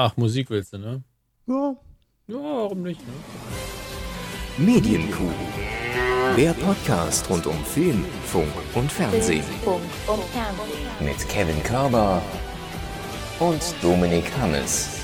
Ach, 0.00 0.16
Musik 0.16 0.48
willst 0.50 0.72
du, 0.72 0.78
ne? 0.78 1.02
Ja. 1.48 1.74
Ja, 2.28 2.36
warum 2.36 2.82
nicht, 2.82 3.00
ne? 3.00 3.12
Medienkuh. 4.56 5.32
Der 6.36 6.52
Podcast 6.52 7.28
rund 7.28 7.48
um 7.48 7.64
Film, 7.64 8.04
Funk 8.26 8.52
und 8.76 8.92
Fernsehen. 8.92 9.42
Mit 11.00 11.28
Kevin 11.28 11.60
Körber 11.64 12.22
und 13.40 13.60
Dominik 13.82 14.30
Hammes. 14.40 14.97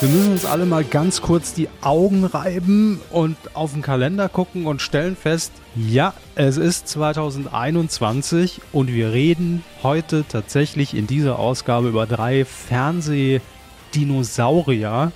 Wir 0.00 0.08
müssen 0.10 0.30
uns 0.30 0.44
alle 0.44 0.64
mal 0.64 0.84
ganz 0.84 1.22
kurz 1.22 1.54
die 1.54 1.68
Augen 1.80 2.24
reiben 2.24 3.00
und 3.10 3.36
auf 3.54 3.72
den 3.72 3.82
Kalender 3.82 4.28
gucken 4.28 4.66
und 4.66 4.80
stellen 4.80 5.16
fest, 5.16 5.50
ja, 5.74 6.14
es 6.36 6.56
ist 6.56 6.86
2021 6.86 8.60
und 8.70 8.92
wir 8.92 9.12
reden 9.12 9.64
heute 9.82 10.24
tatsächlich 10.28 10.94
in 10.94 11.08
dieser 11.08 11.40
Ausgabe 11.40 11.88
über 11.88 12.06
drei 12.06 12.44
Fernsehdinosaurier, 12.44 15.10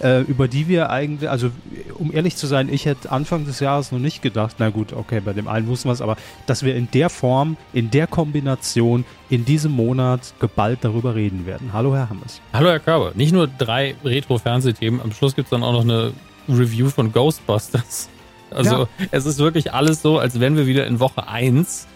äh, 0.00 0.20
über 0.22 0.48
die 0.48 0.68
wir 0.68 0.90
eigentlich, 0.90 1.28
also 1.28 1.50
um 1.98 2.12
ehrlich 2.14 2.36
zu 2.36 2.46
sein, 2.46 2.68
ich 2.72 2.86
hätte 2.86 3.10
Anfang 3.10 3.44
des 3.46 3.60
Jahres 3.60 3.90
noch 3.92 3.98
nicht 3.98 4.22
gedacht, 4.22 4.56
na 4.58 4.70
gut, 4.70 4.92
okay, 4.92 5.20
bei 5.20 5.32
dem 5.32 5.48
einen 5.48 5.66
wussten 5.66 5.88
wir 5.88 5.92
es, 5.92 6.00
aber 6.00 6.16
dass 6.46 6.62
wir 6.62 6.74
in 6.76 6.88
der 6.92 7.10
Form, 7.10 7.56
in 7.72 7.90
der 7.90 8.06
Kombination, 8.06 9.04
in 9.30 9.44
diesem 9.44 9.72
Monat 9.72 10.34
geballt 10.40 10.80
darüber 10.82 11.14
reden 11.14 11.46
werden. 11.46 11.70
Hallo, 11.72 11.94
Herr 11.94 12.10
Hammes. 12.10 12.40
Hallo, 12.52 12.68
Herr 12.68 12.80
Körber. 12.80 13.12
Nicht 13.14 13.32
nur 13.32 13.46
drei 13.48 13.94
Retro-Fernsehthemen, 14.04 15.00
am 15.00 15.12
Schluss 15.12 15.34
gibt 15.34 15.46
es 15.46 15.50
dann 15.50 15.62
auch 15.62 15.72
noch 15.72 15.82
eine 15.82 16.12
Review 16.48 16.90
von 16.90 17.12
Ghostbusters. 17.12 18.08
Also, 18.50 18.76
Ja. 18.82 18.88
es 19.10 19.26
ist 19.26 19.38
wirklich 19.38 19.74
alles 19.74 20.00
so, 20.00 20.18
als 20.18 20.40
wären 20.40 20.56
wir 20.56 20.66
wieder 20.66 20.86
in 20.86 21.00
Woche 21.00 21.28
1. 21.28 21.86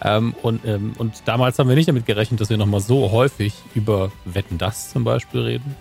Ähm, 0.00 0.34
und, 0.42 0.64
ähm, 0.64 0.92
und 0.96 1.14
damals 1.26 1.58
haben 1.58 1.68
wir 1.68 1.74
nicht 1.76 1.88
damit 1.88 2.06
gerechnet, 2.06 2.40
dass 2.40 2.48
wir 2.50 2.56
nochmal 2.56 2.80
so 2.80 3.10
häufig 3.10 3.52
über 3.74 4.10
Wetten 4.24 4.56
das 4.56 4.90
zum 4.90 5.04
Beispiel 5.04 5.40
reden. 5.40 5.74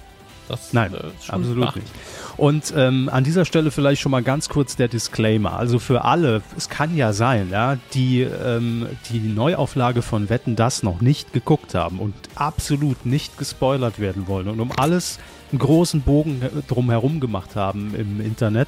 Das 0.47 0.71
Nein, 0.73 0.93
äh, 0.93 0.97
absolut 1.31 1.75
nicht. 1.75 1.87
Und 2.37 2.73
ähm, 2.75 3.09
an 3.11 3.23
dieser 3.23 3.43
Stelle 3.45 3.71
vielleicht 3.71 4.01
schon 4.01 4.11
mal 4.11 4.23
ganz 4.23 4.47
kurz 4.47 4.75
der 4.75 4.87
Disclaimer. 4.87 5.57
Also 5.57 5.79
für 5.79 6.05
alle, 6.05 6.41
es 6.55 6.69
kann 6.69 6.95
ja 6.95 7.11
sein, 7.11 7.49
ja, 7.51 7.77
die 7.93 8.21
ähm, 8.21 8.87
die 9.09 9.19
Neuauflage 9.19 10.01
von 10.01 10.29
Wetten 10.29 10.55
das 10.55 10.83
noch 10.83 11.01
nicht 11.01 11.33
geguckt 11.33 11.73
haben 11.75 11.99
und 11.99 12.13
absolut 12.35 13.05
nicht 13.05 13.37
gespoilert 13.37 13.99
werden 13.99 14.27
wollen 14.27 14.47
und 14.47 14.59
um 14.59 14.71
alles 14.77 15.19
einen 15.51 15.59
großen 15.59 16.01
Bogen 16.01 16.41
he- 16.41 16.61
drum 16.67 16.89
herum 16.89 17.19
gemacht 17.19 17.55
haben 17.55 17.93
im 17.95 18.21
Internet, 18.21 18.67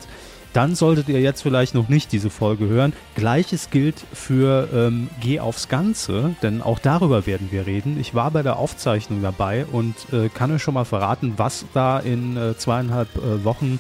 dann 0.54 0.76
solltet 0.76 1.10
ihr 1.10 1.22
jetzt 1.22 1.42
vielleicht 1.42 1.76
noch 1.76 1.90
nicht 1.90 2.12
diese 2.12 2.30
Folge 2.30 2.68
hören. 2.68 2.94
Gleiches 3.16 3.70
gilt 3.70 4.04
für 4.14 4.68
ähm, 4.74 5.10
Geh 5.20 5.40
aufs 5.40 5.68
Ganze, 5.68 6.36
denn 6.42 6.62
auch 6.62 6.80
darüber 6.80 7.26
werden 7.26 7.50
wir 7.52 7.68
reden. 7.68 8.00
Ich 8.00 8.16
war 8.16 8.32
bei 8.32 8.44
der 8.44 8.58
Aufzeichnung 8.58 9.22
dabei 9.22 9.66
und 9.66 9.96
äh, 10.12 10.30
kann 10.30 10.52
euch 10.52 10.64
schon 10.64 10.74
mal 10.74 10.86
verraten, 10.86 11.34
was 11.38 11.66
da 11.74 12.00
in 12.00 12.38
äh, 12.38 12.58
zweieinhalb 12.58 13.10
äh, 13.18 13.44
Wochen 13.44 13.80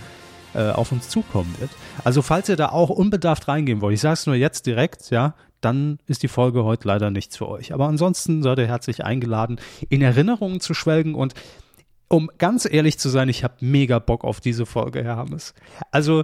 äh, 0.53 0.69
auf 0.69 0.91
uns 0.91 1.09
zukommen 1.09 1.53
wird. 1.59 1.71
Also 2.03 2.21
falls 2.21 2.49
ihr 2.49 2.55
da 2.55 2.69
auch 2.69 2.89
unbedarft 2.89 3.47
reingehen 3.47 3.81
wollt, 3.81 3.93
ich 3.93 4.01
sage 4.01 4.13
es 4.13 4.25
nur 4.25 4.35
jetzt 4.35 4.65
direkt, 4.65 5.09
ja, 5.09 5.35
dann 5.61 5.99
ist 6.07 6.23
die 6.23 6.27
Folge 6.27 6.63
heute 6.63 6.87
leider 6.87 7.11
nichts 7.11 7.37
für 7.37 7.47
euch. 7.47 7.73
Aber 7.73 7.87
ansonsten 7.87 8.43
seid 8.43 8.59
ihr 8.59 8.67
herzlich 8.67 9.03
eingeladen, 9.03 9.59
in 9.89 10.01
Erinnerungen 10.01 10.59
zu 10.59 10.73
schwelgen 10.73 11.15
und 11.15 11.33
um 12.11 12.31
ganz 12.39 12.67
ehrlich 12.69 12.97
zu 12.97 13.07
sein, 13.07 13.29
ich 13.29 13.43
habe 13.43 13.53
mega 13.59 13.99
Bock 13.99 14.23
auf 14.23 14.39
diese 14.41 14.65
Folge, 14.65 15.03
Herr 15.03 15.15
Hammes. 15.15 15.53
Also 15.91 16.23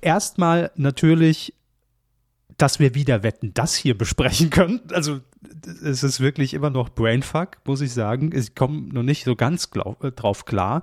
erstmal 0.00 0.70
natürlich, 0.76 1.54
dass 2.58 2.78
wir 2.78 2.94
wieder 2.94 3.22
wetten, 3.22 3.52
das 3.54 3.74
hier 3.74 3.96
besprechen 3.96 4.50
können. 4.50 4.80
Also 4.92 5.20
es 5.82 6.02
ist 6.02 6.20
wirklich 6.20 6.54
immer 6.54 6.70
noch 6.70 6.88
Brainfuck, 6.88 7.58
muss 7.64 7.80
ich 7.80 7.92
sagen. 7.92 8.30
Ich 8.34 8.54
komme 8.54 8.92
noch 8.92 9.02
nicht 9.02 9.24
so 9.24 9.36
ganz 9.36 9.70
glaub, 9.70 10.02
äh, 10.04 10.12
drauf 10.12 10.44
klar. 10.44 10.82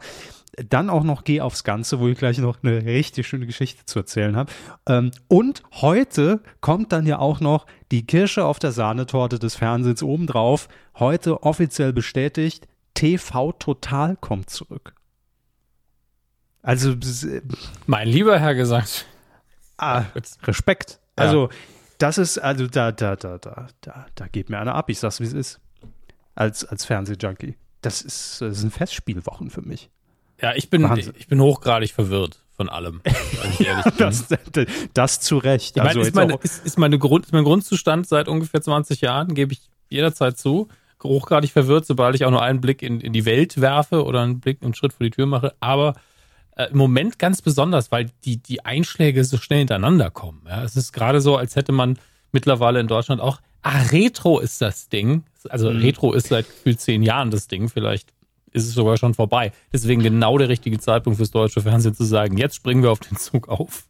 Dann 0.68 0.90
auch 0.90 1.04
noch 1.04 1.24
Geh 1.24 1.40
aufs 1.40 1.64
Ganze, 1.64 2.00
wo 2.00 2.10
ich 2.10 2.18
gleich 2.18 2.38
noch 2.38 2.58
eine 2.62 2.84
richtig 2.84 3.26
schöne 3.26 3.46
Geschichte 3.46 3.86
zu 3.86 4.00
erzählen 4.00 4.36
habe. 4.36 4.52
Ähm, 4.86 5.12
und 5.30 5.64
heute 5.74 6.42
kommt 6.60 6.92
dann 6.92 7.08
ja 7.08 7.20
auch 7.20 7.40
noch 7.40 7.66
die 7.92 8.06
Kirsche 8.06 8.44
auf 8.46 8.60
der 8.60 8.74
Sahnetorte 8.74 9.40
des 9.40 9.56
Fernsehens 9.56 10.04
obendrauf. 10.04 10.68
Heute 11.00 11.44
offiziell 11.44 11.94
bestätigt, 11.94 12.68
TV 12.94 13.54
Total 13.54 14.18
kommt 14.18 14.50
zurück. 14.50 14.94
Also 16.62 16.96
Mein 17.88 18.08
lieber 18.08 18.40
Herr 18.40 18.56
gesagt. 18.56 19.06
ah, 19.78 20.06
Respekt. 20.44 21.00
Ja. 21.18 21.26
Also 21.26 21.50
das 21.98 22.18
ist, 22.18 22.40
also 22.40 22.68
da, 22.68 22.92
da, 22.92 23.16
da, 23.16 23.38
da, 23.38 23.68
da, 23.82 24.06
da 24.16 24.28
geht 24.28 24.50
mir 24.50 24.60
einer 24.60 24.76
ab. 24.76 24.90
Ich 24.90 25.00
sag's, 25.00 25.20
wie 25.20 25.26
es 25.26 25.34
ist. 25.34 25.60
Als, 26.34 26.66
als 26.66 26.86
Fernsehjunkie. 26.86 27.56
Das 27.82 28.02
ist, 28.02 28.42
das 28.42 28.60
sind 28.60 28.74
Festspielwochen 28.74 29.50
für 29.50 29.62
mich. 29.62 29.90
Ja, 30.42 30.54
ich 30.56 30.70
bin, 30.70 30.84
Wahnsinn. 30.84 31.14
ich 31.18 31.28
bin 31.28 31.40
hochgradig 31.40 31.92
verwirrt 31.92 32.44
von 32.54 32.70
allem. 32.70 33.02
Das, 33.98 34.28
das 34.94 35.20
zu 35.20 35.38
Recht. 35.38 35.78
Ich 35.78 35.84
meine, 35.84 35.90
also 35.90 36.02
ist, 36.02 36.16
meine, 36.16 36.36
ist, 36.42 36.66
ist, 36.66 36.80
meine 36.80 36.98
Grund, 36.98 37.26
ist 37.26 37.34
mein 37.34 37.44
Grundzustand 37.44 38.08
seit 38.08 38.28
ungefähr 38.28 38.62
20 38.62 39.02
Jahren, 39.02 39.36
gebe 39.36 39.54
ich 39.54 39.62
jederzeit 39.90 40.38
zu. 40.38 40.68
Hochgradig 41.04 41.52
verwirrt, 41.52 41.86
sobald 41.86 42.16
ich 42.16 42.26
auch 42.26 42.32
nur 42.32 42.42
einen 42.42 42.62
Blick 42.62 42.82
in, 42.82 43.02
in 43.02 43.14
die 43.14 43.26
Welt 43.26 43.62
werfe 43.62 44.04
oder 44.04 44.22
einen 44.22 44.40
Blick, 44.40 44.64
einen 44.64 44.74
Schritt 44.74 44.94
vor 44.94 45.04
die 45.04 45.12
Tür 45.12 45.26
mache. 45.26 45.54
Aber 45.60 45.96
äh, 46.56 46.66
im 46.72 46.78
Moment 46.78 47.20
ganz 47.20 47.42
besonders, 47.42 47.92
weil 47.92 48.12
die, 48.26 48.38
die 48.38 48.66
Einschläge 48.66 49.24
so 49.24 49.38
schnell 49.38 49.60
hintereinander 49.60 50.10
kommen. 50.10 50.42
Ja, 50.48 50.64
es 50.64 50.76
ist 50.76 50.92
gerade 50.92 51.22
so, 51.22 51.38
als 51.38 51.56
hätte 51.56 51.72
man 51.72 51.98
mittlerweile 52.32 52.80
in 52.80 52.88
Deutschland 52.88 53.22
auch, 53.22 53.42
ah, 53.62 53.82
Retro 53.92 54.40
ist 54.40 54.62
das 54.62 54.90
Ding. 54.90 55.24
Also 55.50 55.70
Retro 55.70 56.14
ist 56.14 56.28
seit 56.28 56.48
gefühlt 56.48 56.80
zehn 56.80 57.04
Jahren 57.04 57.32
das 57.32 57.48
Ding. 57.48 57.70
Vielleicht 57.70 58.14
ist 58.52 58.68
es 58.68 58.74
sogar 58.74 58.98
schon 58.98 59.14
vorbei. 59.14 59.52
Deswegen 59.72 60.04
genau 60.04 60.38
der 60.38 60.50
richtige 60.50 60.80
Zeitpunkt 60.80 61.18
fürs 61.18 61.32
deutsche 61.32 61.62
Fernsehen 61.62 61.96
zu 61.96 62.04
sagen, 62.04 62.38
jetzt 62.38 62.56
springen 62.56 62.84
wir 62.84 62.92
auf 62.92 63.00
den 63.00 63.18
Zug 63.18 63.48
auf. 63.48 63.86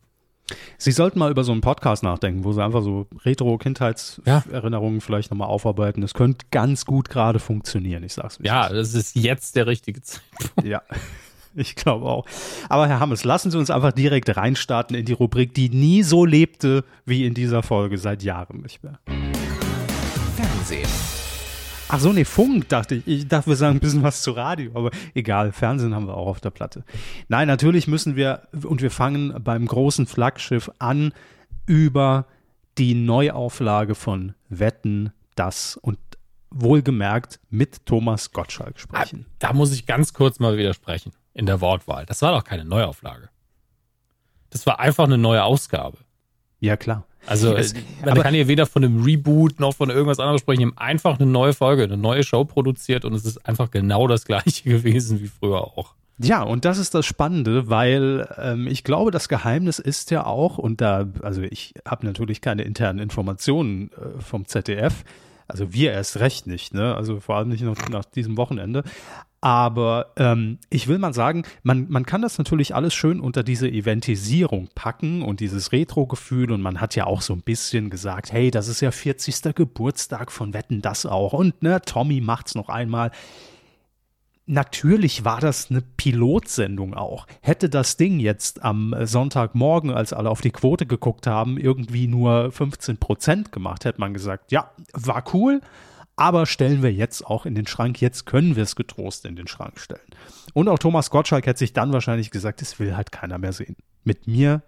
Sie 0.77 0.91
sollten 0.91 1.19
mal 1.19 1.31
über 1.31 1.43
so 1.43 1.51
einen 1.51 1.61
Podcast 1.61 2.03
nachdenken, 2.03 2.43
wo 2.43 2.51
Sie 2.51 2.63
einfach 2.63 2.81
so 2.81 3.07
Retro-Kindheitserinnerungen 3.23 4.99
vielleicht 4.99 5.31
nochmal 5.31 5.47
aufarbeiten. 5.47 6.01
Das 6.01 6.13
könnte 6.13 6.45
ganz 6.51 6.85
gut 6.85 7.09
gerade 7.09 7.39
funktionieren, 7.39 8.03
ich 8.03 8.13
sag's. 8.13 8.37
es 8.39 8.45
Ja, 8.45 8.67
das 8.69 8.93
ist 8.93 9.15
jetzt 9.15 9.55
der 9.55 9.67
richtige 9.67 10.01
Zeitpunkt. 10.01 10.67
Ja, 10.67 10.81
ich 11.55 11.75
glaube 11.75 12.05
auch. 12.05 12.25
Aber 12.69 12.87
Herr 12.87 12.99
Hammes, 12.99 13.23
lassen 13.23 13.51
Sie 13.51 13.57
uns 13.57 13.69
einfach 13.69 13.91
direkt 13.91 14.35
reinstarten 14.35 14.95
in 14.95 15.05
die 15.05 15.13
Rubrik, 15.13 15.53
die 15.53 15.69
nie 15.69 16.03
so 16.03 16.25
lebte 16.25 16.83
wie 17.05 17.25
in 17.25 17.33
dieser 17.33 17.63
Folge, 17.63 17.97
seit 17.97 18.23
Jahren 18.23 18.61
nicht 18.61 18.83
mehr. 18.83 18.99
Fernsehen. 20.35 20.89
Ach 21.93 21.99
so, 21.99 22.13
nee, 22.13 22.23
Funk 22.23 22.69
dachte 22.69 22.95
ich. 22.95 23.07
Ich 23.07 23.27
dachte, 23.27 23.47
wir 23.47 23.55
sagen 23.57 23.77
ein 23.77 23.79
bisschen 23.81 24.03
was 24.03 24.21
zu 24.21 24.31
Radio, 24.31 24.71
aber 24.75 24.91
egal, 25.13 25.51
Fernsehen 25.51 25.93
haben 25.93 26.07
wir 26.07 26.15
auch 26.15 26.27
auf 26.27 26.39
der 26.39 26.49
Platte. 26.49 26.85
Nein, 27.27 27.47
natürlich 27.49 27.87
müssen 27.87 28.15
wir, 28.15 28.47
und 28.63 28.81
wir 28.81 28.91
fangen 28.91 29.35
beim 29.43 29.65
großen 29.65 30.07
Flaggschiff 30.07 30.71
an, 30.79 31.11
über 31.65 32.27
die 32.77 32.93
Neuauflage 32.93 33.95
von 33.95 34.35
Wetten, 34.47 35.11
das 35.35 35.75
und 35.75 35.99
wohlgemerkt 36.49 37.41
mit 37.49 37.85
Thomas 37.85 38.31
Gottschalk 38.31 38.79
sprechen. 38.79 39.25
Da 39.39 39.51
muss 39.51 39.73
ich 39.73 39.85
ganz 39.85 40.13
kurz 40.13 40.39
mal 40.39 40.57
widersprechen 40.57 41.11
in 41.33 41.45
der 41.45 41.61
Wortwahl. 41.61 42.05
Das 42.05 42.21
war 42.21 42.31
doch 42.33 42.43
keine 42.43 42.65
Neuauflage. 42.65 43.29
Das 44.49 44.65
war 44.65 44.79
einfach 44.79 45.05
eine 45.05 45.17
neue 45.17 45.43
Ausgabe. 45.43 45.97
Ja, 46.59 46.77
klar. 46.77 47.05
Also 47.27 47.55
Es- 47.55 47.73
man 48.03 48.19
kann 48.21 48.33
hier 48.33 48.47
weder 48.47 48.65
von 48.65 48.83
einem 48.83 49.03
Reboot 49.03 49.59
noch 49.59 49.75
von 49.75 49.89
irgendwas 49.89 50.19
anderem 50.19 50.39
sprechen. 50.39 50.59
Die 50.59 50.65
haben 50.65 50.77
einfach 50.77 51.19
eine 51.19 51.29
neue 51.29 51.53
Folge, 51.53 51.83
eine 51.83 51.97
neue 51.97 52.23
Show 52.23 52.43
produziert 52.45 53.05
und 53.05 53.13
es 53.13 53.25
ist 53.25 53.45
einfach 53.47 53.71
genau 53.71 54.07
das 54.07 54.25
gleiche 54.25 54.63
gewesen 54.69 55.21
wie 55.21 55.27
früher 55.27 55.61
auch. 55.61 55.93
Ja, 56.17 56.43
und 56.43 56.65
das 56.65 56.77
ist 56.77 56.93
das 56.93 57.05
Spannende, 57.05 57.69
weil 57.69 58.27
ähm, 58.37 58.67
ich 58.67 58.83
glaube, 58.83 59.09
das 59.09 59.27
Geheimnis 59.29 59.79
ist 59.79 60.11
ja 60.11 60.25
auch, 60.25 60.57
und 60.59 60.79
da, 60.81 61.07
also 61.23 61.41
ich 61.41 61.73
habe 61.87 62.05
natürlich 62.05 62.41
keine 62.41 62.61
internen 62.63 62.99
Informationen 62.99 63.89
äh, 63.93 64.21
vom 64.21 64.45
ZDF, 64.45 65.03
also 65.51 65.73
wir 65.73 65.91
erst 65.91 66.19
recht 66.19 66.47
nicht, 66.47 66.73
ne? 66.73 66.95
Also 66.95 67.19
vor 67.19 67.35
allem 67.35 67.49
nicht 67.49 67.63
noch 67.63 67.77
nach 67.89 68.05
diesem 68.05 68.37
Wochenende. 68.37 68.83
Aber 69.43 70.13
ähm, 70.17 70.59
ich 70.69 70.87
will 70.87 70.99
mal 70.99 71.15
sagen, 71.15 71.43
man, 71.63 71.87
man 71.89 72.05
kann 72.05 72.21
das 72.21 72.37
natürlich 72.37 72.75
alles 72.75 72.93
schön 72.93 73.19
unter 73.19 73.41
diese 73.41 73.67
Eventisierung 73.67 74.69
packen 74.75 75.23
und 75.23 75.39
dieses 75.39 75.71
Retro-Gefühl 75.71 76.51
und 76.51 76.61
man 76.61 76.79
hat 76.79 76.95
ja 76.95 77.07
auch 77.07 77.21
so 77.21 77.33
ein 77.33 77.41
bisschen 77.41 77.89
gesagt, 77.89 78.31
hey, 78.31 78.51
das 78.51 78.67
ist 78.67 78.81
ja 78.81 78.91
40. 78.91 79.55
Geburtstag 79.55 80.31
von 80.31 80.53
Wetten 80.53 80.83
das 80.83 81.07
auch 81.07 81.33
und 81.33 81.63
ne, 81.63 81.81
Tommy 81.81 82.21
macht's 82.21 82.53
noch 82.53 82.69
einmal. 82.69 83.09
Natürlich 84.51 85.23
war 85.23 85.39
das 85.39 85.71
eine 85.71 85.81
Pilotsendung 85.81 86.93
auch. 86.93 87.25
Hätte 87.39 87.69
das 87.69 87.95
Ding 87.95 88.19
jetzt 88.19 88.61
am 88.61 88.93
Sonntagmorgen, 88.99 89.91
als 89.91 90.11
alle 90.11 90.29
auf 90.29 90.41
die 90.41 90.51
Quote 90.51 90.85
geguckt 90.85 91.25
haben, 91.25 91.57
irgendwie 91.57 92.05
nur 92.07 92.51
15 92.51 92.97
Prozent 92.97 93.53
gemacht, 93.53 93.85
hätte 93.85 94.01
man 94.01 94.13
gesagt, 94.13 94.51
ja, 94.51 94.71
war 94.91 95.23
cool, 95.33 95.61
aber 96.17 96.45
stellen 96.45 96.83
wir 96.83 96.91
jetzt 96.91 97.25
auch 97.25 97.45
in 97.45 97.55
den 97.55 97.65
Schrank. 97.65 98.01
Jetzt 98.01 98.25
können 98.25 98.57
wir 98.57 98.63
es 98.63 98.75
getrost 98.75 99.23
in 99.23 99.37
den 99.37 99.47
Schrank 99.47 99.79
stellen. 99.79 100.01
Und 100.53 100.67
auch 100.67 100.79
Thomas 100.79 101.11
Gottschalk 101.11 101.45
hätte 101.45 101.59
sich 101.59 101.71
dann 101.71 101.93
wahrscheinlich 101.93 102.29
gesagt, 102.29 102.61
es 102.61 102.77
will 102.77 102.97
halt 102.97 103.13
keiner 103.13 103.37
mehr 103.37 103.53
sehen. 103.53 103.77
Mit 104.03 104.27
mir, 104.27 104.63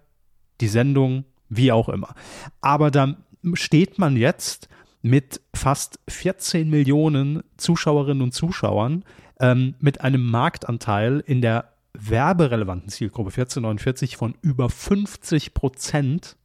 die 0.61 0.69
Sendung, 0.69 1.25
wie 1.49 1.73
auch 1.73 1.89
immer. 1.89 2.15
Aber 2.61 2.89
da 2.89 3.17
steht 3.55 3.99
man 3.99 4.15
jetzt 4.15 4.69
mit 5.01 5.41
fast 5.53 5.99
14 6.07 6.69
Millionen 6.69 7.43
Zuschauerinnen 7.57 8.23
und 8.23 8.33
Zuschauern, 8.33 9.03
ähm, 9.43 9.75
mit 9.79 10.01
einem 10.01 10.25
Marktanteil 10.31 11.21
in 11.25 11.41
der 11.41 11.65
werberelevanten 11.93 12.89
Zielgruppe 12.89 13.29
1449 13.29 14.15
von 14.17 14.35
über 14.41 14.69
50 14.69 15.53
Prozent. 15.53 16.37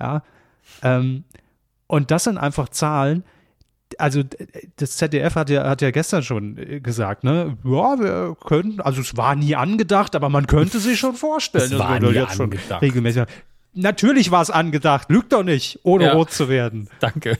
Ja, 0.00 0.22
ähm, 0.82 1.24
und 1.86 2.10
das 2.10 2.24
sind 2.24 2.36
einfach 2.36 2.68
Zahlen, 2.68 3.22
also 3.98 4.22
das 4.76 4.96
ZDF 4.96 5.34
hat 5.34 5.50
ja, 5.50 5.68
hat 5.68 5.82
ja 5.82 5.90
gestern 5.90 6.22
schon 6.22 6.56
gesagt, 6.82 7.24
ne, 7.24 7.56
ja, 7.64 7.98
wir 7.98 8.36
können, 8.44 8.80
also 8.80 9.00
es 9.00 9.16
war 9.16 9.34
nie 9.36 9.56
angedacht, 9.56 10.14
aber 10.14 10.28
man 10.28 10.46
könnte 10.46 10.78
sich 10.80 10.98
schon 10.98 11.14
vorstellen. 11.14 11.72
Es 11.72 11.78
war 11.78 11.98
nie 12.00 12.08
jetzt 12.10 12.34
schon 12.34 12.44
angedacht. 12.44 12.82
regelmäßig. 12.82 13.24
Natürlich 13.72 14.30
war 14.30 14.42
es 14.42 14.50
angedacht, 14.50 15.10
lügt 15.10 15.32
doch 15.32 15.44
nicht, 15.44 15.80
ohne 15.84 16.06
Ja. 16.06 16.12
rot 16.14 16.30
zu 16.32 16.48
werden. 16.48 16.88
Danke. 17.00 17.38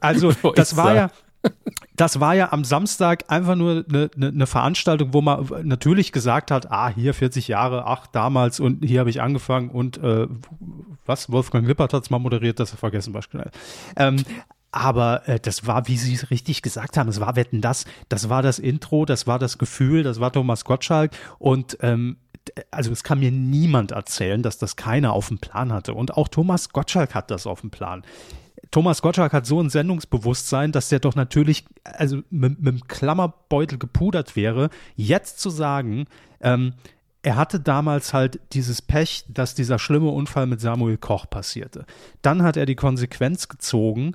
Also 0.00 0.32
das 0.54 0.76
war 0.76 0.94
ja, 0.94 1.10
das 1.96 2.20
war 2.20 2.34
ja 2.34 2.52
am 2.52 2.64
Samstag 2.64 3.24
einfach 3.28 3.54
nur 3.54 3.84
eine, 3.88 4.10
eine, 4.16 4.28
eine 4.28 4.46
Veranstaltung, 4.46 5.12
wo 5.12 5.20
man 5.20 5.48
natürlich 5.62 6.12
gesagt 6.12 6.50
hat, 6.50 6.70
ah, 6.70 6.88
hier 6.88 7.14
40 7.14 7.48
Jahre, 7.48 7.86
ach, 7.86 8.06
damals 8.06 8.60
und 8.60 8.84
hier 8.84 9.00
habe 9.00 9.10
ich 9.10 9.20
angefangen 9.20 9.70
und 9.70 9.98
äh, 9.98 10.26
was, 11.04 11.30
Wolfgang 11.30 11.66
Lippert 11.66 11.92
hat 11.92 12.04
es 12.04 12.10
mal 12.10 12.18
moderiert, 12.18 12.60
das 12.60 12.70
vergessen 12.70 13.14
wir 13.14 13.22
schnell. 13.22 13.50
Ähm, 13.96 14.16
aber 14.70 15.28
äh, 15.28 15.38
das 15.38 15.66
war, 15.66 15.86
wie 15.86 15.98
Sie 15.98 16.14
es 16.14 16.30
richtig 16.30 16.62
gesagt 16.62 16.96
haben, 16.96 17.08
es 17.08 17.20
war 17.20 17.36
Wetten 17.36 17.60
das, 17.60 17.84
das 18.08 18.28
war 18.28 18.42
das 18.42 18.58
Intro, 18.58 19.04
das 19.04 19.26
war 19.26 19.38
das 19.38 19.58
Gefühl, 19.58 20.02
das 20.02 20.18
war 20.18 20.32
Thomas 20.32 20.64
Gottschalk 20.64 21.12
und 21.38 21.76
ähm, 21.82 22.16
also 22.70 22.90
es 22.90 23.04
kann 23.04 23.20
mir 23.20 23.30
niemand 23.30 23.92
erzählen, 23.92 24.42
dass 24.42 24.58
das 24.58 24.76
keiner 24.76 25.12
auf 25.12 25.28
dem 25.28 25.38
Plan 25.38 25.72
hatte. 25.72 25.94
Und 25.94 26.16
auch 26.16 26.28
Thomas 26.28 26.70
Gottschalk 26.70 27.14
hat 27.14 27.30
das 27.30 27.46
auf 27.46 27.60
dem 27.60 27.70
Plan. 27.70 28.02
Thomas 28.72 29.02
Gottschalk 29.02 29.34
hat 29.34 29.46
so 29.46 29.60
ein 29.60 29.68
Sendungsbewusstsein, 29.70 30.72
dass 30.72 30.88
der 30.88 30.98
doch 30.98 31.14
natürlich 31.14 31.64
also 31.84 32.22
mit, 32.30 32.60
mit 32.60 32.66
dem 32.66 32.88
Klammerbeutel 32.88 33.78
gepudert 33.78 34.34
wäre, 34.34 34.70
jetzt 34.96 35.38
zu 35.38 35.50
sagen, 35.50 36.06
ähm, 36.40 36.72
er 37.22 37.36
hatte 37.36 37.60
damals 37.60 38.12
halt 38.12 38.40
dieses 38.52 38.82
Pech, 38.82 39.24
dass 39.28 39.54
dieser 39.54 39.78
schlimme 39.78 40.08
Unfall 40.08 40.46
mit 40.46 40.60
Samuel 40.60 40.98
Koch 40.98 41.30
passierte. 41.30 41.86
Dann 42.20 42.42
hat 42.42 42.56
er 42.56 42.66
die 42.66 42.74
Konsequenz 42.74 43.48
gezogen. 43.48 44.14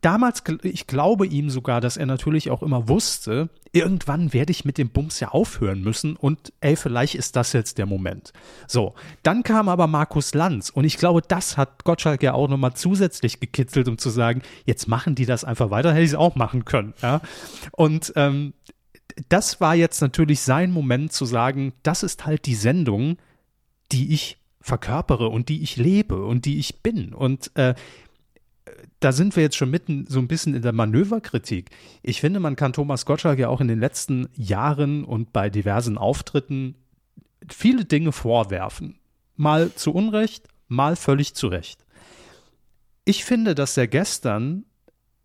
Damals, 0.00 0.44
ich 0.62 0.86
glaube 0.86 1.26
ihm 1.26 1.50
sogar, 1.50 1.80
dass 1.80 1.96
er 1.96 2.06
natürlich 2.06 2.50
auch 2.50 2.62
immer 2.62 2.88
wusste, 2.88 3.48
irgendwann 3.72 4.32
werde 4.32 4.52
ich 4.52 4.64
mit 4.64 4.78
dem 4.78 4.90
Bums 4.90 5.18
ja 5.18 5.28
aufhören 5.28 5.82
müssen 5.82 6.14
und 6.14 6.52
ey, 6.60 6.76
vielleicht 6.76 7.16
ist 7.16 7.34
das 7.34 7.52
jetzt 7.52 7.76
der 7.76 7.86
Moment. 7.86 8.32
So, 8.68 8.94
dann 9.24 9.42
kam 9.42 9.68
aber 9.68 9.88
Markus 9.88 10.32
Lanz 10.32 10.70
und 10.70 10.84
ich 10.84 10.96
glaube, 10.96 11.22
das 11.26 11.56
hat 11.56 11.82
Gottschalk 11.82 12.22
ja 12.22 12.34
auch 12.34 12.48
nochmal 12.48 12.74
zusätzlich 12.74 13.40
gekitzelt, 13.40 13.88
um 13.88 13.98
zu 13.98 14.10
sagen, 14.10 14.42
jetzt 14.64 14.86
machen 14.86 15.16
die 15.16 15.26
das 15.26 15.42
einfach 15.44 15.70
weiter, 15.70 15.90
hätte 15.90 16.04
ich 16.04 16.10
es 16.10 16.14
auch 16.14 16.36
machen 16.36 16.64
können. 16.64 16.94
Ja? 17.02 17.20
Und 17.72 18.12
ähm, 18.14 18.54
das 19.28 19.60
war 19.60 19.74
jetzt 19.74 20.00
natürlich 20.00 20.40
sein 20.40 20.70
Moment 20.70 21.12
zu 21.12 21.24
sagen, 21.24 21.72
das 21.82 22.02
ist 22.02 22.26
halt 22.26 22.46
die 22.46 22.54
Sendung, 22.54 23.18
die 23.92 24.12
ich 24.12 24.38
verkörpere 24.60 25.28
und 25.28 25.48
die 25.48 25.62
ich 25.62 25.76
lebe 25.76 26.24
und 26.24 26.46
die 26.46 26.58
ich 26.58 26.82
bin. 26.82 27.12
Und 27.12 27.50
äh, 27.54 27.74
da 29.00 29.12
sind 29.12 29.36
wir 29.36 29.42
jetzt 29.42 29.56
schon 29.56 29.70
mitten 29.70 30.06
so 30.08 30.18
ein 30.18 30.28
bisschen 30.28 30.54
in 30.54 30.62
der 30.62 30.72
Manöverkritik. 30.72 31.70
Ich 32.02 32.20
finde, 32.20 32.40
man 32.40 32.56
kann 32.56 32.72
Thomas 32.72 33.04
Gottschalk 33.04 33.38
ja 33.38 33.48
auch 33.48 33.60
in 33.60 33.68
den 33.68 33.80
letzten 33.80 34.28
Jahren 34.34 35.04
und 35.04 35.32
bei 35.32 35.50
diversen 35.50 35.98
Auftritten 35.98 36.74
viele 37.48 37.84
Dinge 37.84 38.12
vorwerfen. 38.12 38.98
Mal 39.36 39.74
zu 39.74 39.92
Unrecht, 39.92 40.48
mal 40.68 40.96
völlig 40.96 41.34
zu 41.34 41.48
Recht. 41.48 41.84
Ich 43.04 43.24
finde, 43.24 43.54
dass 43.54 43.76
er 43.76 43.86
gestern 43.86 44.64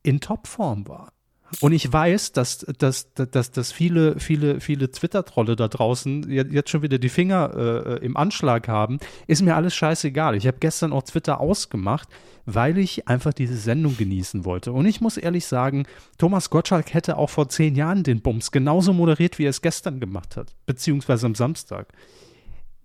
in 0.03 0.19
Topform 0.19 0.87
war. 0.87 1.13
Und 1.61 1.71
ich 1.73 1.91
weiß, 1.91 2.31
dass, 2.33 2.59
dass, 2.59 3.13
dass, 3.13 3.51
dass 3.51 3.71
viele, 3.71 4.19
viele, 4.19 4.59
viele 4.61 4.91
Twitter-Trolle 4.91 5.55
da 5.55 5.67
draußen 5.67 6.29
je- 6.29 6.45
jetzt 6.49 6.69
schon 6.69 6.81
wieder 6.83 6.99
die 6.99 7.09
Finger 7.09 7.97
äh, 7.99 8.05
im 8.05 8.15
Anschlag 8.17 8.67
haben. 8.67 8.99
Ist 9.27 9.41
mir 9.41 9.55
alles 9.55 9.73
scheißegal. 9.75 10.35
Ich 10.35 10.45
habe 10.45 10.57
gestern 10.59 10.93
auch 10.93 11.03
Twitter 11.03 11.39
ausgemacht, 11.39 12.07
weil 12.45 12.77
ich 12.77 13.07
einfach 13.07 13.33
diese 13.33 13.57
Sendung 13.57 13.97
genießen 13.97 14.45
wollte. 14.45 14.71
Und 14.71 14.85
ich 14.85 15.01
muss 15.01 15.17
ehrlich 15.17 15.45
sagen, 15.45 15.85
Thomas 16.17 16.49
Gottschalk 16.49 16.93
hätte 16.93 17.17
auch 17.17 17.29
vor 17.29 17.49
zehn 17.49 17.75
Jahren 17.75 18.03
den 18.03 18.21
Bums 18.21 18.51
genauso 18.51 18.93
moderiert, 18.93 19.39
wie 19.39 19.45
er 19.45 19.49
es 19.51 19.61
gestern 19.61 19.99
gemacht 19.99 20.37
hat. 20.37 20.53
Beziehungsweise 20.67 21.25
am 21.25 21.35
Samstag. 21.35 21.87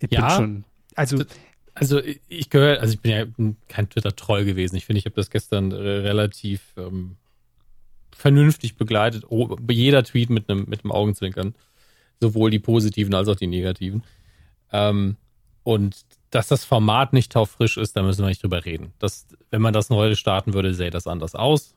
Ich 0.00 0.08
bin 0.08 0.20
Ja. 0.20 0.31
schon. 0.31 0.64
Also, 0.94 1.22
Also 1.75 2.00
ich 2.28 2.50
gehöre, 2.50 2.81
also 2.81 2.94
ich 2.94 3.00
bin 3.00 3.11
ja 3.12 3.25
kein 3.69 3.90
Twitter-Troll 3.90 4.44
gewesen. 4.44 4.76
Ich 4.76 4.87
finde, 4.87 4.99
ich 5.00 5.05
habe 5.06 5.16
das 5.16 5.28
gestern 5.28 5.72
relativ 5.72 6.62
ähm, 6.76 7.16
vernünftig 8.14 8.76
begleitet. 8.76 9.25
Oh, 9.28 9.56
jeder 9.70 10.02
Tweet 10.05 10.31
mit 10.31 10.49
einem 10.49 10.64
mit 10.69 10.84
einem 10.84 10.93
Augenzwinkern. 10.93 11.55
Sowohl 12.20 12.50
die 12.50 12.58
positiven 12.58 13.14
als 13.14 13.28
auch 13.28 13.37
die 13.37 13.46
negativen. 13.46 14.02
Ähm, 14.72 15.16
und 15.62 16.05
dass 16.31 16.49
das 16.49 16.64
Format 16.64 17.12
nicht 17.12 17.32
taufrisch 17.32 17.76
ist, 17.76 17.96
da 17.96 18.02
müssen 18.02 18.22
wir 18.22 18.28
nicht 18.28 18.43
drüber 18.43 18.64
reden. 18.64 18.93
Das, 18.99 19.26
wenn 19.50 19.62
man 19.62 19.72
das 19.72 19.90
heute 19.90 20.16
starten 20.16 20.55
würde, 20.55 20.75
sähe 20.75 20.90
das 20.90 21.06
anders 21.06 21.34
aus. 21.34 21.75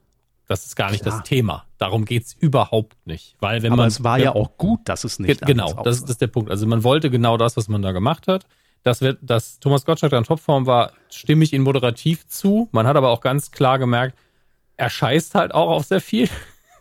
Das 0.47 0.65
ist 0.65 0.75
gar 0.75 0.91
nicht 0.91 1.03
Klar. 1.03 1.17
das 1.19 1.27
Thema. 1.27 1.65
Darum 1.77 2.05
geht's 2.05 2.33
überhaupt 2.33 2.95
nicht. 3.05 3.35
Weil 3.39 3.63
wenn 3.63 3.73
aber 3.73 3.83
man, 3.83 3.87
es 3.89 4.03
war 4.03 4.17
ja 4.17 4.33
auch 4.33 4.57
gut, 4.57 4.79
dass 4.85 5.03
es 5.03 5.19
nicht. 5.19 5.39
Ge- 5.41 5.47
genau, 5.47 5.67
das, 5.67 5.77
aussah. 5.77 5.83
das 5.83 6.09
ist 6.11 6.21
der 6.21 6.27
Punkt. 6.27 6.49
Also 6.49 6.65
man 6.65 6.83
wollte 6.83 7.09
genau 7.09 7.35
das, 7.37 7.57
was 7.57 7.67
man 7.67 7.81
da 7.81 7.91
gemacht 7.91 8.27
hat. 8.27 8.45
Dass, 8.83 9.01
wir, 9.01 9.17
dass 9.21 9.59
Thomas 9.59 9.83
Gottschalk 9.83 10.11
da 10.11 10.17
in 10.17 10.23
Topform 10.23 10.65
war, 10.65 10.93
stimme 11.09 11.43
ich 11.43 11.51
ihm 11.51 11.63
moderativ 11.63 12.25
zu. 12.27 12.69
Man 12.71 12.87
hat 12.87 12.95
aber 12.95 13.09
auch 13.09 13.19
ganz 13.19 13.51
klar 13.51 13.79
gemerkt, 13.79 14.17
er 14.77 14.89
scheißt 14.89 15.35
halt 15.35 15.53
auch 15.53 15.69
auf 15.69 15.85
sehr 15.85 16.01
viel. 16.01 16.29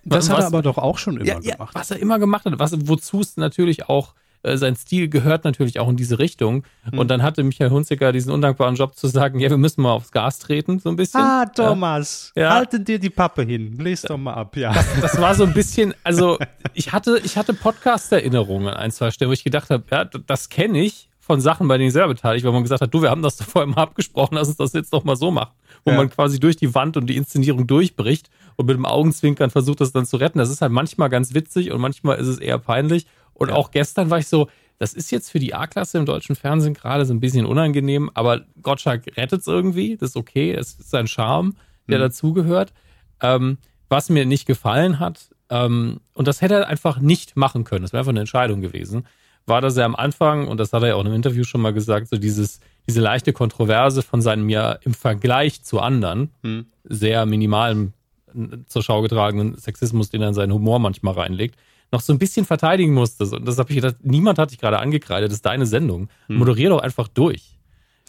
Das 0.09 0.31
hat 0.31 0.37
was- 0.37 0.45
er 0.45 0.47
aber 0.47 0.63
doch 0.63 0.79
auch 0.79 0.99
schon 0.99 1.17
immer 1.17 1.27
ja, 1.27 1.41
ja, 1.43 1.55
gemacht. 1.57 1.75
was 1.75 1.91
er 1.91 1.99
immer 1.99 2.21
gemacht 2.21 2.45
hat, 2.45 2.57
was, 2.61 2.73
wozu 2.87 3.23
es 3.23 3.37
natürlich 3.37 3.89
auch, 3.89 4.15
äh, 4.45 4.57
sein 4.57 4.77
Stil 4.77 5.09
gehört 5.09 5.43
natürlich 5.43 5.81
auch 5.81 5.89
in 5.89 5.97
diese 5.97 6.21
Richtung. 6.21 6.63
Hm. 6.89 7.01
Und 7.01 7.09
dann 7.09 7.25
hatte 7.25 7.43
Michael 7.43 7.71
Hunziker 7.71 8.13
diesen 8.13 8.31
undankbaren 8.31 8.77
Job 8.77 8.95
zu 8.95 9.09
sagen, 9.09 9.41
ja, 9.41 9.51
wir 9.51 9.57
müssen 9.57 9.83
mal 9.83 9.91
aufs 9.91 10.13
Gas 10.13 10.39
treten, 10.39 10.79
so 10.79 10.91
ein 10.91 10.95
bisschen. 10.95 11.21
Ah, 11.21 11.47
Thomas, 11.47 12.31
Ja. 12.37 12.51
halte 12.55 12.79
dir 12.79 13.01
die 13.01 13.11
Pappe 13.11 13.43
hin. 13.43 13.77
Les 13.81 14.03
doch 14.03 14.17
mal 14.17 14.35
ab, 14.35 14.57
ja. 14.57 14.73
das 15.01 15.21
war 15.21 15.35
so 15.35 15.43
ein 15.43 15.53
bisschen, 15.55 15.93
also 16.05 16.39
ich 16.73 16.93
hatte, 16.93 17.21
ich 17.25 17.37
hatte 17.37 17.53
Podcast-Erinnerungen 17.53 18.69
an 18.69 18.75
ein, 18.75 18.91
zwei 18.93 19.11
Stellen, 19.11 19.31
wo 19.31 19.33
ich 19.33 19.43
gedacht 19.43 19.71
habe, 19.71 19.83
ja, 19.91 20.05
das 20.05 20.49
kenne 20.51 20.83
ich 20.83 21.09
von 21.27 21.41
Sachen, 21.41 21.67
bei 21.67 21.77
denen 21.77 21.89
ich 21.89 21.93
selber 21.93 22.15
beteiligt, 22.15 22.45
war, 22.45 22.53
wo 22.53 22.55
man 22.55 22.63
gesagt 22.63 22.81
hat, 22.83 22.95
du, 22.95 23.03
wir 23.03 23.11
haben 23.11 23.23
das 23.23 23.37
doch 23.37 23.47
vorher 23.47 23.67
mal 23.67 23.83
abgesprochen, 23.83 24.37
lass 24.37 24.49
uns 24.49 24.57
das 24.59 24.73
jetzt 24.75 24.93
doch 24.93 25.03
mal 25.05 25.17
so 25.17 25.31
machen. 25.33 25.53
Wo 25.85 25.91
Ja. 25.91 25.97
man 25.97 26.09
quasi 26.09 26.39
durch 26.39 26.57
die 26.57 26.75
Wand 26.75 26.97
und 26.97 27.09
die 27.09 27.17
Inszenierung 27.17 27.67
durchbricht 27.67 28.31
und 28.55 28.67
mit 28.67 28.77
dem 28.77 28.87
Augenzwinkern 28.87 29.51
versucht, 29.51 29.81
das 29.81 29.91
dann 29.93 30.07
zu 30.07 30.17
retten. 30.19 30.39
Das 30.39 30.51
ist 30.51 30.63
halt 30.63 30.73
manchmal 30.73 31.09
ganz 31.11 31.35
witzig 31.35 31.73
und 31.73 31.81
manchmal 31.81 32.19
ist 32.19 32.29
es 32.29 32.39
eher 32.39 32.59
peinlich. 32.59 33.07
Und 33.35 33.51
auch 33.51 33.71
gestern 33.73 34.09
war 34.09 34.19
ich 34.19 34.29
so, 34.29 34.49
das 34.79 34.95
ist 34.95 35.11
jetzt 35.11 35.31
für 35.31 35.39
die 35.39 35.53
A-Klasse 35.55 35.99
im 35.99 36.07
deutschen 36.07 36.37
Fernsehen 36.37 36.75
gerade 36.75 37.05
so 37.07 37.13
ein 37.15 37.21
bisschen 37.21 37.45
unangenehm, 37.47 38.11
aber 38.15 38.43
Gottschalk 38.63 39.07
rettet 39.17 39.41
es 39.41 39.47
irgendwie, 39.47 39.97
das 39.97 40.11
ist 40.11 40.17
okay, 40.17 40.53
das 40.55 40.75
ist 40.75 40.91
sein 40.91 41.07
Charme, 41.09 41.55
der 41.89 41.99
dazugehört. 41.99 42.73
Ähm, 43.21 43.59
was 43.89 44.11
mir 44.11 44.27
nicht 44.27 44.47
gefallen 44.47 44.99
hat, 45.01 45.31
ähm, 45.49 46.01
und 46.13 46.29
das 46.29 46.41
hätte 46.41 46.55
er 46.55 46.67
einfach 46.69 46.99
nicht 47.01 47.37
machen 47.37 47.65
können, 47.65 47.83
das 47.83 47.93
wäre 47.93 48.01
einfach 48.01 48.11
eine 48.11 48.21
Entscheidung 48.21 48.61
gewesen, 48.61 49.07
war, 49.47 49.61
dass 49.61 49.77
er 49.77 49.85
am 49.85 49.95
Anfang, 49.97 50.49
und 50.49 50.59
das 50.59 50.73
hat 50.73 50.83
er 50.83 50.89
ja 50.89 50.95
auch 50.97 51.01
in 51.01 51.07
einem 51.07 51.17
Interview 51.17 51.45
schon 51.45 51.61
mal 51.61 51.73
gesagt, 51.73 52.09
so 52.09 52.19
dieses, 52.19 52.61
diese 52.87 53.01
leichte 53.01 53.33
Kontroverse 53.33 54.03
von 54.03 54.21
seinem 54.21 54.49
ja 54.49 54.73
im 54.83 54.95
Vergleich 54.95 55.63
zu 55.63 55.81
anderen 55.81 56.31
Hm. 56.43 56.67
sehr 56.85 57.27
minimalen 57.27 57.93
äh, 58.35 58.59
zur 58.67 58.83
Schau 58.83 59.03
getragenen 59.03 59.57
Sexismus, 59.57 60.11
den 60.11 60.23
er 60.23 60.29
in 60.29 60.35
seinen 60.35 60.53
Humor 60.53 60.79
manchmal 60.79 61.15
reinlegt, 61.15 61.57
noch 61.93 62.01
so 62.01 62.13
ein 62.13 62.19
bisschen 62.19 62.45
verteidigen 62.45 62.93
musste. 62.93 63.25
Und 63.25 63.47
das 63.47 63.59
habe 63.59 63.71
ich 63.71 63.77
gedacht, 63.77 63.97
niemand 64.03 64.39
hat 64.39 64.51
dich 64.51 64.59
gerade 64.59 64.79
angekreidet, 64.81 65.31
das 65.31 65.37
ist 65.37 65.47
deine 65.47 65.67
Sendung. 65.67 66.09
Moderier 66.29 66.71
doch 66.71 66.81
einfach 66.81 67.09
durch. 67.09 67.57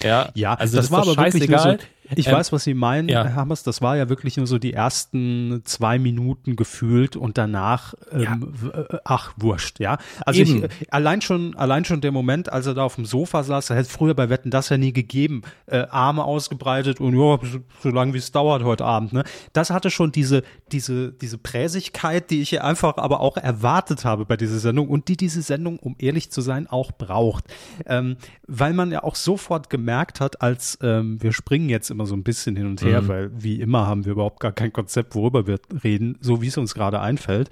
Ja, 0.03 0.25
Hm. 0.25 0.31
Ja, 0.35 0.53
also 0.53 0.77
das, 0.77 0.91
war 0.91 1.01
ist 1.01 1.07
doch 1.07 1.17
aber 1.17 1.33
wirklich 1.33 1.59
so. 1.59 1.77
Ich 2.15 2.27
Ähm, 2.27 2.33
weiß, 2.33 2.51
was 2.51 2.63
Sie 2.63 2.73
meinen, 2.73 3.09
ja. 3.09 3.23
Herr 3.25 3.35
Hammers, 3.35 3.63
das 3.63 3.81
war 3.81 3.97
ja 3.97 4.09
wirklich 4.09 4.37
nur 4.37 4.47
so 4.47 4.57
die 4.59 4.73
ersten 4.73 5.61
zwei 5.65 5.99
Minuten 5.99 6.55
gefühlt 6.55 7.15
und 7.15 7.37
danach, 7.37 7.93
ähm, 8.11 8.47
w- 8.51 8.69
äh, 8.69 8.97
ach, 9.03 9.33
wurscht, 9.37 9.79
ja. 9.79 9.97
Also 10.25 10.41
ich, 10.41 10.63
äh, 10.63 10.69
allein 10.89 11.21
schon, 11.21 11.55
allein 11.55 11.85
schon 11.85 12.01
der 12.01 12.11
Moment, 12.11 12.51
als 12.51 12.65
er 12.67 12.73
da 12.73 12.83
auf 12.83 12.95
dem 12.95 13.05
Sofa 13.05 13.43
saß, 13.43 13.69
er 13.69 13.77
hätte 13.77 13.89
früher 13.89 14.13
bei 14.13 14.29
Wetten 14.29 14.49
das 14.51 14.69
ja 14.69 14.77
nie 14.77 14.93
gegeben, 14.93 15.41
äh, 15.65 15.85
Arme 15.89 16.23
ausgebreitet 16.23 16.99
und 16.99 17.13
ja, 17.13 17.39
so, 17.43 17.59
so 17.81 17.89
lange 17.89 18.13
wie 18.13 18.17
es 18.19 18.31
dauert 18.31 18.63
heute 18.63 18.85
Abend, 18.85 19.13
ne. 19.13 19.23
Das 19.53 19.69
hatte 19.69 19.89
schon 19.91 20.11
diese, 20.11 20.43
diese, 20.71 21.11
diese 21.13 21.37
Präsigkeit, 21.37 22.29
die 22.29 22.41
ich 22.41 22.49
hier 22.49 22.63
einfach 22.63 22.97
aber 22.97 23.19
auch 23.19 23.37
erwartet 23.37 24.05
habe 24.05 24.25
bei 24.25 24.37
dieser 24.37 24.59
Sendung 24.59 24.87
und 24.87 25.07
die 25.07 25.17
diese 25.17 25.41
Sendung, 25.41 25.79
um 25.79 25.95
ehrlich 25.99 26.31
zu 26.31 26.41
sein, 26.41 26.67
auch 26.67 26.91
braucht. 26.91 27.45
Ähm, 27.85 28.17
weil 28.47 28.73
man 28.73 28.91
ja 28.91 29.03
auch 29.03 29.15
sofort 29.15 29.69
gemerkt 29.69 30.19
hat, 30.21 30.41
als 30.41 30.77
ähm, 30.81 31.21
wir 31.21 31.33
springen 31.33 31.69
jetzt 31.69 31.89
immer 31.97 32.05
so 32.05 32.15
ein 32.15 32.23
bisschen 32.23 32.55
hin 32.55 32.67
und 32.67 32.83
her, 32.83 33.07
weil 33.07 33.31
wie 33.33 33.59
immer 33.59 33.87
haben 33.87 34.05
wir 34.05 34.11
überhaupt 34.11 34.39
gar 34.39 34.51
kein 34.51 34.71
Konzept, 34.71 35.15
worüber 35.15 35.47
wir 35.47 35.59
reden, 35.83 36.15
so 36.21 36.43
wie 36.43 36.47
es 36.47 36.57
uns 36.57 36.75
gerade 36.75 36.99
einfällt. 36.99 37.49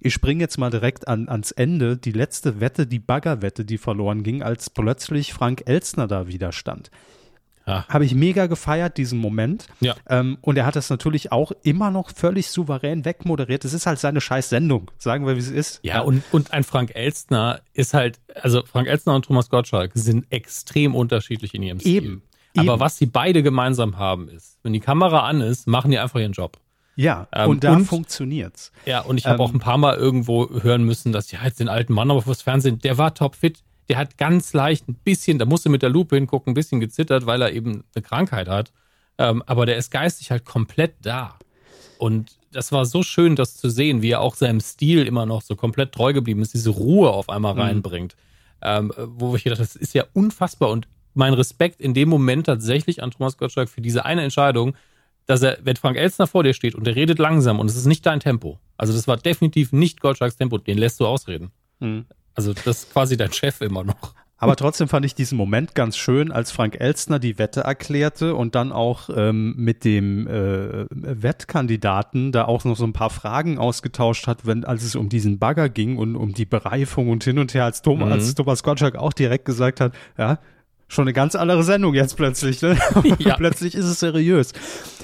Ich 0.00 0.12
springe 0.12 0.42
jetzt 0.42 0.58
mal 0.58 0.70
direkt 0.70 1.08
an, 1.08 1.30
ans 1.30 1.50
Ende. 1.50 1.96
Die 1.96 2.12
letzte 2.12 2.60
Wette, 2.60 2.86
die 2.86 2.98
Baggerwette, 2.98 3.64
die 3.64 3.78
verloren 3.78 4.22
ging, 4.22 4.42
als 4.42 4.68
plötzlich 4.68 5.32
Frank 5.32 5.62
Elstner 5.64 6.06
da 6.06 6.28
wieder 6.28 6.52
stand. 6.52 6.90
Ja. 7.66 7.86
Habe 7.88 8.04
ich 8.04 8.14
mega 8.14 8.46
gefeiert, 8.46 8.98
diesen 8.98 9.18
Moment. 9.18 9.66
Ja. 9.80 9.96
Ähm, 10.08 10.36
und 10.42 10.58
er 10.58 10.66
hat 10.66 10.76
das 10.76 10.90
natürlich 10.90 11.32
auch 11.32 11.50
immer 11.62 11.90
noch 11.90 12.10
völlig 12.10 12.48
souverän 12.48 13.06
wegmoderiert. 13.06 13.64
Das 13.64 13.72
ist 13.72 13.86
halt 13.86 13.98
seine 13.98 14.20
scheiß 14.20 14.50
Sendung, 14.50 14.90
sagen 14.98 15.26
wir, 15.26 15.34
wie 15.34 15.40
es 15.40 15.50
ist. 15.50 15.80
Ja, 15.82 16.00
und, 16.02 16.22
und 16.30 16.52
ein 16.52 16.62
Frank 16.62 16.94
Elstner 16.94 17.62
ist 17.72 17.94
halt, 17.94 18.20
also 18.34 18.62
Frank 18.66 18.86
Elstner 18.86 19.14
und 19.14 19.24
Thomas 19.24 19.48
Gottschalk 19.48 19.92
sind 19.94 20.26
extrem 20.30 20.94
unterschiedlich 20.94 21.54
in 21.54 21.62
ihrem 21.62 21.80
Stil. 21.80 22.04
Eben. 22.04 22.22
Aber 22.56 22.72
Eben. 22.74 22.80
was 22.80 22.98
sie 22.98 23.06
beide 23.06 23.42
gemeinsam 23.42 23.98
haben 23.98 24.28
ist, 24.28 24.58
wenn 24.62 24.72
die 24.72 24.80
Kamera 24.80 25.20
an 25.26 25.40
ist, 25.40 25.66
machen 25.66 25.90
die 25.90 25.98
einfach 25.98 26.18
ihren 26.20 26.32
Job. 26.32 26.58
Ja, 26.96 27.28
Ähm, 27.34 27.50
und 27.50 27.64
da 27.64 27.74
und- 27.74 27.84
funktioniert's. 27.84 28.72
Ja, 28.86 29.00
und 29.00 29.18
ich 29.18 29.26
habe 29.26 29.34
Ähm, 29.36 29.40
auch 29.42 29.52
ein 29.52 29.58
paar 29.60 29.76
Mal 29.78 29.96
irgendwo 29.96 30.48
hören 30.62 30.84
müssen, 30.84 31.12
dass 31.12 31.30
ja 31.30 31.40
jetzt 31.44 31.60
den 31.60 31.68
alten 31.68 31.92
Mann 31.92 32.10
aber 32.10 32.22
fürs 32.22 32.42
Fernsehen, 32.42 32.78
der 32.78 32.96
war 32.96 33.12
topfit, 33.14 33.62
der 33.88 33.98
hat 33.98 34.16
ganz 34.18 34.52
leicht 34.54 34.88
ein 34.88 34.94
bisschen, 34.94 35.38
da 35.38 35.44
musste 35.44 35.68
mit 35.68 35.82
der 35.82 35.90
Lupe 35.90 36.16
hingucken, 36.16 36.52
ein 36.52 36.54
bisschen 36.54 36.80
gezittert, 36.80 37.26
weil 37.26 37.42
er 37.42 37.52
eben 37.52 37.84
eine 37.94 38.02
Krankheit 38.02 38.48
hat. 38.48 38.72
Ähm, 39.18 39.42
aber 39.46 39.66
der 39.66 39.76
ist 39.76 39.90
geistig 39.90 40.30
halt 40.30 40.44
komplett 40.44 40.94
da. 41.02 41.36
Und 41.98 42.36
das 42.52 42.72
war 42.72 42.84
so 42.86 43.02
schön, 43.02 43.36
das 43.36 43.56
zu 43.56 43.68
sehen, 43.70 44.02
wie 44.02 44.10
er 44.10 44.20
auch 44.20 44.34
seinem 44.34 44.60
Stil 44.60 45.06
immer 45.06 45.24
noch 45.26 45.42
so 45.42 45.54
komplett 45.56 45.92
treu 45.92 46.12
geblieben 46.12 46.42
ist, 46.42 46.54
diese 46.54 46.70
Ruhe 46.70 47.10
auf 47.10 47.28
einmal 47.28 47.54
Mhm. 47.54 47.60
reinbringt. 47.60 48.16
Ähm, 48.62 48.90
wo 48.96 49.36
ich 49.36 49.44
gedacht 49.44 49.60
das 49.60 49.76
ist 49.76 49.92
ja 49.94 50.04
unfassbar. 50.14 50.70
Und 50.70 50.88
mein 51.16 51.34
Respekt 51.34 51.80
in 51.80 51.94
dem 51.94 52.08
Moment 52.08 52.46
tatsächlich 52.46 53.02
an 53.02 53.10
Thomas 53.10 53.36
Gottschalk 53.36 53.68
für 53.68 53.80
diese 53.80 54.04
eine 54.04 54.22
Entscheidung, 54.22 54.74
dass 55.26 55.42
er, 55.42 55.58
wenn 55.62 55.76
Frank 55.76 55.96
Elstner 55.96 56.26
vor 56.26 56.44
dir 56.44 56.54
steht 56.54 56.74
und 56.74 56.86
der 56.86 56.94
redet 56.94 57.18
langsam 57.18 57.58
und 57.58 57.68
es 57.68 57.76
ist 57.76 57.86
nicht 57.86 58.06
dein 58.06 58.20
Tempo. 58.20 58.58
Also 58.76 58.92
das 58.92 59.08
war 59.08 59.16
definitiv 59.16 59.72
nicht 59.72 60.00
Gottschalks 60.00 60.36
Tempo, 60.36 60.58
den 60.58 60.78
lässt 60.78 61.00
du 61.00 61.06
ausreden. 61.06 61.50
Mhm. 61.80 62.06
Also 62.34 62.52
das 62.52 62.66
ist 62.84 62.92
quasi 62.92 63.16
dein 63.16 63.32
Chef 63.32 63.60
immer 63.60 63.82
noch. 63.82 64.14
Aber 64.38 64.54
trotzdem 64.54 64.86
fand 64.86 65.06
ich 65.06 65.14
diesen 65.14 65.38
Moment 65.38 65.74
ganz 65.74 65.96
schön, 65.96 66.30
als 66.30 66.52
Frank 66.52 66.78
Elstner 66.78 67.18
die 67.18 67.38
Wette 67.38 67.62
erklärte 67.62 68.34
und 68.34 68.54
dann 68.54 68.70
auch 68.70 69.08
ähm, 69.16 69.54
mit 69.56 69.82
dem 69.82 70.26
äh, 70.26 70.84
Wettkandidaten 70.90 72.32
da 72.32 72.44
auch 72.44 72.64
noch 72.64 72.76
so 72.76 72.84
ein 72.84 72.92
paar 72.92 73.08
Fragen 73.08 73.56
ausgetauscht 73.58 74.26
hat, 74.26 74.46
wenn 74.46 74.64
als 74.64 74.82
es 74.82 74.94
um 74.94 75.08
diesen 75.08 75.38
Bagger 75.38 75.70
ging 75.70 75.96
und 75.96 76.16
um 76.16 76.34
die 76.34 76.44
Bereifung 76.44 77.08
und 77.08 77.24
hin 77.24 77.38
und 77.38 77.54
her, 77.54 77.64
als 77.64 77.80
Thomas, 77.80 78.06
Mhm. 78.06 78.12
als 78.12 78.34
Thomas 78.34 78.62
Gottschalk 78.62 78.96
auch 78.96 79.14
direkt 79.14 79.46
gesagt 79.46 79.80
hat, 79.80 79.94
ja, 80.18 80.38
schon 80.88 81.02
eine 81.04 81.12
ganz 81.12 81.34
andere 81.34 81.62
Sendung 81.64 81.94
jetzt 81.94 82.16
plötzlich. 82.16 82.62
Ne? 82.62 82.76
Ja. 83.18 83.34
plötzlich 83.36 83.74
ist 83.74 83.84
es 83.86 84.00
seriös. 84.00 84.52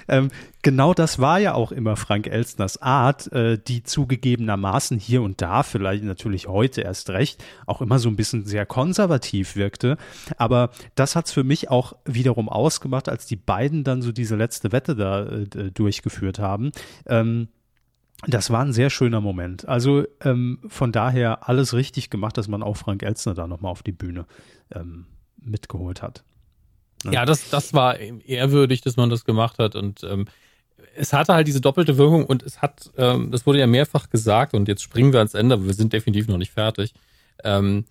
Ähm, 0.09 0.31
genau 0.63 0.95
das 0.95 1.19
war 1.21 1.39
ja 1.39 1.55
auch 1.55 1.71
immer 1.73 1.97
Frank 1.97 2.27
Elstners 2.27 2.83
Art, 2.83 3.31
äh, 3.33 3.59
die 3.59 3.83
zugegebenermaßen 3.85 4.99
hier 4.99 5.23
und 5.23 5.41
da, 5.41 5.63
vielleicht 5.63 6.03
natürlich 6.05 6.49
heute 6.49 6.81
erst 6.83 7.11
recht, 7.11 7.43
auch 7.67 7.81
immer 7.81 7.99
so 7.99 8.09
ein 8.09 8.17
bisschen 8.17 8.45
sehr 8.45 8.67
konservativ 8.67 9.55
wirkte. 9.57 9.97
Aber 10.37 10.71
das 10.97 11.15
hat's 11.17 11.33
für 11.33 11.45
mich 11.45 11.71
auch 11.71 11.95
wiederum 12.05 12.49
ausgemacht, 12.49 13.09
als 13.09 13.27
die 13.27 13.37
beiden 13.37 13.85
dann 13.85 14.03
so 14.03 14.11
diese 14.13 14.37
letzte 14.37 14.73
Wette 14.73 14.97
da 14.97 15.25
äh, 15.27 15.47
d- 15.47 15.71
durchgeführt 15.71 16.39
haben. 16.39 16.73
Ähm, 17.07 17.49
das 18.27 18.51
war 18.51 18.65
ein 18.65 18.73
sehr 18.73 18.91
schöner 18.91 19.21
Moment. 19.21 19.67
Also 19.67 20.05
ähm, 20.21 20.59
von 20.69 20.93
daher 20.93 21.49
alles 21.49 21.75
richtig 21.75 22.09
gemacht, 22.11 22.37
dass 22.39 22.47
man 22.49 22.63
auch 22.63 22.77
Frank 22.77 23.03
Elstner 23.03 23.35
da 23.35 23.47
nochmal 23.49 23.73
auf 23.73 23.83
die 23.83 23.91
Bühne 23.93 24.27
ähm, 24.73 25.07
mitgeholt 25.45 26.03
hat. 26.03 26.25
Ja, 27.05 27.25
das, 27.25 27.51
das 27.51 27.75
war 27.75 27.99
ehrwürdig, 27.99 28.81
dass 28.81 28.97
man 28.97 29.11
das 29.11 29.25
gemacht 29.25 29.59
hat. 29.59 29.75
Und 29.75 30.05
ähm, 30.05 30.27
es 30.95 31.13
hatte 31.13 31.35
halt 31.35 31.49
diese 31.49 31.61
doppelte 31.61 31.99
Wirkung 31.99 32.25
und 32.25 32.43
es 32.43 32.63
hat, 32.63 32.91
ähm, 32.97 33.31
das 33.31 33.47
wurde 33.47 33.59
ja 33.59 33.67
mehrfach 33.67 34.11
gesagt 34.11 34.55
und 34.55 34.69
jetzt 34.69 34.83
springen 34.83 35.13
wir 35.13 35.19
ans 35.19 35.35
Ende, 35.35 35.55
aber 35.55 35.67
wir 35.67 35.75
sind 35.75 35.93
definitiv 35.93 36.29
noch 36.29 36.39
nicht 36.39 36.53
fertig, 36.53 36.95
ähm, 37.45 37.85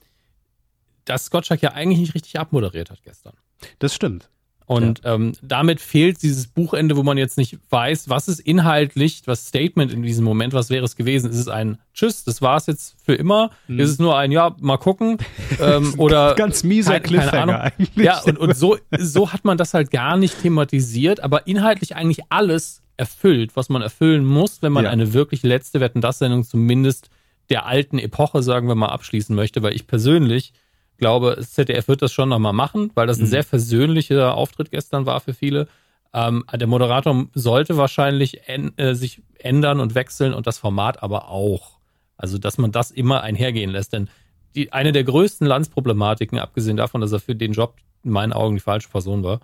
dass 1.05 1.31
Gottschalk 1.31 1.61
ja 1.61 1.73
eigentlich 1.73 1.99
nicht 1.99 2.15
richtig 2.15 2.39
abmoderiert 2.39 2.89
hat 2.89 3.03
gestern. 3.03 3.33
Das 3.79 3.93
stimmt. 3.93 4.29
Und 4.71 5.01
ähm, 5.03 5.33
damit 5.41 5.81
fehlt 5.81 6.21
dieses 6.23 6.47
Buchende, 6.47 6.95
wo 6.95 7.03
man 7.03 7.17
jetzt 7.17 7.37
nicht 7.37 7.57
weiß, 7.69 8.07
was 8.09 8.27
ist 8.27 8.39
inhaltlich, 8.39 9.23
was 9.25 9.47
Statement 9.47 9.91
in 9.91 10.01
diesem 10.01 10.23
Moment, 10.23 10.53
was 10.53 10.69
wäre 10.69 10.85
es 10.85 10.95
gewesen? 10.95 11.29
Ist 11.29 11.37
es 11.37 11.47
ein 11.49 11.77
Tschüss, 11.93 12.23
das 12.23 12.41
war's 12.41 12.67
jetzt 12.67 12.95
für 13.03 13.13
immer? 13.15 13.51
Ist 13.67 13.89
es 13.89 13.99
nur 13.99 14.17
ein 14.17 14.31
Ja, 14.31 14.55
mal 14.61 14.77
gucken? 14.77 15.17
ähm, 15.59 15.93
oder 15.97 16.35
Ganz 16.35 16.63
mieser 16.63 16.99
keine- 16.99 17.01
keine 17.01 17.21
Cliffhanger 17.21 17.41
Ahnung. 17.61 17.71
eigentlich. 17.77 18.05
Ja, 18.05 18.19
und, 18.21 18.37
und 18.37 18.55
so, 18.55 18.77
so 18.97 19.33
hat 19.33 19.43
man 19.43 19.57
das 19.57 19.73
halt 19.73 19.91
gar 19.91 20.15
nicht 20.15 20.41
thematisiert, 20.41 21.19
aber 21.21 21.47
inhaltlich 21.47 21.95
eigentlich 21.95 22.21
alles 22.29 22.81
erfüllt, 22.97 23.55
was 23.55 23.67
man 23.69 23.81
erfüllen 23.81 24.23
muss, 24.25 24.61
wenn 24.61 24.71
man 24.71 24.85
Ja. 24.85 24.91
eine 24.91 25.13
wirklich 25.13 25.43
letzte 25.43 25.79
Wetten 25.79 26.01
das 26.01 26.19
Sendung 26.19 26.43
zumindest 26.43 27.09
der 27.49 27.65
alten 27.65 27.97
Epoche, 27.99 28.41
sagen 28.43 28.67
wir 28.69 28.75
mal, 28.75 28.87
abschließen 28.89 29.35
möchte, 29.35 29.61
weil 29.63 29.73
ich 29.75 29.85
persönlich 29.87 30.53
glaube, 31.01 31.33
das 31.35 31.51
ZDF 31.51 31.87
wird 31.87 32.03
das 32.03 32.13
schon 32.13 32.29
nochmal 32.29 32.53
machen, 32.53 32.91
weil 32.93 33.07
das 33.07 33.19
ein 33.19 33.25
sehr 33.25 33.43
versöhnlicher 33.43 34.35
Auftritt 34.35 34.69
gestern 34.69 35.07
war 35.07 35.19
für 35.19 35.33
viele. 35.33 35.67
Ähm, 36.13 36.45
der 36.53 36.67
Moderator 36.67 37.25
sollte 37.33 37.75
wahrscheinlich 37.75 38.47
äh, 38.47 38.93
sich 38.93 39.21
ändern 39.39 39.79
und 39.79 39.95
wechseln 39.95 40.33
und 40.33 40.45
das 40.45 40.59
Format 40.59 41.01
aber 41.01 41.29
auch. 41.29 41.79
Also, 42.17 42.37
dass 42.37 42.59
man 42.59 42.71
das 42.71 42.91
immer 42.91 43.21
einhergehen 43.21 43.71
lässt. 43.71 43.93
Denn 43.93 44.09
die, 44.53 44.71
eine 44.73 44.91
der 44.91 45.03
größten 45.03 45.47
Landsproblematiken, 45.47 46.37
abgesehen 46.37 46.77
davon, 46.77 47.01
dass 47.01 47.11
er 47.11 47.19
für 47.19 47.35
den 47.35 47.53
Job 47.53 47.77
in 48.03 48.11
meinen 48.11 48.31
Augen 48.31 48.55
die 48.55 48.61
falsche 48.61 48.89
Person 48.89 49.23
war, 49.23 49.39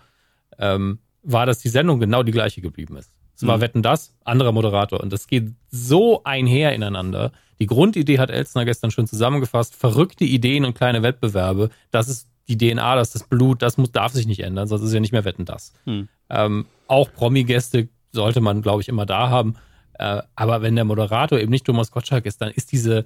ähm, 0.60 1.00
war, 1.24 1.48
dass 1.48 1.58
die 1.58 1.70
Sendung 1.70 2.00
genau 2.00 2.22
die 2.22 2.32
gleiche 2.32 2.62
geblieben 2.62 2.98
ist. 2.98 3.12
Es 3.38 3.46
war 3.46 3.58
Mhm. 3.58 3.62
Wetten 3.62 3.82
das, 3.84 4.16
anderer 4.26 4.52
Moderator. 4.52 5.00
Und 5.00 5.14
das 5.14 5.28
geht 5.28 5.54
so 5.70 6.24
einher 6.24 6.74
ineinander. 6.74 7.32
Die 7.60 7.68
Grundidee 7.68 8.18
hat 8.18 8.32
Elstner 8.32 8.66
gestern 8.66 8.90
schon 8.90 9.06
zusammengefasst. 9.06 9.76
Verrückte 9.76 10.26
Ideen 10.26 10.66
und 10.66 10.74
kleine 10.74 11.04
Wettbewerbe. 11.04 11.70
Das 11.92 12.10
ist 12.10 12.28
die 12.48 12.58
DNA, 12.58 12.96
das 12.96 13.10
ist 13.10 13.16
das 13.16 13.24
Blut, 13.28 13.62
das 13.62 13.78
muss, 13.78 13.92
darf 13.92 14.14
sich 14.14 14.26
nicht 14.26 14.40
ändern, 14.40 14.68
sonst 14.68 14.84
ist 14.84 14.94
ja 14.94 15.00
nicht 15.00 15.12
mehr 15.12 15.26
Wetten 15.26 15.46
das. 15.46 15.74
Hm. 15.86 16.08
Ähm, 16.30 16.66
auch 16.88 17.12
Promi-Gäste 17.14 17.90
sollte 18.12 18.42
man, 18.42 18.62
glaube 18.62 18.82
ich, 18.82 18.88
immer 18.88 19.06
da 19.06 19.30
haben. 19.30 19.56
Äh, 19.94 20.22
aber 20.36 20.62
wenn 20.62 20.76
der 20.76 20.86
Moderator 20.86 21.40
eben 21.40 21.52
nicht 21.52 21.66
Thomas 21.66 21.92
Gottschalk 21.92 22.26
ist, 22.26 22.42
dann 22.42 22.50
ist 22.50 22.72
diese, 22.72 23.06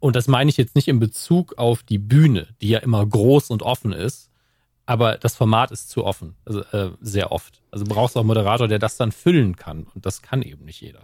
und 0.00 0.16
das 0.16 0.28
meine 0.28 0.50
ich 0.50 0.56
jetzt 0.56 0.74
nicht 0.74 0.88
in 0.88 0.98
Bezug 0.98 1.56
auf 1.58 1.82
die 1.82 1.98
Bühne, 1.98 2.48
die 2.60 2.68
ja 2.68 2.80
immer 2.80 3.06
groß 3.06 3.50
und 3.50 3.62
offen 3.62 3.92
ist, 3.92 4.29
aber 4.90 5.18
das 5.18 5.36
Format 5.36 5.70
ist 5.70 5.88
zu 5.88 6.04
offen, 6.04 6.34
also 6.44 6.62
äh, 6.72 6.90
sehr 7.00 7.30
oft. 7.30 7.62
Also 7.70 7.84
du 7.84 7.94
brauchst 7.94 8.16
auch 8.16 8.22
einen 8.22 8.26
Moderator, 8.26 8.66
der 8.66 8.80
das 8.80 8.96
dann 8.96 9.12
füllen 9.12 9.54
kann. 9.54 9.86
Und 9.94 10.04
das 10.04 10.20
kann 10.20 10.42
eben 10.42 10.64
nicht 10.64 10.80
jeder. 10.80 11.02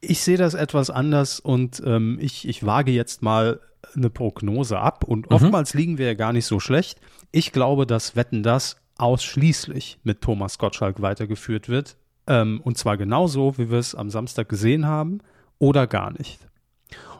Ich 0.00 0.22
sehe 0.22 0.38
das 0.38 0.54
etwas 0.54 0.88
anders 0.88 1.38
und 1.38 1.82
ähm, 1.84 2.16
ich, 2.18 2.48
ich 2.48 2.64
wage 2.64 2.92
jetzt 2.92 3.20
mal 3.22 3.60
eine 3.94 4.08
Prognose 4.08 4.78
ab 4.78 5.04
und 5.04 5.28
Mhm. 5.28 5.36
oftmals 5.36 5.74
liegen 5.74 5.98
wir 5.98 6.06
ja 6.06 6.14
gar 6.14 6.32
nicht 6.32 6.46
so 6.46 6.60
schlecht. 6.60 6.98
Ich 7.30 7.52
glaube, 7.52 7.86
dass 7.86 8.16
Wetten 8.16 8.42
das 8.42 8.76
ausschließlich 8.96 9.98
mit 10.02 10.22
Thomas 10.22 10.56
Gottschalk 10.56 11.02
weitergeführt 11.02 11.68
wird. 11.68 11.96
Ähm, 12.26 12.62
und 12.64 12.78
zwar 12.78 12.96
genauso, 12.96 13.58
wie 13.58 13.70
wir 13.70 13.78
es 13.78 13.94
am 13.94 14.08
Samstag 14.08 14.48
gesehen 14.48 14.86
haben 14.86 15.18
oder 15.58 15.86
gar 15.86 16.10
nicht. 16.12 16.38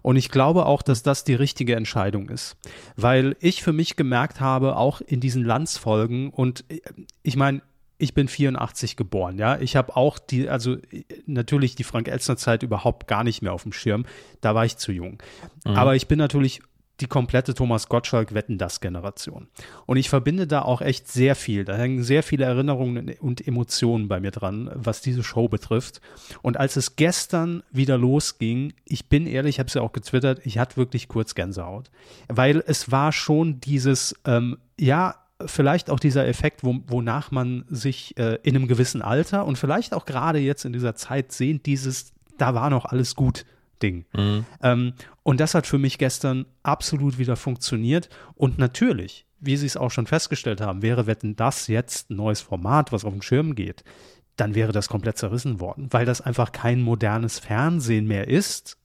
Und 0.03 0.17
ich 0.17 0.31
glaube 0.31 0.67
auch, 0.67 0.83
dass 0.83 1.03
das 1.03 1.25
die 1.25 1.35
richtige 1.35 1.77
Entscheidung 1.77 2.29
ist. 2.29 2.57
Weil 2.97 3.37
ich 3.41 3.63
für 3.63 3.73
mich 3.73 3.97
gemerkt 3.97 4.41
habe, 4.41 4.77
auch 4.77 5.01
in 5.01 5.21
diesen 5.21 5.45
Landsfolgen, 5.45 6.31
und 6.31 6.65
äh, 6.69 6.81
ich 7.23 7.37
meine, 7.37 7.63
ich 7.99 8.15
bin 8.15 8.29
84 8.29 8.97
geboren, 8.97 9.39
ja. 9.39 9.61
Ich 9.61 9.77
habe 9.77 9.95
auch 9.95 10.19
die, 10.19 10.49
also 10.49 10.75
äh, 10.75 11.05
natürlich 11.27 11.75
die 11.75 11.85
Frank-Elstner-Zeit 11.85 12.63
überhaupt 12.63 13.07
gar 13.07 13.25
nicht 13.25 13.43
mehr 13.43 13.53
auf 13.53 13.63
dem 13.63 13.73
Schirm. 13.73 14.07
Da 14.41 14.55
war 14.55 14.65
ich 14.65 14.79
zu 14.79 14.91
jung. 14.91 15.23
Aber 15.65 15.95
ich 15.95 16.09
bin 16.09 16.19
natürlich 16.19 16.63
die 17.01 17.07
komplette 17.07 17.55
Thomas 17.55 17.89
Gottschalk 17.89 18.35
Wetten 18.35 18.59
das 18.59 18.81
Generation. 18.81 19.49
Und 19.87 19.97
ich 19.97 20.09
verbinde 20.09 20.47
da 20.47 20.63
auch 20.63 20.81
echt 20.81 21.09
sehr 21.09 21.35
viel. 21.35 21.65
Da 21.65 21.77
hängen 21.77 22.03
sehr 22.03 22.23
viele 22.23 22.45
Erinnerungen 22.45 23.15
und 23.21 23.47
Emotionen 23.47 24.09
bei 24.09 24.21
mir 24.21 24.31
dran, 24.31 24.71
was 24.75 25.01
diese 25.01 25.23
Show 25.23 25.49
betrifft. 25.49 26.01
Und 26.43 26.57
als 26.57 26.77
es 26.77 26.97
gestern 26.97 27.63
wieder 27.71 27.99
losging, 27.99 28.73
ich 28.85 29.09
bin 29.09 29.27
ehrlich, 29.27 29.57
ich 29.57 29.59
habe 29.59 29.69
es 29.69 29.75
ja 29.75 29.83
auch 29.83 29.93
getwittert, 29.93 30.41
ich 30.45 30.59
hatte 30.59 30.77
wirklich 30.77 31.09
kurz 31.09 31.35
Gänsehaut. 31.35 31.91
Weil 32.29 32.63
es 32.67 32.91
war 32.91 33.13
schon 33.13 33.61
dieses, 33.61 34.15
ähm, 34.25 34.59
ja, 34.79 35.17
vielleicht 35.47 35.91
auch 35.91 36.01
dieser 36.01 36.27
Effekt, 36.27 36.65
wo, 36.65 36.81
wonach 36.87 37.31
man 37.31 37.65
sich 37.69 38.17
äh, 38.19 38.39
in 38.43 38.57
einem 38.57 38.69
gewissen 38.69 39.03
Alter 39.03 39.47
und 39.47 39.57
vielleicht 39.57 39.95
auch 39.95 40.05
gerade 40.05 40.39
jetzt 40.39 40.65
in 40.65 40.73
dieser 40.73 40.95
Zeit 40.95 41.33
sehnt, 41.33 41.67
dieses, 41.67 42.13
da 42.39 42.55
war 42.55 42.71
noch 42.71 42.85
alles 42.85 43.15
gut. 43.15 43.45
Ding. 43.83 44.05
Ähm, 44.63 44.93
und 45.23 45.41
das 45.41 45.55
hat 45.55 45.67
für 45.67 45.79
mich 45.79 45.99
gestern 45.99 46.47
absolut 46.63 47.19
wieder 47.19 47.37
funktioniert. 47.37 48.09
Und 48.35 48.59
natürlich, 48.59 49.27
wie 49.39 49.57
Sie 49.57 49.67
es 49.67 49.77
auch 49.77 49.91
schon 49.91 50.07
festgestellt 50.07 50.61
haben, 50.61 50.83
wäre 50.83 51.07
Wetten 51.07 51.37
das 51.37 51.67
jetzt 51.67 52.11
ein 52.11 52.17
neues 52.17 52.41
Format, 52.41 52.93
was 52.93 53.05
auf 53.05 53.13
den 53.13 53.23
Schirm 53.23 53.55
geht, 53.55 53.85
dann 54.37 54.55
wäre 54.55 54.73
das 54.73 54.89
komplett 54.89 55.19
zerrissen 55.19 55.61
worden, 55.61 55.89
weil 55.91 56.07
das 56.07 56.21
einfach 56.21 56.53
kein 56.53 56.81
modernes 56.81 57.39
Fernsehen 57.39 58.07
mehr 58.07 58.29
ist. 58.29 58.77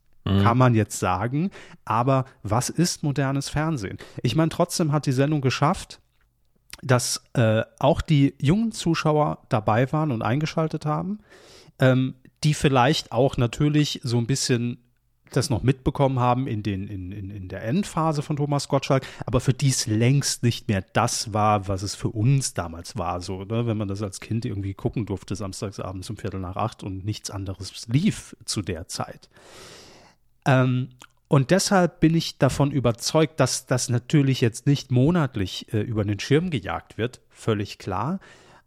Kann 0.42 0.58
man 0.58 0.74
jetzt 0.74 1.00
sagen. 1.00 1.52
Aber 1.86 2.26
was 2.42 2.70
ist 2.70 3.04
modernes 3.04 3.48
Fernsehen? 3.50 4.00
Ich 4.24 4.36
meine, 4.36 4.50
trotzdem 4.50 4.92
hat 4.92 5.06
die 5.06 5.12
Sendung 5.12 5.40
geschafft, 5.40 6.02
dass 6.82 7.24
äh, 7.34 7.62
auch 7.80 8.02
die 8.02 8.34
jungen 8.40 8.72
Zuschauer 8.72 9.46
dabei 9.50 9.92
waren 9.92 10.12
und 10.12 10.24
eingeschaltet 10.24 10.86
haben, 10.88 11.20
ähm, 11.78 12.16
die 12.44 12.54
vielleicht 12.54 13.12
auch 13.12 13.38
natürlich 13.38 14.02
so 14.04 14.18
ein 14.18 14.28
bisschen 14.28 14.80
das 15.32 15.50
noch 15.50 15.64
mitbekommen 15.64 16.20
haben 16.20 16.48
in, 16.48 16.64
den, 16.64 16.88
in, 16.88 17.12
in, 17.12 17.30
in 17.30 17.48
der 17.48 17.64
Endphase 17.64 18.22
von 18.22 18.38
Thomas 18.38 18.68
Gottschalk, 18.68 19.06
aber 19.26 19.40
für 19.40 19.54
die 19.54 19.70
es 19.70 19.88
längst 19.88 20.44
nicht 20.44 20.68
mehr 20.68 20.84
das 20.94 21.34
war, 21.34 21.68
was 21.68 21.82
es 21.82 21.96
für 21.96 22.10
uns 22.10 22.54
damals 22.54 22.98
war. 22.98 23.22
So, 23.22 23.44
ne? 23.44 23.66
wenn 23.68 23.78
man 23.78 23.88
das 23.88 24.02
als 24.02 24.20
Kind 24.20 24.46
irgendwie 24.46 24.74
gucken 24.74 25.06
durfte, 25.06 25.36
samstagsabends 25.36 26.10
um 26.10 26.18
Viertel 26.18 26.40
nach 26.40 26.56
acht 26.56 26.84
und 26.84 27.06
nichts 27.06 27.30
anderes 27.30 27.88
lief 27.88 28.36
zu 28.46 28.62
der 28.62 28.88
Zeit. 28.88 29.30
Ähm, 30.46 30.90
und 31.28 31.52
deshalb 31.52 32.00
bin 32.00 32.16
ich 32.16 32.38
davon 32.38 32.72
überzeugt, 32.72 33.40
dass 33.40 33.66
das 33.66 33.90
natürlich 33.90 34.42
jetzt 34.42 34.68
nicht 34.68 34.92
monatlich 34.92 35.74
äh, 35.74 35.80
über 35.80 36.04
den 36.04 36.20
Schirm 36.20 36.52
gejagt 36.52 36.98
wird, 36.98 37.22
völlig 37.30 37.80
klar. 37.80 38.20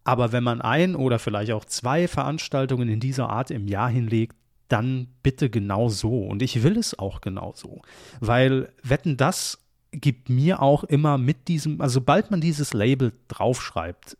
Aber 0.02 0.32
wenn 0.32 0.42
man 0.42 0.60
ein 0.60 0.96
oder 0.96 1.18
vielleicht 1.18 1.52
auch 1.52 1.64
zwei 1.64 2.08
Veranstaltungen 2.08 2.88
in 2.88 2.98
dieser 2.98 3.28
Art 3.28 3.50
im 3.50 3.68
Jahr 3.68 3.90
hinlegt, 3.90 4.37
dann 4.68 5.08
bitte 5.22 5.50
genau 5.50 5.88
so. 5.88 6.22
Und 6.22 6.42
ich 6.42 6.62
will 6.62 6.78
es 6.78 6.98
auch 6.98 7.20
genau 7.20 7.52
so. 7.54 7.82
Weil 8.20 8.72
Wetten, 8.82 9.16
das 9.16 9.58
gibt 9.90 10.28
mir 10.28 10.62
auch 10.62 10.84
immer 10.84 11.18
mit 11.18 11.48
diesem, 11.48 11.80
also 11.80 11.94
sobald 11.94 12.30
man 12.30 12.40
dieses 12.40 12.74
Label 12.74 13.12
draufschreibt, 13.28 14.16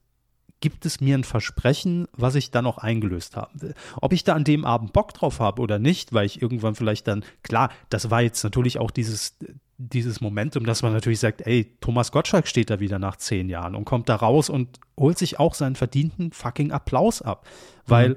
gibt 0.61 0.87
es 0.87 1.01
mir 1.01 1.17
ein 1.17 1.25
Versprechen, 1.25 2.09
was 2.13 2.35
ich 2.35 2.51
dann 2.51 2.67
auch 2.67 2.79
eingelöst 2.79 3.37
haben 3.37 3.63
will. 3.63 3.75
Ob 4.01 4.13
ich 4.13 4.25
da 4.25 4.35
an 4.35 4.45
dem 4.45 4.65
Abend 4.65 4.93
Bock 4.93 5.15
drauf 5.15 5.39
habe 5.39 5.63
oder 5.63 5.79
nicht, 5.79 6.13
weil 6.13 6.27
ich 6.27 6.43
irgendwann 6.43 6.75
vielleicht 6.75 7.07
dann, 7.07 7.25
klar, 7.43 7.71
das 7.91 8.11
war 8.11 8.23
jetzt 8.23 8.43
natürlich 8.43 8.79
auch 8.79 8.91
dieses, 8.91 9.37
dieses 9.77 10.21
Momentum, 10.21 10.67
dass 10.67 10.83
man 10.83 10.93
natürlich 10.93 11.21
sagt, 11.21 11.43
ey, 11.47 11.77
Thomas 11.81 12.11
Gottschalk 12.11 12.49
steht 12.49 12.71
da 12.71 12.81
wieder 12.81 12.99
nach 12.99 13.17
zehn 13.17 13.49
Jahren 13.49 13.77
und 13.77 13.85
kommt 13.85 14.09
da 14.09 14.17
raus 14.17 14.51
und 14.51 14.81
holt 14.99 15.19
sich 15.19 15.39
auch 15.39 15.55
seinen 15.55 15.77
verdienten 15.77 16.33
fucking 16.33 16.73
Applaus 16.73 17.23
ab. 17.23 17.47
Weil 17.87 18.11
mhm. 18.11 18.17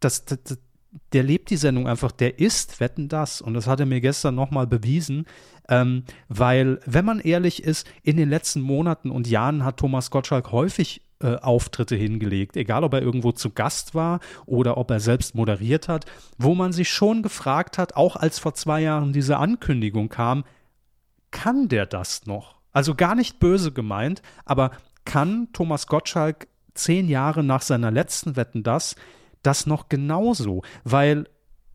das, 0.00 0.26
das, 0.26 0.58
der 1.12 1.22
lebt 1.22 1.50
die 1.50 1.56
Sendung 1.56 1.88
einfach, 1.88 2.12
der 2.12 2.38
ist 2.38 2.80
Wetten 2.80 3.08
das. 3.08 3.40
Und 3.40 3.54
das 3.54 3.66
hat 3.66 3.80
er 3.80 3.86
mir 3.86 4.00
gestern 4.00 4.34
nochmal 4.34 4.66
bewiesen. 4.66 5.26
Ähm, 5.68 6.04
weil, 6.28 6.80
wenn 6.84 7.04
man 7.04 7.20
ehrlich 7.20 7.62
ist, 7.62 7.86
in 8.02 8.16
den 8.16 8.28
letzten 8.28 8.60
Monaten 8.60 9.10
und 9.10 9.26
Jahren 9.26 9.64
hat 9.64 9.78
Thomas 9.78 10.10
Gottschalk 10.10 10.52
häufig 10.52 11.02
äh, 11.20 11.36
Auftritte 11.36 11.96
hingelegt, 11.96 12.56
egal 12.56 12.84
ob 12.84 12.92
er 12.92 13.02
irgendwo 13.02 13.32
zu 13.32 13.50
Gast 13.50 13.94
war 13.94 14.20
oder 14.46 14.76
ob 14.76 14.90
er 14.90 15.00
selbst 15.00 15.34
moderiert 15.34 15.88
hat, 15.88 16.04
wo 16.36 16.54
man 16.54 16.72
sich 16.72 16.90
schon 16.90 17.22
gefragt 17.22 17.78
hat, 17.78 17.96
auch 17.96 18.16
als 18.16 18.38
vor 18.38 18.54
zwei 18.54 18.80
Jahren 18.82 19.12
diese 19.12 19.38
Ankündigung 19.38 20.08
kam, 20.08 20.44
kann 21.30 21.68
der 21.68 21.86
das 21.86 22.26
noch? 22.26 22.56
Also 22.72 22.94
gar 22.94 23.14
nicht 23.14 23.38
böse 23.38 23.72
gemeint, 23.72 24.22
aber 24.44 24.72
kann 25.04 25.48
Thomas 25.52 25.86
Gottschalk 25.86 26.48
zehn 26.74 27.08
Jahre 27.08 27.42
nach 27.42 27.62
seiner 27.62 27.90
letzten 27.90 28.36
Wetten 28.36 28.62
das 28.62 28.96
das 29.46 29.66
noch 29.66 29.88
genauso, 29.88 30.62
weil 30.84 31.26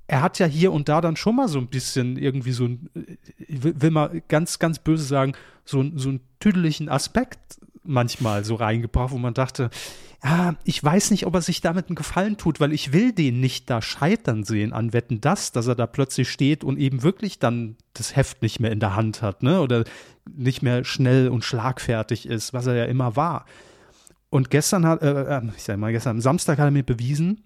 er 0.08 0.22
hat 0.22 0.40
ja 0.40 0.48
hier 0.48 0.72
und 0.72 0.90
da 0.90 1.02
dann 1.02 1.16
schon 1.16 1.36
mal 1.36 1.48
so 1.48 1.60
ein 1.60 1.68
bisschen 1.68 2.18
irgendwie 2.18 2.52
so 2.52 2.66
ein, 2.66 2.90
ich 3.38 3.64
will 3.64 3.92
mal 3.92 4.22
ganz, 4.28 4.58
ganz 4.58 4.80
böse 4.80 5.04
sagen, 5.04 5.34
so, 5.66 5.86
so 5.96 6.10
einen 6.10 6.22
tüdeligen 6.40 6.90
Aspekt 6.90 7.60
manchmal 7.84 8.44
so 8.44 8.56
reingebracht, 8.56 9.12
wo 9.12 9.18
man 9.18 9.34
dachte, 9.34 9.70
ja, 10.24 10.56
ich 10.64 10.84
weiß 10.84 11.12
nicht, 11.12 11.26
ob 11.26 11.36
er 11.36 11.42
sich 11.42 11.62
damit 11.62 11.88
einen 11.88 11.96
Gefallen 11.96 12.38
tut, 12.38 12.60
weil 12.60 12.74
ich 12.74 12.92
will 12.92 13.14
den 13.14 13.40
nicht 13.40 13.70
da 13.70 13.82
scheitern 13.82 14.44
sehen 14.44 14.74
an 14.74 14.94
Wetten 14.94 15.22
das, 15.22 15.52
dass 15.52 15.68
er 15.68 15.76
da 15.76 15.88
plötzlich 15.88 16.30
steht 16.30 16.64
und 16.64 16.78
eben 16.78 17.04
wirklich 17.04 17.40
dann 17.40 17.78
das 17.94 18.16
Heft 18.16 18.42
nicht 18.42 18.60
mehr 18.60 18.72
in 18.72 18.80
der 18.80 18.96
Hand 18.96 19.22
hat, 19.22 19.44
ne? 19.44 19.62
Oder 19.62 19.86
nicht 20.30 20.62
mehr 20.62 20.84
schnell 20.84 21.30
und 21.30 21.44
schlagfertig 21.44 22.28
ist, 22.28 22.54
was 22.54 22.68
er 22.68 22.76
ja 22.76 22.86
immer 22.86 23.16
war. 23.16 23.46
Und 24.30 24.50
gestern 24.50 24.86
hat, 24.86 25.02
äh, 25.02 25.38
äh 25.38 25.42
ich 25.56 25.64
sag 25.64 25.78
mal, 25.78 25.92
gestern 25.92 26.18
am 26.18 26.22
Samstag 26.22 26.60
hat 26.60 26.66
er 26.66 26.72
mir 26.72 26.84
bewiesen, 26.84 27.44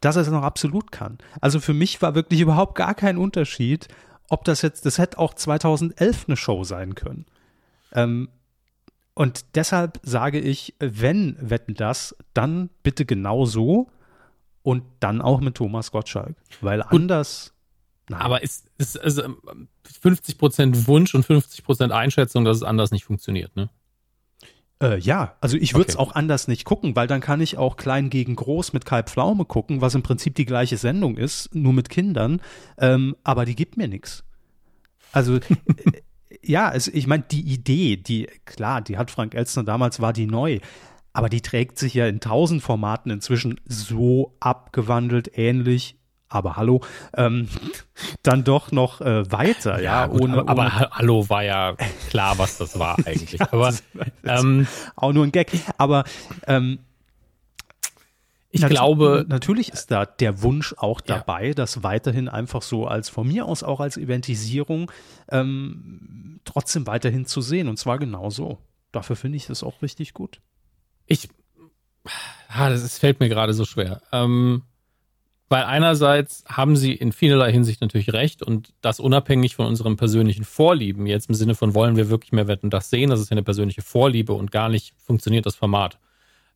dass 0.00 0.16
er 0.16 0.22
es 0.22 0.28
noch 0.28 0.42
absolut 0.42 0.92
kann. 0.92 1.18
Also 1.40 1.60
für 1.60 1.74
mich 1.74 2.02
war 2.02 2.14
wirklich 2.14 2.40
überhaupt 2.40 2.74
gar 2.74 2.94
kein 2.94 3.16
Unterschied, 3.16 3.88
ob 4.28 4.44
das 4.44 4.62
jetzt, 4.62 4.86
das 4.86 4.98
hätte 4.98 5.18
auch 5.18 5.34
2011 5.34 6.24
eine 6.26 6.36
Show 6.36 6.64
sein 6.64 6.94
können. 6.94 7.26
Ähm, 7.92 8.28
und 9.14 9.44
deshalb 9.54 10.00
sage 10.02 10.40
ich, 10.40 10.74
wenn 10.80 11.36
Wetten 11.40 11.74
das, 11.74 12.16
dann 12.32 12.70
bitte 12.82 13.04
genau 13.04 13.46
so 13.46 13.88
und 14.62 14.82
dann 14.98 15.22
auch 15.22 15.40
mit 15.40 15.54
Thomas 15.54 15.92
Gottschalk. 15.92 16.36
Weil 16.60 16.82
anders. 16.82 17.52
Nein. 18.08 18.20
Aber 18.20 18.42
ist, 18.42 18.66
ist 18.76 19.00
also 19.00 19.22
50% 20.02 20.86
Wunsch 20.88 21.14
und 21.14 21.24
50% 21.24 21.90
Einschätzung, 21.90 22.44
dass 22.44 22.58
es 22.58 22.62
anders 22.62 22.90
nicht 22.90 23.04
funktioniert, 23.04 23.54
ne? 23.56 23.70
Äh, 24.84 24.98
ja, 24.98 25.34
also 25.40 25.56
ich 25.56 25.72
würde 25.74 25.88
es 25.88 25.96
okay. 25.96 26.04
auch 26.04 26.14
anders 26.14 26.46
nicht 26.46 26.64
gucken, 26.64 26.94
weil 26.94 27.06
dann 27.06 27.22
kann 27.22 27.40
ich 27.40 27.56
auch 27.56 27.76
klein 27.76 28.10
gegen 28.10 28.36
groß 28.36 28.74
mit 28.74 28.84
Kalb 28.84 29.08
Pflaume 29.08 29.46
gucken, 29.46 29.80
was 29.80 29.94
im 29.94 30.02
Prinzip 30.02 30.34
die 30.34 30.44
gleiche 30.44 30.76
Sendung 30.76 31.16
ist, 31.16 31.54
nur 31.54 31.72
mit 31.72 31.88
Kindern, 31.88 32.42
ähm, 32.78 33.16
aber 33.24 33.46
die 33.46 33.56
gibt 33.56 33.78
mir 33.78 33.88
nichts. 33.88 34.24
Also 35.10 35.36
äh, 35.36 35.40
ja, 36.42 36.70
es, 36.70 36.88
ich 36.88 37.06
meine, 37.06 37.24
die 37.30 37.40
Idee, 37.40 37.96
die, 37.96 38.28
klar, 38.44 38.82
die 38.82 38.98
hat 38.98 39.10
Frank 39.10 39.34
Elstner 39.34 39.64
damals, 39.64 40.00
war 40.00 40.12
die 40.12 40.26
neu, 40.26 40.58
aber 41.14 41.30
die 41.30 41.40
trägt 41.40 41.78
sich 41.78 41.94
ja 41.94 42.06
in 42.06 42.20
tausend 42.20 42.62
Formaten 42.62 43.10
inzwischen 43.10 43.58
so 43.64 44.36
abgewandelt, 44.40 45.30
ähnlich 45.38 45.96
aber 46.34 46.56
hallo, 46.56 46.80
ähm, 47.16 47.48
dann 48.22 48.44
doch 48.44 48.72
noch 48.72 49.00
äh, 49.00 49.30
weiter, 49.30 49.76
ja. 49.80 50.02
ja 50.02 50.06
gut, 50.06 50.22
ohne, 50.22 50.38
aber, 50.38 50.52
ohne, 50.52 50.72
aber, 50.72 50.90
hallo 50.90 51.28
war 51.28 51.44
ja 51.44 51.76
klar, 52.10 52.38
was 52.38 52.58
das 52.58 52.78
war 52.78 52.96
eigentlich. 53.06 53.38
ja, 53.38 53.48
aber 53.52 53.72
ähm, 54.24 54.66
auch 54.96 55.12
nur 55.12 55.24
ein 55.24 55.32
Gag. 55.32 55.52
Aber 55.78 56.04
ähm, 56.46 56.80
ich 58.50 58.60
Nat 58.60 58.70
glaube, 58.70 59.24
natürlich 59.28 59.72
ist 59.72 59.90
da 59.90 60.06
der 60.06 60.42
Wunsch 60.42 60.74
auch 60.76 61.00
dabei, 61.00 61.48
ja. 61.48 61.54
das 61.54 61.82
weiterhin 61.82 62.28
einfach 62.28 62.62
so 62.62 62.86
als 62.86 63.08
von 63.08 63.26
mir 63.26 63.46
aus 63.46 63.62
auch 63.62 63.80
als 63.80 63.96
Eventisierung 63.96 64.90
ähm, 65.28 66.40
trotzdem 66.44 66.86
weiterhin 66.86 67.26
zu 67.26 67.40
sehen. 67.40 67.68
Und 67.68 67.78
zwar 67.78 67.98
genauso. 67.98 68.58
Dafür 68.92 69.16
finde 69.16 69.36
ich 69.36 69.46
das 69.46 69.64
auch 69.64 69.82
richtig 69.82 70.14
gut. 70.14 70.40
Ich, 71.06 71.28
ah, 72.48 72.70
das 72.70 72.82
ist, 72.82 72.98
fällt 72.98 73.18
mir 73.18 73.28
gerade 73.28 73.54
so 73.54 73.64
schwer. 73.64 74.02
Ähm, 74.12 74.62
weil 75.48 75.64
einerseits 75.64 76.44
haben 76.46 76.76
sie 76.76 76.92
in 76.92 77.12
vielerlei 77.12 77.52
Hinsicht 77.52 77.80
natürlich 77.80 78.12
recht 78.12 78.42
und 78.42 78.72
das 78.80 79.00
unabhängig 79.00 79.56
von 79.56 79.66
unseren 79.66 79.96
persönlichen 79.96 80.44
Vorlieben, 80.44 81.06
jetzt 81.06 81.28
im 81.28 81.34
Sinne 81.34 81.54
von 81.54 81.74
wollen 81.74 81.96
wir 81.96 82.10
wirklich 82.10 82.32
mehr 82.32 82.48
Wetten 82.48 82.70
das 82.70 82.90
sehen, 82.90 83.10
das 83.10 83.20
ist 83.20 83.30
ja 83.30 83.34
eine 83.34 83.42
persönliche 83.42 83.82
Vorliebe 83.82 84.32
und 84.32 84.50
gar 84.50 84.68
nicht 84.68 84.94
funktioniert 84.96 85.46
das 85.46 85.56
Format. 85.56 85.98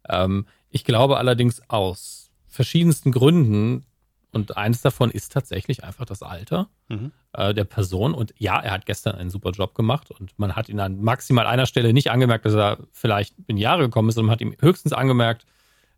Ähm, 0.08 0.46
ich 0.70 0.84
glaube 0.84 1.18
allerdings 1.18 1.62
aus 1.68 2.30
verschiedensten 2.46 3.12
Gründen, 3.12 3.84
und 4.32 4.56
eines 4.56 4.82
davon 4.82 5.10
ist 5.10 5.32
tatsächlich 5.32 5.84
einfach 5.84 6.04
das 6.04 6.22
Alter 6.22 6.68
mhm. 6.88 7.12
äh, 7.32 7.54
der 7.54 7.64
Person. 7.64 8.14
Und 8.14 8.34
ja, 8.36 8.60
er 8.60 8.72
hat 8.72 8.86
gestern 8.86 9.16
einen 9.16 9.30
super 9.30 9.50
Job 9.50 9.74
gemacht 9.74 10.10
und 10.10 10.38
man 10.38 10.54
hat 10.54 10.68
ihn 10.68 10.80
an 10.80 11.00
maximal 11.00 11.46
einer 11.46 11.66
Stelle 11.66 11.92
nicht 11.92 12.10
angemerkt, 12.10 12.44
dass 12.44 12.54
er 12.54 12.78
vielleicht 12.92 13.34
in 13.46 13.56
Jahre 13.56 13.84
gekommen 13.84 14.10
ist, 14.10 14.16
sondern 14.16 14.26
man 14.26 14.32
hat 14.34 14.40
ihm 14.40 14.54
höchstens 14.60 14.92
angemerkt, 14.92 15.46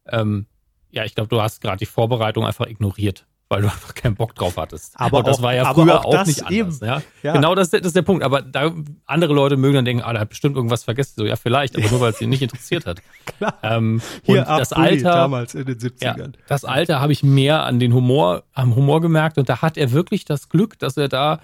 ähm, 0.07 0.47
ja, 0.91 1.05
ich 1.05 1.15
glaube, 1.15 1.29
du 1.29 1.41
hast 1.41 1.61
gerade 1.61 1.79
die 1.79 1.87
Vorbereitung 1.87 2.45
einfach 2.45 2.67
ignoriert, 2.67 3.27
weil 3.49 3.63
du 3.63 3.69
einfach 3.69 3.95
keinen 3.95 4.15
Bock 4.15 4.35
drauf 4.35 4.57
hattest. 4.57 4.95
Aber 4.99 5.19
und 5.19 5.27
das 5.27 5.39
auch, 5.39 5.43
war 5.43 5.55
ja 5.55 5.73
früher 5.73 6.01
auch, 6.01 6.05
auch 6.05 6.27
nicht 6.27 6.45
anders. 6.45 6.81
Ja? 6.81 7.03
ja? 7.23 7.33
Genau, 7.33 7.55
das, 7.55 7.71
das, 7.71 7.83
ist 7.83 7.97
der 7.97 8.03
Punkt. 8.03 8.23
Aber 8.23 8.43
da, 8.43 8.73
andere 9.07 9.33
Leute 9.33 9.57
mögen 9.57 9.75
dann 9.75 9.85
denken, 9.85 10.03
ah, 10.03 10.13
der 10.13 10.23
hat 10.23 10.29
bestimmt 10.29 10.57
irgendwas 10.57 10.85
vergessen. 10.85 11.15
So, 11.17 11.25
ja, 11.25 11.37
vielleicht, 11.37 11.77
aber 11.77 11.89
nur 11.91 12.01
weil 12.01 12.13
es 12.13 12.21
ihn 12.21 12.31
nicht 12.31 12.43
interessiert 12.43 12.87
hat. 12.87 13.03
Klar. 13.25 13.59
Ähm, 13.63 14.01
Hier, 14.25 14.41
und 14.41 14.49
das 14.49 14.73
Alter, 14.73 15.11
damals 15.11 15.55
in 15.55 15.67
den 15.67 15.79
70ern. 15.79 16.19
Ja, 16.19 16.29
das 16.47 16.65
Alter 16.65 17.01
habe 17.01 17.13
ich 17.13 17.23
mehr 17.23 17.65
an 17.65 17.79
den 17.79 17.93
Humor, 17.93 18.45
am 18.53 18.75
Humor 18.77 19.01
gemerkt 19.01 19.39
und 19.39 19.49
da 19.49 19.63
hat 19.63 19.77
er 19.77 19.93
wirklich 19.93 20.25
das 20.25 20.49
Glück, 20.49 20.79
dass 20.79 20.97
er 20.97 21.09
da 21.09 21.41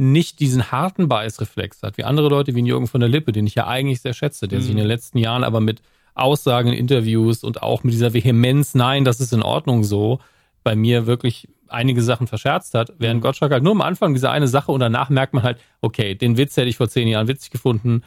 nicht 0.00 0.40
diesen 0.40 0.72
harten 0.72 1.08
Beißreflex 1.08 1.82
hat, 1.82 1.98
wie 1.98 2.04
andere 2.04 2.30
Leute 2.30 2.54
wie 2.54 2.64
Jürgen 2.64 2.86
von 2.86 3.00
der 3.00 3.10
Lippe, 3.10 3.32
den 3.32 3.46
ich 3.46 3.54
ja 3.54 3.66
eigentlich 3.66 4.00
sehr 4.00 4.14
schätze, 4.14 4.48
der 4.48 4.58
mhm. 4.58 4.62
sich 4.62 4.70
in 4.70 4.78
den 4.78 4.86
letzten 4.86 5.18
Jahren 5.18 5.44
aber 5.44 5.60
mit 5.60 5.82
Aussagen 6.20 6.68
in 6.68 6.74
Interviews 6.74 7.44
und 7.44 7.62
auch 7.62 7.82
mit 7.82 7.92
dieser 7.92 8.14
Vehemenz, 8.14 8.74
nein, 8.74 9.04
das 9.04 9.20
ist 9.20 9.32
in 9.32 9.42
Ordnung 9.42 9.84
so, 9.84 10.20
bei 10.62 10.76
mir 10.76 11.06
wirklich 11.06 11.48
einige 11.68 12.02
Sachen 12.02 12.26
verscherzt 12.26 12.74
hat, 12.74 12.92
während 12.98 13.20
mhm. 13.20 13.22
Gottschalk 13.22 13.52
halt 13.52 13.62
nur 13.62 13.72
am 13.72 13.80
Anfang 13.80 14.12
diese 14.12 14.30
eine 14.30 14.48
Sache 14.48 14.72
und 14.72 14.80
danach 14.80 15.08
merkt 15.08 15.34
man 15.34 15.42
halt, 15.42 15.58
okay, 15.80 16.14
den 16.14 16.36
Witz 16.36 16.56
hätte 16.56 16.68
ich 16.68 16.76
vor 16.76 16.88
zehn 16.88 17.08
Jahren 17.08 17.28
witzig 17.28 17.50
gefunden, 17.50 18.02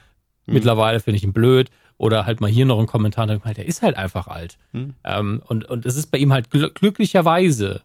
mhm. 0.46 0.54
mittlerweile 0.54 1.00
finde 1.00 1.18
ich 1.18 1.24
ihn 1.24 1.34
blöd 1.34 1.70
oder 1.98 2.26
halt 2.26 2.42
mal 2.42 2.50
hier 2.50 2.66
noch 2.66 2.80
ein 2.80 2.88
Kommentar, 2.88 3.28
halt, 3.28 3.58
der 3.58 3.66
ist 3.66 3.82
halt 3.82 3.98
einfach 3.98 4.28
alt. 4.28 4.58
Mhm. 4.74 4.96
Ähm, 5.04 5.42
und, 5.48 5.66
und 5.66 5.86
es 5.86 5.96
ist 5.96 6.12
bei 6.12 6.18
ihm 6.18 6.34
halt 6.34 6.50
gl 6.50 6.70
glücklicherweise 6.72 7.82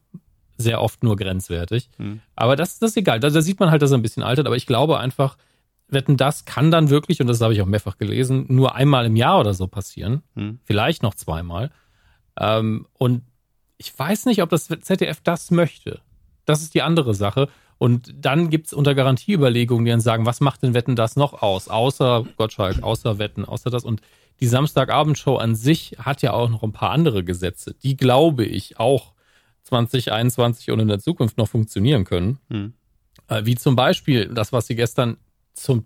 sehr 0.56 0.82
oft 0.82 1.04
nur 1.04 1.16
grenzwertig. 1.16 1.88
Mhm. 1.98 2.20
Aber 2.34 2.56
das, 2.56 2.78
das 2.80 2.90
ist 2.90 2.96
egal. 2.96 3.20
Da, 3.20 3.30
da 3.30 3.40
sieht 3.40 3.60
man 3.60 3.70
halt, 3.70 3.80
dass 3.80 3.92
er 3.92 3.98
ein 3.98 4.02
bisschen 4.02 4.24
altert. 4.24 4.46
Aber 4.46 4.56
ich 4.56 4.66
glaube 4.66 4.98
einfach, 4.98 5.36
Wetten, 5.88 6.16
das 6.16 6.44
kann 6.44 6.70
dann 6.70 6.90
wirklich, 6.90 7.20
und 7.20 7.26
das 7.26 7.40
habe 7.40 7.54
ich 7.54 7.62
auch 7.62 7.66
mehrfach 7.66 7.98
gelesen, 7.98 8.46
nur 8.48 8.74
einmal 8.74 9.06
im 9.06 9.16
Jahr 9.16 9.40
oder 9.40 9.54
so 9.54 9.66
passieren. 9.66 10.22
Hm. 10.34 10.60
Vielleicht 10.64 11.02
noch 11.02 11.14
zweimal. 11.14 11.70
Ähm, 12.38 12.86
und 12.94 13.22
ich 13.78 13.96
weiß 13.96 14.26
nicht, 14.26 14.42
ob 14.42 14.50
das 14.50 14.68
ZDF 14.68 15.20
das 15.22 15.50
möchte. 15.50 16.00
Das 16.44 16.62
ist 16.62 16.74
die 16.74 16.82
andere 16.82 17.14
Sache. 17.14 17.48
Und 17.78 18.12
dann 18.18 18.50
gibt 18.50 18.66
es 18.66 18.72
unter 18.72 18.94
Garantie 18.94 19.32
Überlegungen, 19.32 19.84
die 19.84 19.90
dann 19.92 20.00
sagen, 20.00 20.26
was 20.26 20.40
macht 20.40 20.62
denn 20.62 20.74
Wetten 20.74 20.96
das 20.96 21.16
noch 21.16 21.42
aus? 21.42 21.68
Außer 21.68 22.26
Gottschalk, 22.36 22.82
außer 22.82 23.18
Wetten, 23.18 23.44
außer 23.44 23.70
das. 23.70 23.84
Und 23.84 24.02
die 24.40 24.46
Samstagabendshow 24.46 25.36
an 25.36 25.54
sich 25.54 25.96
hat 25.98 26.22
ja 26.22 26.32
auch 26.32 26.48
noch 26.48 26.62
ein 26.62 26.72
paar 26.72 26.90
andere 26.90 27.22
Gesetze, 27.24 27.74
die, 27.74 27.96
glaube 27.96 28.44
ich, 28.44 28.80
auch 28.80 29.12
2021 29.62 30.70
und 30.70 30.80
in 30.80 30.88
der 30.88 30.98
Zukunft 30.98 31.38
noch 31.38 31.48
funktionieren 31.48 32.04
können. 32.04 32.38
Hm. 32.50 32.72
Äh, 33.28 33.44
wie 33.44 33.54
zum 33.54 33.76
Beispiel 33.76 34.26
das, 34.26 34.52
was 34.52 34.66
sie 34.66 34.74
gestern 34.74 35.18
zum 35.62 35.84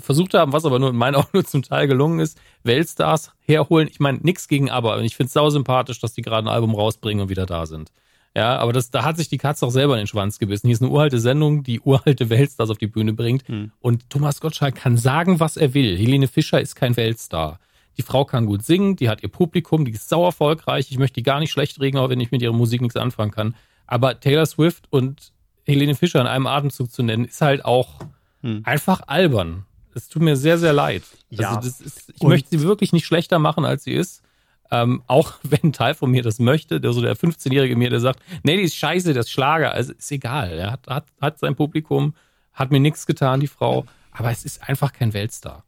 versucht 0.00 0.34
haben, 0.34 0.52
was 0.52 0.64
aber 0.64 0.78
nur 0.78 0.90
in 0.90 0.96
meinen 0.96 1.14
Augen 1.16 1.28
nur 1.32 1.44
zum 1.44 1.62
Teil 1.62 1.86
gelungen 1.86 2.20
ist, 2.20 2.40
Weltstars 2.62 3.32
herholen. 3.40 3.88
Ich 3.90 4.00
meine, 4.00 4.18
nichts 4.22 4.48
gegen 4.48 4.70
aber. 4.70 4.96
Und 4.96 5.04
ich 5.04 5.16
finde 5.16 5.28
es 5.28 5.32
sau 5.34 5.50
sympathisch, 5.50 6.00
dass 6.00 6.14
die 6.14 6.22
gerade 6.22 6.48
ein 6.48 6.52
Album 6.52 6.74
rausbringen 6.74 7.22
und 7.22 7.28
wieder 7.28 7.46
da 7.46 7.66
sind. 7.66 7.90
Ja, 8.34 8.56
aber 8.56 8.72
das, 8.72 8.90
da 8.90 9.04
hat 9.04 9.18
sich 9.18 9.28
die 9.28 9.36
Katze 9.36 9.66
auch 9.66 9.70
selber 9.70 9.94
in 9.94 10.02
den 10.02 10.06
Schwanz 10.06 10.38
gebissen. 10.38 10.66
Hier 10.66 10.74
ist 10.74 10.82
eine 10.82 10.90
uralte 10.90 11.20
Sendung, 11.20 11.62
die 11.64 11.80
uralte 11.80 12.30
Weltstars 12.30 12.70
auf 12.70 12.78
die 12.78 12.86
Bühne 12.86 13.12
bringt. 13.12 13.46
Hm. 13.46 13.72
Und 13.80 14.08
Thomas 14.08 14.40
Gottschalk 14.40 14.74
kann 14.74 14.96
sagen, 14.96 15.38
was 15.38 15.58
er 15.58 15.74
will. 15.74 15.98
Helene 15.98 16.28
Fischer 16.28 16.60
ist 16.60 16.74
kein 16.74 16.96
Weltstar. 16.96 17.58
Die 17.98 18.02
Frau 18.02 18.24
kann 18.24 18.46
gut 18.46 18.64
singen, 18.64 18.96
die 18.96 19.10
hat 19.10 19.22
ihr 19.22 19.28
Publikum, 19.28 19.84
die 19.84 19.92
ist 19.92 20.08
sau 20.08 20.24
erfolgreich. 20.24 20.90
Ich 20.90 20.98
möchte 20.98 21.16
die 21.16 21.22
gar 21.22 21.40
nicht 21.40 21.50
schlecht 21.50 21.78
reden, 21.78 21.98
auch 21.98 22.08
wenn 22.08 22.20
ich 22.20 22.30
mit 22.30 22.40
ihrer 22.40 22.54
Musik 22.54 22.80
nichts 22.80 22.96
anfangen 22.96 23.32
kann. 23.32 23.54
Aber 23.86 24.18
Taylor 24.18 24.46
Swift 24.46 24.86
und 24.88 25.32
Helene 25.66 25.94
Fischer 25.94 26.22
in 26.22 26.26
einem 26.26 26.46
Atemzug 26.46 26.90
zu 26.90 27.02
nennen, 27.02 27.26
ist 27.26 27.42
halt 27.42 27.66
auch 27.66 28.00
hm. 28.42 28.62
einfach 28.64 29.02
albern. 29.06 29.64
Es 29.94 30.08
tut 30.08 30.22
mir 30.22 30.36
sehr, 30.36 30.58
sehr 30.58 30.72
leid. 30.72 31.02
Ja. 31.30 31.56
Also 31.56 31.68
ist, 31.68 32.10
ich 32.14 32.20
und 32.20 32.28
möchte 32.28 32.50
sie 32.50 32.62
wirklich 32.62 32.92
nicht 32.92 33.06
schlechter 33.06 33.38
machen, 33.38 33.64
als 33.64 33.84
sie 33.84 33.92
ist. 33.92 34.22
Ähm, 34.70 35.02
auch 35.06 35.34
wenn 35.42 35.60
ein 35.64 35.72
Teil 35.72 35.94
von 35.94 36.10
mir 36.10 36.22
das 36.22 36.38
möchte, 36.38 36.80
der 36.80 36.92
so 36.92 37.00
der 37.00 37.16
15-Jährige 37.16 37.76
mir, 37.76 37.90
der 37.90 38.00
sagt, 38.00 38.20
nee, 38.42 38.56
die 38.56 38.62
ist 38.62 38.76
scheiße, 38.76 39.12
das 39.12 39.30
Schlager. 39.30 39.72
Also 39.72 39.92
ist 39.92 40.10
egal. 40.10 40.52
Er 40.52 40.72
hat, 40.72 40.86
hat, 40.86 41.06
hat 41.20 41.38
sein 41.38 41.54
Publikum, 41.54 42.14
hat 42.52 42.70
mir 42.70 42.80
nichts 42.80 43.06
getan, 43.06 43.40
die 43.40 43.48
Frau. 43.48 43.86
Aber 44.12 44.30
es 44.30 44.44
ist 44.44 44.68
einfach 44.68 44.92
kein 44.92 45.14
Weltstar. 45.14 45.64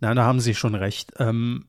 Nein, 0.00 0.16
da 0.16 0.24
haben 0.24 0.40
Sie 0.40 0.54
schon 0.54 0.74
recht. 0.74 1.12
Ähm, 1.18 1.66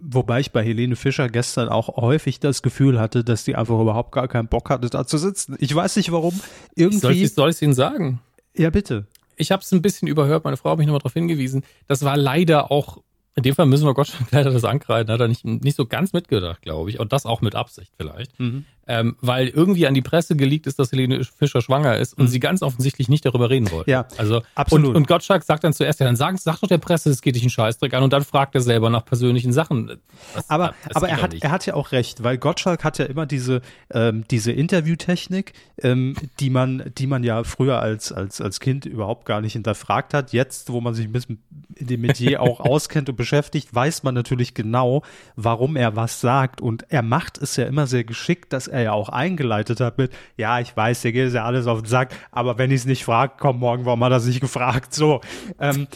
wobei 0.00 0.40
ich 0.40 0.52
bei 0.52 0.62
Helene 0.62 0.96
Fischer 0.96 1.28
gestern 1.28 1.68
auch 1.68 1.96
häufig 1.96 2.40
das 2.40 2.62
Gefühl 2.62 3.00
hatte, 3.00 3.24
dass 3.24 3.44
die 3.44 3.56
einfach 3.56 3.78
überhaupt 3.80 4.12
gar 4.12 4.28
keinen 4.28 4.48
Bock 4.48 4.70
hatte, 4.70 4.88
da 4.90 5.06
zu 5.06 5.18
sitzen. 5.18 5.56
Ich 5.58 5.74
weiß 5.74 5.96
nicht 5.96 6.12
warum. 6.12 6.38
Irgendwie. 6.74 6.98
Soll 6.98 7.12
ich, 7.12 7.34
soll 7.34 7.50
ich 7.50 7.62
Ihnen 7.62 7.74
sagen? 7.74 8.20
Ja, 8.56 8.70
bitte. 8.70 9.06
Ich 9.36 9.50
habe 9.50 9.62
es 9.62 9.72
ein 9.72 9.82
bisschen 9.82 10.06
überhört, 10.06 10.44
meine 10.44 10.56
Frau 10.56 10.70
hat 10.70 10.78
mich 10.78 10.86
nochmal 10.86 11.00
darauf 11.00 11.14
hingewiesen. 11.14 11.64
Das 11.88 12.04
war 12.04 12.16
leider 12.16 12.70
auch 12.70 13.02
in 13.36 13.42
dem 13.42 13.56
Fall 13.56 13.66
müssen 13.66 13.84
wir 13.84 13.94
Gott 13.94 14.12
leider 14.30 14.52
das 14.52 14.62
ankreiden, 14.62 15.12
hat 15.12 15.20
er 15.20 15.26
nicht, 15.26 15.44
nicht 15.44 15.76
so 15.76 15.86
ganz 15.86 16.12
mitgedacht, 16.12 16.62
glaube 16.62 16.90
ich. 16.90 17.00
Und 17.00 17.12
das 17.12 17.26
auch 17.26 17.40
mit 17.40 17.56
Absicht 17.56 17.92
vielleicht. 17.96 18.38
Mhm 18.38 18.64
ähm, 18.86 19.16
weil 19.20 19.48
irgendwie 19.48 19.86
an 19.86 19.94
die 19.94 20.02
Presse 20.02 20.36
geleakt 20.36 20.66
ist, 20.66 20.78
dass 20.78 20.92
Helene 20.92 21.24
Fischer 21.24 21.60
schwanger 21.60 21.96
ist 21.96 22.16
und 22.18 22.24
mhm. 22.24 22.28
sie 22.28 22.40
ganz 22.40 22.62
offensichtlich 22.62 23.08
nicht 23.08 23.24
darüber 23.24 23.50
reden 23.50 23.70
wollte. 23.70 23.90
Ja, 23.90 24.06
also 24.18 24.42
absolut. 24.54 24.90
Und, 24.90 24.96
und 24.96 25.08
Gottschalk 25.08 25.42
sagt 25.42 25.64
dann 25.64 25.72
zuerst, 25.72 26.00
ja, 26.00 26.06
dann 26.06 26.16
sag, 26.16 26.38
sag 26.38 26.60
doch 26.60 26.68
der 26.68 26.78
Presse, 26.78 27.10
es 27.10 27.22
geht 27.22 27.34
dich 27.34 27.42
einen 27.42 27.50
Scheißdreck 27.50 27.94
an 27.94 28.02
und 28.02 28.12
dann 28.12 28.24
fragt 28.24 28.54
er 28.54 28.60
selber 28.60 28.90
nach 28.90 29.04
persönlichen 29.04 29.52
Sachen. 29.52 29.98
Das, 30.34 30.50
aber 30.50 30.74
das 30.86 30.96
aber 30.96 31.08
er 31.08 31.22
hat, 31.22 31.34
er 31.34 31.50
hat 31.50 31.66
ja 31.66 31.74
auch 31.74 31.92
recht, 31.92 32.22
weil 32.22 32.38
Gottschalk 32.38 32.84
hat 32.84 32.98
ja 32.98 33.06
immer 33.06 33.26
diese, 33.26 33.62
ähm, 33.92 34.24
diese 34.30 34.52
Interviewtechnik, 34.52 35.52
ähm, 35.82 36.14
die 36.40 36.50
man, 36.50 36.92
die 36.98 37.06
man 37.06 37.24
ja 37.24 37.44
früher 37.44 37.80
als, 37.80 38.12
als, 38.12 38.40
als 38.40 38.60
Kind 38.60 38.86
überhaupt 38.86 39.26
gar 39.26 39.40
nicht 39.40 39.54
hinterfragt 39.54 40.14
hat. 40.14 40.32
Jetzt, 40.32 40.70
wo 40.70 40.80
man 40.80 40.94
sich 40.94 41.06
ein 41.06 41.12
bisschen 41.12 41.42
in 41.76 41.86
dem 41.86 42.00
Metier 42.02 42.42
auch 42.42 42.60
auskennt 42.60 43.08
und 43.08 43.16
beschäftigt, 43.16 43.74
weiß 43.74 44.02
man 44.02 44.14
natürlich 44.14 44.54
genau, 44.54 45.02
warum 45.36 45.76
er 45.76 45.96
was 45.96 46.20
sagt 46.20 46.60
und 46.60 46.84
er 46.90 47.02
macht 47.02 47.38
es 47.38 47.56
ja 47.56 47.64
immer 47.64 47.86
sehr 47.86 48.04
geschickt, 48.04 48.52
dass 48.52 48.68
er 48.74 48.82
ja 48.82 48.92
auch 48.92 49.08
eingeleitet 49.08 49.80
hat 49.80 49.98
mit, 49.98 50.12
ja, 50.36 50.60
ich 50.60 50.76
weiß, 50.76 51.02
dir 51.02 51.12
geht 51.12 51.28
es 51.28 51.34
ja 51.34 51.44
alles 51.44 51.66
auf 51.66 51.80
den 51.82 51.88
Sack, 51.88 52.14
aber 52.30 52.58
wenn 52.58 52.70
ich 52.70 52.80
es 52.80 52.86
nicht 52.86 53.04
frage, 53.04 53.34
komm 53.38 53.60
morgen, 53.60 53.84
warum 53.84 54.02
hat 54.04 54.12
er 54.12 54.20
sich 54.20 54.40
gefragt? 54.40 54.92
So. 54.94 55.20
Ähm, 55.58 55.86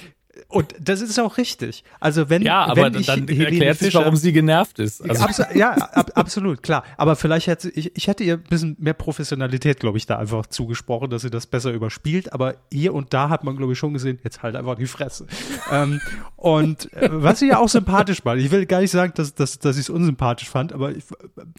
und 0.49 0.75
das 0.81 1.01
ist 1.01 1.19
auch 1.19 1.37
richtig. 1.37 1.85
Also 2.01 2.31
wenn 2.31 2.43
ja, 2.43 2.65
aber 2.65 2.85
wenn 2.85 2.95
ich 2.95 3.07
dann 3.07 3.27
Helene 3.27 3.45
erklärt 3.45 3.79
Fischer, 3.79 3.91
sich, 3.91 3.95
warum 3.95 4.17
sie 4.17 4.33
genervt 4.33 4.79
ist. 4.79 5.03
Also. 5.03 5.25
Abso 5.25 5.43
ja, 5.55 5.73
ab, 5.73 6.13
absolut 6.15 6.63
klar. 6.63 6.85
Aber 6.97 7.17
vielleicht 7.17 7.47
hätte 7.47 7.71
ich, 7.71 7.97
ich 7.97 8.07
hätte 8.07 8.25
ihr 8.25 8.35
ein 8.35 8.43
bisschen 8.43 8.77
mehr 8.79 8.95
Professionalität, 8.95 9.81
glaube 9.81 9.99
ich, 9.99 10.07
da 10.07 10.19
einfach 10.19 10.47
zugesprochen, 10.47 11.11
dass 11.11 11.23
sie 11.23 11.31
das 11.31 11.47
besser 11.47 11.73
überspielt. 11.73 12.33
Aber 12.33 12.57
hier 12.73 12.95
und 12.95 13.13
da 13.13 13.29
hat 13.29 13.45
man, 13.45 13.57
glaube 13.57 13.73
ich, 13.73 13.79
schon 13.79 13.93
gesehen, 13.93 14.19
jetzt 14.25 14.43
halt 14.43 14.57
einfach 14.57 14.77
die 14.77 14.87
Fresse. 14.87 15.27
ähm, 15.71 16.01
und 16.37 16.93
äh, 16.95 17.09
was 17.13 17.43
ich 17.43 17.51
ja 17.51 17.59
auch 17.59 17.69
sympathisch 17.69 18.25
war, 18.25 18.37
ich 18.37 18.51
will 18.51 18.67
gar 18.67 18.81
nicht 18.81 18.91
sagen, 18.91 19.13
dass, 19.17 19.35
dass, 19.35 19.59
dass 19.59 19.77
ich 19.77 19.83
es 19.83 19.91
unsympathisch 19.91 20.49
fand, 20.49 20.73
aber 20.73 20.93
ich, 20.93 21.05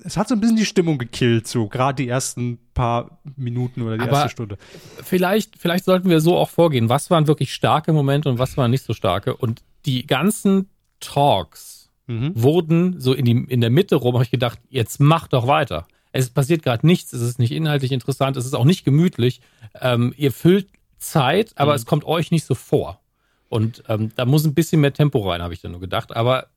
es 0.04 0.18
hat 0.18 0.28
so 0.28 0.36
ein 0.36 0.42
bisschen 0.42 0.58
die 0.58 0.66
Stimmung 0.66 0.98
gekillt, 0.98 1.48
so 1.48 1.68
gerade 1.68 2.04
die 2.04 2.10
ersten 2.10 2.60
paar 2.80 3.20
Minuten 3.36 3.82
oder 3.82 3.98
die 3.98 4.04
Aber 4.04 4.14
erste 4.14 4.30
Stunde. 4.30 4.58
Vielleicht, 5.04 5.58
vielleicht 5.60 5.84
sollten 5.84 6.10
wir 6.10 6.22
so 6.22 6.38
auch 6.38 6.50
vorgehen. 6.50 6.88
Was 6.88 7.12
waren 7.12 7.28
wirklich 7.28 7.54
starke 7.54 7.92
Momente 7.92 8.30
und 8.30 8.40
was 8.40 8.56
waren 8.56 8.69
nicht 8.70 8.84
so 8.84 8.94
starke? 8.94 9.36
Und 9.36 9.62
die 9.86 10.06
ganzen 10.06 10.70
Talks 11.00 11.90
mhm. 12.08 12.32
wurden 12.36 13.00
so 13.00 13.14
in, 13.14 13.26
die, 13.26 13.32
in 13.32 13.62
der 13.62 13.70
Mitte 13.70 13.96
rum, 13.96 14.16
habe 14.16 14.24
ich 14.24 14.32
gedacht, 14.32 14.60
jetzt 14.70 15.00
mach 15.00 15.28
doch 15.28 15.48
weiter. 15.48 15.88
Es 16.12 16.30
passiert 16.30 16.64
gerade 16.64 16.86
nichts, 16.86 17.14
es 17.14 17.22
ist 17.22 17.40
nicht 17.40 17.52
inhaltlich 17.52 17.92
interessant, 17.92 18.36
es 18.36 18.46
ist 18.46 18.56
auch 18.56 18.66
nicht 18.66 18.84
gemütlich. 18.84 19.42
Ähm, 19.80 20.14
ihr 20.18 20.32
füllt 20.32 20.68
Zeit, 20.98 21.52
aber 21.56 21.72
mhm. 21.72 21.76
es 21.76 21.86
kommt 21.86 22.04
euch 22.06 22.32
nicht 22.32 22.46
so 22.46 22.56
vor. 22.56 23.00
Und 23.48 23.84
ähm, 23.88 24.12
da 24.16 24.26
muss 24.26 24.46
ein 24.46 24.54
bisschen 24.54 24.82
mehr 24.82 24.94
Tempo 24.94 25.28
rein, 25.28 25.42
habe 25.42 25.54
ich 25.54 25.62
dann 25.62 25.72
nur 25.72 25.80
gedacht. 25.80 26.16
Aber 26.16 26.48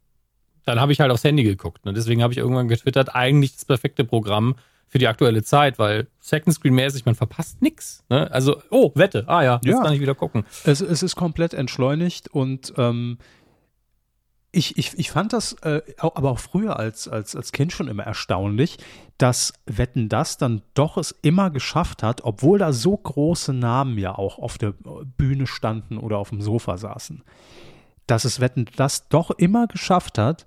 dann 0.65 0.81
habe 0.81 0.93
ich 0.93 1.01
halt 1.01 1.11
aufs 1.11 1.25
Handy 1.25 1.43
geguckt. 1.43 1.87
Und 1.87 1.97
deswegen 1.97 2.23
habe 2.23 2.33
ich 2.33 2.39
irgendwann 2.39 2.69
getwittert, 2.69 3.15
eigentlich 3.15 3.55
das 3.55 3.65
perfekte 3.65 4.05
Programm 4.05 4.57
für 4.93 4.99
die 4.99 5.09
aktuelle 5.09 5.43
Zeit, 5.43 5.79
weil 5.79 6.07
Second 6.21 6.55
Screen 6.55 6.75
mäßig, 6.75 7.07
man 7.07 7.15
verpasst 7.15 7.63
nichts. 7.63 8.05
Ne? 8.11 8.31
Also, 8.31 8.61
oh, 8.69 8.93
Wette, 8.95 9.25
ah 9.27 9.43
ja, 9.43 9.59
jetzt 9.65 9.77
ja. 9.77 9.83
kann 9.83 9.95
ich 9.95 10.01
wieder 10.01 10.15
gucken. 10.15 10.45
Es, 10.65 10.83
es 10.83 11.03
ist 11.03 11.17
komplett 11.17 11.55
entschleunigt 11.55 12.29
und 12.29 12.75
ähm, 12.77 13.17
ich, 14.51 14.77
ich, 14.77 14.99
ich 14.99 15.11
fand 15.11 15.33
das 15.33 15.55
äh, 15.63 15.81
aber 15.97 16.31
auch 16.31 16.39
früher 16.39 16.79
als, 16.79 17.09
als, 17.09 17.35
als 17.35 17.53
Kind 17.53 17.73
schon 17.73 17.89
immer 17.89 18.03
erstaunlich, 18.03 18.77
dass 19.17 19.55
Wetten 19.65 20.11
das 20.11 20.37
dann 20.37 20.61
doch 20.75 20.99
es 20.99 21.13
immer 21.23 21.49
geschafft 21.49 22.03
hat, 22.03 22.23
obwohl 22.25 22.59
da 22.59 22.75
so 22.75 22.95
große 22.95 23.55
Namen 23.55 23.97
ja 23.97 24.15
auch 24.15 24.39
auf 24.39 24.59
der 24.59 24.75
Bühne 25.17 25.47
standen 25.47 25.97
oder 25.97 26.19
auf 26.19 26.29
dem 26.29 26.43
Sofa 26.43 26.77
saßen, 26.77 27.25
dass 28.07 28.27
es 28.27 28.41
Wetten 28.41 28.67
das 28.77 29.09
doch 29.09 29.31
immer 29.31 29.69
geschafft 29.69 30.19
hat, 30.19 30.45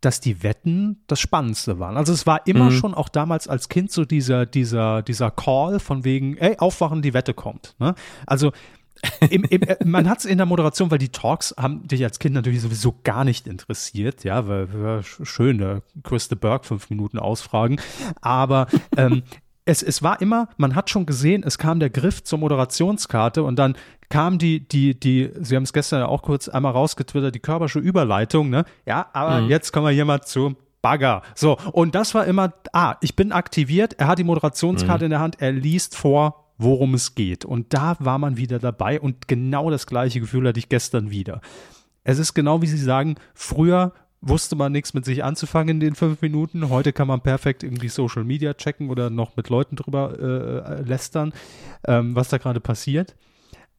dass 0.00 0.20
die 0.20 0.42
Wetten 0.42 1.02
das 1.06 1.20
Spannendste 1.20 1.78
waren. 1.78 1.96
Also 1.96 2.12
es 2.12 2.26
war 2.26 2.46
immer 2.46 2.66
mhm. 2.66 2.72
schon 2.72 2.94
auch 2.94 3.08
damals 3.08 3.48
als 3.48 3.68
Kind 3.68 3.90
so 3.90 4.04
dieser, 4.04 4.46
dieser, 4.46 5.02
dieser 5.02 5.30
Call 5.30 5.80
von 5.80 6.04
wegen, 6.04 6.36
ey, 6.36 6.56
aufwachen, 6.58 7.02
die 7.02 7.14
Wette 7.14 7.34
kommt. 7.34 7.74
Ne? 7.78 7.94
Also 8.26 8.52
im, 9.30 9.44
im, 9.44 9.62
äh, 9.62 9.76
man 9.84 10.08
hat 10.08 10.20
es 10.20 10.24
in 10.24 10.38
der 10.38 10.46
Moderation, 10.46 10.90
weil 10.90 10.98
die 10.98 11.10
Talks 11.10 11.54
haben 11.58 11.86
dich 11.86 12.02
als 12.04 12.18
Kind 12.18 12.34
natürlich 12.34 12.60
sowieso 12.60 12.94
gar 13.04 13.24
nicht 13.24 13.46
interessiert, 13.46 14.24
ja, 14.24 14.46
weil, 14.48 14.68
weil 14.72 15.02
schön, 15.02 15.60
äh, 15.60 15.80
Chris 16.02 16.28
de 16.28 16.38
Burgh 16.38 16.66
fünf 16.66 16.90
Minuten 16.90 17.18
ausfragen, 17.18 17.80
aber 18.20 18.66
ähm, 18.96 19.22
es, 19.66 19.82
es 19.82 20.02
war 20.02 20.22
immer, 20.22 20.48
man 20.56 20.74
hat 20.74 20.88
schon 20.88 21.04
gesehen, 21.04 21.42
es 21.44 21.58
kam 21.58 21.80
der 21.80 21.90
Griff 21.90 22.22
zur 22.22 22.38
Moderationskarte 22.38 23.42
und 23.42 23.58
dann 23.58 23.76
kam 24.08 24.38
die, 24.38 24.66
die, 24.66 24.98
die, 24.98 25.30
Sie 25.40 25.56
haben 25.56 25.64
es 25.64 25.72
gestern 25.72 26.00
ja 26.00 26.06
auch 26.06 26.22
kurz 26.22 26.48
einmal 26.48 26.72
rausgetwittert, 26.72 27.34
die 27.34 27.40
körpersche 27.40 27.80
Überleitung, 27.80 28.48
ne? 28.48 28.64
Ja, 28.86 29.08
aber 29.12 29.42
mhm. 29.42 29.50
jetzt 29.50 29.72
kommen 29.72 29.86
wir 29.86 29.92
hier 29.92 30.04
mal 30.04 30.22
zu 30.22 30.54
Bagger. 30.82 31.22
So, 31.34 31.58
und 31.72 31.96
das 31.96 32.14
war 32.14 32.26
immer, 32.26 32.52
ah, 32.72 32.94
ich 33.00 33.16
bin 33.16 33.32
aktiviert, 33.32 33.94
er 33.98 34.06
hat 34.06 34.20
die 34.20 34.24
Moderationskarte 34.24 35.02
mhm. 35.02 35.06
in 35.06 35.10
der 35.10 35.20
Hand, 35.20 35.40
er 35.40 35.50
liest 35.50 35.96
vor, 35.96 36.44
worum 36.58 36.94
es 36.94 37.16
geht. 37.16 37.44
Und 37.44 37.74
da 37.74 37.96
war 37.98 38.18
man 38.18 38.36
wieder 38.36 38.60
dabei 38.60 39.00
und 39.00 39.26
genau 39.26 39.70
das 39.70 39.88
gleiche 39.88 40.20
Gefühl 40.20 40.46
hatte 40.46 40.60
ich 40.60 40.68
gestern 40.68 41.10
wieder. 41.10 41.40
Es 42.04 42.20
ist 42.20 42.34
genau 42.34 42.62
wie 42.62 42.68
Sie 42.68 42.78
sagen, 42.78 43.16
früher 43.34 43.92
wusste 44.20 44.56
man 44.56 44.72
nichts 44.72 44.94
mit 44.94 45.04
sich 45.04 45.22
anzufangen 45.22 45.76
in 45.76 45.80
den 45.80 45.94
fünf 45.94 46.22
Minuten. 46.22 46.68
Heute 46.68 46.92
kann 46.92 47.08
man 47.08 47.20
perfekt 47.20 47.62
irgendwie 47.62 47.88
Social 47.88 48.24
Media 48.24 48.54
checken 48.54 48.90
oder 48.90 49.10
noch 49.10 49.36
mit 49.36 49.48
Leuten 49.48 49.76
drüber 49.76 50.18
äh, 50.18 50.82
lästern, 50.82 51.32
ähm, 51.86 52.14
was 52.16 52.28
da 52.28 52.38
gerade 52.38 52.60
passiert. 52.60 53.14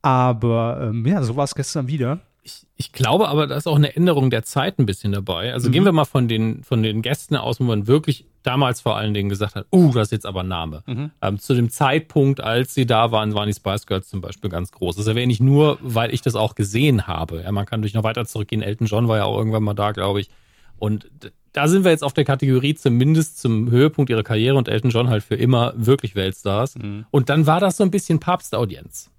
Aber 0.01 0.79
ähm, 0.81 1.05
ja, 1.05 1.21
so 1.23 1.35
war 1.35 1.43
es 1.43 1.55
gestern 1.55 1.87
wieder. 1.87 2.19
Ich, 2.47 2.65
ich, 2.77 2.93
glaube 2.93 3.27
aber, 3.27 3.45
da 3.45 3.57
ist 3.57 3.67
auch 3.67 3.75
eine 3.75 3.93
Änderung 3.93 4.29
der 4.29 4.43
Zeit 4.43 4.79
ein 4.79 4.85
bisschen 4.85 5.11
dabei. 5.11 5.51
Also 5.51 5.67
mhm. 5.67 5.73
gehen 5.73 5.83
wir 5.83 5.91
mal 5.91 6.05
von 6.05 6.29
den, 6.29 6.63
von 6.63 6.81
den 6.81 7.01
Gästen 7.01 7.35
aus, 7.35 7.59
wo 7.59 7.65
man 7.65 7.87
wirklich 7.87 8.25
damals 8.41 8.79
vor 8.79 8.95
allen 8.95 9.13
Dingen 9.13 9.27
gesagt 9.27 9.55
hat, 9.55 9.67
uh, 9.73 9.91
das 9.91 10.07
ist 10.07 10.11
jetzt 10.13 10.25
aber 10.25 10.43
ein 10.43 10.47
Name. 10.47 10.81
Mhm. 10.85 11.11
Ähm, 11.21 11.39
zu 11.39 11.53
dem 11.53 11.69
Zeitpunkt, 11.69 12.39
als 12.39 12.73
sie 12.73 12.85
da 12.85 13.11
waren, 13.11 13.33
waren 13.33 13.47
die 13.47 13.53
Spice 13.53 13.85
Girls 13.85 14.07
zum 14.07 14.21
Beispiel 14.21 14.49
ganz 14.49 14.71
groß. 14.71 14.95
Das 14.95 15.07
erwähne 15.07 15.33
ich 15.33 15.41
nur, 15.41 15.77
weil 15.81 16.13
ich 16.13 16.21
das 16.21 16.35
auch 16.35 16.55
gesehen 16.55 17.05
habe. 17.05 17.41
Ja, 17.41 17.51
man 17.51 17.65
kann 17.65 17.81
durch 17.81 17.93
noch 17.93 18.03
weiter 18.03 18.25
zurückgehen. 18.25 18.61
Elton 18.61 18.87
John 18.87 19.09
war 19.09 19.17
ja 19.17 19.25
auch 19.25 19.37
irgendwann 19.37 19.63
mal 19.63 19.73
da, 19.73 19.91
glaube 19.91 20.21
ich. 20.21 20.29
Und 20.77 21.09
da 21.51 21.67
sind 21.67 21.83
wir 21.83 21.91
jetzt 21.91 22.03
auf 22.03 22.13
der 22.13 22.23
Kategorie 22.23 22.75
zumindest 22.75 23.41
zum 23.41 23.69
Höhepunkt 23.69 24.09
ihrer 24.09 24.23
Karriere 24.23 24.55
und 24.55 24.69
Elton 24.69 24.91
John 24.91 25.09
halt 25.09 25.23
für 25.23 25.35
immer 25.35 25.73
wirklich 25.75 26.15
Weltstars. 26.15 26.77
Mhm. 26.77 27.05
Und 27.11 27.27
dann 27.27 27.45
war 27.45 27.59
das 27.59 27.75
so 27.75 27.83
ein 27.83 27.91
bisschen 27.91 28.21
Papstaudienz. 28.21 29.11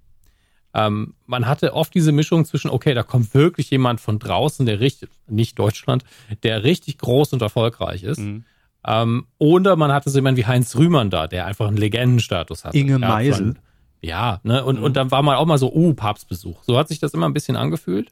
Ähm, 0.73 1.15
man 1.25 1.47
hatte 1.47 1.73
oft 1.73 1.93
diese 1.93 2.11
Mischung 2.11 2.45
zwischen, 2.45 2.69
okay, 2.69 2.93
da 2.93 3.03
kommt 3.03 3.33
wirklich 3.33 3.69
jemand 3.71 4.01
von 4.01 4.19
draußen, 4.19 4.65
der 4.65 4.79
richtig, 4.79 5.09
nicht 5.27 5.57
Deutschland, 5.57 6.03
der 6.43 6.63
richtig 6.63 6.99
groß 6.99 7.33
und 7.33 7.41
erfolgreich 7.41 8.03
ist. 8.03 8.19
Mhm. 8.19 8.43
Ähm, 8.85 9.27
oder 9.39 9.75
man 9.75 9.91
hatte 9.91 10.09
so 10.09 10.17
jemanden 10.17 10.37
wie 10.37 10.45
Heinz 10.45 10.75
Rühmann 10.75 11.09
da, 11.09 11.27
der 11.27 11.45
einfach 11.45 11.67
einen 11.67 11.77
Legendenstatus 11.77 12.65
hatte. 12.65 12.77
Inge 12.77 12.99
Meisel. 12.99 13.55
Ja, 14.01 14.39
ne, 14.43 14.63
und, 14.63 14.77
mhm. 14.77 14.83
und 14.83 14.95
dann 14.95 15.11
war 15.11 15.23
man 15.23 15.35
auch 15.35 15.45
mal 15.45 15.57
so, 15.57 15.73
uh, 15.73 15.93
Papstbesuch. 15.93 16.63
So 16.63 16.77
hat 16.77 16.87
sich 16.87 16.99
das 16.99 17.13
immer 17.13 17.27
ein 17.27 17.33
bisschen 17.33 17.57
angefühlt. 17.57 18.11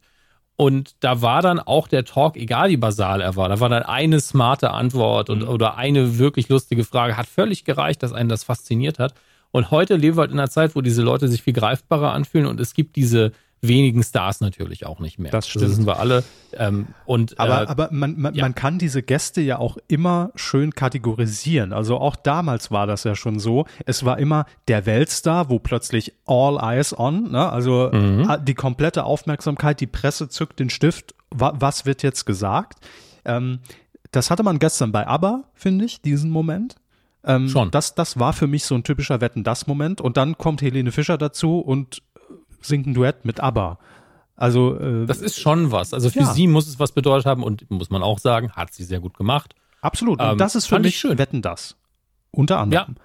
Und 0.57 0.95
da 1.01 1.21
war 1.21 1.43
dann 1.43 1.59
auch 1.59 1.87
der 1.87 2.03
Talk, 2.03 2.35
egal 2.35 2.69
wie 2.69 2.77
basal 2.77 3.21
er 3.21 3.35
war, 3.35 3.47
da 3.47 3.59
war 3.59 3.69
dann 3.69 3.83
eine 3.83 4.19
smarte 4.19 4.71
Antwort 4.71 5.29
und, 5.29 5.43
mhm. 5.43 5.47
oder 5.47 5.77
eine 5.77 6.17
wirklich 6.17 6.49
lustige 6.49 6.83
Frage, 6.83 7.15
hat 7.15 7.27
völlig 7.27 7.63
gereicht, 7.63 8.01
dass 8.01 8.11
einen 8.11 8.27
das 8.27 8.43
fasziniert 8.43 8.97
hat. 8.97 9.13
Und 9.51 9.71
heute 9.71 9.95
leben 9.95 10.17
wir 10.17 10.21
halt 10.21 10.31
in 10.31 10.39
einer 10.39 10.49
Zeit, 10.49 10.75
wo 10.75 10.81
diese 10.81 11.01
Leute 11.01 11.27
sich 11.27 11.41
viel 11.41 11.53
greifbarer 11.53 12.13
anfühlen 12.13 12.47
und 12.47 12.59
es 12.59 12.73
gibt 12.73 12.95
diese 12.95 13.31
wenigen 13.59 14.03
Stars 14.03 14.39
natürlich 14.39 14.85
auch 14.85 14.99
nicht 14.99 15.17
mehr. 15.17 15.31
Das 15.31 15.47
stimmt. 15.47 15.63
Das 15.63 15.71
wissen 15.71 15.87
wir 15.87 15.99
alle. 15.99 16.23
Ähm, 16.53 16.87
und, 17.05 17.39
Aber, 17.39 17.63
äh, 17.63 17.67
aber 17.67 17.89
man, 17.91 18.19
man, 18.19 18.35
ja. 18.35 18.43
man 18.43 18.53
kann 18.53 18.77
diese 18.77 19.01
Gäste 19.01 19.41
ja 19.41 19.57
auch 19.57 19.77
immer 19.87 20.29
schön 20.35 20.75
kategorisieren. 20.75 21.73
Also 21.73 21.97
auch 21.97 22.15
damals 22.15 22.69
war 22.69 22.85
das 22.85 23.03
ja 23.03 23.15
schon 23.15 23.39
so. 23.39 23.65
Es 23.85 24.05
war 24.05 24.19
immer 24.19 24.45
der 24.67 24.85
Weltstar, 24.85 25.49
wo 25.49 25.57
plötzlich 25.57 26.13
all 26.27 26.59
eyes 26.61 26.97
on, 26.97 27.31
ne? 27.31 27.49
also 27.51 27.89
Mhm. 27.91 28.29
äh, 28.29 28.37
die 28.39 28.53
komplette 28.53 29.05
Aufmerksamkeit, 29.05 29.79
die 29.81 29.87
Presse 29.87 30.29
zückt 30.29 30.59
den 30.59 30.69
Stift. 30.69 31.15
Wa 31.31 31.53
was 31.57 31.85
wird 31.85 32.03
jetzt 32.03 32.25
gesagt? 32.25 32.79
Ähm, 33.25 33.59
das 34.11 34.29
hatte 34.29 34.43
man 34.43 34.59
gestern 34.59 34.91
bei 34.91 35.07
ABBA, 35.07 35.43
finde 35.55 35.85
ich, 35.85 36.01
diesen 36.01 36.29
Moment. 36.29 36.75
Ähm, 37.27 37.47
Schon. 37.49 37.69
Das, 37.71 37.93
das 37.93 38.17
war 38.19 38.33
für 38.33 38.47
mich 38.47 38.65
so 38.65 38.73
ein 38.73 38.83
typischer 38.83 39.21
Wetten-Das-Moment. 39.21 40.01
Und 40.01 40.17
dann 40.17 40.37
kommt 40.37 40.61
Helene 40.61 40.91
Fischer 40.91 41.17
dazu 41.17 41.59
und 41.59 42.01
singt 42.61 42.87
ein 42.87 42.93
Duett 42.93 43.25
mit 43.25 43.39
ABBA. 43.39 43.77
Also 44.35 44.79
äh, 44.79 45.05
das 45.05 45.19
ist 45.21 45.39
schon 45.39 45.71
was. 45.71 45.93
Also 45.93 46.09
für 46.09 46.19
Ja. 46.19 46.33
sie 46.33 46.47
muss 46.47 46.67
es 46.67 46.79
was 46.79 46.91
bedeutet 46.91 47.25
haben 47.25 47.43
und 47.43 47.69
muss 47.69 47.89
man 47.89 48.01
auch 48.03 48.19
sagen, 48.19 48.51
hat 48.53 48.73
sie 48.73 48.83
sehr 48.83 48.99
gut 48.99 49.15
gemacht. 49.17 49.55
Absolut. 49.81 50.19
Und 50.21 50.25
Ähm, 50.31 50.37
das 50.37 50.55
ist 50.55 50.67
für 50.67 50.79
mich 50.79 50.97
schön. 50.97 51.17
Wetten 51.17 51.41
das. 51.41 51.75
Unter 52.31 52.59
anderem. 52.59 52.95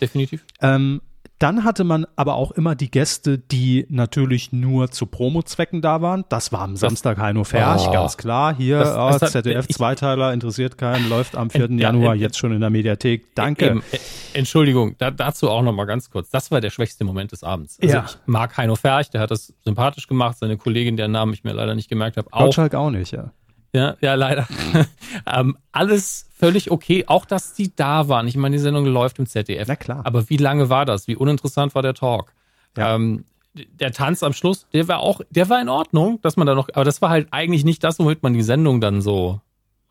Definitiv. 0.00 0.44
Ähm, 0.60 1.00
dann 1.38 1.64
hatte 1.64 1.84
man 1.84 2.06
aber 2.16 2.34
auch 2.36 2.52
immer 2.52 2.74
die 2.74 2.90
Gäste, 2.90 3.38
die 3.38 3.86
natürlich 3.90 4.52
nur 4.52 4.90
zu 4.90 5.06
Promo-Zwecken 5.06 5.82
da 5.82 6.00
waren. 6.00 6.24
Das 6.28 6.52
war 6.52 6.60
am 6.60 6.76
Samstag 6.76 7.18
Heino 7.18 7.44
Ferch, 7.44 7.86
Oh. 7.88 7.92
ganz 7.92 8.16
klar. 8.16 8.54
Hier, 8.56 8.78
Das- 8.78 8.94
oh, 8.96 9.08
das 9.10 9.22
hat- 9.22 9.30
ZDF 9.32 9.66
ich- 9.68 9.76
Zweiteiler, 9.76 10.32
interessiert 10.32 10.78
keinen, 10.78 11.08
läuft 11.08 11.36
am 11.36 11.50
4. 11.50 11.68
Ja, 11.72 11.76
Januar, 11.88 12.14
äh, 12.14 12.18
jetzt 12.18 12.38
schon 12.38 12.52
in 12.52 12.60
der 12.60 12.70
Mediathek. 12.70 13.34
Danke. 13.34 13.66
Eben, 13.66 13.82
äh, 13.92 13.98
Entschuldigung, 14.38 14.94
da, 14.98 15.10
dazu 15.10 15.50
auch 15.50 15.62
noch 15.62 15.72
mal 15.72 15.84
ganz 15.86 16.10
kurz. 16.10 16.30
Das 16.30 16.50
war 16.50 16.60
der 16.60 16.70
schwächste 16.70 17.04
Moment 17.04 17.32
des 17.32 17.42
Abends. 17.42 17.78
Also 17.82 17.94
Ja. 17.94 18.04
ich 18.08 18.16
mag 18.26 18.56
Heino 18.56 18.76
Ferch, 18.76 19.10
der 19.10 19.20
hat 19.20 19.30
das 19.30 19.52
sympathisch 19.64 20.06
gemacht. 20.06 20.38
Seine 20.38 20.56
Kollegin, 20.56 20.96
deren 20.96 21.12
Namen 21.12 21.34
ich 21.34 21.44
mir 21.44 21.52
leider 21.52 21.74
nicht 21.74 21.88
gemerkt 21.88 22.16
habe, 22.16 22.28
auch. 22.32 22.44
Gottschalk 22.44 22.74
auch 22.74 22.90
nicht, 22.90 23.12
ja. 23.12 23.32
Ja, 23.74 23.96
ja, 24.00 24.14
leider. 24.14 24.46
ähm, 25.26 25.58
alles 25.72 26.30
völlig 26.38 26.70
okay. 26.70 27.04
Auch, 27.08 27.26
dass 27.26 27.54
die 27.54 27.74
da 27.74 28.08
waren. 28.08 28.28
Ich 28.28 28.36
meine, 28.36 28.56
die 28.56 28.62
Sendung 28.62 28.86
läuft 28.86 29.18
im 29.18 29.26
ZDF. 29.26 29.66
Na 29.66 29.76
klar. 29.76 30.00
Aber 30.04 30.30
wie 30.30 30.36
lange 30.36 30.70
war 30.70 30.84
das? 30.84 31.08
Wie 31.08 31.16
uninteressant 31.16 31.74
war 31.74 31.82
der 31.82 31.94
Talk? 31.94 32.32
Ja. 32.76 32.94
Ähm, 32.94 33.24
der 33.54 33.92
Tanz 33.92 34.22
am 34.22 34.32
Schluss, 34.32 34.66
der 34.72 34.88
war 34.88 35.00
auch, 35.00 35.20
der 35.30 35.48
war 35.48 35.60
in 35.60 35.68
Ordnung, 35.68 36.20
dass 36.22 36.36
man 36.36 36.46
da 36.46 36.54
noch, 36.54 36.68
aber 36.74 36.84
das 36.84 37.02
war 37.02 37.10
halt 37.10 37.28
eigentlich 37.30 37.64
nicht 37.64 37.84
das, 37.84 37.98
womit 37.98 38.22
man 38.22 38.34
die 38.34 38.42
Sendung 38.42 38.80
dann 38.80 39.00
so 39.00 39.40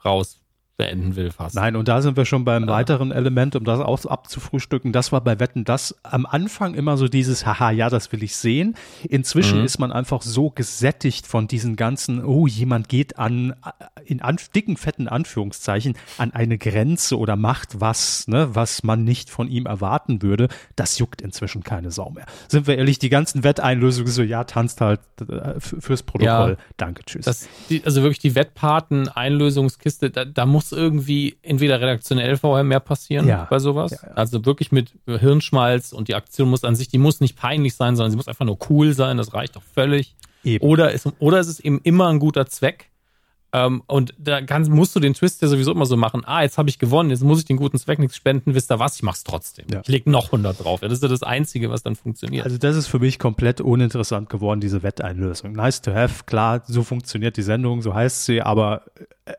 raus 0.04 0.42
beenden 0.78 1.16
will 1.16 1.32
fast. 1.32 1.56
Nein, 1.56 1.76
und 1.76 1.88
da 1.88 2.02
sind 2.02 2.18
wir 2.18 2.26
schon 2.26 2.46
beim 2.46 2.68
weiteren 2.68 3.12
Element, 3.12 3.56
um 3.56 3.64
das 3.64 3.80
auch 3.80 4.06
abzufrühstücken. 4.06 4.92
Das 4.92 5.12
war 5.12 5.22
bei 5.22 5.40
Wetten 5.40 5.66
das 5.66 5.96
am 6.04 6.26
Anfang 6.26 6.74
immer 6.74 6.98
so 6.98 7.08
dieses, 7.08 7.46
haha, 7.46 7.70
ja, 7.72 7.90
das 7.90 8.12
will 8.12 8.24
ich 8.24 8.36
sehen. 8.36 8.76
Inzwischen 9.08 9.60
Mhm. 9.60 9.66
ist 9.66 9.78
man 9.78 9.92
einfach 9.92 10.24
so 10.24 10.50
gesättigt 10.50 11.28
von 11.28 11.48
diesen 11.48 11.76
ganzen, 11.76 12.26
oh, 12.26 12.48
jemand 12.48 12.90
geht 12.90 13.20
an, 13.20 13.56
in 14.04 14.22
an, 14.22 14.38
dicken, 14.56 14.76
fetten 14.78 15.08
Anführungszeichen, 15.08 15.96
an 16.18 16.32
eine 16.32 16.58
Grenze 16.58 17.20
oder 17.20 17.36
macht 17.36 17.80
was, 17.80 18.28
ne, 18.28 18.56
was 18.56 18.84
man 18.84 19.04
nicht 19.04 19.30
von 19.30 19.48
ihm 19.48 19.68
erwarten 19.68 20.22
würde. 20.24 20.48
Das 20.76 20.98
juckt 20.98 21.22
inzwischen 21.22 21.64
keine 21.64 21.92
Sau 21.92 22.10
mehr. 22.10 22.26
Sind 22.48 22.66
wir 22.66 22.78
ehrlich, 22.78 22.98
die 22.98 23.10
ganzen 23.10 23.44
Wetteinlösungen 23.44 24.12
so, 24.12 24.24
ja, 24.24 24.44
tanzt 24.44 24.82
halt 24.82 25.02
äh, 25.22 25.60
fürs 25.60 26.02
Protokoll. 26.02 26.58
Ja. 26.58 26.66
Danke, 26.78 27.04
tschüss. 27.06 27.26
Das, 27.26 27.48
die, 27.70 27.84
also 27.86 28.02
wirklich 28.02 28.20
die 28.20 28.34
Wettpaten, 28.34 29.08
Einlösungskiste, 29.08 30.10
da, 30.10 30.26
da 30.26 30.46
muss 30.48 30.63
irgendwie 30.72 31.36
entweder 31.42 31.80
redaktionell 31.82 32.38
vorher 32.38 32.64
mehr 32.64 32.80
passieren 32.80 33.28
Ja. 33.28 33.48
bei 33.50 33.60
sowas. 33.60 33.92
Ja, 33.92 33.98
ja. 34.10 34.14
Also 34.16 34.46
wirklich 34.46 34.72
mit 34.72 34.92
Hirnschmalz 35.06 35.92
und 35.94 36.08
die 36.08 36.16
Aktion 36.16 36.50
muss 36.50 36.64
an 36.64 36.76
sich, 36.76 36.88
die 36.88 36.98
muss 36.98 37.20
nicht 37.20 37.36
peinlich 37.36 37.76
sein, 37.76 37.96
sondern 37.96 38.12
sie 38.12 38.18
muss 38.18 38.28
einfach 38.28 38.46
nur 38.46 38.58
cool 38.70 38.94
sein, 38.94 39.18
das 39.18 39.34
reicht 39.34 39.56
doch 39.56 39.64
völlig. 39.74 40.16
Eben. 40.44 40.66
Oder, 40.66 40.92
ist, 40.92 41.08
oder 41.20 41.40
ist 41.40 41.48
es 41.48 41.60
eben 41.60 41.80
immer 41.84 42.08
ein 42.10 42.20
guter 42.20 42.46
Zweck. 42.46 42.90
Ähm, 43.54 43.84
und 43.86 44.14
da 44.18 44.42
kannst, 44.42 44.72
musst 44.72 44.96
du 44.96 45.00
den 45.00 45.14
Twist 45.14 45.42
ja 45.44 45.48
sowieso 45.48 45.72
immer 45.72 45.86
so 45.86 45.96
machen. 45.96 46.24
Ah, 46.26 46.42
jetzt 46.42 46.58
habe 46.58 46.70
ich 46.70 46.80
gewonnen, 46.80 47.12
jetzt 47.12 47.24
muss 47.24 47.40
ich 47.40 47.46
den 47.46 47.58
guten 47.58 47.78
Zweck 47.78 48.00
nichts 48.00 48.16
spenden. 48.16 48.56
Wisst 48.56 48.72
ihr 48.72 48.80
was? 48.80 48.96
Ich 48.96 49.04
mach's 49.04 49.24
trotzdem. 49.24 49.66
Ja. 49.72 49.82
Ich 49.82 49.88
leg 49.88 50.08
noch 50.08 50.26
100 50.26 50.64
drauf. 50.64 50.82
Ja, 50.82 50.88
das 50.88 50.98
ist 50.98 51.04
ja 51.04 51.10
das 51.10 51.24
Einzige, 51.24 51.70
was 51.70 51.84
dann 51.84 51.96
funktioniert. 51.96 52.46
Also 52.46 52.58
das 52.58 52.76
ist 52.76 52.88
für 52.88 53.00
mich 53.00 53.20
komplett 53.20 53.62
uninteressant 53.62 54.30
geworden, 54.30 54.60
diese 54.60 54.82
Wetteinlösung. 54.82 55.54
Nice 55.54 55.82
to 55.82 55.94
have, 55.94 56.24
klar, 56.26 56.64
so 56.66 56.84
funktioniert 56.84 57.38
die 57.38 57.44
Sendung, 57.44 57.84
so 57.84 57.94
heißt 57.94 58.26
sie, 58.26 58.42
aber 58.42 58.84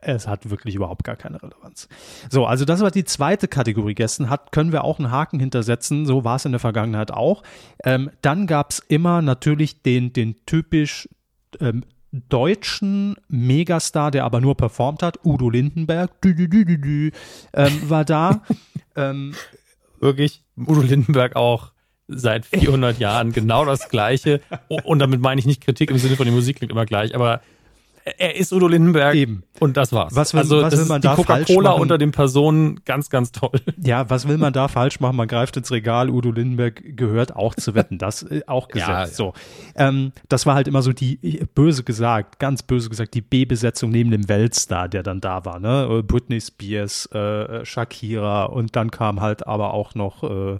es 0.01 0.27
hat 0.27 0.49
wirklich 0.49 0.75
überhaupt 0.75 1.03
gar 1.03 1.15
keine 1.15 1.41
Relevanz. 1.41 1.89
So, 2.29 2.45
also 2.45 2.63
das 2.65 2.81
war 2.81 2.91
die 2.91 3.03
zweite 3.03 3.47
Kategorie 3.47 3.95
Gästen, 3.95 4.29
hat, 4.29 4.51
können 4.51 4.71
wir 4.71 4.83
auch 4.83 4.97
einen 4.97 5.11
Haken 5.11 5.39
hintersetzen, 5.39 6.05
so 6.05 6.23
war 6.23 6.37
es 6.37 6.45
in 6.45 6.53
der 6.53 6.59
Vergangenheit 6.59 7.11
auch. 7.11 7.43
Ähm, 7.83 8.09
dann 8.21 8.47
gab 8.47 8.71
es 8.71 8.79
immer 8.79 9.21
natürlich 9.21 9.81
den, 9.81 10.13
den 10.13 10.35
typisch 10.45 11.09
ähm, 11.59 11.83
deutschen 12.29 13.15
Megastar, 13.27 14.11
der 14.11 14.25
aber 14.25 14.41
nur 14.41 14.55
performt 14.55 15.03
hat, 15.03 15.19
Udo 15.23 15.49
Lindenberg, 15.49 16.21
dü, 16.21 16.33
dü, 16.35 16.47
dü, 16.47 17.11
ähm, 17.53 17.89
war 17.89 18.05
da. 18.05 18.43
ähm, 18.95 19.33
wirklich 19.99 20.43
Udo 20.57 20.81
Lindenberg 20.81 21.35
auch 21.35 21.71
seit 22.07 22.45
400 22.45 22.99
Jahren 22.99 23.31
genau 23.31 23.65
das 23.65 23.89
Gleiche. 23.89 24.41
Und 24.83 24.99
damit 24.99 25.21
meine 25.21 25.39
ich 25.39 25.45
nicht 25.45 25.61
Kritik 25.61 25.89
im 25.91 25.97
Sinne 25.97 26.15
von 26.15 26.25
die 26.25 26.31
Musik 26.31 26.57
klingt 26.57 26.71
immer 26.71 26.85
gleich, 26.85 27.15
aber 27.15 27.41
er 28.17 28.35
ist 28.35 28.53
Udo 28.53 28.67
Lindenberg 28.67 29.15
Eben. 29.15 29.43
und 29.59 29.75
das 29.77 29.91
war's. 29.91 30.15
Was 30.15 30.33
will- 30.33 30.41
also 30.41 30.61
was 30.61 30.71
das 30.71 30.79
will 30.81 30.87
man 30.87 31.01
ist 31.01 31.09
die 31.09 31.15
Coca-Cola 31.15 31.71
unter 31.71 31.97
den 31.97 32.11
Personen 32.11 32.79
ganz, 32.85 33.09
ganz 33.09 33.31
toll. 33.31 33.59
Ja, 33.81 34.09
was 34.09 34.27
will 34.27 34.37
man 34.37 34.53
da 34.53 34.67
falsch 34.67 34.99
machen? 34.99 35.15
Man 35.15 35.27
greift 35.27 35.57
ins 35.57 35.71
Regal. 35.71 36.09
Udo 36.11 36.31
Lindenberg 36.31 36.83
gehört 36.95 37.35
auch 37.35 37.55
zu 37.55 37.73
Wetten. 37.73 37.97
Das 37.97 38.21
äh, 38.23 38.41
auch 38.47 38.67
gesetzt. 38.67 38.87
Ja, 38.89 38.99
ja. 39.01 39.07
So, 39.07 39.33
ähm, 39.75 40.11
das 40.29 40.45
war 40.45 40.53
halt 40.55 40.67
immer 40.67 40.81
so 40.83 40.93
die 40.93 41.15
äh, 41.39 41.45
böse 41.55 41.83
gesagt, 41.83 42.37
ganz 42.39 42.61
böse 42.61 42.89
gesagt, 42.89 43.13
die 43.15 43.21
B-Besetzung 43.21 43.89
neben 43.89 44.11
dem 44.11 44.29
Weltstar, 44.29 44.87
der 44.87 45.01
dann 45.01 45.19
da 45.19 45.43
war. 45.45 45.59
Ne, 45.59 45.87
Äh, 45.89 46.03
Britney 46.03 46.39
Spears, 46.41 47.07
äh, 47.07 47.65
Shakira 47.65 48.43
und 48.45 48.75
dann 48.75 48.91
kam 48.91 49.19
halt 49.21 49.47
aber 49.47 49.73
auch 49.73 49.95
noch 49.95 50.23
äh, 50.23 50.59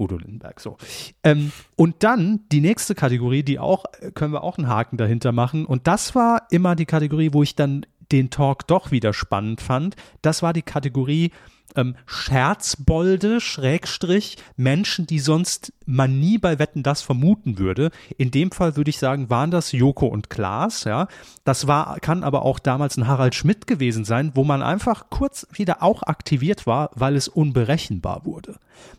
Udo 0.00 0.16
Lindenberg. 0.16 0.60
So. 0.60 0.78
Ähm, 1.22 1.52
und 1.76 2.02
dann 2.02 2.40
die 2.50 2.60
nächste 2.60 2.94
Kategorie, 2.94 3.42
die 3.42 3.58
auch, 3.58 3.84
äh, 4.00 4.10
können 4.10 4.32
wir 4.32 4.42
auch 4.42 4.58
einen 4.58 4.68
Haken 4.68 4.96
dahinter 4.96 5.32
machen. 5.32 5.66
Und 5.66 5.86
das 5.86 6.14
war 6.14 6.46
immer 6.50 6.74
die 6.74 6.86
Kategorie, 6.86 7.32
wo 7.32 7.42
ich 7.42 7.54
dann 7.54 7.86
den 8.10 8.30
Talk 8.30 8.66
doch 8.66 8.90
wieder 8.90 9.12
spannend 9.12 9.60
fand. 9.60 9.94
Das 10.22 10.42
war 10.42 10.52
die 10.52 10.62
Kategorie 10.62 11.30
ähm, 11.76 11.96
Scherzbolde, 12.06 13.40
Schrägstrich, 13.40 14.36
Menschen, 14.56 15.06
die 15.06 15.18
sonst 15.18 15.72
man 15.86 16.20
nie 16.20 16.38
bei 16.38 16.58
Wetten 16.58 16.82
das 16.82 17.02
vermuten 17.02 17.58
würde. 17.58 17.90
In 18.16 18.30
dem 18.30 18.52
Fall 18.52 18.76
würde 18.76 18.90
ich 18.90 18.98
sagen, 18.98 19.28
waren 19.28 19.50
das 19.50 19.72
Joko 19.72 20.06
und 20.06 20.30
Klaas, 20.30 20.84
ja. 20.84 21.08
Das 21.44 21.66
war, 21.66 21.98
kann 22.00 22.22
aber 22.22 22.42
auch 22.42 22.58
damals 22.58 22.96
ein 22.96 23.06
Harald 23.06 23.34
Schmidt 23.34 23.66
gewesen 23.66 24.04
sein, 24.04 24.32
wo 24.34 24.44
man 24.44 24.62
einfach 24.62 25.10
kurz 25.10 25.46
wieder 25.52 25.82
auch 25.82 26.02
aktiviert 26.04 26.66
war, 26.66 26.90
weil 26.94 27.16
es 27.16 27.28
unberechenbar 27.28 28.24
wurde. 28.24 28.56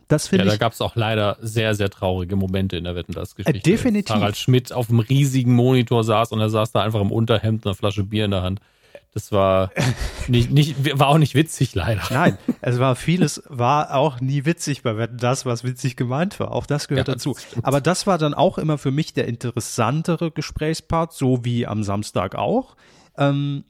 Das 0.08 0.26
Ja, 0.26 0.30
finde 0.30 0.44
da 0.46 0.54
ich 0.54 0.60
gab 0.60 0.72
es 0.72 0.80
auch 0.80 0.94
leider 0.96 1.38
sehr, 1.40 1.74
sehr 1.74 1.90
traurige 1.90 2.36
Momente 2.36 2.76
in 2.76 2.84
der 2.84 2.94
Wetten 2.94 3.12
das 3.12 3.34
Geschichte. 3.34 3.58
Äh, 3.58 3.62
definitiv. 3.62 4.14
Harald 4.14 4.36
Schmidt 4.36 4.72
auf 4.72 4.90
einem 4.90 5.00
riesigen 5.00 5.54
Monitor 5.54 6.04
saß 6.04 6.32
und 6.32 6.40
er 6.40 6.50
saß 6.50 6.72
da 6.72 6.82
einfach 6.82 7.00
im 7.00 7.10
Unterhemd, 7.10 7.66
einer 7.66 7.74
Flasche 7.74 8.04
Bier 8.04 8.26
in 8.26 8.32
der 8.32 8.42
Hand. 8.42 8.60
Das 9.14 9.30
war 9.30 9.70
nicht, 10.28 10.50
nicht, 10.50 10.98
war 10.98 11.08
auch 11.08 11.18
nicht 11.18 11.34
witzig, 11.34 11.74
leider. 11.74 12.00
Nein, 12.10 12.38
es 12.62 12.78
war 12.78 12.96
vieles, 12.96 13.42
war 13.48 13.94
auch 13.94 14.20
nie 14.20 14.44
witzig 14.46 14.82
bei 14.82 14.96
Wetten 14.96 15.18
das, 15.18 15.44
was 15.44 15.64
witzig 15.64 15.96
gemeint 15.96 16.40
war. 16.40 16.52
Auch 16.52 16.64
das 16.66 16.88
gehört 16.88 17.08
Ja, 17.08 17.14
dazu. 17.14 17.34
das. 17.54 17.62
Aber 17.64 17.80
das 17.82 18.06
war 18.06 18.16
dann 18.16 18.32
auch 18.32 18.56
immer 18.56 18.78
für 18.78 18.90
mich 18.90 19.12
der 19.12 19.28
interessantere 19.28 20.30
Gesprächspart, 20.30 21.12
so 21.12 21.44
wie 21.44 21.66
am 21.66 21.82
Samstag 21.82 22.34
auch. 22.36 22.76
Ähm, 23.18 23.64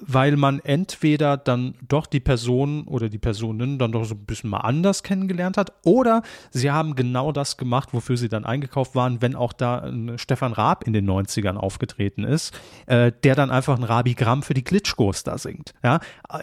weil 0.00 0.36
man 0.36 0.58
entweder 0.58 1.36
dann 1.36 1.74
doch 1.86 2.06
die 2.06 2.20
Person 2.20 2.84
oder 2.84 3.08
die 3.08 3.18
Personen 3.18 3.78
dann 3.78 3.92
doch 3.92 4.04
so 4.04 4.14
ein 4.14 4.24
bisschen 4.24 4.50
mal 4.50 4.58
anders 4.58 5.04
kennengelernt 5.04 5.56
hat 5.56 5.72
oder 5.84 6.22
sie 6.50 6.70
haben 6.70 6.96
genau 6.96 7.30
das 7.30 7.56
gemacht, 7.56 7.90
wofür 7.92 8.16
sie 8.16 8.28
dann 8.28 8.44
eingekauft 8.44 8.96
waren, 8.96 9.22
wenn 9.22 9.36
auch 9.36 9.52
da 9.52 9.78
ein 9.78 10.18
Stefan 10.18 10.52
Raab 10.52 10.84
in 10.86 10.92
den 10.92 11.08
90ern 11.08 11.56
aufgetreten 11.56 12.24
ist, 12.24 12.58
äh, 12.86 13.12
der 13.22 13.36
dann 13.36 13.52
einfach 13.52 13.76
ein 13.76 13.84
Rabi 13.84 14.14
Gramm 14.14 14.42
für 14.42 14.54
die 14.54 14.64
Klitschkos 14.64 15.22
da 15.22 15.38
singt. 15.38 15.74
Ja, 15.84 16.00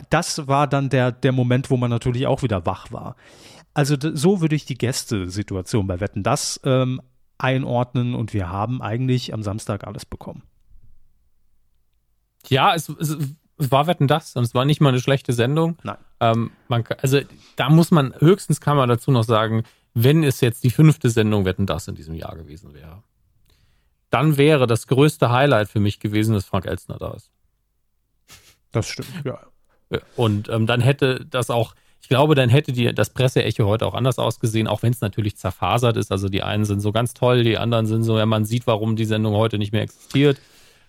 das 0.09 0.47
war 0.47 0.67
dann 0.67 0.89
der, 0.89 1.11
der 1.11 1.33
Moment, 1.33 1.69
wo 1.69 1.77
man 1.77 1.89
natürlich 1.89 2.27
auch 2.27 2.43
wieder 2.43 2.65
wach 2.65 2.91
war. 2.91 3.17
Also 3.73 3.95
so 3.99 4.41
würde 4.41 4.55
ich 4.55 4.65
die 4.65 4.77
Gästesituation 4.77 5.87
bei 5.87 5.99
Wetten 5.99 6.23
das 6.23 6.59
ähm, 6.63 7.01
einordnen 7.37 8.15
und 8.15 8.33
wir 8.33 8.49
haben 8.49 8.81
eigentlich 8.81 9.33
am 9.33 9.43
Samstag 9.43 9.85
alles 9.85 10.05
bekommen. 10.05 10.43
Ja, 12.47 12.73
es, 12.73 12.89
es, 12.89 13.17
es 13.61 13.71
war 13.71 13.87
Wetten 13.87 14.07
das 14.07 14.35
und 14.35 14.43
es 14.43 14.53
war 14.53 14.65
nicht 14.65 14.81
mal 14.81 14.89
eine 14.89 14.99
schlechte 14.99 15.33
Sendung. 15.33 15.77
Nein. 15.83 15.97
Ähm, 16.19 16.51
man, 16.67 16.83
also 17.01 17.19
da 17.55 17.69
muss 17.69 17.91
man, 17.91 18.13
höchstens 18.19 18.59
kann 18.59 18.75
man 18.75 18.89
dazu 18.89 19.11
noch 19.11 19.23
sagen, 19.23 19.63
wenn 19.93 20.23
es 20.23 20.41
jetzt 20.41 20.63
die 20.63 20.71
fünfte 20.71 21.09
Sendung 21.09 21.45
Wetten 21.45 21.65
das 21.65 21.87
in 21.87 21.95
diesem 21.95 22.15
Jahr 22.15 22.35
gewesen 22.35 22.73
wäre, 22.73 23.03
dann 24.09 24.37
wäre 24.37 24.67
das 24.67 24.87
größte 24.87 25.29
Highlight 25.29 25.69
für 25.69 25.79
mich 25.79 25.99
gewesen, 25.99 26.33
dass 26.33 26.45
Frank 26.45 26.65
Elstner 26.65 26.97
da 26.97 27.13
ist. 27.13 27.31
Das 28.71 28.87
stimmt, 28.87 29.09
ja. 29.23 29.39
Und 30.15 30.49
ähm, 30.49 30.67
dann 30.67 30.81
hätte 30.81 31.25
das 31.29 31.49
auch, 31.49 31.75
Ich 32.01 32.09
glaube, 32.09 32.33
dann 32.33 32.49
hätte 32.49 32.71
die, 32.71 32.93
das 32.93 33.11
Presseecho 33.11 33.67
heute 33.67 33.85
auch 33.85 33.93
anders 33.93 34.17
ausgesehen, 34.17 34.67
auch 34.67 34.81
wenn 34.81 34.91
es 34.91 35.01
natürlich 35.01 35.37
zerfasert 35.37 35.97
ist. 35.97 36.11
Also 36.11 36.29
die 36.29 36.41
einen 36.41 36.65
sind 36.65 36.79
so 36.79 36.91
ganz 36.91 37.13
toll, 37.13 37.43
die 37.43 37.57
anderen 37.57 37.85
sind 37.85 38.03
so, 38.03 38.17
ja, 38.17 38.25
man 38.25 38.45
sieht, 38.45 38.65
warum 38.67 38.95
die 38.95 39.05
Sendung 39.05 39.35
heute 39.35 39.57
nicht 39.57 39.71
mehr 39.71 39.83
existiert. 39.83 40.39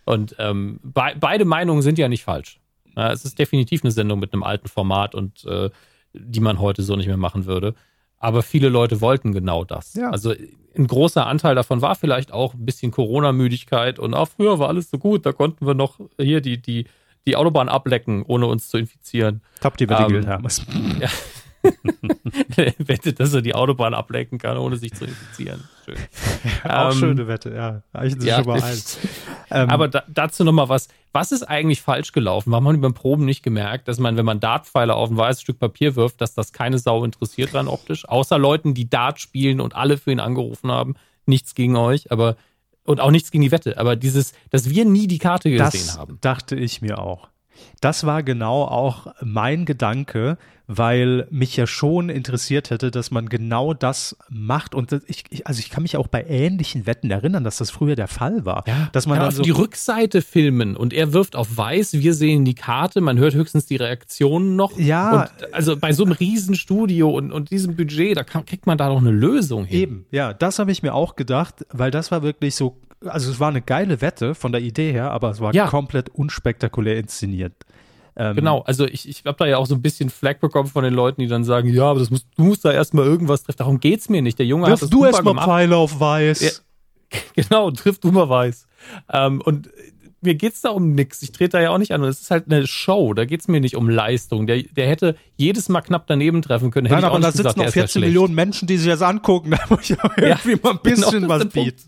Und 0.05 0.35
ähm, 0.39 0.81
be 0.83 1.13
beide 1.21 1.45
Meinungen 1.45 1.83
sind 1.83 1.99
ja 1.99 2.09
nicht 2.09 2.25
falsch. 2.25 2.59
Ja, 2.97 3.13
es 3.13 3.25
ist 3.25 3.39
definitiv 3.39 3.83
eine 3.83 3.91
Sendung 3.91 4.19
mit 4.19 4.33
einem 4.33 4.43
alten 4.43 4.69
Format 4.69 5.15
und 5.15 5.45
äh, 5.45 5.71
die 6.13 6.41
man 6.41 6.61
heute 6.61 6.83
so 6.83 6.97
nicht 6.97 7.07
mehr 7.07 7.17
machen 7.17 7.47
würde. 7.47 7.75
Aber 8.19 8.43
viele 8.43 8.69
Leute 8.69 9.01
wollten 9.01 9.33
genau 9.33 9.65
das. 9.65 9.95
Ja. 9.95 10.11
Also 10.11 10.35
ein 10.77 10.87
großer 10.87 11.27
Anteil 11.27 11.55
davon 11.55 11.83
war 11.83 11.95
vielleicht 11.95 12.33
auch 12.33 12.55
ein 12.55 12.65
bisschen 12.65 12.93
Corona-Müdigkeit 12.93 13.99
und 13.99 14.15
auch 14.15 14.29
früher 14.29 14.59
war 14.59 14.69
alles 14.69 14.91
so 14.91 14.99
gut, 14.99 15.27
da 15.27 15.33
konnten 15.33 15.67
wir 15.67 15.75
noch 15.75 15.99
hier 16.19 16.41
die, 16.41 16.61
die, 16.61 16.87
die 17.27 17.37
Autobahn 17.37 17.69
ablecken, 17.69 18.23
ohne 18.23 18.47
uns 18.47 18.69
zu 18.69 18.79
infizieren. 18.79 19.43
Top, 19.61 19.77
die 19.77 19.89
Wette 19.89 20.05
ähm, 20.05 20.25
Hermes. 20.25 20.65
Ja. 21.01 21.09
Wette, 22.79 23.13
dass 23.13 23.35
er 23.35 23.43
die 23.43 23.55
Autobahn 23.55 23.95
ablenken 23.95 24.39
kann, 24.39 24.57
ohne 24.57 24.77
sich 24.77 24.93
zu 24.95 25.05
infizieren. 25.05 25.63
Schön. 25.85 25.97
Auch 26.65 26.93
ähm, 26.93 26.99
schöne 26.99 27.29
Wette, 27.29 27.55
ja. 27.55 27.83
Reichen 27.95 28.21
sich 28.21 28.29
ja, 28.29 28.37
schon 28.39 28.47
mal 28.47 28.63
ein. 28.63 28.79
ähm, 29.51 29.71
aber 29.71 29.89
da, 29.89 30.05
dazu 30.09 30.45
nochmal 30.45 30.69
was. 30.69 30.89
Was 31.13 31.31
ist 31.31 31.43
eigentlich 31.43 31.83
falsch 31.83 32.13
gelaufen? 32.13 32.51
Warum 32.53 32.69
haben 32.69 32.75
die 32.75 32.81
beim 32.81 32.95
Proben 32.95 33.27
nicht 33.27 33.43
gemerkt, 33.43 33.87
dass 33.87 33.99
man, 33.99 34.17
wenn 34.17 34.25
man 34.25 34.41
Dartpfeile 34.41 34.95
auf 34.95 35.11
ein 35.11 35.17
weißes 35.17 35.43
Stück 35.43 35.59
Papier 35.59 35.95
wirft, 35.95 36.21
dass 36.21 36.35
das 36.35 36.53
keine 36.53 36.79
Sau 36.79 37.05
interessiert 37.05 37.55
rein 37.55 37.69
optisch? 37.69 38.09
Außer 38.09 38.39
Leuten, 38.39 38.73
die 38.75 38.89
Dart 38.89 39.21
spielen 39.21 39.61
und 39.61 39.77
alle 39.77 39.99
für 39.99 40.11
ihn 40.11 40.21
angerufen 40.21 40.73
haben. 40.73 40.95
Nichts 41.27 41.55
gegen 41.55 41.77
euch, 41.77 42.11
aber 42.11 42.37
und 42.85 43.01
auch 43.01 43.11
nichts 43.11 43.31
gegen 43.31 43.43
die 43.43 43.53
Wette. 43.53 43.79
Aber 43.79 43.95
dieses, 43.95 44.33
dass 44.51 44.69
wir 44.69 44.85
nie 44.85 45.07
die 45.07 45.19
Karte 45.19 45.51
gesehen 45.51 45.87
das 45.87 45.99
haben. 45.99 46.19
Dachte 46.21 46.57
ich 46.57 46.83
mir 46.83 46.99
auch. 46.99 47.29
Das 47.81 48.05
war 48.05 48.23
genau 48.23 48.65
auch 48.65 49.09
mein 49.21 49.65
Gedanke, 49.65 50.39
weil 50.67 51.27
mich 51.31 51.57
ja 51.57 51.67
schon 51.67 52.09
interessiert 52.09 52.71
hätte, 52.71 52.91
dass 52.91 53.11
man 53.11 53.29
genau 53.29 53.75
das 53.75 54.17
macht. 54.29 54.75
Und 54.75 54.93
ich, 55.07 55.25
ich, 55.31 55.47
also 55.47 55.61
ich 55.61 55.71
kann 55.71 55.83
mich 55.83 55.97
auch 55.97 56.07
bei 56.07 56.25
ähnlichen 56.25 56.87
Wetten 56.87 57.11
erinnern, 57.11 57.45
dass 57.45 57.59
das 57.59 57.71
früher 57.71 57.97
der 57.97 58.09
Fall 58.09 58.45
war. 58.45 58.65
Ja, 58.67 58.89
dass 58.93 59.07
man 59.07 59.19
ja, 59.19 59.25
dann 59.25 59.33
so 59.33 59.43
die 59.43 59.51
Rückseite 59.51 60.23
filmen 60.23 60.77
und 60.77 60.93
er 60.93 61.13
wirft 61.13 61.37
auf 61.37 61.57
weiß, 61.57 61.95
wir 61.95 62.15
sehen 62.15 62.45
die 62.45 62.55
Karte, 62.55 63.01
man 63.01 63.19
hört 63.19 63.35
höchstens 63.35 63.67
die 63.67 63.77
Reaktionen 63.77 64.57
noch. 64.57 64.79
Ja. 64.79 65.23
Und 65.23 65.55
also 65.55 65.77
bei 65.77 65.93
so 65.93 66.05
einem 66.05 66.13
Riesenstudio 66.13 67.11
und, 67.11 67.33
und 67.33 67.51
diesem 67.51 67.77
Budget, 67.77 68.17
da 68.17 68.25
kann, 68.25 68.47
kriegt 68.47 68.67
man 68.67 68.79
da 68.79 68.89
doch 68.89 68.99
eine 68.99 69.11
Lösung 69.11 69.65
hin. 69.65 69.81
Eben, 69.81 70.07
ja, 70.11 70.33
das 70.33 70.59
habe 70.59 70.73
ich 70.73 70.83
mir 70.83 70.95
auch 70.95 71.17
gedacht, 71.17 71.67
weil 71.71 71.91
das 71.91 72.11
war 72.11 72.23
wirklich 72.23 72.55
so 72.55 72.77
also 73.07 73.31
es 73.31 73.41
war 73.41 73.49
eine 73.49 73.63
geile 73.63 74.01
Wette 74.01 74.35
von 74.35 74.53
der 74.53 74.61
Idee 74.61 74.93
her, 74.93 75.11
aber 75.11 75.31
es 75.31 75.41
war 75.41 75.55
ja. 75.55 75.67
komplett 75.67 76.09
unspektakulär 76.11 76.99
inszeniert. 76.99 77.55
Ähm, 78.15 78.37
genau, 78.37 78.61
also 78.61 78.87
ich, 78.87 79.09
ich 79.09 79.25
habe 79.25 79.39
da 79.39 79.47
ja 79.47 79.57
auch 79.57 79.67
so 79.67 79.75
ein 79.75 79.81
bisschen 79.81 80.11
Flag 80.11 80.39
bekommen 80.39 80.69
von 80.69 80.85
den 80.85 80.93
Leuten, 80.93 81.23
die 81.23 81.29
dann 81.29 81.45
sagen, 81.45 81.69
ja, 81.69 81.85
aber 81.85 82.01
das 82.01 82.11
musst, 82.11 82.27
du 82.37 82.45
musst 82.45 82.65
da 82.65 82.73
erstmal 82.73 83.07
irgendwas 83.07 83.43
treffen. 83.43 83.59
Darum 83.59 83.81
geht's 83.81 84.09
mir 84.09 84.21
nicht. 84.21 84.39
Der 84.39 84.47
Junge 84.47 84.67
Wirf 84.67 84.73
hat 84.73 84.83
das 84.83 84.91
du 84.91 85.05
erstmal 85.05 85.35
Pfeile 85.35 85.77
auf 85.77 85.99
weiß. 85.99 86.41
Ja, 86.41 87.21
genau, 87.35 87.71
triff 87.71 87.99
du 88.01 88.13
mal 88.13 88.29
weiß. 88.29 88.67
Ähm, 89.11 89.41
und 89.41 89.71
mir 90.23 90.35
geht's 90.35 90.61
da 90.61 90.71
um 90.71 90.95
nix. 90.95 91.23
Ich 91.23 91.33
trete 91.33 91.57
da 91.57 91.61
ja 91.61 91.71
auch 91.71 91.79
nicht 91.79 91.93
an. 91.93 92.03
Und 92.03 92.09
es 92.09 92.21
ist 92.21 92.31
halt 92.31 92.45
eine 92.47 92.67
Show. 92.67 93.13
Da 93.13 93.25
geht's 93.25 93.49
mir 93.49 93.61
nicht 93.61 93.77
um 93.77 93.89
Leistung. 93.89 94.47
Der, 94.47 94.63
der 94.63 94.89
hätte 94.89 95.17
jedes 95.37 95.69
Mal 95.69 95.81
knapp 95.81 96.07
daneben 96.07 96.43
treffen 96.43 96.71
können. 96.71 96.87
Hätte 96.87 97.01
Nein, 97.01 97.11
aber 97.11 97.19
da 97.19 97.33
sitzen 97.33 97.59
noch 97.59 97.71
14 97.71 98.01
Millionen 98.01 98.35
Menschen, 98.35 98.69
die 98.69 98.77
sich 98.77 98.89
das 98.89 99.03
angucken. 99.03 99.51
Da 99.63 99.67
muss 99.69 99.91
ich 99.91 100.03
auch 100.03 100.17
irgendwie 100.17 100.53
ja, 100.53 100.59
mal 100.63 100.71
ein 100.71 100.79
genau, 100.83 100.97
bisschen 101.07 101.23
genau, 101.23 101.29
was 101.29 101.47
bieten. 101.47 101.83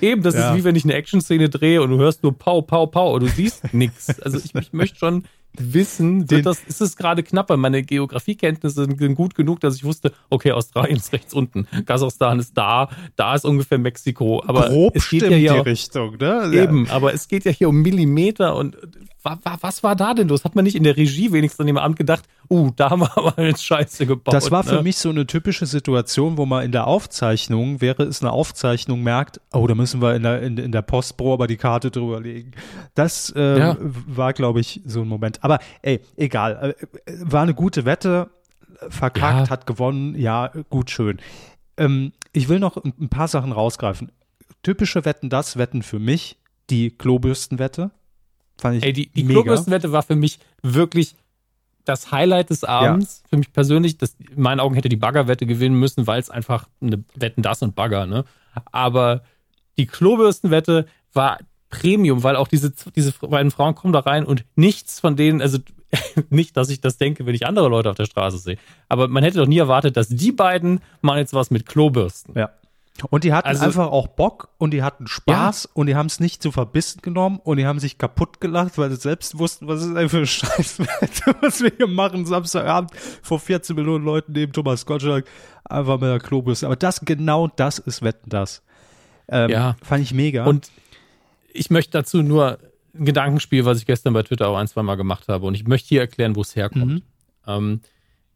Eben, 0.00 0.22
das 0.22 0.34
ja. 0.34 0.50
ist 0.50 0.58
wie 0.58 0.64
wenn 0.64 0.76
ich 0.76 0.84
eine 0.84 0.94
Action-Szene 0.94 1.48
drehe 1.48 1.82
und 1.82 1.90
du 1.90 1.98
hörst 1.98 2.22
nur 2.22 2.36
Pau, 2.36 2.62
Pau, 2.62 2.86
Pau 2.86 3.14
und 3.14 3.22
du 3.22 3.28
siehst 3.28 3.72
nichts. 3.72 4.20
Also 4.20 4.38
ich, 4.38 4.54
ich 4.54 4.72
möchte 4.72 4.98
schon 4.98 5.24
wissen, 5.60 6.30
wird 6.30 6.46
das, 6.46 6.62
ist 6.64 6.80
es 6.80 6.96
gerade 6.96 7.22
knapper? 7.22 7.56
Meine 7.56 7.82
Geografiekenntnisse 7.82 8.84
sind 8.84 9.14
gut 9.14 9.34
genug, 9.34 9.60
dass 9.60 9.76
ich 9.76 9.84
wusste, 9.84 10.12
okay, 10.30 10.52
Australien 10.52 10.96
ist 10.96 11.12
rechts 11.12 11.34
unten, 11.34 11.66
Kasachstan 11.86 12.38
ist 12.38 12.56
da, 12.56 12.88
da 13.16 13.34
ist 13.34 13.44
ungefähr 13.44 13.78
Mexiko. 13.78 14.42
Aber 14.46 14.68
Grob 14.68 14.96
es 14.96 15.08
geht 15.08 15.22
ja 15.22 15.28
hier, 15.30 15.52
die 15.54 15.70
Richtung, 15.70 16.16
ne? 16.18 16.50
Eben, 16.52 16.88
aber 16.90 17.14
es 17.14 17.28
geht 17.28 17.44
ja 17.44 17.50
hier 17.50 17.68
um 17.68 17.82
Millimeter 17.82 18.56
und 18.56 18.76
was 19.42 19.82
war 19.82 19.96
da 19.96 20.14
denn 20.14 20.28
los? 20.28 20.44
Hat 20.44 20.54
man 20.54 20.64
nicht 20.64 20.76
in 20.76 20.84
der 20.84 20.96
Regie 20.96 21.32
wenigstens 21.32 21.60
an 21.60 21.66
dem 21.66 21.78
Abend 21.78 21.96
gedacht, 21.96 22.24
uh, 22.48 22.70
da 22.76 22.90
haben 22.90 23.00
wir 23.00 23.18
aber 23.18 23.36
eine 23.38 23.56
Scheiße 23.56 24.06
gebaut. 24.06 24.32
Das 24.34 24.50
war 24.50 24.62
für 24.62 24.76
ne? 24.76 24.82
mich 24.82 24.98
so 24.98 25.08
eine 25.08 25.26
typische 25.26 25.66
Situation, 25.66 26.36
wo 26.36 26.46
man 26.46 26.64
in 26.64 26.72
der 26.72 26.86
Aufzeichnung, 26.86 27.80
wäre 27.80 28.04
es 28.04 28.22
eine 28.22 28.30
Aufzeichnung, 28.30 29.02
merkt, 29.02 29.40
oh, 29.52 29.66
da 29.66 29.74
müssen 29.74 30.00
wir 30.00 30.14
in 30.14 30.22
der, 30.22 30.42
in, 30.42 30.58
in 30.58 30.72
der 30.72 30.82
Postpro 30.82 31.32
aber 31.32 31.46
die 31.46 31.56
Karte 31.56 31.90
drüber 31.90 32.20
legen. 32.20 32.52
Das 32.94 33.32
äh, 33.36 33.58
ja. 33.58 33.76
war, 33.80 34.32
glaube 34.32 34.60
ich, 34.60 34.80
so 34.84 35.02
ein 35.02 35.08
Moment. 35.08 35.42
Aber 35.46 35.58
ey, 35.82 36.00
egal. 36.16 36.74
Äh, 36.78 37.12
war 37.20 37.42
eine 37.42 37.54
gute 37.54 37.84
Wette, 37.84 38.30
verkackt, 38.88 39.48
ja. 39.48 39.50
hat 39.50 39.66
gewonnen, 39.66 40.14
ja, 40.18 40.52
gut, 40.68 40.90
schön. 40.90 41.18
Ähm, 41.76 42.12
ich 42.32 42.48
will 42.48 42.58
noch 42.58 42.76
ein 42.76 43.08
paar 43.08 43.28
Sachen 43.28 43.52
rausgreifen. 43.52 44.12
Typische 44.62 45.04
Wetten, 45.04 45.30
das 45.30 45.56
Wetten 45.56 45.82
für 45.82 45.98
mich, 45.98 46.36
die 46.68 46.90
Klobürstenwette 46.90 47.90
Fand 48.58 48.78
ich 48.78 48.82
Ey, 48.84 48.92
die, 48.92 49.08
die 49.08 49.24
Klobürstenwette 49.24 49.92
war 49.92 50.02
für 50.02 50.16
mich 50.16 50.38
wirklich 50.62 51.14
das 51.84 52.10
Highlight 52.10 52.50
des 52.50 52.64
Abends. 52.64 53.20
Ja. 53.22 53.28
Für 53.30 53.36
mich 53.36 53.52
persönlich, 53.52 53.98
das, 53.98 54.16
in 54.18 54.42
meinen 54.42 54.60
Augen 54.60 54.74
hätte 54.74 54.88
die 54.88 54.96
Baggerwette 54.96 55.46
gewinnen 55.46 55.78
müssen, 55.78 56.06
weil 56.06 56.20
es 56.20 56.30
einfach 56.30 56.68
eine 56.80 57.04
Wetten 57.14 57.42
das 57.42 57.62
und 57.62 57.74
Bagger, 57.74 58.06
ne? 58.06 58.24
Aber 58.72 59.22
die 59.76 59.86
Klobürstenwette 59.86 60.86
war 61.12 61.38
Premium, 61.70 62.22
weil 62.22 62.36
auch 62.36 62.48
diese, 62.48 62.72
diese 62.94 63.12
beiden 63.12 63.50
Frauen 63.50 63.74
kommen 63.74 63.92
da 63.92 64.00
rein 64.00 64.24
und 64.24 64.44
nichts 64.54 65.00
von 65.00 65.16
denen, 65.16 65.42
also 65.42 65.58
nicht, 66.30 66.56
dass 66.56 66.68
ich 66.68 66.80
das 66.80 66.98
denke, 66.98 67.26
wenn 67.26 67.34
ich 67.34 67.46
andere 67.46 67.68
Leute 67.68 67.90
auf 67.90 67.96
der 67.96 68.06
Straße 68.06 68.38
sehe, 68.38 68.58
aber 68.88 69.08
man 69.08 69.22
hätte 69.22 69.38
doch 69.38 69.46
nie 69.46 69.58
erwartet, 69.58 69.96
dass 69.96 70.08
die 70.08 70.32
beiden 70.32 70.80
machen 71.00 71.18
jetzt 71.18 71.34
was 71.34 71.50
mit 71.50 71.66
Klobürsten. 71.66 72.34
Ja. 72.36 72.50
Und 73.10 73.24
die 73.24 73.32
hatten 73.32 73.48
also, 73.48 73.64
einfach 73.64 73.88
auch 73.88 74.08
Bock 74.08 74.48
und 74.58 74.70
die 74.70 74.82
hatten 74.82 75.06
Spaß 75.06 75.64
ja. 75.64 75.70
und 75.74 75.86
die 75.86 75.96
haben 75.96 76.06
es 76.06 76.18
nicht 76.18 76.42
zu 76.42 76.50
verbissen 76.50 77.02
genommen 77.02 77.40
und 77.42 77.58
die 77.58 77.66
haben 77.66 77.78
sich 77.78 77.98
kaputt 77.98 78.40
gelacht, 78.40 78.78
weil 78.78 78.90
sie 78.90 78.96
selbst 78.96 79.38
wussten, 79.38 79.68
was 79.68 79.82
ist 79.82 79.94
denn 79.94 80.08
für 80.08 80.18
ein 80.18 80.26
Scheißwetter, 80.26 81.36
was 81.40 81.60
wir 81.60 81.72
hier 81.76 81.88
machen, 81.88 82.24
Samstagabend 82.24 82.92
vor 83.22 83.38
14 83.38 83.76
Millionen 83.76 84.04
Leuten 84.04 84.32
neben 84.32 84.52
Thomas 84.52 84.86
Gottschalk, 84.86 85.26
einfach 85.64 86.00
mit 86.00 86.08
der 86.08 86.20
Klobürste. 86.20 86.66
Aber 86.66 86.76
das, 86.76 87.00
genau 87.00 87.48
das 87.48 87.78
ist 87.78 88.02
Wetten, 88.02 88.30
das. 88.30 88.62
Ähm, 89.28 89.50
ja. 89.50 89.76
Fand 89.82 90.02
ich 90.02 90.14
mega. 90.14 90.46
Und 90.46 90.70
ich 91.56 91.70
möchte 91.70 91.92
dazu 91.92 92.22
nur 92.22 92.58
ein 92.94 93.04
Gedankenspiel, 93.04 93.64
was 93.64 93.78
ich 93.78 93.86
gestern 93.86 94.12
bei 94.12 94.22
Twitter 94.22 94.48
auch 94.48 94.56
ein, 94.56 94.68
zwei 94.68 94.82
Mal 94.82 94.96
gemacht 94.96 95.28
habe 95.28 95.46
und 95.46 95.54
ich 95.54 95.66
möchte 95.66 95.88
hier 95.88 96.00
erklären, 96.00 96.36
wo 96.36 96.42
es 96.42 96.56
herkommt. 96.56 96.86
Mhm. 96.86 97.02
Ähm, 97.46 97.80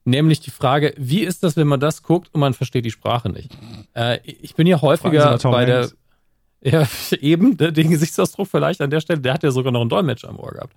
Nämlich 0.04 0.40
die 0.40 0.50
Frage, 0.50 0.94
wie 0.96 1.20
ist 1.20 1.42
das, 1.42 1.56
wenn 1.56 1.66
man 1.66 1.78
das 1.78 2.02
guckt 2.02 2.30
und 2.33 2.40
man 2.40 2.54
versteht 2.54 2.85
die 2.85 2.90
Sprache 2.90 3.28
nicht? 3.28 3.56
Äh, 3.94 4.18
ich 4.24 4.54
bin 4.54 4.66
ja 4.66 4.80
häufiger 4.80 5.38
bei 5.38 5.64
der. 5.64 5.90
Ja, 6.62 6.87
eben, 7.18 7.56
ne, 7.59 7.72
den 7.72 7.88
Gesichtsausdruck 7.88 8.46
vielleicht 8.46 8.83
an 8.83 8.90
der 8.90 9.00
Stelle, 9.00 9.18
der 9.20 9.33
hat 9.33 9.42
ja 9.42 9.50
sogar 9.50 9.72
noch 9.72 9.80
einen 9.80 9.88
Dolmetscher 9.88 10.28
am 10.28 10.38
Ohr 10.38 10.50
gehabt. 10.50 10.76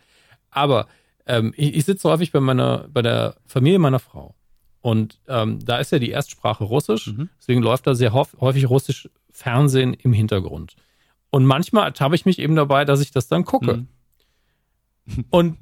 Aber 0.50 0.88
ähm, 1.26 1.54
ich, 1.58 1.76
ich 1.76 1.84
sitze 1.84 2.10
häufig 2.10 2.32
bei 2.32 2.40
meiner, 2.40 2.88
bei 2.88 3.02
der 3.02 3.36
Familie 3.48 3.80
meiner 3.80 4.00
Frau. 4.00 4.34
Und 4.80 5.20
ähm, 5.28 5.60
da 5.66 5.80
ist 5.80 5.92
ja 5.92 6.00
die 6.00 6.12
Erstsprache 6.12 6.64
Russisch, 6.64 7.08
mhm. 7.08 7.28
deswegen 7.38 7.62
läuft 7.62 7.86
da 7.86 7.96
sehr 7.96 8.14
häufig 8.14 8.70
Russisch 8.70 9.10
Fernsehen 9.30 9.94
im 9.94 10.14
Hintergrund. 10.14 10.78
Und 11.34 11.46
manchmal 11.46 11.86
ertappe 11.86 12.14
ich 12.14 12.28
mich 12.28 12.38
eben 12.38 12.56
dabei, 12.56 12.86
dass 12.86 13.02
ich 13.02 13.10
das 13.10 13.28
dann 13.28 13.44
gucke. 13.44 13.88
Mhm. 15.06 15.26
Und 15.32 15.58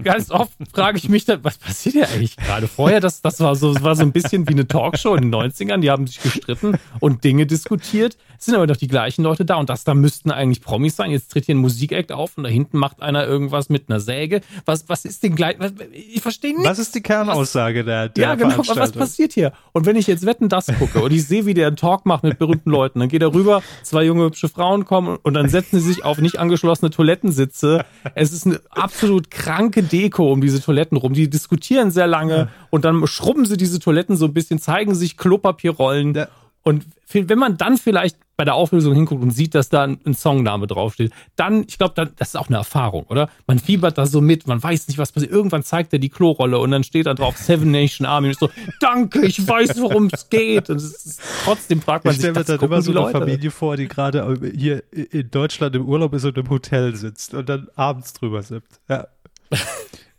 ganz 0.00 0.30
oft 0.30 0.52
frage 0.72 0.98
ich 0.98 1.08
mich 1.08 1.24
dann, 1.24 1.42
was 1.42 1.58
passiert 1.58 1.96
hier 1.96 2.08
eigentlich 2.08 2.36
gerade? 2.36 2.68
Vorher, 2.68 3.00
das, 3.00 3.22
das 3.22 3.40
war 3.40 3.56
so, 3.56 3.74
war 3.82 3.96
so 3.96 4.02
ein 4.02 4.12
bisschen 4.12 4.46
wie 4.46 4.52
eine 4.52 4.68
Talkshow 4.68 5.16
in 5.16 5.22
den 5.22 5.34
90ern, 5.34 5.80
die 5.80 5.90
haben 5.90 6.06
sich 6.06 6.22
gestritten 6.22 6.78
und 7.00 7.24
Dinge 7.24 7.44
diskutiert. 7.44 8.16
Es 8.38 8.46
sind 8.46 8.54
aber 8.54 8.66
doch 8.66 8.76
die 8.76 8.88
gleichen 8.88 9.22
Leute 9.22 9.44
da 9.44 9.56
und 9.56 9.70
das 9.70 9.84
da 9.84 9.94
müssten 9.94 10.30
eigentlich 10.30 10.60
Promis 10.60 10.96
sein. 10.96 11.10
Jetzt 11.10 11.30
tritt 11.30 11.46
hier 11.46 11.54
ein 11.54 11.58
Musikakt 11.58 12.12
auf 12.12 12.36
und 12.36 12.44
da 12.44 12.50
hinten 12.50 12.78
macht 12.78 13.02
einer 13.02 13.26
irgendwas 13.26 13.68
mit 13.68 13.88
einer 13.88 14.00
Säge. 14.00 14.40
Was, 14.64 14.88
was 14.88 15.04
ist 15.04 15.22
denn 15.22 15.34
gleich, 15.34 15.56
was, 15.58 15.72
ich 15.92 16.20
verstehe 16.20 16.54
nicht. 16.54 16.64
Was 16.64 16.78
ist 16.78 16.94
die 16.94 17.02
Kernaussage 17.02 17.80
was, 17.80 17.86
der, 17.86 18.08
der 18.08 18.24
Ja, 18.24 18.34
genau, 18.34 18.58
was 18.58 18.92
passiert 18.92 19.32
hier? 19.32 19.52
Und 19.72 19.86
wenn 19.86 19.96
ich 19.96 20.06
jetzt 20.06 20.26
Wetten, 20.26 20.48
das 20.48 20.66
gucke 20.78 21.00
und 21.02 21.12
ich 21.12 21.26
sehe, 21.26 21.46
wie 21.46 21.54
der 21.54 21.68
einen 21.68 21.76
Talk 21.76 22.06
macht 22.06 22.22
mit 22.22 22.38
berühmten 22.38 22.70
Leuten, 22.70 23.00
dann 23.00 23.08
geht 23.08 23.22
er 23.22 23.32
rüber, 23.32 23.62
zwei 23.82 24.04
junge, 24.04 24.24
hübsche 24.24 24.48
Frauen 24.48 24.84
kommen 24.84 25.18
und 25.22 25.34
dann 25.34 25.48
setzen 25.48 25.80
sie 25.80 25.92
sich 25.92 26.04
auf 26.04 26.18
nicht 26.18 26.38
angeschlossene 26.38 26.90
Toilettensitze. 26.90 27.84
Es 28.14 28.32
ist 28.32 28.46
eine 28.46 28.60
absolut 28.70 29.30
kranke 29.30 29.82
Deko 29.82 30.32
um 30.32 30.40
diese 30.40 30.60
Toiletten 30.60 30.96
rum. 30.96 31.12
Die 31.12 31.28
diskutieren 31.28 31.90
sehr 31.90 32.06
lange 32.06 32.48
und 32.70 32.84
dann 32.84 33.06
schrubben 33.06 33.46
sie 33.46 33.56
diese 33.56 33.78
Toiletten 33.78 34.16
so 34.16 34.26
ein 34.26 34.34
bisschen, 34.34 34.58
zeigen 34.58 34.94
sich 34.94 35.16
Klopapierrollen. 35.16 36.14
Ja. 36.14 36.28
Und 36.66 36.84
wenn 37.12 37.38
man 37.38 37.56
dann 37.56 37.76
vielleicht 37.76 38.16
bei 38.36 38.44
der 38.44 38.56
Auflösung 38.56 38.92
hinguckt 38.92 39.22
und 39.22 39.30
sieht, 39.30 39.54
dass 39.54 39.68
da 39.68 39.84
ein, 39.84 40.00
ein 40.04 40.14
Songname 40.14 40.66
draufsteht, 40.66 41.12
dann, 41.36 41.64
ich 41.68 41.78
glaube, 41.78 41.94
das 41.94 42.30
ist 42.30 42.36
auch 42.36 42.48
eine 42.48 42.56
Erfahrung, 42.56 43.04
oder? 43.04 43.30
Man 43.46 43.60
fiebert 43.60 43.96
da 43.96 44.04
so 44.04 44.20
mit, 44.20 44.48
man 44.48 44.60
weiß 44.60 44.88
nicht, 44.88 44.98
was 44.98 45.12
passiert. 45.12 45.30
Irgendwann 45.30 45.62
zeigt 45.62 45.92
er 45.92 46.00
die 46.00 46.08
Klorolle 46.08 46.58
und 46.58 46.72
dann 46.72 46.82
steht 46.82 47.06
da 47.06 47.14
drauf 47.14 47.36
Seven 47.36 47.70
Nation 47.70 48.04
Army 48.04 48.30
und 48.30 48.38
so, 48.40 48.50
danke, 48.80 49.24
ich 49.24 49.46
weiß, 49.46 49.80
worum 49.80 50.08
es 50.12 50.28
geht. 50.28 50.68
Und 50.68 50.78
ist, 50.78 51.20
trotzdem 51.44 51.80
fragt 51.80 52.04
man 52.04 52.14
ich 52.14 52.20
sich, 52.20 52.32
das 52.32 52.46
dann 52.46 52.58
immer 52.58 52.82
so 52.82 52.90
eine 52.90 53.12
Familie 53.12 53.52
vor, 53.52 53.76
die 53.76 53.86
gerade 53.86 54.36
hier 54.52 54.82
in 54.90 55.30
Deutschland 55.30 55.76
im 55.76 55.86
Urlaub 55.86 56.14
ist 56.14 56.24
und 56.24 56.36
im 56.36 56.50
Hotel 56.50 56.96
sitzt 56.96 57.32
und 57.32 57.48
dann 57.48 57.68
abends 57.76 58.12
drüber 58.12 58.42
sippt. 58.42 58.80
Ja. 58.88 59.06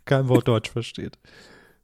Kein 0.06 0.30
Wort 0.30 0.48
Deutsch 0.48 0.70
versteht. 0.70 1.18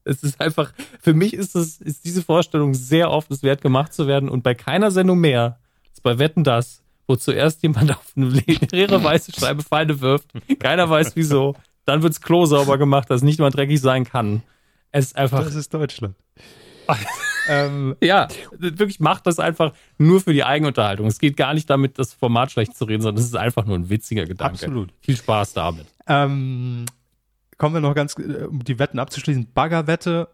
Es 0.04 0.22
ist 0.22 0.40
einfach, 0.40 0.72
für 1.00 1.14
mich 1.14 1.34
ist 1.34 1.54
es, 1.56 1.80
ist 1.80 2.04
diese 2.04 2.22
Vorstellung 2.22 2.74
sehr 2.74 3.10
oft 3.10 3.30
es 3.30 3.42
wert, 3.42 3.62
gemacht 3.62 3.92
zu 3.92 4.06
werden 4.06 4.28
und 4.28 4.42
bei 4.42 4.54
keiner 4.54 4.90
Sendung 4.90 5.18
mehr, 5.18 5.58
als 5.90 6.00
bei 6.00 6.18
Wetten 6.18 6.44
das, 6.44 6.82
wo 7.06 7.16
zuerst 7.16 7.62
jemand 7.62 7.90
auf 7.96 8.12
eine 8.16 8.26
leere 8.26 9.02
weiße 9.02 9.32
Scheibe 9.32 9.62
Pfeile 9.62 10.00
wirft, 10.00 10.28
keiner 10.58 10.88
weiß 10.88 11.16
wieso, 11.16 11.54
dann 11.84 12.02
wirds 12.02 12.20
Klo 12.20 12.46
sauber 12.46 12.78
gemacht, 12.78 13.10
dass 13.10 13.22
nicht 13.22 13.40
mal 13.40 13.50
dreckig 13.50 13.80
sein 13.80 14.04
kann. 14.04 14.42
Es 14.90 15.06
ist 15.06 15.16
einfach. 15.16 15.44
Das 15.44 15.54
ist 15.54 15.74
Deutschland. 15.74 16.14
ähm, 17.48 17.96
ja, 18.00 18.28
wirklich 18.58 19.00
macht 19.00 19.26
das 19.26 19.38
einfach 19.38 19.72
nur 19.98 20.20
für 20.20 20.32
die 20.32 20.44
Eigenunterhaltung. 20.44 21.06
Es 21.06 21.18
geht 21.18 21.36
gar 21.36 21.54
nicht 21.54 21.68
damit, 21.68 21.98
das 21.98 22.12
Format 22.12 22.52
schlecht 22.52 22.76
zu 22.76 22.84
reden, 22.84 23.02
sondern 23.02 23.20
es 23.20 23.28
ist 23.28 23.36
einfach 23.36 23.64
nur 23.64 23.76
ein 23.76 23.88
witziger 23.90 24.26
Gedanke. 24.26 24.54
Absolut. 24.54 24.90
Viel 25.00 25.16
Spaß 25.16 25.54
damit. 25.54 25.86
Ähm, 26.06 26.84
kommen 27.58 27.74
wir 27.74 27.80
noch 27.80 27.94
ganz, 27.94 28.16
äh, 28.18 28.44
um 28.44 28.64
die 28.64 28.78
Wetten 28.78 28.98
abzuschließen. 28.98 29.52
Baggerwette, 29.52 30.28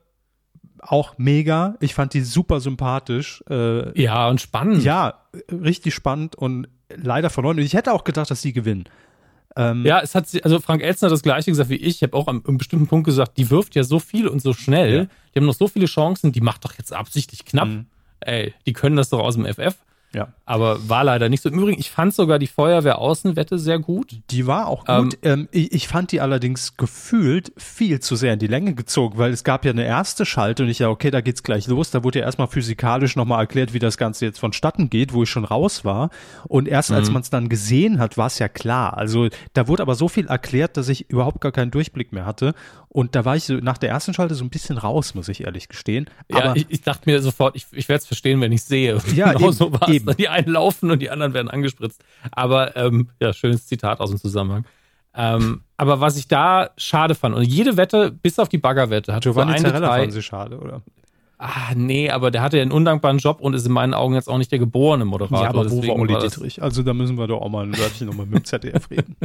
auch 0.79 1.19
mega. 1.19 1.77
Ich 1.81 1.95
fand 1.95 2.15
die 2.15 2.23
super 2.23 2.61
sympathisch. 2.61 3.43
Äh, 3.49 4.01
ja, 4.01 4.29
und 4.29 4.41
spannend. 4.41 4.83
Ja, 4.83 5.27
richtig 5.51 5.95
spannend 5.95 6.37
und 6.37 6.69
leider 6.89 7.31
verloren. 7.31 7.59
Und 7.59 7.65
ich 7.65 7.75
hätte 7.75 7.93
auch 7.93 8.05
gedacht, 8.05 8.31
dass 8.31 8.43
sie 8.43 8.53
gewinnen. 8.53 8.85
Ähm, 9.57 9.85
ja, 9.85 10.01
es 10.01 10.15
hat, 10.15 10.27
also 10.45 10.61
Frank 10.61 10.83
Elzner 10.83 11.07
hat 11.07 11.13
das 11.13 11.23
gleiche 11.23 11.51
gesagt 11.51 11.71
wie 11.71 11.77
ich. 11.77 11.97
Ich 11.97 12.03
habe 12.03 12.17
auch 12.17 12.29
an 12.29 12.45
einem 12.47 12.59
bestimmten 12.59 12.87
Punkt 12.87 13.05
gesagt, 13.05 13.37
die 13.37 13.51
wirft 13.51 13.75
ja 13.75 13.83
so 13.83 13.99
viel 13.99 14.29
und 14.29 14.41
so 14.41 14.53
schnell. 14.53 14.95
Ja. 14.95 15.07
Die 15.35 15.39
haben 15.39 15.47
noch 15.47 15.55
so 15.55 15.69
viele 15.69 15.87
Chancen, 15.87 16.33
die 16.33 16.41
macht 16.41 16.65
doch 16.65 16.75
jetzt 16.79 16.93
absichtlich 16.93 17.45
knapp. 17.45 17.69
Mhm. 17.69 17.87
Ey, 18.21 18.55
die 18.67 18.73
können 18.73 18.97
das 18.97 19.09
doch 19.09 19.21
aus 19.21 19.35
dem 19.35 19.47
FF. 19.47 19.77
Ja. 20.13 20.33
Aber 20.45 20.89
war 20.89 21.05
leider 21.05 21.29
nicht 21.29 21.43
so. 21.43 21.49
Im 21.49 21.59
Übrigen, 21.59 21.79
ich 21.79 21.91
fand 21.91 22.13
sogar 22.15 22.41
die 22.41 22.49
Feuerwehr-Außenwette 22.49 23.59
sehr 23.59 23.79
gut. 23.79 24.21
Die 24.31 24.47
war 24.47 24.67
auch 24.67 24.85
gut. 24.85 25.19
Ähm, 25.23 25.33
ähm, 25.41 25.49
ich, 25.53 25.73
ich, 25.73 25.89
fand 25.89 26.11
die 26.11 26.21
allerdings 26.21 26.77
gefühlt 26.77 27.53
viel 27.57 28.01
zu 28.01 28.17
sehr 28.17 28.33
in 28.33 28.41
die 28.41 28.49
Länge 28.49 28.75
gezogen, 28.75 29.19
weil 29.19 29.33
es 29.33 29.45
gab 29.45 29.65
ja 29.65 29.71
eine 29.71 29.85
erste 29.85 30.27
Schalte 30.27 30.65
und 30.65 30.69
ich 30.69 30.81
ja, 30.81 30.89
okay, 30.89 31.13
da 31.13 31.21
geht's 31.21 31.45
gleich 31.45 31.69
los. 31.69 31.93
Da 31.93 32.03
wurde 32.03 32.19
ja 32.19 32.25
erstmal 32.25 32.49
physikalisch 32.49 33.15
nochmal 33.15 33.41
erklärt, 33.41 33.73
wie 33.73 33.79
das 33.79 33.99
Ganze 33.99 34.25
jetzt 34.25 34.41
vonstatten 34.41 34.91
geht, 34.91 35.13
wo 35.13 35.23
ich 35.23 35.31
schon 35.31 35.45
raus 35.45 35.85
war. 35.85 36.11
Und 36.49 36.67
erst 36.67 36.91
mhm. 36.91 36.97
als 36.97 37.11
man 37.11 37.23
es 37.23 37.31
dann 37.31 37.49
gesehen 37.49 38.01
hat, 38.01 38.19
war 38.19 38.27
es 38.27 38.41
ja 38.41 38.49
klar. 38.49 38.97
Also 38.97 39.29
da 39.53 39.69
wurde 39.69 39.83
aber 39.83 39.95
so 39.95 40.09
viel 40.09 40.27
erklärt, 40.27 40.77
dass 40.77 40.89
ich 40.89 41.09
überhaupt 41.09 41.41
gar 41.41 41.53
keinen 41.53 41.71
Durchblick 41.71 42.13
mehr 42.13 42.27
hatte. 42.27 42.55
Und 42.93 43.15
da 43.15 43.25
war 43.25 43.37
ich 43.37 43.45
so 43.45 43.55
nach 43.55 43.79
der 43.79 43.89
ersten 43.89 44.15
Schalte 44.15 44.35
so 44.35 44.45
ein 44.45 44.51
bisschen 44.51 44.77
raus, 44.77 45.15
muss 45.15 45.29
ich 45.29 45.45
ehrlich 45.45 45.69
gestehen. 45.69 46.11
Aber 46.33 46.47
ja, 46.47 46.57
ich, 46.57 46.67
ich 46.71 46.83
dachte 46.83 47.09
mir 47.09 47.23
sofort, 47.23 47.55
ich, 47.55 47.67
ich 47.71 47.89
werde 47.89 48.01
es 48.01 48.07
verstehen, 48.07 48.41
wenn 48.41 48.51
ich 48.51 48.65
sehe. 48.65 48.99
Ja, 49.15 49.33
genau 49.33 49.47
eben, 49.47 49.53
so 49.53 49.73
war 49.73 49.89
es. 49.89 50.17
Die 50.17 50.29
einen 50.29 50.49
laufen 50.49 50.91
und 50.91 51.01
die 51.01 51.09
anderen 51.09 51.33
werden 51.33 51.49
angespritzt. 51.49 52.03
Aber 52.33 52.77
ähm, 52.77 53.09
ja, 53.21 53.33
schönes 53.33 53.67
Zitat 53.67 54.01
aus 54.01 54.11
dem 54.11 54.19
Zusammenhang. 54.19 54.65
Ähm, 55.15 55.63
aber 55.77 56.01
was 56.01 56.17
ich 56.17 56.27
da 56.27 56.71
schade 56.77 57.15
fand, 57.15 57.37
und 57.37 57.45
jede 57.45 57.77
Wette, 57.77 58.11
bis 58.11 58.41
auf 58.41 58.49
die 58.49 58.59
Baggerwette, 58.59 59.15
hat 59.15 59.23
Giovanni 59.23 59.57
Zarella 59.57 59.89
fanden 59.89 60.11
Sie 60.11 60.23
schade, 60.23 60.59
oder? 60.59 60.83
Ah, 61.39 61.73
nee, 61.75 62.11
aber 62.11 62.31
der 62.31 62.43
hatte 62.43 62.59
ja 62.59 62.63
einen 62.63 62.73
undankbaren 62.73 63.19
Job 63.19 63.41
und 63.41 63.55
ist 63.55 63.67
in 63.67 63.73
meinen 63.73 63.95
Augen 63.95 64.15
jetzt 64.15 64.29
auch 64.29 64.37
nicht 64.37 64.53
der 64.53 64.59
geborene 64.59 65.05
Moderator. 65.07 65.43
Ja, 65.43 65.49
aber 65.49 65.71
wo 65.71 65.87
war 65.87 65.97
Olli 65.97 66.19
Dietrich? 66.19 66.61
Also 66.61 66.83
da 66.83 66.93
müssen 66.93 67.17
wir 67.17 67.29
doch 67.29 67.41
auch 67.41 67.49
mal 67.49 67.65
ein 67.65 67.79
Wörtchen 67.79 68.09
nochmal 68.09 68.27
mit 68.27 68.35
dem 68.35 68.45
ZDF 68.45 68.91
reden. 68.91 69.17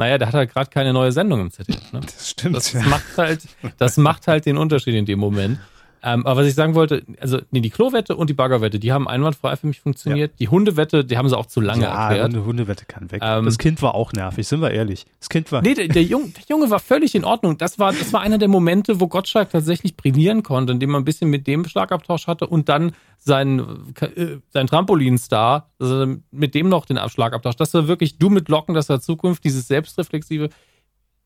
Naja, 0.00 0.16
der 0.16 0.28
hat 0.28 0.34
halt 0.34 0.54
gerade 0.54 0.70
keine 0.70 0.94
neue 0.94 1.12
Sendung 1.12 1.42
im 1.42 1.50
ZDF. 1.50 1.92
Ne? 1.92 2.00
Das 2.00 2.30
stimmt. 2.30 2.56
Das 2.56 2.72
ja. 2.72 2.80
macht 2.80 3.18
halt, 3.18 3.42
das 3.76 3.98
macht 3.98 4.28
halt 4.28 4.46
den 4.46 4.56
Unterschied 4.56 4.94
in 4.94 5.04
dem 5.04 5.18
Moment. 5.18 5.60
Ähm, 6.02 6.26
aber 6.26 6.40
was 6.40 6.46
ich 6.46 6.54
sagen 6.54 6.74
wollte, 6.74 7.04
also 7.20 7.38
nee, 7.50 7.60
die 7.60 7.70
Klowette 7.70 8.16
und 8.16 8.30
die 8.30 8.34
Baggerwette, 8.34 8.78
die 8.78 8.92
haben 8.92 9.06
einwandfrei 9.06 9.56
für 9.56 9.66
mich 9.66 9.80
funktioniert. 9.80 10.30
Ja. 10.32 10.36
Die 10.38 10.48
Hundewette, 10.48 11.04
die 11.04 11.18
haben 11.18 11.28
sie 11.28 11.36
auch 11.36 11.46
zu 11.46 11.60
lange 11.60 11.82
ja, 11.82 12.08
erklärt. 12.08 12.32
Ja, 12.32 12.40
Hundewette 12.40 12.86
kann 12.86 13.10
weg. 13.10 13.20
Ähm, 13.22 13.44
das 13.44 13.58
Kind 13.58 13.82
war 13.82 13.94
auch 13.94 14.12
nervig, 14.12 14.48
sind 14.48 14.62
wir 14.62 14.70
ehrlich. 14.70 15.06
Das 15.18 15.28
Kind 15.28 15.52
war. 15.52 15.60
Nee, 15.60 15.74
der, 15.74 15.88
der, 15.88 16.02
Junge, 16.02 16.28
der 16.28 16.44
Junge 16.48 16.70
war 16.70 16.78
völlig 16.78 17.14
in 17.14 17.24
Ordnung. 17.24 17.58
Das 17.58 17.78
war, 17.78 17.92
das 17.92 18.12
war 18.12 18.22
einer 18.22 18.38
der 18.38 18.48
Momente, 18.48 19.00
wo 19.00 19.08
Gottschalk 19.08 19.50
tatsächlich 19.50 19.96
brillieren 19.96 20.42
konnte, 20.42 20.72
indem 20.72 20.90
man 20.90 21.02
ein 21.02 21.04
bisschen 21.04 21.28
mit 21.28 21.46
dem 21.46 21.66
Schlagabtausch 21.66 22.26
hatte 22.26 22.46
und 22.46 22.68
dann 22.68 22.92
sein, 23.18 23.60
äh, 24.00 24.38
sein 24.48 24.66
Trampolinstar, 24.66 25.70
also 25.78 26.16
mit 26.30 26.54
dem 26.54 26.70
noch 26.70 26.86
den 26.86 26.98
Schlagabtausch. 27.08 27.56
Das 27.56 27.74
war 27.74 27.88
wirklich 27.88 28.16
du 28.16 28.30
mit 28.30 28.48
Locken, 28.48 28.74
das 28.74 28.88
war 28.88 29.00
Zukunft, 29.00 29.44
dieses 29.44 29.68
Selbstreflexive 29.68 30.48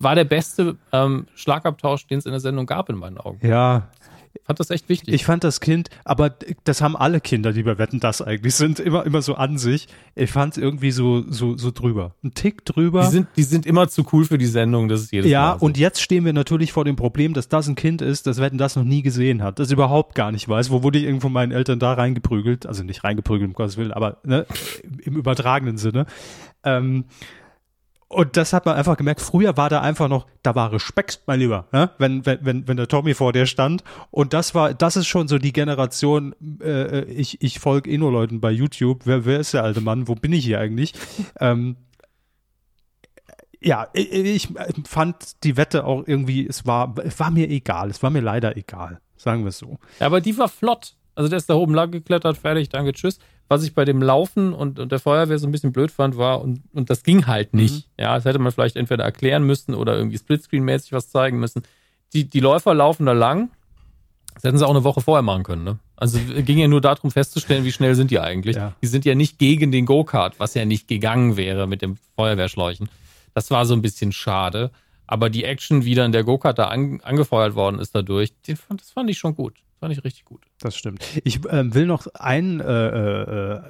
war 0.00 0.16
der 0.16 0.24
beste 0.24 0.76
ähm, 0.92 1.26
Schlagabtausch, 1.36 2.06
den 2.08 2.18
es 2.18 2.26
in 2.26 2.32
der 2.32 2.40
Sendung 2.40 2.66
gab, 2.66 2.90
in 2.90 2.96
meinen 2.96 3.18
Augen. 3.18 3.46
Ja, 3.46 3.88
fand 4.44 4.60
das 4.60 4.70
echt 4.70 4.88
wichtig. 4.88 5.14
Ich 5.14 5.24
fand 5.24 5.44
das 5.44 5.60
Kind, 5.60 5.88
aber 6.04 6.34
das 6.64 6.80
haben 6.82 6.96
alle 6.96 7.20
Kinder, 7.20 7.52
die 7.52 7.62
bei 7.62 7.78
Wetten 7.78 8.00
das 8.00 8.22
eigentlich 8.22 8.54
sind, 8.54 8.80
immer, 8.80 9.06
immer 9.06 9.22
so 9.22 9.34
an 9.34 9.58
sich. 9.58 9.88
Ich 10.14 10.30
fand 10.30 10.56
es 10.56 10.62
irgendwie 10.62 10.90
so, 10.90 11.24
so, 11.30 11.56
so 11.56 11.70
drüber. 11.70 12.14
Ein 12.22 12.34
Tick 12.34 12.64
drüber. 12.64 13.02
Die 13.02 13.10
sind, 13.10 13.28
die 13.36 13.42
sind 13.42 13.66
immer 13.66 13.88
zu 13.88 14.04
cool 14.12 14.24
für 14.24 14.38
die 14.38 14.46
Sendung, 14.46 14.88
das 14.88 15.02
ist 15.02 15.12
jedes 15.12 15.30
ja, 15.30 15.40
Mal. 15.40 15.46
Ja, 15.46 15.52
und 15.54 15.78
jetzt 15.78 16.00
stehen 16.00 16.24
wir 16.24 16.32
natürlich 16.32 16.72
vor 16.72 16.84
dem 16.84 16.96
Problem, 16.96 17.34
dass 17.34 17.48
das 17.48 17.68
ein 17.68 17.74
Kind 17.74 18.02
ist, 18.02 18.26
das 18.26 18.40
Wetten 18.40 18.58
das 18.58 18.76
noch 18.76 18.84
nie 18.84 19.02
gesehen 19.02 19.42
hat, 19.42 19.58
das 19.58 19.70
überhaupt 19.70 20.14
gar 20.14 20.32
nicht 20.32 20.48
weiß. 20.48 20.70
Wo 20.70 20.82
wurde 20.82 20.98
ich 20.98 21.04
irgendwo 21.04 21.28
meinen 21.28 21.52
Eltern 21.52 21.78
da 21.78 21.94
reingeprügelt? 21.94 22.66
Also 22.66 22.84
nicht 22.84 23.04
reingeprügelt, 23.04 23.48
um 23.48 23.54
Gottes 23.54 23.76
Willen, 23.76 23.92
aber 23.92 24.18
ne, 24.24 24.46
im 25.02 25.16
übertragenen 25.16 25.78
Sinne. 25.78 26.06
Ähm, 26.64 27.04
und 28.14 28.36
das 28.36 28.52
hat 28.52 28.64
man 28.64 28.76
einfach 28.76 28.96
gemerkt. 28.96 29.20
Früher 29.20 29.56
war 29.56 29.68
da 29.68 29.80
einfach 29.80 30.08
noch, 30.08 30.26
da 30.42 30.54
war 30.54 30.72
Respekt, 30.72 31.22
mein 31.26 31.40
Lieber, 31.40 31.66
ne? 31.72 31.90
wenn, 31.98 32.24
wenn, 32.24 32.38
wenn, 32.42 32.68
wenn 32.68 32.76
der 32.76 32.88
Tommy 32.88 33.14
vor 33.14 33.32
dir 33.32 33.46
stand. 33.46 33.82
Und 34.10 34.32
das 34.32 34.54
war, 34.54 34.72
das 34.72 34.96
ist 34.96 35.06
schon 35.06 35.28
so 35.28 35.38
die 35.38 35.52
Generation, 35.52 36.34
äh, 36.60 37.04
ich, 37.04 37.42
ich 37.42 37.58
folge 37.58 37.90
eh 37.90 37.98
nur 37.98 38.12
Leuten 38.12 38.40
bei 38.40 38.50
YouTube. 38.50 39.02
Wer, 39.04 39.24
wer 39.24 39.40
ist 39.40 39.52
der 39.52 39.64
alte 39.64 39.80
Mann? 39.80 40.08
Wo 40.08 40.14
bin 40.14 40.32
ich 40.32 40.44
hier 40.44 40.60
eigentlich? 40.60 40.94
Ähm, 41.40 41.76
ja, 43.60 43.88
ich, 43.94 44.48
fand 44.86 45.42
die 45.42 45.56
Wette 45.56 45.84
auch 45.84 46.04
irgendwie, 46.06 46.46
es 46.46 46.66
war, 46.66 46.94
es 47.02 47.18
war 47.18 47.30
mir 47.30 47.48
egal. 47.50 47.90
Es 47.90 48.02
war 48.02 48.10
mir 48.10 48.20
leider 48.20 48.56
egal. 48.56 49.00
Sagen 49.16 49.42
wir 49.42 49.48
es 49.48 49.58
so. 49.58 49.78
Ja, 50.00 50.06
aber 50.06 50.20
die 50.20 50.36
war 50.38 50.48
flott. 50.48 50.94
Also 51.14 51.28
der 51.28 51.38
ist 51.38 51.48
da 51.48 51.54
oben 51.54 51.74
lang 51.74 51.90
geklettert, 51.90 52.38
fertig, 52.38 52.68
danke, 52.68 52.92
tschüss 52.92 53.18
was 53.48 53.62
ich 53.62 53.74
bei 53.74 53.84
dem 53.84 54.02
Laufen 54.02 54.52
und, 54.52 54.78
und 54.78 54.90
der 54.90 54.98
Feuerwehr 54.98 55.38
so 55.38 55.46
ein 55.46 55.52
bisschen 55.52 55.72
blöd 55.72 55.90
fand, 55.90 56.16
war, 56.16 56.40
und, 56.40 56.62
und 56.72 56.90
das 56.90 57.02
ging 57.02 57.26
halt 57.26 57.52
mhm. 57.52 57.60
nicht. 57.60 57.74
Mhm. 57.74 58.02
Ja, 58.02 58.14
das 58.14 58.24
hätte 58.24 58.38
man 58.38 58.52
vielleicht 58.52 58.76
entweder 58.76 59.04
erklären 59.04 59.44
müssen 59.44 59.74
oder 59.74 59.96
irgendwie 59.96 60.18
Splitscreen-mäßig 60.18 60.92
was 60.92 61.10
zeigen 61.10 61.38
müssen. 61.38 61.62
Die, 62.12 62.24
die 62.24 62.40
Läufer 62.40 62.74
laufen 62.74 63.06
da 63.06 63.12
lang. 63.12 63.50
Das 64.34 64.44
hätten 64.44 64.58
sie 64.58 64.66
auch 64.66 64.70
eine 64.70 64.84
Woche 64.84 65.00
vorher 65.00 65.22
machen 65.22 65.44
können, 65.44 65.64
ne? 65.64 65.78
Also 65.96 66.18
ging 66.18 66.58
ja 66.58 66.66
nur 66.66 66.80
darum 66.80 67.12
festzustellen, 67.12 67.64
wie 67.64 67.70
schnell 67.70 67.94
sind 67.94 68.10
die 68.10 68.18
eigentlich. 68.18 68.56
Ja. 68.56 68.74
Die 68.82 68.88
sind 68.88 69.04
ja 69.04 69.14
nicht 69.14 69.38
gegen 69.38 69.70
den 69.70 69.86
Go-Kart, 69.86 70.34
was 70.38 70.54
ja 70.54 70.64
nicht 70.64 70.88
gegangen 70.88 71.36
wäre 71.36 71.68
mit 71.68 71.82
dem 71.82 71.98
Feuerwehrschläuchen. 72.16 72.88
Das 73.32 73.50
war 73.52 73.64
so 73.64 73.74
ein 73.74 73.82
bisschen 73.82 74.10
schade. 74.10 74.72
Aber 75.06 75.30
die 75.30 75.44
Action, 75.44 75.84
wie 75.84 75.94
dann 75.94 76.12
der 76.12 76.24
Go-Kart 76.24 76.58
da 76.58 76.68
an, 76.68 77.00
angefeuert 77.02 77.54
worden 77.54 77.78
ist 77.78 77.94
dadurch, 77.94 78.32
den, 78.42 78.58
das 78.76 78.90
fand 78.90 79.10
ich 79.10 79.18
schon 79.18 79.34
gut. 79.34 79.54
Fand 79.80 79.92
ich 79.92 80.02
richtig 80.02 80.24
gut. 80.24 80.42
Das 80.60 80.76
stimmt. 80.76 81.04
Ich 81.24 81.40
ähm, 81.50 81.74
will 81.74 81.84
noch 81.84 82.06
ein, 82.14 82.60
äh, 82.60 82.88
äh, 82.88 83.62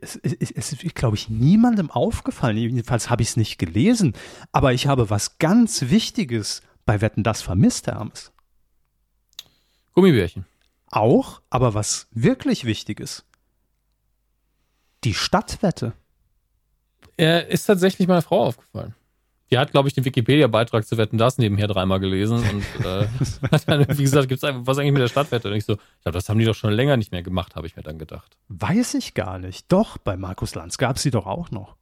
es, 0.00 0.14
es, 0.16 0.50
es 0.52 0.72
ist, 0.72 0.94
glaube 0.94 1.16
ich, 1.16 1.28
niemandem 1.28 1.90
aufgefallen. 1.90 2.56
Jedenfalls 2.56 3.10
habe 3.10 3.22
ich 3.22 3.30
es 3.30 3.36
nicht 3.36 3.58
gelesen. 3.58 4.12
Aber 4.52 4.72
ich 4.72 4.86
habe 4.86 5.10
was 5.10 5.38
ganz 5.38 5.90
Wichtiges 5.90 6.62
bei 6.84 7.00
Wetten 7.00 7.24
das 7.24 7.42
vermisst, 7.42 7.88
Hermes. 7.88 8.32
Gummibärchen. 9.94 10.46
Auch, 10.90 11.40
aber 11.50 11.74
was 11.74 12.06
wirklich 12.12 12.64
Wichtiges. 12.64 13.24
Die 15.02 15.14
Stadtwette. 15.14 15.94
Er 17.16 17.48
ist 17.48 17.64
tatsächlich 17.64 18.06
meiner 18.06 18.22
Frau 18.22 18.44
aufgefallen. 18.44 18.94
Die 19.50 19.58
hat, 19.58 19.70
glaube 19.70 19.88
ich, 19.88 19.94
den 19.94 20.04
Wikipedia-Beitrag 20.04 20.86
zu 20.86 20.96
Wetten 20.96 21.18
das 21.18 21.38
nebenher 21.38 21.68
dreimal 21.68 22.00
gelesen 22.00 22.38
und 22.38 22.84
äh, 22.84 23.06
hat 23.50 23.68
dann, 23.68 23.86
wie 23.96 24.02
gesagt, 24.02 24.28
gibt's 24.28 24.42
einfach, 24.42 24.62
was 24.64 24.78
eigentlich 24.78 24.92
mit 24.92 25.02
der 25.02 25.08
Stadtwette? 25.08 25.48
Und 25.48 25.54
ich 25.54 25.64
so, 25.64 25.76
glaube, 26.02 26.14
das 26.16 26.28
haben 26.28 26.38
die 26.38 26.44
doch 26.44 26.54
schon 26.54 26.72
länger 26.72 26.96
nicht 26.96 27.12
mehr 27.12 27.22
gemacht, 27.22 27.54
habe 27.54 27.66
ich 27.66 27.76
mir 27.76 27.82
dann 27.82 27.98
gedacht. 27.98 28.36
Weiß 28.48 28.94
ich 28.94 29.14
gar 29.14 29.38
nicht. 29.38 29.70
Doch, 29.70 29.98
bei 29.98 30.16
Markus 30.16 30.54
Lanz 30.54 30.78
gab 30.78 30.96
es 30.96 31.02
sie 31.02 31.10
doch 31.10 31.26
auch 31.26 31.50
noch. 31.50 31.76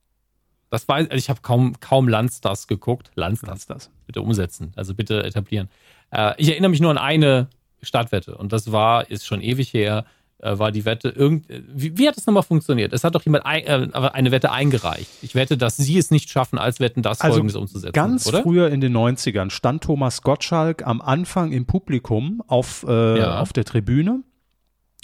Das 0.71 0.89
war, 0.89 0.97
also 0.97 1.13
ich 1.13 1.31
habe 1.31 1.41
kaum, 1.41 1.79
kaum 1.81 2.09
Lanz 2.09 2.41
geguckt. 2.67 3.11
Lanz 3.15 3.41
das. 3.43 3.91
Bitte 4.07 4.21
umsetzen, 4.21 4.73
also 4.77 4.95
bitte 4.95 5.23
etablieren. 5.23 5.69
Äh, 6.11 6.35
ich 6.37 6.51
erinnere 6.51 6.71
mich 6.71 6.81
nur 6.81 6.91
an 6.91 6.99
eine 6.99 7.49
Stadtwette 7.81 8.37
und 8.37 8.53
das 8.53 8.73
war, 8.73 9.11
ist 9.11 9.27
schon 9.27 9.41
ewig 9.41 9.73
her, 9.73 10.05
äh, 10.45 10.59
war 10.59 10.71
die 10.71 10.85
Wette 10.85 11.09
irgend 11.09 11.47
wie, 11.49 11.97
wie 11.97 12.07
hat 12.07 12.17
das 12.17 12.27
nochmal 12.27 12.43
funktioniert? 12.43 12.93
Es 12.93 13.03
hat 13.03 13.15
doch 13.15 13.23
jemand 13.23 13.47
ein, 13.47 13.65
äh, 13.65 13.89
eine 13.93 14.31
Wette 14.31 14.53
eingereicht. 14.53 15.09
Ich 15.23 15.35
wette, 15.35 15.57
dass 15.57 15.77
sie 15.77 15.99
es 15.99 16.11
nicht 16.11 16.31
schaffen, 16.31 16.59
als 16.59 16.81
Wetten 16.81 17.03
das 17.03 17.21
also 17.21 17.35
folgendes 17.35 17.57
umzusetzen. 17.57 17.93
Ganz 17.93 18.27
oder? 18.27 18.43
früher 18.43 18.69
in 18.69 18.81
den 18.81 18.97
90ern 18.97 19.51
stand 19.51 19.83
Thomas 19.85 20.23
Gottschalk 20.23 20.87
am 20.87 21.01
Anfang 21.01 21.53
im 21.53 21.67
Publikum 21.67 22.43
auf, 22.47 22.85
äh, 22.87 23.19
ja. 23.19 23.41
auf 23.41 23.53
der 23.53 23.65
Tribüne 23.65 24.23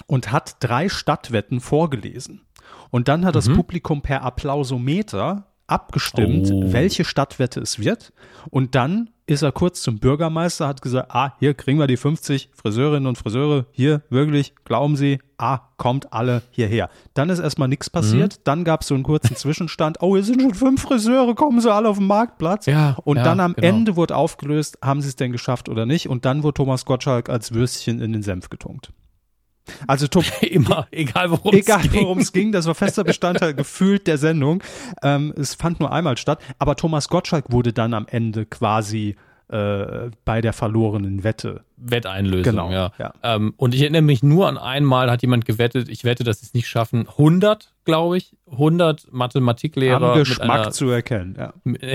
und 0.07 0.31
hat 0.31 0.57
drei 0.61 0.89
Stadtwetten 0.89 1.61
vorgelesen. 1.61 2.43
Und 2.91 3.09
dann 3.09 3.25
hat 3.25 3.35
mhm. 3.35 3.39
das 3.39 3.49
Publikum 3.49 4.03
per 4.03 4.23
Applausometer 4.23 5.47
abgestimmt, 5.67 6.51
oh. 6.53 6.73
welche 6.73 7.05
Stadtwette 7.05 7.61
es 7.61 7.79
wird. 7.79 8.13
Und 8.51 8.75
dann 8.75 9.11
ist 9.31 9.43
er 9.43 9.53
kurz 9.53 9.83
zum 9.83 9.99
Bürgermeister, 9.99 10.67
hat 10.67 10.83
gesagt, 10.83 11.11
ah, 11.11 11.35
hier 11.39 11.55
kriegen 11.55 11.79
wir 11.79 11.87
die 11.87 11.97
50 11.97 12.51
Friseurinnen 12.55 13.07
und 13.07 13.17
Friseure, 13.17 13.67
hier 13.73 14.03
wirklich, 14.11 14.55
glauben 14.65 14.97
Sie, 14.97 15.19
ah, 15.39 15.61
kommt 15.77 16.13
alle 16.13 16.43
hierher. 16.51 16.91
Dann 17.15 17.31
ist 17.31 17.39
erstmal 17.39 17.69
nichts 17.69 17.91
passiert, 17.91 18.39
mhm. 18.39 18.41
dann 18.45 18.65
gab 18.65 18.83
es 18.83 18.89
so 18.89 18.95
einen 18.95 19.05
kurzen 19.05 19.37
Zwischenstand, 19.37 19.99
oh, 20.01 20.15
hier 20.15 20.25
sind 20.25 20.41
schon 20.43 20.55
fünf 20.55 20.83
Friseure, 20.83 21.35
kommen 21.35 21.61
Sie 21.61 21.73
alle 21.73 21.89
auf 21.89 21.99
den 21.99 22.07
Marktplatz. 22.07 22.67
Ja, 22.67 22.97
und 23.05 23.17
ja, 23.17 23.25
dann 23.25 23.41
am 23.41 23.55
genau. 23.55 23.67
Ende 23.67 23.97
wurde 23.97 24.17
aufgelöst, 24.17 24.79
haben 24.83 25.01
Sie 25.01 25.09
es 25.09 25.17
denn 25.17 25.33
geschafft 25.33 25.69
oder 25.69 25.87
nicht? 25.87 26.09
Und 26.09 26.25
dann 26.25 26.43
wurde 26.43 26.55
Thomas 26.55 26.85
Gottschalk 26.85 27.29
als 27.29 27.53
Würstchen 27.53 28.01
in 28.01 28.13
den 28.13 28.23
Senf 28.23 28.51
getunkt. 28.51 28.93
Also 29.87 30.07
Tom, 30.07 30.25
immer, 30.43 30.87
egal 30.91 31.31
worum 31.31 31.55
egal 31.55 31.83
worum 31.93 32.19
es 32.19 32.33
ging, 32.33 32.53
das 32.53 32.67
war 32.67 32.75
fester 32.75 33.05
Bestandteil 33.05 33.55
gefühlt 33.55 34.07
der 34.07 34.19
Sendung. 34.19 34.63
Ähm, 35.03 35.33
es 35.37 35.55
fand 35.55 35.81
nur 35.81 35.93
einmal 35.93 36.17
statt, 36.17 36.41
aber 36.59 36.77
Thomas 36.77 37.09
Gottschalk 37.09 37.47
wurde 37.51 37.73
dann 37.73 37.95
am 37.95 38.07
Ende 38.09 38.47
quasi 38.47 39.17
äh, 39.49 40.11
bei 40.25 40.41
der 40.41 40.53
verlorenen 40.53 41.25
Wette. 41.25 41.65
Wetteinlösung, 41.77 42.53
Genau, 42.53 42.71
ja. 42.71 42.93
ja. 42.99 43.13
Ähm, 43.23 43.55
und 43.57 43.75
ich 43.75 43.81
erinnere 43.81 44.03
mich 44.03 44.23
nur 44.23 44.47
an 44.47 44.57
einmal, 44.59 45.11
hat 45.11 45.23
jemand 45.23 45.45
gewettet, 45.45 45.89
ich 45.89 46.05
wette, 46.05 46.23
dass 46.23 46.41
sie 46.41 46.47
es 46.47 46.55
nicht 46.55 46.69
schaffen. 46.69 47.09
100, 47.09 47.73
glaube 47.85 48.17
ich, 48.17 48.37
100 48.53 49.09
Mathematiklehrer. 49.11 50.13
Am 50.13 50.19
Geschmack 50.19 50.73
zu 50.73 50.89
erkennen. 50.91 51.37
Ja. 51.37 51.53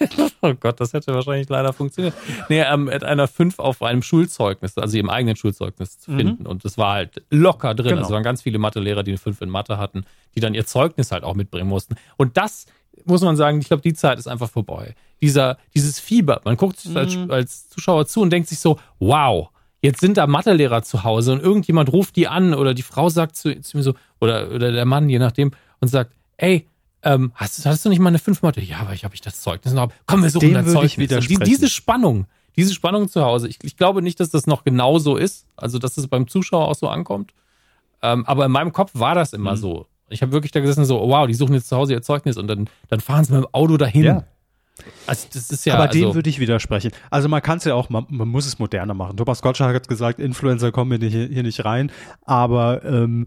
oh 0.42 0.54
Gott, 0.58 0.80
das 0.80 0.92
hätte 0.92 1.14
wahrscheinlich 1.14 1.48
leider 1.48 1.72
funktioniert. 1.72 2.14
Nee, 2.48 2.60
ähm, 2.60 2.84
mit 2.84 3.04
einer 3.04 3.28
5 3.28 3.58
auf 3.58 3.82
einem 3.82 4.02
Schulzeugnis, 4.02 4.76
also 4.78 4.96
ihrem 4.96 5.10
eigenen 5.10 5.36
Schulzeugnis 5.36 5.98
zu 5.98 6.12
finden. 6.16 6.46
Und 6.46 6.64
das 6.64 6.78
war 6.78 6.94
halt 6.94 7.22
locker 7.30 7.74
drin. 7.74 7.86
Mhm. 7.86 7.90
Genau. 7.90 8.02
Also 8.02 8.14
waren 8.14 8.22
ganz 8.22 8.42
viele 8.42 8.58
Mathelehrer, 8.58 9.02
die 9.02 9.12
eine 9.12 9.18
5 9.18 9.40
in 9.42 9.50
Mathe 9.50 9.78
hatten, 9.78 10.04
die 10.34 10.40
dann 10.40 10.54
ihr 10.54 10.66
Zeugnis 10.66 11.12
halt 11.12 11.24
auch 11.24 11.34
mitbringen 11.34 11.68
mussten. 11.68 11.96
Und 12.16 12.36
das 12.36 12.66
muss 13.04 13.20
man 13.22 13.36
sagen, 13.36 13.60
ich 13.60 13.68
glaube, 13.68 13.82
die 13.82 13.94
Zeit 13.94 14.18
ist 14.18 14.26
einfach 14.26 14.50
vorbei. 14.50 14.94
Dieser, 15.20 15.58
dieses 15.74 15.98
Fieber, 16.00 16.40
man 16.44 16.56
guckt 16.56 16.78
sich 16.78 16.96
als, 16.96 17.16
Mhm. 17.16 17.30
als 17.30 17.68
Zuschauer 17.68 18.06
zu 18.06 18.20
und 18.22 18.30
denkt 18.30 18.48
sich 18.48 18.58
so, 18.58 18.78
wow, 18.98 19.50
jetzt 19.82 20.00
sind 20.00 20.16
da 20.16 20.26
Mathelehrer 20.26 20.82
zu 20.82 21.04
Hause 21.04 21.32
und 21.32 21.42
irgendjemand 21.42 21.92
ruft 21.92 22.16
die 22.16 22.28
an 22.28 22.54
oder 22.54 22.74
die 22.74 22.82
Frau 22.82 23.08
sagt 23.08 23.36
zu, 23.36 23.60
zu 23.60 23.76
mir 23.76 23.82
so, 23.82 23.94
oder, 24.20 24.50
oder 24.50 24.72
der 24.72 24.84
Mann, 24.84 25.08
je 25.08 25.18
nachdem, 25.18 25.52
und 25.80 25.88
sagt, 25.88 26.12
ey, 26.38 26.66
ähm, 27.06 27.32
hast, 27.34 27.64
hast 27.64 27.84
du 27.84 27.88
nicht 27.88 28.00
mal 28.00 28.08
eine 28.08 28.18
5 28.18 28.42
Mathe? 28.42 28.60
Ja, 28.60 28.78
aber 28.80 28.92
ich 28.92 29.04
habe 29.04 29.14
ich 29.14 29.20
das 29.20 29.40
Zeugnis 29.40 29.72
noch. 29.74 29.90
Komm, 30.06 30.22
wir 30.22 30.30
suchen 30.30 30.48
Dem 30.48 30.54
dein 30.54 30.66
Zeugnis. 30.66 30.92
Und 30.92 30.96
die, 30.96 31.02
widersprechen. 31.04 31.44
diese 31.44 31.68
Spannung, 31.68 32.26
diese 32.56 32.74
Spannung 32.74 33.08
zu 33.08 33.22
Hause, 33.22 33.48
ich, 33.48 33.58
ich 33.62 33.76
glaube 33.76 34.02
nicht, 34.02 34.18
dass 34.20 34.30
das 34.30 34.46
noch 34.46 34.64
genau 34.64 34.98
so 34.98 35.16
ist, 35.16 35.46
also 35.56 35.78
dass 35.78 35.96
es 35.96 36.08
beim 36.08 36.26
Zuschauer 36.28 36.68
auch 36.68 36.74
so 36.74 36.88
ankommt. 36.88 37.32
Ähm, 38.02 38.26
aber 38.26 38.44
in 38.44 38.52
meinem 38.52 38.72
Kopf 38.72 38.90
war 38.94 39.14
das 39.14 39.32
immer 39.32 39.52
Mhm. 39.52 39.56
so. 39.56 39.86
Ich 40.08 40.22
habe 40.22 40.32
wirklich 40.32 40.52
da 40.52 40.60
gesessen, 40.60 40.84
so, 40.84 41.00
wow, 41.00 41.26
die 41.26 41.34
suchen 41.34 41.54
jetzt 41.54 41.68
zu 41.68 41.76
Hause 41.76 41.92
ihr 41.94 42.02
Zeugnis 42.02 42.36
und 42.36 42.46
dann, 42.46 42.68
dann 42.88 43.00
fahren 43.00 43.24
sie 43.24 43.32
mit 43.32 43.42
dem 43.42 43.48
Auto 43.52 43.76
dahin. 43.76 44.04
Ja. 44.04 44.24
Also 45.06 45.26
das 45.32 45.50
ist 45.50 45.64
ja. 45.64 45.74
Aber 45.74 45.84
also, 45.88 45.98
dem 45.98 46.14
würde 46.14 46.28
ich 46.28 46.38
widersprechen. 46.38 46.92
Also 47.10 47.28
man 47.28 47.40
kann 47.42 47.58
es 47.58 47.64
ja 47.64 47.74
auch, 47.74 47.88
man, 47.88 48.06
man 48.08 48.28
muss 48.28 48.46
es 48.46 48.58
moderner 48.58 48.94
machen. 48.94 49.16
Thomas 49.16 49.40
Gottschalk 49.42 49.74
hat 49.74 49.88
gesagt, 49.88 50.18
Influencer 50.20 50.70
kommen 50.70 50.90
hier 51.00 51.10
nicht, 51.10 51.32
hier 51.32 51.42
nicht 51.42 51.64
rein, 51.64 51.90
aber 52.24 52.84
ähm, 52.84 53.26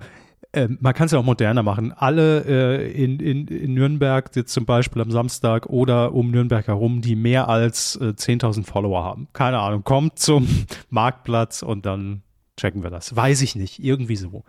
ähm, 0.52 0.78
man 0.82 0.94
kann 0.94 1.06
es 1.06 1.12
ja 1.12 1.20
auch 1.20 1.24
moderner 1.24 1.62
machen. 1.64 1.92
Alle 1.92 2.44
äh, 2.46 2.92
in, 2.92 3.20
in, 3.20 3.48
in 3.48 3.74
Nürnberg 3.74 4.36
jetzt 4.36 4.52
zum 4.52 4.66
Beispiel 4.66 5.02
am 5.02 5.12
Samstag 5.12 5.68
oder 5.68 6.14
um 6.14 6.32
Nürnberg 6.32 6.68
herum, 6.68 7.02
die 7.02 7.16
mehr 7.16 7.48
als 7.50 7.96
äh, 7.98 8.14
10.000 8.16 8.66
Follower 8.66 9.04
haben. 9.04 9.28
Keine 9.34 9.60
Ahnung, 9.60 9.84
kommt 9.84 10.18
zum 10.18 10.48
Marktplatz 10.90 11.62
und 11.62 11.86
dann 11.86 12.24
checken 12.58 12.82
wir 12.82 12.90
das. 12.90 13.16
Weiß 13.16 13.42
ich 13.42 13.56
nicht, 13.56 13.84
irgendwie 13.84 14.16
so. 14.16 14.44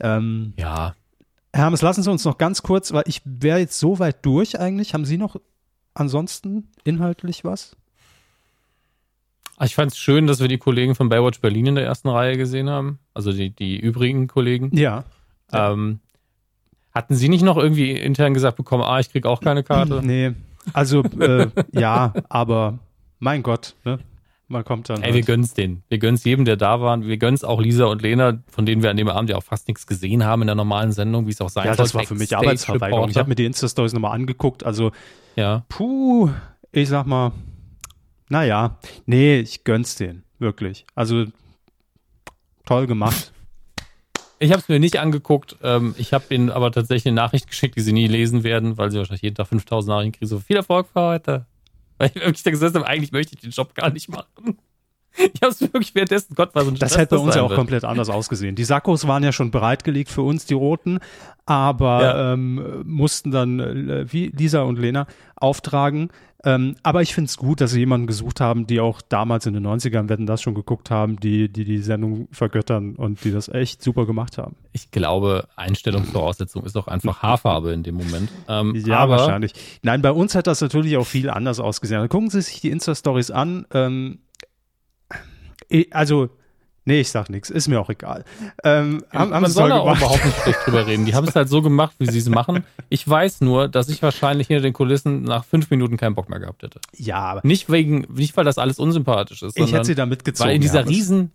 Ähm, 0.00 0.54
ja, 0.56 0.94
Hermes, 1.52 1.82
lassen 1.82 2.02
Sie 2.02 2.10
uns 2.10 2.24
noch 2.24 2.38
ganz 2.38 2.62
kurz, 2.62 2.92
weil 2.92 3.04
ich 3.06 3.22
wäre 3.24 3.58
jetzt 3.58 3.78
so 3.78 3.98
weit 3.98 4.24
durch 4.24 4.58
eigentlich. 4.58 4.94
Haben 4.94 5.04
Sie 5.04 5.18
noch 5.18 5.36
ansonsten 5.94 6.68
inhaltlich 6.84 7.44
was? 7.44 7.76
Ah, 9.60 9.66
ich 9.66 9.74
fand 9.74 9.92
es 9.92 9.98
schön, 9.98 10.26
dass 10.26 10.40
wir 10.40 10.48
die 10.48 10.56
Kollegen 10.56 10.94
von 10.94 11.10
Baywatch 11.10 11.42
Berlin 11.42 11.66
in 11.66 11.74
der 11.74 11.84
ersten 11.84 12.08
Reihe 12.08 12.38
gesehen 12.38 12.70
haben. 12.70 12.98
Also 13.12 13.30
die, 13.30 13.50
die 13.50 13.78
übrigen 13.78 14.26
Kollegen. 14.26 14.74
Ja. 14.74 15.04
Ja. 15.52 15.72
Ähm, 15.72 16.00
hatten 16.94 17.14
Sie 17.14 17.28
nicht 17.28 17.42
noch 17.42 17.58
irgendwie 17.58 17.90
intern 17.90 18.32
gesagt 18.32 18.56
bekommen, 18.56 18.82
ah, 18.82 19.00
ich 19.00 19.10
krieg 19.10 19.26
auch 19.26 19.42
keine 19.42 19.62
Karte? 19.62 20.00
Nee, 20.02 20.32
also 20.72 21.02
äh, 21.02 21.48
ja, 21.72 22.14
aber 22.30 22.78
mein 23.18 23.42
Gott, 23.42 23.74
ne? 23.84 23.98
Man 24.48 24.64
kommt 24.64 24.88
dann. 24.88 25.02
Ey, 25.02 25.12
wir 25.12 25.20
gönnen's 25.20 25.52
denen. 25.52 25.82
Wir 25.90 25.98
gönnen's 25.98 26.24
jedem, 26.24 26.46
der 26.46 26.56
da 26.56 26.80
war. 26.80 26.98
Wir 27.02 27.18
gönnen's 27.18 27.44
auch 27.44 27.60
Lisa 27.60 27.84
und 27.84 28.00
Lena, 28.00 28.38
von 28.48 28.64
denen 28.64 28.82
wir 28.82 28.88
an 28.88 28.96
dem 28.96 29.08
Abend 29.08 29.28
ja 29.28 29.36
auch 29.36 29.44
fast 29.44 29.68
nichts 29.68 29.86
gesehen 29.86 30.24
haben 30.24 30.40
in 30.40 30.46
der 30.46 30.56
normalen 30.56 30.92
Sendung, 30.92 31.26
wie 31.26 31.32
es 31.32 31.40
auch 31.42 31.50
sein 31.50 31.66
ja, 31.66 31.74
soll. 31.74 31.84
das 31.84 31.94
war 31.94 32.04
für 32.04 32.14
mich 32.14 32.34
Arbeitsverweigerung. 32.34 33.10
Ich 33.10 33.18
habe 33.18 33.28
mir 33.28 33.34
die 33.34 33.44
Insta-Stories 33.44 33.92
nochmal 33.92 34.14
angeguckt. 34.14 34.64
Also, 34.64 34.90
ja. 35.36 35.64
puh, 35.68 36.30
ich 36.72 36.88
sag 36.88 37.06
mal, 37.06 37.32
naja, 38.30 38.78
nee, 39.06 39.40
ich 39.40 39.64
gönn's 39.64 39.96
denen, 39.96 40.24
wirklich. 40.38 40.86
Also, 40.94 41.26
toll 42.64 42.86
gemacht. 42.86 43.32
Ich 44.42 44.52
habe 44.52 44.62
es 44.62 44.70
mir 44.70 44.80
nicht 44.80 44.98
angeguckt. 44.98 45.56
Ähm, 45.62 45.94
ich 45.98 46.14
habe 46.14 46.34
ihnen 46.34 46.48
aber 46.48 46.72
tatsächlich 46.72 47.08
eine 47.08 47.16
Nachricht 47.16 47.46
geschickt, 47.46 47.76
die 47.76 47.82
sie 47.82 47.92
nie 47.92 48.06
lesen 48.06 48.42
werden, 48.42 48.78
weil 48.78 48.90
sie 48.90 48.96
wahrscheinlich 48.96 49.20
jeden 49.20 49.36
Tag 49.36 49.48
5000 49.48 49.90
Nachrichten 49.90 50.12
kriegen. 50.12 50.28
So 50.28 50.38
viel 50.38 50.56
Erfolg 50.56 50.86
für 50.90 51.00
heute. 51.02 51.46
Weil 51.98 52.08
ich 52.08 52.14
wirklich 52.14 52.42
da 52.42 52.50
gesessen 52.50 52.76
habe, 52.76 52.86
eigentlich 52.86 53.12
möchte 53.12 53.34
ich 53.34 53.42
den 53.42 53.50
Job 53.50 53.74
gar 53.74 53.90
nicht 53.90 54.08
machen. 54.08 54.56
Ich 55.34 55.42
habe 55.42 55.52
es 55.52 55.60
wirklich 55.60 55.94
währenddessen, 55.94 56.34
Gott, 56.34 56.54
war 56.54 56.64
so 56.64 56.70
ein 56.70 56.76
Das 56.76 56.96
hätte 56.96 57.16
bei 57.16 57.22
uns 57.22 57.34
ja 57.34 57.42
auch 57.42 57.50
wird. 57.50 57.58
komplett 57.58 57.84
anders 57.84 58.08
ausgesehen. 58.10 58.54
Die 58.54 58.64
Sakkos 58.64 59.06
waren 59.08 59.22
ja 59.22 59.32
schon 59.32 59.50
bereitgelegt 59.50 60.10
für 60.10 60.22
uns, 60.22 60.46
die 60.46 60.54
roten, 60.54 60.98
aber 61.46 62.02
Ja. 62.02 62.32
ähm, 62.34 62.82
mussten 62.84 63.30
dann, 63.30 63.58
äh, 63.60 64.12
wie 64.12 64.28
Lisa 64.28 64.62
und 64.62 64.78
Lena, 64.78 65.06
auftragen. 65.36 66.10
Ähm, 66.42 66.76
aber 66.82 67.02
ich 67.02 67.14
finde 67.14 67.28
es 67.28 67.36
gut, 67.36 67.60
dass 67.60 67.72
sie 67.72 67.80
jemanden 67.80 68.06
gesucht 68.06 68.40
haben, 68.40 68.66
die 68.66 68.80
auch 68.80 69.02
damals 69.02 69.44
in 69.44 69.52
den 69.52 69.62
90ern, 69.66 70.08
werden 70.08 70.24
das 70.24 70.40
schon 70.40 70.54
geguckt 70.54 70.90
haben, 70.90 71.20
die, 71.20 71.50
die 71.52 71.64
die 71.64 71.78
Sendung 71.78 72.28
vergöttern 72.32 72.94
und 72.96 73.22
die 73.24 73.30
das 73.30 73.48
echt 73.50 73.82
super 73.82 74.06
gemacht 74.06 74.38
haben. 74.38 74.56
Ich 74.72 74.90
glaube, 74.90 75.48
Einstellungsvoraussetzung 75.56 76.64
ist 76.64 76.76
doch 76.76 76.86
einfach 76.88 77.22
Haarfarbe 77.22 77.72
in 77.72 77.82
dem 77.82 77.96
Moment. 77.96 78.30
Ähm, 78.48 78.74
Ja, 78.74 79.00
aber 79.00 79.18
wahrscheinlich. 79.18 79.52
Nein, 79.82 80.00
bei 80.00 80.12
uns 80.12 80.34
hat 80.34 80.46
das 80.46 80.60
natürlich 80.62 80.96
auch 80.96 81.06
viel 81.06 81.28
anders 81.28 81.60
ausgesehen. 81.60 82.00
Also 82.00 82.08
gucken 82.08 82.30
Sie 82.30 82.40
sich 82.40 82.60
die 82.62 82.70
Insta-Stories 82.70 83.30
an. 83.30 83.66
Ähm, 83.74 84.20
also, 85.90 86.28
nee, 86.84 87.00
ich 87.00 87.10
sag 87.10 87.30
nichts, 87.30 87.50
ist 87.50 87.68
mir 87.68 87.80
auch 87.80 87.90
egal. 87.90 88.24
Ähm, 88.64 89.04
haben, 89.12 89.32
haben 89.32 89.42
man 89.42 89.50
soll 89.50 89.68
da 89.68 89.78
auch 89.78 89.96
überhaupt 89.96 90.24
nicht 90.24 90.38
schlecht 90.42 90.58
drüber 90.64 90.86
reden. 90.86 91.06
Die 91.06 91.14
haben 91.14 91.26
es 91.26 91.36
halt 91.36 91.48
so 91.48 91.62
gemacht, 91.62 91.94
wie 91.98 92.06
sie 92.10 92.18
es 92.18 92.28
machen. 92.28 92.64
Ich 92.88 93.08
weiß 93.08 93.40
nur, 93.42 93.68
dass 93.68 93.88
ich 93.88 94.02
wahrscheinlich 94.02 94.48
hinter 94.48 94.62
den 94.62 94.72
Kulissen 94.72 95.22
nach 95.22 95.44
fünf 95.44 95.70
Minuten 95.70 95.96
keinen 95.96 96.14
Bock 96.14 96.28
mehr 96.28 96.40
gehabt 96.40 96.62
hätte. 96.62 96.80
Ja, 96.96 97.18
aber 97.18 97.40
Nicht 97.44 97.70
wegen, 97.70 98.06
nicht 98.12 98.36
weil 98.36 98.44
das 98.44 98.58
alles 98.58 98.78
unsympathisch 98.78 99.42
ist, 99.42 99.58
ich 99.58 99.72
hätte 99.72 99.84
sie 99.84 99.94
da 99.94 100.06
mitgezogen. 100.06 100.48
weil 100.48 100.56
in 100.56 100.62
dieser 100.62 100.80
Hermes. 100.80 100.94
riesen, 100.94 101.32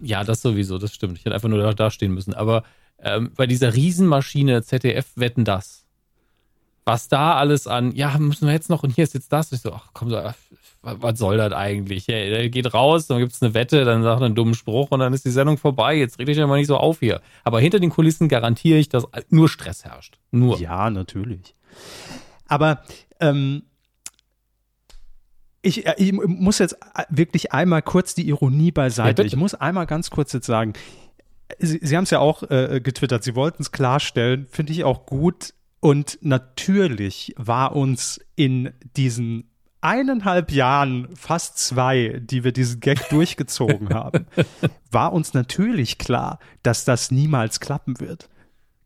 ja, 0.00 0.24
das 0.24 0.42
sowieso, 0.42 0.78
das 0.78 0.94
stimmt. 0.94 1.18
Ich 1.18 1.24
hätte 1.24 1.34
einfach 1.34 1.48
nur 1.48 1.58
da, 1.58 1.72
da 1.72 1.90
stehen 1.90 2.12
müssen. 2.12 2.34
Aber 2.34 2.64
ähm, 2.98 3.32
bei 3.36 3.46
dieser 3.46 3.74
Riesenmaschine 3.74 4.62
ZDF 4.62 5.06
wetten 5.16 5.44
das. 5.44 5.81
Was 6.84 7.08
da 7.08 7.36
alles 7.36 7.66
an, 7.68 7.92
ja, 7.92 8.16
müssen 8.18 8.46
wir 8.46 8.52
jetzt 8.52 8.68
noch 8.68 8.82
und 8.82 8.90
hier 8.90 9.04
ist 9.04 9.14
jetzt 9.14 9.32
das. 9.32 9.52
Ich 9.52 9.60
so, 9.60 9.72
ach 9.72 9.90
komm, 9.92 10.10
so, 10.10 10.16
ach, 10.18 10.34
was 10.82 11.16
soll 11.18 11.36
das 11.36 11.52
eigentlich? 11.52 12.08
Ja, 12.08 12.16
der 12.16 12.48
geht 12.50 12.74
raus, 12.74 13.06
dann 13.06 13.18
gibt's 13.20 13.40
eine 13.40 13.54
Wette, 13.54 13.84
dann 13.84 14.02
sagt 14.02 14.20
er 14.20 14.26
einen 14.26 14.34
dummen 14.34 14.54
Spruch 14.54 14.90
und 14.90 14.98
dann 14.98 15.12
ist 15.12 15.24
die 15.24 15.30
Sendung 15.30 15.58
vorbei. 15.58 15.94
Jetzt 15.96 16.18
rede 16.18 16.32
ich 16.32 16.38
ja 16.38 16.46
mal 16.48 16.56
nicht 16.56 16.66
so 16.66 16.76
auf 16.76 16.98
hier. 16.98 17.20
Aber 17.44 17.60
hinter 17.60 17.78
den 17.78 17.90
Kulissen 17.90 18.28
garantiere 18.28 18.78
ich, 18.78 18.88
dass 18.88 19.06
nur 19.28 19.48
Stress 19.48 19.84
herrscht. 19.84 20.18
Nur. 20.32 20.58
Ja, 20.58 20.90
natürlich. 20.90 21.54
Aber 22.48 22.82
ähm, 23.20 23.62
ich, 25.62 25.86
äh, 25.86 25.94
ich 25.98 26.12
muss 26.12 26.58
jetzt 26.58 26.76
wirklich 27.08 27.52
einmal 27.52 27.82
kurz 27.82 28.14
die 28.16 28.26
Ironie 28.28 28.66
Ja, 28.66 28.72
beiseite. 28.72 29.22
bitte. 29.22 29.28
ich 29.28 29.36
muss 29.36 29.54
einmal 29.54 29.86
ganz 29.86 30.10
kurz 30.10 30.32
jetzt 30.32 30.46
sagen, 30.46 30.72
Sie, 31.58 31.78
Sie 31.82 31.96
haben 31.96 32.04
es 32.04 32.10
ja 32.10 32.18
auch 32.18 32.42
äh, 32.50 32.80
getwittert, 32.82 33.22
Sie 33.22 33.36
wollten 33.36 33.62
es 33.62 33.70
klarstellen, 33.72 34.46
finde 34.50 34.72
ich 34.72 34.84
auch 34.84 35.06
gut. 35.06 35.54
Und 35.82 36.20
natürlich 36.20 37.34
war 37.36 37.74
uns 37.74 38.20
in 38.36 38.72
diesen 38.96 39.50
eineinhalb 39.80 40.52
Jahren, 40.52 41.08
fast 41.16 41.58
zwei, 41.58 42.20
die 42.22 42.44
wir 42.44 42.52
diesen 42.52 42.78
Gag 42.78 43.08
durchgezogen 43.10 43.92
haben, 43.92 44.26
war 44.92 45.12
uns 45.12 45.34
natürlich 45.34 45.98
klar, 45.98 46.38
dass 46.62 46.84
das 46.84 47.10
niemals 47.10 47.58
klappen 47.58 47.98
wird. 47.98 48.28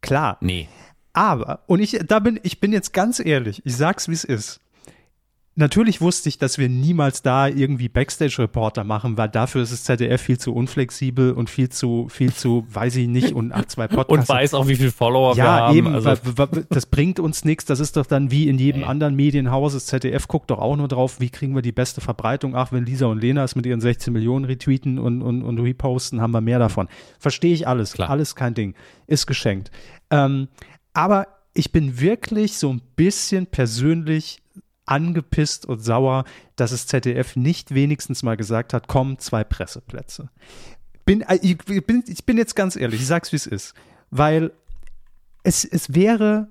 Klar. 0.01 0.39
Nee. 0.41 0.69
Aber, 1.13 1.65
und 1.67 1.81
ich, 1.81 1.99
da 2.07 2.19
bin, 2.19 2.41
ich 2.43 2.61
bin 2.61 2.73
jetzt 2.73 2.95
ganz 2.95 3.21
ehrlich, 3.21 3.61
ich 3.67 3.77
sag's 3.77 4.09
wie 4.09 4.15
es 4.15 4.25
ist. 4.25 4.61
Natürlich 5.59 6.03
wusste 6.03 6.29
ich, 6.29 6.37
dass 6.37 6.59
wir 6.59 6.69
niemals 6.69 7.23
da 7.23 7.49
irgendwie 7.49 7.89
Backstage-Reporter 7.89 8.85
machen, 8.85 9.17
weil 9.17 9.31
dafür 9.31 9.63
ist 9.63 9.73
das 9.73 9.85
ZDF 9.85 10.21
viel 10.21 10.39
zu 10.39 10.55
unflexibel 10.55 11.33
und 11.33 11.49
viel 11.49 11.71
zu, 11.71 12.09
viel 12.11 12.35
zu, 12.35 12.67
weiß 12.69 12.97
ich 12.97 13.09
nicht, 13.09 13.33
und 13.33 13.53
ach, 13.53 13.65
zwei 13.65 13.89
Podcasts. 13.89 14.29
Und 14.29 14.37
weiß 14.37 14.53
auch, 14.53 14.69
wie 14.69 14.77
viele 14.77 14.91
Follower 14.91 15.35
wir 15.35 15.45
ja, 15.45 15.61
haben. 15.69 15.77
eben, 15.79 15.95
also, 15.95 16.15
das 16.69 16.85
bringt 16.85 17.19
uns 17.19 17.47
nichts. 17.47 17.65
Das 17.65 17.81
ist 17.81 17.97
doch 17.97 18.05
dann 18.05 18.31
wie 18.31 18.49
in 18.49 18.59
jedem 18.59 18.83
Nee. 18.83 18.87
anderen 18.87 19.17
Medienhaus. 19.17 19.73
Das 19.73 19.87
ZDF 19.87 20.29
guckt 20.29 20.51
doch 20.51 20.59
auch 20.59 20.77
nur 20.77 20.89
drauf, 20.89 21.21
wie 21.21 21.31
kriegen 21.31 21.55
wir 21.55 21.63
die 21.63 21.73
beste 21.73 22.03
Verbreitung. 22.03 22.55
Ach, 22.55 22.71
wenn 22.73 22.85
Lisa 22.85 23.07
und 23.07 23.23
Lena 23.23 23.43
es 23.43 23.57
mit 23.57 23.65
ihren 23.65 23.81
16 23.81 24.13
Millionen 24.13 24.45
retweeten 24.45 24.99
und, 24.99 25.23
und, 25.23 25.43
und 25.43 25.59
reposten, 25.59 26.21
haben 26.21 26.33
wir 26.33 26.43
mehr 26.43 26.59
davon. 26.59 26.87
Verstehe 27.19 27.55
ich 27.55 27.67
alles. 27.67 27.95
Klar. 27.95 28.11
Alles 28.11 28.35
kein 28.35 28.53
Ding. 28.53 28.75
Ist 29.07 29.27
geschenkt. 29.27 29.71
Ähm, 30.11 30.49
aber 30.93 31.29
ich 31.55 31.73
bin 31.73 31.99
wirklich 31.99 32.59
so 32.59 32.71
ein 32.71 32.83
bisschen 32.95 33.47
persönlich 33.47 34.43
angepisst 34.87 35.67
und 35.67 35.81
sauer, 35.81 36.25
dass 36.55 36.71
das 36.71 36.87
ZDF 36.87 37.37
nicht 37.37 37.75
wenigstens 37.75 38.23
mal 38.23 38.37
gesagt 38.37 38.73
hat, 38.73 38.89
komm, 38.89 39.19
zwei 39.19 39.45
Presseplätze. 39.45 40.31
Bin, 41.05 41.23
äh, 41.23 41.39
ich, 41.43 41.59
bin, 41.59 42.03
ich 42.07 42.25
bin 42.25 42.39
jetzt 42.39 42.57
ganz 42.57 42.77
ehrlich, 42.77 43.01
ich 43.01 43.07
sag's 43.07 43.33
wie 43.33 43.37
es 43.37 43.47
ist, 43.47 43.75
weil 44.11 44.53
es, 45.43 45.65
es 45.65 45.95
wäre 45.95 46.49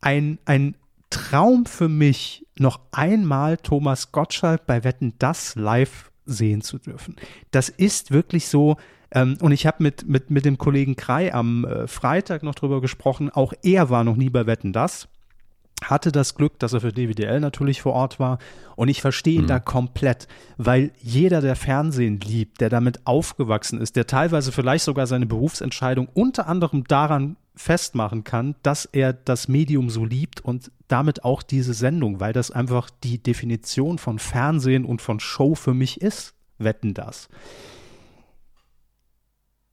ein, 0.00 0.38
ein 0.44 0.76
Traum 1.10 1.66
für 1.66 1.88
mich, 1.88 2.46
noch 2.58 2.80
einmal 2.90 3.56
Thomas 3.56 4.12
Gottschalk 4.12 4.66
bei 4.66 4.82
Wetten 4.84 5.14
das 5.18 5.54
live 5.56 6.10
sehen 6.24 6.62
zu 6.62 6.78
dürfen. 6.78 7.16
Das 7.50 7.68
ist 7.68 8.10
wirklich 8.10 8.48
so, 8.48 8.76
ähm, 9.12 9.36
und 9.40 9.52
ich 9.52 9.66
habe 9.66 9.82
mit, 9.82 10.08
mit, 10.08 10.30
mit 10.30 10.44
dem 10.44 10.58
Kollegen 10.58 10.96
Krei 10.96 11.32
am 11.32 11.64
äh, 11.64 11.86
Freitag 11.86 12.42
noch 12.42 12.54
drüber 12.54 12.80
gesprochen, 12.80 13.30
auch 13.30 13.52
er 13.62 13.90
war 13.90 14.04
noch 14.04 14.16
nie 14.16 14.30
bei 14.30 14.46
Wetten 14.46 14.72
das 14.72 15.08
hatte 15.84 16.10
das 16.10 16.34
Glück, 16.34 16.58
dass 16.58 16.72
er 16.72 16.80
für 16.80 16.92
DWDL 16.92 17.40
natürlich 17.40 17.82
vor 17.82 17.92
Ort 17.92 18.18
war. 18.18 18.38
Und 18.76 18.88
ich 18.88 19.00
verstehe 19.00 19.36
ihn 19.36 19.42
mhm. 19.42 19.48
da 19.48 19.60
komplett, 19.60 20.26
weil 20.56 20.90
jeder, 21.00 21.40
der 21.40 21.56
Fernsehen 21.56 22.20
liebt, 22.20 22.60
der 22.60 22.70
damit 22.70 23.06
aufgewachsen 23.06 23.80
ist, 23.80 23.96
der 23.96 24.06
teilweise 24.06 24.52
vielleicht 24.52 24.84
sogar 24.84 25.06
seine 25.06 25.26
Berufsentscheidung 25.26 26.08
unter 26.14 26.46
anderem 26.46 26.84
daran 26.84 27.36
festmachen 27.54 28.24
kann, 28.24 28.54
dass 28.62 28.84
er 28.84 29.12
das 29.12 29.48
Medium 29.48 29.88
so 29.88 30.04
liebt 30.04 30.40
und 30.40 30.70
damit 30.88 31.24
auch 31.24 31.42
diese 31.42 31.72
Sendung, 31.72 32.20
weil 32.20 32.32
das 32.32 32.50
einfach 32.50 32.90
die 33.02 33.22
Definition 33.22 33.98
von 33.98 34.18
Fernsehen 34.18 34.84
und 34.84 35.00
von 35.00 35.20
Show 35.20 35.54
für 35.54 35.72
mich 35.74 36.00
ist. 36.00 36.34
Wetten 36.58 36.94
das 36.94 37.28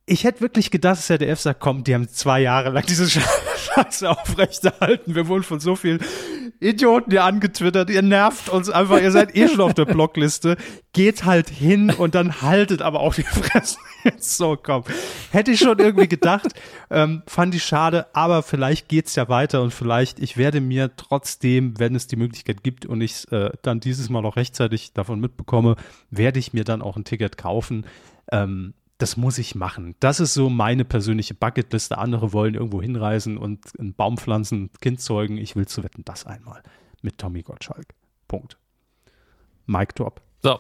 ich 0.06 0.26
hätte 0.26 0.42
wirklich 0.42 0.70
gedacht, 0.70 0.98
dass 0.98 1.08
der 1.08 1.18
DF 1.18 1.40
sagt, 1.40 1.60
komm, 1.62 1.84
die 1.84 1.94
haben 1.94 2.10
zwei 2.10 2.42
Jahre 2.42 2.70
lang 2.70 2.86
diese 2.86 3.08
Scheiße 3.74 4.10
aufrechterhalten. 4.10 5.16
Wir 5.16 5.28
wurden 5.28 5.44
von 5.44 5.60
so 5.60 5.76
vielen 5.76 6.02
Idioten 6.60 7.12
hier 7.12 7.24
angetwittert. 7.24 7.90
Ihr 7.90 8.02
nervt 8.02 8.50
uns 8.50 8.70
einfach. 8.70 9.02
Ihr 9.02 9.12
seid 9.12 9.36
eh 9.36 9.48
schon 9.48 9.62
auf 9.62 9.74
der 9.74 9.86
Blockliste. 9.86 10.58
Geht 10.92 11.24
halt 11.24 11.50
hin 11.50 11.90
und 11.90 12.16
dann 12.16 12.42
haltet 12.42 12.82
aber 12.82 13.00
auch 13.00 13.16
die 13.16 13.24
Fresse. 13.24 13.78
So, 14.18 14.58
komm. 14.62 14.84
Hätte 15.32 15.52
ich 15.52 15.60
schon 15.60 15.80
irgendwie 15.80 16.10
gedacht. 16.10 16.50
Ähm, 16.90 17.24
fand 17.26 17.56
ich 17.56 17.64
schade, 17.64 18.08
aber 18.12 18.44
vielleicht 18.44 18.90
geht's 18.90 19.16
ja 19.16 19.30
weiter 19.30 19.62
und 19.62 19.74
vielleicht, 19.74 20.20
ich 20.20 20.36
werde 20.36 20.60
mir 20.60 20.94
trotzdem, 20.98 21.80
wenn 21.80 21.96
es 21.96 22.08
die 22.08 22.18
Möglichkeit 22.18 22.64
gibt 22.64 22.86
und 22.86 23.00
ich 23.00 23.32
äh, 23.32 23.52
dann 23.62 23.80
dieses 23.80 24.10
Mal 24.10 24.22
noch 24.22 24.36
rechtzeitig 24.36 24.92
davon 24.92 25.22
mitbekomme, 25.22 25.78
werde 26.10 26.38
ich 26.38 26.52
mir 26.52 26.66
dann 26.66 26.82
auch 26.82 26.98
ein 26.98 27.06
Ticket 27.06 27.38
kaufen. 27.38 27.86
Ähm, 28.30 28.74
das 29.04 29.18
muss 29.18 29.38
ich 29.38 29.54
machen. 29.54 29.96
Das 30.00 30.22
ist 30.22 30.34
so 30.34 30.50
meine 30.50 30.86
persönliche 30.86 31.34
Bucketliste. 31.34 31.98
Andere 31.98 32.32
wollen 32.32 32.54
irgendwo 32.54 32.82
hinreisen 32.82 33.38
und 33.38 33.60
einen 33.78 33.94
Baum 33.94 34.18
pflanzen, 34.18 34.70
Kind 34.80 35.02
zeugen. 35.02 35.38
Ich 35.38 35.58
will 35.58 35.68
zu 35.68 35.84
wetten, 35.84 36.06
das 36.06 36.26
einmal 36.26 36.64
mit 37.02 37.18
Tommy 37.18 37.42
Gottschalk. 37.42 37.86
Punkt. 38.30 38.58
Mike 39.66 39.94
Drop. 39.96 40.22
So. 40.42 40.58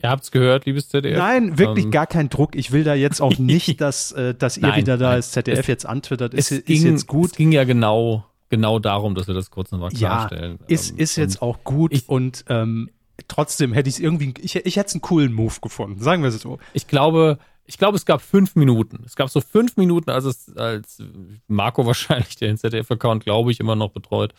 Ihr 0.00 0.10
habt's 0.10 0.30
gehört, 0.30 0.64
liebes 0.66 0.90
ZDF. 0.90 1.18
Nein, 1.18 1.58
wirklich 1.58 1.86
ähm. 1.86 1.90
gar 1.90 2.06
kein 2.06 2.28
Druck. 2.28 2.54
Ich 2.54 2.70
will 2.70 2.84
da 2.84 2.94
jetzt 2.94 3.20
auch 3.20 3.36
nicht, 3.38 3.80
dass, 3.80 4.12
äh, 4.12 4.32
dass 4.32 4.56
ihr 4.58 4.68
nein, 4.68 4.82
wieder 4.82 4.96
da 4.96 5.10
als 5.10 5.32
ZDF 5.32 5.58
es, 5.58 5.66
jetzt 5.66 5.86
antwittert. 5.86 6.34
Ist, 6.34 6.52
es 6.52 6.64
ging, 6.66 6.76
ist 6.76 6.84
jetzt 6.84 7.06
gut. 7.08 7.32
Es 7.32 7.36
ging 7.36 7.50
ja 7.50 7.64
genau, 7.64 8.24
genau 8.48 8.78
darum, 8.78 9.16
dass 9.16 9.26
wir 9.26 9.34
das 9.34 9.50
kurz 9.50 9.72
nochmal 9.72 9.90
klarstellen. 9.90 10.60
Ja, 10.60 10.66
ist, 10.68 10.92
ähm, 10.92 10.98
ist 10.98 11.16
jetzt 11.16 11.42
auch 11.42 11.64
gut 11.64 11.92
ich, 11.92 12.08
und 12.08 12.44
ähm, 12.48 12.90
trotzdem 13.26 13.72
hätte 13.72 13.88
ich 13.88 13.96
es 13.96 14.00
irgendwie, 14.00 14.34
ich, 14.38 14.54
ich 14.54 14.76
hätte 14.76 14.86
es 14.86 14.94
einen 14.94 15.02
coolen 15.02 15.32
Move 15.32 15.54
gefunden, 15.60 16.00
sagen 16.00 16.22
wir 16.22 16.28
es 16.28 16.40
so. 16.40 16.60
Ich 16.72 16.86
glaube, 16.86 17.40
ich 17.66 17.78
glaube, 17.78 17.96
es 17.96 18.06
gab 18.06 18.22
fünf 18.22 18.54
Minuten. 18.56 19.02
Es 19.04 19.16
gab 19.16 19.28
so 19.28 19.40
fünf 19.40 19.76
Minuten, 19.76 20.10
als 20.10 20.24
es, 20.24 20.56
als 20.56 21.02
Marco 21.48 21.86
wahrscheinlich 21.86 22.36
den 22.36 22.56
ZDF-Account, 22.56 23.24
glaube 23.24 23.50
ich, 23.50 23.60
immer 23.60 23.76
noch 23.76 23.90
betreut, 23.90 24.34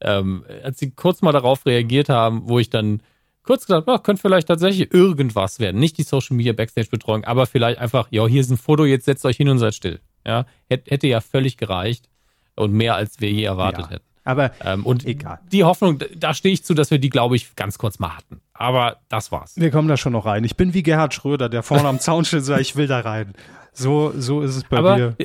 ähm, 0.00 0.44
als 0.62 0.78
sie 0.78 0.90
kurz 0.90 1.22
mal 1.22 1.32
darauf 1.32 1.64
reagiert 1.66 2.08
haben, 2.08 2.48
wo 2.48 2.58
ich 2.58 2.70
dann 2.70 3.02
kurz 3.44 3.66
gesagt, 3.66 3.86
habe, 3.86 4.02
könnte 4.02 4.22
vielleicht 4.22 4.48
tatsächlich 4.48 4.92
irgendwas 4.92 5.58
werden. 5.58 5.80
Nicht 5.80 5.98
die 5.98 6.02
Social 6.02 6.36
Media 6.36 6.52
Backstage-Betreuung, 6.52 7.24
aber 7.24 7.46
vielleicht 7.46 7.78
einfach, 7.78 8.08
ja, 8.10 8.26
hier 8.26 8.40
ist 8.40 8.50
ein 8.50 8.56
Foto, 8.56 8.84
jetzt 8.84 9.04
setzt 9.04 9.24
euch 9.24 9.36
hin 9.36 9.48
und 9.48 9.58
seid 9.58 9.74
still. 9.74 10.00
Ja, 10.26 10.46
hätte 10.68 11.06
ja 11.08 11.20
völlig 11.20 11.56
gereicht 11.56 12.08
und 12.54 12.72
mehr 12.72 12.94
als 12.94 13.20
wir 13.20 13.30
je 13.30 13.44
erwartet 13.44 13.86
ja. 13.86 13.90
hätten. 13.90 14.11
Aber 14.24 14.52
ähm, 14.64 14.86
und 14.86 15.04
egal. 15.04 15.40
Die 15.50 15.64
Hoffnung, 15.64 15.98
da 16.16 16.34
stehe 16.34 16.52
ich 16.52 16.64
zu, 16.64 16.74
dass 16.74 16.90
wir 16.90 16.98
die, 16.98 17.10
glaube 17.10 17.36
ich, 17.36 17.56
ganz 17.56 17.78
kurz 17.78 17.98
mal 17.98 18.16
hatten. 18.16 18.40
Aber 18.54 18.98
das 19.08 19.32
war's. 19.32 19.54
Wir 19.56 19.70
kommen 19.70 19.88
da 19.88 19.96
schon 19.96 20.12
noch 20.12 20.26
rein. 20.26 20.44
Ich 20.44 20.56
bin 20.56 20.74
wie 20.74 20.82
Gerhard 20.82 21.14
Schröder, 21.14 21.48
der 21.48 21.62
vorne 21.62 21.88
am 21.88 21.98
Zaun 22.00 22.24
steht 22.24 22.40
und 22.40 22.44
sagt, 22.44 22.60
ich 22.60 22.76
will 22.76 22.86
da 22.86 23.00
rein. 23.00 23.32
So, 23.72 24.12
so 24.14 24.42
ist 24.42 24.54
es 24.54 24.64
bei 24.64 24.76
Aber 24.76 24.96
mir 24.96 25.16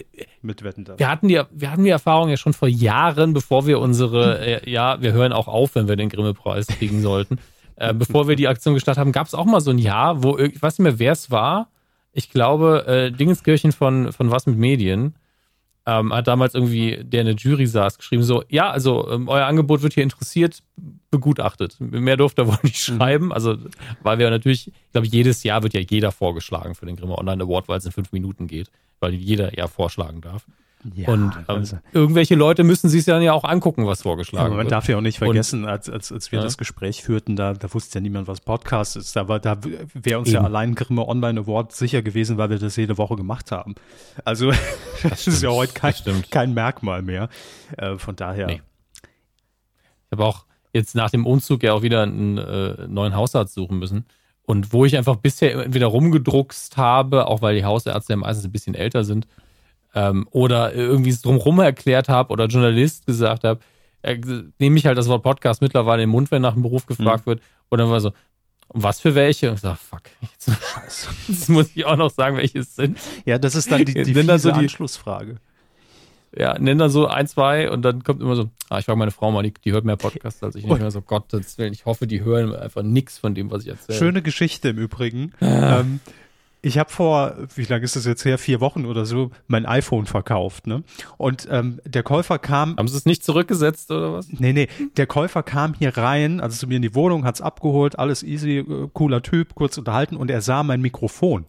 mit 0.42 0.64
Wetten 0.64 0.86
das. 0.86 0.98
Wir 0.98 1.10
hatten 1.10 1.28
die, 1.28 1.42
wir 1.52 1.72
hatten 1.72 1.84
die 1.84 1.90
Erfahrung 1.90 2.30
ja 2.30 2.38
schon 2.38 2.54
vor 2.54 2.70
Jahren, 2.70 3.34
bevor 3.34 3.68
wir 3.68 3.80
unsere, 3.80 4.40
äh, 4.40 4.70
ja, 4.70 5.02
wir 5.02 5.12
hören 5.12 5.34
auch 5.34 5.48
auf, 5.48 5.76
wenn 5.76 5.88
wir 5.88 5.98
den 5.98 6.10
Grimme-Preis 6.10 6.68
kriegen 6.68 7.02
sollten. 7.02 7.40
Äh, 7.80 7.94
bevor 7.94 8.28
wir 8.28 8.36
die 8.36 8.48
Aktion 8.48 8.74
gestartet 8.74 9.00
haben, 9.00 9.12
gab 9.12 9.28
es 9.28 9.36
auch 9.36 9.46
mal 9.46 9.62
so 9.62 9.70
ein 9.70 9.78
Jahr, 9.78 10.24
wo 10.24 10.36
ich 10.40 10.60
weiß 10.60 10.80
nicht 10.80 10.84
mehr, 10.84 10.98
wer 10.98 11.12
es 11.12 11.30
war. 11.30 11.70
Ich 12.12 12.32
glaube, 12.32 12.88
äh, 12.88 13.12
Dingenskirchen 13.12 13.72
von, 13.72 14.12
von 14.12 14.32
was 14.32 14.48
mit 14.48 14.58
Medien 14.58 15.14
ähm, 15.88 16.14
hat 16.14 16.28
damals 16.28 16.54
irgendwie, 16.54 17.00
der 17.02 17.22
in 17.22 17.28
der 17.28 17.36
Jury 17.36 17.66
saß, 17.66 17.98
geschrieben 17.98 18.22
so, 18.22 18.44
ja, 18.50 18.70
also 18.70 19.10
ähm, 19.10 19.30
euer 19.30 19.46
Angebot 19.46 19.82
wird 19.82 19.94
hier 19.94 20.04
interessiert, 20.04 20.62
begutachtet. 21.10 21.78
Mehr 21.80 22.18
durfte 22.18 22.42
er 22.42 22.48
wohl 22.50 22.58
nicht 22.64 22.90
mhm. 22.90 22.98
schreiben. 22.98 23.34
Also, 23.34 23.56
weil 24.04 24.20
wir 24.20 24.30
natürlich, 24.30 24.68
ich 24.68 24.92
glaube, 24.92 25.08
jedes 25.08 25.44
Jahr 25.44 25.64
wird 25.64 25.74
ja 25.74 25.80
jeder 25.80 26.12
vorgeschlagen 26.12 26.76
für 26.76 26.86
den 26.86 26.98
Grimme 26.98 27.18
Online 27.18 27.42
Award, 27.42 27.70
weil 27.70 27.78
es 27.78 27.86
in 27.86 27.94
fünf 27.94 28.12
Minuten 28.12 28.48
geht, 28.48 28.70
weil 29.00 29.14
jeder 29.14 29.58
ja 29.58 29.68
vorschlagen 29.68 30.20
darf. 30.20 30.46
Ja, 30.94 31.10
und 31.10 31.36
ähm, 31.36 31.44
also, 31.48 31.80
irgendwelche 31.92 32.36
Leute 32.36 32.64
müssen 32.64 32.88
sich 32.88 33.04
dann 33.06 33.22
ja 33.22 33.34
auch 33.34 33.44
angucken, 33.44 33.86
was 33.88 34.04
vorgeschlagen 34.04 34.50
man 34.50 34.58
wird. 34.58 34.66
Man 34.66 34.72
darf 34.72 34.88
ja 34.88 34.98
auch 34.98 35.02
nicht 35.02 35.18
vergessen, 35.18 35.64
und, 35.64 35.70
als, 35.70 35.90
als, 35.90 36.12
als 36.12 36.32
wir 36.32 36.40
ja. 36.40 36.44
das 36.44 36.58
Gespräch 36.58 37.04
führten, 37.04 37.36
da, 37.36 37.54
da 37.54 37.74
wusste 37.74 37.98
ja 37.98 38.02
niemand, 38.02 38.28
was 38.28 38.42
Podcast 38.42 38.96
ist. 38.96 39.16
Da, 39.16 39.24
da 39.24 39.58
wäre 39.94 40.20
uns 40.20 40.30
Eben. 40.30 40.36
ja 40.36 40.44
allein 40.44 40.76
Grimme 40.76 41.08
Online 41.08 41.42
Award 41.42 41.72
sicher 41.74 42.02
gewesen, 42.02 42.38
weil 42.38 42.50
wir 42.50 42.60
das 42.60 42.76
jede 42.76 42.98
Woche 42.98 43.16
gemacht 43.16 43.52
haben. 43.52 43.76
Also 44.24 44.52
das, 44.52 44.60
das 45.04 45.28
ist 45.28 45.44
ja 45.44 45.50
heute 45.50 45.74
kein, 45.74 45.94
kein 46.30 46.54
Merkmal 46.54 47.02
mehr. 47.02 47.30
Äh, 47.78 47.98
von 47.98 48.16
daher. 48.16 48.48
Nee. 48.48 48.62
Ich 49.04 50.12
habe 50.12 50.26
auch 50.26 50.46
jetzt 50.74 50.96
nach 50.96 51.10
dem 51.10 51.26
Umzug 51.26 51.64
ja 51.64 51.74
auch 51.74 51.82
wieder 51.82 52.04
einen 52.04 52.38
äh, 52.38 52.88
neuen 52.88 53.16
Hausarzt 53.16 53.54
suchen 53.54 53.80
müssen. 53.80 54.06
Und 54.44 54.72
wo 54.72 54.86
ich 54.86 54.96
einfach 54.96 55.18
bisher 55.18 55.54
entweder 55.66 55.88
rumgedruckst 55.88 56.78
habe, 56.78 57.28
auch 57.28 57.42
weil 57.42 57.56
die 57.56 57.66
Hausärzte 57.66 58.14
ja 58.14 58.18
meistens 58.18 58.46
ein 58.46 58.52
bisschen 58.54 58.76
älter 58.76 59.04
sind, 59.04 59.28
ähm, 59.98 60.28
oder 60.30 60.76
irgendwie 60.76 61.10
es 61.10 61.24
drumherum 61.24 61.60
erklärt 61.60 62.08
habe 62.08 62.32
oder 62.32 62.46
Journalist 62.46 63.08
gesagt 63.08 63.44
habe, 63.44 63.60
äh, 64.04 64.20
nehme 64.60 64.78
ich 64.78 64.86
halt 64.86 64.98
das 64.98 65.08
Wort 65.08 65.24
Podcast 65.24 65.62
mittlerweile 65.62 66.04
im 66.04 66.12
Mund, 66.12 66.30
wenn 66.30 66.44
nach 66.44 66.54
dem 66.54 66.62
Beruf 66.62 66.86
gefragt 66.86 67.26
mhm. 67.26 67.32
wird. 67.32 67.42
Und 67.70 67.80
dann 67.80 67.90
war 67.90 68.00
so, 68.00 68.12
was 68.70 69.00
für 69.00 69.16
welche? 69.16 69.50
Und 69.50 69.56
ich 69.56 69.62
sag, 69.62 69.78
fuck, 69.78 70.04
jetzt, 70.22 70.52
jetzt 71.28 71.50
muss 71.50 71.76
ich 71.76 71.86
auch 71.86 71.96
noch 71.96 72.12
sagen, 72.12 72.38
welche 72.38 72.60
es 72.60 72.76
sind. 72.76 73.00
Ja, 73.26 73.40
das 73.40 73.56
ist 73.56 73.72
dann 73.72 73.86
die, 73.86 73.94
die 73.96 74.14
fiese 74.14 74.38
so 74.38 74.52
die, 74.52 74.60
Anschlussfrage. 74.60 75.38
Ja, 76.38 76.60
nenn 76.60 76.78
dann 76.78 76.92
so 76.92 77.08
ein, 77.08 77.26
zwei 77.26 77.72
und 77.72 77.82
dann 77.82 78.04
kommt 78.04 78.22
immer 78.22 78.36
so, 78.36 78.52
ah, 78.70 78.78
ich 78.78 78.86
frage 78.86 79.00
meine 79.00 79.12
Frau 79.12 79.32
mal, 79.32 79.42
die, 79.42 79.54
die 79.54 79.72
hört 79.72 79.86
mehr 79.86 79.96
Podcasts 79.96 80.44
als 80.44 80.56
ich. 80.56 80.66
Und 80.66 80.76
ich 80.76 80.82
höre 80.82 80.92
so, 80.92 81.02
Gottes 81.02 81.58
Willen, 81.58 81.74
ich 81.74 81.86
hoffe, 81.88 82.06
die 82.06 82.24
hören 82.24 82.54
einfach 82.54 82.84
nichts 82.84 83.18
von 83.18 83.34
dem, 83.34 83.50
was 83.50 83.64
ich 83.64 83.70
erzähle. 83.70 83.98
Schöne 83.98 84.22
Geschichte 84.22 84.70
im 84.70 84.78
Übrigen. 84.78 85.32
Ah. 85.40 85.80
Ähm, 85.80 86.02
ich 86.68 86.78
habe 86.78 86.90
vor, 86.90 87.36
wie 87.56 87.64
lange 87.64 87.84
ist 87.84 87.96
das 87.96 88.06
jetzt 88.06 88.26
her, 88.26 88.38
vier 88.38 88.60
Wochen 88.60 88.86
oder 88.86 89.06
so, 89.06 89.32
mein 89.48 89.66
iPhone 89.66 90.06
verkauft. 90.06 90.68
Ne? 90.68 90.84
Und 91.18 91.48
ähm, 91.50 91.80
der 91.86 92.04
Käufer 92.04 92.40
kam. 92.40 92.76
Haben 92.78 92.88
Sie 92.88 92.98
es 92.98 93.06
nicht 93.06 93.24
zurückgesetzt 93.24 93.90
oder 93.92 94.14
was? 94.14 94.28
Nee, 94.30 94.54
nee. 94.54 94.68
Der 94.98 95.08
Käufer 95.08 95.44
kam 95.44 95.74
hier 95.74 95.98
rein, 95.98 96.40
also 96.42 96.58
zu 96.58 96.68
mir 96.68 96.76
in 96.76 96.82
die 96.82 96.94
Wohnung, 96.96 97.26
hat's 97.26 97.42
abgeholt, 97.42 97.98
alles 97.98 98.24
easy, 98.24 98.60
äh, 98.60 98.90
cooler 98.94 99.22
Typ, 99.22 99.56
kurz 99.56 99.78
unterhalten 99.78 100.18
und 100.18 100.30
er 100.30 100.42
sah 100.42 100.64
mein 100.64 100.82
Mikrofon 100.82 101.46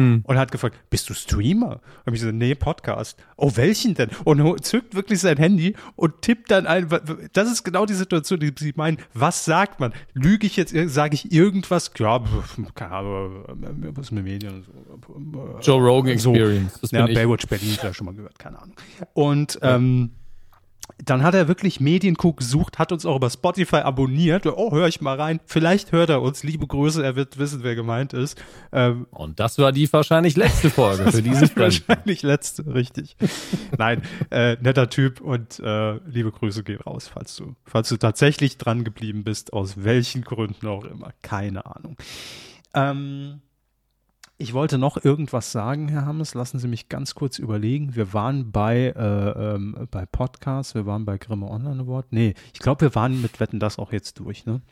hm. 0.00 0.20
und 0.24 0.38
hat 0.38 0.52
gefragt, 0.52 0.76
bist 0.90 1.08
du 1.08 1.14
Streamer? 1.14 1.80
Und 2.04 2.14
ich 2.14 2.20
so, 2.20 2.30
nee, 2.30 2.54
Podcast. 2.54 3.18
Oh, 3.36 3.52
welchen 3.54 3.94
denn? 3.94 4.10
Und 4.24 4.64
zückt 4.64 4.94
wirklich 4.94 5.20
sein 5.20 5.36
Handy 5.36 5.74
und 5.96 6.22
tippt 6.22 6.50
dann 6.50 6.66
ein, 6.66 6.88
das 7.32 7.50
ist 7.50 7.64
genau 7.64 7.86
die 7.86 7.94
Situation, 7.94 8.40
die 8.40 8.52
Sie 8.58 8.72
meinen, 8.76 8.98
was 9.14 9.44
sagt 9.44 9.80
man? 9.80 9.92
Lüge 10.12 10.46
ich 10.46 10.56
jetzt, 10.56 10.74
sage 10.92 11.14
ich 11.14 11.32
irgendwas? 11.32 11.90
Ja, 11.98 12.22
keine 12.74 12.92
Ahnung, 12.92 13.44
was 13.94 14.10
mit 14.10 14.24
Medien 14.24 14.64
so. 15.06 15.58
Joe 15.60 15.80
Rogan 15.80 16.12
Experience. 16.12 16.78
So. 16.82 16.96
ja, 16.96 17.06
Baywatch 17.06 17.46
Berlin, 17.46 17.76
vielleicht 17.78 17.96
schon 17.96 18.06
mal 18.06 18.14
gehört, 18.14 18.38
keine 18.38 18.60
Ahnung. 18.60 18.76
Und, 19.14 19.58
ähm, 19.62 20.10
dann 21.04 21.22
hat 21.22 21.34
er 21.34 21.48
wirklich 21.48 21.80
Medienkuh 21.80 22.32
gesucht, 22.34 22.78
hat 22.78 22.92
uns 22.92 23.06
auch 23.06 23.16
über 23.16 23.30
Spotify 23.30 23.76
abonniert. 23.76 24.46
Oh, 24.46 24.72
höre 24.72 24.88
ich 24.88 25.00
mal 25.00 25.18
rein. 25.18 25.40
Vielleicht 25.46 25.92
hört 25.92 26.10
er 26.10 26.20
uns. 26.22 26.42
Liebe 26.42 26.66
Grüße, 26.66 27.02
er 27.02 27.16
wird 27.16 27.38
wissen, 27.38 27.62
wer 27.62 27.74
gemeint 27.74 28.12
ist. 28.12 28.40
Ähm, 28.72 29.06
Und 29.10 29.40
das 29.40 29.58
war 29.58 29.72
die 29.72 29.90
wahrscheinlich 29.92 30.36
letzte 30.36 30.70
Folge 30.70 31.10
für 31.10 31.22
diese 31.22 31.46
Friend. 31.46 31.88
Wahrscheinlich 31.88 32.22
letzte, 32.22 32.66
richtig. 32.74 33.16
Nein, 33.76 34.02
äh, 34.30 34.56
netter 34.60 34.90
Typ 34.90 35.20
und 35.20 35.58
äh, 35.60 35.94
liebe 36.06 36.32
Grüße 36.32 36.62
gehen 36.64 36.80
raus, 36.80 37.10
falls 37.12 37.36
du, 37.36 37.54
falls 37.64 37.88
du 37.88 37.96
tatsächlich 37.96 38.58
dran 38.58 38.84
geblieben 38.84 39.24
bist, 39.24 39.52
aus 39.52 39.82
welchen 39.84 40.22
Gründen 40.22 40.66
auch 40.66 40.84
immer. 40.84 41.12
Keine 41.22 41.66
Ahnung. 41.66 41.96
Ähm, 42.74 43.40
Ich 44.42 44.54
wollte 44.54 44.78
noch 44.78 45.04
irgendwas 45.04 45.52
sagen, 45.52 45.88
Herr 45.88 46.06
Hammes. 46.06 46.32
Lassen 46.32 46.58
Sie 46.58 46.66
mich 46.66 46.88
ganz 46.88 47.14
kurz 47.14 47.38
überlegen. 47.38 47.94
Wir 47.94 48.14
waren 48.14 48.50
bei, 48.52 48.86
äh, 48.96 49.54
ähm, 49.54 49.86
bei 49.90 50.06
Podcasts, 50.06 50.74
wir 50.74 50.86
waren 50.86 51.04
bei 51.04 51.18
Grimme 51.18 51.46
Online 51.46 51.82
Award. 51.82 52.06
Nee, 52.10 52.32
ich 52.54 52.58
glaube, 52.60 52.80
wir 52.80 52.94
waren 52.94 53.20
mit 53.20 53.38
Wetten 53.38 53.60
das 53.60 53.78
auch 53.78 53.92
jetzt 53.92 54.18
durch, 54.18 54.46
ne? 54.46 54.62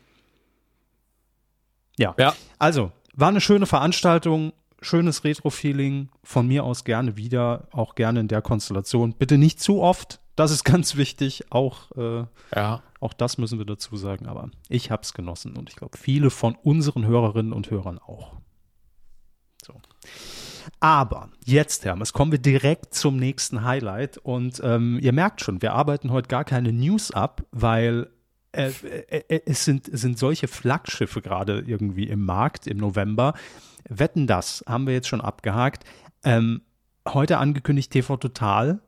Ja. 1.99 2.15
Ja. 2.17 2.33
Also, 2.57 2.91
war 3.13 3.27
eine 3.27 3.41
schöne 3.41 3.67
Veranstaltung, 3.67 4.53
schönes 4.81 5.23
Retro-Feeling. 5.23 6.09
Von 6.23 6.47
mir 6.47 6.63
aus 6.63 6.83
gerne 6.83 7.15
wieder, 7.15 7.67
auch 7.71 7.93
gerne 7.93 8.21
in 8.21 8.27
der 8.27 8.41
Konstellation. 8.41 9.13
Bitte 9.13 9.37
nicht 9.37 9.61
zu 9.61 9.83
oft, 9.83 10.19
das 10.35 10.49
ist 10.49 10.63
ganz 10.63 10.95
wichtig. 10.95 11.43
Auch, 11.51 11.91
äh, 11.95 12.25
Ja. 12.55 12.81
auch 13.01 13.13
das 13.13 13.37
müssen 13.37 13.59
wir 13.59 13.67
dazu 13.67 13.97
sagen. 13.97 14.25
Aber 14.25 14.49
ich 14.67 14.89
habe 14.89 15.03
es 15.03 15.13
genossen 15.13 15.55
und 15.57 15.69
ich 15.69 15.75
glaube, 15.75 15.95
viele 15.95 16.31
von 16.31 16.55
unseren 16.55 17.05
Hörerinnen 17.05 17.53
und 17.53 17.69
Hörern 17.69 17.99
auch. 17.99 18.33
Aber 20.79 21.29
jetzt, 21.43 21.85
Hermes, 21.85 22.13
kommen 22.13 22.31
wir 22.31 22.39
direkt 22.39 22.93
zum 22.93 23.17
nächsten 23.17 23.63
Highlight. 23.63 24.17
Und 24.17 24.61
ähm, 24.63 24.99
ihr 25.01 25.13
merkt 25.13 25.41
schon, 25.41 25.61
wir 25.61 25.73
arbeiten 25.73 26.11
heute 26.11 26.27
gar 26.27 26.45
keine 26.45 26.71
News 26.71 27.11
ab, 27.11 27.43
weil 27.51 28.09
äh, 28.51 28.69
äh, 28.69 29.23
äh, 29.27 29.41
es 29.45 29.65
sind, 29.65 29.89
sind 29.91 30.17
solche 30.17 30.47
Flaggschiffe 30.47 31.21
gerade 31.21 31.63
irgendwie 31.65 32.05
im 32.05 32.25
Markt 32.25 32.65
im 32.67 32.77
November. 32.77 33.33
Wetten 33.87 34.27
das, 34.27 34.63
haben 34.67 34.87
wir 34.87 34.93
jetzt 34.93 35.07
schon 35.07 35.21
abgehakt. 35.21 35.83
Ähm, 36.23 36.61
heute 37.07 37.37
angekündigt 37.37 37.91
TV 37.91 38.17
Total 38.17 38.79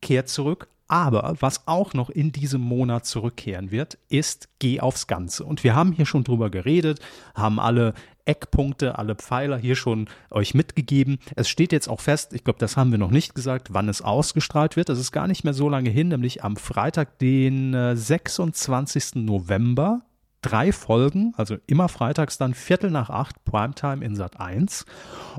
kehrt 0.00 0.28
zurück. 0.28 0.68
Aber 0.88 1.34
was 1.40 1.66
auch 1.66 1.94
noch 1.94 2.10
in 2.10 2.30
diesem 2.30 2.60
Monat 2.60 3.06
zurückkehren 3.06 3.72
wird, 3.72 3.98
ist 4.08 4.48
Geh 4.60 4.80
aufs 4.80 5.08
Ganze. 5.08 5.44
Und 5.44 5.64
wir 5.64 5.74
haben 5.74 5.92
hier 5.92 6.06
schon 6.06 6.22
drüber 6.22 6.48
geredet, 6.48 7.00
haben 7.34 7.58
alle 7.58 7.92
Eckpunkte, 8.26 8.98
alle 8.98 9.14
Pfeiler 9.14 9.56
hier 9.56 9.76
schon 9.76 10.08
euch 10.30 10.54
mitgegeben. 10.54 11.18
Es 11.34 11.48
steht 11.48 11.72
jetzt 11.72 11.88
auch 11.88 12.00
fest, 12.00 12.32
ich 12.32 12.44
glaube, 12.44 12.58
das 12.58 12.76
haben 12.76 12.90
wir 12.90 12.98
noch 12.98 13.10
nicht 13.10 13.34
gesagt, 13.34 13.72
wann 13.72 13.88
es 13.88 14.02
ausgestrahlt 14.02 14.76
wird. 14.76 14.88
Das 14.88 14.98
ist 14.98 15.12
gar 15.12 15.26
nicht 15.26 15.44
mehr 15.44 15.54
so 15.54 15.68
lange 15.68 15.90
hin, 15.90 16.08
nämlich 16.08 16.44
am 16.44 16.56
Freitag, 16.56 17.18
den 17.18 17.74
äh, 17.74 17.96
26. 17.96 19.16
November. 19.16 20.02
Drei 20.42 20.70
Folgen, 20.70 21.32
also 21.36 21.56
immer 21.66 21.88
freitags 21.88 22.38
dann 22.38 22.54
Viertel 22.54 22.90
nach 22.90 23.10
acht, 23.10 23.44
Primetime 23.44 24.04
in 24.04 24.14
Sat 24.14 24.38
1. 24.38 24.84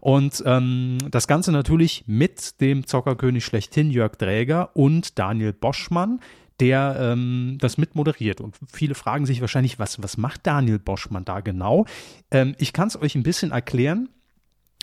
Und 0.02 0.44
ähm, 0.46 0.98
das 1.12 1.28
Ganze 1.28 1.54
natürlich 1.54 2.04
mit 2.08 2.60
dem 2.60 2.86
Zockerkönig 2.86 3.46
schlechthin 3.46 3.90
Jörg 3.90 4.18
Dräger 4.18 4.76
und 4.76 5.18
Daniel 5.18 5.54
Boschmann, 5.54 6.20
der 6.60 6.98
ähm, 7.00 7.58
das 7.60 7.78
mit 7.78 7.96
moderiert. 7.96 8.42
Und 8.42 8.56
viele 8.72 8.96
fragen 8.96 9.26
sich 9.26 9.42
wahrscheinlich, 9.42 9.80
was, 9.80 10.02
was 10.02 10.18
macht 10.18 10.48
Daniel 10.48 10.80
Boschmann 10.80 11.26
da 11.26 11.42
genau? 11.42 11.86
Ähm, 12.32 12.56
ich 12.58 12.74
kann 12.74 12.88
es 12.88 13.00
euch 13.00 13.16
ein 13.16 13.24
bisschen 13.24 13.52
erklären. 13.52 14.10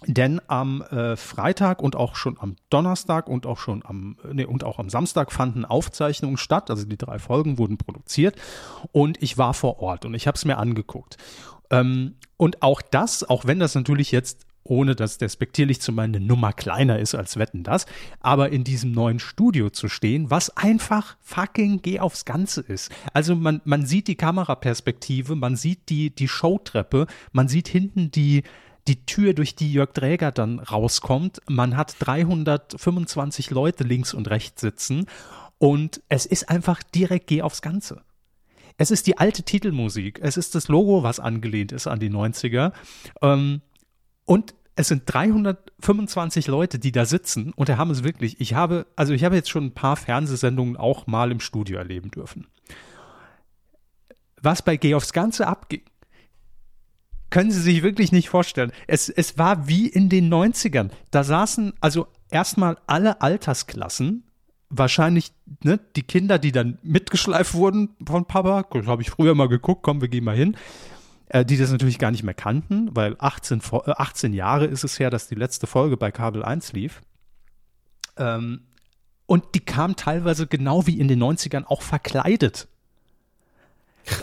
Denn 0.07 0.41
am 0.49 0.83
äh, 0.83 1.17
Freitag 1.17 1.83
und 1.83 1.97
auch 1.97 2.15
schon 2.17 2.37
am 2.39 2.57
Donnerstag 2.69 3.29
und 3.29 3.47
auch 3.47 3.59
schon 3.59 3.83
am 3.87 4.19
nee, 4.31 4.45
und 4.45 4.63
auch 4.63 4.79
am 4.79 4.91
Samstag 4.91 5.33
fanden 5.33 5.65
Aufzeichnungen 5.65 6.37
statt. 6.37 6.69
Also 6.69 6.85
die 6.85 6.99
drei 6.99 7.19
Folgen 7.19 7.59
wurden 7.59 7.79
produziert 7.79 8.37
und 8.93 9.23
ich 9.23 9.39
war 9.39 9.55
vor 9.55 9.79
Ort 9.81 10.05
und 10.05 10.13
ich 10.13 10.27
habe 10.27 10.37
es 10.37 10.45
mir 10.45 10.59
angeguckt. 10.59 11.17
Ähm, 11.71 12.17
und 12.37 12.63
auch 12.63 12.83
das, 12.83 13.25
auch 13.25 13.47
wenn 13.47 13.61
das 13.61 13.75
natürlich 13.75 14.11
jetzt 14.11 14.45
ohne 14.65 14.97
das 14.97 15.19
despektierlich 15.19 15.81
zu 15.81 15.93
meinen, 15.93 16.17
eine 16.17 16.25
Nummer 16.25 16.53
kleiner 16.53 16.99
ist 16.99 17.15
als 17.15 17.39
Wetten 17.39 17.63
das, 17.63 17.87
aber 18.21 18.51
in 18.51 18.65
diesem 18.65 18.93
neuen 18.93 19.19
Studio 19.19 19.71
zu 19.71 19.89
stehen, 19.89 20.31
was 20.31 20.57
einfach 20.57 21.17
fucking 21.21 21.83
geh 21.83 22.01
aufs 22.01 22.25
Ganze 22.25 22.63
ist. 22.63 22.91
Also 23.13 23.37
man, 23.37 23.61
man 23.65 23.87
sieht 23.87 24.09
die 24.09 24.17
Kameraperspektive, 24.17 25.37
man 25.37 25.57
sieht 25.57 25.89
die, 25.91 26.11
die 26.11 26.29
Showtreppe, 26.29 27.07
man 27.33 27.49
sieht 27.49 27.69
hinten 27.69 28.11
die, 28.11 28.43
die 28.89 29.05
Tür, 29.07 29.35
durch 29.35 29.55
die 29.55 29.73
Jörg 29.73 29.93
Dräger 29.93 30.33
dann 30.33 30.59
rauskommt. 30.59 31.41
Man 31.49 31.77
hat 31.77 31.97
325 32.01 33.51
Leute 33.51 33.85
links 33.85 34.15
und 34.15 34.29
rechts 34.29 34.61
sitzen 34.61 35.07
und 35.59 36.03
es 36.09 36.27
ist 36.27 36.49
einfach 36.49 36.83
direkt 36.83 37.27
geh 37.29 37.43
aufs 37.43 37.63
Ganze. 37.63 38.03
Es 38.77 38.91
ist 38.91 39.07
die 39.07 39.19
alte 39.19 39.45
Titelmusik. 39.45 40.19
Es 40.21 40.37
ist 40.37 40.55
das 40.55 40.69
Logo, 40.69 41.03
was 41.03 41.21
angelehnt 41.21 41.71
ist 41.71 41.87
an 41.87 42.01
die 42.01 42.11
90er. 42.11 42.73
Ähm, 43.23 43.61
und 44.25 44.55
es 44.77 44.89
sind 44.89 45.03
325 45.07 46.49
Leute, 46.49 46.79
die 46.79 46.93
da 46.93 47.05
sitzen 47.05 47.53
und 47.55 47.69
da 47.69 47.77
haben 47.77 47.91
es 47.91 48.03
wirklich. 48.03 48.41
Ich 48.41 48.55
habe, 48.55 48.87
also 48.97 49.13
ich 49.13 49.25
habe 49.25 49.37
jetzt 49.37 49.51
schon 49.51 49.67
ein 49.67 49.75
paar 49.75 49.97
Fernsehsendungen 49.97 50.77
auch 50.77 51.07
mal 51.07 51.31
im 51.31 51.41
Studio 51.41 51.79
erleben 51.79 52.11
dürfen. 52.11 52.49
Was 54.43 54.63
bei 54.63 54.77
Geh 54.77 54.95
aufs 54.95 55.13
Ganze 55.13 55.47
abging, 55.47 55.83
können 57.31 57.51
Sie 57.51 57.61
sich 57.61 57.83
wirklich 57.83 58.13
nicht 58.13 58.29
vorstellen. 58.29 58.73
Es, 58.87 59.09
es 59.09 59.39
war 59.39 59.69
wie 59.69 59.89
in 59.89 60.09
den 60.09 60.33
90ern. 60.33 60.91
Da 61.11 61.25
saßen 61.25 61.73
also 61.81 62.07
erstmal 62.31 62.79
alle 62.87 63.23
Altersklassen, 63.23 64.25
wahrscheinlich 64.71 65.33
ne, 65.63 65.81
die 65.97 66.03
Kinder, 66.03 66.39
die 66.39 66.53
dann 66.53 66.79
mitgeschleift 66.83 67.55
wurden 67.55 67.97
von 68.05 68.27
Papa, 68.27 68.65
habe 68.87 69.03
ich 69.03 69.11
früher 69.11 69.35
mal 69.35 69.49
geguckt, 69.49 69.83
komm, 69.83 70.01
wir 70.01 70.09
gehen 70.09 70.25
mal 70.25 70.37
hin, 70.37 70.57
äh, 71.29 71.45
die 71.45 71.57
das 71.57 71.71
natürlich 71.71 71.99
gar 71.99 72.11
nicht 72.11 72.23
mehr 72.23 72.35
kannten, 72.35 72.95
weil 72.95 73.17
18, 73.19 73.61
Fo- 73.61 73.87
äh, 73.87 73.95
18 73.97 74.33
Jahre 74.33 74.67
ist 74.67 74.85
es 74.85 74.99
her, 74.99 75.11
dass 75.11 75.29
die 75.29 75.35
letzte 75.35 75.67
Folge 75.67 75.97
bei 75.97 76.11
Kabel 76.11 76.45
1 76.45 76.73
lief. 76.73 77.01
Ähm, 78.17 78.63
und 79.27 79.55
die 79.55 79.61
kam 79.61 79.97
teilweise 79.97 80.47
genau 80.47 80.87
wie 80.87 81.01
in 81.01 81.09
den 81.09 81.23
90ern 81.23 81.65
auch 81.65 81.83
verkleidet. 81.83 82.69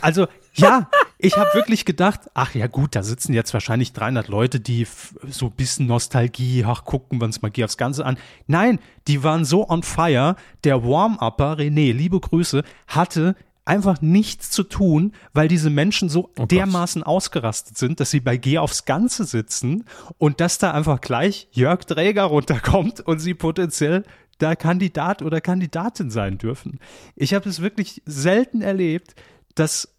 Also, 0.01 0.27
ja, 0.53 0.89
ich 1.17 1.37
habe 1.37 1.49
wirklich 1.55 1.85
gedacht, 1.85 2.21
ach 2.35 2.53
ja 2.53 2.67
gut, 2.67 2.95
da 2.95 3.01
sitzen 3.01 3.33
jetzt 3.33 3.51
wahrscheinlich 3.53 3.93
300 3.93 4.27
Leute, 4.27 4.59
die 4.59 4.85
so 5.27 5.47
ein 5.47 5.51
bisschen 5.53 5.87
Nostalgie, 5.87 6.63
ach 6.67 6.83
gucken 6.85 7.19
wir 7.19 7.25
uns 7.25 7.41
mal 7.41 7.51
aufs 7.63 7.77
Ganze 7.77 8.05
an. 8.05 8.17
Nein, 8.45 8.79
die 9.07 9.23
waren 9.23 9.43
so 9.43 9.67
on 9.67 9.81
fire. 9.81 10.35
Der 10.63 10.83
Warm-Upper, 10.83 11.57
René, 11.57 11.93
liebe 11.93 12.19
Grüße, 12.19 12.63
hatte 12.85 13.35
einfach 13.66 14.01
nichts 14.01 14.49
zu 14.49 14.64
tun, 14.64 15.14
weil 15.34 15.47
diese 15.47 15.70
Menschen 15.70 16.09
so 16.09 16.32
Gott. 16.36 16.51
dermaßen 16.51 17.03
ausgerastet 17.03 17.78
sind, 17.78 17.99
dass 17.99 18.12
sie 18.12 18.20
bei 18.20 18.38
Geh 18.38 18.57
aufs 18.57 18.86
Ganze 18.86 19.26
sitzen 19.26 19.86
und 20.18 20.39
dass 20.39 20.57
da 20.57 20.72
einfach 20.72 21.01
gleich 21.01 21.47
Jörg 21.51 21.86
Dräger 21.86 22.24
runterkommt 22.24 23.01
und 23.01 23.20
sie 23.20 23.34
potenziell 23.34 24.03
da 24.39 24.55
Kandidat 24.55 25.22
oder 25.22 25.39
Kandidatin 25.41 26.09
sein 26.09 26.38
dürfen. 26.38 26.80
Ich 27.16 27.34
habe 27.34 27.47
es 27.47 27.62
wirklich 27.62 28.01
selten 28.05 28.62
erlebt, 28.62 29.16
dass 29.53 29.89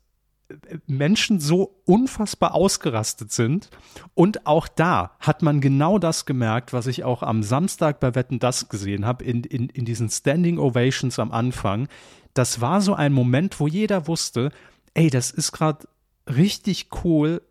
Menschen 0.87 1.41
so 1.41 1.81
unfassbar 1.85 2.55
ausgerastet 2.55 3.33
sind. 3.33 3.71
Und 4.15 4.47
auch 4.47 4.69
da 4.69 5.13
hat 5.21 5.43
man 5.43 5.61
genau 5.61 5.99
das 5.99 6.27
gemerkt, 6.27 6.73
was 6.73 6.87
ich 6.87 7.05
auch 7.05 7.23
am 7.23 7.43
Samstag 7.43 8.01
bei 8.01 8.15
Wetten 8.15 8.39
Das 8.39 8.69
gesehen 8.69 9.07
habe, 9.07 9.25
in, 9.25 9.45
in, 9.45 9.69
in 9.69 9.85
diesen 9.85 10.09
Standing 10.09 10.59
Ovations 10.59 11.19
am 11.19 11.33
Anfang. 11.33 11.89
Das 12.35 12.61
war 12.61 12.81
so 12.81 12.95
ein 12.95 13.13
Moment, 13.13 13.61
wo 13.61 13.67
jeder 13.67 14.07
wusste, 14.07 14.51
ey, 14.95 15.11
das 15.11 15.31
ist 15.31 15.53
gerade 15.53 15.87
richtig 16.27 16.89
cool, 17.05 17.43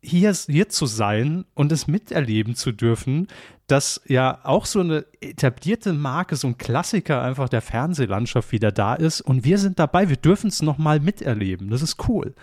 hier, 0.00 0.32
hier 0.32 0.68
zu 0.68 0.86
sein 0.86 1.44
und 1.54 1.72
es 1.72 1.86
miterleben 1.86 2.54
zu 2.54 2.72
dürfen, 2.72 3.26
dass 3.66 4.00
ja 4.06 4.38
auch 4.44 4.64
so 4.64 4.80
eine 4.80 5.04
etablierte 5.20 5.92
Marke, 5.92 6.36
so 6.36 6.46
ein 6.46 6.56
Klassiker 6.56 7.22
einfach 7.22 7.48
der 7.48 7.62
Fernsehlandschaft 7.62 8.52
wieder 8.52 8.72
da 8.72 8.94
ist 8.94 9.20
und 9.20 9.44
wir 9.44 9.58
sind 9.58 9.78
dabei, 9.78 10.08
wir 10.08 10.16
dürfen 10.16 10.48
es 10.48 10.62
nochmal 10.62 11.00
miterleben. 11.00 11.68
Das 11.70 11.82
ist 11.82 12.08
cool. 12.08 12.34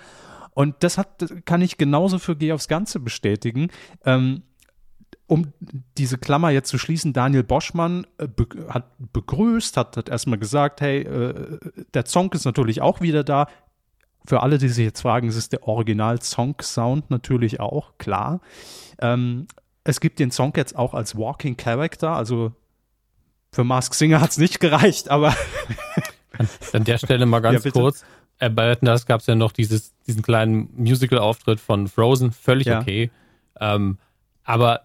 Und 0.52 0.76
das 0.82 0.98
hat, 0.98 1.26
kann 1.46 1.62
ich 1.62 1.78
genauso 1.78 2.20
für 2.20 2.36
Geh 2.36 2.54
aufs 2.54 2.68
Ganze 2.68 3.00
bestätigen. 3.00 3.70
Ähm, 4.06 4.44
um 5.28 5.54
diese 5.98 6.18
Klammer 6.18 6.52
jetzt 6.52 6.70
zu 6.70 6.78
schließen, 6.78 7.14
Daniel 7.14 7.44
Boschmann 7.44 8.06
äh, 8.18 8.28
be 8.28 8.46
hat 8.70 8.86
begrüßt, 9.14 9.76
hat, 9.78 9.98
hat 9.98 10.10
erstmal 10.10 10.38
gesagt, 10.40 10.82
hey, 10.82 11.02
äh, 11.02 11.60
der 11.94 12.06
Song 12.06 12.32
ist 12.34 12.46
natürlich 12.46 12.82
auch 12.82 13.02
wieder 13.02 13.24
da. 13.24 13.48
Für 14.28 14.42
alle, 14.42 14.58
die 14.58 14.70
sich 14.70 14.86
jetzt 14.86 15.02
fragen, 15.02 15.28
es 15.28 15.36
ist 15.36 15.52
der 15.52 15.68
Original-Song-Sound 15.68 17.12
natürlich 17.12 17.60
auch, 17.60 17.98
klar. 17.98 18.42
Ähm, 19.00 19.48
es 19.84 20.00
gibt 20.00 20.20
den 20.20 20.32
Song 20.32 20.54
jetzt 20.56 20.76
auch 20.76 20.94
als 20.96 21.16
Walking 21.16 21.58
Character, 21.58 22.12
also 22.12 22.52
für 23.52 23.64
Mask 23.64 23.94
Singer 23.94 24.20
hat 24.22 24.32
es 24.32 24.38
nicht 24.38 24.60
gereicht, 24.60 25.10
aber 25.10 25.34
An 26.74 26.84
der 26.84 26.98
Stelle 26.98 27.26
mal 27.26 27.38
Ja, 27.38 27.52
ganz 27.52 27.64
bitte. 27.64 27.80
kurz. 27.80 28.04
Äh, 28.40 28.50
bei 28.50 28.68
Wetten, 28.70 28.86
das 28.86 29.06
gab 29.06 29.22
es 29.22 29.28
ja 29.28 29.36
noch 29.36 29.52
dieses, 29.54 29.94
diesen 30.08 30.22
kleinen 30.22 30.70
Musical-Auftritt 30.76 31.60
von 31.60 31.88
Frozen, 31.88 32.32
völlig 32.32 32.68
Ja. 32.68 32.82
okay. 32.82 33.12
Ähm, 33.60 33.98
aber 34.44 34.85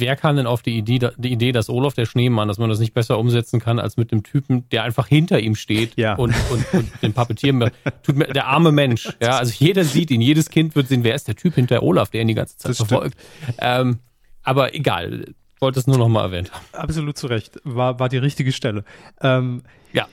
wer 0.00 0.16
kann 0.16 0.36
denn 0.36 0.46
auf 0.46 0.62
die 0.62 0.76
Idee, 0.78 1.10
die 1.16 1.32
Idee, 1.32 1.52
dass 1.52 1.68
Olaf 1.68 1.94
der 1.94 2.06
Schneemann, 2.06 2.48
dass 2.48 2.58
man 2.58 2.68
das 2.68 2.78
nicht 2.78 2.94
besser 2.94 3.18
umsetzen 3.18 3.60
kann, 3.60 3.78
als 3.78 3.96
mit 3.96 4.12
dem 4.12 4.22
Typen, 4.22 4.68
der 4.70 4.82
einfach 4.84 5.06
hinter 5.06 5.40
ihm 5.40 5.54
steht 5.54 5.96
Ja. 5.96 6.14
und, 6.14 6.34
und, 6.50 6.64
und 6.74 6.90
den 7.02 7.12
Pappetieren, 7.12 7.70
tut 8.02 8.16
mir, 8.16 8.26
der 8.26 8.46
arme 8.46 8.72
Mensch, 8.72 9.08
ja, 9.22 9.38
also 9.38 9.52
jeder 9.56 9.84
sieht 9.84 10.10
ihn, 10.10 10.20
jedes 10.20 10.50
Kind 10.50 10.74
wird 10.76 10.88
sehen, 10.88 11.04
wer 11.04 11.14
ist 11.14 11.28
der 11.28 11.36
Typ 11.36 11.54
hinter 11.54 11.82
Olaf, 11.82 12.10
der 12.10 12.22
ihn 12.22 12.28
die 12.28 12.34
ganze 12.34 12.56
Zeit 12.56 12.70
Das 12.70 12.76
verfolgt. 12.78 13.16
Ähm, 13.58 13.98
aber 14.42 14.74
egal, 14.74 15.26
wollte 15.60 15.80
es 15.80 15.86
nur 15.86 15.98
noch 15.98 16.08
mal 16.08 16.22
erwähnt 16.22 16.52
haben. 16.52 16.64
absolut 16.72 17.18
zu 17.18 17.26
Recht, 17.26 17.58
war, 17.64 17.98
war 17.98 18.08
die 18.08 18.18
richtige 18.18 18.52
Stelle. 18.52 18.84
Ähm, 19.20 19.62
Ja. 19.92 20.06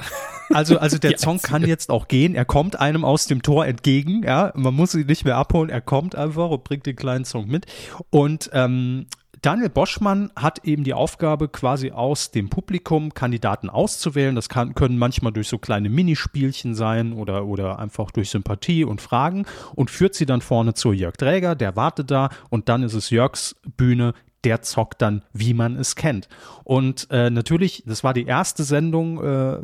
Also, 0.52 0.78
also 0.78 0.98
der 1.00 1.12
Die 1.12 1.18
Song 1.18 1.34
einzige. 1.34 1.52
kann 1.52 1.68
jetzt 1.68 1.90
auch 1.90 2.08
gehen. 2.08 2.34
Er 2.36 2.46
kommt 2.46 2.80
einem 2.80 3.04
aus 3.04 3.26
dem 3.26 3.42
Tor 3.42 3.66
entgegen. 3.66 4.24
Ja, 4.24 4.52
man 4.56 4.74
muss 4.76 4.94
ihn 4.96 5.08
nicht 5.08 5.26
mehr 5.26 5.38
abholen. 5.38 5.70
Er 5.70 5.82
kommt 5.82 6.16
einfach 6.16 6.50
und 6.50 6.64
bringt 6.64 6.86
den 6.86 6.96
kleinen 6.96 7.26
Song 7.26 7.48
mit. 7.48 7.66
Und 8.12 8.50
ähm, 8.54 9.08
Daniel 9.46 9.70
Boschmann 9.70 10.32
hat 10.36 10.66
eben 10.66 10.84
die 10.84 10.96
Aufgabe, 10.96 11.48
quasi 11.50 11.91
aus 11.91 12.32
dem 12.32 12.50
Publikum 12.50 13.14
Kandidaten 13.14 13.70
auszuwählen. 13.70 14.34
Das 14.34 14.50
kann, 14.50 14.74
können 14.74 14.98
manchmal 14.98 15.34
durch 15.34 15.50
so 15.50 15.60
kleine 15.60 15.88
Minispielchen 15.88 16.74
sein 16.74 17.14
oder, 17.14 17.46
oder 17.46 17.78
einfach 17.78 18.10
durch 18.10 18.32
Sympathie 18.32 18.84
und 18.84 19.02
Fragen 19.02 19.46
und 19.76 19.91
führt 19.91 20.16
sie 20.16 20.26
dann 20.26 20.41
vorne 20.41 20.74
zu 20.74 20.93
Jörg 20.93 21.16
Dräger, 21.18 21.54
der 21.54 21.76
wartet 21.76 22.10
da 22.10 22.30
und 22.50 22.70
dann 22.70 22.82
ist 22.82 22.96
es 22.96 23.12
Jörgs 23.12 23.56
Bühne, 23.78 24.16
der 24.46 24.64
zockt 24.64 25.04
dann, 25.04 25.22
wie 25.32 25.54
man 25.54 25.76
es 25.76 25.96
kennt. 25.96 26.28
Und 26.64 27.08
äh, 27.12 27.30
natürlich, 27.30 27.84
das 27.86 28.04
war 28.04 28.16
die 28.16 28.26
erste 28.26 28.64
Sendung, 28.64 29.24
äh, 29.24 29.60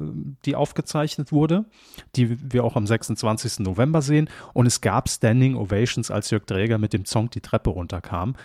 die 0.45 0.55
aufgezeichnet 0.55 1.32
wurde, 1.32 1.65
die 2.15 2.38
wir 2.53 2.63
auch 2.63 2.75
am 2.75 2.86
26. 2.86 3.59
November 3.59 4.03
sehen. 4.03 4.29
Und 4.53 4.67
es 4.67 4.82
gab 4.82 5.09
Standing 5.09 5.55
Ovations, 5.55 6.11
als 6.11 6.29
Jörg 6.29 6.45
Dräger 6.45 6.77
mit 6.77 6.93
dem 6.93 7.05
Song 7.05 7.32
die 7.32 7.41
Treppe 7.41 7.71
runterkam. 7.71 8.36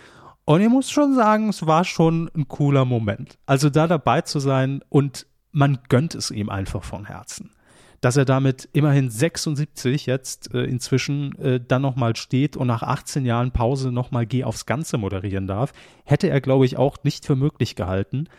Und 0.47 0.61
ich 0.61 0.69
muss 0.69 0.89
schon 0.89 1.13
sagen, 1.13 1.49
es 1.49 1.67
war 1.67 1.83
schon 1.83 2.31
ein 2.33 2.47
cooler 2.47 2.85
Moment. 2.85 3.37
Also 3.45 3.69
da 3.69 3.85
dabei 3.85 4.21
zu 4.21 4.39
sein 4.39 4.81
und 4.87 5.27
man 5.51 5.79
gönnt 5.89 6.15
es 6.15 6.31
ihm 6.31 6.49
einfach 6.49 6.85
von 6.85 7.03
Herzen 7.03 7.51
dass 7.99 8.15
er 8.15 8.25
damit 8.25 8.69
immerhin 8.73 9.09
76 9.09 10.05
jetzt 10.05 10.53
äh, 10.53 10.63
inzwischen 10.65 11.35
äh, 11.39 11.59
dann 11.59 11.81
nochmal 11.81 12.15
steht 12.15 12.55
und 12.55 12.67
nach 12.67 12.83
18 12.83 13.25
Jahren 13.25 13.51
Pause 13.51 13.91
nochmal 13.91 14.27
Geh 14.27 14.43
aufs 14.43 14.67
Ganze 14.67 14.99
moderieren 14.99 15.47
darf, 15.47 15.73
hätte 16.05 16.29
er, 16.29 16.39
glaube 16.39 16.67
ich, 16.67 16.77
auch 16.77 16.97
nicht 17.03 17.25
für 17.25 17.35
möglich 17.35 17.75
gehalten. 17.75 18.29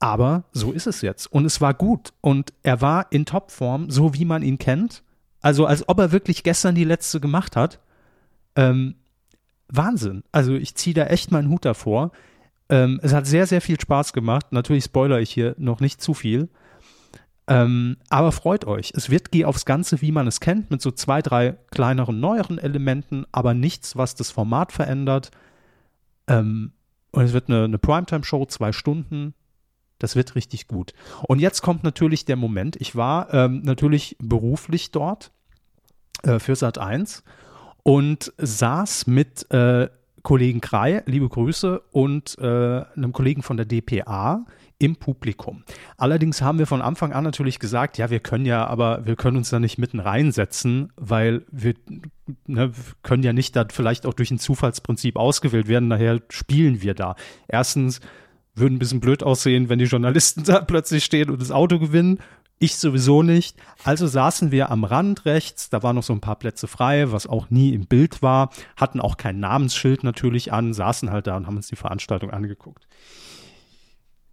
Aber 0.00 0.44
so 0.52 0.70
ist 0.70 0.86
es 0.86 1.00
jetzt. 1.00 1.32
Und 1.32 1.46
es 1.46 1.62
war 1.62 1.72
gut. 1.72 2.12
Und 2.20 2.52
er 2.62 2.82
war 2.82 3.10
in 3.10 3.24
Topform, 3.24 3.88
so 3.90 4.12
wie 4.12 4.26
man 4.26 4.42
ihn 4.42 4.58
kennt. 4.58 5.02
Also 5.40 5.64
als 5.64 5.88
ob 5.88 5.98
er 5.98 6.12
wirklich 6.12 6.42
gestern 6.42 6.74
die 6.74 6.84
letzte 6.84 7.18
gemacht 7.18 7.56
hat. 7.56 7.80
Ähm, 8.54 8.96
Wahnsinn. 9.68 10.22
Also 10.32 10.54
ich 10.54 10.74
ziehe 10.74 10.94
da 10.94 11.04
echt 11.06 11.32
meinen 11.32 11.50
Hut 11.50 11.64
davor. 11.64 12.12
Ähm, 12.68 13.00
es 13.02 13.12
hat 13.12 13.26
sehr, 13.26 13.46
sehr 13.46 13.60
viel 13.60 13.80
Spaß 13.80 14.12
gemacht. 14.12 14.52
Natürlich 14.52 14.84
spoiler 14.84 15.20
ich 15.20 15.30
hier 15.30 15.54
noch 15.58 15.80
nicht 15.80 16.00
zu 16.00 16.14
viel. 16.14 16.48
Ähm, 17.48 17.96
aber 18.08 18.32
freut 18.32 18.64
euch, 18.64 18.92
es 18.96 19.08
wird 19.08 19.30
Geh 19.30 19.44
aufs 19.44 19.64
Ganze, 19.64 20.00
wie 20.00 20.10
man 20.10 20.26
es 20.26 20.40
kennt, 20.40 20.70
mit 20.70 20.82
so 20.82 20.90
zwei, 20.90 21.22
drei 21.22 21.56
kleineren, 21.70 22.18
neueren 22.18 22.58
Elementen, 22.58 23.24
aber 23.30 23.54
nichts, 23.54 23.94
was 23.96 24.16
das 24.16 24.32
Format 24.32 24.72
verändert. 24.72 25.30
Ähm, 26.26 26.72
und 27.12 27.22
es 27.22 27.32
wird 27.32 27.48
eine, 27.48 27.64
eine 27.64 27.78
Primetime-Show, 27.78 28.46
zwei 28.46 28.72
Stunden. 28.72 29.34
Das 29.98 30.16
wird 30.16 30.34
richtig 30.34 30.66
gut. 30.66 30.92
Und 31.28 31.38
jetzt 31.38 31.62
kommt 31.62 31.84
natürlich 31.84 32.24
der 32.24 32.36
Moment. 32.36 32.76
Ich 32.76 32.96
war 32.96 33.32
ähm, 33.32 33.62
natürlich 33.62 34.16
beruflich 34.18 34.90
dort 34.90 35.30
äh, 36.24 36.38
für 36.38 36.56
Sat 36.56 36.78
1 36.78 37.22
und 37.86 38.32
saß 38.36 39.06
mit 39.06 39.48
äh, 39.52 39.88
Kollegen 40.22 40.60
Krei, 40.60 41.04
liebe 41.06 41.28
Grüße, 41.28 41.80
und 41.92 42.36
äh, 42.40 42.44
einem 42.44 43.12
Kollegen 43.12 43.44
von 43.44 43.56
der 43.56 43.64
DPA 43.64 44.44
im 44.80 44.96
Publikum. 44.96 45.62
Allerdings 45.96 46.42
haben 46.42 46.58
wir 46.58 46.66
von 46.66 46.82
Anfang 46.82 47.12
an 47.12 47.22
natürlich 47.22 47.60
gesagt, 47.60 47.96
ja, 47.96 48.10
wir 48.10 48.18
können 48.18 48.44
ja, 48.44 48.66
aber 48.66 49.06
wir 49.06 49.14
können 49.14 49.36
uns 49.36 49.50
da 49.50 49.60
nicht 49.60 49.78
mitten 49.78 50.00
reinsetzen, 50.00 50.92
weil 50.96 51.46
wir 51.52 51.74
ne, 52.48 52.72
können 53.04 53.22
ja 53.22 53.32
nicht 53.32 53.54
da 53.54 53.64
vielleicht 53.70 54.04
auch 54.04 54.14
durch 54.14 54.32
ein 54.32 54.40
Zufallsprinzip 54.40 55.14
ausgewählt 55.14 55.68
werden, 55.68 55.88
daher 55.88 56.20
spielen 56.28 56.82
wir 56.82 56.94
da. 56.94 57.14
Erstens 57.46 58.00
würden 58.56 58.74
ein 58.74 58.78
bisschen 58.80 58.98
blöd 58.98 59.22
aussehen, 59.22 59.68
wenn 59.68 59.78
die 59.78 59.84
Journalisten 59.84 60.42
da 60.44 60.60
plötzlich 60.60 61.04
stehen 61.04 61.30
und 61.30 61.40
das 61.40 61.52
Auto 61.52 61.78
gewinnen. 61.78 62.18
Ich 62.58 62.76
sowieso 62.76 63.22
nicht. 63.22 63.56
Also 63.84 64.06
saßen 64.06 64.50
wir 64.50 64.70
am 64.70 64.84
Rand 64.84 65.26
rechts, 65.26 65.68
da 65.68 65.82
waren 65.82 65.96
noch 65.96 66.02
so 66.02 66.14
ein 66.14 66.20
paar 66.20 66.36
Plätze 66.36 66.66
frei, 66.66 67.12
was 67.12 67.26
auch 67.26 67.50
nie 67.50 67.74
im 67.74 67.86
Bild 67.86 68.22
war, 68.22 68.50
hatten 68.76 69.00
auch 69.00 69.16
kein 69.18 69.40
Namensschild 69.40 70.04
natürlich 70.04 70.52
an, 70.52 70.72
saßen 70.72 71.10
halt 71.10 71.26
da 71.26 71.36
und 71.36 71.46
haben 71.46 71.56
uns 71.56 71.68
die 71.68 71.76
Veranstaltung 71.76 72.30
angeguckt 72.30 72.86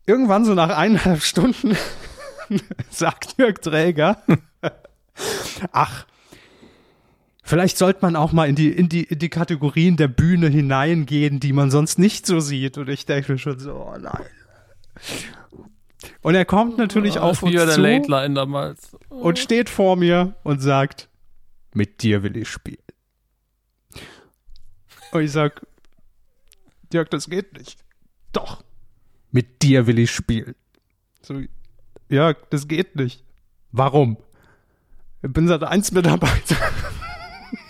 irgendwann 0.05 0.45
so 0.45 0.53
nach 0.53 0.69
eineinhalb 0.69 1.21
Stunden 1.23 1.77
sagt 2.89 3.35
Jörg 3.37 3.59
Träger, 3.59 4.21
ach, 5.71 6.05
vielleicht 7.43 7.77
sollte 7.77 7.99
man 8.01 8.15
auch 8.15 8.31
mal 8.31 8.49
in 8.49 8.55
die, 8.55 8.69
in 8.69 8.89
die, 8.89 9.03
in 9.03 9.19
die 9.19 9.29
Kategorien 9.29 9.97
der 9.97 10.07
Bühne 10.07 10.49
hineingehen, 10.49 11.39
die 11.39 11.53
man 11.53 11.71
sonst 11.71 11.99
nicht 11.99 12.25
so 12.25 12.39
sieht. 12.39 12.77
Und 12.77 12.89
ich 12.89 13.05
denke 13.05 13.37
schon 13.37 13.59
so, 13.59 13.73
oh 13.73 13.97
nein. 13.97 14.25
Und 16.23 16.35
er 16.35 16.45
kommt 16.45 16.77
natürlich 16.77 17.17
oh, 17.17 17.23
auf 17.23 17.43
uns 17.43 17.51
der 17.51 17.67
zu 17.69 17.81
Late 17.81 18.09
Line 18.09 18.33
damals. 18.33 18.97
Oh. 19.09 19.27
und 19.27 19.39
steht 19.39 19.69
vor 19.69 19.95
mir 19.95 20.35
und 20.43 20.61
sagt, 20.61 21.09
mit 21.73 22.01
dir 22.01 22.23
will 22.23 22.37
ich 22.37 22.49
spielen. 22.49 22.77
Und 25.11 25.21
ich 25.21 25.31
sag, 25.31 25.65
Jörg, 26.91 27.09
das 27.09 27.29
geht 27.29 27.57
nicht. 27.57 27.83
Doch 28.31 28.63
mit 29.33 29.63
dir 29.63 29.87
will 29.87 29.99
ich 29.99 30.11
spielen. 30.11 30.55
So, 31.21 31.41
ja, 32.07 32.33
das 32.49 32.67
geht 32.67 32.95
nicht. 32.95 33.23
Warum? 33.71 34.17
Ich 35.23 35.33
bin 35.33 35.47
seit 35.47 35.63
eins 35.63 35.91
Mitarbeiter. 35.91 36.55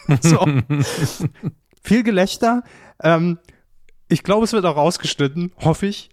so. 0.21 0.45
Viel 1.81 2.03
Gelächter. 2.03 2.63
Ähm, 3.01 3.39
ich 4.09 4.23
glaube, 4.23 4.43
es 4.43 4.53
wird 4.53 4.65
auch 4.65 4.75
rausgeschnitten, 4.75 5.53
hoffe 5.57 5.87
ich. 5.87 6.09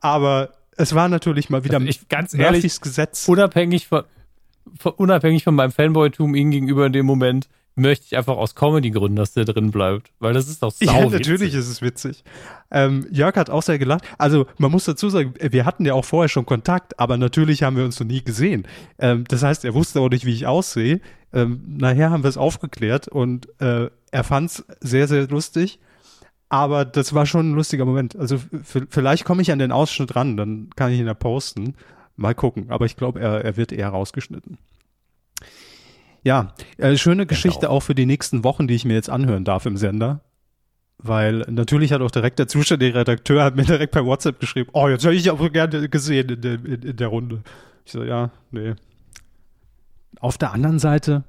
Aber 0.00 0.52
es 0.76 0.94
war 0.94 1.08
natürlich 1.08 1.50
mal 1.50 1.64
wieder 1.64 1.76
also 1.76 1.86
ich, 1.86 2.08
ganz 2.08 2.34
ehrlich, 2.34 2.80
Gesetz. 2.80 3.28
Unabhängig 3.28 3.86
von, 3.88 4.04
von, 4.78 4.92
unabhängig 4.92 5.44
von 5.44 5.54
meinem 5.54 5.72
Fanboy-Tum 5.72 6.34
ihm 6.34 6.50
gegenüber 6.50 6.86
in 6.86 6.92
dem 6.92 7.06
Moment, 7.06 7.48
möchte 7.76 8.06
ich 8.06 8.16
einfach 8.16 8.36
aus 8.36 8.54
Comedy-Gründen, 8.54 9.16
dass 9.16 9.32
der 9.32 9.44
drin 9.44 9.70
bleibt. 9.70 10.12
Weil 10.20 10.32
das 10.32 10.48
ist 10.48 10.62
doch 10.62 10.70
sau 10.70 10.84
Ja, 10.86 11.00
natürlich 11.08 11.40
witzig. 11.40 11.54
ist 11.54 11.68
es 11.68 11.82
witzig. 11.82 12.24
Ähm, 12.70 13.06
Jörg 13.10 13.34
hat 13.36 13.50
auch 13.50 13.62
sehr 13.62 13.78
gelacht. 13.78 14.04
Also, 14.16 14.46
man 14.58 14.70
muss 14.70 14.84
dazu 14.84 15.08
sagen, 15.10 15.34
wir 15.40 15.64
hatten 15.64 15.84
ja 15.84 15.94
auch 15.94 16.04
vorher 16.04 16.28
schon 16.28 16.46
Kontakt, 16.46 16.98
aber 17.00 17.16
natürlich 17.16 17.62
haben 17.62 17.76
wir 17.76 17.84
uns 17.84 17.98
noch 17.98 18.06
nie 18.06 18.22
gesehen. 18.22 18.66
Ähm, 18.98 19.24
das 19.28 19.42
heißt, 19.42 19.64
er 19.64 19.74
wusste 19.74 20.00
auch 20.00 20.08
nicht, 20.08 20.24
wie 20.24 20.34
ich 20.34 20.46
aussehe. 20.46 21.00
Ähm, 21.32 21.62
nachher 21.66 22.10
haben 22.10 22.22
wir 22.22 22.30
es 22.30 22.36
aufgeklärt 22.36 23.08
und 23.08 23.48
äh, 23.60 23.90
er 24.12 24.24
fand 24.24 24.50
es 24.50 24.64
sehr, 24.80 25.08
sehr 25.08 25.26
lustig. 25.26 25.80
Aber 26.54 26.84
das 26.84 27.12
war 27.12 27.26
schon 27.26 27.50
ein 27.50 27.54
lustiger 27.54 27.84
Moment. 27.84 28.14
Also, 28.14 28.38
vielleicht 28.62 29.24
komme 29.24 29.42
ich 29.42 29.50
an 29.50 29.58
den 29.58 29.72
Ausschnitt 29.72 30.14
ran, 30.14 30.36
dann 30.36 30.70
kann 30.76 30.92
ich 30.92 31.00
ihn 31.00 31.06
ja 31.08 31.14
posten. 31.14 31.74
Mal 32.14 32.36
gucken. 32.36 32.66
Aber 32.70 32.86
ich 32.86 32.94
glaube, 32.94 33.18
er, 33.18 33.44
er 33.44 33.56
wird 33.56 33.72
eher 33.72 33.88
rausgeschnitten. 33.88 34.58
Ja, 36.22 36.54
äh, 36.78 36.96
schöne 36.96 37.26
Geschichte 37.26 37.68
auch. 37.68 37.78
auch 37.78 37.80
für 37.80 37.96
die 37.96 38.06
nächsten 38.06 38.44
Wochen, 38.44 38.68
die 38.68 38.74
ich 38.76 38.84
mir 38.84 38.94
jetzt 38.94 39.10
anhören 39.10 39.42
darf 39.42 39.66
im 39.66 39.76
Sender. 39.76 40.20
Weil 40.98 41.38
natürlich 41.50 41.92
hat 41.92 42.02
auch 42.02 42.12
direkt 42.12 42.38
der 42.38 42.46
zuständige 42.46 43.00
Redakteur 43.00 43.42
hat 43.42 43.56
mir 43.56 43.64
direkt 43.64 43.92
per 43.92 44.06
WhatsApp 44.06 44.38
geschrieben, 44.38 44.70
oh, 44.74 44.86
jetzt 44.86 45.04
hätte 45.04 45.16
ich 45.16 45.28
aber 45.28 45.50
gerne 45.50 45.88
gesehen 45.88 46.28
in 46.28 46.40
der, 46.40 46.54
in, 46.54 46.82
in 46.82 46.96
der 46.96 47.08
Runde. 47.08 47.42
Ich 47.84 47.90
so, 47.90 48.04
ja, 48.04 48.30
nee. 48.52 48.74
Auf 50.20 50.38
der 50.38 50.52
anderen 50.52 50.78
Seite, 50.78 51.24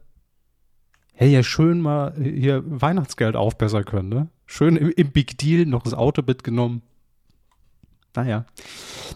hey, 1.14 1.32
ja 1.32 1.42
schön 1.42 1.82
mal 1.82 2.14
hier 2.16 2.62
Weihnachtsgeld 2.64 3.36
aufbessern 3.36 3.86
können, 3.86 4.10
ne? 4.10 4.28
Schön 4.46 4.76
im, 4.76 4.92
im 4.92 5.12
Big 5.12 5.38
Deal 5.38 5.66
noch 5.66 5.84
das 5.84 5.94
Auto 5.94 6.22
mitgenommen. 6.26 6.82
Naja. 8.16 8.46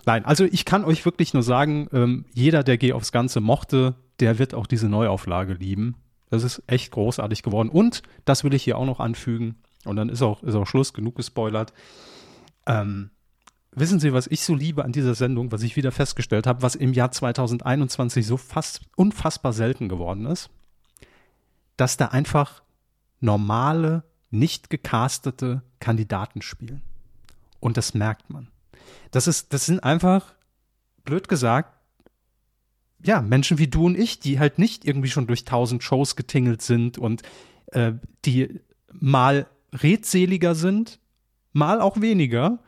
Nein, 0.06 0.26
also 0.26 0.46
ich 0.46 0.66
kann 0.66 0.84
euch 0.84 1.06
wirklich 1.06 1.34
nur 1.34 1.44
sagen, 1.44 1.88
ähm, 1.94 2.26
jeder, 2.34 2.64
der 2.64 2.78
Geh 2.78 2.94
aufs 2.94 3.12
Ganze 3.12 3.40
mochte, 3.40 3.96
der 4.20 4.40
wird 4.40 4.54
auch 4.54 4.68
diese 4.68 4.90
Neuauflage 4.90 5.54
lieben. 5.54 5.96
Das 6.30 6.44
ist 6.44 6.62
echt 6.68 6.92
großartig 6.92 7.44
geworden. 7.44 7.70
Und 7.70 8.04
das 8.26 8.44
will 8.44 8.54
ich 8.54 8.64
hier 8.64 8.78
auch 8.78 8.86
noch 8.86 9.00
anfügen. 9.00 9.56
Und 9.86 9.96
dann 9.96 10.10
ist 10.10 10.22
auch, 10.22 10.44
ist 10.44 10.56
auch 10.56 10.68
Schluss, 10.68 10.94
genug 10.94 11.16
gespoilert. 11.16 11.74
Ähm, 12.68 13.12
wissen 13.72 14.00
Sie, 14.00 14.14
was 14.14 14.28
ich 14.28 14.42
so 14.42 14.54
liebe 14.54 14.84
an 14.84 14.92
dieser 14.92 15.16
Sendung, 15.16 15.52
was 15.52 15.64
ich 15.64 15.76
wieder 15.76 15.92
festgestellt 15.92 16.46
habe, 16.46 16.62
was 16.62 16.76
im 16.76 16.94
Jahr 16.94 17.12
2021 17.12 18.28
so 18.28 18.38
fast 18.38 18.82
unfassbar 18.96 19.54
selten 19.54 19.90
geworden 19.90 20.26
ist? 20.26 20.50
Dass 21.78 21.98
da 21.98 22.08
einfach 22.08 22.62
normale, 23.22 24.04
nicht 24.32 24.70
gecastete 24.70 25.62
Kandidaten 25.80 26.42
spielen. 26.42 26.82
Und 27.60 27.78
das 27.78 27.94
merkt 27.94 28.30
man. 28.30 28.48
Das 29.12 29.28
ist, 29.28 29.54
das 29.54 29.66
sind 29.66 29.84
einfach, 29.84 30.34
blöd 31.04 31.28
gesagt, 31.28 31.74
ja, 33.04 33.22
Menschen 33.22 33.58
wie 33.58 33.68
du 33.68 33.86
und 33.86 33.98
ich, 33.98 34.20
die 34.20 34.40
halt 34.40 34.60
nicht 34.60 34.86
irgendwie 34.86 35.10
schon 35.10 35.28
durch 35.28 35.46
tausend 35.46 35.84
Shows 35.84 36.16
getingelt 36.16 36.62
sind 36.62 36.98
und 36.98 37.24
äh, 37.68 37.94
die 38.26 38.60
mal 38.92 39.48
redseliger 39.74 40.56
sind, 40.56 41.00
mal 41.54 41.82
auch 41.82 42.02
weniger. 42.02 42.60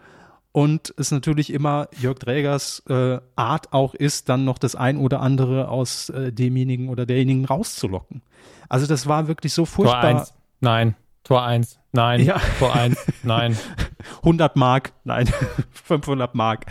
Und 0.54 0.94
es 0.98 1.12
natürlich 1.12 1.52
immer 1.54 1.88
Jörg 1.98 2.20
Drägers 2.20 2.84
äh, 2.90 3.20
Art 3.38 3.72
auch 3.72 3.94
ist, 3.94 4.28
dann 4.28 4.44
noch 4.44 4.58
das 4.58 4.76
ein 4.76 4.98
oder 4.98 5.22
andere 5.22 5.70
aus 5.70 6.10
äh, 6.10 6.34
demjenigen 6.34 6.90
oder 6.90 7.06
derjenigen 7.06 7.46
rauszulocken. 7.46 8.22
Also 8.68 8.86
das 8.86 9.08
war 9.08 9.28
wirklich 9.28 9.54
so 9.54 9.66
furchtbar. 9.66 10.02
Tor 10.02 10.20
1, 10.20 10.34
nein. 10.60 10.96
Tor 11.24 11.44
1, 11.44 11.80
nein. 11.92 12.24
Ja. 12.24 12.42
Tor 12.60 12.76
1, 12.76 12.98
nein. 13.24 13.58
100 14.18 14.56
Mark, 14.56 14.94
nein. 15.04 15.28
500 15.72 16.34
Mark. 16.36 16.66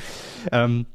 Ähm, 0.51 0.87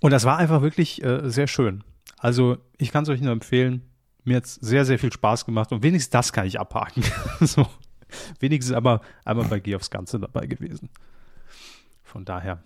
und 0.00 0.12
das 0.12 0.24
war 0.24 0.38
einfach 0.38 0.62
wirklich 0.62 1.02
äh, 1.02 1.28
sehr 1.28 1.46
schön. 1.48 1.82
Also 2.18 2.58
ich 2.78 2.92
kann 2.92 3.02
es 3.04 3.08
euch 3.08 3.20
nur 3.20 3.32
empfehlen. 3.32 3.82
Mir 4.24 4.36
hat 4.36 4.44
es 4.44 4.54
sehr, 4.56 4.84
sehr 4.84 4.98
viel 4.98 5.12
Spaß 5.12 5.44
gemacht 5.44 5.72
und 5.72 5.82
wenigstens 5.82 6.10
das 6.10 6.32
kann 6.32 6.46
ich 6.46 6.60
abhaken. 6.60 7.02
so. 7.40 7.66
Wenigstens 8.40 8.74
aber 8.74 9.00
einmal 9.24 9.46
bei 9.46 9.60
Geh 9.60 9.74
aufs 9.74 9.90
Ganze 9.90 10.18
dabei 10.18 10.46
gewesen. 10.46 10.88
Von 12.02 12.24
daher. 12.24 12.62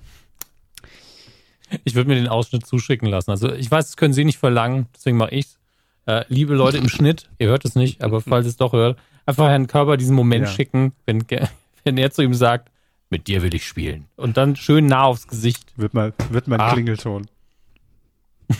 Ich 1.84 1.94
würde 1.94 2.08
mir 2.08 2.16
den 2.16 2.28
Ausschnitt 2.28 2.66
zuschicken 2.66 3.08
lassen. 3.08 3.30
Also 3.30 3.52
ich 3.52 3.70
weiß, 3.70 3.86
das 3.86 3.96
können 3.96 4.14
Sie 4.14 4.24
nicht 4.24 4.38
verlangen, 4.38 4.86
deswegen 4.94 5.16
mache 5.16 5.34
ich's. 5.34 5.58
Äh, 6.04 6.24
liebe 6.28 6.54
Leute 6.54 6.78
im 6.78 6.88
Schnitt, 6.88 7.30
ihr 7.38 7.48
hört 7.48 7.64
es 7.64 7.76
nicht, 7.76 8.02
aber 8.02 8.20
falls 8.20 8.46
es 8.46 8.56
doch 8.56 8.72
hört, 8.72 8.98
einfach 9.26 9.48
Herrn 9.48 9.66
Körber 9.66 9.96
diesen 9.96 10.14
Moment 10.16 10.46
Ja. 10.46 10.50
schicken, 10.52 10.92
wenn, 11.06 11.24
wenn 11.84 11.98
er 11.98 12.10
zu 12.10 12.22
ihm 12.22 12.34
sagt, 12.34 12.70
mit 13.10 13.26
dir 13.26 13.42
will 13.42 13.54
ich 13.54 13.66
spielen. 13.66 14.06
Und 14.16 14.36
dann 14.36 14.56
schön 14.56 14.86
nah 14.86 15.02
aufs 15.04 15.28
Gesicht. 15.28 15.72
Wird 15.76 15.92
mal, 15.94 16.12
wird 16.30 16.48
mal 16.48 16.56
ein 16.56 16.60
Ah. 16.62 16.72
Klingelton. 16.72 17.26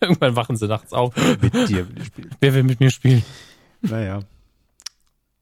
Irgendwann 0.00 0.36
wachen 0.36 0.56
sie 0.56 0.66
nachts 0.68 0.92
auf. 0.92 1.14
Mit 1.40 1.54
dir 1.68 1.88
will 1.88 1.98
ich 1.98 2.06
spielen. 2.06 2.30
Wer 2.40 2.54
will 2.54 2.62
mit 2.62 2.80
mir 2.80 2.90
spielen? 2.90 3.22
Naja. 3.80 4.20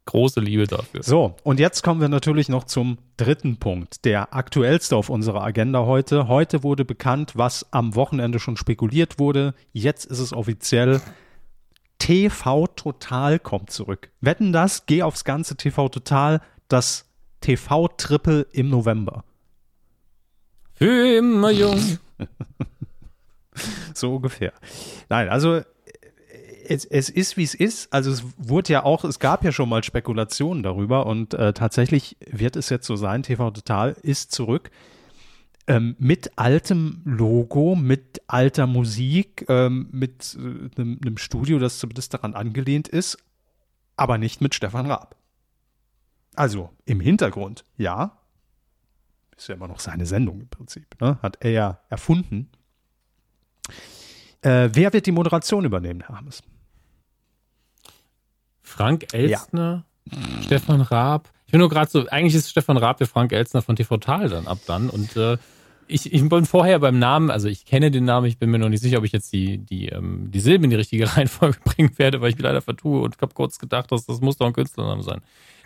Große 0.05 0.41
Liebe 0.41 0.67
dafür. 0.67 1.03
So, 1.05 1.37
und 1.45 1.61
jetzt 1.61 1.83
kommen 1.83 2.01
wir 2.01 2.09
natürlich 2.09 2.49
noch 2.49 2.65
zum 2.65 2.99
dritten 3.17 3.57
Punkt, 3.59 4.05
der 4.05 4.35
aktuellste 4.35 4.97
auf 4.97 5.09
unserer 5.11 5.43
Agenda 5.43 5.87
heute. 5.87 6.27
Heute 6.27 6.65
wurde 6.65 6.85
bekannt, 6.85 7.33
was 7.37 7.73
am 7.73 7.95
Wochenende 7.95 8.41
schon 8.41 8.57
spekuliert 8.57 9.21
wurde. 9.21 9.55
Jetzt 9.73 10.05
ist 10.05 10.19
es 10.19 10.33
offiziell. 10.33 11.01
TV 12.03 12.67
Total 12.67 13.39
kommt 13.39 13.71
zurück. 13.71 14.11
Wetten 14.21 14.53
das? 14.53 14.87
Geh 14.87 15.05
aufs 15.05 15.23
ganze 15.23 15.57
TV 15.57 15.89
Total. 15.89 16.41
Das 16.67 17.05
TV 17.41 17.87
Triple 17.97 18.45
im 18.51 18.71
November. 18.71 19.23
Für 20.75 21.17
immer 21.17 21.51
jung. 21.53 21.99
So 23.95 24.17
ungefähr. 24.17 24.55
Nein, 25.11 25.29
also 25.29 25.57
äh, 25.57 25.65
es, 26.67 26.87
es 26.87 27.11
ist, 27.11 27.37
wie 27.37 27.43
es 27.45 27.55
ist. 27.55 27.93
Also 27.93 28.11
es 28.11 28.25
wurde 28.39 28.73
ja 28.73 28.83
auch, 28.83 29.05
es 29.05 29.19
gab 29.19 29.45
ja 29.45 29.53
schon 29.53 29.69
mal 29.69 29.85
Spekulationen 29.85 30.63
darüber 30.63 31.05
und 31.05 31.35
äh, 31.35 31.53
tatsächlich 31.53 32.17
wird 32.27 32.57
es 32.57 32.71
jetzt 32.71 32.87
so 32.87 32.97
sein, 32.97 33.23
TV 33.23 33.51
Total 33.51 33.95
ist 34.03 34.33
zurück. 34.33 34.71
Ähm, 35.69 35.95
mit 35.99 36.37
altem 36.37 37.03
Logo, 37.05 37.77
mit 37.77 38.21
alter 38.27 38.67
Musik, 38.67 39.47
ähm, 39.49 39.89
mit 39.93 40.37
äh, 40.37 40.81
einem, 40.81 40.99
einem 41.01 41.17
Studio, 41.19 41.59
das 41.59 41.79
zumindest 41.79 42.15
daran 42.15 42.35
angelehnt 42.35 42.89
ist, 42.89 43.17
aber 43.97 44.19
nicht 44.19 44.41
mit 44.41 44.55
Stefan 44.55 44.87
Raab. 44.87 45.17
Also 46.35 46.71
im 46.85 47.01
Hintergrund, 47.01 47.65
ja. 47.77 48.19
Ist 49.37 49.49
ja 49.49 49.55
immer 49.55 49.69
noch 49.69 49.81
seine 49.81 50.07
Sendung 50.07 50.41
im 50.41 50.49
Prinzip. 50.49 51.01
Ne? 51.01 51.19
Hat 51.23 51.39
er 51.41 51.51
ja 51.51 51.79
erfunden. 51.89 52.51
Äh, 54.41 54.71
wer 54.73 54.93
wird 54.93 55.07
die 55.07 55.13
Moderation 55.13 55.65
übernehmen, 55.65 56.03
Herr 56.07 56.17
Hammes? 56.17 56.43
Frank 58.63 59.13
Elstner, 59.13 59.85
Stefan 60.43 60.81
Raab. 60.81 61.31
Ich 61.47 61.53
bin 61.53 61.61
nur 61.61 61.69
gerade 61.69 61.91
so, 61.91 62.07
eigentlich 62.09 62.35
ist 62.35 62.51
Stefan 62.51 62.79
Raab 62.79 62.97
der 62.99 63.07
Frank 63.07 63.33
Elstner 63.33 63.63
von 63.63 63.77
TV 63.77 63.99
Tal 63.99 64.29
dann 64.29 64.47
ab 64.47 64.59
dann. 64.67 64.89
Und 64.89 65.17
äh, 65.17 65.37
ich, 65.87 66.13
ich 66.13 66.29
bin 66.29 66.47
vorher 66.47 66.79
beim 66.79 66.99
Namen, 66.99 67.31
also 67.31 67.49
ich 67.49 67.65
kenne 67.65 67.91
den 67.91 68.05
Namen, 68.05 68.27
ich 68.27 68.39
bin 68.39 68.51
mir 68.51 68.59
noch 68.59 68.69
nicht 68.69 68.83
sicher, 68.83 68.99
ob 68.99 69.05
ich 69.05 69.13
jetzt 69.13 69.33
die, 69.33 69.59
die, 69.59 69.89
ähm, 69.89 70.31
die 70.31 70.41
Silben 70.41 70.65
in 70.65 70.71
die 70.71 70.77
richtige 70.77 71.05
Reihenfolge 71.17 71.59
bringen 71.65 71.99
werde, 71.99 72.21
weil 72.21 72.31
ich 72.31 72.37
mich 72.37 72.45
leider 72.45 72.63
vertue 72.63 73.03
und 73.03 73.21
habe 73.21 73.35
kurz 73.35 73.59
gedacht, 73.59 73.93
dass 73.93 74.07
das 74.07 74.21
muss 74.21 74.37
doch 74.37 74.47
ein 74.47 74.53
Künstlername 74.53 75.03
sein. 75.03 75.21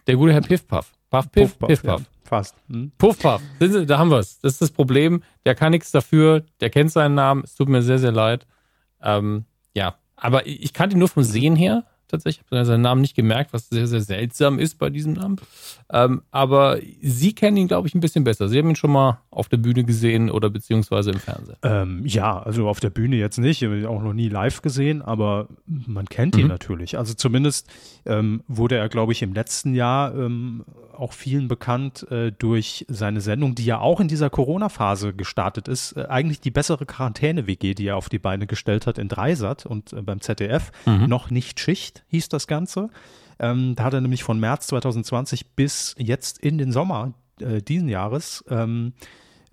Der 0.06 0.16
gute 0.16 0.32
Herr 0.32 0.40
Piffpuff. 0.40 0.92
Puff, 1.10 1.30
Piff, 1.30 1.58
Puff, 1.58 1.68
Piff, 1.68 1.84
ja, 1.84 1.96
Puff. 1.96 2.02
fast. 2.24 2.54
Hm? 2.70 2.92
Puff, 2.98 3.18
Puff. 3.18 3.40
Da 3.58 3.98
haben 3.98 4.10
wir 4.10 4.18
es. 4.18 4.40
Das 4.40 4.54
ist 4.54 4.62
das 4.62 4.70
Problem. 4.70 5.22
Der 5.44 5.54
kann 5.54 5.72
nichts 5.72 5.90
dafür. 5.90 6.44
Der 6.60 6.70
kennt 6.70 6.92
seinen 6.92 7.14
Namen. 7.14 7.42
Es 7.44 7.54
tut 7.54 7.68
mir 7.68 7.82
sehr, 7.82 7.98
sehr 7.98 8.12
leid. 8.12 8.46
Ähm, 9.02 9.44
ja, 9.74 9.96
aber 10.16 10.46
ich 10.46 10.72
kannte 10.72 10.96
ihn 10.96 10.98
nur 10.98 11.08
vom 11.08 11.22
Sehen 11.22 11.56
her. 11.56 11.84
Tatsächlich 12.08 12.44
habe 12.50 12.64
seinen 12.64 12.82
Namen 12.82 13.00
nicht 13.00 13.16
gemerkt, 13.16 13.52
was 13.52 13.68
sehr, 13.68 13.86
sehr 13.86 14.00
seltsam 14.00 14.58
ist 14.58 14.78
bei 14.78 14.90
diesem 14.90 15.14
Namen. 15.14 15.36
Ähm, 15.92 16.22
aber 16.30 16.78
Sie 17.02 17.34
kennen 17.34 17.56
ihn, 17.56 17.68
glaube 17.68 17.88
ich, 17.88 17.94
ein 17.94 18.00
bisschen 18.00 18.24
besser. 18.24 18.48
Sie 18.48 18.58
haben 18.58 18.68
ihn 18.70 18.76
schon 18.76 18.92
mal 18.92 19.20
auf 19.30 19.48
der 19.48 19.56
Bühne 19.58 19.84
gesehen 19.84 20.30
oder 20.30 20.50
beziehungsweise 20.50 21.10
im 21.10 21.18
Fernsehen. 21.20 21.56
Ähm, 21.62 22.02
ja, 22.06 22.38
also 22.40 22.68
auf 22.68 22.80
der 22.80 22.90
Bühne 22.90 23.16
jetzt 23.16 23.38
nicht, 23.38 23.62
ich 23.62 23.68
habe 23.68 23.78
ihn 23.78 23.86
auch 23.86 24.02
noch 24.02 24.12
nie 24.12 24.28
live 24.28 24.62
gesehen, 24.62 25.02
aber 25.02 25.48
man 25.66 26.06
kennt 26.06 26.36
ihn 26.36 26.42
Mhm. 26.42 26.48
natürlich. 26.48 26.98
Also 26.98 27.14
zumindest 27.14 27.68
ähm, 28.04 28.42
wurde 28.48 28.76
er, 28.76 28.88
glaube 28.88 29.12
ich, 29.12 29.22
im 29.22 29.32
letzten 29.34 29.74
Jahr 29.74 30.14
ähm, 30.14 30.64
auch 30.96 31.12
vielen 31.12 31.48
bekannt 31.48 32.10
äh, 32.10 32.32
durch 32.32 32.84
seine 32.88 33.20
Sendung, 33.20 33.54
die 33.54 33.64
ja 33.64 33.78
auch 33.78 34.00
in 34.00 34.08
dieser 34.08 34.30
Corona-Phase 34.30 35.12
gestartet 35.14 35.68
ist. 35.68 35.92
Äh, 35.92 36.06
eigentlich 36.08 36.40
die 36.40 36.50
bessere 36.50 36.86
Quarantäne-WG, 36.86 37.74
die 37.74 37.86
er 37.86 37.96
auf 37.96 38.08
die 38.08 38.18
Beine 38.18 38.46
gestellt 38.46 38.86
hat 38.86 38.98
in 38.98 39.08
Dreisat 39.08 39.66
und 39.66 39.92
äh, 39.92 40.02
beim 40.02 40.20
ZDF. 40.20 40.72
Noch 41.06 41.30
nicht 41.30 41.60
Schicht 41.60 42.04
hieß 42.08 42.28
das 42.28 42.46
Ganze. 42.46 42.90
Ähm, 43.38 43.74
da 43.74 43.84
hat 43.84 43.94
er 43.94 44.00
nämlich 44.00 44.24
von 44.24 44.40
März 44.40 44.68
2020 44.68 45.54
bis 45.54 45.94
jetzt 45.98 46.38
in 46.38 46.58
den 46.58 46.72
Sommer 46.72 47.12
äh, 47.40 47.60
diesen 47.60 47.88
Jahres 47.88 48.44
ähm, 48.48 48.94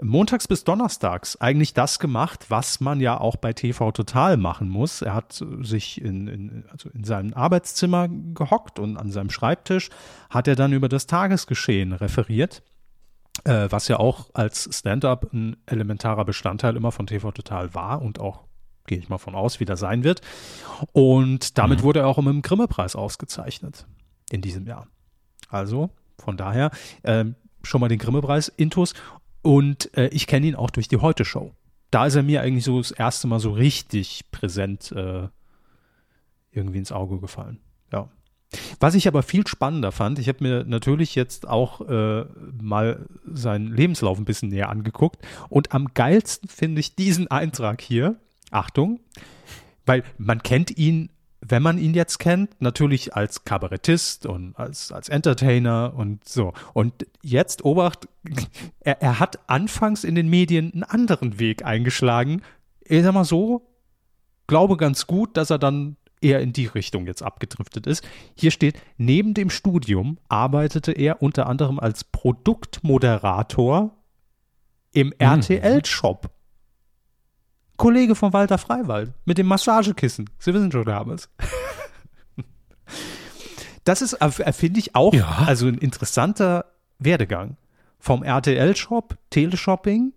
montags 0.02 0.48
bis 0.48 0.64
donnerstags 0.64 1.40
eigentlich 1.40 1.74
das 1.74 2.00
gemacht, 2.00 2.46
was 2.50 2.80
man 2.80 3.00
ja 3.00 3.20
auch 3.20 3.36
bei 3.36 3.54
TV 3.54 3.92
Total 3.92 4.38
machen 4.38 4.70
muss. 4.70 5.02
Er 5.02 5.14
hat 5.14 5.42
äh, 5.42 5.64
sich 5.64 6.02
in, 6.02 6.28
in, 6.28 6.66
also 6.70 6.90
in 6.90 7.04
seinem 7.04 7.34
Arbeitszimmer 7.34 8.08
gehockt 8.10 8.80
und 8.80 8.98
an 8.98 9.12
seinem 9.12 9.30
Schreibtisch 9.30 9.90
hat 10.30 10.48
er 10.48 10.56
dann 10.56 10.74
über 10.74 10.90
das 10.90 11.08
Tagesgeschehen 11.08 11.94
referiert, 11.94 12.64
äh, 13.44 13.68
was 13.70 13.88
ja 13.88 13.98
auch 13.98 14.30
als 14.34 14.70
Stand-up 14.72 15.32
ein 15.34 15.58
elementarer 15.66 16.26
Bestandteil 16.26 16.76
immer 16.76 16.92
von 16.92 17.08
TV 17.08 17.32
Total 17.32 17.74
war 17.74 18.02
und 18.02 18.20
auch 18.20 18.44
gehe 18.86 18.98
ich 18.98 19.10
mal 19.10 19.18
von 19.18 19.36
aus, 19.36 19.60
wieder 19.60 19.78
sein 19.78 20.04
wird. 20.04 20.22
Und 20.92 21.58
damit 21.58 21.84
wurde 21.84 22.00
er 22.00 22.08
auch 22.08 22.18
mit 22.18 22.34
dem 22.34 22.42
Grimme-Preis 22.42 22.98
ausgezeichnet 22.98 23.88
in 24.30 24.42
diesem 24.42 24.68
Jahr. 24.68 24.88
Also 25.48 25.90
von 26.18 26.36
daher 26.36 26.72
ähm, 27.04 27.36
schon 27.64 27.82
mal 27.82 27.88
den 27.88 28.00
Grimme-Preis 28.00 28.50
intus. 28.50 28.94
Und 29.44 29.96
äh, 29.96 30.08
ich 30.08 30.26
kenne 30.26 30.48
ihn 30.48 30.56
auch 30.56 30.72
durch 30.72 30.88
die 30.88 30.98
Heute-Show. 30.98 31.52
Da 31.92 32.08
ist 32.08 32.16
er 32.16 32.24
mir 32.24 32.42
eigentlich 32.42 32.64
so 32.64 32.80
das 32.80 32.90
erste 32.90 33.28
Mal 33.28 33.40
so 33.40 33.52
richtig 33.52 34.32
präsent 34.32 34.92
äh, 34.94 35.28
irgendwie 36.52 36.80
ins 36.80 36.92
Auge 36.92 37.20
gefallen. 37.20 37.60
Ja. 37.92 38.10
Was 38.80 38.96
ich 38.96 39.08
aber 39.08 39.22
viel 39.22 39.46
spannender 39.46 39.92
fand, 39.92 40.18
ich 40.18 40.28
habe 40.28 40.44
mir 40.44 40.64
natürlich 40.64 41.14
jetzt 41.14 41.48
auch 41.48 41.82
äh, 41.82 42.26
mal 42.60 43.06
seinen 43.26 43.74
Lebenslauf 43.76 44.18
ein 44.18 44.26
bisschen 44.26 44.50
näher 44.50 44.70
angeguckt 44.70 45.20
und 45.50 45.74
am 45.74 45.94
geilsten 45.94 46.50
finde 46.50 46.80
ich 46.80 46.96
diesen 46.96 47.30
Eintrag 47.30 47.82
hier. 47.82 48.16
Achtung, 48.52 49.00
weil 49.86 50.04
man 50.18 50.44
kennt 50.44 50.78
ihn, 50.78 51.10
wenn 51.46 51.62
man 51.62 51.78
ihn 51.78 51.94
jetzt 51.94 52.20
kennt, 52.20 52.62
natürlich 52.62 53.16
als 53.16 53.44
Kabarettist 53.44 54.26
und 54.26 54.58
als, 54.58 54.92
als 54.92 55.10
Entertainer 55.10 55.94
und 55.96 56.28
so. 56.28 56.54
Und 56.74 57.06
jetzt, 57.22 57.66
Obacht, 57.66 58.08
er, 58.80 59.02
er 59.02 59.20
hat 59.20 59.40
anfangs 59.50 60.04
in 60.04 60.16
den 60.16 60.30
Medien 60.30 60.72
einen 60.74 60.84
anderen 60.84 61.40
Weg 61.40 61.66
eingeschlagen. 61.66 62.42
Ich 62.82 63.04
sag 63.04 63.14
mal 63.14 63.26
so, 63.26 63.68
glaube 64.48 64.78
ganz 64.78 65.08
gut, 65.08 65.38
dass 65.38 65.50
er 65.50 65.60
dann 65.60 65.98
eher 66.22 66.40
in 66.40 66.54
die 66.54 66.68
Richtung 66.68 67.06
jetzt 67.06 67.22
abgedriftet 67.22 67.86
ist. 67.86 68.08
Hier 68.36 68.52
steht, 68.52 68.80
neben 68.98 69.34
dem 69.34 69.50
Studium 69.50 70.18
arbeitete 70.30 70.94
er 70.94 71.22
unter 71.22 71.48
anderem 71.48 71.80
als 71.80 72.06
Produktmoderator 72.06 73.96
im 74.94 75.12
RTL-Shop. 75.18 76.30
Kollege 77.78 78.16
von 78.16 78.34
Walter 78.34 78.58
Freiwald 78.58 79.14
mit 79.26 79.38
dem 79.38 79.48
Massagekissen. 79.48 80.30
Sie 80.40 80.54
wissen 80.54 80.72
schon, 80.72 80.86
damals. 80.86 81.30
Das 83.84 84.02
ist, 84.02 84.14
äh, 84.22 84.54
finde 84.54 84.80
ich, 84.80 84.96
auch 84.96 85.14
Ja. 85.14 85.44
also 85.46 85.68
ein 85.68 85.78
interessanter 85.78 86.66
Werdegang. 87.00 87.58
Vom 88.00 88.24
RTL-Shop, 88.24 89.18
Teleshopping, 89.30 90.14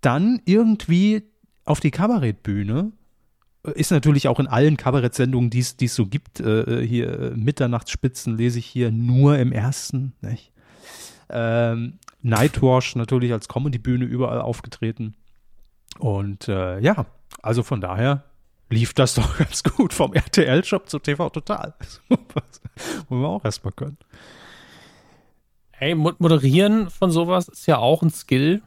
dann 0.00 0.40
irgendwie 0.44 1.22
auf 1.64 1.80
die 1.80 1.90
Kabarettbühne. 1.90 2.92
Ist 3.74 3.90
natürlich 3.90 4.28
auch 4.28 4.38
in 4.40 4.46
allen 4.46 4.76
Kabarettsendungen, 4.76 5.50
die 5.50 5.58
es 5.58 5.94
so 5.94 6.06
gibt, 6.06 6.40
äh, 6.40 6.86
hier 6.86 7.18
äh, 7.20 7.30
Mitternachtsspitzen 7.36 8.36
lese 8.38 8.58
ich 8.58 8.66
hier 8.66 8.90
nur 8.90 9.36
im 9.38 9.52
ersten. 9.52 10.14
Nicht? 10.22 10.52
Ähm, 11.28 11.98
Nightwash 12.22 12.96
natürlich 12.96 13.32
als 13.32 13.48
Comedybühne 13.48 14.04
überall 14.06 14.40
aufgetreten. 14.40 15.14
Und 15.98 16.48
äh, 16.48 16.78
ja, 16.80 17.06
also 17.42 17.62
von 17.62 17.80
daher 17.80 18.24
lief 18.70 18.92
das 18.94 19.14
doch 19.16 19.38
ganz 19.38 19.62
gut 19.62 19.92
vom 19.94 20.12
RTL-Shop 20.14 20.88
zu 20.88 20.98
TV 20.98 21.30
Total. 21.30 21.74
Wollen 23.08 23.22
wir 23.22 23.28
auch 23.28 23.44
erstmal 23.44 23.72
können. 23.72 23.98
Hey, 25.70 25.94
mo- 25.94 26.12
moderieren 26.18 26.90
von 26.90 27.10
sowas 27.10 27.48
ist 27.48 27.66
ja 27.66 27.78
auch 27.78 28.02
ein 28.02 28.10
Skill, 28.10 28.62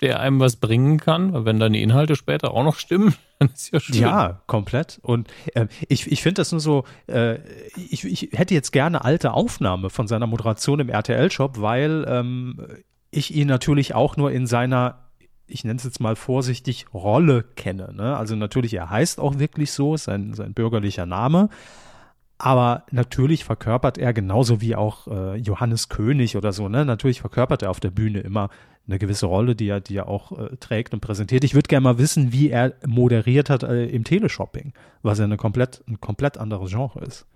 der 0.00 0.20
einem 0.20 0.40
was 0.40 0.56
bringen 0.56 0.98
kann, 0.98 1.32
weil 1.32 1.44
wenn 1.44 1.58
dann 1.60 1.72
die 1.72 1.82
Inhalte 1.82 2.16
später 2.16 2.52
auch 2.52 2.64
noch 2.64 2.76
stimmen, 2.76 3.14
dann 3.38 3.48
ist 3.50 3.72
ja 3.72 3.80
schön. 3.80 3.96
Ja, 3.96 4.40
komplett. 4.46 4.98
Und 5.02 5.28
äh, 5.54 5.66
ich, 5.88 6.10
ich 6.10 6.22
finde 6.22 6.40
das 6.40 6.52
nur 6.52 6.60
so, 6.60 6.84
äh, 7.06 7.38
ich, 7.76 8.04
ich 8.04 8.30
hätte 8.32 8.54
jetzt 8.54 8.72
gerne 8.72 9.04
alte 9.04 9.32
Aufnahme 9.32 9.88
von 9.90 10.06
seiner 10.08 10.26
Moderation 10.26 10.80
im 10.80 10.88
RTL-Shop, 10.88 11.60
weil 11.60 12.04
ähm, 12.08 12.60
ich 13.10 13.34
ihn 13.34 13.46
natürlich 13.48 13.94
auch 13.94 14.16
nur 14.16 14.32
in 14.32 14.46
seiner, 14.46 15.05
ich 15.46 15.64
nenne 15.64 15.76
es 15.76 15.84
jetzt 15.84 16.00
mal 16.00 16.16
vorsichtig, 16.16 16.86
Rolle 16.92 17.44
kenne. 17.56 17.92
Ne? 17.94 18.16
Also 18.16 18.36
natürlich, 18.36 18.74
er 18.74 18.90
heißt 18.90 19.20
auch 19.20 19.38
wirklich 19.38 19.72
so, 19.72 19.94
ist 19.94 20.04
sein, 20.04 20.34
sein 20.34 20.54
bürgerlicher 20.54 21.06
Name. 21.06 21.48
Aber 22.38 22.84
natürlich 22.90 23.44
verkörpert 23.44 23.96
er 23.96 24.12
genauso 24.12 24.60
wie 24.60 24.76
auch 24.76 25.06
äh, 25.06 25.36
Johannes 25.36 25.88
König 25.88 26.36
oder 26.36 26.52
so, 26.52 26.68
ne? 26.68 26.84
Natürlich 26.84 27.22
verkörpert 27.22 27.62
er 27.62 27.70
auf 27.70 27.80
der 27.80 27.90
Bühne 27.90 28.20
immer 28.20 28.50
eine 28.86 28.98
gewisse 28.98 29.24
Rolle, 29.26 29.56
die 29.56 29.68
er, 29.68 29.80
die 29.80 29.96
er 29.96 30.08
auch 30.08 30.32
äh, 30.32 30.56
trägt 30.56 30.92
und 30.92 31.00
präsentiert. 31.00 31.44
Ich 31.44 31.54
würde 31.54 31.68
gerne 31.68 31.84
mal 31.84 31.98
wissen, 31.98 32.32
wie 32.32 32.50
er 32.50 32.74
moderiert 32.86 33.48
hat 33.48 33.62
äh, 33.62 33.86
im 33.86 34.04
Teleshopping, 34.04 34.74
was 35.02 35.18
ja 35.18 35.24
eine 35.24 35.38
komplett, 35.38 35.82
ein 35.88 36.00
komplett 36.00 36.36
anderes 36.36 36.70
Genre 36.70 37.00
ist. 37.04 37.26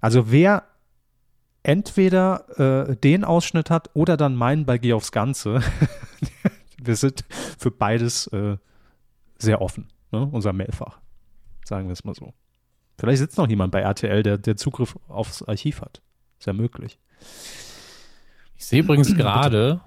Also 0.00 0.30
wer 0.30 0.64
entweder 1.62 2.88
äh, 2.88 2.96
den 2.96 3.24
Ausschnitt 3.24 3.68
hat 3.68 3.90
oder 3.92 4.16
dann 4.16 4.34
meinen 4.34 4.64
bei 4.64 4.78
Geh 4.78 4.94
aufs 4.94 5.12
Ganze, 5.12 5.60
wir 6.82 6.96
sind 6.96 7.24
für 7.58 7.70
beides 7.70 8.26
äh, 8.28 8.56
sehr 9.38 9.60
offen, 9.60 9.88
ne? 10.12 10.28
unser 10.30 10.52
Mailfach. 10.52 11.00
Sagen 11.64 11.88
wir 11.88 11.92
es 11.92 12.04
mal 12.04 12.14
so. 12.14 12.32
Vielleicht 12.98 13.18
sitzt 13.18 13.38
noch 13.38 13.48
jemand 13.48 13.72
bei 13.72 13.80
RTL, 13.80 14.22
der, 14.22 14.38
der 14.38 14.56
Zugriff 14.56 14.98
aufs 15.08 15.42
Archiv 15.42 15.80
hat. 15.80 16.02
Ist 16.38 16.46
ja 16.46 16.52
möglich. 16.52 16.98
Ich 18.56 18.66
sehe 18.66 18.80
übrigens 18.80 19.14
gerade, 19.16 19.80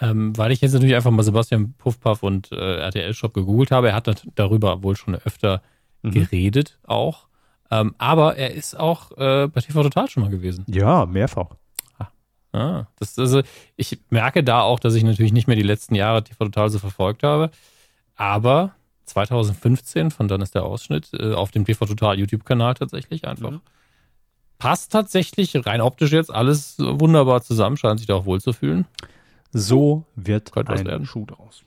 ähm, 0.00 0.36
weil 0.36 0.52
ich 0.52 0.60
jetzt 0.60 0.72
natürlich 0.72 0.94
einfach 0.94 1.10
mal 1.10 1.22
Sebastian 1.22 1.74
Puffpaff 1.74 2.22
und 2.22 2.52
äh, 2.52 2.80
RTL 2.80 3.12
Shop 3.14 3.34
gegoogelt 3.34 3.70
habe, 3.70 3.88
er 3.88 3.94
hat 3.94 4.26
darüber 4.34 4.82
wohl 4.82 4.96
schon 4.96 5.14
öfter 5.16 5.62
mhm. 6.02 6.12
geredet 6.12 6.78
auch. 6.84 7.28
Ähm, 7.70 7.94
aber 7.98 8.36
er 8.36 8.54
ist 8.54 8.78
auch 8.78 9.12
äh, 9.18 9.48
bei 9.48 9.60
TV 9.60 9.82
Total 9.82 10.08
schon 10.08 10.22
mal 10.22 10.30
gewesen. 10.30 10.64
Ja, 10.68 11.06
mehrfach. 11.06 11.56
Ah, 12.58 12.88
das, 12.98 13.16
also 13.18 13.42
ich 13.76 14.00
merke 14.10 14.42
da 14.42 14.62
auch, 14.62 14.80
dass 14.80 14.94
ich 14.94 15.04
natürlich 15.04 15.32
nicht 15.32 15.46
mehr 15.46 15.56
die 15.56 15.62
letzten 15.62 15.94
Jahre 15.94 16.24
TV 16.24 16.44
Total 16.46 16.70
so 16.70 16.80
verfolgt 16.80 17.22
habe. 17.22 17.50
Aber 18.16 18.74
2015, 19.04 20.10
von 20.10 20.26
dann 20.26 20.40
ist 20.40 20.56
der 20.56 20.64
Ausschnitt, 20.64 21.10
äh, 21.12 21.34
auf 21.34 21.52
dem 21.52 21.64
TV 21.64 21.86
Total 21.86 22.18
YouTube-Kanal 22.18 22.74
tatsächlich 22.74 23.28
einfach. 23.28 23.52
Mhm. 23.52 23.60
Passt 24.58 24.90
tatsächlich 24.90 25.54
rein 25.66 25.80
optisch 25.80 26.10
jetzt 26.10 26.34
alles 26.34 26.76
wunderbar 26.78 27.42
zusammen, 27.42 27.76
scheint 27.76 28.00
sich 28.00 28.08
da 28.08 28.16
auch 28.16 28.26
wohl 28.26 28.40
zu 28.40 28.52
fühlen. 28.52 28.86
So 29.52 30.04
wird 30.16 30.52
ein 30.56 31.06
Schuh 31.06 31.26
draus. 31.26 31.62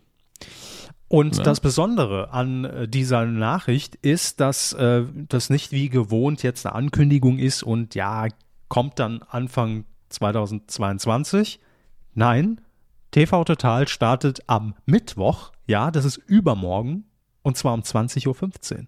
Und 1.08 1.38
ja. 1.38 1.44
das 1.44 1.62
Besondere 1.62 2.32
an 2.32 2.66
äh, 2.66 2.88
dieser 2.88 3.26
Nachricht 3.26 3.96
ist, 3.96 4.42
dass 4.42 4.74
äh, 4.74 5.04
das 5.30 5.50
nicht 5.50 5.72
wie 5.72 5.90
gewohnt 5.90 6.44
jetzt 6.44 6.66
eine 6.66 6.76
Ankündigung 6.76 7.38
ist 7.38 7.64
und 7.64 7.96
ja, 7.96 8.28
kommt 8.68 9.00
dann 9.00 9.22
Anfang 9.30 9.86
2022. 10.12 11.60
Nein, 12.14 12.62
TV 13.12 13.44
Total 13.44 13.88
startet 13.88 14.42
am 14.48 14.76
Mittwoch, 14.86 15.52
ja, 15.68 15.92
das 15.92 16.06
ist 16.06 16.18
übermorgen, 16.18 17.06
und 17.42 17.58
zwar 17.58 17.74
um 17.74 17.82
20.15 17.82 18.28
Uhr. 18.28 18.88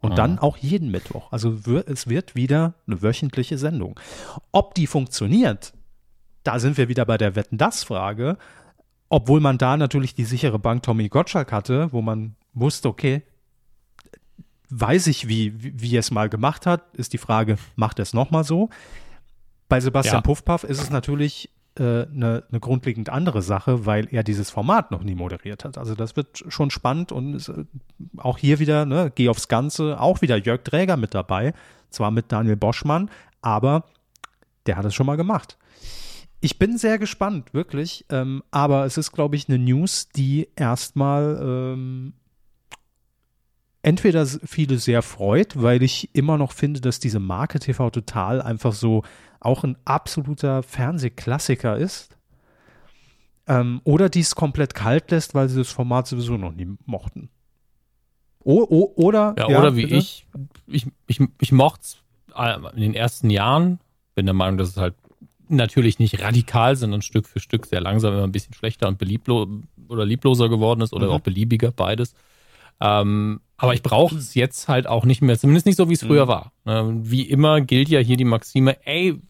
Und 0.00 0.12
ah. 0.12 0.14
dann 0.14 0.38
auch 0.38 0.56
jeden 0.58 0.90
Mittwoch. 0.90 1.32
Also 1.32 1.58
es 1.86 2.08
wird 2.08 2.34
wieder 2.34 2.74
eine 2.86 3.00
wöchentliche 3.00 3.56
Sendung. 3.56 3.98
Ob 4.52 4.74
die 4.74 4.86
funktioniert, 4.86 5.72
da 6.42 6.58
sind 6.58 6.76
wir 6.76 6.88
wieder 6.88 7.06
bei 7.06 7.16
der 7.16 7.36
Wetten-Das-Frage. 7.36 8.36
Obwohl 9.08 9.40
man 9.40 9.58
da 9.58 9.76
natürlich 9.76 10.14
die 10.14 10.24
sichere 10.24 10.58
Bank 10.58 10.82
Tommy 10.82 11.08
Gottschalk 11.08 11.52
hatte, 11.52 11.92
wo 11.92 12.02
man 12.02 12.36
wusste, 12.52 12.88
okay, 12.88 13.22
weiß 14.70 15.06
ich, 15.06 15.28
wie, 15.28 15.62
wie, 15.62 15.80
wie 15.80 15.96
er 15.96 16.00
es 16.00 16.10
mal 16.10 16.28
gemacht 16.28 16.66
hat, 16.66 16.94
ist 16.94 17.12
die 17.12 17.18
Frage, 17.18 17.56
macht 17.76 17.98
er 17.98 18.04
es 18.04 18.12
nochmal 18.12 18.44
so? 18.44 18.70
Bei 19.68 19.80
Sebastian 19.80 20.16
ja. 20.16 20.20
Puffpaff 20.20 20.64
ist 20.64 20.80
es 20.80 20.90
natürlich 20.90 21.50
eine, 21.76 22.06
äh, 22.38 22.42
eine 22.50 22.60
grundlegend 22.60 23.08
andere 23.08 23.42
Sache, 23.42 23.86
weil 23.86 24.08
er 24.12 24.22
dieses 24.22 24.50
Format 24.50 24.90
noch 24.90 25.02
nie 25.02 25.14
moderiert 25.14 25.64
hat. 25.64 25.78
Also 25.78 25.94
das 25.94 26.16
wird 26.16 26.44
schon 26.48 26.70
spannend 26.70 27.12
und 27.12 27.48
äh, 27.48 27.64
auch 28.18 28.38
hier 28.38 28.58
wieder, 28.58 28.86
ne, 28.86 29.10
geh 29.14 29.28
aufs 29.28 29.48
Ganze, 29.48 30.00
auch 30.00 30.22
wieder 30.22 30.36
Jörg 30.36 30.62
Träger 30.62 30.96
mit 30.96 31.14
dabei, 31.14 31.52
zwar 31.90 32.10
mit 32.10 32.30
Daniel 32.30 32.56
Boschmann, 32.56 33.10
aber 33.42 33.84
der 34.66 34.76
hat 34.76 34.84
es 34.84 34.94
schon 34.94 35.06
mal 35.06 35.16
gemacht. 35.16 35.58
Ich 36.40 36.58
bin 36.58 36.76
sehr 36.76 36.98
gespannt, 36.98 37.54
wirklich, 37.54 38.04
ähm, 38.10 38.42
aber 38.50 38.84
es 38.84 38.98
ist, 38.98 39.12
glaube 39.12 39.36
ich, 39.36 39.48
eine 39.48 39.58
News, 39.58 40.10
die 40.10 40.48
erstmal 40.56 41.40
ähm, 41.42 42.12
entweder 43.80 44.26
viele 44.26 44.78
sehr 44.78 45.02
freut, 45.02 45.60
weil 45.62 45.82
ich 45.82 46.10
immer 46.14 46.36
noch 46.36 46.52
finde, 46.52 46.80
dass 46.80 47.00
diese 47.00 47.18
Marke 47.18 47.60
TV 47.60 47.90
Total 47.90 48.42
einfach 48.42 48.72
so 48.72 49.02
auch 49.44 49.64
ein 49.64 49.76
absoluter 49.84 50.62
Fernsehklassiker 50.62 51.76
ist. 51.76 52.16
Ähm, 53.46 53.80
oder 53.84 54.08
die 54.08 54.20
es 54.20 54.34
komplett 54.34 54.74
kalt 54.74 55.10
lässt, 55.10 55.34
weil 55.34 55.48
sie 55.48 55.58
das 55.58 55.70
Format 55.70 56.06
sowieso 56.06 56.36
noch 56.36 56.52
nie 56.52 56.66
mochten. 56.86 57.28
O, 58.42 58.62
o, 58.62 58.92
oder? 58.96 59.34
Ja, 59.38 59.50
ja 59.50 59.58
oder 59.58 59.76
wie 59.76 59.82
bitte? 59.82 59.96
ich. 59.96 60.26
Ich, 60.66 60.86
ich, 61.06 61.20
ich 61.40 61.52
mochte 61.52 61.82
es 61.82 62.02
äh, 62.36 62.56
in 62.74 62.80
den 62.80 62.94
ersten 62.94 63.30
Jahren. 63.30 63.80
Bin 64.14 64.26
der 64.26 64.34
Meinung, 64.34 64.58
dass 64.58 64.68
es 64.68 64.76
halt 64.76 64.94
natürlich 65.48 65.98
nicht 65.98 66.22
radikal, 66.22 66.76
sondern 66.76 67.02
Stück 67.02 67.26
für 67.26 67.40
Stück 67.40 67.66
sehr 67.66 67.80
langsam 67.80 68.14
immer 68.14 68.24
ein 68.24 68.32
bisschen 68.32 68.54
schlechter 68.54 68.88
und 68.88 68.98
belieblo 68.98 69.46
oder 69.88 70.06
liebloser 70.06 70.48
geworden 70.48 70.80
ist 70.80 70.92
oder 70.92 71.06
mhm. 71.06 71.12
auch 71.12 71.20
beliebiger, 71.20 71.70
beides. 71.70 72.14
Ähm, 72.80 73.40
aber 73.56 73.74
ich 73.74 73.82
brauche 73.82 74.16
es 74.16 74.34
jetzt 74.34 74.68
halt 74.68 74.86
auch 74.86 75.04
nicht 75.04 75.22
mehr, 75.22 75.38
zumindest 75.38 75.66
nicht 75.66 75.76
so, 75.76 75.88
wie 75.88 75.94
es 75.94 76.02
früher 76.02 76.24
mhm. 76.24 76.28
war. 76.28 76.52
Ähm, 76.66 77.10
wie 77.10 77.22
immer 77.22 77.60
gilt 77.60 77.88
ja 77.88 78.00
hier 78.00 78.16
die 78.16 78.24
Maxime, 78.24 78.84
ey, 78.86 79.20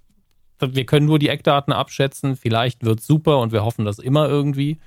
wir 0.61 0.86
können 0.86 1.07
nur 1.07 1.18
die 1.18 1.28
Eckdaten 1.28 1.72
abschätzen, 1.72 2.36
vielleicht 2.36 2.84
wird 2.84 3.00
super 3.00 3.38
und 3.40 3.52
wir 3.52 3.64
hoffen 3.64 3.84
das 3.84 3.98
immer 3.98 4.28
irgendwie. 4.28 4.78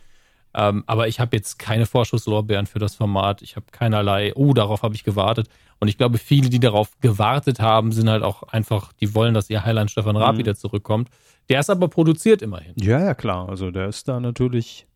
Ähm, 0.54 0.84
aber 0.88 1.08
ich 1.08 1.20
habe 1.20 1.36
jetzt 1.36 1.60
keine 1.60 1.86
Vorschusslorbeeren 1.86 2.66
für 2.66 2.80
das 2.80 2.96
Format. 2.96 3.42
Ich 3.42 3.56
habe 3.56 3.68
keinerlei, 3.72 4.34
oh, 4.36 4.54
darauf 4.54 4.82
habe 4.82 4.96
ich 4.96 5.04
gewartet. 5.04 5.50
Und 5.80 5.88
ich 5.88 5.98
glaube, 5.98 6.18
viele, 6.18 6.50
die 6.50 6.60
darauf 6.60 7.00
gewartet 7.00 7.60
haben, 7.60 7.92
sind 7.92 8.10
halt 8.10 8.24
auch 8.24 8.44
einfach, 8.44 8.92
die 8.94 9.14
wollen, 9.14 9.34
dass 9.36 9.50
ihr 9.50 9.64
Highland 9.64 9.92
Stefan 9.92 10.16
Raab 10.16 10.36
mhm. 10.36 10.40
wieder 10.40 10.56
zurückkommt. 10.56 11.10
Der 11.50 11.60
ist 11.60 11.70
aber 11.70 11.88
produziert 11.88 12.42
immerhin. 12.42 12.74
Ja, 12.78 13.00
ja, 13.00 13.14
klar. 13.14 13.48
Also 13.50 13.70
der 13.70 13.88
ist 13.88 14.08
da 14.08 14.20
natürlich 14.20 14.88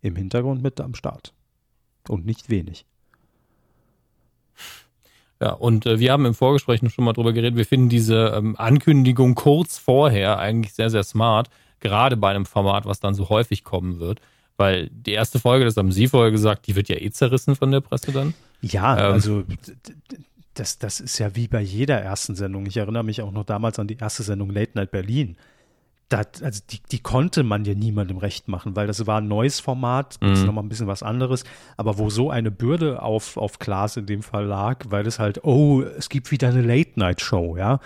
im 0.00 0.16
Hintergrund 0.16 0.62
mit 0.62 0.80
am 0.80 0.94
Start. 0.94 1.32
Und 2.08 2.24
nicht 2.24 2.50
wenig. 2.50 2.86
Ja, 5.40 5.50
und 5.52 5.86
äh, 5.86 5.98
wir 5.98 6.12
haben 6.12 6.26
im 6.26 6.34
Vorgespräch 6.34 6.80
schon 6.92 7.04
mal 7.04 7.12
drüber 7.12 7.32
geredet. 7.32 7.56
Wir 7.56 7.66
finden 7.66 7.88
diese 7.88 8.32
ähm, 8.36 8.56
Ankündigung 8.56 9.34
kurz 9.34 9.78
vorher 9.78 10.38
eigentlich 10.38 10.74
sehr, 10.74 10.90
sehr 10.90 11.02
smart. 11.02 11.48
Gerade 11.80 12.16
bei 12.16 12.30
einem 12.30 12.46
Format, 12.46 12.86
was 12.86 13.00
dann 13.00 13.14
so 13.14 13.28
häufig 13.28 13.64
kommen 13.64 14.00
wird. 14.00 14.20
Weil 14.56 14.88
die 14.90 15.12
erste 15.12 15.40
Folge, 15.40 15.64
das 15.64 15.76
haben 15.76 15.90
Sie 15.90 16.06
vorher 16.06 16.30
gesagt, 16.30 16.66
die 16.68 16.76
wird 16.76 16.88
ja 16.88 16.96
eh 16.96 17.10
zerrissen 17.10 17.56
von 17.56 17.72
der 17.72 17.80
Presse 17.80 18.12
dann. 18.12 18.34
Ja, 18.62 18.96
ähm, 18.96 19.12
also 19.12 19.44
das, 20.54 20.78
das 20.78 21.00
ist 21.00 21.18
ja 21.18 21.34
wie 21.34 21.48
bei 21.48 21.60
jeder 21.60 22.00
ersten 22.00 22.36
Sendung. 22.36 22.64
Ich 22.66 22.76
erinnere 22.76 23.02
mich 23.02 23.20
auch 23.20 23.32
noch 23.32 23.44
damals 23.44 23.78
an 23.78 23.88
die 23.88 23.96
erste 23.96 24.22
Sendung 24.22 24.50
Late 24.50 24.72
Night 24.74 24.92
Berlin 24.92 25.36
das, 26.16 26.42
also 26.42 26.60
die, 26.70 26.80
die 26.90 27.00
konnte 27.00 27.42
man 27.42 27.64
ja 27.64 27.74
niemandem 27.74 28.18
recht 28.18 28.48
machen, 28.48 28.76
weil 28.76 28.86
das 28.86 29.06
war 29.06 29.20
ein 29.20 29.28
neues 29.28 29.60
Format, 29.60 30.16
das 30.20 30.28
mhm. 30.28 30.34
ist 30.34 30.44
nochmal 30.44 30.64
ein 30.64 30.68
bisschen 30.68 30.86
was 30.86 31.02
anderes, 31.02 31.44
aber 31.76 31.98
wo 31.98 32.10
so 32.10 32.30
eine 32.30 32.50
Bürde 32.50 33.02
auf, 33.02 33.36
auf 33.36 33.58
Klaas 33.58 33.96
in 33.96 34.06
dem 34.06 34.22
Fall 34.22 34.46
lag, 34.46 34.84
weil 34.88 35.06
es 35.06 35.18
halt, 35.18 35.44
oh, 35.44 35.82
es 35.82 36.08
gibt 36.08 36.30
wieder 36.30 36.48
eine 36.48 36.62
Late-Night-Show, 36.62 37.56
ja. 37.56 37.80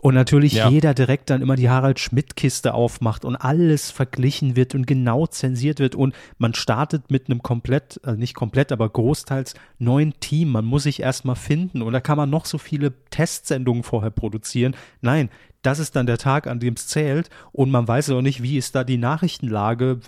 Und 0.00 0.14
natürlich 0.14 0.54
ja. 0.54 0.70
jeder 0.70 0.94
direkt 0.94 1.28
dann 1.28 1.42
immer 1.42 1.56
die 1.56 1.68
Harald 1.68 2.00
Schmidt-Kiste 2.00 2.72
aufmacht 2.72 3.26
und 3.26 3.36
alles 3.36 3.90
verglichen 3.90 4.56
wird 4.56 4.74
und 4.74 4.86
genau 4.86 5.26
zensiert 5.26 5.78
wird 5.78 5.94
und 5.94 6.14
man 6.38 6.54
startet 6.54 7.10
mit 7.10 7.28
einem 7.28 7.42
komplett, 7.42 8.00
also 8.02 8.18
nicht 8.18 8.34
komplett, 8.34 8.72
aber 8.72 8.88
großteils 8.88 9.54
neuen 9.78 10.18
Team. 10.20 10.52
Man 10.52 10.64
muss 10.64 10.84
sich 10.84 11.00
erstmal 11.00 11.36
finden 11.36 11.82
und 11.82 11.92
da 11.92 12.00
kann 12.00 12.16
man 12.16 12.30
noch 12.30 12.46
so 12.46 12.56
viele 12.56 12.94
Testsendungen 13.10 13.82
vorher 13.82 14.10
produzieren. 14.10 14.74
Nein, 15.02 15.28
das 15.62 15.78
ist 15.78 15.96
dann 15.96 16.06
der 16.06 16.18
Tag, 16.18 16.46
an 16.46 16.60
dem 16.60 16.74
es 16.74 16.86
zählt 16.86 17.30
und 17.52 17.70
man 17.70 17.86
weiß 17.86 18.10
auch 18.10 18.22
nicht, 18.22 18.42
wie 18.42 18.56
ist 18.56 18.74
da 18.74 18.84
die 18.84 18.98
Nachrichtenlage, 18.98 20.00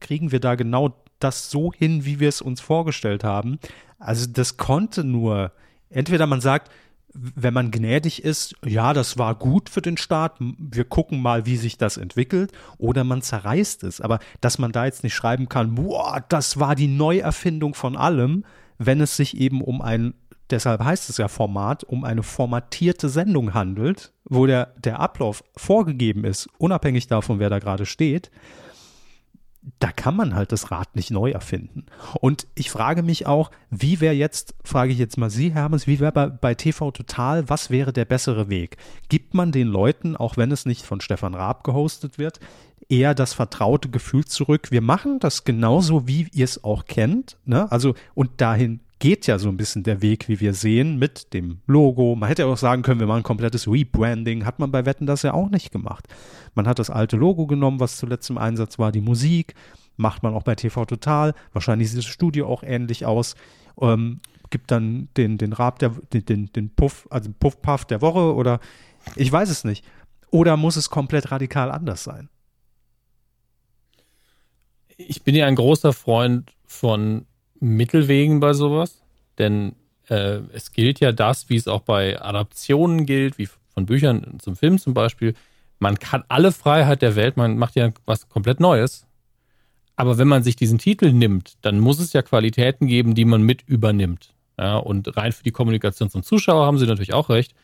kriegen 0.00 0.32
wir 0.32 0.40
da 0.40 0.54
genau 0.54 0.96
das 1.18 1.50
so 1.50 1.72
hin, 1.72 2.04
wie 2.04 2.20
wir 2.20 2.28
es 2.28 2.42
uns 2.42 2.60
vorgestellt 2.60 3.24
haben. 3.24 3.58
Also 3.98 4.26
das 4.26 4.56
konnte 4.56 5.04
nur, 5.04 5.52
entweder 5.88 6.26
man 6.26 6.40
sagt, 6.40 6.70
wenn 7.14 7.54
man 7.54 7.70
gnädig 7.70 8.24
ist, 8.24 8.54
ja, 8.64 8.94
das 8.94 9.18
war 9.18 9.34
gut 9.34 9.68
für 9.68 9.82
den 9.82 9.98
Staat, 9.98 10.36
wir 10.38 10.84
gucken 10.84 11.20
mal, 11.20 11.44
wie 11.44 11.56
sich 11.56 11.76
das 11.76 11.98
entwickelt, 11.98 12.52
oder 12.78 13.04
man 13.04 13.22
zerreißt 13.22 13.84
es. 13.84 14.00
Aber 14.00 14.18
dass 14.40 14.58
man 14.58 14.72
da 14.72 14.86
jetzt 14.86 15.04
nicht 15.04 15.14
schreiben 15.14 15.48
kann, 15.48 15.74
boah, 15.74 16.24
das 16.28 16.58
war 16.58 16.74
die 16.74 16.88
Neuerfindung 16.88 17.74
von 17.74 17.96
allem, 17.96 18.44
wenn 18.78 19.00
es 19.00 19.16
sich 19.16 19.36
eben 19.36 19.60
um 19.60 19.82
ein 19.82 20.14
deshalb 20.52 20.84
heißt 20.84 21.10
es 21.10 21.16
ja 21.16 21.28
Format, 21.28 21.84
um 21.84 22.04
eine 22.04 22.22
formatierte 22.22 23.08
Sendung 23.08 23.54
handelt, 23.54 24.12
wo 24.24 24.46
der, 24.46 24.74
der 24.78 25.00
Ablauf 25.00 25.42
vorgegeben 25.56 26.24
ist, 26.24 26.48
unabhängig 26.58 27.06
davon, 27.06 27.38
wer 27.38 27.50
da 27.50 27.58
gerade 27.58 27.86
steht, 27.86 28.30
da 29.78 29.92
kann 29.92 30.16
man 30.16 30.34
halt 30.34 30.50
das 30.50 30.72
Rad 30.72 30.96
nicht 30.96 31.12
neu 31.12 31.30
erfinden. 31.30 31.86
Und 32.20 32.48
ich 32.56 32.70
frage 32.70 33.02
mich 33.02 33.26
auch, 33.26 33.50
wie 33.70 34.00
wäre 34.00 34.14
jetzt, 34.14 34.54
frage 34.64 34.92
ich 34.92 34.98
jetzt 34.98 35.18
mal 35.18 35.30
Sie, 35.30 35.52
Hermes, 35.52 35.86
wie 35.86 36.00
wäre 36.00 36.10
bei, 36.10 36.26
bei, 36.28 36.54
TV 36.54 36.90
Total, 36.90 37.48
was 37.48 37.70
wäre 37.70 37.92
der 37.92 38.04
bessere 38.04 38.48
Weg? 38.48 38.76
Gibt 39.08 39.34
man 39.34 39.52
den 39.52 39.68
Leuten, 39.68 40.16
auch 40.16 40.36
wenn 40.36 40.50
es 40.50 40.66
nicht 40.66 40.82
von 40.82 41.00
Stefan 41.00 41.34
Raab 41.34 41.62
gehostet 41.62 42.18
wird, 42.18 42.40
eher 42.88 43.14
das 43.14 43.34
vertraute 43.34 43.88
Gefühl 43.88 44.24
zurück? 44.24 44.72
Wir 44.72 44.82
machen 44.82 45.20
das 45.20 45.44
genauso, 45.44 46.08
wie 46.08 46.26
ihr 46.32 46.44
es 46.44 46.64
auch 46.64 46.84
kennt, 46.86 47.36
ne? 47.44 47.70
Also, 47.70 47.94
und 48.14 48.40
dahin 48.40 48.80
geht 49.02 49.26
ja 49.26 49.40
so 49.40 49.48
ein 49.48 49.56
bisschen 49.56 49.82
der 49.82 50.00
Weg, 50.00 50.28
wie 50.28 50.38
wir 50.38 50.54
sehen, 50.54 50.96
mit 50.96 51.34
dem 51.34 51.60
Logo. 51.66 52.14
Man 52.14 52.28
hätte 52.28 52.42
ja 52.42 52.48
auch 52.48 52.56
sagen 52.56 52.82
können, 52.82 53.00
wir 53.00 53.08
machen 53.08 53.22
ein 53.22 53.24
komplettes 53.24 53.66
Rebranding. 53.66 54.44
Hat 54.44 54.60
man 54.60 54.70
bei 54.70 54.86
Wetten 54.86 55.06
das 55.06 55.22
ja 55.22 55.34
auch 55.34 55.50
nicht 55.50 55.72
gemacht. 55.72 56.06
Man 56.54 56.68
hat 56.68 56.78
das 56.78 56.88
alte 56.88 57.16
Logo 57.16 57.48
genommen, 57.48 57.80
was 57.80 57.96
zuletzt 57.96 58.30
im 58.30 58.38
Einsatz 58.38 58.78
war, 58.78 58.92
die 58.92 59.00
Musik. 59.00 59.54
Macht 59.96 60.22
man 60.22 60.34
auch 60.34 60.44
bei 60.44 60.54
TV 60.54 60.84
Total. 60.84 61.34
Wahrscheinlich 61.52 61.90
sieht 61.90 61.98
das 61.98 62.04
Studio 62.04 62.46
auch 62.46 62.62
ähnlich 62.62 63.04
aus. 63.04 63.34
Ähm, 63.80 64.20
gibt 64.50 64.70
dann 64.70 65.08
den, 65.16 65.36
den 65.36 65.52
Rab, 65.52 65.80
der, 65.80 65.90
den, 66.12 66.52
den 66.52 66.70
Puff, 66.70 67.08
also 67.10 67.28
Puff-Puff 67.40 67.86
der 67.86 68.02
Woche 68.02 68.32
oder 68.36 68.60
ich 69.16 69.32
weiß 69.32 69.50
es 69.50 69.64
nicht. 69.64 69.84
Oder 70.30 70.56
muss 70.56 70.76
es 70.76 70.90
komplett 70.90 71.32
radikal 71.32 71.72
anders 71.72 72.04
sein? 72.04 72.28
Ich 74.96 75.24
bin 75.24 75.34
ja 75.34 75.46
ein 75.46 75.56
großer 75.56 75.92
Freund 75.92 76.52
von 76.66 77.26
Mittelwegen 77.62 78.40
bei 78.40 78.52
sowas, 78.54 79.02
denn 79.38 79.76
äh, 80.08 80.40
es 80.52 80.72
gilt 80.72 81.00
ja 81.00 81.12
das, 81.12 81.48
wie 81.48 81.56
es 81.56 81.68
auch 81.68 81.82
bei 81.82 82.20
Adaptionen 82.20 83.06
gilt, 83.06 83.38
wie 83.38 83.48
von 83.72 83.86
Büchern 83.86 84.38
zum 84.40 84.56
Film 84.56 84.78
zum 84.78 84.94
Beispiel. 84.94 85.34
Man 85.78 85.98
kann 85.98 86.24
alle 86.28 86.52
Freiheit 86.52 87.02
der 87.02 87.16
Welt, 87.16 87.36
man 87.36 87.58
macht 87.58 87.76
ja 87.76 87.90
was 88.04 88.28
komplett 88.28 88.60
Neues. 88.60 89.06
Aber 89.94 90.18
wenn 90.18 90.28
man 90.28 90.42
sich 90.42 90.56
diesen 90.56 90.78
Titel 90.78 91.12
nimmt, 91.12 91.54
dann 91.62 91.78
muss 91.78 92.00
es 92.00 92.12
ja 92.12 92.22
Qualitäten 92.22 92.86
geben, 92.86 93.14
die 93.14 93.24
man 93.24 93.42
mit 93.42 93.62
übernimmt. 93.62 94.34
Ja, 94.58 94.76
und 94.76 95.16
rein 95.16 95.32
für 95.32 95.44
die 95.44 95.52
Kommunikation 95.52 96.10
zum 96.10 96.22
Zuschauer 96.22 96.66
haben 96.66 96.78
sie 96.78 96.86
natürlich 96.86 97.14
auch 97.14 97.28
recht. 97.28 97.54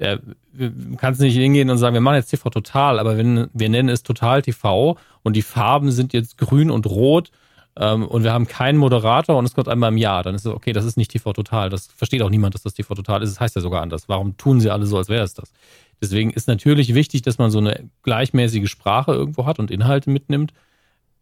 Ja, 0.00 0.18
du 0.52 0.96
kannst 0.96 1.20
nicht 1.20 1.34
hingehen 1.34 1.70
und 1.70 1.78
sagen, 1.78 1.94
wir 1.94 2.00
machen 2.00 2.16
jetzt 2.16 2.30
TV 2.30 2.50
Total, 2.50 3.00
aber 3.00 3.16
wenn, 3.16 3.48
wir 3.52 3.68
nennen 3.68 3.88
es 3.88 4.04
Total 4.04 4.42
TV 4.42 4.96
und 5.24 5.34
die 5.34 5.42
Farben 5.42 5.90
sind 5.90 6.12
jetzt 6.12 6.38
grün 6.38 6.70
und 6.70 6.86
rot 6.86 7.32
ähm, 7.80 8.06
und 8.06 8.24
wir 8.24 8.32
haben 8.32 8.48
keinen 8.48 8.76
Moderator 8.76 9.36
und 9.36 9.44
es 9.44 9.54
kommt 9.54 9.68
einmal 9.68 9.92
im 9.92 9.98
Jahr, 9.98 10.24
dann 10.24 10.34
ist 10.34 10.44
es 10.44 10.52
okay, 10.52 10.72
das 10.72 10.84
ist 10.84 10.96
nicht 10.96 11.12
TV 11.12 11.32
Total. 11.32 11.70
Das 11.70 11.86
versteht 11.86 12.22
auch 12.22 12.30
niemand, 12.30 12.54
dass 12.54 12.64
das 12.64 12.74
TV 12.74 12.92
Total 12.94 13.22
ist. 13.22 13.30
Das 13.30 13.40
heißt 13.40 13.54
ja 13.54 13.62
sogar 13.62 13.82
anders. 13.82 14.08
Warum 14.08 14.36
tun 14.36 14.60
sie 14.60 14.70
alle 14.70 14.84
so, 14.84 14.98
als 14.98 15.08
wäre 15.08 15.22
es 15.22 15.34
das? 15.34 15.52
Deswegen 16.00 16.30
ist 16.30 16.48
natürlich 16.48 16.94
wichtig, 16.94 17.22
dass 17.22 17.38
man 17.38 17.52
so 17.52 17.58
eine 17.58 17.88
gleichmäßige 18.02 18.68
Sprache 18.68 19.12
irgendwo 19.12 19.46
hat 19.46 19.60
und 19.60 19.70
Inhalte 19.70 20.10
mitnimmt. 20.10 20.52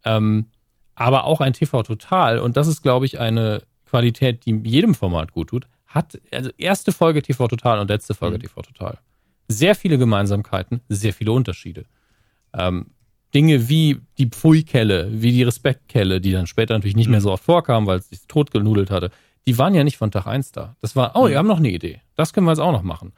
Ähm, 0.03 0.47
aber 0.95 1.25
auch 1.25 1.41
ein 1.41 1.53
TV 1.53 1.83
Total, 1.83 2.39
und 2.39 2.57
das 2.57 2.67
ist, 2.67 2.81
glaube 2.81 3.05
ich, 3.05 3.19
eine 3.19 3.61
Qualität, 3.85 4.45
die 4.45 4.59
jedem 4.63 4.95
Format 4.95 5.31
gut 5.31 5.49
tut, 5.49 5.67
hat, 5.85 6.19
also 6.31 6.49
erste 6.57 6.91
Folge 6.91 7.21
TV 7.21 7.47
Total 7.47 7.79
und 7.79 7.89
letzte 7.89 8.15
Folge 8.15 8.37
mhm. 8.37 8.41
TV 8.41 8.61
Total. 8.63 8.97
Sehr 9.47 9.75
viele 9.75 9.99
Gemeinsamkeiten, 9.99 10.81
sehr 10.89 11.13
viele 11.13 11.31
Unterschiede. 11.33 11.85
Ähm, 12.53 12.87
Dinge 13.37 13.69
wie 13.69 13.99
die 14.17 14.25
Pfui-Kelle, 14.25 15.09
wie 15.11 15.31
die 15.31 15.43
Respektkelle, 15.43 16.19
die 16.19 16.31
dann 16.31 16.47
später 16.47 16.73
natürlich 16.73 16.95
nicht 16.95 17.07
mehr 17.07 17.19
mhm. 17.19 17.23
so 17.23 17.31
oft 17.33 17.43
vorkam, 17.43 17.85
weil 17.85 17.99
es 17.99 18.09
sich 18.09 18.21
totgenudelt 18.27 18.89
hatte, 18.89 19.11
die 19.45 19.59
waren 19.59 19.75
ja 19.75 19.83
nicht 19.83 19.97
von 19.97 20.09
Tag 20.09 20.25
1 20.25 20.53
da. 20.53 20.75
Das 20.81 20.95
war, 20.95 21.11
oh, 21.13 21.25
mhm. 21.25 21.29
wir 21.29 21.37
haben 21.37 21.47
noch 21.47 21.59
eine 21.59 21.69
Idee. 21.69 22.01
Das 22.15 22.33
können 22.33 22.47
wir 22.47 22.51
jetzt 22.51 22.59
auch 22.59 22.71
noch 22.71 22.81
machen. 22.81 23.13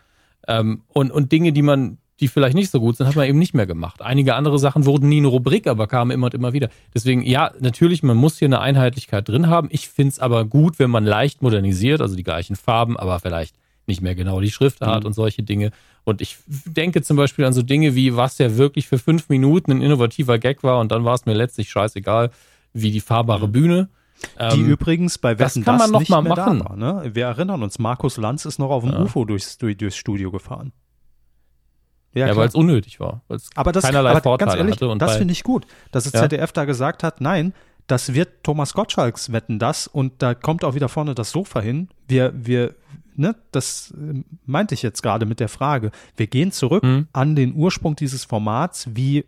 Ähm, 0.45 0.81
und, 0.89 1.09
und 1.09 1.31
Dinge, 1.31 1.53
die 1.53 1.61
man, 1.61 1.99
die 2.19 2.27
vielleicht 2.27 2.55
nicht 2.55 2.69
so 2.69 2.81
gut 2.81 2.97
sind, 2.97 3.07
hat 3.07 3.15
man 3.15 3.29
eben 3.29 3.39
nicht 3.39 3.53
mehr 3.53 3.65
gemacht. 3.65 4.01
Einige 4.01 4.35
andere 4.35 4.59
Sachen 4.59 4.85
wurden 4.85 5.07
nie 5.07 5.19
eine 5.19 5.29
Rubrik, 5.29 5.67
aber 5.67 5.87
kamen 5.87 6.11
immer 6.11 6.25
und 6.25 6.33
immer 6.33 6.51
wieder. 6.51 6.67
Deswegen, 6.93 7.21
ja, 7.21 7.53
natürlich, 7.61 8.03
man 8.03 8.17
muss 8.17 8.39
hier 8.39 8.49
eine 8.49 8.59
Einheitlichkeit 8.59 9.29
drin 9.29 9.47
haben. 9.47 9.69
Ich 9.71 9.87
finde 9.87 10.09
es 10.09 10.19
aber 10.19 10.43
gut, 10.43 10.79
wenn 10.79 10.89
man 10.89 11.05
leicht 11.05 11.41
modernisiert, 11.41 12.01
also 12.01 12.17
die 12.17 12.23
gleichen 12.23 12.57
Farben, 12.57 12.97
aber 12.97 13.21
vielleicht 13.21 13.55
nicht 13.89 14.01
mehr 14.01 14.15
genau 14.15 14.39
die 14.39 14.51
Schriftart 14.51 15.03
mhm. 15.03 15.07
und 15.07 15.13
solche 15.13 15.43
Dinge. 15.43 15.71
Und 16.05 16.21
ich 16.21 16.37
denke 16.47 17.01
zum 17.01 17.17
Beispiel 17.17 17.43
an 17.43 17.53
so 17.53 17.61
Dinge 17.61 17.93
wie, 17.95 18.15
was 18.15 18.37
ja 18.37 18.55
wirklich 18.55 18.87
für 18.87 18.97
fünf 18.97 19.27
Minuten 19.27 19.71
ein 19.71 19.81
innovativer 19.81 20.39
Gag 20.39 20.63
war 20.63 20.79
und 20.79 20.91
dann 20.91 21.03
war 21.03 21.15
es 21.15 21.25
mir 21.25 21.33
letztlich 21.33 21.69
scheißegal, 21.69 22.31
wie 22.71 22.91
die 22.91 23.01
fahrbare 23.01 23.47
mhm. 23.47 23.51
Bühne. 23.51 23.89
Die 24.37 24.59
ähm, 24.59 24.67
übrigens 24.67 25.17
bei 25.17 25.39
Wetten 25.39 25.63
das 25.63 25.65
kann 25.65 25.77
man 25.77 25.91
noch 25.91 26.07
mal 26.09 26.21
machen. 26.21 26.59
War, 26.63 26.75
ne? 26.75 27.11
Wir 27.13 27.25
erinnern 27.25 27.63
uns, 27.63 27.79
Markus 27.79 28.17
Lanz 28.17 28.45
ist 28.45 28.59
noch 28.59 28.69
auf 28.69 28.83
dem 28.83 28.91
ja. 28.91 29.01
UFO 29.01 29.25
durchs, 29.25 29.57
durch, 29.57 29.77
durchs 29.77 29.95
Studio 29.95 30.31
gefahren. 30.31 30.73
Ja, 32.13 32.27
ja 32.27 32.35
weil 32.35 32.47
es 32.47 32.55
unnötig 32.55 32.99
war. 32.99 33.21
Aber 33.55 33.71
das, 33.71 33.83
keinerlei 33.83 34.11
aber 34.11 34.21
Vorteile 34.21 34.49
ganz 34.49 34.59
ehrlich, 34.59 34.75
hatte. 34.75 34.89
Und 34.89 35.01
das 35.01 35.15
finde 35.15 35.31
ich 35.31 35.43
gut, 35.43 35.65
dass 35.91 36.03
das 36.03 36.13
ja. 36.13 36.21
ZDF 36.21 36.51
da 36.51 36.65
gesagt 36.65 37.03
hat, 37.03 37.21
nein, 37.21 37.53
das 37.87 38.13
wird 38.13 38.43
Thomas 38.43 38.73
Gottschalks 38.73 39.31
wetten 39.31 39.57
das 39.57 39.87
und 39.87 40.21
da 40.21 40.33
kommt 40.33 40.63
auch 40.63 40.75
wieder 40.75 40.89
vorne 40.89 41.15
das 41.15 41.31
Sofa 41.31 41.59
hin. 41.59 41.89
Wir, 42.07 42.33
wir, 42.35 42.75
ne, 43.19 43.35
das 43.51 43.93
äh, 43.95 44.23
meinte 44.45 44.73
ich 44.73 44.81
jetzt 44.81 45.03
gerade 45.03 45.25
mit 45.25 45.39
der 45.39 45.49
Frage. 45.49 45.91
Wir 46.15 46.27
gehen 46.27 46.51
zurück 46.51 46.83
mhm. 46.83 47.07
an 47.13 47.35
den 47.35 47.53
Ursprung 47.53 47.95
dieses 47.95 48.23
Formats, 48.25 48.87
wie 48.95 49.25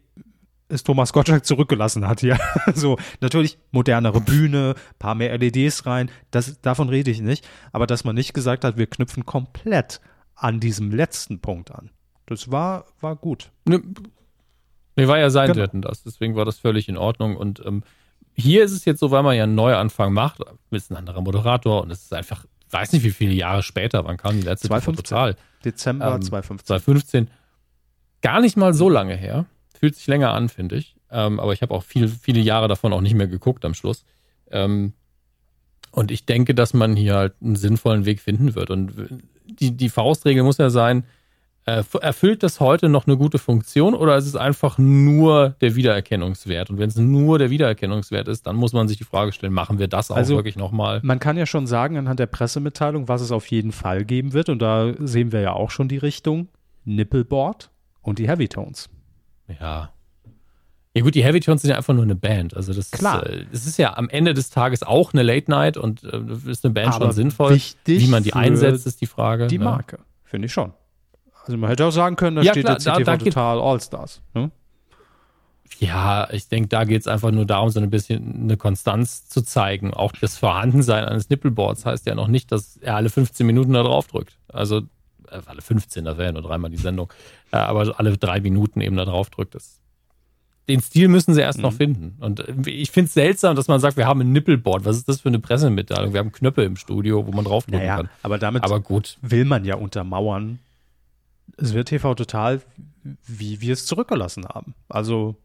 es 0.70 0.84
Thomas 0.84 1.12
Gottschalk 1.12 1.46
zurückgelassen 1.46 2.08
hat 2.08 2.22
hier. 2.22 2.40
so, 2.74 2.98
natürlich 3.20 3.60
modernere 3.72 4.22
Bühne, 4.22 4.76
paar 4.98 5.16
mehr 5.16 5.38
LEDs 5.38 5.86
rein, 5.86 6.10
das, 6.32 6.62
davon 6.62 6.90
rede 6.90 7.12
ich 7.12 7.22
nicht. 7.22 7.48
Aber 7.74 7.86
dass 7.86 8.06
man 8.06 8.16
nicht 8.16 8.34
gesagt 8.34 8.64
hat, 8.64 8.78
wir 8.78 8.88
knüpfen 8.88 9.26
komplett 9.26 10.00
an 10.36 10.60
diesem 10.60 10.92
letzten 10.92 11.40
Punkt 11.40 11.72
an. 11.72 11.92
Das 12.26 12.50
war, 12.50 12.86
war 13.02 13.18
gut. 13.18 13.52
Ne, 13.66 13.82
nee, 14.96 15.08
war 15.08 15.20
ja 15.20 15.30
sein 15.30 15.52
genau. 15.52 15.64
Wetten 15.64 15.82
das, 15.82 16.04
deswegen 16.04 16.36
war 16.36 16.46
das 16.46 16.60
völlig 16.60 16.88
in 16.88 16.98
Ordnung. 16.98 17.36
Und 17.36 17.62
ähm, 17.66 17.84
hier 18.34 18.64
ist 18.64 18.72
es 18.72 18.86
jetzt 18.86 19.02
so, 19.02 19.12
weil 19.12 19.24
man 19.24 19.36
ja 19.36 19.44
einen 19.44 19.56
Neuanfang 19.56 20.14
macht, 20.14 20.40
mit 20.70 20.90
ein 20.90 20.96
anderer 20.96 21.22
Moderator 21.22 21.82
und 21.82 21.92
es 21.92 22.04
ist 22.04 22.14
einfach, 22.14 22.46
weiß 22.72 22.94
nicht 22.94 23.04
wie 23.04 23.12
viele 23.12 23.34
Jahre 23.34 23.64
später, 23.64 24.06
wann 24.06 24.18
kam 24.18 24.38
die 24.38 24.46
letzte 24.46 24.68
2015. 24.68 25.04
Total? 25.04 25.36
Dezember 25.64 26.16
ähm, 26.16 26.22
2015. 26.22 26.66
2015. 26.68 27.28
Gar 28.22 28.42
nicht 28.42 28.58
mal 28.58 28.74
so 28.74 28.90
lange 28.90 29.16
her. 29.16 29.46
Fühlt 29.80 29.96
sich 29.96 30.08
länger 30.08 30.34
an, 30.34 30.50
finde 30.50 30.76
ich. 30.76 30.96
Ähm, 31.10 31.40
aber 31.40 31.54
ich 31.54 31.62
habe 31.62 31.74
auch 31.74 31.84
viel, 31.84 32.08
viele 32.08 32.40
Jahre 32.40 32.68
davon 32.68 32.94
auch 32.94 33.02
nicht 33.02 33.16
mehr 33.16 33.28
geguckt 33.28 33.66
am 33.66 33.74
Schluss. 33.74 34.06
Ähm, 34.50 34.94
und 35.92 36.12
ich 36.12 36.26
denke, 36.26 36.56
dass 36.56 36.74
man 36.74 36.96
hier 36.96 37.16
halt 37.16 37.34
einen 37.42 37.56
sinnvollen 37.56 38.06
Weg 38.06 38.22
finden 38.22 38.56
wird. 38.56 38.70
Und 38.70 38.94
die, 39.46 39.76
die 39.76 39.90
Faustregel 39.90 40.44
muss 40.44 40.58
ja 40.58 40.70
sein, 40.70 41.04
erfüllt 41.72 42.44
das 42.44 42.60
heute 42.60 42.90
noch 42.90 43.08
eine 43.08 43.18
gute 43.18 43.38
Funktion 43.38 43.94
oder 43.94 44.18
ist 44.18 44.26
es 44.26 44.36
einfach 44.36 44.78
nur 44.78 45.56
der 45.62 45.76
Wiedererkennungswert? 45.76 46.70
Und 46.70 46.80
wenn 46.80 46.90
es 46.90 46.96
nur 46.96 47.40
der 47.40 47.50
Wiedererkennungswert 47.50 48.28
ist, 48.28 48.48
dann 48.48 48.56
muss 48.56 48.74
man 48.74 48.88
sich 48.88 48.98
die 48.98 49.04
Frage 49.04 49.32
stellen, 49.32 49.54
machen 49.54 49.80
wir 49.80 49.88
das 49.88 50.12
auch 50.12 50.16
also, 50.16 50.36
wirklich 50.36 50.56
nochmal? 50.56 51.00
Man 51.04 51.20
kann 51.20 51.38
ja 51.38 51.46
schon 51.46 51.68
sagen 51.68 51.98
anhand 51.98 52.20
der 52.20 52.26
Pressemitteilung, 52.28 53.08
was 53.08 53.22
es 53.22 53.32
auf 53.32 53.48
jeden 53.48 53.72
Fall 53.72 54.06
geben 54.06 54.34
wird. 54.34 54.50
Und 54.50 54.60
da 54.60 54.94
sehen 55.00 55.32
wir 55.32 55.42
ja 55.42 55.54
auch 55.54 55.72
schon 55.72 55.88
die 55.88 55.98
Richtung. 55.98 56.48
Nippleboard 56.84 57.70
und 58.02 58.20
die 58.20 58.28
Heavy 58.28 58.48
Tones. 58.48 58.90
Ja. 59.60 59.92
Ja 60.94 61.04
gut, 61.04 61.16
die 61.16 61.24
Heavy 61.24 61.40
Tones 61.40 61.62
sind 61.62 61.70
ja 61.72 61.78
einfach 61.78 61.94
nur 61.94 62.04
eine 62.04 62.16
Band. 62.16 62.56
Also 62.56 62.74
das, 62.74 62.92
Klar. 62.92 63.26
Ist, 63.26 63.34
äh, 63.34 63.46
das 63.52 63.66
ist 63.66 63.78
ja 63.78 63.96
am 63.96 64.10
Ende 64.10 64.34
des 64.34 64.50
Tages 64.50 64.84
auch 64.84 65.14
eine 65.14 65.24
Late 65.24 65.50
Night 65.50 65.78
und 65.78 66.04
äh, 66.04 66.50
ist 66.50 66.66
eine 66.66 66.74
Band 66.74 66.96
Aber 66.96 67.06
schon 67.06 67.14
sinnvoll. 67.14 67.62
Wie 67.86 68.08
man 68.08 68.24
die 68.24 68.34
einsetzt, 68.34 68.86
ist 68.86 69.00
die 69.00 69.06
Frage. 69.06 69.48
Die 69.48 69.58
Marke, 69.58 69.98
ja. 69.98 70.04
finde 70.24 70.48
ich 70.48 70.54
schon. 70.54 70.74
Also 71.46 71.58
man 71.58 71.70
hätte 71.70 71.86
auch 71.86 71.92
sagen 71.92 72.16
können, 72.16 72.36
da 72.36 72.44
ja, 72.44 72.52
steht 72.52 72.66
klar, 72.66 72.76
jetzt 72.76 72.84
CTV 72.84 73.04
da, 73.04 73.18
da 73.18 73.18
Total 73.18 73.60
All-Stars. 73.60 74.22
Ne? 74.34 74.52
Ja, 75.80 76.30
ich 76.32 76.48
denke, 76.48 76.70
da 76.70 76.84
geht 76.84 77.02
es 77.02 77.08
einfach 77.08 77.32
nur 77.32 77.46
darum, 77.46 77.70
so 77.70 77.80
ein 77.80 77.90
bisschen 77.90 78.44
eine 78.44 78.58
Konstanz 78.58 79.28
zu 79.28 79.42
zeigen. 79.42 79.94
Auch 79.94 80.12
das 80.12 80.38
Vorhandensein 80.38 81.06
eines 81.06 81.30
Nippelboards 81.30 81.86
heißt 81.86 82.06
ja 82.06 82.14
noch 82.14 82.28
nicht, 82.28 82.52
dass 82.52 82.78
er 82.78 82.96
alle 82.98 83.10
15 83.10 83.46
Minuten 83.48 83.74
da 83.74 83.82
drauf 83.82 84.08
drückt. 84.08 84.38
Also 84.48 84.82
äh, 85.30 85.42
alle 85.46 85.62
15, 85.62 86.06
das 86.06 86.18
wäre 86.18 86.28
ja 86.28 86.32
nur 86.34 86.44
dreimal 86.44 86.70
die 86.70 86.78
Sendung. 86.78 87.12
Äh, 87.52 87.58
aber 87.58 87.96
alle 87.98 88.18
drei 88.18 88.42
Minuten 88.42 88.82
eben 88.82 88.96
da 88.96 89.06
drauf 89.06 89.30
drückt. 89.32 89.56
Das, 89.56 89.80
den 90.70 90.82
Stil 90.82 91.08
müssen 91.08 91.34
sie 91.34 91.42
erst 91.42 91.58
mhm. 91.58 91.64
noch 91.64 91.74
finden. 91.74 92.18
Und 92.20 92.42
äh, 92.42 92.70
ich 92.70 92.92
finde 92.92 93.08
es 93.08 93.14
seltsam, 93.14 93.56
dass 93.56 93.68
man 93.68 93.80
sagt, 93.80 93.98
wir 93.98 94.06
haben 94.06 94.22
ein 94.22 94.32
Nippelboard. 94.32 94.86
Was 94.86 94.98
ist 94.98 95.10
das 95.10 95.22
für 95.22 95.30
eine 95.30 95.40
Pressemitteilung? 95.40 96.14
Wir 96.14 96.20
haben 96.20 96.32
Knöpfe 96.32 96.64
im 96.64 96.76
Studio, 96.76 97.26
wo 97.26 97.32
man 97.32 97.46
draufdrücken 97.46 97.80
naja, 97.80 97.96
kann. 97.98 98.10
Aber 98.22 98.38
damit 98.38 98.64
aber 98.64 98.82
gut. 98.82 99.18
will 99.22 99.46
man 99.46 99.66
ja 99.66 99.76
untermauern, 99.76 100.60
es 101.58 101.74
wird 101.74 101.90
TV 101.90 102.16
total, 102.16 102.62
wie 103.26 103.62
wir 103.62 103.74
es 103.74 103.86
zurückgelassen 103.86 104.46
haben. 104.46 104.76
Also. 104.90 105.36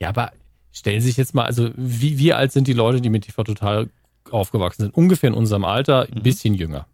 Ja, 0.00 0.10
aber 0.10 0.32
stellen 0.72 1.00
Sie 1.00 1.08
sich 1.08 1.16
jetzt 1.16 1.34
mal, 1.34 1.44
also 1.44 1.70
wie, 1.76 2.18
wie 2.18 2.32
alt 2.32 2.52
sind 2.52 2.68
die 2.68 2.72
Leute, 2.72 3.00
die 3.00 3.10
mit 3.10 3.24
TV 3.24 3.42
total 3.44 3.88
aufgewachsen 4.30 4.82
sind? 4.82 4.94
Ungefähr 4.94 5.28
in 5.28 5.34
unserem 5.34 5.64
Alter, 5.64 6.02
ein 6.02 6.18
mhm. 6.18 6.22
bisschen 6.22 6.54
jünger. 6.54 6.86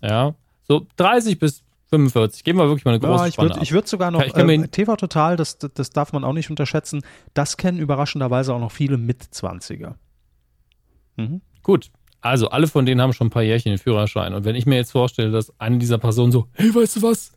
Ja, 0.00 0.34
so 0.62 0.86
30 0.96 1.38
bis 1.38 1.62
45. 1.90 2.44
Geben 2.44 2.58
wir 2.58 2.68
wirklich 2.68 2.84
mal 2.84 2.92
eine 2.92 3.00
große 3.00 3.24
ja, 3.24 3.28
ich 3.28 3.38
würd, 3.38 3.62
Ich 3.62 3.72
würde 3.72 3.88
sogar 3.88 4.10
noch, 4.10 4.22
ich 4.22 4.34
äh, 4.34 4.68
TV 4.68 4.96
Total, 4.96 5.36
das, 5.36 5.58
das 5.58 5.90
darf 5.90 6.12
man 6.12 6.24
auch 6.24 6.32
nicht 6.32 6.48
unterschätzen, 6.48 7.02
das 7.34 7.56
kennen 7.56 7.78
überraschenderweise 7.78 8.54
auch 8.54 8.60
noch 8.60 8.72
viele 8.72 8.96
Mitzwanziger. 8.96 9.96
Mhm. 11.16 11.42
Gut, 11.62 11.90
also 12.22 12.48
alle 12.48 12.66
von 12.68 12.86
denen 12.86 13.00
haben 13.00 13.12
schon 13.12 13.26
ein 13.26 13.30
paar 13.30 13.42
Jährchen 13.42 13.70
den 13.70 13.78
Führerschein. 13.78 14.32
Und 14.32 14.44
wenn 14.44 14.54
ich 14.54 14.64
mir 14.64 14.76
jetzt 14.76 14.92
vorstelle, 14.92 15.30
dass 15.30 15.52
eine 15.60 15.78
dieser 15.78 15.98
Personen 15.98 16.32
so, 16.32 16.46
hey, 16.52 16.74
weißt 16.74 16.96
du 16.96 17.02
was? 17.02 17.32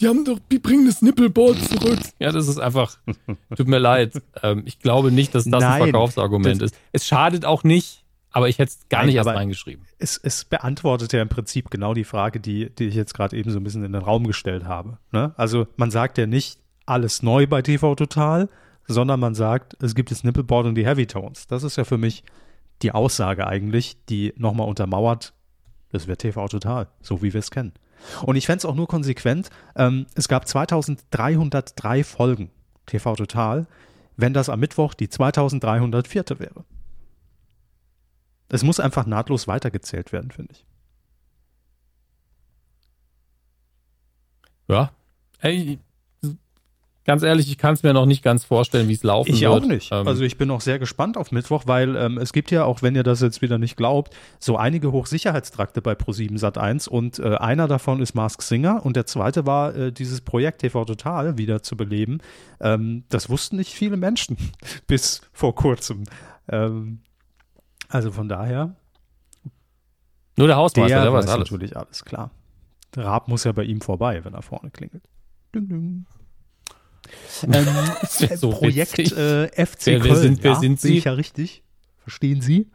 Die 0.00 0.08
haben 0.08 0.24
doch, 0.24 0.38
die 0.50 0.58
bringen 0.58 0.86
das 0.86 1.02
Nippelboard 1.02 1.58
zurück. 1.58 1.98
Ja, 2.18 2.30
das 2.30 2.48
ist 2.48 2.58
einfach, 2.58 2.98
tut 3.56 3.68
mir 3.68 3.78
leid. 3.78 4.22
Ähm, 4.42 4.62
ich 4.64 4.78
glaube 4.78 5.10
nicht, 5.10 5.34
dass 5.34 5.44
das 5.44 5.60
Nein, 5.60 5.82
ein 5.82 5.82
Verkaufsargument 5.90 6.62
ist. 6.62 6.74
Es 6.92 7.06
schadet 7.06 7.44
auch 7.44 7.64
nicht, 7.64 8.04
aber 8.30 8.48
ich 8.48 8.58
hätte 8.58 8.70
es 8.70 8.88
gar 8.88 9.00
Nein, 9.00 9.06
nicht 9.08 9.16
erst 9.16 9.28
reingeschrieben. 9.28 9.84
Es, 9.98 10.16
es 10.16 10.44
beantwortet 10.44 11.12
ja 11.12 11.22
im 11.22 11.28
Prinzip 11.28 11.70
genau 11.70 11.94
die 11.94 12.04
Frage, 12.04 12.38
die, 12.40 12.70
die 12.70 12.84
ich 12.84 12.94
jetzt 12.94 13.14
gerade 13.14 13.36
eben 13.36 13.50
so 13.50 13.58
ein 13.58 13.64
bisschen 13.64 13.84
in 13.84 13.92
den 13.92 14.02
Raum 14.02 14.26
gestellt 14.26 14.64
habe. 14.64 14.98
Ne? 15.10 15.32
Also 15.36 15.66
man 15.76 15.90
sagt 15.90 16.18
ja 16.18 16.26
nicht 16.26 16.60
alles 16.86 17.22
neu 17.22 17.46
bei 17.46 17.62
TV 17.62 17.94
Total, 17.94 18.48
sondern 18.86 19.20
man 19.20 19.34
sagt, 19.34 19.76
es 19.82 19.94
gibt 19.94 20.10
das 20.10 20.24
Nippelboard 20.24 20.66
und 20.66 20.74
die 20.76 20.86
Heavy 20.86 21.06
Tones. 21.06 21.46
Das 21.46 21.62
ist 21.62 21.76
ja 21.76 21.84
für 21.84 21.98
mich 21.98 22.22
die 22.82 22.92
Aussage 22.92 23.46
eigentlich, 23.46 23.96
die 24.08 24.32
nochmal 24.36 24.68
untermauert, 24.68 25.34
Das 25.90 26.06
wäre 26.06 26.16
TV 26.16 26.46
Total, 26.48 26.86
so 27.00 27.22
wie 27.22 27.32
wir 27.32 27.40
es 27.40 27.50
kennen. 27.50 27.72
Und 28.22 28.36
ich 28.36 28.46
fände 28.46 28.58
es 28.58 28.64
auch 28.64 28.74
nur 28.74 28.88
konsequent, 28.88 29.50
ähm, 29.76 30.06
es 30.14 30.28
gab 30.28 30.46
2303 30.48 32.04
Folgen 32.04 32.50
TV 32.86 33.14
Total, 33.16 33.66
wenn 34.16 34.34
das 34.34 34.48
am 34.48 34.60
Mittwoch 34.60 34.94
die 34.94 35.08
2304. 35.08 36.38
wäre. 36.38 36.64
Es 38.48 38.62
muss 38.62 38.80
einfach 38.80 39.06
nahtlos 39.06 39.46
weitergezählt 39.46 40.12
werden, 40.12 40.30
finde 40.30 40.54
ich. 40.54 40.64
Ja. 44.68 44.92
Ey, 45.40 45.78
ganz 47.08 47.22
ehrlich, 47.22 47.50
ich 47.50 47.56
kann 47.56 47.72
es 47.72 47.82
mir 47.82 47.94
noch 47.94 48.04
nicht 48.04 48.22
ganz 48.22 48.44
vorstellen, 48.44 48.86
wie 48.86 48.92
es 48.92 49.02
laufen 49.02 49.30
ich 49.30 49.40
wird. 49.40 49.50
Ich 49.50 49.64
auch 49.64 49.66
nicht. 49.66 49.92
Ähm, 49.92 50.06
also 50.06 50.24
ich 50.24 50.36
bin 50.36 50.50
auch 50.50 50.60
sehr 50.60 50.78
gespannt 50.78 51.16
auf 51.16 51.32
Mittwoch, 51.32 51.62
weil 51.64 51.96
ähm, 51.96 52.18
es 52.18 52.34
gibt 52.34 52.50
ja, 52.50 52.64
auch 52.64 52.82
wenn 52.82 52.94
ihr 52.94 53.02
das 53.02 53.22
jetzt 53.22 53.40
wieder 53.40 53.56
nicht 53.56 53.78
glaubt, 53.78 54.14
so 54.38 54.58
einige 54.58 54.92
Hochsicherheitstrakte 54.92 55.80
bei 55.80 55.92
Pro7 55.92 56.38
Sat1 56.38 56.86
und 56.86 57.18
äh, 57.18 57.36
einer 57.36 57.66
davon 57.66 58.02
ist 58.02 58.14
Mask 58.14 58.42
Singer 58.42 58.84
und 58.84 58.94
der 58.94 59.06
zweite 59.06 59.46
war 59.46 59.74
äh, 59.74 59.90
dieses 59.90 60.20
Projekt 60.20 60.60
TV 60.60 60.84
Total 60.84 61.38
wieder 61.38 61.62
zu 61.62 61.78
beleben. 61.78 62.18
Ähm, 62.60 63.04
das 63.08 63.30
wussten 63.30 63.56
nicht 63.56 63.72
viele 63.72 63.96
Menschen 63.96 64.36
bis 64.86 65.22
vor 65.32 65.54
kurzem. 65.54 66.04
Ähm, 66.46 67.00
also 67.88 68.12
von 68.12 68.28
daher. 68.28 68.76
Nur 70.36 70.46
der 70.46 70.56
Hausmeister, 70.56 70.94
der, 70.94 71.04
der 71.04 71.12
weiß 71.14 71.26
alles. 71.26 71.50
natürlich 71.50 71.74
alles, 71.74 72.04
klar. 72.04 72.32
Der 72.94 73.06
Raab 73.06 73.28
muss 73.28 73.44
ja 73.44 73.52
bei 73.52 73.64
ihm 73.64 73.80
vorbei, 73.80 74.22
wenn 74.26 74.34
er 74.34 74.42
vorne 74.42 74.70
klingelt. 74.70 75.04
Ding, 75.54 75.68
ding. 75.68 76.06
Ähm, 77.52 77.66
Das 78.00 78.20
wär 78.28 78.36
so 78.36 78.50
Projekt 78.50 78.98
witzig. 78.98 79.16
äh, 79.16 79.46
FC 79.48 79.86
Wer- 79.86 80.04
wer 80.04 80.12
Köln. 80.12 80.16
sind- 80.22 80.42
wer 80.42 80.52
ja, 80.52 80.58
sind 80.60 80.80
Sie? 80.80 80.98
ich 80.98 81.04
ja 81.04 81.12
richtig. 81.12 81.62
Verstehen 81.98 82.40
Sie? 82.40 82.66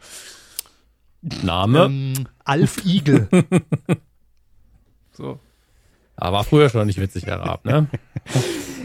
Name. 1.21 1.85
Ähm, 1.85 2.13
Alf 2.43 2.85
Igel. 2.85 3.27
so. 5.11 5.39
Aber 6.15 6.37
war 6.37 6.43
früher 6.43 6.69
schon 6.69 6.85
nicht 6.85 6.99
witzig, 6.99 7.25
Herr 7.25 7.39
Raab, 7.39 7.65
ne? 7.65 7.87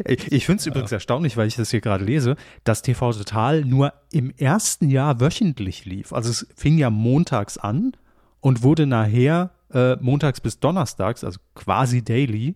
Ich, 0.04 0.46
finde 0.46 0.60
es 0.60 0.66
übrigens 0.66 0.92
erstaunlich, 0.92 1.36
weil 1.36 1.48
ich 1.48 1.56
das 1.56 1.72
hier 1.72 1.80
gerade 1.80 2.04
lese, 2.04 2.36
dass 2.62 2.82
TV 2.82 3.12
Total 3.12 3.64
nur 3.64 3.92
im 4.12 4.30
ersten 4.36 4.88
Jahr 4.90 5.18
wöchentlich 5.20 5.86
lief. 5.86 6.12
Also 6.12 6.30
es 6.30 6.46
fing 6.54 6.78
ja 6.78 6.88
montags 6.88 7.58
an 7.58 7.92
und 8.40 8.62
wurde 8.62 8.86
nachher 8.86 9.50
äh, 9.74 9.96
montags 9.96 10.40
bis 10.40 10.60
donnerstags, 10.60 11.24
also 11.24 11.40
quasi 11.56 12.02
daily. 12.04 12.54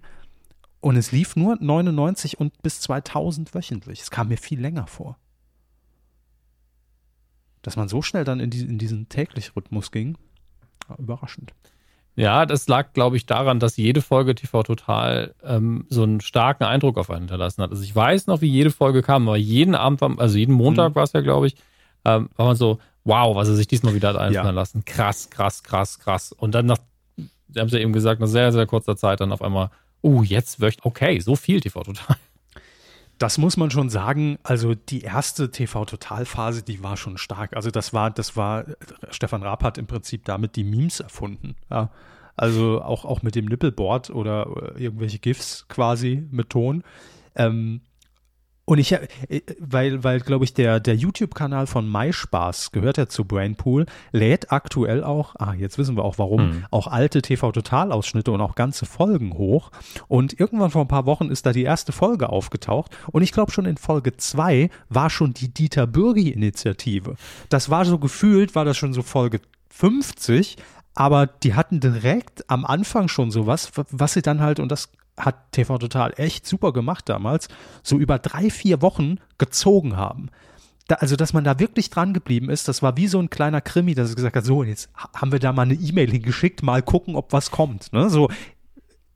Und 0.83 0.97
es 0.97 1.13
lief 1.13 1.37
nur 1.37 1.57
99 1.61 2.39
und 2.41 2.61
bis 2.63 2.81
2000 2.81 3.55
wöchentlich. 3.55 4.01
Es 4.03 4.11
kam 4.11 4.29
mir 4.29 4.37
viel 4.37 4.61
länger 4.61 4.87
vor. 4.87 5.17
Dass 7.63 7.77
man 7.77 7.89
so 7.89 8.03
schnell 8.03 8.25
dann 8.25 8.41
in, 8.41 8.51
die, 8.51 8.61
in 8.63 8.79
diesen 8.79 9.09
täglich 9.09 9.55
Rhythmus 9.55 9.93
ging, 9.93 10.19
war 10.89 10.99
überraschend. 10.99 11.55
Ja, 12.17 12.45
das 12.45 12.67
lag, 12.69 12.93
glaube 12.93 13.17
ich, 13.17 13.25
daran, 13.25 13.59
dass 13.61 13.77
jede 13.77 14.03
Folge 14.03 14.35
TV 14.35 14.65
Total 14.65 15.35
ähm, 15.43 15.87
so 15.89 16.03
einen 16.03 16.21
starken 16.21 16.65
Eindruck 16.65 16.99
auf 16.99 17.09
einen 17.11 17.21
hinterlassen 17.21 17.63
hat. 17.63 17.71
Also 17.71 17.83
ich 17.85 17.95
weiß 17.95 18.27
noch, 18.27 18.41
wie 18.43 18.51
jede 18.51 18.71
Folge 18.71 19.03
kam, 19.03 19.29
aber 19.29 19.37
jeden 19.39 19.75
Abend, 19.75 20.01
war, 20.01 20.19
also 20.19 20.37
jeden 20.37 20.55
Montag 20.55 20.91
Mhm. 20.91 20.95
war 20.97 21.05
es 21.05 21.13
ja, 21.13 21.21
glaube 21.21 21.47
ich, 21.47 21.55
ähm, 22.05 22.29
war 22.37 22.47
man 22.47 22.57
so, 22.57 22.81
wow, 23.05 23.35
was 23.37 23.49
er 23.49 23.55
sich 23.55 23.69
diesmal 23.69 23.95
wieder 23.95 24.09
hat 24.09 24.17
einfallen 24.17 24.47
Ja. 24.47 24.51
lassen. 24.51 24.85
Krass, 24.85 25.31
krass, 25.31 25.63
krass, 25.63 26.01
krass. 26.01 26.33
Und 26.33 26.55
dann 26.55 26.67
nach, 26.67 26.79
Sie 27.17 27.61
haben 27.61 27.67
es 27.69 27.73
ja 27.73 27.79
eben 27.79 27.93
gesagt, 27.93 28.21
nach 28.21 28.27
sehr, 28.27 28.51
sehr 28.53 28.67
kurzer 28.67 28.97
Zeit 28.97 29.21
dann 29.21 29.31
auf 29.33 29.41
einmal, 29.43 29.71
uh, 30.03 30.23
jetzt 30.23 30.61
wöcht, 30.61 30.85
okay, 30.85 31.21
so 31.21 31.37
viel 31.37 31.61
TV 31.61 31.83
Total. 31.83 32.17
Das 33.23 33.39
muss 33.39 33.57
man 33.57 33.71
schon 33.71 33.89
sagen. 33.89 34.39
Also 34.43 34.75
die 34.75 35.03
erste 35.03 35.53
TV-Total-Phase, 35.53 36.65
die 36.65 36.83
war 36.83 36.97
schon 36.97 37.19
stark. 37.19 37.55
Also 37.55 37.71
das 37.71 37.93
war, 37.93 38.11
das 38.11 38.37
war, 38.37 38.65
Stefan 39.11 39.45
Raab 39.45 39.63
hat 39.63 39.79
im 39.79 39.87
Prinzip 39.87 40.25
damit 40.25 40.57
die 40.57 40.65
Memes 40.65 40.99
erfunden. 40.99 41.55
Ja. 41.71 41.91
Also 42.35 42.83
auch, 42.83 43.05
auch 43.05 43.23
mit 43.23 43.37
dem 43.37 43.45
Nippelboard 43.45 44.11
oder 44.11 44.75
äh, 44.75 44.83
irgendwelche 44.83 45.21
GIFs 45.21 45.69
quasi 45.69 46.27
mit 46.33 46.51
Ton. 46.51 46.83
Ähm, 47.37 47.83
und 48.65 48.79
ich, 48.79 48.93
äh, 48.93 49.09
weil, 49.59 50.05
weil 50.05 50.21
glaube 50.21 50.45
ich, 50.45 50.55
der, 50.55 50.79
der 50.79 50.95
YouTube-Kanal 50.95 51.67
von 51.67 51.91
MySpaß 51.91 52.71
gehört 52.73 52.97
ja 52.97 53.09
zu 53.09 53.25
Brainpool, 53.25 53.87
lädt 54.13 54.53
aktuell 54.53 55.03
auch, 55.03 55.35
ah, 55.39 55.55
jetzt 55.55 55.79
wissen 55.79 55.97
wir 55.97 56.05
auch 56.05 56.19
warum, 56.19 56.43
Mhm. 56.43 56.65
auch 56.71 56.87
alte 56.87 57.23
TV-Total-Ausschnitte 57.23 58.31
und 58.31 58.41
auch 58.41 58.55
ganze 58.55 58.87
Folgen 58.87 59.35
hoch. 59.37 59.71
Und 60.09 60.39
irgendwann 60.39 60.71
vor 60.71 60.83
ein 60.83 60.89
paar 60.89 61.07
Wochen 61.07 61.29
ist 61.31 61.45
da 61.47 61.53
die 61.53 61.65
erste 61.65 61.93
Folge 61.93 62.29
aufgetaucht. 62.29 62.97
Und 63.11 63.23
ich 63.23 63.33
glaube, 63.33 63.51
schon 63.53 63.67
in 63.67 63.77
Folge 63.77 64.17
zwei 64.17 64.71
war 64.89 65.11
schon 65.11 65.35
die 65.35 65.53
Dieter 65.53 65.87
Bürgi-Initiative. 65.87 67.17
Das 67.49 67.69
war 67.71 67.85
so 67.85 67.99
gefühlt, 67.99 68.55
war 68.55 68.65
das 68.65 68.77
schon 68.77 68.93
so 68.93 69.03
Folge 69.03 69.41
50, 69.71 70.57
aber 70.95 71.27
die 71.27 71.55
hatten 71.55 71.81
direkt 71.81 72.49
am 72.51 72.65
Anfang 72.65 73.09
schon 73.09 73.31
sowas, 73.31 73.73
was 73.91 74.13
sie 74.13 74.23
dann 74.23 74.41
halt, 74.41 74.61
und 74.61 74.71
das 74.71 74.91
hat 75.19 75.53
TV 75.53 75.79
Total 75.79 76.13
echt 76.17 76.47
super 76.47 76.73
gemacht 76.73 77.09
damals, 77.09 77.49
so 77.83 77.99
über 77.99 78.19
drei, 78.19 78.51
vier 78.51 78.81
Wochen 78.83 79.17
gezogen 79.39 79.97
haben. 79.97 80.31
Da, 80.89 80.97
also, 80.97 81.15
dass 81.17 81.33
man 81.33 81.45
da 81.45 81.61
wirklich 81.61 81.91
dran 81.91 82.13
geblieben 82.13 82.51
ist, 82.51 82.67
das 82.67 82.83
war 82.83 82.97
wie 82.97 83.07
so 83.07 83.19
ein 83.21 83.31
kleiner 83.31 83.61
Krimi, 83.61 83.95
dass 83.95 84.09
es 84.11 84.17
gesagt 84.17 84.35
hat, 84.37 84.45
so, 84.45 84.65
jetzt 84.65 84.91
ha- 84.97 85.11
haben 85.15 85.31
wir 85.31 85.39
da 85.39 85.53
mal 85.53 85.63
eine 85.63 85.75
E-Mail 85.75 86.11
hingeschickt, 86.11 86.63
mal 86.63 86.83
gucken, 86.83 87.15
ob 87.15 87.33
was 87.33 87.51
kommt. 87.51 87.93
Ne? 87.93 88.11
So 88.11 88.29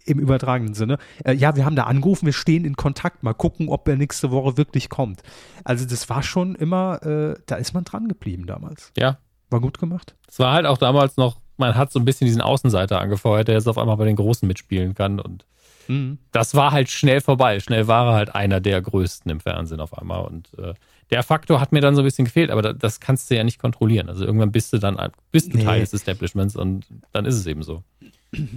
im 0.04 0.20
übertragenen 0.20 0.74
Sinne. 0.74 0.98
Äh, 1.24 1.32
ja, 1.32 1.56
wir 1.56 1.64
haben 1.64 1.74
da 1.74 1.84
angerufen, 1.84 2.26
wir 2.26 2.32
stehen 2.32 2.64
in 2.64 2.76
Kontakt, 2.76 3.24
mal 3.24 3.34
gucken, 3.34 3.68
ob 3.68 3.88
er 3.88 3.96
nächste 3.96 4.30
Woche 4.30 4.56
wirklich 4.56 4.88
kommt. 4.88 5.22
Also, 5.64 5.84
das 5.86 6.08
war 6.08 6.22
schon 6.22 6.54
immer, 6.54 7.02
äh, 7.02 7.34
da 7.46 7.56
ist 7.56 7.74
man 7.74 7.82
dran 7.82 8.06
geblieben 8.06 8.46
damals. 8.46 8.92
Ja, 8.96 9.18
War 9.50 9.60
gut 9.60 9.78
gemacht. 9.78 10.14
es 10.28 10.38
war 10.38 10.52
halt 10.52 10.66
auch 10.66 10.78
damals 10.78 11.16
noch, 11.16 11.40
man 11.56 11.74
hat 11.74 11.90
so 11.90 11.98
ein 11.98 12.04
bisschen 12.04 12.26
diesen 12.26 12.42
Außenseiter 12.42 13.00
angefeuert, 13.00 13.48
der 13.48 13.56
jetzt 13.56 13.66
auf 13.66 13.78
einmal 13.78 13.96
bei 13.96 14.04
den 14.04 14.14
Großen 14.16 14.46
mitspielen 14.46 14.94
kann 14.94 15.18
und 15.18 15.44
Mhm. 15.88 16.18
das 16.32 16.54
war 16.54 16.72
halt 16.72 16.90
schnell 16.90 17.20
vorbei. 17.20 17.60
Schnell 17.60 17.86
war 17.86 18.08
er 18.08 18.14
halt 18.14 18.34
einer 18.34 18.60
der 18.60 18.80
größten 18.80 19.30
im 19.30 19.40
Fernsehen 19.40 19.80
auf 19.80 19.96
einmal. 19.96 20.24
Und 20.24 20.50
äh, 20.58 20.74
der 21.10 21.22
Faktor 21.22 21.60
hat 21.60 21.72
mir 21.72 21.80
dann 21.80 21.94
so 21.94 22.02
ein 22.02 22.04
bisschen 22.04 22.24
gefehlt, 22.24 22.50
aber 22.50 22.62
da, 22.62 22.72
das 22.72 23.00
kannst 23.00 23.30
du 23.30 23.36
ja 23.36 23.44
nicht 23.44 23.58
kontrollieren. 23.58 24.08
Also 24.08 24.24
irgendwann 24.24 24.52
bist 24.52 24.72
du 24.72 24.78
dann 24.78 24.98
bist 25.30 25.52
du 25.52 25.58
Nee. 25.58 25.64
Teil 25.64 25.80
des 25.80 25.92
Establishments 25.92 26.56
und 26.56 26.86
dann 27.12 27.24
ist 27.24 27.36
es 27.36 27.46
eben 27.46 27.62
so. 27.62 27.82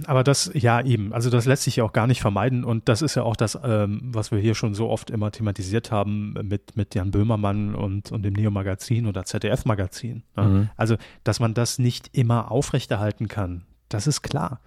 Aber 0.06 0.24
das, 0.24 0.50
ja, 0.54 0.82
eben. 0.82 1.12
Also 1.12 1.30
das 1.30 1.46
lässt 1.46 1.62
sich 1.62 1.76
ja 1.76 1.84
auch 1.84 1.92
gar 1.92 2.06
nicht 2.06 2.20
vermeiden. 2.20 2.64
Und 2.64 2.88
das 2.88 3.02
ist 3.02 3.14
ja 3.14 3.22
auch 3.22 3.36
das, 3.36 3.58
ähm, 3.62 4.00
was 4.12 4.30
wir 4.30 4.38
hier 4.38 4.54
schon 4.54 4.74
so 4.74 4.88
oft 4.88 5.10
immer 5.10 5.30
thematisiert 5.30 5.90
haben 5.90 6.34
mit, 6.42 6.76
mit 6.76 6.94
Jan 6.94 7.10
Böhmermann 7.10 7.74
und, 7.74 8.12
und 8.12 8.22
dem 8.22 8.34
Neo-Magazin 8.34 9.06
oder 9.06 9.24
ZDF-Magazin. 9.24 10.24
Ne? 10.36 10.42
Mhm. 10.42 10.70
Also, 10.76 10.96
dass 11.24 11.40
man 11.40 11.54
das 11.54 11.78
nicht 11.78 12.10
immer 12.12 12.50
aufrechterhalten 12.50 13.28
kann, 13.28 13.62
das 13.88 14.06
ist 14.06 14.22
klar. 14.22 14.60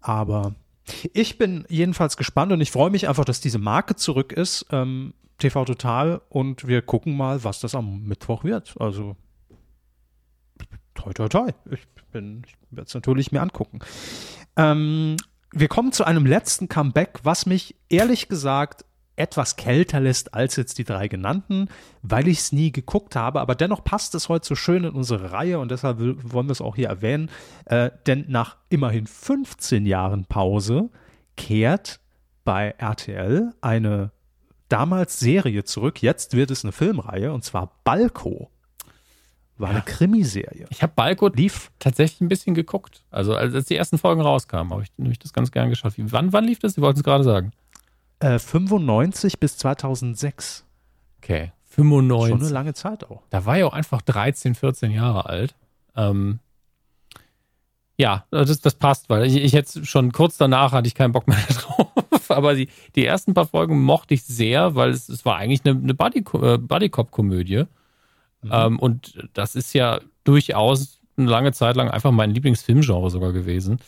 Aber 0.00 0.54
ich 1.12 1.38
bin 1.38 1.64
jedenfalls 1.68 2.16
gespannt 2.16 2.52
und 2.52 2.60
ich 2.60 2.70
freue 2.70 2.90
mich 2.90 3.08
einfach, 3.08 3.24
dass 3.24 3.40
diese 3.40 3.58
Marke 3.58 3.96
zurück 3.96 4.32
ist, 4.32 4.66
ähm, 4.70 5.14
TV 5.38 5.64
Total. 5.64 6.20
Und 6.28 6.66
wir 6.66 6.82
gucken 6.82 7.16
mal, 7.16 7.44
was 7.44 7.60
das 7.60 7.74
am 7.74 8.04
Mittwoch 8.04 8.44
wird. 8.44 8.74
Also, 8.78 9.16
toi, 10.94 11.12
toi, 11.12 11.28
toi. 11.28 11.48
Ich 11.70 11.86
ich 12.14 12.56
werde 12.70 12.86
es 12.86 12.94
natürlich 12.94 13.32
mir 13.32 13.40
angucken. 13.40 13.78
Ähm, 14.56 15.16
wir 15.50 15.68
kommen 15.68 15.92
zu 15.92 16.04
einem 16.04 16.26
letzten 16.26 16.68
Comeback, 16.68 17.20
was 17.22 17.46
mich 17.46 17.76
ehrlich 17.88 18.28
gesagt 18.28 18.84
etwas 19.16 19.56
kälter 19.56 20.00
lässt 20.00 20.34
als 20.34 20.56
jetzt 20.56 20.78
die 20.78 20.84
drei 20.84 21.08
genannten, 21.08 21.68
weil 22.02 22.28
ich 22.28 22.38
es 22.38 22.52
nie 22.52 22.72
geguckt 22.72 23.14
habe. 23.16 23.40
Aber 23.40 23.54
dennoch 23.54 23.84
passt 23.84 24.14
es 24.14 24.28
heute 24.28 24.46
so 24.46 24.54
schön 24.54 24.84
in 24.84 24.90
unsere 24.90 25.32
Reihe 25.32 25.58
und 25.58 25.70
deshalb 25.70 25.98
will, 25.98 26.16
wollen 26.22 26.46
wir 26.46 26.52
es 26.52 26.60
auch 26.60 26.76
hier 26.76 26.88
erwähnen. 26.88 27.30
Äh, 27.66 27.90
denn 28.06 28.24
nach 28.28 28.56
immerhin 28.68 29.06
15 29.06 29.86
Jahren 29.86 30.24
Pause 30.24 30.90
kehrt 31.36 32.00
bei 32.44 32.74
RTL 32.78 33.52
eine 33.60 34.12
damals 34.68 35.20
Serie 35.20 35.64
zurück. 35.64 36.02
Jetzt 36.02 36.34
wird 36.34 36.50
es 36.50 36.64
eine 36.64 36.72
Filmreihe 36.72 37.32
und 37.32 37.44
zwar 37.44 37.78
Balko. 37.84 38.50
War 39.58 39.68
eine 39.68 39.82
Krimiserie. 39.82 40.66
Ich 40.70 40.82
habe 40.82 40.94
Balko 40.96 41.28
Lief 41.28 41.70
tatsächlich 41.78 42.20
ein 42.22 42.28
bisschen 42.28 42.54
geguckt. 42.54 43.04
Also 43.10 43.36
als, 43.36 43.54
als 43.54 43.66
die 43.66 43.76
ersten 43.76 43.98
Folgen 43.98 44.22
rauskamen, 44.22 44.72
habe 44.72 44.82
ich, 44.82 44.90
hab 44.98 45.12
ich 45.12 45.18
das 45.18 45.32
ganz 45.32 45.52
gern 45.52 45.68
geschaut. 45.68 45.98
Wie, 45.98 46.10
wann, 46.10 46.32
wann 46.32 46.44
lief 46.44 46.58
das? 46.58 46.74
Sie 46.74 46.80
wollten 46.80 46.98
es 46.98 47.04
gerade 47.04 47.22
sagen. 47.22 47.52
Äh, 48.22 48.38
95 48.38 49.38
bis 49.40 49.58
2006. 49.58 50.64
Okay. 51.18 51.52
Schon 51.74 51.84
95. 51.88 52.34
eine 52.34 52.48
lange 52.50 52.74
Zeit 52.74 53.04
auch. 53.04 53.22
Da 53.30 53.46
war 53.46 53.56
ich 53.56 53.64
auch 53.64 53.72
einfach 53.72 54.02
13, 54.02 54.54
14 54.54 54.90
Jahre 54.90 55.26
alt. 55.26 55.54
Ähm, 55.96 56.38
ja, 57.96 58.26
das, 58.30 58.60
das 58.60 58.74
passt, 58.74 59.08
weil 59.08 59.24
ich, 59.24 59.36
ich 59.36 59.52
jetzt 59.52 59.86
schon 59.86 60.12
kurz 60.12 60.36
danach 60.36 60.72
hatte 60.72 60.86
ich 60.86 60.94
keinen 60.94 61.12
Bock 61.12 61.28
mehr 61.28 61.38
drauf. 61.48 62.30
Aber 62.30 62.54
die, 62.54 62.68
die 62.94 63.04
ersten 63.04 63.34
paar 63.34 63.46
Folgen 63.46 63.82
mochte 63.82 64.14
ich 64.14 64.24
sehr, 64.24 64.74
weil 64.74 64.90
es, 64.90 65.08
es 65.08 65.24
war 65.24 65.36
eigentlich 65.36 65.64
eine, 65.64 65.78
eine 65.78 65.94
Buddy, 65.94 66.24
äh, 66.42 66.58
Buddy-Cop-Komödie. 66.58 67.64
Ähm, 68.50 68.78
und 68.78 69.28
das 69.34 69.54
ist 69.54 69.72
ja 69.72 70.00
durchaus 70.24 71.00
eine 71.16 71.30
lange 71.30 71.52
Zeit 71.52 71.76
lang 71.76 71.90
einfach 71.90 72.10
mein 72.10 72.32
Lieblingsfilmgenre 72.32 73.10
sogar 73.10 73.32
gewesen. 73.32 73.78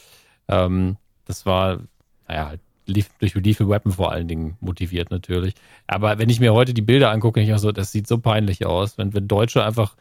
Ähm, 0.48 0.96
das 1.24 1.44
war, 1.44 1.80
naja, 2.28 2.48
halt 2.48 2.60
durch 2.86 3.34
Lethal 3.34 3.68
Weapon 3.68 3.92
vor 3.92 4.12
allen 4.12 4.28
Dingen 4.28 4.56
motiviert 4.60 5.10
natürlich. 5.10 5.54
Aber 5.86 6.18
wenn 6.18 6.28
ich 6.28 6.40
mir 6.40 6.52
heute 6.52 6.74
die 6.74 6.82
Bilder 6.82 7.10
angucke, 7.10 7.40
ich 7.40 7.52
auch 7.52 7.58
so, 7.58 7.72
das 7.72 7.92
sieht 7.92 8.06
so 8.06 8.18
peinlich 8.18 8.66
aus, 8.66 8.98
wenn, 8.98 9.14
wenn 9.14 9.28
Deutsche 9.28 9.64
einfach 9.64 9.96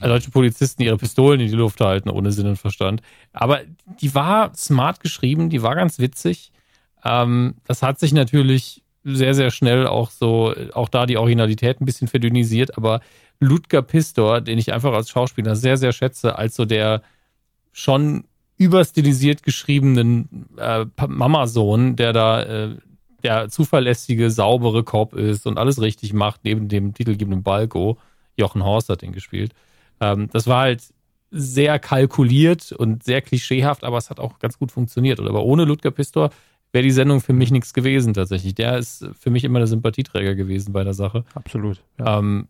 deutsche 0.00 0.30
Polizisten 0.30 0.82
ihre 0.82 0.98
Pistolen 0.98 1.40
in 1.40 1.48
die 1.48 1.54
Luft 1.54 1.80
halten, 1.80 2.10
ohne 2.10 2.32
Sinn 2.32 2.46
und 2.46 2.56
Verstand. 2.56 3.00
Aber 3.32 3.60
die 4.00 4.14
war 4.14 4.54
smart 4.54 5.00
geschrieben, 5.00 5.48
die 5.48 5.62
war 5.62 5.74
ganz 5.74 5.98
witzig. 5.98 6.52
Ähm, 7.04 7.54
das 7.64 7.82
hat 7.82 7.98
sich 7.98 8.12
natürlich 8.12 8.82
sehr, 9.04 9.34
sehr 9.34 9.50
schnell 9.50 9.86
auch 9.86 10.10
so, 10.10 10.54
auch 10.74 10.88
da 10.88 11.06
die 11.06 11.16
Originalität 11.16 11.80
ein 11.80 11.86
bisschen 11.86 12.08
verdünnisiert, 12.08 12.76
aber 12.76 13.00
Ludger 13.38 13.82
Pistor, 13.82 14.40
den 14.40 14.58
ich 14.58 14.72
einfach 14.72 14.92
als 14.92 15.10
Schauspieler 15.10 15.54
sehr, 15.54 15.76
sehr 15.76 15.92
schätze, 15.92 16.36
als 16.36 16.56
so 16.56 16.64
der 16.64 17.02
schon 17.72 18.24
überstilisiert 18.58 19.42
geschriebenen 19.42 20.46
äh, 20.56 20.86
Mamasohn, 21.06 21.96
der 21.96 22.12
da 22.12 22.42
äh, 22.42 22.76
der 23.22 23.48
zuverlässige, 23.48 24.30
saubere 24.30 24.84
Cop 24.84 25.14
ist 25.14 25.46
und 25.46 25.58
alles 25.58 25.80
richtig 25.80 26.12
macht, 26.12 26.42
neben 26.44 26.68
dem 26.68 26.94
titelgebenden 26.94 27.42
Balko. 27.42 27.98
Jochen 28.36 28.64
Horst 28.64 28.88
hat 28.88 29.02
den 29.02 29.12
gespielt. 29.12 29.52
Ähm, 30.00 30.28
das 30.32 30.46
war 30.46 30.62
halt 30.62 30.82
sehr 31.30 31.78
kalkuliert 31.78 32.72
und 32.72 33.02
sehr 33.02 33.20
klischeehaft, 33.20 33.84
aber 33.84 33.98
es 33.98 34.10
hat 34.10 34.20
auch 34.20 34.38
ganz 34.38 34.58
gut 34.58 34.70
funktioniert. 34.70 35.20
Aber 35.20 35.44
ohne 35.44 35.64
Ludger 35.64 35.90
Pistor 35.90 36.30
wäre 36.72 36.84
die 36.84 36.90
Sendung 36.90 37.20
für 37.20 37.32
mich 37.32 37.50
nichts 37.50 37.74
gewesen 37.74 38.14
tatsächlich. 38.14 38.54
Der 38.54 38.78
ist 38.78 39.06
für 39.18 39.30
mich 39.30 39.44
immer 39.44 39.58
der 39.58 39.66
Sympathieträger 39.66 40.34
gewesen 40.34 40.72
bei 40.72 40.84
der 40.84 40.94
Sache. 40.94 41.24
Absolut. 41.34 41.82
Ja. 41.98 42.18
Ähm, 42.18 42.48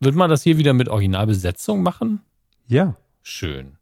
wird 0.00 0.14
man 0.14 0.30
das 0.30 0.42
hier 0.42 0.58
wieder 0.58 0.72
mit 0.72 0.88
Originalbesetzung 0.88 1.82
machen? 1.82 2.20
Ja. 2.66 2.94
Schön. 3.22 3.78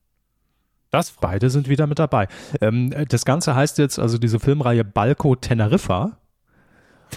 Das 0.92 1.10
Beide 1.12 1.48
sind 1.48 1.70
wieder 1.70 1.86
mit 1.86 1.98
dabei. 1.98 2.28
Ähm, 2.60 2.94
das 3.08 3.24
Ganze 3.24 3.56
heißt 3.56 3.78
jetzt 3.78 3.98
also 3.98 4.18
diese 4.18 4.38
Filmreihe 4.38 4.84
Balco 4.84 5.34
Teneriffa. 5.34 6.18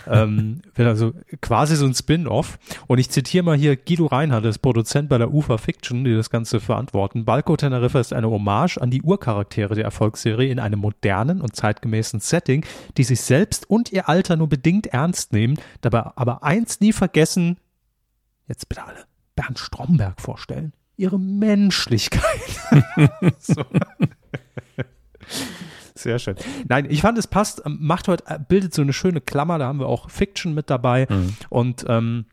ähm, 0.07 0.61
wird 0.75 0.87
also 0.87 1.11
quasi 1.41 1.75
so 1.75 1.85
ein 1.85 1.93
Spin-off. 1.93 2.57
Und 2.87 2.99
ich 2.99 3.09
zitiere 3.09 3.43
mal 3.43 3.57
hier 3.57 3.75
Guido 3.75 4.05
Reinhardt, 4.05 4.45
das 4.45 4.59
Produzent 4.59 5.09
bei 5.09 5.17
der 5.17 5.33
UFA 5.33 5.57
Fiction, 5.57 6.05
die 6.05 6.15
das 6.15 6.29
Ganze 6.29 6.61
verantworten. 6.61 7.25
Balco 7.25 7.57
Teneriffa 7.57 7.99
ist 7.99 8.13
eine 8.13 8.29
Hommage 8.29 8.77
an 8.77 8.91
die 8.91 9.01
Urcharaktere 9.01 9.75
der 9.75 9.83
Erfolgsserie 9.83 10.49
in 10.49 10.59
einem 10.59 10.79
modernen 10.79 11.41
und 11.41 11.57
zeitgemäßen 11.57 12.21
Setting, 12.21 12.65
die 12.95 13.03
sich 13.03 13.19
selbst 13.19 13.69
und 13.69 13.91
ihr 13.91 14.07
Alter 14.07 14.37
nur 14.37 14.47
bedingt 14.47 14.87
ernst 14.87 15.33
nehmen, 15.33 15.59
dabei 15.81 16.11
aber 16.15 16.43
eins 16.43 16.79
nie 16.79 16.93
vergessen, 16.93 17.57
jetzt 18.47 18.69
bitte 18.69 18.85
alle, 18.85 19.03
Bernd 19.35 19.59
Stromberg 19.59 20.21
vorstellen. 20.21 20.71
Ihre 20.97 21.19
Menschlichkeit. 21.19 22.23
so. 23.39 23.63
Sehr 25.95 26.19
schön. 26.19 26.35
Nein, 26.67 26.87
ich 26.89 27.01
fand, 27.01 27.17
es 27.17 27.27
passt, 27.27 27.63
ähm, 27.65 27.77
macht 27.81 28.07
heute, 28.07 28.23
äh, 28.27 28.37
bildet 28.37 28.73
so 28.73 28.81
eine 28.81 28.93
schöne 28.93 29.21
Klammer, 29.21 29.57
da 29.57 29.67
haben 29.67 29.79
wir 29.79 29.87
auch 29.87 30.09
Fiction 30.09 30.53
mit 30.53 30.69
dabei. 30.69 31.07
Mhm. 31.09 31.35
Und 31.49 31.85
ähm, 31.87 32.25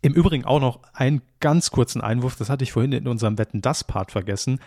im 0.00 0.14
Übrigen 0.14 0.44
auch 0.44 0.60
noch 0.60 0.80
einen 0.92 1.22
ganz 1.40 1.70
kurzen 1.70 2.00
Einwurf, 2.00 2.36
das 2.36 2.50
hatte 2.50 2.64
ich 2.64 2.72
vorhin 2.72 2.92
in 2.92 3.08
unserem 3.08 3.36
Wetten 3.36 3.60
das 3.60 3.84
Part 3.84 4.12
vergessen. 4.12 4.60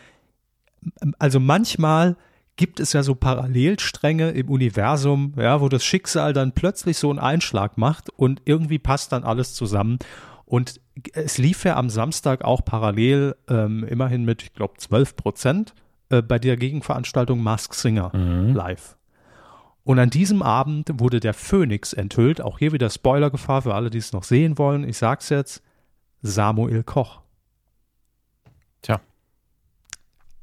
Also 1.19 1.39
manchmal 1.39 2.15
gibt 2.57 2.79
es 2.79 2.93
ja 2.93 3.03
so 3.03 3.15
Parallelstränge 3.15 4.31
im 4.31 4.49
Universum, 4.49 5.33
ja, 5.37 5.61
wo 5.61 5.69
das 5.69 5.85
Schicksal 5.85 6.33
dann 6.33 6.53
plötzlich 6.53 6.97
so 6.97 7.09
einen 7.09 7.19
Einschlag 7.19 7.77
macht 7.77 8.09
und 8.09 8.41
irgendwie 8.45 8.79
passt 8.79 9.11
dann 9.11 9.23
alles 9.23 9.53
zusammen. 9.53 9.99
Und 10.45 10.81
es 11.13 11.37
lief 11.37 11.63
ja 11.63 11.75
am 11.75 11.89
Samstag 11.89 12.43
auch 12.43 12.63
parallel 12.63 13.35
ähm, 13.49 13.83
immerhin 13.83 14.25
mit, 14.25 14.43
ich 14.43 14.53
glaube, 14.53 14.75
12 14.77 15.15
Prozent 15.15 15.73
äh, 16.09 16.21
bei 16.21 16.39
der 16.39 16.57
Gegenveranstaltung 16.57 17.41
Mask 17.41 17.73
Singer 17.73 18.15
mhm. 18.15 18.53
live. 18.55 18.97
Und 19.83 19.99
an 19.99 20.09
diesem 20.09 20.41
Abend 20.41 20.89
wurde 20.95 21.21
der 21.21 21.33
Phoenix 21.33 21.93
enthüllt. 21.93 22.41
Auch 22.41 22.59
hier 22.59 22.73
wieder 22.73 22.89
Spoilergefahr 22.89 23.61
für 23.61 23.73
alle, 23.73 23.89
die 23.89 23.99
es 23.99 24.11
noch 24.11 24.23
sehen 24.23 24.57
wollen. 24.57 24.87
Ich 24.87 24.97
sag's 24.97 25.29
jetzt: 25.29 25.63
Samuel 26.21 26.83
Koch. 26.83 27.21
Tja. 28.81 28.99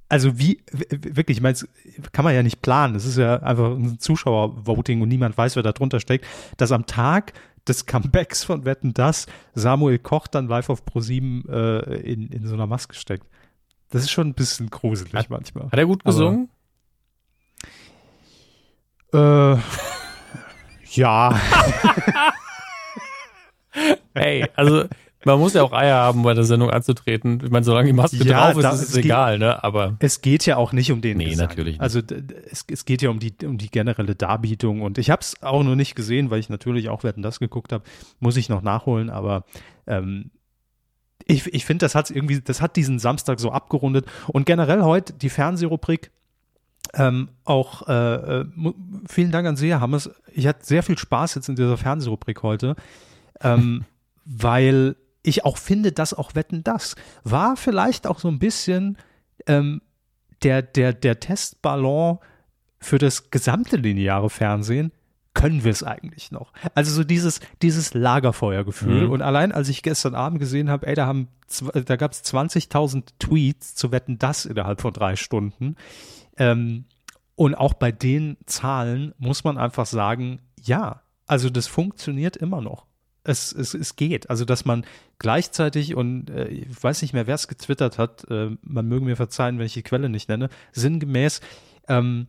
Also 0.08 0.38
wie, 0.38 0.62
wirklich, 0.70 1.36
ich 1.36 1.42
meine, 1.42 1.58
kann 2.12 2.24
man 2.24 2.34
ja 2.34 2.42
nicht 2.42 2.62
planen. 2.62 2.94
Es 2.94 3.04
ist 3.04 3.18
ja 3.18 3.42
einfach 3.42 3.72
ein 3.72 3.98
Zuschauervoting 3.98 5.02
und 5.02 5.08
niemand 5.08 5.36
weiß, 5.36 5.56
wer 5.56 5.62
da 5.62 5.72
drunter 5.72 6.00
steckt. 6.00 6.24
Dass 6.56 6.72
am 6.72 6.86
Tag 6.86 7.34
des 7.66 7.86
Comebacks 7.86 8.44
von 8.44 8.64
Wetten 8.64 8.94
das 8.94 9.26
Samuel 9.54 9.98
Koch 9.98 10.26
dann 10.26 10.48
live 10.48 10.70
auf 10.70 10.82
Pro7 10.84 11.48
äh, 11.48 12.00
in, 12.00 12.28
in 12.28 12.46
so 12.46 12.54
einer 12.54 12.66
Maske 12.66 12.94
steckt. 12.94 13.26
Das 13.90 14.02
ist 14.02 14.10
schon 14.10 14.28
ein 14.28 14.34
bisschen 14.34 14.70
gruselig 14.70 15.14
hat, 15.14 15.30
manchmal. 15.30 15.66
Hat 15.66 15.78
er 15.78 15.86
gut 15.86 16.04
gesungen? 16.04 16.48
Aber, 19.12 19.58
äh, 19.58 19.58
ja. 20.90 21.40
hey, 24.14 24.48
also 24.56 24.86
man 25.24 25.38
muss 25.38 25.54
ja 25.54 25.62
auch 25.62 25.72
Eier 25.72 25.96
haben, 25.96 26.22
bei 26.22 26.34
der 26.34 26.44
Sendung 26.44 26.70
anzutreten. 26.70 27.40
Ich 27.44 27.50
meine, 27.50 27.64
solange 27.64 27.86
die 27.86 27.92
Maske 27.92 28.16
ja, 28.18 28.52
drauf 28.52 28.62
ist, 28.62 28.82
ist 28.82 28.90
es 28.90 28.96
egal, 28.96 29.38
ne? 29.38 29.62
Aber 29.64 29.96
es 30.00 30.20
geht 30.20 30.46
ja 30.46 30.56
auch 30.56 30.72
nicht 30.72 30.92
um 30.92 31.00
den. 31.00 31.18
Nee, 31.18 31.30
Gesang. 31.30 31.48
natürlich. 31.48 31.74
Nicht. 31.74 31.80
Also 31.80 32.00
es, 32.50 32.64
es 32.70 32.84
geht 32.84 33.02
ja 33.02 33.10
um 33.10 33.18
die 33.18 33.34
um 33.44 33.58
die 33.58 33.70
generelle 33.70 34.14
Darbietung 34.14 34.82
und 34.82 34.98
ich 34.98 35.10
habe 35.10 35.20
es 35.20 35.42
auch 35.42 35.62
noch 35.62 35.76
nicht 35.76 35.94
gesehen, 35.94 36.30
weil 36.30 36.40
ich 36.40 36.48
natürlich 36.48 36.88
auch 36.88 37.04
werden 37.04 37.22
das 37.22 37.40
geguckt 37.40 37.72
habe. 37.72 37.84
Muss 38.20 38.36
ich 38.36 38.48
noch 38.48 38.62
nachholen, 38.62 39.10
aber 39.10 39.44
ähm, 39.86 40.30
ich, 41.26 41.52
ich 41.52 41.64
finde, 41.64 41.84
das 41.84 41.94
hat 41.94 42.10
irgendwie, 42.10 42.40
das 42.40 42.60
hat 42.60 42.76
diesen 42.76 42.98
Samstag 42.98 43.40
so 43.40 43.50
abgerundet 43.50 44.06
und 44.28 44.46
generell 44.46 44.82
heute 44.82 45.12
die 45.14 45.30
Fernsehrubrik. 45.30 46.10
Ähm, 46.92 47.30
auch 47.44 47.88
äh, 47.88 48.40
äh 48.40 48.44
vielen 49.08 49.32
Dank 49.32 49.48
an 49.48 49.56
Sie, 49.56 49.70
Herr 49.70 49.80
Hammers. 49.80 50.10
Ich 50.32 50.46
hatte 50.46 50.64
sehr 50.64 50.82
viel 50.82 50.98
Spaß 50.98 51.34
jetzt 51.34 51.48
in 51.48 51.56
dieser 51.56 51.78
Fernsehrubrik 51.78 52.42
heute, 52.42 52.76
ähm, 53.40 53.84
weil 54.26 54.96
ich 55.24 55.44
auch 55.44 55.56
finde, 55.56 55.90
dass 55.90 56.14
auch 56.14 56.34
Wetten 56.36 56.62
das 56.62 56.94
war 57.24 57.56
vielleicht 57.56 58.06
auch 58.06 58.20
so 58.20 58.28
ein 58.28 58.38
bisschen 58.38 58.98
ähm, 59.46 59.80
der, 60.42 60.62
der, 60.62 60.92
der 60.92 61.18
Testballon 61.18 62.18
für 62.78 62.98
das 62.98 63.30
gesamte 63.30 63.76
lineare 63.76 64.30
Fernsehen. 64.30 64.92
Können 65.32 65.64
wir 65.64 65.72
es 65.72 65.82
eigentlich 65.82 66.30
noch? 66.30 66.52
Also 66.76 66.92
so 66.92 67.02
dieses, 67.02 67.40
dieses 67.60 67.92
Lagerfeuergefühl. 67.94 69.06
Mhm. 69.06 69.10
Und 69.10 69.22
allein 69.22 69.50
als 69.50 69.68
ich 69.68 69.82
gestern 69.82 70.14
Abend 70.14 70.38
gesehen 70.38 70.70
habe, 70.70 70.86
ey, 70.86 70.94
da 70.94 71.06
haben, 71.06 71.28
da 71.72 71.96
gab 71.96 72.12
es 72.12 72.22
20.000 72.22 73.04
Tweets 73.18 73.74
zu 73.74 73.90
Wetten 73.90 74.18
das 74.18 74.44
innerhalb 74.44 74.80
von 74.80 74.92
drei 74.92 75.16
Stunden. 75.16 75.74
Ähm, 76.36 76.84
und 77.34 77.56
auch 77.56 77.74
bei 77.74 77.90
den 77.90 78.36
Zahlen 78.46 79.12
muss 79.18 79.42
man 79.42 79.58
einfach 79.58 79.86
sagen, 79.86 80.40
ja, 80.62 81.02
also 81.26 81.50
das 81.50 81.66
funktioniert 81.66 82.36
immer 82.36 82.60
noch 82.60 82.86
es, 83.24 83.52
es, 83.52 83.74
es 83.74 83.96
geht. 83.96 84.30
Also, 84.30 84.44
dass 84.44 84.64
man 84.64 84.86
gleichzeitig, 85.18 85.94
und 85.94 86.30
äh, 86.30 86.48
ich 86.48 86.82
weiß 86.82 87.02
nicht 87.02 87.14
mehr, 87.14 87.26
wer 87.26 87.34
es 87.34 87.48
getwittert 87.48 87.98
hat, 87.98 88.30
äh, 88.30 88.50
man 88.62 88.86
möge 88.86 89.04
mir 89.04 89.16
verzeihen, 89.16 89.58
wenn 89.58 89.66
ich 89.66 89.74
die 89.74 89.82
Quelle 89.82 90.08
nicht 90.08 90.28
nenne, 90.28 90.48
sinngemäß 90.72 91.40
ähm, 91.88 92.28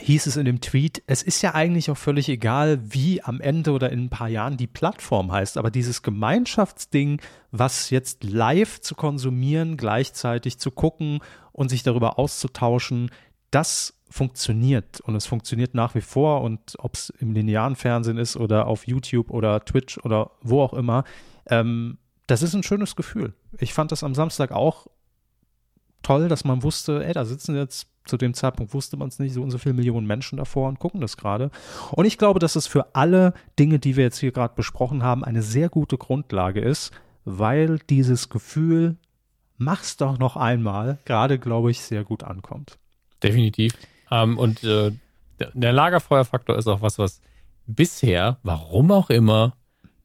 hieß 0.00 0.26
es 0.26 0.36
in 0.36 0.44
dem 0.44 0.60
Tweet, 0.60 1.02
es 1.06 1.22
ist 1.22 1.42
ja 1.42 1.54
eigentlich 1.54 1.90
auch 1.90 1.96
völlig 1.96 2.28
egal, 2.28 2.80
wie 2.82 3.22
am 3.22 3.40
Ende 3.40 3.72
oder 3.72 3.90
in 3.90 4.04
ein 4.04 4.10
paar 4.10 4.28
Jahren 4.28 4.56
die 4.56 4.66
Plattform 4.66 5.32
heißt, 5.32 5.56
aber 5.56 5.70
dieses 5.70 6.02
Gemeinschaftsding, 6.02 7.20
was 7.50 7.90
jetzt 7.90 8.22
live 8.22 8.80
zu 8.80 8.94
konsumieren, 8.94 9.76
gleichzeitig 9.76 10.58
zu 10.58 10.70
gucken 10.70 11.20
und 11.52 11.70
sich 11.70 11.82
darüber 11.82 12.18
auszutauschen, 12.18 13.10
das 13.50 13.94
funktioniert 14.16 15.00
und 15.00 15.14
es 15.14 15.26
funktioniert 15.26 15.74
nach 15.74 15.94
wie 15.94 16.00
vor 16.00 16.40
und 16.40 16.74
ob 16.78 16.94
es 16.94 17.10
im 17.20 17.32
linearen 17.32 17.76
Fernsehen 17.76 18.16
ist 18.16 18.36
oder 18.36 18.66
auf 18.66 18.86
YouTube 18.86 19.30
oder 19.30 19.64
Twitch 19.64 19.98
oder 19.98 20.30
wo 20.42 20.62
auch 20.62 20.72
immer, 20.72 21.04
ähm, 21.48 21.98
das 22.26 22.42
ist 22.42 22.54
ein 22.54 22.62
schönes 22.62 22.96
Gefühl. 22.96 23.34
Ich 23.58 23.74
fand 23.74 23.92
das 23.92 24.02
am 24.02 24.14
Samstag 24.14 24.50
auch 24.50 24.86
toll, 26.02 26.28
dass 26.28 26.44
man 26.44 26.62
wusste, 26.62 27.04
ey, 27.04 27.12
da 27.12 27.24
sitzen 27.24 27.56
jetzt 27.56 27.88
zu 28.06 28.16
dem 28.16 28.34
Zeitpunkt 28.34 28.72
wusste 28.72 28.96
man 28.96 29.08
es 29.08 29.18
nicht, 29.18 29.34
so 29.34 29.42
und 29.42 29.50
so 29.50 29.58
viele 29.58 29.74
Millionen 29.74 30.06
Menschen 30.06 30.38
davor 30.38 30.68
und 30.68 30.78
gucken 30.78 31.00
das 31.00 31.16
gerade. 31.16 31.50
Und 31.90 32.04
ich 32.04 32.18
glaube, 32.18 32.38
dass 32.38 32.56
es 32.56 32.66
für 32.66 32.94
alle 32.94 33.34
Dinge, 33.58 33.78
die 33.78 33.96
wir 33.96 34.04
jetzt 34.04 34.18
hier 34.18 34.32
gerade 34.32 34.54
besprochen 34.54 35.02
haben, 35.02 35.24
eine 35.24 35.42
sehr 35.42 35.68
gute 35.68 35.98
Grundlage 35.98 36.60
ist, 36.60 36.92
weil 37.24 37.80
dieses 37.90 38.28
Gefühl, 38.28 38.96
mach's 39.58 39.96
doch 39.96 40.18
noch 40.18 40.36
einmal, 40.36 40.98
gerade, 41.04 41.38
glaube 41.38 41.72
ich, 41.72 41.80
sehr 41.80 42.04
gut 42.04 42.22
ankommt. 42.22 42.78
Definitiv. 43.22 43.72
Ähm, 44.10 44.38
und 44.38 44.62
äh, 44.64 44.92
der 45.38 45.72
Lagerfeuerfaktor 45.72 46.56
ist 46.56 46.66
auch 46.66 46.80
was, 46.80 46.98
was 46.98 47.20
bisher, 47.66 48.38
warum 48.42 48.90
auch 48.90 49.10
immer, 49.10 49.56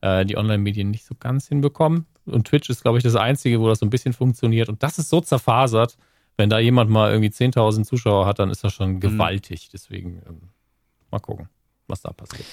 äh, 0.01 0.25
die 0.25 0.37
Online-Medien 0.37 0.91
nicht 0.91 1.05
so 1.05 1.15
ganz 1.15 1.47
hinbekommen. 1.47 2.05
Und 2.25 2.47
Twitch 2.47 2.69
ist, 2.69 2.81
glaube 2.81 2.97
ich, 2.97 3.03
das 3.03 3.15
Einzige, 3.15 3.59
wo 3.59 3.67
das 3.67 3.79
so 3.79 3.85
ein 3.85 3.89
bisschen 3.89 4.13
funktioniert. 4.13 4.69
Und 4.69 4.83
das 4.83 4.99
ist 4.99 5.09
so 5.09 5.21
zerfasert, 5.21 5.97
wenn 6.37 6.49
da 6.49 6.59
jemand 6.59 6.89
mal 6.89 7.11
irgendwie 7.11 7.29
10.000 7.29 7.83
Zuschauer 7.83 8.25
hat, 8.25 8.39
dann 8.39 8.49
ist 8.49 8.63
das 8.63 8.73
schon 8.73 8.93
mhm. 8.93 8.99
gewaltig. 8.99 9.69
Deswegen 9.71 10.21
ähm, 10.27 10.41
mal 11.09 11.19
gucken, 11.19 11.49
was 11.87 12.01
da 12.01 12.11
passiert. 12.11 12.45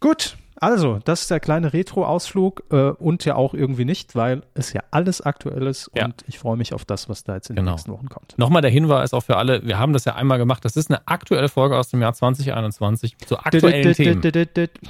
Gut, 0.00 0.36
also, 0.60 0.98
das 1.04 1.22
ist 1.22 1.30
der 1.30 1.40
kleine 1.40 1.72
Retro-Ausflug 1.72 2.64
äh, 2.70 2.90
und 2.90 3.24
ja 3.24 3.36
auch 3.36 3.54
irgendwie 3.54 3.84
nicht, 3.84 4.16
weil 4.16 4.42
es 4.54 4.72
ja 4.72 4.82
alles 4.90 5.20
aktuell 5.20 5.66
ist 5.66 5.90
ja. 5.94 6.06
und 6.06 6.24
ich 6.26 6.38
freue 6.38 6.56
mich 6.56 6.74
auf 6.74 6.84
das, 6.84 7.08
was 7.08 7.24
da 7.24 7.34
jetzt 7.34 7.50
in 7.50 7.56
genau. 7.56 7.70
den 7.70 7.74
nächsten 7.74 7.92
Wochen 7.92 8.08
kommt. 8.08 8.36
Nochmal 8.38 8.62
der 8.62 8.70
Hinweis 8.70 9.14
auch 9.14 9.22
für 9.22 9.36
alle, 9.36 9.64
wir 9.66 9.78
haben 9.78 9.92
das 9.92 10.04
ja 10.04 10.14
einmal 10.14 10.38
gemacht, 10.38 10.64
das 10.64 10.76
ist 10.76 10.90
eine 10.90 11.06
aktuelle 11.06 11.48
Folge 11.48 11.76
aus 11.76 11.90
dem 11.90 12.02
Jahr 12.02 12.12
2021 12.12 13.16
zu 13.18 13.38
aktuellen 13.38 13.94
Themen. 13.94 14.20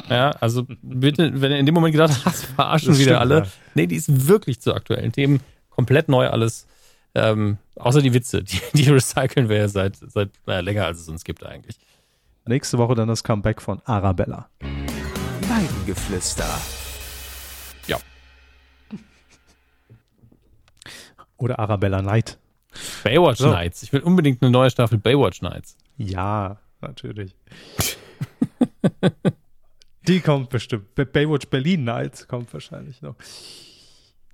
Ja, 0.08 0.30
also 0.40 0.64
bitte, 0.82 1.40
wenn 1.40 1.50
du 1.50 1.58
in 1.58 1.66
dem 1.66 1.74
Moment 1.74 1.92
gedacht 1.92 2.24
hast, 2.24 2.46
verarschen 2.56 2.98
wieder 2.98 3.20
alle. 3.20 3.46
Nee, 3.74 3.86
die 3.86 3.96
ist 3.96 4.28
wirklich 4.28 4.60
zu 4.60 4.74
aktuellen 4.74 5.12
Themen 5.12 5.40
komplett 5.70 6.08
neu 6.08 6.28
alles. 6.28 6.66
Ähm, 7.14 7.58
außer 7.76 8.02
die 8.02 8.14
Witze, 8.14 8.42
die, 8.42 8.60
die 8.74 8.88
recyceln 8.90 9.48
wir 9.48 9.56
ja 9.56 9.68
seit, 9.68 9.96
seit 9.96 10.30
naja, 10.46 10.60
länger, 10.60 10.86
als 10.86 11.00
es 11.00 11.08
uns 11.08 11.24
gibt 11.24 11.44
eigentlich. 11.44 11.76
Nächste 12.46 12.78
Woche 12.78 12.94
dann 12.94 13.08
das 13.08 13.22
Comeback 13.22 13.60
von 13.60 13.82
Arabella. 13.84 14.48
Weidengeflüster. 15.58 16.46
Ja. 17.88 17.98
Oder 21.36 21.58
Arabella 21.58 22.00
Night. 22.00 22.38
Baywatch 23.02 23.38
So. 23.38 23.50
Nights. 23.50 23.82
Ich 23.82 23.92
will 23.92 24.02
unbedingt 24.02 24.40
eine 24.40 24.52
neue 24.52 24.70
Staffel 24.70 24.98
Baywatch 24.98 25.42
Nights. 25.42 25.76
Ja, 25.96 26.58
natürlich. 26.80 27.34
Die 30.06 30.20
kommt 30.20 30.50
bestimmt. 30.50 30.94
Bay- 30.94 31.04
Baywatch 31.06 31.48
Berlin 31.48 31.82
Nights 31.82 32.28
kommt 32.28 32.52
wahrscheinlich 32.54 33.02
noch. 33.02 33.16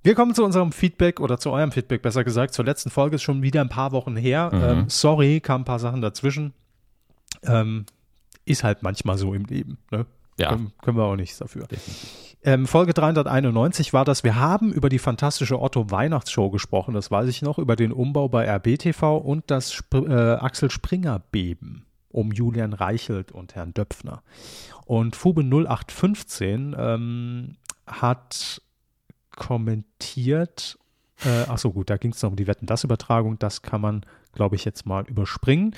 Wir 0.02 0.14
kommen 0.14 0.34
zu 0.34 0.44
unserem 0.44 0.72
Feedback 0.72 1.20
oder 1.20 1.38
zu 1.38 1.50
eurem 1.52 1.72
Feedback, 1.72 2.02
besser 2.02 2.22
gesagt. 2.24 2.52
Zur 2.52 2.66
letzten 2.66 2.90
Folge 2.90 3.16
ist 3.16 3.22
schon 3.22 3.40
wieder 3.42 3.62
ein 3.62 3.70
paar 3.70 3.92
Wochen 3.92 4.14
her. 4.16 4.50
Mhm. 4.52 4.62
Ähm, 4.62 4.84
sorry, 4.90 5.40
kamen 5.40 5.62
ein 5.62 5.64
paar 5.64 5.78
Sachen 5.78 6.02
dazwischen. 6.02 6.52
Ähm, 7.44 7.86
ist 8.44 8.62
halt 8.62 8.82
manchmal 8.82 9.16
so 9.16 9.32
im 9.32 9.44
Leben. 9.46 9.78
Ne? 9.90 10.04
Ja. 10.38 10.50
Können, 10.50 10.72
können 10.82 10.96
wir 10.96 11.04
auch 11.04 11.16
nichts 11.16 11.38
dafür. 11.38 11.66
Ähm, 12.42 12.66
Folge 12.66 12.92
391 12.92 13.92
war 13.92 14.04
das. 14.04 14.24
Wir 14.24 14.36
haben 14.36 14.72
über 14.72 14.88
die 14.88 14.98
fantastische 14.98 15.60
Otto 15.60 15.90
Weihnachtsshow 15.90 16.50
gesprochen, 16.50 16.94
das 16.94 17.10
weiß 17.10 17.28
ich 17.28 17.42
noch, 17.42 17.58
über 17.58 17.76
den 17.76 17.92
Umbau 17.92 18.28
bei 18.28 18.46
RBTV 18.46 19.16
und 19.16 19.50
das 19.50 19.70
Sp 19.72 20.04
äh, 20.06 20.34
Axel 20.34 20.70
Springer 20.70 21.20
Beben 21.30 21.86
um 22.14 22.30
Julian 22.30 22.72
Reichelt 22.72 23.32
und 23.32 23.56
Herrn 23.56 23.74
Döpfner. 23.74 24.22
Und 24.86 25.16
Fube 25.16 25.42
0815 25.42 26.76
ähm, 26.78 27.56
hat 27.86 28.62
kommentiert, 29.34 30.78
äh, 31.24 31.44
ach 31.48 31.58
so 31.58 31.72
gut, 31.72 31.90
da 31.90 31.96
ging 31.96 32.12
es 32.12 32.22
noch 32.22 32.30
um 32.30 32.36
die 32.36 32.46
Wetten, 32.46 32.66
das 32.66 32.84
Übertragung, 32.84 33.38
das 33.40 33.62
kann 33.62 33.80
man, 33.80 34.06
glaube 34.34 34.56
ich, 34.56 34.64
jetzt 34.64 34.86
mal 34.86 35.04
überspringen. 35.06 35.74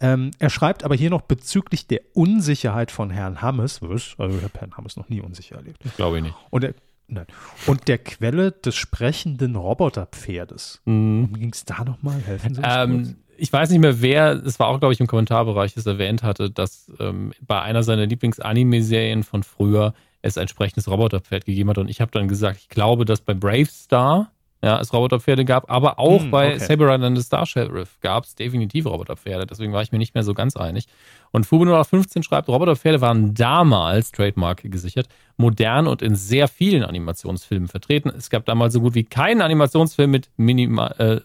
Ähm, 0.00 0.30
er 0.38 0.50
schreibt 0.50 0.84
aber 0.84 0.94
hier 0.94 1.10
noch 1.10 1.22
bezüglich 1.22 1.86
der 1.86 2.00
Unsicherheit 2.14 2.90
von 2.90 3.10
Herrn 3.10 3.42
Hammes, 3.42 3.82
was? 3.82 4.14
also 4.18 4.36
ich 4.36 4.44
habe 4.44 4.58
Herrn 4.58 4.76
Hammes 4.76 4.96
noch 4.96 5.08
nie 5.08 5.20
unsicher 5.20 5.56
erlebt, 5.56 5.82
Glaube 5.96 6.18
ich 6.18 6.24
nicht. 6.24 6.34
und 6.50 6.62
der, 6.62 6.74
nein, 7.08 7.26
und 7.66 7.88
der 7.88 7.98
Quelle 7.98 8.52
des 8.52 8.74
sprechenden 8.76 9.56
Roboterpferdes. 9.56 10.80
Worum 10.84 11.32
ging 11.34 11.52
es 11.52 11.64
da 11.64 11.84
nochmal? 11.84 12.20
Helfen 12.20 12.54
Sie 12.54 12.60
uns 12.60 12.66
kurz. 12.68 12.78
Ähm, 12.84 13.16
ich 13.38 13.52
weiß 13.52 13.70
nicht 13.70 13.80
mehr, 13.80 14.00
wer, 14.00 14.32
es 14.44 14.58
war 14.58 14.68
auch, 14.68 14.78
glaube 14.78 14.94
ich, 14.94 15.00
im 15.00 15.06
Kommentarbereich, 15.06 15.74
das 15.74 15.84
erwähnt 15.86 16.22
hatte, 16.22 16.50
dass 16.50 16.90
ähm, 16.98 17.32
bei 17.46 17.60
einer 17.60 17.82
seiner 17.82 18.06
Lieblings-Anime-Serien 18.06 19.24
von 19.24 19.42
früher 19.42 19.94
es 20.22 20.38
ein 20.38 20.42
entsprechendes 20.42 20.88
Roboterpferd 20.88 21.44
gegeben 21.44 21.70
hat. 21.70 21.78
Und 21.78 21.88
ich 21.88 22.00
habe 22.00 22.10
dann 22.10 22.28
gesagt, 22.28 22.58
ich 22.60 22.68
glaube, 22.68 23.04
dass 23.04 23.20
bei 23.20 23.34
Brave 23.34 23.66
Star 23.66 24.32
ja, 24.62 24.80
es 24.80 24.92
Roboterpferde 24.92 25.44
gab, 25.44 25.70
aber 25.70 25.98
auch 25.98 26.22
Hm, 26.22 26.30
bei 26.30 26.54
okay. 26.54 26.64
Saber 26.64 26.86
Rider 26.92 27.06
and 27.06 27.16
the 27.16 27.22
Star 27.22 27.46
Sheriff 27.46 27.98
gab 28.00 28.24
es 28.24 28.34
definitiv 28.34 28.86
Roboterpferde. 28.86 29.46
Deswegen 29.46 29.72
war 29.72 29.82
ich 29.82 29.92
mir 29.92 29.98
nicht 29.98 30.14
mehr 30.14 30.24
so 30.24 30.34
ganz 30.34 30.56
einig. 30.56 30.86
Und 31.30 31.44
Fubu 31.44 31.64
0815 31.64 32.22
schreibt, 32.22 32.48
Roboterpferde 32.48 33.00
waren 33.00 33.34
damals, 33.34 34.12
Trademark 34.12 34.62
gesichert, 34.64 35.08
modern 35.36 35.86
und 35.86 36.00
in 36.00 36.16
sehr 36.16 36.48
vielen 36.48 36.82
Animationsfilmen 36.82 37.68
vertreten. 37.68 38.10
Es 38.16 38.30
gab 38.30 38.46
damals 38.46 38.72
so 38.72 38.80
gut 38.80 38.94
wie 38.94 39.04
keinen 39.04 39.42
Animationsfilm 39.42 40.10
mit 40.10 40.30
minimal, 40.36 40.94
äh, 40.98 41.20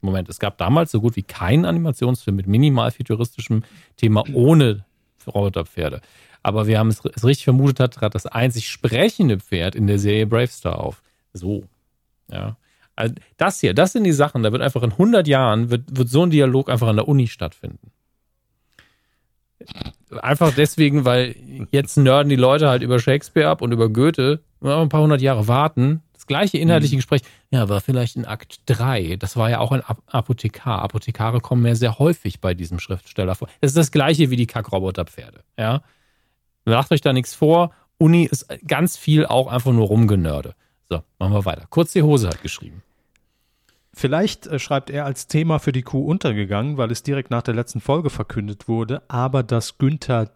Moment, 0.00 0.28
es 0.28 0.38
gab 0.38 0.58
damals 0.58 0.92
so 0.92 1.00
gut 1.00 1.16
wie 1.16 1.22
keinen 1.22 1.64
Animationsfilm 1.64 2.36
mit 2.36 2.46
minimal 2.46 2.90
futuristischem 2.90 3.64
Thema 3.96 4.22
ohne 4.32 4.84
Roboterpferde. 5.26 6.00
Aber 6.42 6.66
wir 6.66 6.78
haben 6.78 6.88
es, 6.88 7.00
es 7.04 7.24
richtig 7.24 7.44
vermutet, 7.44 7.80
hat, 7.80 7.94
trat 7.94 8.14
das 8.14 8.26
einzig 8.26 8.68
sprechende 8.68 9.40
Pferd 9.40 9.74
in 9.74 9.86
der 9.86 9.98
Serie 9.98 10.26
Brave 10.26 10.46
Star 10.46 10.78
auf. 10.78 11.02
So. 11.32 11.64
Ja. 12.30 12.56
Also 12.96 13.14
das 13.36 13.60
hier, 13.60 13.74
das 13.74 13.92
sind 13.92 14.04
die 14.04 14.12
Sachen, 14.12 14.42
da 14.42 14.52
wird 14.52 14.62
einfach 14.62 14.82
in 14.82 14.92
100 14.92 15.26
Jahren, 15.26 15.70
wird, 15.70 15.96
wird 15.96 16.08
so 16.08 16.22
ein 16.22 16.30
Dialog 16.30 16.70
einfach 16.70 16.88
an 16.88 16.96
der 16.96 17.08
Uni 17.08 17.26
stattfinden. 17.26 17.90
Einfach 20.22 20.52
deswegen, 20.54 21.04
weil 21.04 21.34
jetzt 21.70 21.96
nerden 21.96 22.28
die 22.28 22.36
Leute 22.36 22.68
halt 22.68 22.82
über 22.82 22.98
Shakespeare 22.98 23.48
ab 23.48 23.62
und 23.62 23.72
über 23.72 23.88
Goethe, 23.88 24.40
ja, 24.62 24.80
ein 24.80 24.88
paar 24.88 25.02
hundert 25.02 25.22
Jahre 25.22 25.48
warten. 25.48 26.02
Das 26.12 26.26
gleiche 26.26 26.58
inhaltliche 26.58 26.96
Gespräch, 26.96 27.22
ja, 27.50 27.68
war 27.68 27.80
vielleicht 27.80 28.16
in 28.16 28.24
Akt 28.24 28.60
3. 28.66 29.16
Das 29.16 29.36
war 29.36 29.50
ja 29.50 29.58
auch 29.58 29.72
ein 29.72 29.82
Ap 29.82 30.02
Apothekar. 30.06 30.82
Apothekare 30.82 31.40
kommen 31.40 31.66
ja 31.66 31.74
sehr 31.74 31.98
häufig 31.98 32.40
bei 32.40 32.54
diesem 32.54 32.78
Schriftsteller 32.78 33.34
vor. 33.34 33.48
Das 33.60 33.72
ist 33.72 33.76
das 33.76 33.90
gleiche 33.90 34.30
wie 34.30 34.36
die 34.36 34.46
Kackroboterpferde. 34.46 35.40
Ja. 35.58 35.82
Macht 36.64 36.92
euch 36.92 37.00
da 37.00 37.12
nichts 37.12 37.34
vor. 37.34 37.72
Uni 37.98 38.24
ist 38.24 38.46
ganz 38.66 38.96
viel 38.96 39.26
auch 39.26 39.48
einfach 39.48 39.72
nur 39.72 39.86
rumgenörde. 39.86 40.54
So, 40.88 41.02
machen 41.18 41.32
wir 41.32 41.44
weiter. 41.44 41.66
Kurz 41.70 41.92
die 41.92 42.02
Hose 42.02 42.28
hat 42.28 42.42
geschrieben. 42.42 42.82
Vielleicht 43.92 44.46
äh, 44.46 44.58
schreibt 44.58 44.90
er 44.90 45.04
als 45.04 45.26
Thema 45.28 45.58
für 45.58 45.72
die 45.72 45.82
Kuh 45.82 46.04
untergegangen, 46.04 46.76
weil 46.76 46.90
es 46.90 47.02
direkt 47.02 47.30
nach 47.30 47.42
der 47.42 47.54
letzten 47.54 47.80
Folge 47.80 48.10
verkündet 48.10 48.68
wurde, 48.68 49.02
aber 49.08 49.42
dass 49.42 49.78
Günther 49.78 50.30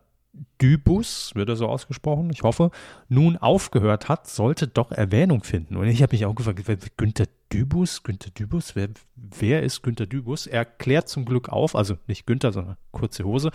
Dybus, 0.62 1.32
wird 1.34 1.48
er 1.48 1.56
so 1.56 1.66
ausgesprochen, 1.66 2.30
ich 2.30 2.42
hoffe, 2.42 2.70
nun 3.08 3.36
aufgehört 3.36 4.08
hat, 4.08 4.28
sollte 4.28 4.68
doch 4.68 4.92
Erwähnung 4.92 5.42
finden. 5.42 5.76
Und 5.76 5.88
ich 5.88 6.00
habe 6.02 6.14
mich 6.14 6.26
auch 6.26 6.34
gefragt, 6.34 6.60
wer- 6.66 6.76
Günther 6.96 7.26
Dybus, 7.52 8.04
Günther 8.04 8.30
Dybus, 8.30 8.76
wer, 8.76 8.88
wer 9.16 9.62
ist 9.64 9.82
Günther 9.82 10.06
Dybus? 10.06 10.46
Er 10.46 10.64
klärt 10.64 11.08
zum 11.08 11.24
Glück 11.24 11.48
auf, 11.48 11.74
also 11.74 11.96
nicht 12.06 12.26
Günther, 12.26 12.52
sondern 12.52 12.76
kurze 12.92 13.24
Hose. 13.24 13.50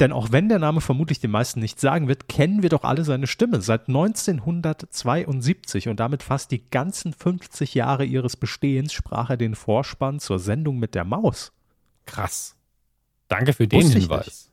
Denn 0.00 0.12
auch 0.12 0.32
wenn 0.32 0.48
der 0.48 0.58
Name 0.58 0.80
vermutlich 0.80 1.20
den 1.20 1.30
meisten 1.30 1.60
nichts 1.60 1.80
sagen 1.80 2.08
wird, 2.08 2.28
kennen 2.28 2.62
wir 2.62 2.68
doch 2.68 2.82
alle 2.82 3.04
seine 3.04 3.28
Stimme. 3.28 3.60
Seit 3.60 3.88
1972 3.88 5.88
und 5.88 6.00
damit 6.00 6.24
fast 6.24 6.50
die 6.50 6.68
ganzen 6.68 7.12
50 7.12 7.74
Jahre 7.74 8.04
ihres 8.04 8.36
Bestehens 8.36 8.92
sprach 8.92 9.30
er 9.30 9.36
den 9.36 9.54
Vorspann 9.54 10.18
zur 10.18 10.40
Sendung 10.40 10.78
mit 10.78 10.96
der 10.96 11.04
Maus. 11.04 11.52
Krass. 12.06 12.56
Danke 13.28 13.52
für 13.52 13.68
den 13.68 13.88
Hinweis. 13.88 14.50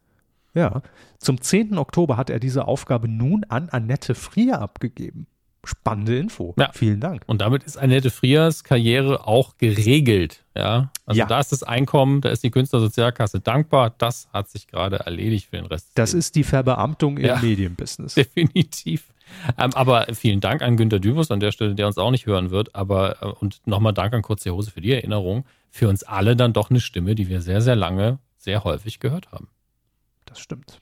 Ja. 0.53 0.81
Zum 1.18 1.41
10. 1.41 1.77
Oktober 1.77 2.18
hat 2.18 2.30
er 2.30 2.39
diese 2.39 2.68
Aufgabe 2.68 3.07
nun 3.07 3.43
an 3.45 3.69
Annette 3.69 4.15
Frier 4.15 4.61
abgegeben. 4.61 5.27
Spannende 5.64 6.18
Info. 6.18 6.56
Ja. 6.58 6.72
Vielen 6.74 7.00
Dank. 7.00 7.22
Und 7.28 7.42
damit 7.42 7.64
ist 7.64 7.78
Annette 7.78 8.10
Friers 8.10 8.64
Karriere 8.64 9.28
auch 9.28 9.58
geregelt. 9.58 10.44
Ja, 10.56 10.92
also 11.06 11.20
Ja. 11.20 11.28
da 11.28 11.40
ist 11.40 11.52
das 11.52 11.62
Einkommen, 11.62 12.22
da 12.22 12.30
ist 12.30 12.44
die 12.44 12.50
Künstlersozialkasse 12.50 13.40
dankbar. 13.42 13.94
Das 13.98 14.28
hat 14.34 14.50
sich 14.50 14.68
gerade 14.68 14.98
erledigt 15.02 15.50
für 15.52 15.58
den 15.58 15.68
Rest. 15.68 15.92
Das 15.96 16.14
ist 16.16 16.36
die 16.36 16.44
Verbeamtung 16.44 17.18
im 17.18 17.26
Ja. 17.26 17.40
Medienbusiness. 17.40 18.16
definitiv. 18.16 19.14
Ähm, 19.58 19.72
aber 19.76 20.08
vielen 20.14 20.42
Dank 20.42 20.62
an 20.62 20.78
Günter 20.78 21.00
Dübus 21.00 21.30
an 21.32 21.40
der 21.40 21.52
Stelle, 21.52 21.76
der 21.76 21.88
uns 21.88 21.98
auch 21.98 22.12
nicht 22.12 22.26
hören 22.26 22.50
wird. 22.50 22.74
Aber 22.76 23.22
äh, 23.22 23.26
und 23.28 23.62
nochmal 23.66 23.94
Dank 23.94 24.14
an 24.14 24.24
Kurze 24.24 24.52
Hose 24.54 24.72
für 24.72 24.82
die 24.82 24.92
Erinnerung. 24.92 25.46
Für 25.70 25.88
uns 25.88 26.04
alle 26.04 26.36
dann 26.36 26.54
doch 26.54 26.70
eine 26.70 26.82
Stimme, 26.82 27.14
die 27.16 27.30
wir 27.30 27.42
sehr, 27.42 27.62
sehr 27.62 27.76
lange, 27.76 28.18
sehr 28.38 28.64
häufig 28.64 29.00
gehört 29.00 29.32
haben. 29.32 29.48
Das 30.26 30.40
stimmt. 30.40 30.82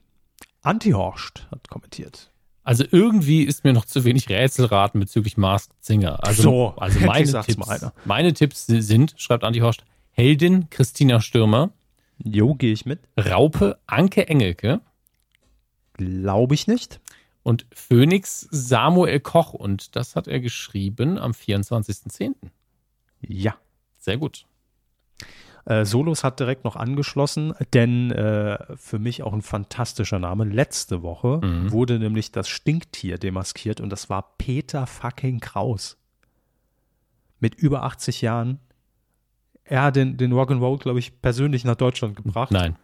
Anti-Horst 0.61 1.47
hat 1.51 1.69
kommentiert. 1.69 2.31
Also 2.63 2.83
irgendwie 2.91 3.43
ist 3.43 3.63
mir 3.63 3.73
noch 3.73 3.85
zu 3.85 4.03
wenig 4.03 4.29
Rätselraten 4.29 4.99
bezüglich 4.99 5.37
Masked 5.37 5.73
Singer. 5.83 6.23
Also, 6.23 6.43
So, 6.43 6.67
also 6.77 6.99
meine 7.05 7.25
Tipps, 7.41 7.57
meine 8.05 8.33
Tipps 8.33 8.67
sind, 8.67 9.15
schreibt 9.17 9.43
Andi 9.43 9.59
Horst, 9.59 9.83
Heldin 10.11 10.69
Christina 10.69 11.21
Stürmer, 11.21 11.71
Jo, 12.23 12.53
gehe 12.53 12.73
ich 12.73 12.85
mit. 12.85 12.99
Raupe 13.17 13.79
Anke 13.87 14.27
Engelke 14.27 14.81
Glaube 15.93 16.53
ich 16.55 16.67
nicht. 16.67 16.99
und 17.43 17.65
Phoenix 17.73 18.47
Samuel 18.51 19.19
Koch. 19.21 19.53
Und 19.53 19.95
das 19.95 20.15
hat 20.15 20.27
er 20.27 20.39
geschrieben 20.39 21.17
am 21.17 21.31
24.10. 21.31 22.33
Ja. 23.21 23.55
Sehr 23.97 24.17
gut. 24.17 24.45
Äh, 25.69 25.85
Solos 25.85 26.23
hat 26.23 26.39
direkt 26.39 26.63
noch 26.65 26.75
angeschlossen, 26.75 27.53
denn 27.73 28.11
äh, 28.11 28.57
für 28.75 28.97
mich 28.99 29.21
auch 29.23 29.33
ein 29.33 29.41
fantastischer 29.43 30.17
Name. 30.19 30.43
Letzte 30.45 31.03
Woche 31.03 31.39
Mhm. 31.43 31.71
wurde 31.71 31.99
nämlich 31.99 32.31
das 32.31 32.49
Stinktier 32.49 33.17
demaskiert 33.19 33.79
und 33.79 33.89
das 33.91 34.09
war 34.09 34.33
Peter 34.37 34.87
fucking 34.87 35.39
Kraus. 35.39 35.95
Mit 37.39 37.55
über 37.55 37.83
80 37.83 38.21
Jahren. 38.21 38.59
Er 39.63 39.83
hat 39.83 39.95
den, 39.95 40.17
den 40.17 40.33
Rock'n'Roll, 40.33 40.79
glaube 40.79 40.97
ich, 40.99 41.21
persönlich 41.21 41.63
nach 41.63 41.75
Deutschland 41.75 42.15
gebracht. 42.15 42.51
Nein, 42.51 42.75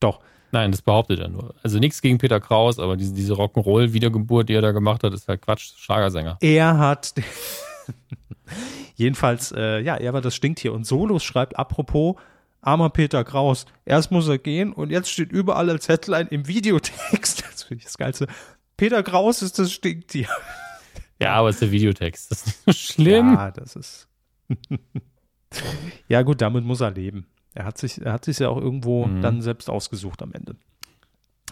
Doch. 0.00 0.18
nein, 0.50 0.72
das 0.72 0.82
behauptet 0.82 1.20
er 1.20 1.28
nur. 1.28 1.54
Also 1.62 1.78
nichts 1.78 2.02
gegen 2.02 2.18
Peter 2.18 2.40
Kraus, 2.40 2.80
aber 2.80 2.96
diese, 2.96 3.14
diese 3.14 3.34
Rock'n'Roll-Wiedergeburt, 3.34 4.48
die 4.48 4.54
er 4.54 4.62
da 4.62 4.72
gemacht 4.72 5.04
hat, 5.04 5.14
ist 5.14 5.28
halt 5.28 5.40
Quatsch. 5.42 5.72
Schlagersänger. 5.76 6.36
Er 6.40 6.76
hat. 6.78 7.14
Jedenfalls, 8.98 9.52
äh, 9.52 9.78
ja, 9.80 9.94
er 9.96 10.12
war 10.12 10.20
das 10.20 10.34
Stinktier. 10.34 10.72
Und 10.72 10.84
Solos 10.84 11.22
schreibt, 11.22 11.56
apropos, 11.56 12.16
armer 12.60 12.90
Peter 12.90 13.22
Kraus, 13.22 13.64
erst 13.84 14.10
muss 14.10 14.26
er 14.28 14.38
gehen 14.38 14.72
und 14.72 14.90
jetzt 14.90 15.08
steht 15.10 15.30
überall 15.30 15.70
als 15.70 15.86
Headline 15.88 16.26
im 16.28 16.48
Videotext, 16.48 17.44
das 17.50 17.62
finde 17.62 17.78
ich 17.78 17.84
das 17.84 17.96
Geilste, 17.96 18.26
Peter 18.76 19.02
Kraus 19.04 19.40
ist 19.42 19.58
das 19.60 19.72
Stinktier. 19.72 20.26
Ja, 21.20 21.34
aber 21.34 21.48
es 21.48 21.56
ist 21.56 21.62
der 21.62 21.70
Videotext. 21.70 22.30
Das 22.30 22.38
ist 22.40 22.46
nicht 22.46 22.58
so 22.64 22.72
schlimm. 22.72 23.34
Ja, 23.34 23.50
das 23.52 23.76
ist. 23.76 24.08
ja, 26.08 26.22
gut, 26.22 26.40
damit 26.40 26.64
muss 26.64 26.80
er 26.80 26.90
leben. 26.90 27.26
Er 27.54 27.64
hat 27.64 27.78
sich, 27.78 28.00
er 28.00 28.12
hat 28.12 28.24
sich 28.24 28.38
ja 28.38 28.48
auch 28.48 28.58
irgendwo 28.58 29.06
Mhm. 29.06 29.20
dann 29.22 29.42
selbst 29.42 29.70
ausgesucht 29.70 30.22
am 30.22 30.32
Ende. 30.32 30.56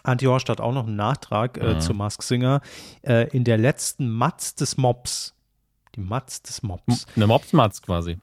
Antje 0.03 0.29
Horst 0.29 0.49
hat 0.49 0.61
auch 0.61 0.73
noch 0.73 0.87
einen 0.87 0.97
Nachtrag 0.97 1.59
äh, 1.59 1.75
Mhm. 1.75 1.81
zu 1.81 1.95
Mask 1.95 2.23
Singer. 2.23 2.61
Äh, 3.03 3.29
in 3.31 3.45
der 3.45 3.59
letzten 3.59 4.09
Matz 4.11 4.55
des 4.55 4.77
Mobs, 4.77 5.35
Die 5.97 6.03
Matz 6.03 6.43
des 6.43 6.63
Mops. 6.63 7.07
Eine 7.17 7.27
Mopsmatz 7.27 7.81
quasi. 7.81 8.19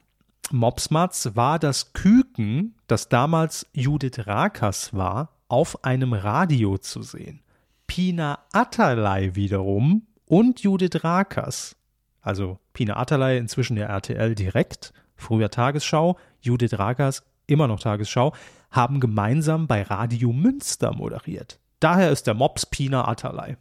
Mopsmatz 0.52 1.30
war 1.34 1.58
das 1.58 1.92
Küken, 1.92 2.74
das 2.86 3.08
damals 3.08 3.66
Judith 3.72 4.26
Rakers 4.26 4.94
war, 4.94 5.30
auf 5.48 5.84
einem 5.84 6.12
Radio 6.12 6.78
zu 6.78 7.02
sehen. 7.02 7.40
Pina 7.86 8.38
Atalay 8.52 9.34
wiederum 9.34 10.06
und 10.26 10.60
Judith 10.60 11.04
Rakers, 11.04 11.76
also 12.20 12.58
Pina 12.72 12.96
Atalay 12.96 13.38
inzwischen 13.38 13.76
der 13.76 13.88
RTL 13.88 14.34
direkt, 14.34 14.92
früher 15.16 15.50
Tagesschau, 15.50 16.16
Judith 16.40 16.78
Rakers 16.78 17.24
immer 17.46 17.68
noch 17.68 17.80
Tagesschau, 17.80 18.34
haben 18.70 19.00
gemeinsam 19.00 19.66
bei 19.66 19.82
Radio 19.82 20.32
Münster 20.32 20.94
moderiert. 20.94 21.58
Daher 21.80 22.10
ist 22.10 22.26
der 22.26 22.34
Mops 22.34 22.66
Pina 22.66 23.06
Atalay. 23.06 23.56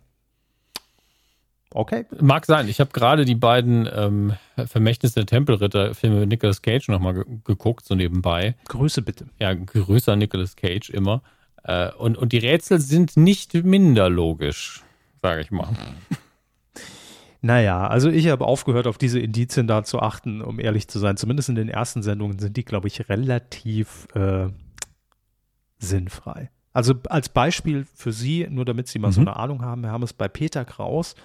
Okay. 1.75 2.05
Mag 2.21 2.45
sein. 2.45 2.67
Ich 2.69 2.79
habe 2.79 2.91
gerade 2.91 3.25
die 3.25 3.35
beiden 3.35 3.89
ähm, 3.91 4.33
Vermächtnisse 4.67 5.15
der 5.15 5.25
Tempelritter-Filme 5.25 6.21
mit 6.21 6.29
Nicolas 6.29 6.61
Cage 6.61 6.87
nochmal 6.89 7.15
ge 7.15 7.23
geguckt, 7.43 7.85
so 7.85 7.95
nebenbei. 7.95 8.55
Grüße 8.67 9.01
bitte. 9.01 9.25
Ja, 9.39 9.53
größer 9.53 10.15
Nicolas 10.15 10.55
Cage 10.55 10.91
immer. 10.91 11.23
Äh, 11.63 11.91
und, 11.93 12.17
und 12.17 12.31
die 12.31 12.37
Rätsel 12.37 12.79
sind 12.79 13.17
nicht 13.17 13.53
minder 13.55 14.09
logisch, 14.09 14.83
sage 15.21 15.41
ich 15.41 15.51
mal. 15.51 15.69
Naja, 17.45 17.87
also 17.87 18.09
ich 18.09 18.29
habe 18.29 18.45
aufgehört, 18.45 18.87
auf 18.87 18.97
diese 18.97 19.19
Indizien 19.19 19.67
da 19.67 19.83
zu 19.83 19.99
achten, 19.99 20.41
um 20.41 20.61
ehrlich 20.61 20.87
zu 20.87 20.97
sein. 20.97 21.17
Zumindest 21.17 21.49
in 21.49 21.55
den 21.55 21.67
ersten 21.67 22.01
Sendungen 22.01 22.39
sind 22.39 22.55
die, 22.55 22.63
glaube 22.63 22.87
ich, 22.87 23.09
relativ 23.09 24.07
äh, 24.15 24.47
sinnfrei. 25.77 26.51
Also 26.71 26.93
als 27.09 27.27
Beispiel 27.27 27.85
für 27.93 28.13
Sie, 28.13 28.47
nur 28.49 28.63
damit 28.63 28.87
Sie 28.87 28.97
mal 28.97 29.09
mhm. 29.09 29.13
so 29.13 29.21
eine 29.21 29.35
Ahnung 29.35 29.61
haben, 29.61 29.81
wir 29.81 29.91
haben 29.91 30.03
es 30.03 30.13
bei 30.13 30.29
Peter 30.29 30.63
Kraus 30.63 31.15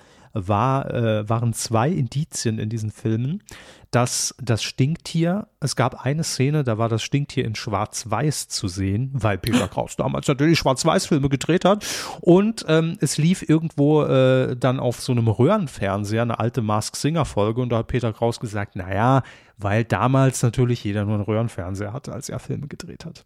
war, 0.47 0.93
äh, 0.93 1.29
waren 1.29 1.53
zwei 1.53 1.89
Indizien 1.91 2.59
in 2.59 2.69
diesen 2.69 2.91
Filmen, 2.91 3.43
dass 3.91 4.35
das 4.41 4.63
Stinktier, 4.63 5.49
es 5.61 5.75
gab 5.75 6.05
eine 6.05 6.23
Szene, 6.23 6.63
da 6.63 6.77
war 6.77 6.89
das 6.89 7.03
Stinktier 7.03 7.45
in 7.45 7.55
Schwarz-Weiß 7.55 8.49
zu 8.49 8.69
sehen, 8.69 9.11
weil 9.15 9.39
Peter 9.39 9.67
Kraus 9.69 9.97
damals 9.97 10.29
natürlich 10.29 10.59
Schwarz-Weiß-Filme 10.59 11.29
gedreht 11.29 11.65
hat. 11.65 11.87
Und 12.21 12.65
ähm, 12.69 12.99
es 13.01 13.17
lief 13.17 13.49
irgendwo 13.49 14.03
äh, 14.03 14.57
dann 14.57 14.79
auf 14.79 15.01
so 15.01 15.13
einem 15.13 15.29
Röhrenfernseher 15.29 16.23
eine 16.23 16.39
alte 16.39 16.61
Mask 16.61 16.97
Singer-Folge 16.97 17.63
und 17.63 17.71
da 17.71 17.79
hat 17.79 17.87
Peter 17.87 18.13
Kraus 18.13 18.41
gesagt, 18.41 18.77
naja, 18.77 19.23
weil 19.57 19.85
damals 19.85 20.43
natürlich 20.43 20.85
jeder 20.85 21.05
nur 21.05 21.15
einen 21.15 21.25
Röhrenfernseher 21.25 21.93
hatte, 21.93 22.13
als 22.13 22.29
er 22.29 22.39
Filme 22.39 22.69
gedreht 22.69 23.05
hat. 23.07 23.25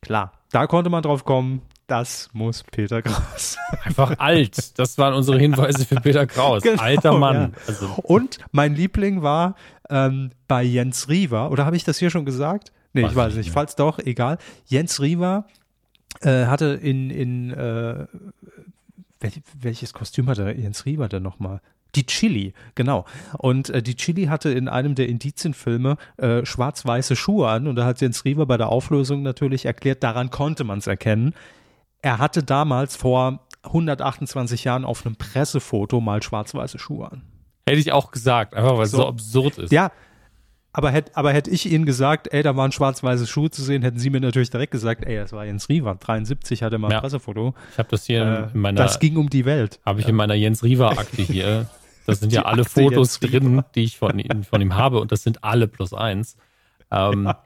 Klar, 0.00 0.32
da 0.50 0.66
konnte 0.66 0.90
man 0.90 1.02
drauf 1.02 1.24
kommen, 1.24 1.62
das 1.88 2.28
muss 2.32 2.62
Peter 2.62 3.02
Kraus. 3.02 3.56
Einfach 3.84 4.18
alt. 4.18 4.78
Das 4.78 4.98
waren 4.98 5.14
unsere 5.14 5.38
Hinweise 5.38 5.84
für 5.86 5.96
Peter 5.96 6.26
Kraus. 6.26 6.62
Genau, 6.62 6.80
Alter 6.80 7.18
Mann. 7.18 7.52
Ja. 7.52 7.60
Also. 7.66 7.86
Und 8.02 8.38
mein 8.52 8.74
Liebling 8.74 9.22
war 9.22 9.56
ähm, 9.88 10.30
bei 10.46 10.62
Jens 10.62 11.08
Riewer, 11.08 11.50
oder 11.50 11.64
habe 11.64 11.76
ich 11.76 11.84
das 11.84 11.98
hier 11.98 12.10
schon 12.10 12.26
gesagt? 12.26 12.72
Nee, 12.92 13.02
weiß 13.02 13.10
ich 13.10 13.16
weiß 13.16 13.34
nicht. 13.34 13.44
nicht. 13.46 13.52
Falls 13.52 13.74
doch, 13.74 13.98
egal. 13.98 14.38
Jens 14.66 15.00
Riewer 15.00 15.46
äh, 16.20 16.44
hatte 16.46 16.66
in, 16.66 17.10
in 17.10 17.50
äh, 17.52 18.06
welch, 19.20 19.40
welches 19.58 19.94
Kostüm 19.94 20.28
hatte 20.28 20.50
Jens 20.52 20.84
Riewer 20.84 21.08
denn 21.08 21.22
nochmal? 21.22 21.60
Die 21.94 22.04
Chili, 22.04 22.52
genau. 22.74 23.06
Und 23.38 23.70
äh, 23.70 23.82
die 23.82 23.96
Chili 23.96 24.26
hatte 24.26 24.50
in 24.50 24.68
einem 24.68 24.94
der 24.94 25.08
Indizienfilme 25.08 25.96
äh, 26.18 26.44
schwarz-weiße 26.44 27.16
Schuhe 27.16 27.48
an 27.48 27.66
und 27.66 27.76
da 27.76 27.86
hat 27.86 28.02
Jens 28.02 28.26
Riewer 28.26 28.44
bei 28.44 28.58
der 28.58 28.68
Auflösung 28.68 29.22
natürlich 29.22 29.64
erklärt, 29.64 30.02
daran 30.02 30.28
konnte 30.28 30.64
man 30.64 30.80
es 30.80 30.86
erkennen 30.86 31.32
er 32.02 32.18
hatte 32.18 32.42
damals 32.42 32.96
vor 32.96 33.40
128 33.64 34.64
Jahren 34.64 34.84
auf 34.84 35.04
einem 35.04 35.16
Pressefoto 35.16 36.00
mal 36.00 36.22
schwarz-weiße 36.22 36.78
Schuhe 36.78 37.10
an. 37.10 37.22
Hätte 37.66 37.80
ich 37.80 37.92
auch 37.92 38.10
gesagt, 38.10 38.54
einfach 38.54 38.76
weil 38.76 38.84
es 38.84 38.92
so, 38.92 38.98
so 38.98 39.08
absurd 39.08 39.58
ist. 39.58 39.72
Ja, 39.72 39.90
aber 40.72 40.90
hätte 40.90 41.16
aber 41.16 41.32
hätt 41.32 41.48
ich 41.48 41.70
Ihnen 41.70 41.86
gesagt, 41.86 42.32
ey, 42.32 42.42
da 42.42 42.56
waren 42.56 42.72
schwarz-weiße 42.72 43.26
Schuhe 43.26 43.50
zu 43.50 43.62
sehen, 43.62 43.82
hätten 43.82 43.98
Sie 43.98 44.10
mir 44.10 44.20
natürlich 44.20 44.50
direkt 44.50 44.70
gesagt, 44.70 45.04
ey, 45.04 45.16
das 45.16 45.32
war 45.32 45.44
Jens 45.44 45.68
Riewer, 45.68 45.96
73 45.96 46.62
hatte 46.62 46.78
mal 46.78 46.88
ein 46.88 46.92
ja. 46.92 47.00
Pressefoto. 47.00 47.54
Ich 47.72 47.78
habe 47.78 47.88
das 47.90 48.04
hier 48.04 48.50
äh, 48.52 48.54
in 48.54 48.60
meiner. 48.60 48.82
Das 48.82 48.98
ging 49.00 49.16
um 49.16 49.28
die 49.28 49.44
Welt. 49.44 49.80
Habe 49.84 50.00
ich 50.00 50.08
in 50.08 50.14
meiner 50.14 50.34
Jens 50.34 50.62
Riewer-Akte 50.62 51.22
hier. 51.22 51.66
Das 52.06 52.20
sind 52.20 52.32
ja 52.32 52.46
alle 52.46 52.62
Akte 52.62 52.72
Fotos 52.72 53.20
drin, 53.20 53.62
die 53.74 53.84
ich 53.84 53.98
von, 53.98 54.22
von 54.48 54.62
ihm 54.62 54.74
habe 54.76 54.98
und 54.98 55.12
das 55.12 55.22
sind 55.22 55.44
alle 55.44 55.68
plus 55.68 55.92
eins. 55.92 56.38
Ähm, 56.90 57.26
ja. 57.26 57.42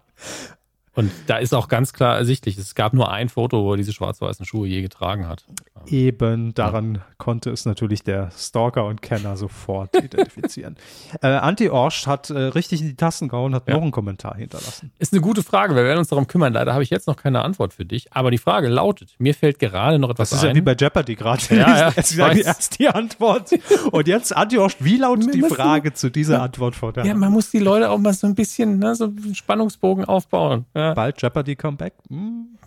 Und 0.94 1.10
da 1.26 1.38
ist 1.38 1.54
auch 1.54 1.68
ganz 1.68 1.94
klar 1.94 2.18
ersichtlich, 2.18 2.58
es 2.58 2.74
gab 2.74 2.92
nur 2.92 3.10
ein 3.10 3.30
Foto, 3.30 3.64
wo 3.64 3.72
er 3.72 3.76
diese 3.78 3.94
schwarz-weißen 3.94 4.44
Schuhe 4.44 4.68
je 4.68 4.82
getragen 4.82 5.26
hat. 5.26 5.44
Eben, 5.86 6.52
daran 6.54 6.96
ja. 6.96 7.00
konnte 7.16 7.50
es 7.50 7.64
natürlich 7.64 8.04
der 8.04 8.30
Stalker 8.36 8.84
und 8.84 9.00
Kenner 9.00 9.36
sofort 9.36 9.96
identifizieren. 10.04 10.76
äh, 11.22 11.28
Anti-Orsch 11.28 12.06
hat 12.06 12.28
äh, 12.28 12.38
richtig 12.38 12.82
in 12.82 12.88
die 12.88 12.94
Tasten 12.94 13.28
gehauen, 13.28 13.54
hat 13.54 13.66
ja. 13.68 13.74
noch 13.74 13.82
einen 13.82 13.90
Kommentar 13.90 14.36
hinterlassen. 14.36 14.92
Ist 14.98 15.14
eine 15.14 15.22
gute 15.22 15.42
Frage, 15.42 15.74
wir 15.74 15.82
werden 15.82 15.98
uns 15.98 16.08
darum 16.08 16.26
kümmern. 16.26 16.52
Leider 16.52 16.74
habe 16.74 16.82
ich 16.82 16.90
jetzt 16.90 17.06
noch 17.06 17.16
keine 17.16 17.42
Antwort 17.42 17.72
für 17.72 17.86
dich. 17.86 18.12
Aber 18.12 18.30
die 18.30 18.38
Frage 18.38 18.68
lautet, 18.68 19.14
mir 19.18 19.34
fällt 19.34 19.58
gerade 19.58 19.98
noch 19.98 20.10
etwas 20.10 20.30
ein. 20.30 20.36
Das 20.36 20.42
ist 20.42 20.44
ein. 20.44 20.50
ja 20.50 20.56
wie 20.56 20.60
bei 20.60 20.76
Jeopardy 20.78 21.14
gerade. 21.14 21.42
Ja, 21.50 21.90
ja, 22.16 22.32
erst 22.32 22.78
die 22.78 22.88
Antwort. 22.88 23.50
Und 23.90 24.06
jetzt 24.06 24.36
Anti-Orsch, 24.36 24.76
wie 24.80 24.98
lautet 24.98 25.34
die 25.34 25.42
Frage 25.42 25.94
zu 25.94 26.10
dieser 26.10 26.42
Antwort 26.42 26.76
von 26.76 26.92
der 26.92 27.06
Ja, 27.06 27.14
man 27.14 27.32
muss 27.32 27.50
die 27.50 27.60
Leute 27.60 27.90
auch 27.90 27.98
mal 27.98 28.12
so 28.12 28.26
ein 28.26 28.34
bisschen, 28.34 28.78
ne, 28.78 28.94
so 28.94 29.04
einen 29.04 29.34
Spannungsbogen 29.34 30.04
aufbauen. 30.04 30.66
Ja. 30.74 30.81
Ja. 30.82 30.94
Bald 30.94 31.20
Jeopardy 31.20 31.56
Comeback. 31.56 31.94
Hm. 32.08 32.58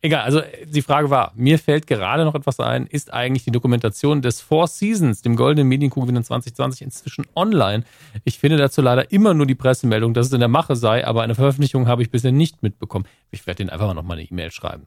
Egal, 0.00 0.22
also 0.22 0.42
die 0.64 0.82
Frage 0.82 1.10
war, 1.10 1.32
mir 1.34 1.58
fällt 1.58 1.88
gerade 1.88 2.24
noch 2.24 2.36
etwas 2.36 2.60
ein, 2.60 2.86
ist 2.86 3.12
eigentlich 3.12 3.42
die 3.42 3.50
Dokumentation 3.50 4.22
des 4.22 4.40
Four 4.40 4.68
Seasons, 4.68 5.22
dem 5.22 5.34
goldenen 5.34 5.66
Medienkugel 5.66 6.22
2020 6.22 6.82
inzwischen 6.82 7.26
online? 7.34 7.82
Ich 8.22 8.38
finde 8.38 8.58
dazu 8.58 8.80
leider 8.80 9.10
immer 9.10 9.34
nur 9.34 9.46
die 9.46 9.56
Pressemeldung, 9.56 10.14
dass 10.14 10.28
es 10.28 10.32
in 10.32 10.38
der 10.38 10.48
Mache 10.48 10.76
sei, 10.76 11.04
aber 11.04 11.22
eine 11.22 11.34
Veröffentlichung 11.34 11.88
habe 11.88 12.02
ich 12.02 12.12
bisher 12.12 12.30
nicht 12.30 12.62
mitbekommen. 12.62 13.06
Ich 13.32 13.44
werde 13.48 13.64
den 13.64 13.70
einfach 13.70 13.88
mal 13.88 13.94
nochmal 13.94 14.18
eine 14.18 14.28
E-Mail 14.28 14.52
schreiben. 14.52 14.86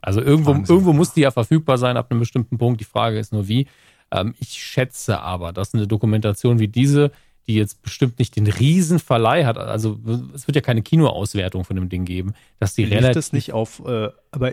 Also 0.00 0.20
irgendwo, 0.20 0.50
irgendwo 0.50 0.92
muss 0.92 1.12
die 1.12 1.20
ja 1.20 1.30
verfügbar 1.30 1.78
sein 1.78 1.96
ab 1.96 2.10
einem 2.10 2.18
bestimmten 2.18 2.58
Punkt. 2.58 2.80
Die 2.80 2.84
Frage 2.84 3.18
ist 3.18 3.32
nur 3.32 3.46
wie. 3.46 3.68
Ähm, 4.10 4.34
ich 4.40 4.50
schätze 4.50 5.20
aber, 5.20 5.52
dass 5.52 5.72
eine 5.72 5.86
Dokumentation 5.86 6.58
wie 6.58 6.68
diese 6.68 7.12
die 7.46 7.54
jetzt 7.54 7.82
bestimmt 7.82 8.18
nicht 8.18 8.36
den 8.36 8.46
Riesenverleih 8.46 9.44
hat. 9.44 9.56
Also 9.56 9.98
es 10.34 10.46
wird 10.48 10.56
ja 10.56 10.62
keine 10.62 10.82
Kinoauswertung 10.82 11.64
von 11.64 11.76
dem 11.76 11.88
Ding 11.88 12.04
geben, 12.04 12.34
dass 12.58 12.74
die 12.74 12.84
lief 12.84 12.94
relativ. 12.94 13.14
das 13.14 13.32
nicht 13.32 13.52
auf, 13.52 13.82
äh, 13.86 14.10
aber 14.32 14.52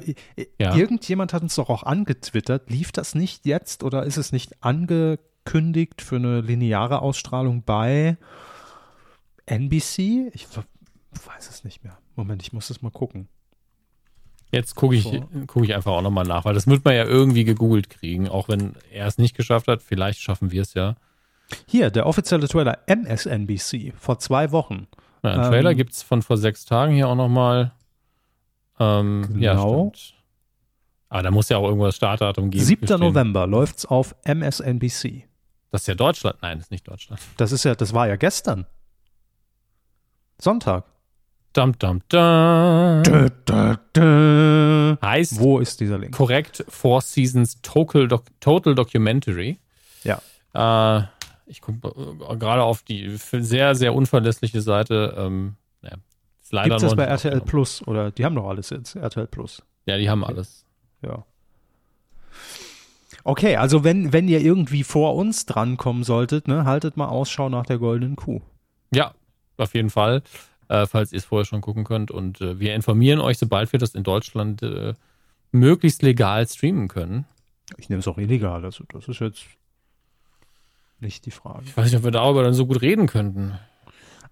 ja. 0.59 0.75
irgendjemand 0.75 1.33
hat 1.33 1.41
uns 1.41 1.55
doch 1.55 1.69
auch 1.69 1.83
angetwittert, 1.83 2.69
lief 2.69 2.91
das 2.91 3.15
nicht 3.15 3.45
jetzt 3.45 3.83
oder 3.83 4.03
ist 4.03 4.17
es 4.17 4.31
nicht 4.31 4.63
angekündigt 4.63 6.01
für 6.01 6.17
eine 6.17 6.41
lineare 6.41 7.01
Ausstrahlung 7.01 7.63
bei 7.63 8.17
NBC? 9.47 10.31
Ich 10.33 10.47
weiß 10.55 11.49
es 11.49 11.63
nicht 11.63 11.83
mehr. 11.83 11.97
Moment, 12.15 12.43
ich 12.43 12.53
muss 12.53 12.67
das 12.67 12.83
mal 12.83 12.91
gucken. 12.91 13.27
Jetzt 14.51 14.75
gucke 14.75 14.95
ich, 14.95 15.09
guck 15.47 15.63
ich 15.63 15.73
einfach 15.73 15.93
auch 15.93 16.03
nochmal 16.03 16.25
nach, 16.25 16.45
weil 16.45 16.53
das 16.53 16.67
wird 16.67 16.85
man 16.85 16.93
ja 16.93 17.05
irgendwie 17.05 17.43
gegoogelt 17.43 17.89
kriegen, 17.89 18.29
auch 18.29 18.49
wenn 18.49 18.75
er 18.91 19.07
es 19.07 19.17
nicht 19.17 19.35
geschafft 19.35 19.67
hat. 19.67 19.81
Vielleicht 19.81 20.19
schaffen 20.19 20.51
wir 20.51 20.61
es 20.61 20.75
ja. 20.75 20.95
Hier, 21.67 21.91
der 21.91 22.05
offizielle 22.05 22.47
Trailer 22.47 22.79
MSNBC 22.87 23.93
vor 23.97 24.19
zwei 24.19 24.51
Wochen. 24.51 24.87
Ja, 25.23 25.31
einen 25.31 25.43
Trailer 25.43 25.71
ähm, 25.71 25.77
gibt 25.77 25.93
es 25.93 26.03
von 26.03 26.21
vor 26.21 26.37
sechs 26.37 26.65
Tagen 26.65 26.93
hier 26.93 27.07
auch 27.07 27.15
nochmal. 27.15 27.71
Ähm, 28.79 29.25
genau. 29.33 29.39
Ja, 29.39 29.95
stimmt. 29.95 30.13
Aber 31.09 31.21
da 31.21 31.31
muss 31.31 31.49
ja 31.49 31.57
auch 31.57 31.65
irgendwo 31.65 31.85
das 31.85 31.95
Startdatum 31.95 32.49
geben. 32.49 32.65
7. 32.65 32.99
November 32.99 33.45
läuft 33.45 33.77
es 33.77 33.85
auf 33.85 34.15
MSNBC. 34.25 35.27
Das 35.69 35.81
ist 35.81 35.87
ja 35.87 35.95
Deutschland. 35.95 36.37
Nein, 36.41 36.57
das 36.57 36.67
ist 36.67 36.71
nicht 36.71 36.87
Deutschland. 36.87 37.21
Das 37.37 37.51
ist 37.51 37.63
ja, 37.65 37.75
das 37.75 37.93
war 37.93 38.07
ja 38.07 38.15
gestern. 38.15 38.65
Sonntag. 40.39 40.85
Dum, 41.53 41.77
dum, 41.77 42.01
dum. 42.09 43.03
Da, 43.03 43.29
da, 43.45 43.79
da. 43.93 44.97
Heißt. 45.03 45.39
Wo 45.39 45.59
ist 45.59 45.79
dieser 45.79 45.99
Link? 45.99 46.15
Korrekt, 46.15 46.65
Four 46.67 47.01
Seasons 47.01 47.61
Total, 47.61 48.07
Doc 48.07 48.23
Total 48.39 48.73
Documentary. 48.73 49.59
Ja. 50.03 50.19
Äh, 50.53 51.03
ich 51.45 51.61
gucke 51.61 51.87
äh, 51.87 52.37
gerade 52.37 52.63
auf 52.63 52.83
die 52.83 53.17
sehr, 53.17 53.75
sehr 53.75 53.93
unverlässliche 53.93 54.61
Seite. 54.61 55.15
Ähm, 55.17 55.55
ja, 55.81 55.91
ist 56.41 56.53
leider 56.53 56.69
Gibt 56.69 56.77
es 56.77 56.89
das 56.89 56.95
bei 56.95 57.03
RTL 57.03 57.41
Plus? 57.41 57.85
Oder 57.87 58.11
die 58.11 58.25
haben 58.25 58.35
doch 58.35 58.47
alles 58.47 58.69
jetzt, 58.69 58.95
RTL 58.95 59.27
Plus. 59.27 59.63
Ja, 59.85 59.97
die 59.97 60.09
haben 60.09 60.23
alles. 60.23 60.65
Ja. 61.01 61.25
Okay, 63.25 63.55
also 63.55 63.83
wenn, 63.83 64.11
wenn 64.11 64.27
ihr 64.27 64.41
irgendwie 64.41 64.83
vor 64.83 65.15
uns 65.15 65.45
drankommen 65.45 66.03
solltet, 66.03 66.47
ne, 66.47 66.65
haltet 66.65 66.97
mal 66.97 67.07
Ausschau 67.07 67.49
nach 67.49 67.65
der 67.65 67.77
goldenen 67.77 68.15
Kuh. 68.15 68.41
Ja, 68.93 69.13
auf 69.57 69.73
jeden 69.73 69.89
Fall, 69.89 70.23
äh, 70.67 70.85
falls 70.85 71.13
ihr 71.13 71.19
es 71.19 71.25
vorher 71.25 71.45
schon 71.45 71.61
gucken 71.61 71.85
könnt. 71.85 72.11
Und 72.11 72.41
äh, 72.41 72.59
wir 72.59 72.75
informieren 72.75 73.21
euch, 73.21 73.37
sobald 73.37 73.71
wir 73.71 73.79
das 73.79 73.95
in 73.95 74.03
Deutschland 74.03 74.61
äh, 74.61 74.93
möglichst 75.51 76.01
legal 76.01 76.47
streamen 76.47 76.89
können. 76.89 77.25
Ich 77.77 77.89
nehme 77.89 78.01
es 78.01 78.07
auch 78.07 78.17
illegal, 78.17 78.65
also 78.65 78.83
das 78.89 79.07
ist 79.07 79.19
jetzt 79.19 79.45
nicht 81.03 81.25
die 81.25 81.31
Frage. 81.31 81.61
Ich 81.65 81.75
weiß 81.77 81.85
nicht, 81.85 81.97
ob 81.97 82.03
wir 82.03 82.11
darüber 82.11 82.43
dann 82.43 82.53
so 82.53 82.65
gut 82.65 82.81
reden 82.81 83.07
könnten. 83.07 83.57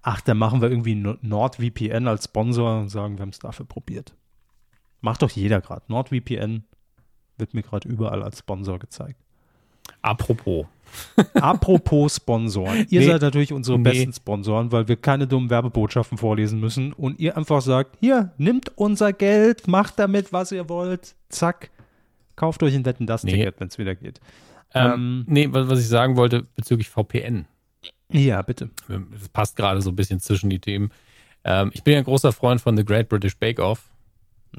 Ach, 0.01 0.21
dann 0.21 0.37
machen 0.37 0.61
wir 0.61 0.69
irgendwie 0.71 0.95
NordVPN 0.95 2.07
als 2.07 2.25
Sponsor 2.25 2.79
und 2.79 2.89
sagen, 2.89 3.17
wir 3.17 3.21
haben 3.21 3.29
es 3.29 3.39
dafür 3.39 3.65
probiert. 3.67 4.15
Macht 5.01 5.21
doch 5.21 5.29
jeder 5.29 5.61
gerade. 5.61 5.83
NordVPN 5.87 6.63
wird 7.37 7.53
mir 7.53 7.61
gerade 7.61 7.87
überall 7.87 8.23
als 8.23 8.39
Sponsor 8.39 8.79
gezeigt. 8.79 9.19
Apropos. 10.01 10.65
Apropos 11.35 12.15
Sponsoren. 12.15 12.85
Ihr 12.89 13.01
Nee. 13.01 13.05
seid 13.07 13.21
natürlich 13.21 13.53
unsere 13.53 13.77
Nee. 13.77 13.83
besten 13.91 14.13
Sponsoren, 14.13 14.71
weil 14.71 14.87
wir 14.87 14.95
keine 14.95 15.27
dummen 15.27 15.49
Werbebotschaften 15.49 16.17
vorlesen 16.17 16.59
müssen 16.59 16.93
und 16.93 17.19
ihr 17.19 17.37
einfach 17.37 17.61
sagt, 17.61 17.97
hier, 17.99 18.31
nimmt 18.37 18.75
unser 18.77 19.13
Geld, 19.13 19.67
macht 19.67 19.99
damit, 19.99 20.33
was 20.33 20.51
ihr 20.51 20.67
wollt. 20.69 21.15
Zack. 21.29 21.69
Kauft 22.35 22.63
euch 22.63 22.73
ein 22.75 22.85
Wetten 22.85 23.05
das 23.05 23.23
Nee. 23.23 23.31
Ticket, 23.33 23.59
wenn 23.59 23.67
es 23.67 23.77
wieder 23.77 23.95
geht. 23.95 24.19
Ähm, 24.73 24.91
Ähm, 24.91 25.25
nee, 25.27 25.47
was, 25.51 25.67
was 25.69 25.79
ich 25.79 25.87
sagen 25.87 26.15
wollte 26.15 26.43
bezüglich 26.55 26.89
VPN. 26.89 27.45
Ja, 28.11 28.41
bitte. 28.41 28.69
Das 28.87 29.29
passt 29.29 29.55
gerade 29.55 29.81
so 29.81 29.89
ein 29.89 29.95
bisschen 29.95 30.19
zwischen 30.19 30.49
die 30.49 30.59
Themen. 30.59 30.91
Ähm, 31.43 31.71
ich 31.73 31.83
bin 31.83 31.93
ja 31.93 31.99
ein 31.99 32.05
großer 32.05 32.31
Freund 32.31 32.61
von 32.61 32.75
The 32.77 32.85
Great 32.85 33.09
British 33.09 33.37
Bake 33.37 33.61
Off. 33.61 33.89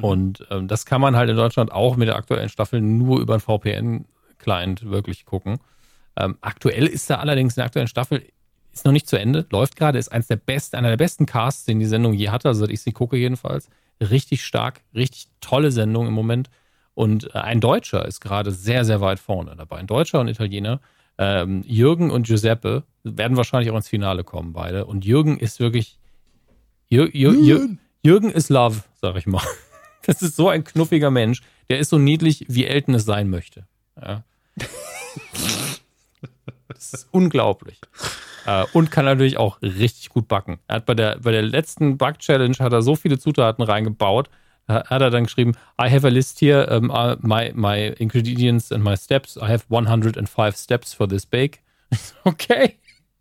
Und 0.01 0.47
ähm, 0.51 0.69
das 0.69 0.87
kann 0.87 1.01
man 1.03 1.17
halt 1.17 1.29
in 1.29 1.37
Deutschland 1.37 1.71
auch 1.71 1.97
mit 1.97 2.09
der 2.09 2.17
aktuellen 2.17 2.49
Staffel 2.49 2.81
nur 2.81 3.21
über 3.21 3.35
einen 3.35 3.41
VPN-Client 3.43 4.89
wirklich 4.91 5.27
gucken. 5.27 5.59
Ähm, 6.17 6.39
aktuell 6.41 6.87
ist 6.87 7.11
da 7.11 7.17
allerdings 7.17 7.55
in 7.55 7.61
der 7.61 7.67
aktuellen 7.67 7.89
Staffel, 7.89 8.23
ist 8.73 8.87
noch 8.87 8.93
nicht 8.93 9.07
zu 9.07 9.19
Ende, 9.19 9.47
läuft 9.51 9.77
gerade, 9.77 9.99
ist 9.99 10.11
eins 10.11 10.29
der 10.29 10.37
besten, 10.37 10.77
einer 10.77 10.89
der 10.89 10.97
besten 10.97 11.27
Casts, 11.27 11.67
den 11.67 11.79
die 11.79 11.85
Sendung 11.87 12.15
je 12.15 12.31
hatte, 12.31 12.49
also 12.49 12.67
ich 12.67 12.81
sie 12.81 12.93
gucke 12.93 13.19
jedenfalls. 13.19 13.69
Richtig 14.01 14.45
stark, 14.45 14.81
richtig 14.95 15.29
tolle 15.43 15.71
Sendung 15.71 16.07
im 16.07 16.15
Moment. 16.15 16.49
Und 16.95 17.35
äh, 17.35 17.39
ein 17.39 17.61
Deutscher 17.61 18.07
ist 18.07 18.21
gerade 18.21 18.51
sehr, 18.51 18.85
sehr 18.85 19.01
weit 19.01 19.19
vorne 19.19 19.57
dabei. 19.57 19.77
Ein 19.79 19.87
Deutscher 19.87 20.21
und 20.21 20.29
Italiener. 20.29 20.81
Ähm, 21.19 21.63
Jürgen 21.67 22.11
und 22.11 22.27
Giuseppe 22.27 22.85
werden 23.05 23.37
wahrscheinlich 23.37 23.71
auch 23.71 23.77
ins 23.77 23.89
Finale 23.89 24.25
kommen, 24.25 24.53
beide. 24.53 24.87
Und 24.87 25.05
Jürgen 25.05 25.39
ist 25.39 25.61
wirklich. 25.61 25.99
Jür, 26.89 27.09
Jür, 27.15 27.33
Jür, 27.33 27.69
Jürgen 28.03 28.31
ist 28.31 28.51
Love, 28.51 28.83
sag 29.01 29.17
ich 29.17 29.27
mal. 29.27 29.43
Das 30.05 30.21
ist 30.21 30.35
so 30.35 30.49
ein 30.49 30.65
knuffiger 30.65 31.13
Mensch. 31.13 31.43
Der 31.71 31.79
ist 31.79 31.91
so 31.91 31.97
niedlich, 31.97 32.45
wie 32.49 32.67
Elton 32.67 32.97
es 32.97 33.05
sein 33.05 33.31
möchte. 33.31 33.69
Ja. 34.01 34.25
Das 36.67 36.93
ist 36.93 37.09
unglaublich. 37.13 37.79
Äh, 38.47 38.65
und 38.73 38.91
kann 38.91 39.05
natürlich 39.05 39.37
auch 39.37 39.63
richtig 39.63 40.09
gut 40.09 40.27
backen. 40.27 40.59
Er 40.67 40.77
hat 40.77 40.87
bei 40.87 40.95
der, 40.95 41.19
bei 41.21 41.31
der 41.31 41.43
letzten 41.43 41.97
Back-Challenge 41.97 42.57
hat 42.59 42.73
er 42.73 42.83
so 42.83 42.97
viele 42.97 43.19
Zutaten 43.19 43.63
reingebaut, 43.63 44.31
hat 44.69 45.01
er 45.03 45.11
dann 45.11 45.25
geschrieben, 45.25 45.53
I 45.81 45.91
have 45.91 46.07
a 46.07 46.11
list 46.11 46.41
here, 46.41 46.69
um, 46.77 46.91
uh, 46.91 47.17
my, 47.21 47.53
my 47.55 47.89
ingredients 47.99 48.71
and 48.73 48.83
my 48.85 48.97
steps. 48.97 49.37
I 49.37 49.49
have 49.49 49.65
105 49.69 50.57
steps 50.57 50.95
for 50.95 51.09
this 51.09 51.27
bake. 51.27 51.61
Okay. 52.25 52.77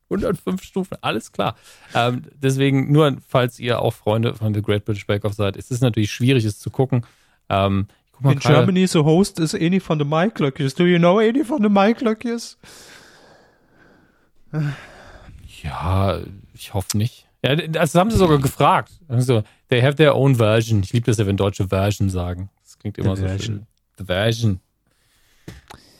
105 0.10 0.62
Stufen, 0.62 0.98
alles 1.02 1.32
klar. 1.32 1.56
Ähm, 1.96 2.24
deswegen, 2.36 2.92
nur 2.92 3.18
falls 3.26 3.60
ihr 3.60 3.82
auch 3.82 3.94
Freunde 3.94 4.34
von 4.36 4.54
The 4.54 4.62
Great 4.62 4.84
British 4.86 5.08
Bake 5.08 5.26
Off 5.26 5.34
seid, 5.34 5.56
ist 5.56 5.72
es 5.72 5.80
natürlich 5.82 6.12
schwierig, 6.12 6.44
es 6.44 6.60
zu 6.60 6.70
gucken. 6.70 7.06
Ähm, 7.50 7.88
In 8.22 8.38
gerade- 8.40 8.56
Germany, 8.56 8.86
the 8.88 9.00
host 9.00 9.40
is 9.40 9.54
Eni 9.54 9.80
von 9.80 9.98
the 10.00 10.06
Maiklöckjes. 10.06 10.76
Do 10.76 10.86
you 10.86 10.98
know 11.00 11.20
Eni 11.20 11.46
von 11.46 11.64
the 11.64 11.70
Maiklöckjes? 11.70 12.58
Ja, 15.64 16.20
ich 16.54 16.74
hoffe 16.74 16.98
nicht. 16.98 17.28
Ja, 17.44 17.56
das 17.56 17.96
haben 17.96 18.12
sie 18.12 18.18
sogar 18.18 18.38
gefragt. 18.40 18.92
Also, 19.08 19.44
they 19.72 19.82
have 19.82 19.96
their 19.96 20.16
own 20.16 20.36
version. 20.36 20.84
Ich 20.84 20.94
liebe 20.94 21.06
das 21.06 21.18
ja, 21.18 21.26
wenn 21.26 21.38
Deutsche 21.38 21.70
Version 21.70 22.10
sagen. 22.10 22.50
Das 22.64 22.78
klingt 22.78 22.98
immer 22.98 23.16
The 23.16 23.22
so 23.22 23.28
version. 23.28 23.56
schön. 23.56 23.68
The 23.98 24.06
Version. 24.06 24.60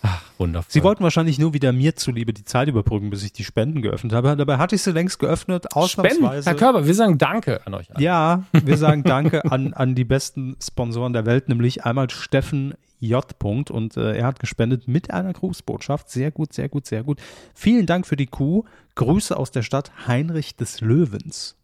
Ach, 0.04 0.24
wundervoll. 0.38 0.72
Sie 0.72 0.84
wollten 0.84 1.04
wahrscheinlich 1.04 1.40
nur 1.40 1.54
wieder 1.54 1.72
mir 1.72 1.96
zuliebe 1.96 2.34
die 2.34 2.44
Zeit 2.44 2.68
überbrücken, 2.68 3.10
bis 3.12 3.24
ich 3.24 3.34
die 3.34 3.44
Spenden 3.44 3.82
geöffnet 3.82 4.14
habe. 4.14 4.36
Dabei 4.36 4.58
hatte 4.58 4.76
ich 4.76 4.82
sie 4.82 4.92
längst 4.92 5.20
geöffnet, 5.20 5.66
Spenden. 5.72 5.84
ausnahmsweise. 5.84 6.50
Herr 6.50 6.58
Körber, 6.58 6.86
wir 6.86 6.94
sagen 6.94 7.18
Danke 7.18 7.66
an 7.66 7.74
euch 7.76 7.94
alle. 7.96 8.04
Ja, 8.04 8.44
wir 8.52 8.78
sagen 8.78 9.04
Danke 9.04 9.46
an, 9.52 9.74
an 9.74 9.96
die 9.96 10.04
besten 10.06 10.58
Sponsoren 10.62 11.14
der 11.14 11.26
Welt, 11.26 11.50
nämlich 11.50 11.86
einmal 11.86 12.10
Steffen 12.10 12.74
J. 13.00 13.40
Punkt 13.40 13.72
und 13.72 13.96
äh, 13.98 14.18
er 14.18 14.26
hat 14.26 14.40
gespendet 14.40 14.88
mit 14.88 15.12
einer 15.12 15.34
Grußbotschaft. 15.34 16.10
Sehr 16.10 16.32
gut, 16.32 16.54
sehr 16.54 16.70
gut, 16.70 16.86
sehr 16.86 17.04
gut. 17.04 17.20
Vielen 17.54 17.86
Dank 17.86 18.06
für 18.06 18.16
die 18.16 18.28
Kuh. 18.28 18.66
Grüße 18.96 19.36
aus 19.38 19.52
der 19.52 19.64
Stadt 19.64 19.92
Heinrich 20.08 20.56
des 20.56 20.82
Löwens. 20.82 21.56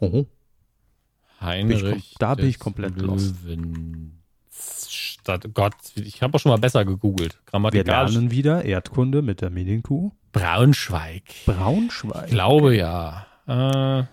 Oh. 0.00 0.26
Heinrich. 1.40 1.82
Bin 1.82 1.96
ich 1.96 2.14
da 2.18 2.34
bin 2.34 2.48
ich 2.48 2.58
komplett 2.58 3.00
lost. 3.00 3.34
Löwenstadt. 3.44 5.54
Gott, 5.54 5.74
ich 5.94 6.22
habe 6.22 6.36
auch 6.36 6.40
schon 6.40 6.50
mal 6.50 6.58
besser 6.58 6.84
gegoogelt. 6.84 7.34
Wir 7.34 7.40
Grammatikalisch. 7.46 8.12
lernen 8.12 8.30
wieder 8.30 8.64
Erdkunde 8.64 9.22
mit 9.22 9.40
der 9.40 9.50
Medienkuh. 9.50 10.12
Braunschweig. 10.32 11.22
Braunschweig. 11.46 12.24
Ich 12.26 12.30
glaube 12.30 12.76
ja. 12.76 13.26
Äh, 13.46 14.04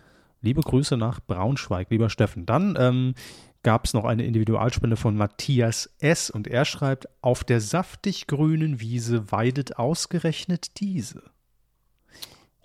Liebe 0.42 0.62
Grüße 0.62 0.98
nach 0.98 1.20
Braunschweig, 1.20 1.90
lieber 1.90 2.10
Steffen. 2.10 2.46
Dann 2.46 2.76
ähm, 2.80 3.16
gab 3.64 3.86
es 3.86 3.94
noch 3.94 4.06
eine 4.06 4.24
Individualspende 4.24 4.96
von 4.96 5.18
Matthias 5.18 5.90
S. 6.00 6.30
und 6.30 6.48
er 6.48 6.64
schreibt, 6.64 7.08
auf 7.22 7.44
der 7.44 7.60
saftig 7.60 8.28
grünen 8.28 8.80
Wiese 8.80 9.32
weidet 9.32 9.78
ausgerechnet 9.78 10.80
diese. 10.80 11.24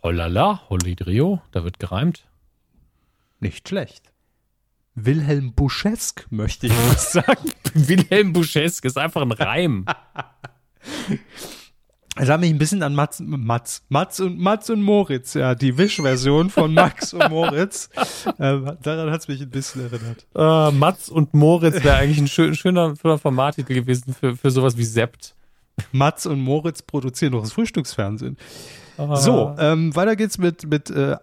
Hollala, 0.03 0.69
Hollidrio, 0.69 1.41
da 1.51 1.65
wird 1.65 1.79
gereimt. 1.79 2.29
Nicht 3.41 3.69
schlecht. 3.69 4.12
Wilhelm 4.95 5.55
Buschesk, 5.55 6.27
möchte 6.31 6.67
ich 6.67 6.73
mal 6.73 6.99
sagen. 6.99 7.51
Wilhelm 7.75 8.33
Buschesk 8.33 8.85
ist 8.85 8.99
einfach 8.99 9.23
ein 9.23 9.33
Reim. 9.33 9.87
Es 12.15 12.29
hat 12.29 12.41
mich 12.41 12.51
ein 12.51 12.59
bisschen 12.59 12.83
an 12.83 12.95
Mats, 12.95 13.23
Mats, 13.25 13.83
Mats 13.89 14.21
und 14.21 14.39
Mats 14.39 14.69
und 14.69 14.83
Moritz, 14.83 15.33
ja, 15.33 15.55
die 15.55 15.79
Wish-Version 15.79 16.51
von 16.51 16.75
Max 16.75 17.15
und 17.15 17.31
Moritz. 17.31 17.89
Ähm, 18.39 18.77
daran 18.83 19.11
hat 19.11 19.23
es 19.23 19.29
mich 19.29 19.41
ein 19.41 19.49
bisschen 19.49 19.81
erinnert. 19.81 20.27
Äh, 20.35 20.77
Mats 20.77 21.09
und 21.09 21.33
Moritz 21.33 21.83
wäre 21.83 21.97
eigentlich 21.97 22.19
ein 22.19 22.29
schön, 22.29 22.55
schöner, 22.55 22.95
schöner 23.01 23.17
Formattitel 23.17 23.73
gewesen 23.73 24.13
für, 24.13 24.37
für 24.37 24.51
sowas 24.51 24.77
wie 24.77 24.85
Sept. 24.85 25.35
Mats 25.91 26.27
und 26.27 26.41
Moritz 26.41 26.83
produzieren 26.83 27.33
noch 27.33 27.41
das 27.41 27.53
Frühstücksfernsehen. 27.53 28.37
So, 28.97 29.55
ähm, 29.59 29.95
weiter 29.97 30.17
geht's 30.17 30.39
mit, 30.39 30.67
mit 30.67 30.91
äh, 30.91 31.17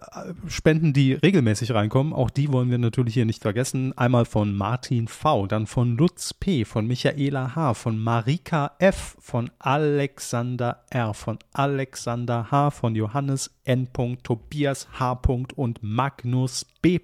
Spenden, 0.47 0.93
die 0.93 1.13
regelmäßig 1.13 1.71
reinkommen. 1.71 2.13
Auch 2.13 2.29
die 2.29 2.51
wollen 2.51 2.71
wir 2.71 2.77
natürlich 2.77 3.13
hier 3.13 3.25
nicht 3.25 3.41
vergessen. 3.41 3.97
Einmal 3.97 4.25
von 4.25 4.55
Martin 4.55 5.07
V., 5.07 5.45
dann 5.45 5.67
von 5.67 5.95
Lutz 5.95 6.33
P., 6.33 6.65
von 6.65 6.87
Michaela 6.87 7.55
H., 7.55 7.75
von 7.75 7.99
Marika 7.99 8.71
F., 8.79 9.15
von 9.19 9.51
Alexander 9.59 10.83
R., 10.89 11.13
von 11.13 11.37
Alexander 11.53 12.49
H., 12.49 12.71
von 12.71 12.95
Johannes 12.95 13.51
N. 13.65 13.87
Tobias 14.23 14.87
H. 14.99 15.19
und 15.55 15.83
Magnus 15.83 16.65
B. 16.81 16.99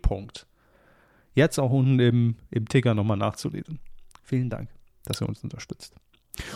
Jetzt 1.36 1.60
auch 1.60 1.72
unten 1.72 2.00
im, 2.00 2.36
im 2.50 2.68
Ticker 2.68 2.94
nochmal 2.96 3.18
nachzulesen. 3.18 3.80
Vielen 4.24 4.50
Dank, 4.50 4.70
dass 5.04 5.22
ihr 5.22 5.30
uns 5.30 5.44
unterstützt. 5.44 5.96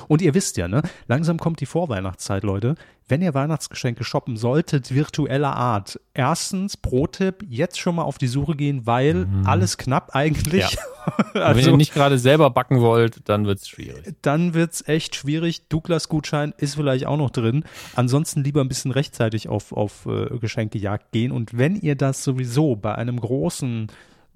Und 0.07 0.21
ihr 0.21 0.33
wisst 0.33 0.57
ja, 0.57 0.67
ne, 0.67 0.81
langsam 1.07 1.37
kommt 1.37 1.59
die 1.61 1.65
Vorweihnachtszeit, 1.65 2.43
Leute. 2.43 2.75
Wenn 3.07 3.23
ihr 3.23 3.33
Weihnachtsgeschenke 3.33 4.03
shoppen 4.03 4.37
solltet, 4.37 4.93
virtueller 4.93 5.55
Art. 5.55 5.99
Erstens, 6.13 6.77
Pro-Tipp, 6.77 7.43
jetzt 7.49 7.79
schon 7.79 7.95
mal 7.95 8.03
auf 8.03 8.19
die 8.19 8.27
Suche 8.27 8.55
gehen, 8.55 8.85
weil 8.85 9.27
alles 9.45 9.79
knapp 9.79 10.11
eigentlich. 10.13 10.77
Wenn 11.33 11.41
also, 11.41 11.71
ihr 11.71 11.77
nicht 11.77 11.93
gerade 11.93 12.19
selber 12.19 12.51
backen 12.51 12.81
wollt, 12.81 13.27
dann 13.27 13.47
wird's 13.47 13.67
schwierig. 13.67 14.15
dann 14.21 14.53
wird's 14.53 14.87
echt 14.87 15.15
schwierig. 15.15 15.67
Douglas-Gutschein 15.69 16.53
ist 16.57 16.75
vielleicht 16.75 17.07
auch 17.07 17.17
noch 17.17 17.31
drin. 17.31 17.63
Ansonsten 17.95 18.43
lieber 18.43 18.61
ein 18.61 18.67
bisschen 18.67 18.91
rechtzeitig 18.91 19.49
auf, 19.49 19.71
auf 19.71 20.05
äh, 20.05 20.37
Geschenkejagd 20.37 21.11
gehen. 21.11 21.31
Und 21.31 21.57
wenn 21.57 21.75
ihr 21.75 21.95
das 21.95 22.23
sowieso 22.23 22.75
bei 22.75 22.93
einem 22.93 23.19
großen 23.19 23.87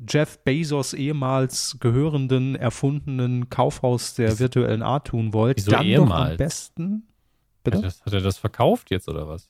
Jeff 0.08 0.40
Bezos 0.40 0.94
ehemals 0.94 1.78
gehörenden, 1.80 2.56
erfundenen 2.56 3.50
Kaufhaus 3.50 4.16
der 4.16 4.40
virtuellen 4.40 4.82
Art 4.82 5.08
tun 5.08 5.34
wollt, 5.34 5.58
Wieso 5.58 5.72
dann 5.72 5.80
doch 5.80 5.86
am 5.86 5.90
ehemals? 5.92 6.38
besten. 6.38 6.94
Hat, 6.94 7.64
Bitte? 7.64 7.82
das, 7.82 8.06
hat 8.06 8.14
er 8.14 8.22
das 8.22 8.38
verkauft 8.38 8.92
jetzt 8.92 9.08
oder 9.08 9.28
was? 9.28 9.50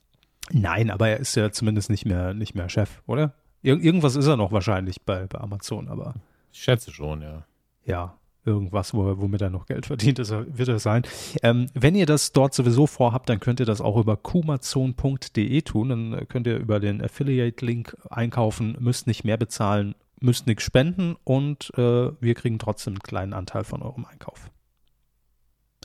Nein, 0.52 0.92
aber 0.92 1.10
er 1.10 1.20
ist 1.20 1.36
ja 1.36 1.52
zumindest 1.52 1.90
nicht 1.90 2.06
mehr, 2.06 2.34
nicht 2.34 2.54
mehr 2.54 2.70
Chef, 2.70 3.02
oder? 3.08 3.34
Ir 3.64 3.80
irgendwas 3.80 4.16
ist 4.16 4.28
er 4.28 4.36
noch 4.38 4.52
wahrscheinlich 4.52 5.02
bei, 5.04 5.26
bei 5.28 5.40
Amazon, 5.40 5.88
aber 5.88 6.16
Ich 6.52 6.62
schätze 6.62 6.92
schon, 6.92 7.22
ja. 7.22 7.46
ja, 7.86 8.18
irgendwas, 8.46 8.94
wo, 8.94 9.20
womit 9.22 9.42
er 9.42 9.50
noch 9.50 9.66
Geld 9.66 9.86
verdient, 9.86 10.20
ist 10.20 10.32
wird 10.32 10.68
er 10.68 10.80
sein. 10.80 11.04
Ähm, 11.42 11.68
wenn 11.74 11.96
ihr 11.96 12.06
das 12.06 12.34
dort 12.34 12.54
sowieso 12.54 12.88
vorhabt, 12.88 13.30
dann 13.30 13.40
könnt 13.40 13.62
ihr 13.62 13.66
das 13.66 13.80
auch 13.80 13.96
über 13.98 14.18
kumazon.de 14.18 15.62
tun. 15.62 15.90
Dann 15.90 16.28
könnt 16.28 16.46
ihr 16.48 16.58
über 16.58 16.80
den 16.80 17.02
Affiliate-Link 17.02 17.96
einkaufen, 18.10 18.76
müsst 18.80 19.08
nicht 19.08 19.24
mehr 19.24 19.38
bezahlen, 19.38 19.96
müsst 20.24 20.48
nichts 20.48 20.64
spenden 20.64 21.16
und 21.24 21.72
äh, 21.78 22.12
wir 22.20 22.34
kriegen 22.36 22.60
trotzdem 22.60 22.94
einen 22.94 23.00
kleinen 23.00 23.34
Anteil 23.34 23.64
von 23.64 23.82
eurem 23.82 24.06
Einkauf. 24.06 24.50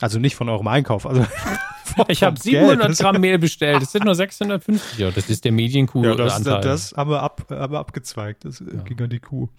Also 0.01 0.17
nicht 0.17 0.35
von 0.35 0.47
eurem 0.47 0.67
Einkauf, 0.67 1.05
also 1.05 1.25
Ich 2.07 2.23
habe 2.23 2.37
vom 2.37 2.43
700 2.43 2.87
Geld. 2.87 2.99
Gramm 2.99 3.21
Mehl 3.21 3.39
bestellt. 3.39 3.81
Das 3.81 3.91
sind 3.91 4.05
nur 4.05 4.15
650. 4.15 4.99
Ja, 4.99 5.11
das 5.11 5.29
ist 5.29 5.45
der 5.45 5.51
medienkuh 5.51 6.03
Ja, 6.03 6.15
das, 6.15 6.35
Anteil. 6.35 6.61
das 6.61 6.93
haben 6.95 7.09
wir, 7.09 7.21
ab, 7.21 7.47
haben 7.49 7.73
wir 7.73 7.79
abgezweigt. 7.79 8.45
Das 8.45 8.61
äh, 8.61 8.65
ging 8.85 9.01
an 9.01 9.09
die 9.09 9.19
Kuh. 9.19 9.49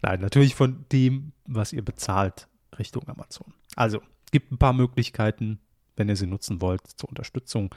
Nein, 0.00 0.20
natürlich 0.20 0.54
von 0.54 0.84
dem, 0.92 1.32
was 1.46 1.72
ihr 1.72 1.84
bezahlt, 1.84 2.48
Richtung 2.78 3.06
Amazon. 3.08 3.52
Also, 3.76 4.00
gibt 4.30 4.52
ein 4.52 4.58
paar 4.58 4.72
Möglichkeiten, 4.72 5.60
wenn 5.96 6.08
ihr 6.08 6.16
sie 6.16 6.26
nutzen 6.26 6.60
wollt, 6.60 6.82
zur 6.96 7.08
Unterstützung. 7.08 7.74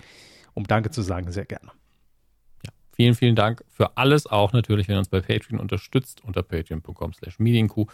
Um 0.53 0.65
Danke 0.65 0.91
zu 0.91 1.01
sagen, 1.01 1.31
sehr 1.31 1.45
gerne. 1.45 1.71
Vielen, 2.95 3.13
vielen 3.13 3.35
Dank 3.35 3.65
für 3.67 3.97
alles. 3.97 4.25
Auch 4.25 4.53
natürlich, 4.53 4.87
wenn 4.87 4.95
ihr 4.95 4.99
uns 4.99 5.09
bei 5.09 5.19
Patreon 5.19 5.59
unterstützt, 5.59 6.23
unter 6.23 6.43
patreon.com 6.43 7.11
slash 7.11 7.39
medienkuh. 7.39 7.87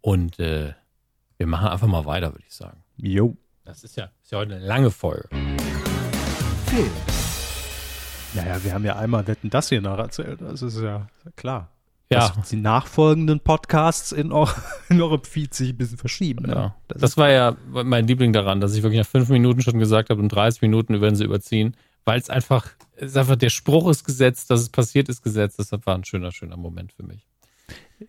Und 0.00 0.38
äh, 0.38 0.72
wir 1.36 1.46
machen 1.46 1.68
einfach 1.68 1.86
mal 1.86 2.06
weiter, 2.06 2.32
würde 2.32 2.44
ich 2.48 2.54
sagen. 2.54 2.82
Jo. 2.96 3.36
Das 3.66 3.84
ist 3.84 3.96
ja, 3.96 4.10
ist 4.22 4.32
ja 4.32 4.38
heute 4.38 4.54
eine 4.54 4.64
lange 4.64 4.90
Folge. 4.90 5.28
Film. 6.66 6.90
Naja, 8.32 8.64
wir 8.64 8.72
haben 8.72 8.84
ja 8.86 8.96
einmal 8.96 9.26
Wetten 9.26 9.50
das 9.50 9.68
hier 9.68 9.82
nacherzählt. 9.82 10.40
Das 10.40 10.62
ist 10.62 10.80
ja 10.80 11.06
klar. 11.36 11.68
Ja. 12.10 12.32
Dass 12.34 12.48
die 12.48 12.56
nachfolgenden 12.56 13.40
Podcasts 13.40 14.12
in, 14.12 14.32
eu 14.32 14.46
in 14.88 15.02
eurem 15.02 15.22
Feed 15.24 15.52
sich 15.52 15.70
ein 15.70 15.76
bisschen 15.76 15.98
verschieben. 15.98 16.46
Ne? 16.46 16.54
Ja. 16.54 16.76
Das, 16.88 17.18
war 17.18 17.28
ja 17.28 17.56
mein 17.68 18.06
Liebling 18.06 18.32
daran, 18.32 18.62
dass 18.62 18.74
ich 18.74 18.82
wirklich 18.82 19.00
nach 19.00 19.06
fünf 19.06 19.28
Minuten 19.28 19.60
schon 19.60 19.78
gesagt 19.78 20.08
habe, 20.08 20.22
und 20.22 20.30
30 20.30 20.62
Minuten 20.62 20.98
werden 21.02 21.16
sie 21.16 21.24
überziehen, 21.24 21.76
weil 22.06 22.18
es 22.18 22.30
einfach, 22.30 22.68
es 22.96 23.10
ist 23.10 23.16
einfach 23.18 23.36
der 23.36 23.50
Spruch 23.50 23.90
ist 23.90 24.04
gesetzt, 24.04 24.50
dass 24.50 24.60
es 24.60 24.70
passiert 24.70 25.10
ist 25.10 25.22
gesetzt. 25.22 25.58
Das 25.58 25.70
war 25.72 25.94
ein 25.94 26.04
schöner, 26.04 26.32
schöner 26.32 26.56
Moment 26.56 26.92
für 26.92 27.02
mich. 27.02 27.26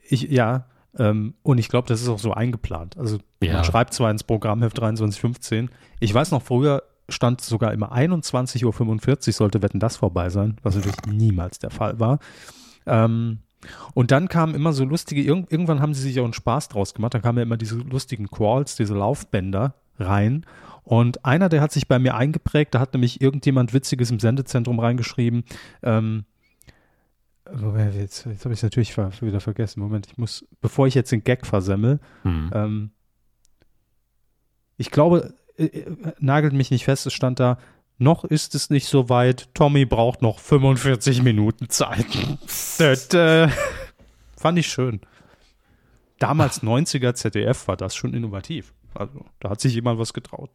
Ich, 0.08 0.22
ja, 0.24 0.68
ähm, 0.98 1.34
und 1.44 1.58
ich 1.58 1.68
glaube, 1.68 1.88
das 1.88 2.02
ist 2.02 2.08
auch 2.08 2.20
so 2.20 2.32
eingeplant. 2.34 2.98
Also 2.98 3.20
Ja. 3.44 3.54
man 3.54 3.64
schreibt 3.66 3.94
zwar 3.94 4.12
ins 4.12 4.24
Programmheft 4.24 4.78
2315. 4.78 5.70
Ich 6.00 6.14
weiß 6.14 6.32
noch, 6.32 6.42
früher 6.42 6.84
stand 7.10 7.42
sogar 7.42 7.74
immer 7.74 7.92
21.45 7.92 9.28
Uhr 9.28 9.34
sollte 9.34 9.62
Wetten 9.62 9.80
das 9.80 9.98
vorbei 9.98 10.30
sein, 10.30 10.58
was 10.62 10.76
natürlich 10.76 10.98
niemals 11.08 11.60
der 11.60 11.72
Fall 11.72 12.00
war. 12.00 12.20
Ähm, 12.86 13.40
und 13.94 14.12
dann 14.12 14.28
kamen 14.28 14.54
immer 14.56 14.74
so 14.74 14.86
lustige, 14.86 15.22
irg 15.22 15.52
irgendwann 15.52 15.82
haben 15.82 15.94
sie 15.94 16.02
sich 16.02 16.20
auch 16.20 16.24
einen 16.26 16.34
Spaß 16.34 16.70
draus 16.70 16.94
gemacht, 16.94 17.14
dann 17.16 17.22
kamen 17.22 17.40
ja 17.40 17.44
immer 17.44 17.58
diese 17.58 17.78
lustigen 17.78 18.30
Qualls, 18.30 18.76
diese 18.76 18.94
Laufbänder 18.94 19.74
rein. 19.98 20.46
Und 20.88 21.26
einer, 21.26 21.50
der 21.50 21.60
hat 21.60 21.74
sich 21.74 21.90
bei 21.90 22.00
mir 22.00 22.16
eingeprägt, 22.16 22.74
da 22.74 22.80
hat 22.80 22.94
nämlich 22.94 23.20
irgendjemand 23.20 23.74
Witziges 23.74 24.10
im 24.10 24.22
Sendezentrum 24.22 24.80
reingeschrieben. 24.80 25.44
Ähm, 25.84 26.24
jetzt, 27.94 28.26
jetzt 28.26 28.46
habe 28.46 28.54
ich 28.54 28.60
es 28.60 28.64
natürlich 28.64 28.96
wieder 28.98 29.42
vergessen. 29.42 29.82
Moment, 29.82 30.08
ich 30.08 30.18
muss, 30.18 30.46
bevor 30.62 30.88
ich 30.88 30.96
jetzt 30.96 31.12
den 31.12 31.26
Gag 31.26 31.46
versemmel, 31.46 32.00
Hm. 32.24 32.52
ähm, 32.54 32.92
ich 34.78 34.90
glaube, 34.90 35.34
äh, 35.58 35.66
äh, 35.66 35.96
nagelt 36.20 36.54
mich 36.54 36.72
nicht 36.72 36.86
fest, 36.86 37.06
es 37.06 37.12
stand 37.12 37.42
da, 37.42 37.58
noch 37.98 38.24
ist 38.24 38.56
es 38.56 38.70
nicht 38.70 38.88
so 38.88 39.10
weit, 39.10 39.54
Tommy 39.54 39.84
braucht 39.84 40.22
noch 40.22 40.40
45 40.40 41.22
Minuten 41.22 41.68
Zeit. 41.68 42.06
das, 42.78 43.14
äh, 43.14 43.50
fand 44.38 44.58
ich 44.58 44.68
schön. 44.68 45.02
Damals 46.20 46.64
90er 46.64 47.14
ZDF 47.14 47.68
war 47.68 47.76
das 47.76 47.94
schon 47.94 48.14
innovativ. 48.14 48.74
Also, 48.94 49.26
da 49.42 49.50
hat 49.50 49.60
sich 49.60 49.74
jemand 49.74 50.00
was 50.00 50.14
getraut. 50.14 50.52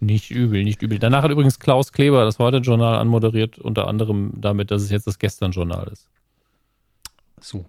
Nicht 0.00 0.30
übel, 0.30 0.64
nicht 0.64 0.82
übel. 0.82 0.98
Danach 0.98 1.22
hat 1.22 1.30
übrigens 1.30 1.58
Klaus 1.58 1.92
Kleber 1.92 2.24
das 2.24 2.38
Heute-Journal 2.38 2.96
anmoderiert, 2.96 3.58
unter 3.58 3.88
anderem 3.88 4.32
damit, 4.36 4.70
dass 4.70 4.82
es 4.82 4.90
jetzt 4.90 5.06
das 5.06 5.18
Gestern-Journal 5.18 5.88
ist. 5.92 6.08
So. 7.40 7.64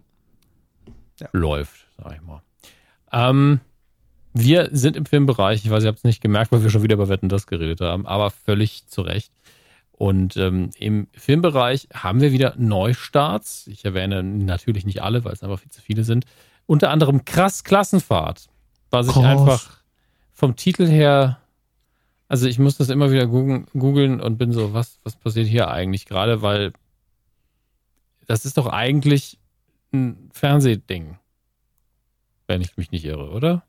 Läuft, 1.32 1.88
sag 1.98 2.16
ich 2.16 2.22
mal. 2.22 2.42
Ähm, 3.12 3.62
wir 4.34 4.70
sind 4.74 4.98
im 4.98 5.06
Filmbereich, 5.06 5.64
ich 5.64 5.72
weiß, 5.72 5.84
ihr 5.84 5.88
habt 5.88 6.00
es 6.00 6.04
nicht 6.04 6.22
gemerkt, 6.22 6.52
weil 6.52 6.62
wir 6.62 6.70
schon 6.70 6.84
wieder 6.84 6.96
über 6.96 7.08
Wetten 7.08 7.30
das 7.30 7.48
geredet 7.48 7.80
haben, 7.80 8.06
aber 8.06 8.32
völlig 8.32 8.86
zu 8.88 9.02
Recht. 9.02 9.32
Und 9.94 10.36
ähm, 10.36 10.72
im 10.78 11.08
Filmbereich 11.14 11.88
haben 11.94 12.20
wir 12.20 12.34
wieder 12.34 12.54
Neustarts. 12.58 13.68
Ich 13.68 13.86
erwähne 13.86 14.24
natürlich 14.24 14.86
nicht 14.86 15.02
alle, 15.02 15.24
weil 15.24 15.32
es 15.32 15.42
einfach 15.42 15.60
viel 15.60 15.72
zu 15.72 15.82
viele 15.82 16.04
sind. 16.04 16.26
Unter 16.66 16.90
anderem 16.90 17.24
Krass 17.24 17.64
Klassenfahrt, 17.64 18.48
was 18.90 19.08
ich 19.08 19.14
Krass. 19.14 19.26
einfach 19.26 19.78
vom 20.34 20.58
Titel 20.58 20.86
her, 20.86 21.40
also 22.28 22.48
ich 22.48 22.60
muss 22.60 22.78
das 22.78 22.90
immer 22.90 23.12
wieder 23.12 23.28
googeln, 23.28 24.20
und 24.22 24.38
bin 24.38 24.52
so, 24.52 24.74
was, 24.74 25.00
was 25.04 25.16
passiert 25.16 25.48
hier 25.48 25.70
eigentlich 25.70 26.06
gerade, 26.06 26.42
weil 26.42 26.74
das 28.28 28.46
ist 28.46 28.58
doch 28.58 28.68
eigentlich 28.68 29.40
ein 29.94 30.30
Fernsehding. 30.34 31.18
Wenn 32.48 32.62
ich 32.62 32.78
mich 32.78 32.92
nicht 32.92 33.06
irre, 33.06 33.32
oder? 33.32 33.64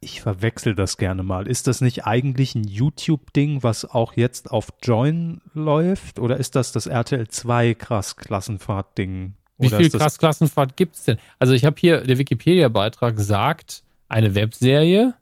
Ich 0.00 0.20
verwechsel 0.20 0.74
das 0.74 0.96
gerne 0.96 1.22
mal. 1.22 1.48
Ist 1.48 1.66
das 1.66 1.80
nicht 1.80 2.06
eigentlich 2.06 2.54
ein 2.54 2.64
YouTube-Ding, 2.64 3.62
was 3.62 3.84
auch 3.84 4.14
jetzt 4.14 4.50
auf 4.50 4.68
Join 4.82 5.40
läuft? 5.54 6.18
Oder 6.20 6.36
ist 6.36 6.54
das 6.54 6.70
das 6.72 6.86
RTL 6.86 7.26
2 7.28 7.74
krass 7.74 8.16
Klassenfahrt-Ding? 8.16 9.34
Wie 9.58 9.68
viel 9.68 9.90
krass 9.90 10.18
Klassenfahrt 10.18 10.76
gibt's 10.76 11.04
denn? 11.04 11.18
Also 11.40 11.52
ich 11.52 11.64
habe 11.64 11.76
hier, 11.78 12.02
der 12.02 12.18
Wikipedia-Beitrag 12.18 13.18
sagt, 13.18 13.82
eine 14.08 14.34
Webserie, 14.36 15.14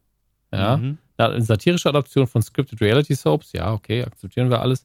ja, 0.53 0.77
Mhm. 0.77 0.99
Eine 1.19 1.43
satirische 1.43 1.89
Adaption 1.89 2.27
von 2.27 2.43
Scripted 2.43 2.81
Reality 2.81 3.15
Soaps, 3.15 3.53
ja, 3.53 3.73
okay, 3.73 4.03
akzeptieren 4.05 4.51
wir 4.51 4.61
alles. 4.61 4.85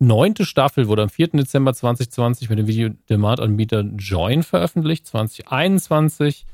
Neunte 0.00 0.44
Staffel 0.44 0.86
wurde 0.86 1.02
am 1.02 1.08
4. 1.08 1.28
Dezember 1.28 1.74
2020 1.74 2.48
mit 2.50 2.58
dem 2.58 2.68
Video-Demand-Anbieter 2.68 3.80
Join 3.96 4.44
veröffentlicht. 4.44 5.06
2021 5.08 6.46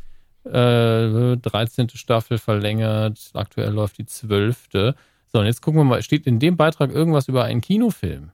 äh, 0.44 1.36
13. 1.36 1.90
Staffel 1.90 2.38
verlängert. 2.38 3.30
Aktuell 3.34 3.70
läuft 3.70 3.98
die 3.98 4.06
12. 4.06 4.68
So, 4.72 5.38
und 5.38 5.44
jetzt 5.44 5.60
gucken 5.60 5.80
wir 5.80 5.84
mal, 5.84 6.02
steht 6.02 6.26
in 6.26 6.38
dem 6.38 6.56
Beitrag 6.56 6.90
irgendwas 6.90 7.28
über 7.28 7.44
einen 7.44 7.60
Kinofilm? 7.60 8.30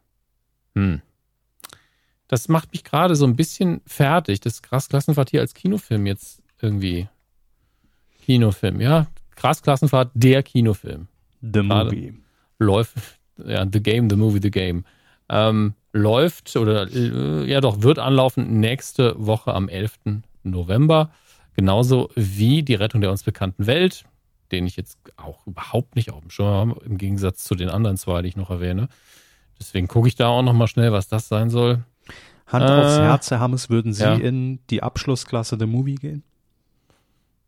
Hm. 0.77 1.03
Das 2.29 2.49
macht 2.49 2.71
mich 2.73 2.85
gerade 2.85 3.17
so 3.17 3.27
ein 3.27 3.35
bisschen 3.35 3.81
fertig, 3.87 4.39
das 4.39 4.63
Krass 4.63 4.89
Klassenfahrt 4.89 5.31
hier 5.31 5.41
als 5.41 5.55
Kinofilm 5.55 6.07
jetzt 6.07 6.41
irgendwie. 6.63 7.09
Kinofilm, 8.25 8.81
ja. 8.81 9.09
Krass 9.37 9.63
Klassenfahrt, 9.63 10.11
der 10.15 10.43
Kinofilm 10.43 11.09
The 11.41 11.61
Gerade. 11.61 11.91
Movie. 11.91 12.15
läuft, 12.59 12.97
ja, 13.45 13.67
The 13.71 13.83
Game, 13.83 14.11
The 14.11 14.17
Movie, 14.17 14.41
The 14.43 14.51
Game, 14.51 14.85
ähm, 15.29 15.75
läuft 15.93 16.57
oder 16.57 16.89
äh, 16.93 17.45
ja 17.47 17.61
doch, 17.61 17.83
wird 17.83 17.99
anlaufen 17.99 18.61
nächste 18.61 19.15
Woche 19.19 19.55
am 19.55 19.69
11. 19.69 20.23
November. 20.43 21.11
Genauso 21.55 22.11
wie 22.15 22.63
die 22.63 22.75
Rettung 22.75 23.01
der 23.01 23.11
uns 23.11 23.23
bekannten 23.23 23.67
Welt, 23.67 24.05
den 24.53 24.67
ich 24.67 24.77
jetzt 24.77 24.99
auch 25.17 25.47
überhaupt 25.47 25.97
nicht 25.97 26.11
auf 26.11 26.21
dem 26.21 26.31
Schirm 26.31 26.71
habe, 26.71 26.85
im 26.85 26.97
Gegensatz 26.97 27.45
zu 27.45 27.55
den 27.55 27.69
anderen 27.69 27.97
zwei, 27.97 28.23
die 28.23 28.29
ich 28.29 28.37
noch 28.37 28.51
erwähne. 28.51 28.89
Deswegen 29.59 29.89
gucke 29.89 30.09
ich 30.09 30.15
da 30.15 30.29
auch 30.29 30.43
nochmal 30.43 30.69
schnell, 30.69 30.93
was 30.93 31.09
das 31.09 31.29
sein 31.29 31.51
soll. 31.51 31.85
Hand 32.47 32.65
Äh, 32.65 32.73
aufs 32.73 32.99
Herz, 32.99 33.31
Herr 33.31 33.41
Hammes, 33.41 33.69
würden 33.69 33.93
Sie 33.93 34.03
ja. 34.03 34.15
in 34.15 34.61
die 34.71 34.83
Abschlussklasse 34.83 35.57
The 35.59 35.67
Movie 35.67 35.97
gehen? 35.97 36.23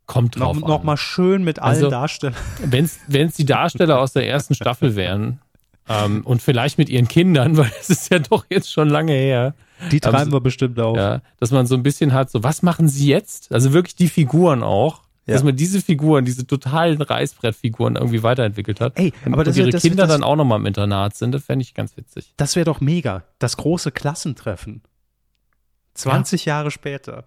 Kommt 0.06 0.38
drauf 0.38 0.56
Noch, 0.56 0.62
an. 0.64 0.68
noch 0.68 0.82
mal 0.82 0.96
schön 0.96 1.44
mit 1.44 1.58
allen 1.60 1.76
Also- 1.76 1.90
Darstellern. 1.90 2.36
wenn 2.64 2.84
es 2.84 3.34
die 3.36 3.44
Darsteller 3.44 3.98
aus 4.00 4.12
der 4.12 4.28
ersten 4.28 4.54
Staffel 4.54 4.96
wären 4.96 5.40
ähm, 5.88 6.22
und 6.24 6.42
vielleicht 6.42 6.76
mit 6.78 6.88
ihren 6.88 7.08
Kindern, 7.08 7.56
weil 7.56 7.70
es 7.80 7.88
ist 7.90 8.10
ja 8.10 8.18
doch 8.18 8.44
jetzt 8.50 8.70
schon 8.70 8.88
lange 8.88 9.12
her, 9.12 9.54
Die 9.90 10.02
Aber 10.02 10.12
treiben 10.18 10.30
so- 10.30 10.36
wir 10.36 10.40
bestimmt 10.40 10.78
auf. 10.80 10.96
ja, 10.96 11.22
dass 11.38 11.50
man 11.50 11.66
so 11.66 11.74
ein 11.74 11.82
bisschen 11.82 12.12
hat, 12.12 12.30
so 12.30 12.42
was 12.42 12.62
machen 12.62 12.88
sie 12.88 13.08
jetzt? 13.08 13.52
Also 13.52 13.72
wirklich 13.72 13.94
die 13.96 14.08
Figuren 14.08 14.62
auch, 14.62 15.02
Ja. 15.26 15.34
dass 15.34 15.44
man 15.44 15.54
diese 15.56 15.80
Figuren, 15.80 16.24
diese 16.24 16.46
totalen 16.46 17.00
Reißbrettfiguren 17.00 17.94
irgendwie 17.96 18.22
weiterentwickelt 18.24 18.80
hat. 18.80 18.98
Ey, 18.98 19.12
und, 19.24 19.34
aber 19.34 19.44
das 19.44 19.54
und 19.56 19.60
ihre 19.62 19.70
das 19.70 19.82
Kinder 19.82 20.04
das- 20.06 20.10
dann 20.16 20.24
auch 20.24 20.36
nochmal 20.36 20.58
im 20.58 20.66
Internat 20.66 21.16
sind, 21.16 21.32
das 21.32 21.44
fände 21.44 21.62
ich 21.62 21.74
ganz 21.74 21.96
witzig. 21.96 22.34
Das 22.36 22.54
wäre 22.56 22.64
doch 22.64 22.80
mega. 22.80 23.22
Das 23.38 23.56
große 23.56 23.92
Klassentreffen. 23.92 24.82
20 25.94 26.44
Jahre 26.44 26.70
später. 26.70 27.24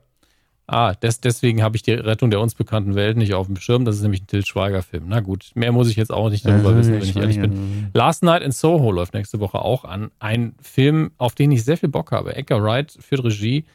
Ah, 0.67 0.93
des, 0.95 1.21
deswegen 1.21 1.61
habe 1.61 1.75
ich 1.75 1.83
die 1.83 1.91
Rettung 1.91 2.31
der 2.31 2.39
uns 2.39 2.55
bekannten 2.55 2.95
Welt 2.95 3.17
nicht 3.17 3.35
auf 3.35 3.45
dem 3.45 3.55
Schirm. 3.57 3.85
Das 3.85 3.95
ist 3.97 4.01
nämlich 4.01 4.23
ein 4.23 4.27
Til 4.27 4.43
Schweiger-Film. 4.43 5.03
Na 5.07 5.19
gut, 5.19 5.51
mehr 5.53 5.71
muss 5.71 5.89
ich 5.89 5.95
jetzt 5.95 6.11
auch 6.11 6.29
nicht 6.31 6.43
darüber 6.45 6.75
wissen, 6.75 6.93
wenn 6.93 7.03
ich 7.03 7.15
ehrlich 7.15 7.39
bin. 7.39 7.89
Last 7.93 8.23
Night 8.23 8.41
in 8.41 8.51
Soho 8.51 8.91
läuft 8.91 9.13
nächste 9.13 9.39
Woche 9.39 9.59
auch 9.59 9.85
an. 9.85 10.09
Ein 10.17 10.55
Film, 10.61 11.11
auf 11.19 11.35
den 11.35 11.51
ich 11.51 11.63
sehr 11.63 11.77
viel 11.77 11.89
Bock 11.89 12.11
habe. 12.11 12.35
Edgar 12.35 12.63
Wright 12.63 12.97
führt 12.99 13.23
Regie. 13.23 13.65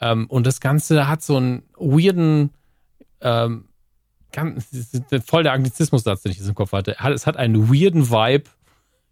Ähm, 0.00 0.26
und 0.28 0.46
das 0.46 0.60
Ganze 0.60 1.08
hat 1.08 1.20
so 1.22 1.36
einen 1.36 1.64
weirden, 1.78 2.50
ähm, 3.22 3.64
ganz, 4.30 4.68
voll 5.24 5.42
der 5.42 5.52
Anglizismus-Satz, 5.52 6.22
den 6.22 6.30
ich 6.32 6.38
jetzt 6.38 6.48
im 6.48 6.54
Kopf 6.54 6.70
hatte. 6.72 6.94
Hat- 6.98 7.12
Es 7.12 7.26
hat 7.26 7.36
einen 7.36 7.68
weirden 7.72 8.08
Vibe. 8.10 8.44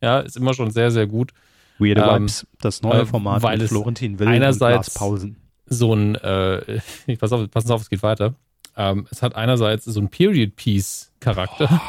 Ja, 0.00 0.20
ist 0.20 0.36
immer 0.36 0.54
schon 0.54 0.70
sehr, 0.70 0.90
sehr 0.92 1.06
gut. 1.08 1.32
Weirde 1.80 2.02
Ähm, 2.02 2.22
Vibes, 2.22 2.46
das 2.60 2.82
neue 2.82 3.00
äh, 3.00 3.06
Format 3.06 3.42
weil 3.42 3.58
mit 3.58 3.68
Florentin 3.68 4.18
Will 4.20 4.28
einerseits- 4.28 4.60
und 4.62 4.70
Lars 4.70 4.90
Pausen. 4.94 5.36
So 5.66 5.94
ein, 5.94 6.14
äh, 6.16 6.80
pass 7.18 7.32
auf, 7.32 7.50
pass 7.50 7.70
auf, 7.70 7.82
es 7.82 7.90
geht 7.90 8.02
weiter. 8.02 8.34
Ähm, 8.76 9.06
es 9.10 9.22
hat 9.22 9.34
einerseits 9.36 9.84
so 9.84 10.00
einen 10.00 10.08
Period-Piece-Charakter. 10.10 11.80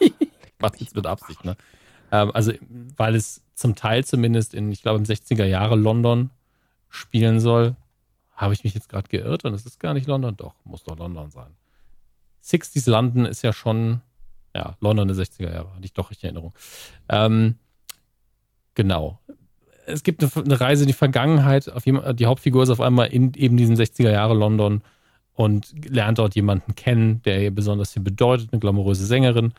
Macht 0.58 0.80
jetzt 0.80 0.96
mit 0.96 1.06
Absicht, 1.06 1.44
ne? 1.44 1.56
Ähm, 2.10 2.30
also, 2.34 2.52
weil 2.96 3.14
es 3.14 3.42
zum 3.54 3.74
Teil 3.74 4.04
zumindest 4.04 4.54
in, 4.54 4.70
ich 4.72 4.82
glaube, 4.82 4.98
im 4.98 5.04
60er 5.04 5.44
Jahre 5.44 5.76
London 5.76 6.30
spielen 6.88 7.40
soll. 7.40 7.76
Habe 8.34 8.54
ich 8.54 8.64
mich 8.64 8.74
jetzt 8.74 8.88
gerade 8.88 9.08
geirrt 9.08 9.44
und 9.44 9.54
es 9.54 9.66
ist 9.66 9.78
gar 9.78 9.94
nicht 9.94 10.06
London? 10.06 10.36
Doch, 10.36 10.54
muss 10.64 10.82
doch 10.82 10.98
London 10.98 11.30
sein. 11.30 11.54
60s 12.44 12.90
London 12.90 13.24
ist 13.24 13.42
ja 13.42 13.52
schon, 13.52 14.00
ja, 14.54 14.76
London 14.80 15.06
der 15.06 15.16
60er 15.16 15.52
Jahre, 15.52 15.74
hatte 15.74 15.84
ich 15.84 15.92
doch 15.92 16.10
richtig 16.10 16.24
in 16.24 16.36
Erinnerung. 16.36 16.54
Ähm, 17.08 17.58
genau 18.74 19.20
es 19.86 20.02
gibt 20.02 20.22
eine, 20.22 20.60
Reise 20.60 20.84
in 20.84 20.88
die 20.88 20.92
Vergangenheit. 20.92 21.70
Auf 21.70 21.86
jemand, 21.86 22.18
die 22.18 22.26
Hauptfigur 22.26 22.62
ist 22.62 22.70
auf 22.70 22.80
einmal 22.80 23.08
in 23.08 23.34
eben 23.34 23.56
diesem 23.56 23.74
60er 23.76 24.10
Jahre 24.10 24.34
London 24.34 24.82
und 25.34 25.72
lernt 25.88 26.18
dort 26.18 26.34
jemanden 26.34 26.74
kennen, 26.74 27.22
der 27.22 27.42
ihr 27.42 27.50
besonders 27.50 27.92
viel 27.92 28.02
bedeutet, 28.02 28.52
eine 28.52 28.60
glamouröse 28.60 29.06
Sängerin. 29.06 29.54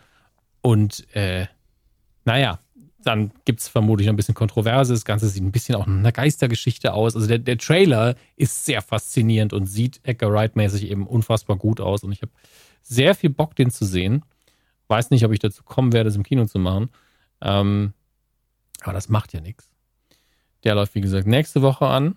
Und 0.62 1.06
äh, 1.16 1.48
naja, 2.26 2.60
dann 3.04 3.32
gibt 3.44 3.60
es 3.60 3.68
vermutlich 3.68 4.08
noch 4.08 4.14
ein 4.14 4.18
bisschen 4.18 4.36
Kontroverse. 4.36 4.94
Das 4.94 5.06
Ganze 5.06 5.28
sieht 5.28 5.44
ein 5.44 5.52
bisschen 5.52 5.76
auch 5.76 5.88
einer 5.88 6.12
Geistergeschichte 6.12 6.94
aus. 6.94 7.16
Also 7.16 7.28
der, 7.28 7.40
der 7.40 7.58
Trailer 7.58 8.16
ist 8.38 8.66
sehr 8.66 8.82
faszinierend 8.82 9.52
und 9.52 9.66
sieht 9.66 10.00
Edgar 10.04 10.32
Wright-mäßig 10.32 10.90
eben 10.90 11.06
unfassbar 11.06 11.58
gut 11.58 11.82
aus. 11.82 12.04
Und 12.04 12.14
ich 12.14 12.22
habe 12.22 12.32
sehr 12.82 13.16
viel 13.16 13.30
Bock, 13.30 13.56
den 13.56 13.72
zu 13.72 13.86
sehen. 13.86 14.24
Weiß 14.88 15.10
nicht, 15.10 15.26
ob 15.26 15.32
ich 15.32 15.40
dazu 15.40 15.64
kommen 15.64 15.92
werde, 15.92 16.10
es 16.10 16.16
im 16.16 16.24
Kino 16.24 16.46
zu 16.46 16.60
machen. 16.60 16.90
Ähm, 17.42 17.94
Aber 18.84 18.94
das 18.94 19.10
macht 19.10 19.34
ja 19.34 19.42
nichts. 19.42 19.73
Der 20.64 20.76
läuft, 20.76 20.96
wie 20.96 21.02
gesagt, 21.02 21.28
nächste 21.28 21.62
Woche 21.62 21.88
an. 21.88 22.16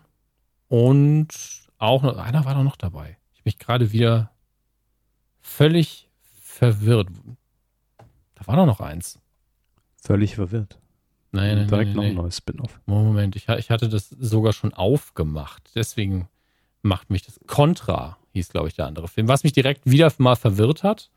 Und 0.69 1.29
auch 1.79 2.03
noch, 2.03 2.17
einer 2.17 2.45
war 2.45 2.55
doch 2.55 2.63
noch 2.63 2.77
dabei. 2.77 3.17
Ich 3.35 3.43
bin 3.43 3.55
gerade 3.59 3.93
wieder 3.93 4.31
völlig 5.41 6.09
verwirrt. 6.43 7.09
Da 8.35 8.47
war 8.47 8.57
doch 8.57 8.67
noch 8.67 8.81
eins. 8.81 9.21
Völlig 9.97 10.35
verwirrt. 10.35 10.79
Nein, 11.33 11.57
nein, 11.57 11.69
Direkt 11.69 11.89
nein, 11.89 11.97
noch 11.97 12.05
ein 12.05 12.15
neues 12.15 12.37
Spin-off. 12.39 12.81
Moment, 12.87 13.37
ich, 13.37 13.49
ich 13.49 13.71
hatte 13.71 13.89
das 13.89 14.09
sogar 14.09 14.53
schon 14.53 14.73
aufgemacht. 14.73 15.71
Deswegen 15.75 16.29
macht 16.83 17.11
mich 17.11 17.23
das. 17.23 17.41
Contra 17.47 18.17
hieß, 18.33 18.51
glaube 18.51 18.69
ich, 18.69 18.75
der 18.75 18.87
andere 18.87 19.09
Film. 19.09 19.29
Was 19.29 19.45
mich 19.45 19.53
direkt 19.53 19.83
wieder 19.85 20.13
mal 20.19 20.37
verwirrt 20.37 20.83
hat, 20.83 21.11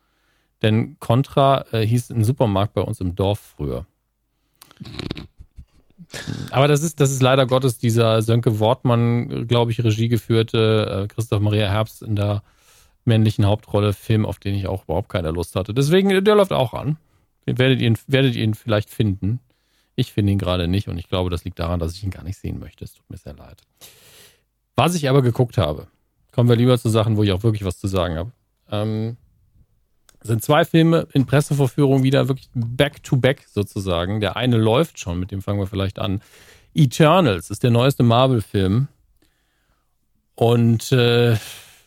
denn 0.62 0.98
Contra 0.98 1.64
äh, 1.72 1.86
hieß 1.86 2.10
ein 2.10 2.24
Supermarkt 2.24 2.74
bei 2.74 2.82
uns 2.82 3.00
im 3.00 3.14
Dorf 3.14 3.54
früher. 3.56 3.86
Aber 6.50 6.68
das 6.68 6.82
ist, 6.82 7.00
das 7.00 7.10
ist 7.10 7.22
leider 7.22 7.46
Gottes 7.46 7.78
dieser 7.78 8.22
Sönke 8.22 8.58
Wortmann, 8.58 9.46
glaube 9.46 9.70
ich, 9.70 9.82
Regie 9.82 10.08
geführte, 10.08 11.04
äh, 11.04 11.08
Christoph 11.08 11.40
Maria 11.40 11.68
Herbst 11.68 12.02
in 12.02 12.16
der 12.16 12.42
männlichen 13.04 13.46
Hauptrolle 13.46 13.92
Film, 13.92 14.26
auf 14.26 14.38
den 14.38 14.54
ich 14.54 14.66
auch 14.66 14.84
überhaupt 14.84 15.08
keine 15.08 15.30
Lust 15.30 15.56
hatte. 15.56 15.74
Deswegen, 15.74 16.24
der 16.24 16.34
läuft 16.34 16.52
auch 16.52 16.74
an. 16.74 16.96
Werdet 17.46 17.80
ihr, 17.80 17.94
werdet 18.06 18.36
ihn 18.36 18.54
vielleicht 18.54 18.90
finden. 18.90 19.40
Ich 19.96 20.12
finde 20.12 20.32
ihn 20.32 20.38
gerade 20.38 20.68
nicht 20.68 20.88
und 20.88 20.98
ich 20.98 21.08
glaube, 21.08 21.30
das 21.30 21.44
liegt 21.44 21.58
daran, 21.58 21.80
dass 21.80 21.94
ich 21.94 22.04
ihn 22.04 22.10
gar 22.10 22.22
nicht 22.22 22.38
sehen 22.38 22.58
möchte. 22.58 22.84
Es 22.84 22.94
tut 22.94 23.08
mir 23.10 23.16
sehr 23.16 23.34
leid. 23.34 23.62
Was 24.76 24.94
ich 24.94 25.08
aber 25.08 25.22
geguckt 25.22 25.58
habe, 25.58 25.88
kommen 26.32 26.48
wir 26.48 26.56
lieber 26.56 26.78
zu 26.78 26.88
Sachen, 26.88 27.16
wo 27.16 27.22
ich 27.22 27.32
auch 27.32 27.42
wirklich 27.42 27.64
was 27.64 27.78
zu 27.78 27.86
sagen 27.86 28.16
habe. 28.16 28.32
Ähm, 28.70 29.16
sind 30.22 30.42
zwei 30.42 30.64
Filme 30.64 31.06
in 31.12 31.26
Pressevorführung 31.26 32.02
wieder 32.02 32.28
wirklich 32.28 32.50
back-to-back 32.54 33.46
sozusagen. 33.48 34.20
Der 34.20 34.36
eine 34.36 34.56
läuft 34.56 34.98
schon, 34.98 35.18
mit 35.18 35.30
dem 35.30 35.42
fangen 35.42 35.58
wir 35.58 35.66
vielleicht 35.66 35.98
an. 35.98 36.20
Eternals 36.74 37.50
ist 37.50 37.62
der 37.62 37.70
neueste 37.70 38.02
Marvel-Film. 38.02 38.88
Und 40.34 40.92
äh, 40.92 41.36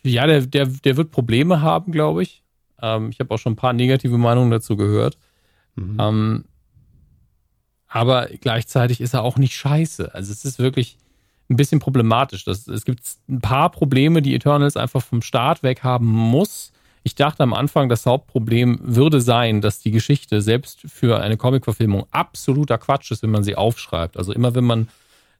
ja, 0.02 0.26
der, 0.26 0.42
der, 0.42 0.66
der 0.66 0.96
wird 0.96 1.10
Probleme 1.10 1.62
haben, 1.62 1.92
glaube 1.92 2.22
ich. 2.22 2.42
Ähm, 2.82 3.10
ich 3.10 3.20
habe 3.20 3.32
auch 3.34 3.38
schon 3.38 3.54
ein 3.54 3.56
paar 3.56 3.72
negative 3.72 4.18
Meinungen 4.18 4.50
dazu 4.50 4.76
gehört. 4.76 5.16
Mhm. 5.76 5.96
Ähm, 5.98 6.44
aber 7.88 8.28
gleichzeitig 8.40 9.00
ist 9.00 9.14
er 9.14 9.22
auch 9.22 9.36
nicht 9.38 9.54
scheiße. 9.54 10.14
Also 10.14 10.32
es 10.32 10.44
ist 10.44 10.58
wirklich 10.58 10.98
ein 11.48 11.56
bisschen 11.56 11.78
problematisch. 11.78 12.44
Das, 12.44 12.66
es 12.66 12.84
gibt 12.84 13.02
ein 13.28 13.40
paar 13.40 13.70
Probleme, 13.70 14.22
die 14.22 14.34
Eternals 14.34 14.76
einfach 14.76 15.02
vom 15.02 15.22
Start 15.22 15.62
weg 15.62 15.82
haben 15.82 16.06
muss. 16.06 16.72
Ich 17.06 17.14
dachte 17.14 17.42
am 17.42 17.52
Anfang, 17.52 17.90
das 17.90 18.06
Hauptproblem 18.06 18.80
würde 18.82 19.20
sein, 19.20 19.60
dass 19.60 19.78
die 19.78 19.90
Geschichte 19.90 20.40
selbst 20.40 20.80
für 20.86 21.20
eine 21.20 21.36
Comic-Verfilmung 21.36 22.06
absoluter 22.10 22.78
Quatsch 22.78 23.10
ist, 23.10 23.22
wenn 23.22 23.30
man 23.30 23.44
sie 23.44 23.56
aufschreibt. 23.56 24.16
Also 24.16 24.32
immer 24.32 24.54
wenn 24.54 24.64
man 24.64 24.88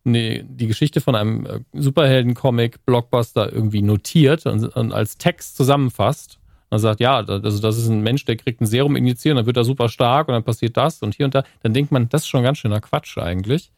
eine, 0.05 0.45
die 0.45 0.67
Geschichte 0.67 1.01
von 1.01 1.15
einem 1.15 1.47
äh, 1.47 1.61
Superhelden-Comic, 1.73 2.85
Blockbuster 2.85 3.51
irgendwie 3.51 3.81
notiert 3.81 4.45
und, 4.45 4.77
und 4.77 4.93
als 4.93 5.17
Text 5.17 5.57
zusammenfasst, 5.57 6.39
man 6.69 6.81
sagt, 6.81 7.01
ja, 7.01 7.17
also 7.17 7.39
das 7.39 7.79
ist 7.79 7.89
ein 7.89 8.03
Mensch, 8.03 8.27
der 8.27 8.37
kriegt 8.37 8.61
ein 8.61 8.67
Serum 8.67 8.95
injizieren, 8.95 9.37
dann 9.37 9.47
wird 9.47 9.57
er 9.57 9.65
super 9.65 9.89
stark 9.89 10.29
und 10.29 10.35
dann 10.35 10.45
passiert 10.45 10.77
das 10.77 11.03
und 11.03 11.15
hier 11.15 11.25
und 11.25 11.35
da. 11.35 11.45
Dann 11.63 11.73
denkt 11.73 11.93
man, 11.93 12.11
das 12.11 12.23
ist 12.23 12.29
schon 12.29 12.43
ganz 12.43 12.59
schöner 12.59 12.81
Quatsch 12.81 13.17
eigentlich. 13.17 13.71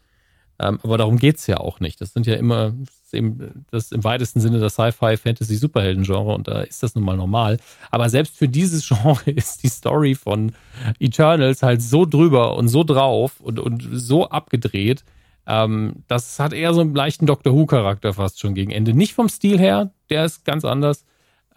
Ähm, 0.59 0.79
aber 0.83 0.99
darum 0.99 1.19
geht's 1.19 1.47
ja 1.47 1.59
auch 1.59 1.81
nicht. 1.81 2.01
Das 2.01 2.13
sind 2.13 2.27
ja 2.27 2.35
immer 2.35 2.73
das 3.07 3.13
eben 3.13 3.67
das 3.71 3.93
im 3.93 4.05
weitesten 4.05 4.41
Sinne 4.41 4.59
das 4.59 4.75
Sci-Fi-Fantasy-Superhelden-Genre 4.75 6.35
und 6.35 6.49
da 6.49 6.63
ist 6.63 6.83
das 6.83 6.95
nun 6.95 7.05
mal 7.05 7.17
normal. 7.17 7.59
Aber 7.91 8.09
selbst 8.09 8.37
für 8.37 8.49
dieses 8.49 8.87
Genre 8.89 9.31
ist 9.31 9.63
die 9.63 9.69
Story 9.69 10.15
von 10.15 10.53
Eternals 10.99 11.63
halt 11.63 11.83
so 11.83 12.07
drüber 12.07 12.57
und 12.57 12.69
so 12.69 12.85
drauf 12.85 13.41
und, 13.41 13.59
und 13.59 13.87
so 13.93 14.29
abgedreht. 14.29 15.05
Ähm, 15.47 16.05
das 16.09 16.39
hat 16.39 16.53
eher 16.53 16.75
so 16.75 16.81
einen 16.81 16.95
leichten 16.95 17.27
Doctor 17.27 17.53
Who-Charakter 17.53 18.15
fast 18.15 18.41
schon 18.41 18.55
gegen 18.55 18.71
Ende. 18.71 18.95
Nicht 18.95 19.15
vom 19.15 19.29
Stil 19.29 19.59
her, 19.59 19.93
der 20.11 20.25
ist 20.25 20.45
ganz 20.45 20.65
anders. 20.65 21.05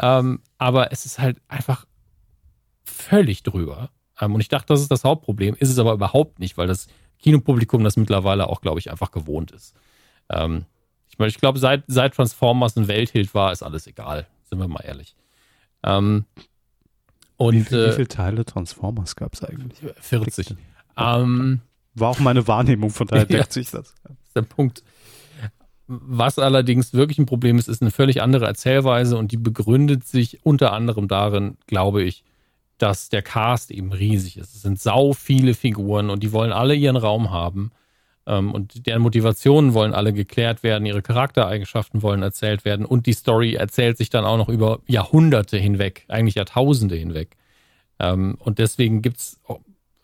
Ähm, 0.02 0.42
aber 0.58 0.92
es 0.92 1.06
ist 1.06 1.20
halt 1.20 1.42
einfach 1.48 1.86
völlig 2.84 3.44
drüber. 3.44 3.90
Ähm, 4.20 4.36
und 4.36 4.42
ich 4.42 4.50
dachte, 4.50 4.68
das 4.68 4.82
ist 4.82 4.92
das 4.92 5.04
Hauptproblem. 5.04 5.56
Ist 5.56 5.70
es 5.70 5.80
aber 5.80 5.94
überhaupt 5.94 6.40
nicht, 6.40 6.58
weil 6.58 6.68
das 6.68 6.88
Kinopublikum 7.20 7.84
das 7.84 7.98
mittlerweile 7.98 8.48
auch, 8.48 8.62
glaube 8.62 8.80
ich, 8.80 8.90
einfach 8.92 9.12
gewohnt 9.12 9.52
ist. 9.52 9.76
Ähm, 10.30 10.66
ich 11.10 11.18
meine, 11.20 11.30
ich 11.30 11.38
glaube, 11.38 11.60
seit, 11.60 11.84
seit 11.88 12.14
Transformers 12.16 12.76
ein 12.78 12.88
Welthit 12.88 13.34
war, 13.34 13.52
ist 13.52 13.64
alles 13.64 13.88
egal. 13.88 14.28
Sind 14.50 14.60
wir 14.60 14.68
mal 14.68 14.82
ehrlich. 14.86 15.16
Ähm, 15.84 16.26
und 17.38 17.54
wie, 17.56 17.64
viel, 17.64 17.78
wie 17.86 17.90
äh, 17.90 17.92
viele 17.94 18.08
Teile 18.08 18.46
Transformers 18.46 19.16
gab 19.16 19.34
es 19.34 19.44
eigentlich? 19.44 19.80
40. 20.02 20.56
Ähm, 20.98 21.62
War 21.96 22.10
auch 22.10 22.20
meine 22.20 22.48
Wahrnehmung, 22.48 22.90
von 22.90 23.08
daher 23.08 23.24
Ja. 23.30 23.38
deckt 23.40 23.54
sich 23.54 23.72
das. 23.72 23.94
ist 24.26 24.36
der 24.36 24.42
Punkt. 24.42 24.84
Was 25.88 26.38
allerdings 26.38 26.94
wirklich 26.94 27.18
ein 27.18 27.26
Problem 27.26 27.58
ist, 27.58 27.68
ist 27.68 27.82
eine 27.82 27.92
völlig 27.92 28.22
andere 28.22 28.46
Erzählweise 28.46 29.18
und 29.18 29.32
die 29.32 29.38
begründet 29.38 30.06
sich 30.06 30.46
unter 30.46 30.72
anderem 30.74 31.08
darin, 31.08 31.58
glaube 31.66 32.04
ich, 32.04 32.24
dass 32.82 33.10
der 33.10 33.22
Cast 33.22 33.72
eben 33.72 33.92
riesig 33.92 34.38
ist. 34.38 34.56
Es 34.56 34.62
sind 34.62 34.80
sau 34.80 35.14
viele 35.14 35.54
Figuren 35.54 36.10
und 36.10 36.24
die 36.24 36.32
wollen 36.32 36.52
alle 36.52 36.76
ihren 36.76 36.98
Raum 36.98 37.32
haben. 37.32 37.72
Ähm, 38.26 38.54
und 38.54 38.88
deren 38.88 39.02
Motivationen 39.02 39.74
wollen 39.74 39.94
alle 39.94 40.14
geklärt 40.14 40.64
werden, 40.64 40.86
ihre 40.86 41.02
Charaktereigenschaften 41.02 42.02
wollen 42.02 42.22
erzählt 42.22 42.66
werden 42.66 42.86
und 42.86 43.06
die 43.06 43.14
Story 43.14 43.56
erzählt 43.56 43.98
sich 43.98 44.10
dann 44.10 44.26
auch 44.26 44.38
noch 44.38 44.50
über 44.50 44.80
Jahrhunderte 44.88 45.58
hinweg, 45.58 46.06
eigentlich 46.08 46.36
Jahrtausende 46.36 46.96
hinweg. 46.96 47.36
Ähm, 48.00 48.36
und 48.40 48.60
deswegen 48.60 49.02
gibt's, 49.02 49.40
oh, 49.48 49.60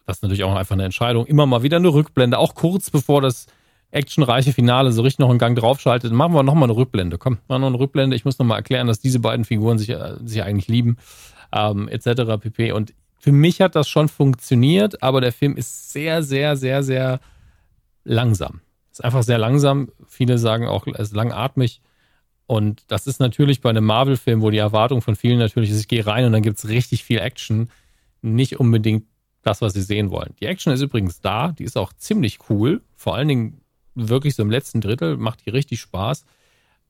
das 0.05 0.17
ist 0.17 0.23
natürlich 0.23 0.43
auch 0.43 0.55
einfach 0.55 0.75
eine 0.75 0.85
Entscheidung, 0.85 1.25
immer 1.25 1.45
mal 1.45 1.63
wieder 1.63 1.77
eine 1.77 1.93
Rückblende, 1.93 2.37
auch 2.37 2.55
kurz 2.55 2.89
bevor 2.89 3.21
das 3.21 3.47
actionreiche 3.91 4.53
Finale 4.53 4.91
so 4.91 5.01
richtig 5.01 5.19
noch 5.19 5.29
einen 5.29 5.39
Gang 5.39 5.57
draufschaltet, 5.57 6.11
machen 6.11 6.33
wir 6.33 6.43
nochmal 6.43 6.69
eine 6.69 6.75
Rückblende. 6.75 7.17
Komm, 7.17 7.37
wir 7.47 7.59
noch 7.59 7.67
eine 7.67 7.79
Rückblende. 7.79 8.15
Ich 8.15 8.25
muss 8.25 8.37
nochmal 8.37 8.57
erklären, 8.57 8.87
dass 8.87 8.99
diese 8.99 9.19
beiden 9.19 9.45
Figuren 9.45 9.77
sich, 9.77 9.89
äh, 9.89 10.15
sich 10.23 10.43
eigentlich 10.43 10.67
lieben, 10.67 10.97
ähm, 11.51 11.87
etc. 11.87 12.39
pp. 12.39 12.71
Und 12.71 12.93
für 13.19 13.31
mich 13.31 13.61
hat 13.61 13.75
das 13.75 13.89
schon 13.89 14.07
funktioniert, 14.07 15.01
aber 15.01 15.21
der 15.21 15.31
Film 15.31 15.57
ist 15.57 15.91
sehr, 15.91 16.23
sehr, 16.23 16.55
sehr, 16.57 16.83
sehr 16.83 17.19
langsam. 18.03 18.61
Ist 18.91 19.03
einfach 19.03 19.23
sehr 19.23 19.37
langsam. 19.37 19.91
Viele 20.07 20.37
sagen 20.37 20.67
auch, 20.67 20.87
er 20.87 20.99
ist 20.99 21.15
langatmig. 21.15 21.81
Und 22.47 22.83
das 22.87 23.07
ist 23.07 23.19
natürlich 23.19 23.61
bei 23.61 23.71
einem 23.71 23.85
Marvel-Film, 23.85 24.41
wo 24.41 24.51
die 24.51 24.59
Erwartung 24.59 25.01
von 25.01 25.15
vielen 25.15 25.39
natürlich 25.39 25.71
ist, 25.71 25.79
ich 25.79 25.87
gehe 25.87 26.05
rein 26.05 26.25
und 26.25 26.31
dann 26.31 26.43
gibt's 26.43 26.67
richtig 26.67 27.03
viel 27.03 27.19
Action, 27.19 27.69
nicht 28.21 28.59
unbedingt 28.59 29.05
das, 29.41 29.61
was 29.61 29.73
sie 29.73 29.81
sehen 29.81 30.11
wollen. 30.11 30.35
Die 30.39 30.45
Action 30.45 30.71
ist 30.73 30.81
übrigens 30.81 31.21
da, 31.21 31.51
die 31.51 31.63
ist 31.63 31.77
auch 31.77 31.93
ziemlich 31.93 32.39
cool. 32.49 32.81
Vor 32.95 33.15
allen 33.15 33.27
Dingen 33.27 33.61
wirklich 33.95 34.35
so 34.35 34.43
im 34.43 34.51
letzten 34.51 34.81
Drittel 34.81 35.17
macht 35.17 35.45
die 35.45 35.49
richtig 35.49 35.81
Spaß. 35.81 36.25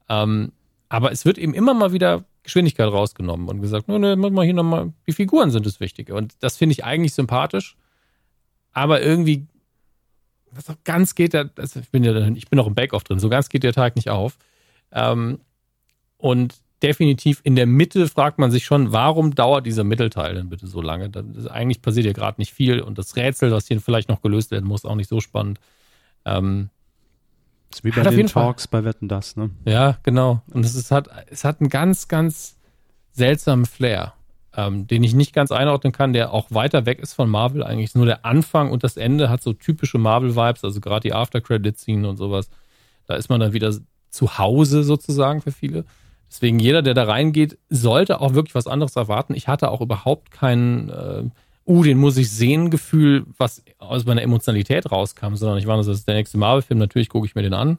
Ähm, 0.10 0.52
aber 0.90 1.12
es 1.12 1.26
wird 1.26 1.38
eben 1.38 1.54
immer 1.54 1.74
mal 1.74 1.94
wieder 1.94 2.26
Geschwindigkeit 2.46 2.88
rausgenommen 2.88 3.50
und 3.50 3.62
gesagt, 3.62 3.88
ne, 3.90 4.00
ne, 4.00 4.16
mach 4.16 4.30
mal 4.30 4.46
hier 4.46 4.54
nochmal, 4.54 4.94
die 5.08 5.12
Figuren 5.14 5.52
sind 5.52 5.66
das 5.66 5.80
Wichtige. 5.82 6.16
Und 6.16 6.34
das 6.40 6.56
finde 6.58 6.74
ich 6.74 6.86
eigentlich 6.86 7.14
sympathisch. 7.14 7.76
Aber 8.72 9.02
irgendwie, 9.02 9.46
was 10.52 10.70
auch 10.70 10.78
ganz 10.84 11.16
geht 11.16 11.34
der, 11.34 11.50
also 11.58 11.80
ich 11.82 11.90
bin 11.90 12.04
ja, 12.04 12.16
ich 12.30 12.48
bin 12.50 12.58
noch 12.58 12.68
im 12.68 12.76
Bake-Off 12.76 13.04
drin, 13.04 13.20
so 13.20 13.30
ganz 13.30 13.50
geht 13.50 13.64
der 13.64 13.74
Tag 13.74 13.96
nicht 13.96 14.10
auf. 14.10 14.38
Ähm, 14.92 15.40
und 16.18 16.56
definitiv 16.84 17.42
in 17.44 17.56
der 17.56 17.66
Mitte 17.66 18.08
fragt 18.08 18.38
man 18.38 18.52
sich 18.52 18.66
schon, 18.66 18.92
warum 18.92 19.34
dauert 19.34 19.66
dieser 19.66 19.84
Mittelteil 19.84 20.36
denn 20.36 20.50
bitte 20.50 20.68
so 20.68 20.82
lange? 20.82 21.10
Das, 21.10 21.26
ist- 21.36 21.48
eigentlich 21.48 21.82
passiert 21.82 22.06
ja 22.06 22.14
gerade 22.14 22.40
nicht 22.40 22.54
viel 22.54 22.80
und 22.82 22.98
das 22.98 23.16
Rätsel, 23.16 23.52
was 23.52 23.68
hier 23.68 23.82
vielleicht 23.82 24.10
noch 24.10 24.22
gelöst 24.22 24.52
werden 24.52 24.66
muss, 24.68 24.86
auch 24.86 24.96
nicht 24.96 25.10
so 25.10 25.20
spannend. 25.20 25.60
Ähm, 26.26 26.70
Das 26.75 26.75
ist 27.76 27.84
wie 27.84 27.92
bei 27.92 27.98
Hat 28.02 28.08
den 28.12 28.18
jeden 28.18 28.30
Fall- 28.30 28.44
Talks 28.44 28.68
bei 28.68 28.84
Wetten 28.84 29.08
das, 29.08 29.36
ne? 29.36 29.50
ja, 29.66 29.98
genau. 30.04 30.42
Und 30.52 30.66
es 30.66 30.76
ist, 30.76 30.92
hat, 30.92 31.10
es 31.30 31.44
hat 31.44 31.62
einen 31.62 31.70
ganz, 31.70 32.08
ganz 32.08 32.58
seltsamen 33.12 33.66
Flair, 33.66 34.14
ähm, 34.56 34.88
den 34.88 35.04
ich 35.04 35.14
nicht 35.14 35.34
ganz 35.34 35.52
einordnen 35.52 35.94
kann, 35.94 36.14
der 36.14 36.32
auch 36.34 36.48
weiter 36.50 36.86
weg 36.86 37.00
ist 37.00 37.14
von 37.14 37.30
Marvel. 37.30 37.64
Eigentlich 37.64 37.96
nur 37.96 38.06
der 38.06 38.26
Anfang 38.26 38.72
und 38.72 38.84
das 38.84 38.98
Ende 38.98 39.30
hat 39.30 39.42
so 39.42 39.54
typische 39.54 39.98
Marvel-Vibes, 39.98 40.64
also 40.64 40.80
gerade 40.82 41.02
die 41.02 41.14
After-Credit-Scene 41.14 42.08
und 42.08 42.18
sowas. 42.18 42.50
Da 43.08 43.16
ist 43.16 43.30
man 43.30 43.40
dann 43.40 43.54
wieder 43.54 43.74
zu 44.10 44.38
Hause 44.38 44.84
sozusagen 44.84 45.42
für 45.42 45.52
viele. 45.52 45.86
Deswegen 46.30 46.60
jeder, 46.60 46.82
der 46.82 46.94
da 46.94 47.04
reingeht, 47.04 47.58
sollte 47.70 48.20
auch 48.20 48.34
wirklich 48.34 48.56
was 48.56 48.68
anderes 48.68 48.96
erwarten. 48.96 49.36
Ich 49.36 49.48
hatte 49.48 49.70
auch 49.70 49.82
überhaupt 49.82 50.32
kein, 50.32 50.90
äh, 50.90 51.24
uh, 51.68 51.84
den 51.84 51.98
muss 51.98 52.18
ich 52.18 52.32
sehen, 52.32 52.70
Gefühl, 52.70 53.26
was 53.38 53.64
aus 53.78 54.06
meiner 54.06 54.22
Emotionalität 54.22 54.92
rauskam, 54.92 55.36
sondern 55.36 55.58
ich 55.58 55.68
war 55.68 55.78
das 55.78 55.88
ist 55.88 56.08
der 56.08 56.16
nächste 56.16 56.38
Marvel-Film, 56.38 56.80
natürlich 56.80 57.10
gucke 57.10 57.26
ich 57.26 57.36
mir 57.36 57.42
den 57.42 57.54
an. 57.54 57.78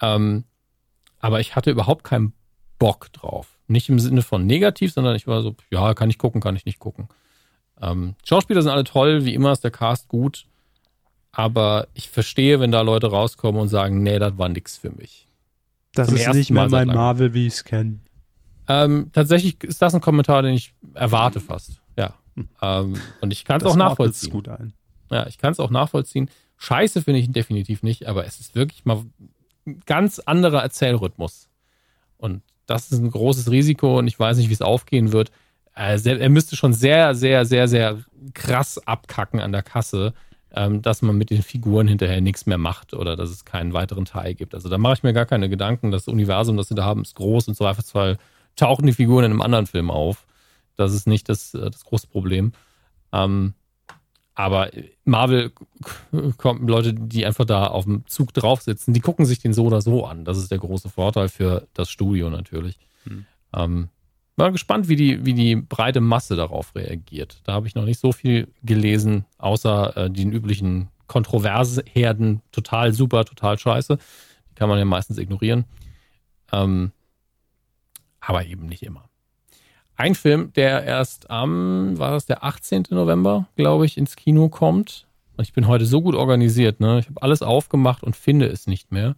Ähm, 0.00 0.44
aber 1.20 1.40
ich 1.40 1.56
hatte 1.56 1.70
überhaupt 1.70 2.04
keinen 2.04 2.32
Bock 2.78 3.12
drauf. 3.12 3.58
Nicht 3.68 3.88
im 3.88 3.98
Sinne 3.98 4.22
von 4.22 4.46
negativ, 4.46 4.92
sondern 4.92 5.16
ich 5.16 5.26
war 5.26 5.42
so, 5.42 5.56
ja, 5.70 5.94
kann 5.94 6.10
ich 6.10 6.18
gucken, 6.18 6.40
kann 6.40 6.56
ich 6.56 6.66
nicht 6.66 6.78
gucken. 6.78 7.08
Ähm, 7.80 8.14
Schauspieler 8.24 8.62
sind 8.62 8.70
alle 8.70 8.84
toll, 8.84 9.24
wie 9.24 9.34
immer 9.34 9.52
ist 9.52 9.64
der 9.64 9.70
Cast 9.70 10.08
gut. 10.08 10.46
Aber 11.32 11.88
ich 11.94 12.08
verstehe, 12.08 12.60
wenn 12.60 12.72
da 12.72 12.80
Leute 12.80 13.08
rauskommen 13.08 13.60
und 13.60 13.68
sagen, 13.68 14.02
nee, 14.02 14.18
das 14.18 14.38
war 14.38 14.48
nix 14.48 14.78
für 14.78 14.90
mich. 14.90 15.26
Das 15.92 16.08
Zum 16.08 16.16
ist 16.16 16.32
nicht 16.34 16.50
mehr 16.50 16.68
mein. 16.68 16.88
Marvel, 16.88 17.34
wie 17.34 17.46
ich 17.46 17.54
es 17.54 17.64
kenne. 17.64 17.98
Ähm, 18.68 19.10
tatsächlich 19.12 19.62
ist 19.62 19.80
das 19.82 19.94
ein 19.94 20.00
Kommentar, 20.00 20.42
den 20.42 20.54
ich 20.54 20.74
erwarte 20.94 21.40
fast. 21.40 21.80
Ähm, 22.60 22.94
und 23.20 23.32
ich 23.32 23.44
kann 23.44 23.60
es 23.60 23.66
auch 23.66 23.76
nachvollziehen. 23.76 24.30
gut 24.30 24.48
ein. 24.48 24.72
Ja, 25.10 25.26
ich 25.26 25.38
kann 25.38 25.52
es 25.52 25.60
auch 25.60 25.70
nachvollziehen. 25.70 26.30
Scheiße 26.58 27.02
finde 27.02 27.20
ich 27.20 27.26
ihn 27.26 27.32
definitiv 27.32 27.82
nicht, 27.82 28.06
aber 28.06 28.26
es 28.26 28.40
ist 28.40 28.54
wirklich 28.54 28.84
mal 28.84 29.04
ein 29.66 29.82
ganz 29.86 30.18
anderer 30.18 30.62
Erzählrhythmus. 30.62 31.48
Und 32.18 32.42
das 32.66 32.90
ist 32.90 32.98
ein 32.98 33.10
großes 33.10 33.50
Risiko 33.50 33.98
und 33.98 34.06
ich 34.06 34.18
weiß 34.18 34.38
nicht, 34.38 34.48
wie 34.48 34.54
es 34.54 34.62
aufgehen 34.62 35.12
wird. 35.12 35.30
Er 35.74 36.28
müsste 36.30 36.56
schon 36.56 36.72
sehr, 36.72 37.14
sehr, 37.14 37.44
sehr, 37.44 37.68
sehr 37.68 37.98
krass 38.32 38.78
abkacken 38.86 39.40
an 39.40 39.52
der 39.52 39.62
Kasse, 39.62 40.14
ähm, 40.54 40.80
dass 40.80 41.02
man 41.02 41.18
mit 41.18 41.28
den 41.28 41.42
Figuren 41.42 41.86
hinterher 41.86 42.22
nichts 42.22 42.46
mehr 42.46 42.56
macht 42.56 42.94
oder 42.94 43.14
dass 43.14 43.28
es 43.28 43.44
keinen 43.44 43.74
weiteren 43.74 44.06
Teil 44.06 44.34
gibt. 44.34 44.54
Also 44.54 44.70
da 44.70 44.78
mache 44.78 44.94
ich 44.94 45.02
mir 45.02 45.12
gar 45.12 45.26
keine 45.26 45.50
Gedanken. 45.50 45.90
Das 45.90 46.08
Universum, 46.08 46.56
das 46.56 46.68
sie 46.68 46.74
da 46.74 46.84
haben, 46.84 47.02
ist 47.02 47.14
groß 47.14 47.48
und 47.48 47.56
Zweifelsfall 47.56 48.16
tauchen 48.56 48.86
die 48.86 48.94
Figuren 48.94 49.26
in 49.26 49.32
einem 49.32 49.42
anderen 49.42 49.66
Film 49.66 49.90
auf. 49.90 50.26
Das 50.76 50.92
ist 50.92 51.06
nicht 51.06 51.28
das, 51.28 51.54
äh, 51.54 51.70
das 51.70 51.84
große 51.84 52.06
Problem. 52.06 52.52
Ähm, 53.12 53.54
aber 54.34 54.70
Marvel 55.04 55.50
kommen 56.36 56.68
Leute, 56.68 56.92
die 56.92 57.24
einfach 57.24 57.46
da 57.46 57.68
auf 57.68 57.84
dem 57.84 58.06
Zug 58.06 58.34
drauf 58.34 58.60
sitzen, 58.60 58.92
die 58.92 59.00
gucken 59.00 59.24
sich 59.24 59.38
den 59.38 59.54
so 59.54 59.64
oder 59.64 59.80
so 59.80 60.04
an. 60.04 60.24
Das 60.24 60.36
ist 60.36 60.50
der 60.50 60.58
große 60.58 60.90
Vorteil 60.90 61.30
für 61.30 61.66
das 61.72 61.90
Studio 61.90 62.28
natürlich. 62.28 62.78
Hm. 63.04 63.24
Ähm, 63.54 63.88
war 64.36 64.52
gespannt, 64.52 64.88
wie 64.88 64.96
die, 64.96 65.24
wie 65.24 65.32
die 65.32 65.56
breite 65.56 66.02
Masse 66.02 66.36
darauf 66.36 66.74
reagiert. 66.74 67.40
Da 67.44 67.54
habe 67.54 67.66
ich 67.66 67.74
noch 67.74 67.86
nicht 67.86 67.98
so 67.98 68.12
viel 68.12 68.48
gelesen, 68.62 69.24
außer 69.38 69.96
äh, 69.96 70.10
den 70.10 70.30
üblichen 70.30 70.88
Kontroverseherden. 71.06 72.42
Total 72.52 72.92
super, 72.92 73.24
total 73.24 73.58
scheiße. 73.58 73.96
Die 74.50 74.54
kann 74.54 74.68
man 74.68 74.78
ja 74.78 74.84
meistens 74.84 75.16
ignorieren. 75.16 75.64
Ähm, 76.52 76.92
aber 78.20 78.44
eben 78.44 78.66
nicht 78.66 78.82
immer. 78.82 79.05
Ein 79.96 80.14
Film, 80.14 80.52
der 80.54 80.84
erst 80.84 81.30
am, 81.30 81.98
war 81.98 82.12
das 82.12 82.26
der 82.26 82.44
18. 82.44 82.84
November, 82.90 83.46
glaube 83.56 83.86
ich, 83.86 83.96
ins 83.96 84.16
Kino 84.16 84.48
kommt. 84.48 85.06
Und 85.36 85.44
ich 85.44 85.52
bin 85.52 85.66
heute 85.66 85.86
so 85.86 86.02
gut 86.02 86.14
organisiert, 86.14 86.80
ne? 86.80 86.98
Ich 86.98 87.08
habe 87.08 87.22
alles 87.22 87.42
aufgemacht 87.42 88.02
und 88.02 88.16
finde 88.16 88.46
es 88.46 88.66
nicht 88.66 88.92
mehr. 88.92 89.16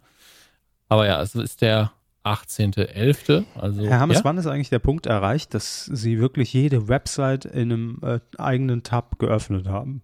Aber 0.87 1.05
ja, 1.05 1.21
es 1.21 1.35
ist 1.35 1.61
der 1.61 1.91
18.11. 2.23 3.45
Also, 3.55 3.85
Herr 3.85 3.99
Hammes, 3.99 4.19
ja? 4.19 4.23
wann 4.23 4.37
ist 4.37 4.47
eigentlich 4.47 4.69
der 4.69 4.79
Punkt 4.79 5.05
erreicht, 5.05 5.53
dass 5.53 5.85
Sie 5.85 6.19
wirklich 6.19 6.53
jede 6.53 6.87
Website 6.87 7.45
in 7.45 7.71
einem 7.71 7.99
äh, 8.01 8.19
eigenen 8.37 8.83
Tab 8.83 9.19
geöffnet 9.19 9.67
haben? 9.67 10.01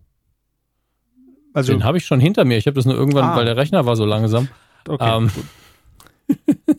Also, 1.53 1.72
Den 1.72 1.84
habe 1.84 1.97
ich 1.97 2.06
schon 2.06 2.19
hinter 2.19 2.45
mir. 2.45 2.57
Ich 2.57 2.68
habe 2.68 2.76
das 2.76 2.85
nur 2.85 2.95
irgendwann, 2.95 3.26
ah. 3.26 3.35
weil 3.35 3.45
der 3.45 3.57
Rechner 3.57 3.85
war 3.85 3.95
so 3.95 4.06
langsam. 4.06 4.49
Okay. 4.88 5.18
Ähm, 5.18 5.31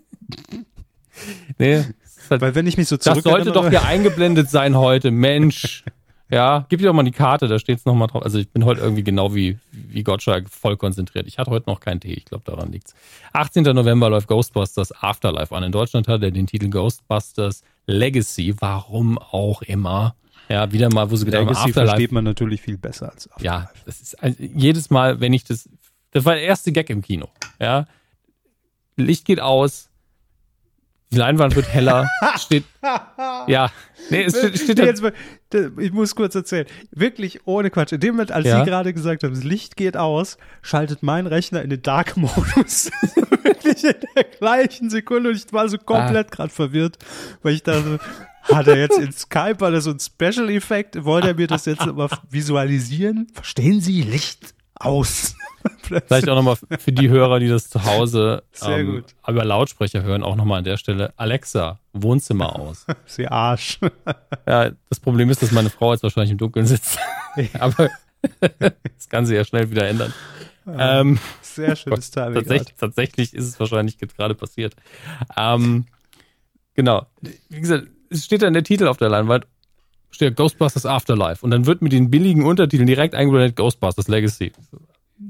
nee, 1.58 1.84
Weil 2.30 2.54
wenn 2.54 2.66
ich 2.66 2.76
mich 2.76 2.88
so 2.88 2.96
zurück 2.96 3.22
Das 3.22 3.24
sollte 3.24 3.52
doch 3.52 3.68
hier 3.68 3.84
eingeblendet 3.84 4.50
sein 4.50 4.76
heute, 4.76 5.10
Mensch. 5.10 5.84
Ja, 6.28 6.66
gib 6.68 6.80
dir 6.80 6.86
doch 6.86 6.92
mal 6.92 7.04
die 7.04 7.12
Karte, 7.12 7.46
da 7.46 7.58
steht 7.58 7.78
es 7.78 7.84
nochmal 7.84 8.08
drauf. 8.08 8.22
Also 8.22 8.38
ich 8.38 8.50
bin 8.50 8.64
heute 8.64 8.80
irgendwie 8.80 9.04
genau 9.04 9.34
wie, 9.34 9.58
wie 9.70 10.02
Gottschalk 10.02 10.50
voll 10.50 10.76
konzentriert. 10.76 11.28
Ich 11.28 11.38
hatte 11.38 11.50
heute 11.52 11.70
noch 11.70 11.78
keinen 11.78 12.00
Tee, 12.00 12.14
ich 12.14 12.24
glaube, 12.24 12.42
daran 12.44 12.72
liegt's. 12.72 12.94
18. 13.32 13.62
November 13.62 14.10
läuft 14.10 14.26
Ghostbusters 14.26 14.92
Afterlife 15.02 15.54
an. 15.54 15.62
In 15.62 15.70
Deutschland 15.70 16.08
hat 16.08 16.22
er 16.22 16.32
den 16.32 16.48
Titel 16.48 16.68
Ghostbusters 16.68 17.62
Legacy, 17.86 18.56
warum 18.58 19.18
auch 19.18 19.62
immer. 19.62 20.16
Ja, 20.48 20.72
wieder 20.72 20.92
mal, 20.92 21.10
wo 21.10 21.16
sie 21.16 21.24
gedacht 21.24 21.46
haben, 21.46 21.48
Afterlife. 21.50 21.72
versteht 21.72 22.12
man 22.12 22.24
natürlich 22.24 22.60
viel 22.60 22.76
besser 22.76 23.12
als 23.12 23.30
Afterlife. 23.30 23.44
Ja, 23.44 23.70
das 23.84 24.00
ist 24.00 24.22
also 24.22 24.36
jedes 24.38 24.90
Mal, 24.90 25.20
wenn 25.20 25.32
ich 25.32 25.44
das, 25.44 25.68
das 26.10 26.24
war 26.24 26.34
der 26.34 26.42
erste 26.42 26.72
Gag 26.72 26.90
im 26.90 27.02
Kino. 27.02 27.28
Ja, 27.60 27.86
Licht 28.96 29.24
geht 29.24 29.40
aus, 29.40 29.90
die 31.12 31.18
Leinwand 31.18 31.54
wird 31.54 31.68
heller. 31.68 32.08
steht. 32.36 32.64
Ja. 33.46 33.70
Nee, 34.10 34.24
es 34.24 34.36
steht. 34.36 34.58
steht 34.58 34.78
nee, 34.78 34.84
jetzt 34.84 35.02
mal, 35.02 35.12
ich 35.78 35.92
muss 35.92 36.14
kurz 36.14 36.34
erzählen. 36.34 36.66
Wirklich 36.90 37.46
ohne 37.46 37.70
Quatsch. 37.70 37.92
In 37.92 38.00
dem 38.00 38.14
Moment, 38.14 38.32
als 38.32 38.46
ja? 38.46 38.58
Sie 38.58 38.64
gerade 38.68 38.92
gesagt 38.92 39.22
haben, 39.22 39.34
das 39.34 39.44
Licht 39.44 39.76
geht 39.76 39.96
aus, 39.96 40.36
schaltet 40.62 41.02
mein 41.02 41.26
Rechner 41.26 41.62
in 41.62 41.70
den 41.70 41.82
Dark-Modus. 41.82 42.90
Wirklich 43.42 43.84
in 43.84 43.94
der 44.16 44.24
gleichen 44.24 44.90
Sekunde. 44.90 45.30
Und 45.30 45.36
ich 45.36 45.52
war 45.52 45.68
so 45.68 45.78
komplett 45.78 46.28
ah. 46.28 46.34
gerade 46.34 46.50
verwirrt, 46.50 46.98
weil 47.42 47.54
ich 47.54 47.62
dachte, 47.62 48.00
hat 48.42 48.66
er 48.66 48.76
jetzt 48.76 48.98
in 48.98 49.12
Skype, 49.12 49.56
das 49.58 49.84
so 49.84 49.90
ein 49.90 50.00
Special-Effekt? 50.00 51.04
Wollte 51.04 51.28
er 51.28 51.34
mir 51.34 51.46
das 51.46 51.66
jetzt 51.66 51.86
immer 51.86 52.08
visualisieren? 52.30 53.28
Verstehen 53.32 53.80
Sie? 53.80 54.02
Licht 54.02 54.54
aus. 54.74 55.36
Vielleicht 55.82 56.28
auch 56.28 56.34
nochmal 56.34 56.56
für 56.78 56.92
die 56.92 57.08
Hörer, 57.08 57.38
die 57.38 57.48
das 57.48 57.68
zu 57.68 57.84
Hause 57.84 58.42
ähm, 58.62 59.04
über 59.26 59.44
Lautsprecher 59.44 60.02
hören, 60.02 60.22
auch 60.22 60.36
nochmal 60.36 60.58
an 60.58 60.64
der 60.64 60.76
Stelle. 60.76 61.12
Alexa, 61.16 61.78
Wohnzimmer 61.92 62.56
aus. 62.56 62.86
Sie 63.06 63.26
Arsch. 63.26 63.78
Ja, 64.46 64.70
das 64.88 65.00
Problem 65.00 65.30
ist, 65.30 65.42
dass 65.42 65.52
meine 65.52 65.70
Frau 65.70 65.92
jetzt 65.92 66.02
wahrscheinlich 66.02 66.32
im 66.32 66.38
Dunkeln 66.38 66.66
sitzt. 66.66 66.98
Aber 67.58 67.90
das 68.58 69.08
kann 69.08 69.26
sie 69.26 69.34
ja 69.34 69.44
schnell 69.44 69.70
wieder 69.70 69.86
ändern. 69.86 70.12
Ja, 70.66 71.00
ähm, 71.00 71.18
sehr 71.42 71.76
schönes 71.76 72.10
Timing. 72.10 72.34
Tatsächlich, 72.34 72.74
tatsächlich 72.76 73.34
ist 73.34 73.44
es 73.46 73.60
wahrscheinlich 73.60 73.98
gerade 73.98 74.34
passiert. 74.34 74.74
Ähm, 75.36 75.86
genau. 76.74 77.06
Wie 77.48 77.60
gesagt, 77.60 77.86
es 78.10 78.24
steht 78.24 78.42
da 78.42 78.48
in 78.48 78.54
der 78.54 78.64
Titel 78.64 78.88
auf 78.88 78.96
der 78.96 79.08
Leinwand 79.08 79.46
steht 80.16 80.36
Ghostbusters 80.36 80.86
Afterlife 80.86 81.44
und 81.44 81.50
dann 81.50 81.66
wird 81.66 81.82
mit 81.82 81.92
den 81.92 82.10
billigen 82.10 82.44
Untertiteln 82.44 82.86
direkt 82.86 83.14
eingeblendet 83.14 83.54
Ghostbusters 83.56 84.08
Legacy. 84.08 84.52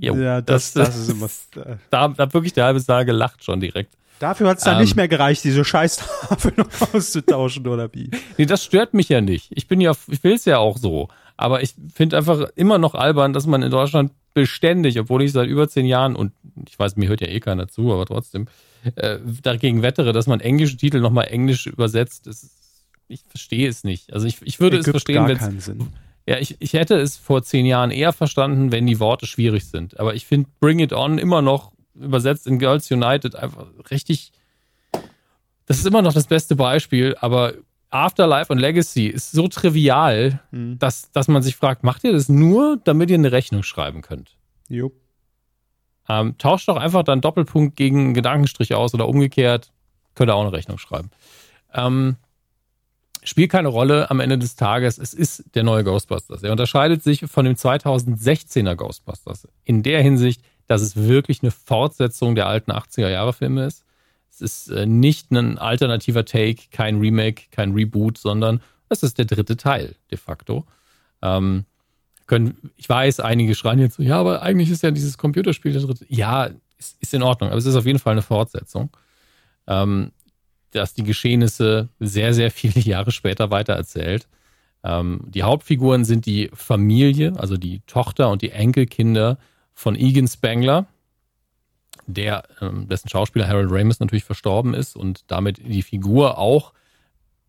Jo, 0.00 0.16
ja, 0.16 0.40
das, 0.40 0.72
das, 0.72 0.88
das, 0.88 0.96
ist 1.08 1.10
immer. 1.10 1.26
Äh, 1.64 1.76
da, 1.90 2.08
da 2.08 2.32
wirklich 2.32 2.52
der 2.52 2.64
halbe 2.64 2.80
Saal 2.80 3.04
gelacht 3.04 3.44
schon 3.44 3.60
direkt. 3.60 3.94
Dafür 4.18 4.48
hat 4.48 4.58
es 4.58 4.64
dann 4.64 4.76
ähm, 4.76 4.82
nicht 4.82 4.96
mehr 4.96 5.08
gereicht, 5.08 5.44
diese 5.44 5.64
Scheißtafel 5.64 6.54
noch 6.56 6.68
auszutauschen, 6.94 7.66
oder 7.66 7.92
wie? 7.92 8.10
Nee, 8.38 8.46
das 8.46 8.64
stört 8.64 8.94
mich 8.94 9.08
ja 9.08 9.20
nicht. 9.20 9.48
Ich 9.50 9.68
bin 9.68 9.80
ja, 9.80 9.92
ich 10.08 10.24
will 10.24 10.34
es 10.34 10.46
ja 10.46 10.58
auch 10.58 10.78
so. 10.78 11.08
Aber 11.36 11.62
ich 11.62 11.74
finde 11.94 12.16
einfach 12.16 12.48
immer 12.56 12.78
noch 12.78 12.94
albern, 12.94 13.34
dass 13.34 13.46
man 13.46 13.62
in 13.62 13.70
Deutschland 13.70 14.12
beständig, 14.32 14.98
obwohl 14.98 15.22
ich 15.22 15.32
seit 15.32 15.48
über 15.48 15.68
zehn 15.68 15.84
Jahren 15.84 16.16
und 16.16 16.32
ich 16.66 16.78
weiß, 16.78 16.96
mir 16.96 17.08
hört 17.08 17.20
ja 17.20 17.28
eh 17.28 17.40
keiner 17.40 17.68
zu, 17.68 17.92
aber 17.92 18.06
trotzdem 18.06 18.46
äh, 18.94 19.18
dagegen 19.42 19.82
wettere, 19.82 20.14
dass 20.14 20.26
man 20.26 20.40
englische 20.40 20.78
Titel 20.78 21.00
nochmal 21.00 21.28
englisch 21.28 21.66
übersetzt. 21.66 22.26
Ist 22.26 22.52
ich 23.08 23.22
verstehe 23.28 23.68
es 23.68 23.84
nicht. 23.84 24.12
Also 24.12 24.26
ich, 24.26 24.38
ich 24.42 24.60
würde 24.60 24.78
es 24.78 24.88
verstehen, 24.88 25.28
wenn 25.28 25.38
Ja, 26.26 26.38
ich, 26.38 26.56
ich 26.58 26.72
hätte 26.72 26.96
es 26.96 27.16
vor 27.16 27.42
zehn 27.42 27.66
Jahren 27.66 27.92
eher 27.92 28.12
verstanden, 28.12 28.72
wenn 28.72 28.86
die 28.86 28.98
Worte 28.98 29.26
schwierig 29.26 29.66
sind. 29.66 29.98
Aber 30.00 30.14
ich 30.14 30.26
finde 30.26 30.50
Bring 30.60 30.80
It 30.80 30.92
On 30.92 31.18
immer 31.18 31.40
noch 31.40 31.72
übersetzt 31.94 32.46
in 32.46 32.58
Girls 32.58 32.90
United 32.90 33.36
einfach 33.36 33.66
richtig. 33.90 34.32
Das 35.66 35.78
ist 35.78 35.86
immer 35.86 36.02
noch 36.02 36.12
das 36.12 36.26
beste 36.26 36.56
Beispiel, 36.56 37.16
aber 37.20 37.54
Afterlife 37.90 38.52
und 38.52 38.58
Legacy 38.58 39.06
ist 39.06 39.32
so 39.32 39.48
trivial, 39.48 40.40
mhm. 40.50 40.78
dass, 40.78 41.10
dass 41.12 41.28
man 41.28 41.42
sich 41.42 41.56
fragt, 41.56 41.84
macht 41.84 42.04
ihr 42.04 42.12
das 42.12 42.28
nur, 42.28 42.78
damit 42.84 43.10
ihr 43.10 43.14
eine 43.14 43.32
Rechnung 43.32 43.62
schreiben 43.62 44.02
könnt? 44.02 44.36
Jo. 44.68 44.92
Ähm, 46.08 46.36
tauscht 46.38 46.68
doch 46.68 46.76
einfach 46.76 47.02
dann 47.02 47.20
Doppelpunkt 47.20 47.76
gegen 47.76 48.14
Gedankenstrich 48.14 48.74
aus 48.74 48.94
oder 48.94 49.08
umgekehrt, 49.08 49.72
könnt 50.14 50.30
ihr 50.30 50.34
auch 50.34 50.42
eine 50.42 50.52
Rechnung 50.52 50.78
schreiben. 50.78 51.10
Ähm, 51.72 52.16
spielt 53.26 53.50
keine 53.50 53.68
Rolle 53.68 54.10
am 54.10 54.20
Ende 54.20 54.38
des 54.38 54.54
Tages. 54.54 54.98
Es 54.98 55.12
ist 55.12 55.54
der 55.54 55.64
neue 55.64 55.84
Ghostbusters. 55.84 56.42
Er 56.42 56.52
unterscheidet 56.52 57.02
sich 57.02 57.26
von 57.26 57.44
dem 57.44 57.54
2016er 57.54 58.76
Ghostbusters 58.76 59.48
in 59.64 59.82
der 59.82 60.02
Hinsicht, 60.02 60.42
dass 60.68 60.80
es 60.80 60.96
wirklich 60.96 61.42
eine 61.42 61.50
Fortsetzung 61.50 62.34
der 62.34 62.46
alten 62.46 62.70
80er 62.70 63.08
Jahre 63.08 63.32
Filme 63.32 63.66
ist. 63.66 63.84
Es 64.30 64.40
ist 64.40 64.68
äh, 64.68 64.86
nicht 64.86 65.30
ein 65.32 65.58
alternativer 65.58 66.24
Take, 66.24 66.68
kein 66.70 66.98
Remake, 66.98 67.44
kein 67.50 67.72
Reboot, 67.72 68.18
sondern 68.18 68.60
es 68.88 69.02
ist 69.02 69.18
der 69.18 69.24
dritte 69.24 69.56
Teil 69.56 69.96
de 70.10 70.18
facto. 70.18 70.64
Ähm, 71.22 71.64
können, 72.26 72.70
ich 72.76 72.88
weiß, 72.88 73.20
einige 73.20 73.54
schreien 73.54 73.78
jetzt 73.78 73.96
so, 73.96 74.02
ja, 74.02 74.18
aber 74.18 74.42
eigentlich 74.42 74.70
ist 74.70 74.82
ja 74.82 74.90
dieses 74.90 75.18
Computerspiel 75.18 75.72
der 75.72 75.82
dritte. 75.82 76.04
Ja, 76.08 76.50
ist, 76.78 76.96
ist 77.00 77.14
in 77.14 77.22
Ordnung, 77.22 77.50
aber 77.50 77.58
es 77.58 77.66
ist 77.66 77.76
auf 77.76 77.86
jeden 77.86 77.98
Fall 77.98 78.12
eine 78.12 78.22
Fortsetzung. 78.22 78.90
Ähm, 79.66 80.12
dass 80.72 80.94
die 80.94 81.04
Geschehnisse 81.04 81.88
sehr, 82.00 82.34
sehr 82.34 82.50
viele 82.50 82.80
Jahre 82.80 83.10
später 83.10 83.50
weitererzählt. 83.50 84.28
Ähm, 84.84 85.22
die 85.26 85.42
Hauptfiguren 85.42 86.04
sind 86.04 86.26
die 86.26 86.50
Familie, 86.52 87.32
also 87.36 87.56
die 87.56 87.80
Tochter 87.86 88.30
und 88.30 88.42
die 88.42 88.50
Enkelkinder 88.50 89.38
von 89.74 89.96
Egan 89.96 90.28
Spangler, 90.28 90.86
der, 92.06 92.44
ähm, 92.60 92.88
dessen 92.88 93.08
Schauspieler 93.08 93.48
Harold 93.48 93.70
Ramis 93.70 94.00
natürlich 94.00 94.24
verstorben 94.24 94.74
ist 94.74 94.96
und 94.96 95.24
damit 95.26 95.58
die 95.58 95.82
Figur 95.82 96.38
auch 96.38 96.72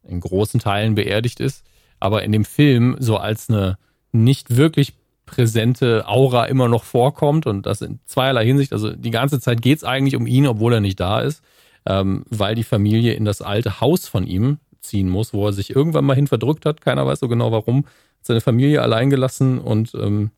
in 0.03 0.19
großen 0.19 0.60
Teilen 0.60 0.95
beerdigt 0.95 1.39
ist, 1.39 1.64
aber 1.99 2.23
in 2.23 2.31
dem 2.31 2.45
Film 2.45 2.95
so 2.99 3.18
als 3.18 3.49
eine 3.49 3.77
nicht 4.11 4.56
wirklich 4.56 4.94
präsente 5.26 6.07
Aura 6.07 6.45
immer 6.45 6.69
noch 6.69 6.85
vorkommt 6.85 7.45
und 7.45 7.65
das 7.65 7.81
in 7.81 7.99
zweierlei 8.06 8.45
Hinsicht. 8.45 8.73
Also 8.73 8.94
die 8.94 9.11
ganze 9.11 9.39
Zeit 9.39 9.61
geht 9.61 9.77
es 9.77 9.84
eigentlich 9.84 10.15
um 10.15 10.26
ihn, 10.26 10.48
obwohl 10.48 10.73
er 10.73 10.80
nicht 10.80 10.99
da 10.99 11.19
ist 11.19 11.44
ähm, 11.88 12.26
weil 12.30 12.55
die 12.55 12.64
Familie 12.64 13.14
in 13.14 13.23
das 13.23 13.41
alte 13.41 13.80
Haus 13.80 14.07
von 14.07 14.27
ihm 14.27 14.59
ziehen 14.81 15.09
muss, 15.09 15.34
wo 15.34 15.47
er 15.47 15.53
sich 15.53 15.76
irgendwann 15.76 16.05
mal 16.05 16.15
hin 16.15 16.27
verdrückt 16.27 16.65
hat. 16.65 16.81
Keiner 16.81 17.05
weiß 17.05 17.19
so 17.19 17.27
genau 17.27 17.51
warum. 17.51 17.85
Hat 17.85 18.26
seine 18.26 18.41
Familie 18.41 18.81
allein 18.81 19.09
gelassen 19.09 19.57
und 19.57 19.93
ähm, 19.95 20.31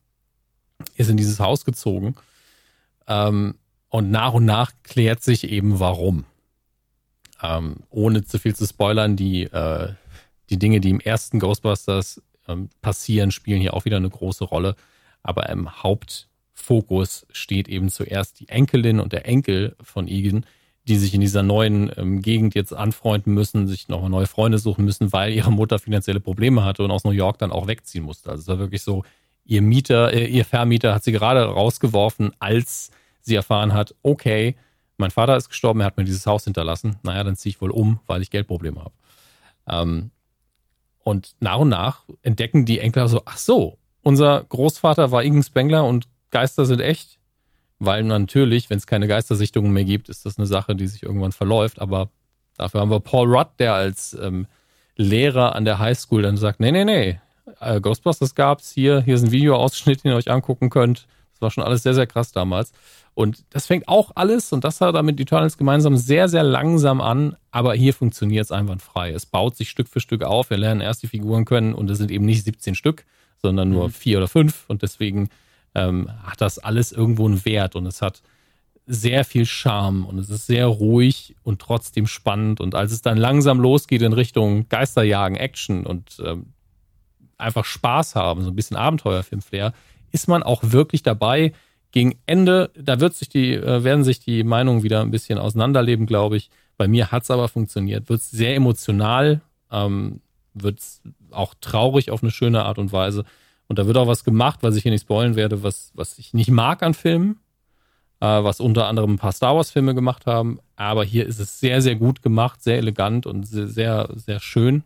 ist 0.95 1.09
in 1.09 1.17
dieses 1.17 1.39
Haus 1.39 1.65
gezogen. 1.65 2.15
Ähm, 3.07 3.55
und 3.89 4.11
nach 4.11 4.33
und 4.33 4.45
nach 4.45 4.71
klärt 4.83 5.23
sich 5.23 5.49
eben 5.49 5.79
warum. 5.79 6.25
Ähm, 7.41 7.77
ohne 7.89 8.23
zu 8.23 8.37
viel 8.37 8.55
zu 8.55 8.67
spoilern, 8.67 9.15
die, 9.15 9.43
äh, 9.43 9.93
die 10.51 10.59
Dinge, 10.59 10.79
die 10.81 10.91
im 10.91 10.99
ersten 10.99 11.39
Ghostbusters 11.39 12.21
ähm, 12.47 12.69
passieren, 12.81 13.31
spielen 13.31 13.61
hier 13.61 13.73
auch 13.73 13.85
wieder 13.85 13.97
eine 13.97 14.09
große 14.09 14.43
Rolle. 14.43 14.75
Aber 15.23 15.49
im 15.49 15.81
Haupt 15.81 16.27
Fokus 16.53 17.25
steht 17.31 17.67
eben 17.67 17.89
zuerst 17.89 18.39
die 18.39 18.49
Enkelin 18.49 18.99
und 18.99 19.13
der 19.13 19.25
Enkel 19.25 19.75
von 19.81 20.07
Egan, 20.07 20.45
die 20.89 20.97
sich 20.97 21.13
in 21.13 21.21
dieser 21.21 21.43
neuen 21.43 21.91
ähm, 21.97 22.21
Gegend 22.21 22.55
jetzt 22.55 22.73
anfreunden 22.73 23.33
müssen, 23.33 23.67
sich 23.67 23.87
noch 23.87 24.07
neue 24.09 24.25
Freunde 24.25 24.57
suchen 24.57 24.83
müssen, 24.83 25.13
weil 25.13 25.31
ihre 25.31 25.51
Mutter 25.51 25.77
finanzielle 25.77 26.19
Probleme 26.19 26.65
hatte 26.65 26.83
und 26.83 26.89
aus 26.89 27.03
New 27.03 27.11
York 27.11 27.37
dann 27.37 27.51
auch 27.51 27.67
wegziehen 27.67 28.03
musste. 28.03 28.31
Also 28.31 28.41
es 28.41 28.47
war 28.47 28.57
wirklich 28.57 28.81
so, 28.81 29.03
ihr 29.45 29.61
Mieter, 29.61 30.11
äh, 30.11 30.25
ihr 30.25 30.45
Vermieter 30.45 30.95
hat 30.95 31.03
sie 31.03 31.11
gerade 31.11 31.45
rausgeworfen, 31.45 32.31
als 32.39 32.89
sie 33.21 33.35
erfahren 33.35 33.73
hat, 33.73 33.93
okay, 34.01 34.55
mein 34.97 35.11
Vater 35.11 35.37
ist 35.37 35.49
gestorben, 35.49 35.79
er 35.79 35.85
hat 35.85 35.97
mir 35.97 36.05
dieses 36.05 36.25
Haus 36.25 36.43
hinterlassen. 36.43 36.97
Naja, 37.03 37.23
dann 37.23 37.35
ziehe 37.35 37.51
ich 37.51 37.61
wohl 37.61 37.71
um, 37.71 37.99
weil 38.07 38.23
ich 38.23 38.31
Geldprobleme 38.31 38.79
habe. 38.79 38.93
Ähm, 39.67 40.09
und 41.03 41.35
nach 41.39 41.59
und 41.59 41.69
nach 41.69 42.03
entdecken 42.23 42.65
die 42.65 42.79
Enkel 42.79 43.07
so, 43.07 43.21
ach 43.25 43.37
so, 43.37 43.77
unser 44.01 44.43
Großvater 44.43 45.11
war 45.11 45.23
Igen 45.23 45.43
Spengler 45.43 45.85
und 45.85 46.07
Geister 46.31 46.65
sind 46.65 46.81
echt. 46.81 47.18
Weil 47.79 48.03
natürlich, 48.03 48.69
wenn 48.69 48.77
es 48.77 48.87
keine 48.87 49.07
Geistersichtungen 49.07 49.71
mehr 49.71 49.85
gibt, 49.85 50.09
ist 50.09 50.25
das 50.25 50.37
eine 50.37 50.47
Sache, 50.47 50.75
die 50.75 50.87
sich 50.87 51.03
irgendwann 51.03 51.31
verläuft. 51.31 51.79
Aber 51.79 52.09
dafür 52.57 52.81
haben 52.81 52.91
wir 52.91 52.99
Paul 52.99 53.33
Rudd, 53.33 53.47
der 53.57 53.73
als 53.73 54.13
ähm, 54.21 54.47
Lehrer 54.95 55.55
an 55.55 55.63
der 55.63 55.79
Highschool 55.79 56.21
dann 56.21 56.35
sagt, 56.35 56.59
nee, 56.59 56.71
nee, 56.71 56.83
nee, 56.83 57.19
äh, 57.59 57.79
Ghostbusters 57.79 58.35
gab's 58.35 58.71
hier, 58.71 59.01
hier 59.01 59.15
ist 59.15 59.23
ein 59.23 59.31
Videoausschnitt, 59.31 60.03
den 60.03 60.11
ihr 60.11 60.17
euch 60.17 60.29
angucken 60.29 60.69
könnt. 60.69 61.07
Das 61.33 61.41
war 61.41 61.51
schon 61.51 61.63
alles 61.63 61.83
sehr, 61.83 61.93
sehr 61.93 62.07
krass 62.07 62.31
damals. 62.31 62.73
Und 63.13 63.43
das 63.49 63.65
fängt 63.65 63.87
auch 63.87 64.11
alles, 64.15 64.53
und 64.53 64.63
das 64.63 64.81
hat 64.81 64.95
er 64.95 65.03
mit 65.03 65.19
Eternals 65.19 65.57
gemeinsam, 65.57 65.97
sehr, 65.97 66.29
sehr 66.29 66.43
langsam 66.43 67.01
an, 67.01 67.35
aber 67.51 67.73
hier 67.73 67.93
funktioniert 67.93 68.45
es 68.45 68.51
einwandfrei. 68.51 69.11
Es 69.11 69.25
baut 69.25 69.55
sich 69.55 69.69
Stück 69.69 69.87
für 69.87 69.99
Stück 69.99 70.23
auf, 70.23 70.49
wir 70.49 70.57
lernen 70.57 70.81
erst 70.81 71.03
die 71.03 71.07
Figuren 71.07 71.45
können 71.45 71.73
und 71.73 71.89
es 71.89 71.97
sind 71.97 72.11
eben 72.11 72.25
nicht 72.25 72.43
17 72.43 72.75
Stück, 72.75 73.05
sondern 73.41 73.69
nur 73.69 73.87
mhm. 73.87 73.91
vier 73.91 74.17
oder 74.17 74.27
fünf 74.27 74.65
und 74.67 74.83
deswegen 74.83 75.29
ähm, 75.75 76.09
hat 76.23 76.41
das 76.41 76.59
alles 76.59 76.91
irgendwo 76.91 77.25
einen 77.25 77.43
Wert 77.45 77.75
und 77.75 77.85
es 77.85 78.01
hat 78.01 78.21
sehr 78.91 79.23
viel 79.23 79.45
Charme 79.45 80.03
und 80.03 80.17
es 80.17 80.31
ist 80.31 80.47
sehr 80.47 80.65
ruhig 80.65 81.35
und 81.43 81.61
trotzdem 81.61 82.07
spannend. 82.07 82.59
Und 82.59 82.73
als 82.73 82.91
es 82.91 83.03
dann 83.03 83.17
langsam 83.17 83.59
losgeht 83.59 84.01
in 84.01 84.13
Richtung 84.13 84.67
Geisterjagen, 84.67 85.37
Action 85.37 85.85
und 85.85 86.17
ähm, 86.25 86.53
einfach 87.37 87.65
Spaß 87.65 88.15
haben, 88.15 88.41
so 88.41 88.49
ein 88.49 88.55
bisschen 88.55 88.77
Abenteuerfilm-Flair, 88.77 89.73
ist 90.11 90.27
man 90.27 90.41
auch 90.41 90.63
wirklich 90.63 91.03
dabei. 91.03 91.53
Gegen 91.91 92.15
Ende, 92.25 92.71
da 92.75 92.99
wird 92.99 93.13
sich 93.13 93.29
die, 93.29 93.53
äh, 93.53 93.83
werden 93.83 94.03
sich 94.03 94.19
die 94.19 94.43
Meinungen 94.43 94.81
wieder 94.81 95.01
ein 95.01 95.11
bisschen 95.11 95.37
auseinanderleben, 95.37 96.07
glaube 96.07 96.37
ich. 96.37 96.49
Bei 96.75 96.87
mir 96.87 97.11
hat 97.11 97.23
es 97.23 97.31
aber 97.31 97.47
funktioniert. 97.47 98.09
Wird 98.09 98.21
sehr 98.21 98.55
emotional, 98.55 99.41
ähm, 99.71 100.21
wird 100.55 100.81
auch 101.29 101.53
traurig 101.61 102.09
auf 102.09 102.23
eine 102.23 102.31
schöne 102.31 102.63
Art 102.63 102.79
und 102.79 102.91
Weise. 102.91 103.23
Und 103.69 103.77
da 103.77 103.85
wird 103.85 103.97
auch 103.97 104.07
was 104.07 104.23
gemacht, 104.23 104.59
was 104.61 104.75
ich 104.75 104.83
hier 104.83 104.91
nicht 104.91 105.03
spoilen 105.03 105.35
werde, 105.35 105.63
was, 105.63 105.91
was 105.93 106.17
ich 106.17 106.33
nicht 106.33 106.49
mag 106.49 106.81
an 106.81 106.95
Filmen, 106.95 107.39
äh, 108.19 108.25
was 108.25 108.59
unter 108.59 108.87
anderem 108.87 109.13
ein 109.13 109.19
paar 109.19 109.31
Star 109.31 109.55
Wars-Filme 109.55 109.93
gemacht 109.93 110.25
haben. 110.25 110.59
Aber 110.75 111.03
hier 111.03 111.25
ist 111.27 111.39
es 111.39 111.59
sehr, 111.59 111.81
sehr 111.81 111.95
gut 111.95 112.23
gemacht, 112.23 112.63
sehr 112.63 112.77
elegant 112.77 113.27
und 113.27 113.45
sehr, 113.45 113.67
sehr, 113.67 114.09
sehr 114.15 114.39
schön, 114.39 114.83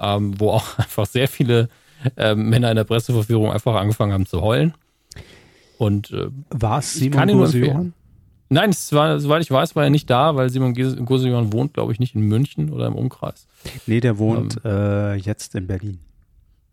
ähm, 0.00 0.38
wo 0.38 0.50
auch 0.50 0.78
einfach 0.78 1.06
sehr 1.06 1.28
viele 1.28 1.68
äh, 2.16 2.34
Männer 2.34 2.70
in 2.70 2.76
der 2.76 2.84
Presseverführung 2.84 3.52
einfach 3.52 3.76
angefangen 3.76 4.12
haben 4.12 4.26
zu 4.26 4.42
heulen. 4.42 4.74
Und 5.78 6.10
äh, 6.10 6.26
war 6.50 6.80
es 6.80 6.94
Simon 6.94 7.28
Gosejohann? 7.28 7.94
Nein, 8.50 8.70
es 8.70 8.92
war, 8.92 9.20
soweit 9.20 9.42
ich 9.42 9.50
weiß, 9.50 9.76
war 9.76 9.84
er 9.84 9.90
nicht 9.90 10.10
da, 10.10 10.34
weil 10.34 10.50
Simon 10.50 10.74
Gosejohann 10.74 11.52
wohnt, 11.52 11.74
glaube 11.74 11.92
ich, 11.92 12.00
nicht 12.00 12.16
in 12.16 12.22
München 12.22 12.70
oder 12.70 12.86
im 12.86 12.94
Umkreis. 12.94 13.46
Nee, 13.86 14.00
der 14.00 14.18
wohnt 14.18 14.58
ähm, 14.64 14.70
äh, 14.70 15.14
jetzt 15.16 15.54
in 15.54 15.66
Berlin. 15.66 16.00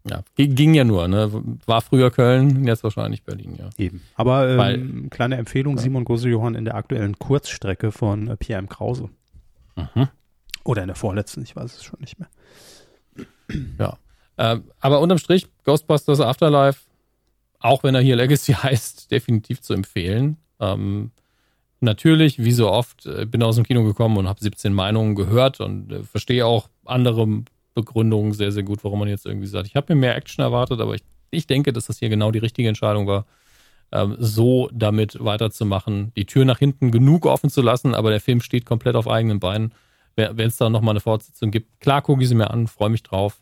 Ja, 0.08 0.24
ging 0.36 0.76
ja 0.76 0.84
nur, 0.84 1.08
ne? 1.08 1.32
War 1.66 1.82
früher 1.82 2.12
Köln, 2.12 2.68
jetzt 2.68 2.84
wahrscheinlich 2.84 3.24
Berlin, 3.24 3.56
ja. 3.58 3.70
Eben. 3.78 4.02
Aber 4.14 4.48
ähm, 4.50 4.58
Weil, 4.58 5.10
kleine 5.10 5.38
Empfehlung, 5.38 5.78
ja. 5.78 5.82
Simon 5.82 6.06
Gose-Johann 6.06 6.54
in 6.54 6.64
der 6.64 6.76
aktuellen 6.76 7.18
Kurzstrecke 7.18 7.92
von 7.92 8.28
äh, 8.28 8.38
Pierre 8.38 8.60
M. 8.60 8.70
Krause. 8.70 9.10
Mhm. 9.76 10.08
Oder 10.64 10.84
in 10.84 10.88
der 10.88 10.96
vorletzten, 10.96 11.42
ich 11.42 11.56
weiß 11.56 11.76
es 11.76 11.84
schon 11.84 12.00
nicht 12.00 12.20
mehr. 12.20 12.30
Ja. 13.80 13.98
Äh, 14.38 14.60
aber 14.80 15.00
unterm 15.00 15.18
Strich, 15.18 15.48
Ghostbusters 15.64 16.20
Afterlife, 16.20 16.82
auch 17.60 17.84
wenn 17.84 17.96
er 17.96 18.02
hier 18.02 18.16
Legacy 18.16 18.54
heißt, 18.64 19.12
definitiv 19.12 19.62
zu 19.62 19.74
empfehlen. 19.74 20.38
Ähm, 20.60 21.12
natürlich, 21.80 22.44
wie 22.44 22.52
so 22.52 22.70
oft, 22.70 23.06
äh, 23.08 23.26
bin 23.26 23.42
aus 23.42 23.56
dem 23.56 23.66
Kino 23.66 23.84
gekommen 23.84 24.18
und 24.18 24.28
habe 24.28 24.40
17 24.42 24.74
Meinungen 24.74 25.16
gehört 25.16 25.60
und 25.62 25.92
äh, 25.92 26.04
verstehe 26.04 26.46
auch 26.46 26.70
andere 26.86 27.44
Begründung 27.76 28.34
sehr, 28.34 28.52
sehr 28.52 28.64
gut, 28.64 28.84
warum 28.84 29.00
man 29.00 29.08
jetzt 29.08 29.26
irgendwie 29.26 29.48
sagt, 29.48 29.68
ich 29.68 29.76
habe 29.76 29.94
mir 29.94 30.00
mehr 30.00 30.16
Action 30.16 30.44
erwartet, 30.44 30.82
aber 30.82 30.96
ich, 30.96 31.04
ich 31.30 31.46
denke, 31.46 31.74
dass 31.74 31.86
das 31.86 32.00
hier 32.00 32.10
genau 32.10 32.32
die 32.32 32.40
richtige 32.40 32.68
Entscheidung 32.68 33.06
war, 33.06 33.26
ähm, 33.92 34.16
so 34.18 34.70
damit 34.74 35.24
weiterzumachen, 35.24 36.12
die 36.16 36.26
Tür 36.26 36.46
nach 36.46 36.58
hinten 36.58 36.90
genug 36.90 37.26
offen 37.26 37.50
zu 37.52 37.62
lassen, 37.62 37.94
aber 37.94 38.10
der 38.10 38.22
Film 38.22 38.42
steht 38.42 38.66
komplett 38.66 38.96
auf 38.96 39.08
eigenen 39.08 39.40
Beinen. 39.40 39.74
Wenn 40.16 40.48
es 40.48 40.56
da 40.56 40.70
nochmal 40.70 40.94
eine 40.94 41.02
Fortsetzung 41.02 41.52
gibt, 41.52 41.82
klar 41.82 42.02
gucke 42.02 42.24
ich 42.24 42.30
sie 42.30 42.36
mir 42.36 42.50
an, 42.50 42.68
freue 42.68 42.90
mich 42.90 43.04
drauf. 43.04 43.42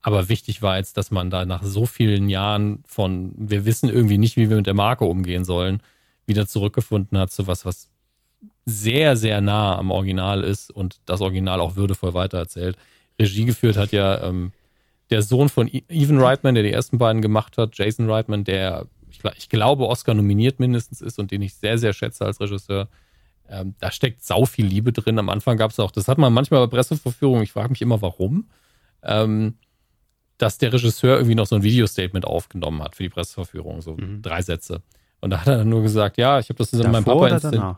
Aber 0.00 0.28
wichtig 0.28 0.62
war 0.62 0.76
jetzt, 0.76 0.96
dass 0.96 1.10
man 1.10 1.28
da 1.28 1.44
nach 1.44 1.64
so 1.64 1.86
vielen 1.86 2.28
Jahren 2.28 2.84
von, 2.86 3.32
wir 3.36 3.64
wissen 3.64 3.88
irgendwie 3.88 4.18
nicht, 4.18 4.36
wie 4.36 4.48
wir 4.48 4.56
mit 4.56 4.66
der 4.66 4.74
Marke 4.74 5.06
umgehen 5.06 5.44
sollen, 5.44 5.82
wieder 6.24 6.46
zurückgefunden 6.46 7.18
hat 7.18 7.32
zu 7.32 7.48
was, 7.48 7.64
was 7.64 7.88
sehr, 8.64 9.16
sehr 9.16 9.40
nah 9.40 9.76
am 9.76 9.90
Original 9.90 10.44
ist 10.44 10.70
und 10.70 11.00
das 11.06 11.20
Original 11.20 11.60
auch 11.60 11.74
würdevoll 11.76 12.14
weitererzählt. 12.14 12.76
Regie 13.20 13.44
geführt 13.44 13.76
hat 13.76 13.92
ja 13.92 14.22
ähm, 14.24 14.52
der 15.10 15.22
Sohn 15.22 15.48
von 15.48 15.70
Evan 15.88 16.20
Reitman, 16.20 16.54
der 16.54 16.64
die 16.64 16.72
ersten 16.72 16.98
beiden 16.98 17.22
gemacht 17.22 17.58
hat, 17.58 17.76
Jason 17.76 18.10
Reitman, 18.10 18.44
der 18.44 18.86
ich, 19.10 19.20
ich 19.36 19.48
glaube 19.48 19.86
Oscar 19.86 20.14
nominiert 20.14 20.58
mindestens 20.60 21.00
ist 21.00 21.18
und 21.18 21.30
den 21.30 21.42
ich 21.42 21.54
sehr, 21.54 21.78
sehr 21.78 21.92
schätze 21.92 22.24
als 22.24 22.40
Regisseur. 22.40 22.88
Ähm, 23.48 23.74
da 23.78 23.90
steckt 23.90 24.24
sau 24.24 24.46
viel 24.46 24.66
Liebe 24.66 24.92
drin. 24.92 25.18
Am 25.18 25.28
Anfang 25.28 25.56
gab 25.56 25.70
es 25.70 25.78
auch, 25.78 25.90
das 25.90 26.08
hat 26.08 26.18
man 26.18 26.32
manchmal 26.32 26.66
bei 26.66 26.76
Presseverführungen, 26.76 27.42
ich 27.42 27.52
frage 27.52 27.70
mich 27.70 27.82
immer, 27.82 28.00
warum, 28.00 28.48
ähm, 29.02 29.58
dass 30.38 30.58
der 30.58 30.72
Regisseur 30.72 31.16
irgendwie 31.16 31.34
noch 31.34 31.46
so 31.46 31.54
ein 31.56 31.62
Videostatement 31.62 32.24
aufgenommen 32.24 32.82
hat 32.82 32.96
für 32.96 33.02
die 33.02 33.08
Presseverführung, 33.08 33.82
so 33.82 33.96
mhm. 33.96 34.22
drei 34.22 34.42
Sätze. 34.42 34.82
Und 35.20 35.30
da 35.30 35.40
hat 35.40 35.46
er 35.46 35.58
dann 35.58 35.68
nur 35.68 35.82
gesagt, 35.82 36.16
ja, 36.16 36.38
ich 36.38 36.48
habe 36.48 36.58
das 36.58 36.70
zusammen 36.70 36.92
mit 36.92 37.06
meinem 37.06 37.18
Papa 37.18 37.28
inszeniert. 37.28 37.76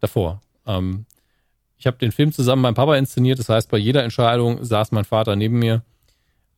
Davor. 0.00 0.40
Ähm, 0.66 1.06
ich 1.82 1.86
habe 1.88 1.98
den 1.98 2.12
Film 2.12 2.30
zusammen 2.30 2.62
mit 2.62 2.68
meinem 2.68 2.74
Papa 2.76 2.96
inszeniert. 2.96 3.40
Das 3.40 3.48
heißt, 3.48 3.68
bei 3.68 3.76
jeder 3.76 4.04
Entscheidung 4.04 4.64
saß 4.64 4.92
mein 4.92 5.04
Vater 5.04 5.34
neben 5.34 5.58
mir. 5.58 5.82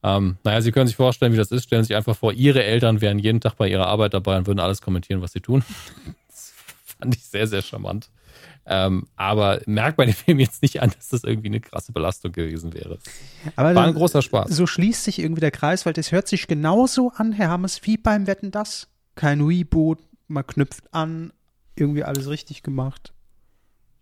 Ähm, 0.02 0.36
naja, 0.44 0.60
Sie 0.60 0.70
können 0.70 0.86
sich 0.86 0.96
vorstellen, 0.96 1.32
wie 1.32 1.38
das 1.38 1.50
ist. 1.50 1.64
Stellen 1.64 1.82
Sie 1.82 1.88
sich 1.88 1.96
einfach 1.96 2.14
vor, 2.14 2.34
Ihre 2.34 2.62
Eltern 2.62 3.00
wären 3.00 3.18
jeden 3.18 3.40
Tag 3.40 3.56
bei 3.56 3.66
ihrer 3.66 3.86
Arbeit 3.86 4.12
dabei 4.12 4.36
und 4.36 4.46
würden 4.46 4.60
alles 4.60 4.82
kommentieren, 4.82 5.22
was 5.22 5.32
sie 5.32 5.40
tun. 5.40 5.64
das 6.28 6.52
fand 6.84 7.16
ich 7.16 7.24
sehr, 7.24 7.46
sehr 7.46 7.62
charmant. 7.62 8.10
Ähm, 8.66 9.06
aber 9.16 9.62
merkt 9.64 9.96
bei 9.96 10.04
dem 10.04 10.14
Film 10.14 10.40
jetzt 10.40 10.60
nicht 10.60 10.82
an, 10.82 10.92
dass 10.94 11.08
das 11.08 11.24
irgendwie 11.24 11.48
eine 11.48 11.60
krasse 11.60 11.92
Belastung 11.92 12.32
gewesen 12.32 12.74
wäre. 12.74 12.98
Aber 13.56 13.74
War 13.74 13.86
ein 13.86 13.94
großer 13.94 14.20
Spaß. 14.20 14.50
So 14.50 14.66
schließt 14.66 15.04
sich 15.04 15.20
irgendwie 15.20 15.40
der 15.40 15.52
Kreis, 15.52 15.86
weil 15.86 15.94
das 15.94 16.12
hört 16.12 16.28
sich 16.28 16.48
genauso 16.48 17.12
an, 17.16 17.32
Herr 17.32 17.48
Hammes, 17.48 17.80
wie 17.84 17.96
beim 17.96 18.26
Wetten 18.26 18.50
das. 18.50 18.88
Kein 19.14 19.40
Reboot, 19.40 20.00
man 20.28 20.46
knüpft 20.46 20.92
an, 20.92 21.32
irgendwie 21.76 22.04
alles 22.04 22.28
richtig 22.28 22.62
gemacht. 22.62 23.13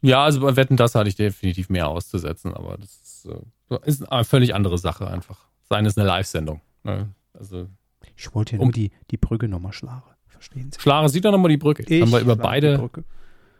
Ja, 0.03 0.25
also 0.25 0.41
bei 0.41 0.57
Wetten, 0.57 0.77
das 0.77 0.95
hatte 0.95 1.09
ich 1.09 1.15
definitiv 1.15 1.71
mehr 1.71 1.89
auszusetzen, 1.89 2.53
aber 2.53 2.77
das 2.77 2.91
ist, 2.91 3.29
äh, 3.71 3.79
ist 3.85 4.11
eine 4.11 4.25
völlig 4.25 4.55
andere 4.55 4.77
Sache 4.77 5.07
einfach. 5.07 5.39
Sein 5.69 5.87
ist 5.87 5.97
eine 5.97 6.07
Live-Sendung. 6.07 6.61
Ne? 6.83 7.09
Also, 7.33 7.69
ich 8.17 8.35
wollte 8.35 8.57
ja 8.57 8.59
um, 8.59 8.67
nur 8.67 8.73
die, 8.73 8.91
die 9.11 9.17
Brücke 9.17 9.49
nochmal 9.49 9.73
schlage. 9.73 10.03
Verstehen 10.27 10.71
Sie? 10.73 10.81
Schlage 10.81 11.09
sieht 11.09 11.25
doch 11.25 11.31
nochmal 11.31 11.51
die 11.51 11.57
Brücke. 11.57 11.85
Ich 11.87 12.03
haben 12.03 12.11
wir 12.11 12.21
über 12.21 12.37
beide, 12.37 12.91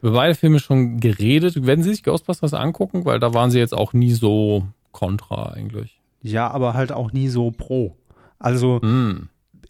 über 0.03 0.13
beide 0.13 0.35
Filme 0.35 0.59
schon 0.59 0.99
geredet. 0.99 1.65
Werden 1.65 1.83
Sie 1.85 1.91
sich 1.91 2.03
Ghostbusters 2.03 2.55
angucken? 2.55 3.05
Weil 3.05 3.21
da 3.21 3.33
waren 3.35 3.53
Sie 3.53 3.59
jetzt 3.59 3.75
auch 3.75 3.93
nie 3.93 4.13
so 4.13 4.67
kontra 4.91 5.53
eigentlich. 5.53 6.01
Ja, 6.23 6.51
aber 6.51 6.75
halt 6.75 6.93
auch 6.93 7.13
nie 7.13 7.29
so 7.29 7.53
pro. 7.53 7.97
Also, 8.39 8.81
mm. 8.81 9.29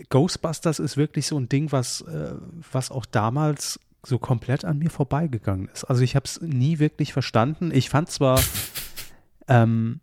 Ghostbusters 0.09 0.79
ist 0.79 0.97
wirklich 0.97 1.27
so 1.27 1.39
ein 1.39 1.49
Ding, 1.49 1.71
was, 1.71 2.01
äh, 2.03 2.33
was 2.73 2.91
auch 2.91 3.05
damals 3.07 3.79
so 4.05 4.19
komplett 4.19 4.65
an 4.65 4.79
mir 4.79 4.91
vorbeigegangen 4.91 5.69
ist. 5.69 5.85
Also 5.85 6.03
ich 6.03 6.17
habe 6.17 6.25
es 6.25 6.41
nie 6.41 6.79
wirklich 6.79 7.13
verstanden. 7.13 7.71
Ich 7.73 7.89
fand 7.89 8.11
zwar, 8.11 8.41
ähm, 9.49 10.01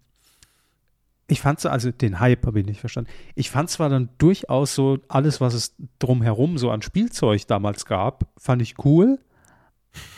ich 1.28 1.42
fand 1.42 1.60
zwar, 1.60 1.74
also 1.74 1.92
den 1.92 2.20
Hype 2.20 2.46
habe 2.46 2.62
ich 2.62 2.66
nicht 2.66 2.80
verstanden. 2.80 3.12
Ich 3.36 3.50
fand 3.50 3.70
zwar 3.70 3.90
dann 3.90 4.10
durchaus 4.18 4.74
so 4.74 5.00
alles, 5.10 5.42
was 5.42 5.54
es 5.54 5.76
drumherum 6.00 6.58
so 6.58 6.72
an 6.72 6.82
Spielzeug 6.82 7.46
damals 7.48 7.86
gab, 7.86 8.32
fand 8.38 8.62
ich 8.62 8.84
cool, 8.86 9.20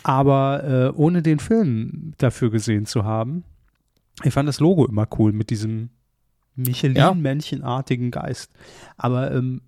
aber 0.03 0.63
äh, 0.63 0.97
ohne 0.97 1.21
den 1.21 1.39
Film 1.39 2.13
dafür 2.17 2.51
gesehen 2.51 2.85
zu 2.85 3.03
haben, 3.03 3.43
ich 4.23 4.33
fand 4.33 4.47
das 4.47 4.59
Logo 4.59 4.85
immer 4.85 5.07
cool 5.17 5.33
mit 5.33 5.49
diesem 5.49 5.89
Michelin-Männchenartigen 6.55 8.11
Geist. 8.11 8.51
Aber 8.97 9.31
ähm, 9.31 9.61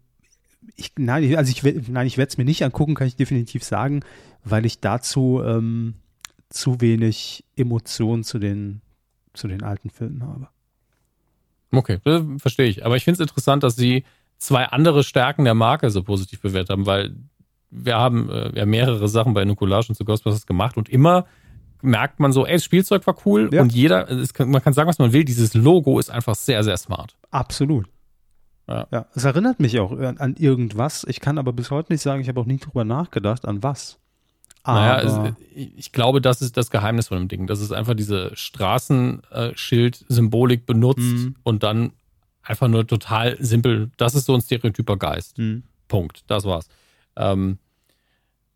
ich, 0.76 0.94
nein, 0.98 1.36
also 1.36 1.52
ich, 1.52 1.88
nein, 1.88 2.08
ich 2.08 2.18
werde 2.18 2.30
es 2.30 2.38
mir 2.38 2.46
nicht 2.46 2.64
angucken, 2.64 2.96
kann 2.96 3.08
ich 3.08 3.16
definitiv 3.16 3.64
sagen, 3.64 4.02
weil 4.44 4.66
ich 4.66 4.80
dazu 4.80 5.42
ähm, 5.46 5.96
zu 6.50 6.82
wenig 6.82 7.44
Emotionen 7.56 8.24
zu 8.24 8.40
den, 8.40 8.82
zu 9.34 9.48
den 9.48 9.64
alten 9.64 9.90
Filmen 9.90 10.24
habe. 10.24 10.48
Okay, 11.72 12.00
verstehe 12.38 12.68
ich. 12.68 12.86
Aber 12.86 12.96
ich 12.98 13.04
finde 13.04 13.16
es 13.24 13.28
interessant, 13.30 13.64
dass 13.64 13.76
sie 13.76 14.04
zwei 14.38 14.66
andere 14.66 15.04
Stärken 15.04 15.46
der 15.46 15.56
Marke 15.56 15.90
so 15.90 16.04
positiv 16.04 16.42
bewertet 16.42 16.70
haben, 16.70 16.86
weil 16.86 17.16
wir 17.72 17.96
haben 17.96 18.30
äh, 18.30 18.56
ja 18.58 18.66
mehrere 18.66 19.08
Sachen 19.08 19.34
bei 19.34 19.46
Nukulage 19.46 19.88
und 19.90 19.96
zu 19.96 20.06
Ghostbusters 20.06 20.46
gemacht 20.46 20.78
und 20.78 20.90
immer 20.90 21.26
merkt 21.82 22.20
man 22.20 22.32
so, 22.32 22.46
ey, 22.46 22.54
das 22.54 22.64
Spielzeug 22.64 23.06
war 23.08 23.16
cool 23.26 23.50
Ja. 23.52 23.62
und 23.62 23.74
jeder, 23.74 24.06
kann, 24.34 24.52
man 24.52 24.62
kann 24.62 24.74
sagen, 24.74 24.88
was 24.88 25.00
man 25.00 25.12
will, 25.12 25.26
dieses 25.26 25.54
Logo 25.54 26.00
ist 26.00 26.10
einfach 26.10 26.36
sehr, 26.36 26.64
sehr 26.64 26.78
smart. 26.78 27.18
Absolut. 27.32 27.88
Ja. 28.68 28.88
ja. 28.92 29.06
Es 29.14 29.26
erinnert 29.26 29.60
mich 29.60 29.78
auch 29.80 29.92
an, 29.92 30.18
an 30.18 30.36
irgendwas. 30.38 31.06
Ich 31.10 31.20
kann 31.20 31.38
aber 31.38 31.52
bis 31.54 31.70
heute 31.72 31.92
nicht 31.92 32.02
sagen, 32.02 32.22
ich 32.22 32.30
habe 32.30 32.40
auch 32.40 32.46
nie 32.46 32.58
drüber 32.58 32.86
nachgedacht, 32.86 33.46
an 33.46 33.62
was. 33.64 34.00
Naja, 34.66 35.10
Aber 35.10 35.30
es, 35.30 35.34
ich 35.54 35.92
glaube, 35.92 36.22
das 36.22 36.42
ist 36.42 36.56
das 36.56 36.72
Geheimnis 36.72 37.10
von 37.10 37.18
dem 37.18 37.28
Ding, 37.28 37.48
dass 37.48 37.60
es 37.60 37.74
einfach 37.74 37.96
diese 37.96 38.32
Straßenschild-Symbolik 38.34 40.66
benutzt 40.66 41.00
Mhm. 41.02 41.36
und 41.44 41.64
dann 41.64 41.92
einfach 42.42 42.70
nur 42.70 42.88
total 42.88 43.36
simpel, 43.40 43.92
das 43.98 44.16
ist 44.16 44.26
so 44.26 44.34
ein 44.34 44.42
stereotyper 44.42 44.98
Geist. 44.98 45.38
Hm. 45.38 45.64
Punkt. 45.88 46.24
Das 46.28 46.44
war's. 46.46 46.68
Ähm, 47.16 47.58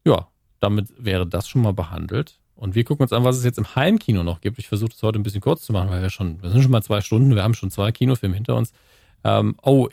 ja, 0.05 0.27
damit 0.59 0.87
wäre 0.97 1.25
das 1.27 1.47
schon 1.47 1.61
mal 1.61 1.73
behandelt. 1.73 2.39
Und 2.55 2.75
wir 2.75 2.83
gucken 2.83 3.03
uns 3.03 3.13
an, 3.13 3.23
was 3.23 3.37
es 3.37 3.43
jetzt 3.43 3.59
im 3.59 3.75
Heimkino 3.75 4.23
noch 4.23 4.41
gibt. 4.41 4.57
Ich 4.59 4.67
versuche 4.67 4.91
es 4.93 5.03
heute 5.03 5.19
ein 5.19 5.23
bisschen 5.23 5.41
kurz 5.41 5.63
zu 5.63 5.71
machen, 5.73 5.89
weil 5.89 6.01
wir 6.01 6.09
schon, 6.09 6.41
wir 6.41 6.49
sind 6.49 6.63
schon 6.63 6.71
mal 6.71 6.81
zwei 6.81 7.01
Stunden, 7.01 7.35
wir 7.35 7.43
haben 7.43 7.53
schon 7.53 7.69
zwei 7.69 7.91
Kinofilme 7.91 8.35
hinter 8.35 8.55
uns. 8.55 8.71
Ähm, 9.27 9.55
oh, 9.63 9.87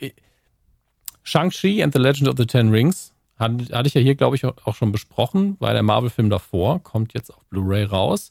Shang-Chi 1.22 1.82
and 1.82 1.92
the 1.92 1.98
Legend 1.98 2.28
of 2.28 2.34
the 2.36 2.46
Ten 2.46 2.70
Rings 2.70 3.12
hatte, 3.38 3.64
hatte 3.76 3.88
ich 3.88 3.94
ja 3.94 4.00
hier, 4.00 4.14
glaube 4.14 4.36
ich, 4.36 4.44
auch 4.44 4.74
schon 4.74 4.92
besprochen, 4.92 5.56
weil 5.58 5.74
der 5.74 5.82
Marvel-Film 5.82 6.30
davor 6.30 6.82
kommt 6.82 7.14
jetzt 7.14 7.34
auf 7.34 7.44
Blu-ray 7.46 7.84
raus. 7.84 8.30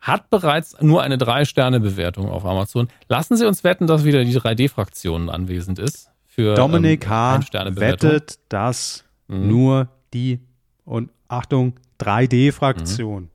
Hat 0.00 0.30
bereits 0.30 0.80
nur 0.80 1.02
eine 1.02 1.18
Drei-Sterne-Bewertung 1.18 2.30
auf 2.30 2.44
Amazon. 2.44 2.88
Lassen 3.08 3.36
Sie 3.36 3.46
uns 3.46 3.64
wetten, 3.64 3.86
dass 3.86 4.04
wieder 4.04 4.24
die 4.24 4.38
3D-Fraktion 4.38 5.30
anwesend 5.30 5.78
ist. 5.78 6.10
Für, 6.26 6.54
Dominik 6.54 7.04
ähm, 7.06 7.10
H. 7.10 7.40
Wettet, 7.76 8.38
dass 8.50 9.04
Mhm. 9.28 9.48
nur 9.48 9.88
die 10.14 10.38
und 10.84 11.10
Achtung 11.28 11.72
3D-Fraktion. 11.98 13.30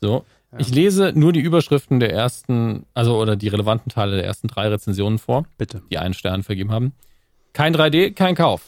So. 0.00 0.24
Ich 0.58 0.70
lese 0.70 1.12
nur 1.14 1.32
die 1.32 1.40
Überschriften 1.40 2.00
der 2.00 2.12
ersten, 2.12 2.86
also 2.94 3.18
oder 3.20 3.36
die 3.36 3.48
relevanten 3.48 3.90
Teile 3.90 4.16
der 4.16 4.24
ersten 4.24 4.48
drei 4.48 4.68
Rezensionen 4.68 5.18
vor, 5.18 5.44
Bitte. 5.58 5.82
die 5.90 5.98
einen 5.98 6.14
Stern 6.14 6.42
vergeben 6.42 6.70
haben. 6.70 6.92
Kein 7.52 7.74
3D, 7.74 8.12
kein 8.14 8.34
Kauf. 8.34 8.62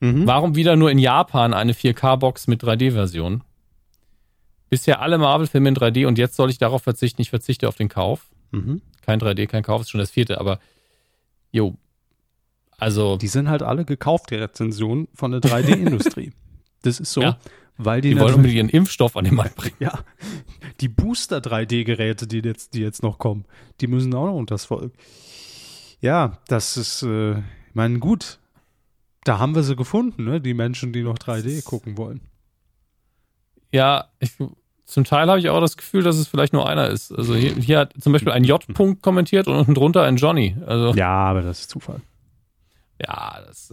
Mhm. 0.00 0.26
Warum 0.26 0.56
wieder 0.56 0.76
nur 0.76 0.90
in 0.90 0.98
Japan 0.98 1.54
eine 1.54 1.72
4K-Box 1.74 2.48
mit 2.48 2.62
3D-Version? 2.64 3.44
Bisher 4.70 5.00
alle 5.00 5.18
Marvel-Filme 5.18 5.68
in 5.68 5.76
3D 5.76 6.06
und 6.06 6.18
jetzt 6.18 6.34
soll 6.36 6.50
ich 6.50 6.58
darauf 6.58 6.82
verzichten. 6.82 7.22
Ich 7.22 7.30
verzichte 7.30 7.68
auf 7.68 7.76
den 7.76 7.88
Kauf. 7.88 8.26
Mhm. 8.50 8.80
Kein 9.02 9.20
3D, 9.20 9.46
kein 9.46 9.62
Kauf, 9.62 9.82
ist 9.82 9.90
schon 9.90 10.00
das 10.00 10.10
vierte, 10.10 10.40
aber 10.40 10.58
jo. 11.50 11.76
Also, 12.78 13.16
Die 13.16 13.28
sind 13.28 13.48
halt 13.48 13.62
alle 13.62 13.84
gekauft, 13.84 14.30
die 14.30 14.36
Rezensionen 14.36 15.06
von 15.14 15.30
der 15.30 15.40
3D-Industrie. 15.40 16.32
das 16.82 16.98
ist 16.98 17.12
so, 17.12 17.20
Ja. 17.22 17.38
Weil 17.78 18.00
die, 18.00 18.10
die 18.10 18.20
wollen 18.20 18.34
unbedingt 18.34 18.56
ihren 18.56 18.68
Impfstoff 18.68 19.16
an 19.16 19.24
den 19.24 19.34
Markt 19.34 19.56
bringen. 19.56 19.76
ja, 19.80 20.00
die 20.80 20.88
Booster 20.88 21.38
3D-Geräte, 21.38 22.26
die 22.26 22.38
jetzt, 22.38 22.74
die 22.74 22.80
jetzt 22.80 23.02
noch 23.02 23.18
kommen, 23.18 23.44
die 23.80 23.86
müssen 23.86 24.14
auch 24.14 24.26
noch 24.26 24.34
unters 24.34 24.64
Volk. 24.64 24.92
Ja, 26.00 26.38
das 26.48 26.76
ist, 26.76 27.02
äh, 27.02 27.38
ich 27.38 27.74
meine, 27.74 27.98
gut, 27.98 28.38
da 29.24 29.38
haben 29.38 29.54
wir 29.54 29.62
sie 29.62 29.76
gefunden, 29.76 30.24
ne? 30.24 30.40
Die 30.40 30.54
Menschen, 30.54 30.92
die 30.92 31.02
noch 31.02 31.16
3D 31.16 31.64
gucken 31.64 31.96
wollen. 31.96 32.20
Ja, 33.70 34.08
ich, 34.18 34.32
zum 34.84 35.04
Teil 35.04 35.28
habe 35.28 35.38
ich 35.38 35.48
auch 35.48 35.60
das 35.60 35.76
Gefühl, 35.76 36.02
dass 36.02 36.16
es 36.16 36.28
vielleicht 36.28 36.52
nur 36.52 36.68
einer 36.68 36.88
ist. 36.88 37.12
Also 37.12 37.34
hier, 37.34 37.54
hier 37.54 37.78
hat 37.78 37.94
zum 37.98 38.12
Beispiel 38.12 38.32
ein 38.32 38.44
J-Punkt 38.44 39.00
kommentiert 39.00 39.46
und 39.46 39.56
unten 39.56 39.74
drunter 39.74 40.02
ein 40.02 40.16
Johnny. 40.16 40.56
Also 40.66 40.92
Ja, 40.94 41.08
aber 41.10 41.40
das 41.42 41.60
ist 41.60 41.70
Zufall. 41.70 42.00
ja, 43.00 43.38
das. 43.46 43.72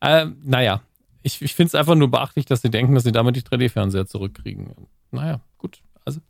Äh, 0.00 0.22
äh, 0.22 0.26
naja, 0.42 0.80
ich, 1.22 1.42
ich 1.42 1.54
finde 1.54 1.68
es 1.68 1.74
einfach 1.74 1.94
nur 1.94 2.10
beachtlich, 2.10 2.46
dass 2.46 2.62
sie 2.62 2.70
denken, 2.70 2.94
dass 2.94 3.04
sie 3.04 3.12
damit 3.12 3.36
die 3.36 3.42
3D-Fernseher 3.42 4.06
zurückkriegen. 4.06 4.74
Naja, 5.10 5.40
gut. 5.58 5.80
Also 6.04 6.20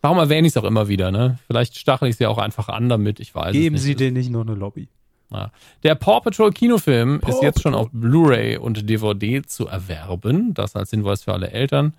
warum 0.00 0.18
erwähne 0.18 0.46
ich 0.46 0.52
es 0.52 0.56
auch 0.56 0.64
immer 0.64 0.88
wieder? 0.88 1.10
Ne? 1.10 1.38
Vielleicht 1.46 1.76
stachel 1.78 2.08
ich 2.08 2.16
sie 2.16 2.26
auch 2.26 2.38
einfach 2.38 2.68
an 2.68 2.88
damit. 2.88 3.20
Ich 3.20 3.34
weiß. 3.34 3.52
Geben 3.52 3.78
Sie 3.78 3.94
denen 3.94 4.16
nicht 4.16 4.30
nur 4.30 4.42
eine 4.42 4.54
Lobby. 4.54 4.88
Ja. 5.30 5.50
Der 5.82 5.94
Paw 5.96 6.20
Patrol 6.20 6.52
Kinofilm 6.52 7.20
Paw 7.20 7.30
ist 7.30 7.42
jetzt 7.42 7.62
schon 7.62 7.74
auf 7.74 7.88
Blu-ray 7.92 8.58
und 8.58 8.88
DVD 8.88 9.42
zu 9.42 9.66
erwerben. 9.66 10.54
Das 10.54 10.76
als 10.76 10.90
Hinweis 10.90 11.24
für 11.24 11.32
alle 11.32 11.50
Eltern. 11.50 11.94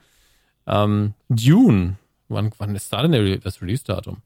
Ähm, 0.65 1.13
Dune. 1.29 1.97
Wann, 2.29 2.51
wann 2.57 2.75
ist 2.75 2.91
da 2.91 3.05
denn 3.05 3.39
das 3.41 3.61
Release-Datum? 3.61 4.17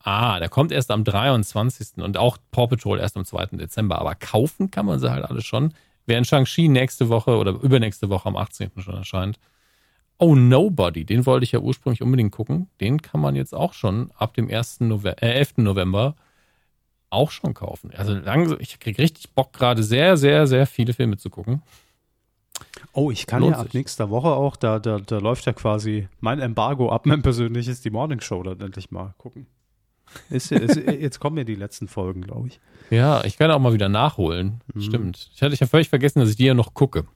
Ah, 0.00 0.38
der 0.38 0.48
kommt 0.48 0.70
erst 0.70 0.90
am 0.90 1.02
23. 1.02 2.02
und 2.02 2.16
auch 2.16 2.36
Paw 2.52 2.68
Patrol 2.68 3.00
erst 3.00 3.16
am 3.16 3.24
2. 3.24 3.46
Dezember. 3.52 3.98
Aber 3.98 4.14
kaufen 4.14 4.70
kann 4.70 4.86
man 4.86 5.00
sie 5.00 5.10
halt 5.10 5.24
alle 5.24 5.40
schon. 5.40 5.72
Während 6.06 6.26
Shang-Chi 6.26 6.68
nächste 6.68 7.08
Woche 7.08 7.36
oder 7.36 7.52
übernächste 7.52 8.08
Woche 8.10 8.28
am 8.28 8.36
18. 8.36 8.70
schon 8.78 8.94
erscheint. 8.94 9.38
Oh, 10.18 10.34
Nobody, 10.34 11.04
den 11.04 11.26
wollte 11.26 11.44
ich 11.44 11.52
ja 11.52 11.58
ursprünglich 11.60 12.02
unbedingt 12.02 12.32
gucken. 12.32 12.68
Den 12.80 13.02
kann 13.02 13.20
man 13.20 13.34
jetzt 13.34 13.54
auch 13.54 13.72
schon 13.72 14.10
ab 14.16 14.34
dem 14.34 14.48
1. 14.48 14.80
November, 14.80 15.22
äh, 15.22 15.32
11. 15.32 15.54
November 15.58 16.14
auch 17.10 17.30
schon 17.30 17.54
kaufen. 17.54 17.90
Also 17.96 18.14
langsam, 18.14 18.58
ich 18.60 18.78
kriege 18.78 19.02
richtig 19.02 19.30
Bock 19.30 19.52
gerade 19.52 19.82
sehr, 19.82 20.16
sehr, 20.16 20.46
sehr 20.46 20.66
viele 20.66 20.92
Filme 20.92 21.16
zu 21.16 21.30
gucken. 21.30 21.62
Oh, 22.92 23.10
ich 23.10 23.26
kann 23.26 23.40
Lohnt 23.40 23.54
ja 23.54 23.58
ab 23.60 23.66
sich. 23.66 23.74
nächster 23.74 24.10
Woche 24.10 24.28
auch, 24.28 24.56
da, 24.56 24.78
da, 24.78 24.98
da 24.98 25.18
läuft 25.18 25.46
ja 25.46 25.52
quasi 25.52 26.08
mein 26.20 26.40
Embargo 26.40 26.90
ab, 26.90 27.06
mein 27.06 27.22
persönliches, 27.22 27.80
die 27.80 27.90
Morning 27.90 28.20
Show 28.20 28.42
dann 28.42 28.60
endlich 28.60 28.90
mal 28.90 29.14
gucken. 29.18 29.46
Ist, 30.30 30.52
ist, 30.52 30.76
jetzt 30.76 31.18
kommen 31.18 31.36
ja 31.38 31.44
die 31.44 31.54
letzten 31.54 31.88
Folgen, 31.88 32.22
glaube 32.22 32.48
ich. 32.48 32.60
Ja, 32.90 33.24
ich 33.24 33.36
kann 33.36 33.50
auch 33.50 33.58
mal 33.58 33.72
wieder 33.72 33.88
nachholen. 33.88 34.60
Stimmt. 34.78 35.30
Ich 35.34 35.42
hatte 35.42 35.56
ja 35.56 35.66
völlig 35.66 35.88
vergessen, 35.88 36.20
dass 36.20 36.30
ich 36.30 36.36
die 36.36 36.44
ja 36.44 36.54
noch 36.54 36.74
gucke. 36.74 37.06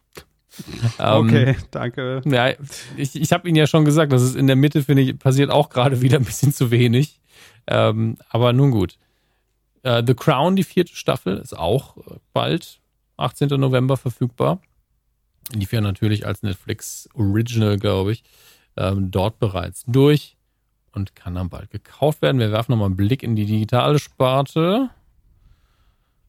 Ähm, 0.98 1.26
Okay, 1.28 1.56
danke. 1.70 2.20
Ja, 2.24 2.52
ich, 2.96 3.14
ich 3.14 3.32
habe 3.32 3.46
Ihnen 3.46 3.56
ja 3.56 3.68
schon 3.68 3.84
gesagt, 3.84 4.12
dass 4.12 4.22
es 4.22 4.34
in 4.34 4.48
der 4.48 4.56
Mitte, 4.56 4.82
finde 4.82 5.02
ich, 5.02 5.16
passiert 5.16 5.50
auch 5.50 5.68
gerade 5.68 6.00
wieder 6.00 6.18
ein 6.18 6.24
bisschen 6.24 6.52
zu 6.52 6.72
wenig. 6.72 7.20
Ähm, 7.68 8.16
aber 8.30 8.52
nun 8.52 8.72
gut. 8.72 8.98
Äh, 9.82 10.02
The 10.04 10.14
Crown, 10.14 10.56
die 10.56 10.64
vierte 10.64 10.96
Staffel, 10.96 11.36
ist 11.36 11.56
auch 11.56 11.96
äh, 11.98 12.16
bald, 12.32 12.80
18. 13.18 13.48
November 13.60 13.96
verfügbar. 13.96 14.60
Lief 15.52 15.72
ja 15.72 15.80
natürlich 15.80 16.26
als 16.26 16.42
Netflix 16.42 17.08
Original, 17.14 17.78
glaube 17.78 18.12
ich, 18.12 18.24
ähm, 18.76 19.10
dort 19.12 19.38
bereits 19.38 19.84
durch 19.86 20.37
und 20.92 21.14
kann 21.14 21.34
dann 21.34 21.48
bald 21.48 21.70
gekauft 21.70 22.22
werden. 22.22 22.38
Wir 22.38 22.52
werfen 22.52 22.72
nochmal 22.72 22.86
einen 22.86 22.96
Blick 22.96 23.22
in 23.22 23.36
die 23.36 23.46
digitale 23.46 23.98
Sparte. 23.98 24.90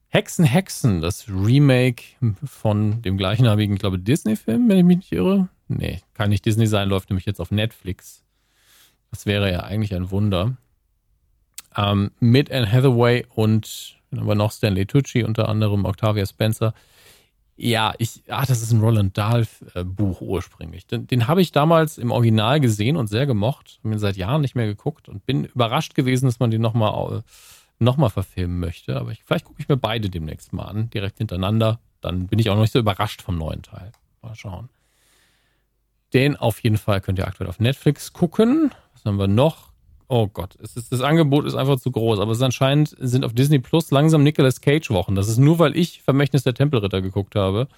Hexen, 0.08 0.44
Hexen, 0.44 1.00
das 1.00 1.28
Remake 1.28 2.02
von 2.44 3.00
dem 3.02 3.16
gleichnamigen, 3.16 3.76
glaube 3.76 3.98
Disney-Film, 3.98 4.68
wenn 4.68 4.78
ich 4.78 4.84
mich 4.84 4.96
nicht 4.98 5.12
irre. 5.12 5.48
Nee, 5.68 6.00
kann 6.14 6.30
nicht 6.30 6.44
Disney 6.44 6.66
sein, 6.66 6.88
läuft 6.88 7.10
nämlich 7.10 7.26
jetzt 7.26 7.40
auf 7.40 7.52
Netflix. 7.52 8.24
Das 9.12 9.26
wäre 9.26 9.50
ja 9.52 9.60
eigentlich 9.60 9.94
ein 9.94 10.10
Wunder. 10.10 10.56
Ähm, 11.76 12.10
mit 12.18 12.50
Anne 12.50 12.70
Hathaway 12.70 13.24
und 13.34 14.00
dann 14.10 14.20
haben 14.20 14.28
wir 14.28 14.34
noch 14.34 14.50
Stanley 14.50 14.86
Tucci, 14.86 15.22
unter 15.22 15.48
anderem 15.48 15.84
Octavia 15.84 16.26
Spencer. 16.26 16.74
Ja, 17.62 17.92
ich, 17.98 18.22
ah, 18.28 18.46
das 18.46 18.62
ist 18.62 18.72
ein 18.72 18.80
Roland 18.80 19.18
Dahl-Buch 19.18 20.22
ursprünglich. 20.22 20.86
Den, 20.86 21.06
den 21.06 21.28
habe 21.28 21.42
ich 21.42 21.52
damals 21.52 21.98
im 21.98 22.10
Original 22.10 22.58
gesehen 22.58 22.96
und 22.96 23.08
sehr 23.08 23.26
gemocht. 23.26 23.80
Habe 23.84 23.94
ihn 23.94 23.98
seit 23.98 24.16
Jahren 24.16 24.40
nicht 24.40 24.54
mehr 24.54 24.66
geguckt 24.66 25.10
und 25.10 25.26
bin 25.26 25.44
überrascht 25.44 25.94
gewesen, 25.94 26.24
dass 26.24 26.40
man 26.40 26.50
den 26.50 26.62
nochmal 26.62 27.22
noch 27.78 27.98
mal 27.98 28.08
verfilmen 28.08 28.60
möchte. 28.60 28.96
Aber 28.96 29.12
ich, 29.12 29.22
vielleicht 29.24 29.44
gucke 29.44 29.60
ich 29.60 29.68
mir 29.68 29.76
beide 29.76 30.08
demnächst 30.08 30.54
mal 30.54 30.64
an, 30.64 30.88
direkt 30.88 31.18
hintereinander. 31.18 31.80
Dann 32.00 32.28
bin 32.28 32.38
ich 32.38 32.48
auch 32.48 32.54
noch 32.54 32.62
nicht 32.62 32.72
so 32.72 32.78
überrascht 32.78 33.20
vom 33.20 33.36
neuen 33.36 33.60
Teil. 33.60 33.92
Mal 34.22 34.34
schauen. 34.34 34.70
Den 36.14 36.36
auf 36.36 36.60
jeden 36.60 36.78
Fall 36.78 37.02
könnt 37.02 37.18
ihr 37.18 37.26
aktuell 37.26 37.50
auf 37.50 37.60
Netflix 37.60 38.14
gucken. 38.14 38.70
Was 38.94 39.04
haben 39.04 39.18
wir 39.18 39.28
noch? 39.28 39.69
Oh 40.12 40.26
Gott, 40.26 40.56
ist, 40.56 40.90
das 40.90 41.00
Angebot 41.02 41.46
ist 41.46 41.54
einfach 41.54 41.78
zu 41.78 41.92
groß. 41.92 42.18
Aber 42.18 42.32
es 42.32 42.42
anscheinend 42.42 42.96
sind 42.98 43.24
auf 43.24 43.32
Disney 43.32 43.60
Plus 43.60 43.92
langsam 43.92 44.24
Nicolas 44.24 44.60
Cage 44.60 44.90
Wochen. 44.90 45.14
Das 45.14 45.28
ist 45.28 45.38
nur, 45.38 45.60
weil 45.60 45.76
ich 45.76 46.02
Vermächtnis 46.02 46.42
der 46.42 46.52
Tempelritter 46.52 47.00
geguckt 47.00 47.36
habe. 47.36 47.68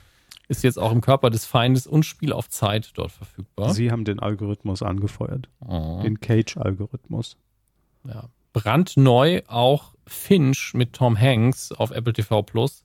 Ist 0.48 0.64
jetzt 0.64 0.78
auch 0.78 0.92
im 0.92 1.02
Körper 1.02 1.28
des 1.28 1.44
Feindes 1.44 1.86
und 1.86 2.04
Spiel 2.06 2.32
auf 2.32 2.48
Zeit 2.48 2.92
dort 2.94 3.12
verfügbar. 3.12 3.74
Sie 3.74 3.90
haben 3.90 4.06
den 4.06 4.18
Algorithmus 4.18 4.82
angefeuert. 4.82 5.50
Oh. 5.60 6.00
Den 6.02 6.20
Cage-Algorithmus. 6.20 7.36
Ja. 8.08 8.30
Brandneu 8.54 9.42
auch 9.46 9.92
Finch 10.06 10.72
mit 10.72 10.94
Tom 10.94 11.20
Hanks 11.20 11.70
auf 11.70 11.90
Apple 11.90 12.14
TV 12.14 12.42
Plus. 12.42 12.82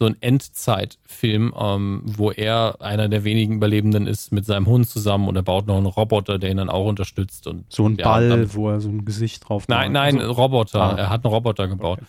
So 0.00 0.06
ein 0.06 0.16
Endzeitfilm, 0.20 1.54
ähm, 1.56 2.02
wo 2.04 2.32
er 2.32 2.80
einer 2.80 3.08
der 3.08 3.22
wenigen 3.24 3.54
Überlebenden 3.54 4.06
ist 4.08 4.32
mit 4.32 4.44
seinem 4.44 4.66
Hund 4.66 4.88
zusammen 4.88 5.28
und 5.28 5.36
er 5.36 5.42
baut 5.42 5.66
noch 5.66 5.76
einen 5.76 5.86
Roboter, 5.86 6.38
der 6.38 6.50
ihn 6.50 6.56
dann 6.56 6.68
auch 6.68 6.86
unterstützt. 6.86 7.46
Und 7.46 7.64
So 7.72 7.86
ein 7.86 7.96
Ball, 7.96 8.28
dann- 8.28 8.54
wo 8.54 8.70
er 8.70 8.80
so 8.80 8.88
ein 8.88 9.04
Gesicht 9.04 9.48
drauf 9.48 9.68
Nein, 9.68 9.92
nein, 9.92 10.20
Also, 10.20 10.32
Roboter. 10.32 10.80
Ah. 10.82 10.96
Er 10.98 11.10
hat 11.10 11.24
einen 11.24 11.32
Roboter 11.32 11.68
gebaut. 11.68 12.00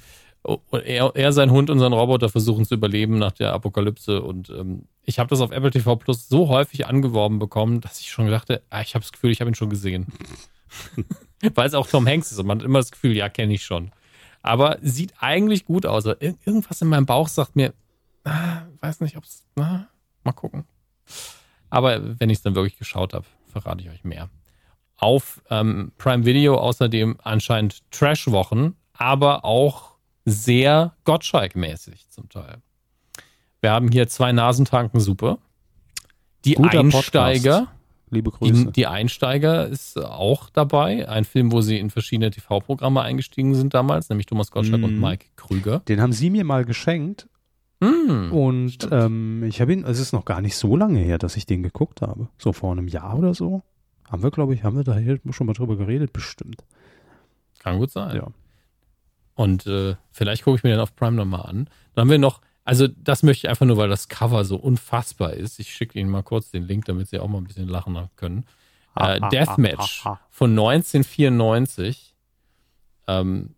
Und 0.41 0.61
er, 0.83 1.11
er, 1.15 1.31
sein 1.31 1.49
Hund 1.49 1.69
und 1.71 1.79
sein 1.79 1.91
Roboter 1.93 2.29
versuchen 2.29 2.65
zu 2.65 2.75
überleben 2.75 3.17
nach 3.17 3.31
der 3.31 3.53
Apokalypse. 3.53 4.21
Und 4.21 4.49
ähm, 4.49 4.83
ich 5.03 5.17
habe 5.17 5.29
das 5.29 5.41
auf 5.41 5.51
Apple 5.51 5.71
TV 5.71 5.95
Plus 5.95 6.27
so 6.29 6.49
häufig 6.49 6.85
angeworben 6.87 7.39
bekommen, 7.39 7.81
dass 7.81 7.99
ich 7.99 8.11
schon 8.11 8.29
dachte, 8.29 8.61
ah, 8.69 8.81
ich 8.81 8.93
habe 8.93 9.03
das 9.03 9.11
Gefühl, 9.11 9.31
ich 9.31 9.41
habe 9.41 9.49
ihn 9.49 9.55
schon 9.55 9.69
gesehen. 9.71 10.07
Weil 11.55 11.67
es 11.67 11.73
auch 11.73 11.87
Tom 11.87 12.07
Hanks 12.07 12.31
ist 12.31 12.39
und 12.39 12.47
man 12.47 12.59
hat 12.59 12.65
immer 12.65 12.79
das 12.79 12.91
Gefühl, 12.91 13.15
ja, 13.15 13.29
kenne 13.29 13.53
ich 13.53 13.63
schon. 13.63 13.91
Aber 14.45 14.77
sieht 14.81 15.13
eigentlich 15.19 15.65
gut 15.65 15.85
aus. 15.85 16.05
Aber 16.05 16.21
ir- 16.21 16.37
Irgendwas 16.45 16.81
in 16.81 16.87
meinem 16.87 17.05
Bauch 17.07 17.27
sagt 17.27 17.55
mir, 17.55 17.73
ah, 18.25 18.61
weiß 18.79 19.01
nicht, 19.01 19.17
ob 19.17 19.23
es, 19.23 19.43
Mal 19.55 19.87
gucken. 20.33 20.65
Aber 21.69 22.19
wenn 22.19 22.29
ich 22.29 22.37
es 22.37 22.41
dann 22.43 22.55
wirklich 22.55 22.77
geschaut 22.77 23.13
habe, 23.13 23.25
verrate 23.47 23.81
ich 23.81 23.89
euch 23.89 24.03
mehr. 24.03 24.29
Auf 24.97 25.41
ähm, 25.49 25.91
Prime 25.97 26.25
Video 26.25 26.57
außerdem 26.57 27.17
anscheinend 27.23 27.89
Trash-Wochen, 27.91 28.75
aber 28.93 29.45
auch 29.45 29.95
sehr 30.25 30.95
Gottschalk-mäßig 31.05 32.09
zum 32.09 32.29
Teil. 32.29 32.57
Wir 33.61 33.71
haben 33.71 33.91
hier 33.91 34.07
zwei 34.07 34.31
Nasentanken 34.31 34.99
super. 34.99 35.37
Die 36.45 36.53
Guter 36.53 36.79
Einsteiger. 36.79 37.59
Podcast. 37.61 37.71
Liebe 38.09 38.31
Die, 38.31 38.37
Grüße. 38.37 38.71
die 38.71 38.87
Einsteiger 38.87 39.67
ist 39.67 39.97
auch 39.97 40.49
dabei. 40.49 41.09
Ein 41.09 41.25
Film, 41.25 41.51
wo 41.51 41.61
sie 41.61 41.79
in 41.79 41.89
verschiedene 41.89 42.29
TV-Programme 42.31 43.01
eingestiegen 43.01 43.55
sind 43.55 43.73
damals, 43.73 44.09
nämlich 44.09 44.27
Thomas 44.27 44.51
Gottschalk 44.51 44.83
und 44.83 44.95
Mhm. 44.95 45.01
Mike 45.01 45.25
Krüger. 45.35 45.79
Den 45.79 46.01
haben 46.01 46.13
sie 46.13 46.29
mir 46.29 46.43
mal 46.43 46.65
geschenkt 46.65 47.27
Hm. 47.83 48.31
und 48.31 48.87
ähm, 48.91 49.43
ich 49.43 49.59
habe 49.59 49.73
ihn, 49.73 49.83
es 49.83 49.99
ist 49.99 50.13
noch 50.13 50.23
gar 50.23 50.39
nicht 50.41 50.55
so 50.55 50.77
lange 50.77 50.99
her, 50.99 51.17
dass 51.17 51.35
ich 51.35 51.45
den 51.45 51.61
geguckt 51.63 52.01
habe. 52.01 52.29
So 52.37 52.53
vor 52.53 52.71
einem 52.71 52.87
Jahr 52.87 53.17
oder 53.17 53.33
so. 53.33 53.63
Haben 54.07 54.23
wir, 54.23 54.31
glaube 54.31 54.53
ich, 54.53 54.63
haben 54.63 54.77
wir 54.77 54.83
da 54.83 54.97
schon 55.33 55.47
mal 55.47 55.53
drüber 55.53 55.75
geredet, 55.75 56.13
bestimmt. 56.13 56.63
Kann 57.59 57.79
gut 57.79 57.89
sein. 57.91 58.15
Ja. 58.15 58.27
Und 59.33 59.65
äh, 59.67 59.95
vielleicht 60.11 60.43
gucke 60.43 60.57
ich 60.57 60.63
mir 60.63 60.69
den 60.69 60.79
auf 60.79 60.95
Prime 60.95 61.17
nochmal 61.17 61.41
an. 61.47 61.67
Dann 61.95 62.03
haben 62.03 62.09
wir 62.11 62.19
noch, 62.19 62.39
also 62.65 62.87
das 62.87 63.21
möchte 63.21 63.45
ich 63.45 63.49
einfach 63.49 63.67
nur, 63.67 63.77
weil 63.77 63.89
das 63.89 64.09
Cover 64.09 64.43
so 64.43 64.55
unfassbar 64.55 65.33
ist. 65.33 65.59
Ich 65.59 65.71
schicke 65.71 65.99
Ihnen 65.99 66.09
mal 66.09 66.23
kurz 66.23 66.49
den 66.49 66.63
Link, 66.63 66.85
damit 66.85 67.07
Sie 67.07 67.19
auch 67.19 67.27
mal 67.27 67.37
ein 67.37 67.43
bisschen 67.43 67.67
lachen 67.67 68.09
können. 68.15 68.45
Äh, 68.95 69.19
Deathmatch 69.29 70.03
von 70.31 70.49
1994. 70.49 72.15
Ähm, 73.07 73.53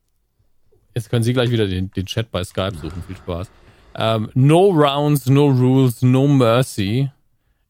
jetzt 0.93 1.09
können 1.09 1.23
Sie 1.23 1.31
gleich 1.31 1.51
wieder 1.51 1.67
den, 1.67 1.89
den 1.91 2.05
Chat 2.05 2.31
bei 2.31 2.43
Skype 2.43 2.75
suchen. 2.75 3.01
Viel 3.07 3.15
Spaß. 3.15 3.49
Ähm, 3.95 4.29
no 4.34 4.69
Rounds, 4.71 5.27
no 5.27 5.47
Rules, 5.47 6.01
no 6.01 6.27
Mercy. 6.27 7.09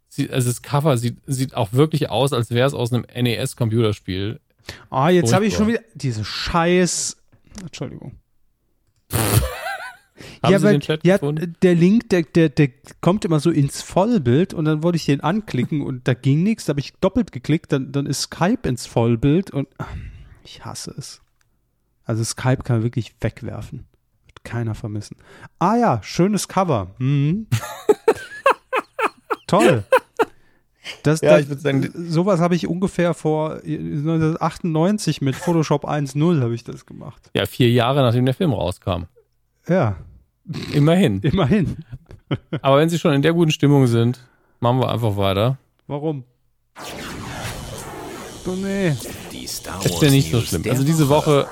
Sie, 0.07 0.31
also 0.31 0.49
das 0.49 0.63
Cover 0.63 0.97
sieht, 0.97 1.19
sieht 1.27 1.53
auch 1.53 1.71
wirklich 1.71 2.09
aus, 2.09 2.33
als 2.33 2.49
wäre 2.49 2.67
es 2.67 2.73
aus 2.73 2.91
einem 2.91 3.05
NES-Computerspiel. 3.13 4.39
Ah, 4.89 5.09
jetzt 5.09 5.33
habe 5.33 5.45
ich 5.45 5.53
schon 5.53 5.67
wieder 5.67 5.81
diese 5.93 6.25
Scheiß. 6.25 7.17
Entschuldigung. 7.61 8.15
Haben 10.43 10.51
ja, 10.51 10.59
Sie 10.59 10.65
weil, 10.65 10.73
den 10.73 10.81
Chat 10.81 11.05
ja, 11.05 11.17
gefunden? 11.17 11.55
der 11.61 11.75
Link, 11.75 12.09
der, 12.09 12.23
der, 12.23 12.49
der 12.49 12.69
kommt 13.01 13.25
immer 13.25 13.39
so 13.39 13.51
ins 13.51 13.81
Vollbild 13.81 14.53
und 14.53 14.65
dann 14.65 14.83
wollte 14.83 14.97
ich 14.97 15.05
den 15.05 15.21
anklicken 15.21 15.81
und 15.81 16.07
da 16.07 16.13
ging 16.13 16.43
nichts. 16.43 16.65
Da 16.65 16.71
habe 16.71 16.79
ich 16.79 16.93
doppelt 16.95 17.31
geklickt, 17.31 17.71
dann, 17.71 17.91
dann 17.91 18.05
ist 18.05 18.21
Skype 18.23 18.67
ins 18.67 18.85
Vollbild 18.85 19.51
und 19.51 19.67
ah, 19.77 19.85
ich 20.43 20.65
hasse 20.65 20.93
es. 20.97 21.21
Also 22.03 22.23
Skype 22.23 22.63
kann 22.63 22.77
man 22.77 22.83
wirklich 22.83 23.15
wegwerfen. 23.21 23.85
Wird 24.25 24.43
keiner 24.43 24.75
vermissen. 24.75 25.17
Ah 25.59 25.75
ja, 25.75 25.99
schönes 26.03 26.47
Cover. 26.47 26.95
Mhm. 26.99 27.47
Toll. 29.47 29.83
Das, 31.03 31.21
Ja, 31.21 31.31
das, 31.31 31.41
ich 31.41 31.49
würd 31.49 31.61
sagen, 31.61 31.89
sowas 31.93 32.39
habe 32.39 32.55
ich 32.55 32.67
ungefähr 32.67 33.13
vor 33.13 33.55
1998 33.63 35.21
mit 35.21 35.35
Photoshop 35.35 35.85
1.0 35.85 36.41
habe 36.41 36.55
ich 36.55 36.63
das 36.63 36.85
gemacht. 36.85 37.29
Ja, 37.33 37.45
vier 37.45 37.69
Jahre 37.69 38.01
nachdem 38.01 38.25
der 38.25 38.33
Film 38.33 38.53
rauskam. 38.53 39.03
Ja, 39.67 39.97
Immerhin. 40.73 41.19
immerhin. 41.21 41.77
Aber 42.61 42.77
wenn 42.77 42.89
Sie 42.89 42.99
schon 42.99 43.13
in 43.13 43.21
der 43.21 43.33
guten 43.33 43.51
Stimmung 43.51 43.87
sind, 43.87 44.19
machen 44.59 44.79
wir 44.79 44.89
einfach 44.91 45.15
weiter. 45.17 45.57
Warum? 45.87 46.23
Oh 48.45 48.51
nee. 48.51 48.95
Die 49.31 49.47
Star 49.47 49.83
Ist 49.83 49.91
Wars 49.93 50.01
ja 50.03 50.09
nicht 50.09 50.31
so 50.31 50.37
News 50.37 50.47
schlimm. 50.49 50.63
der 50.63 50.71
Also 50.73 50.83
diese 50.83 51.09
Woche 51.09 51.47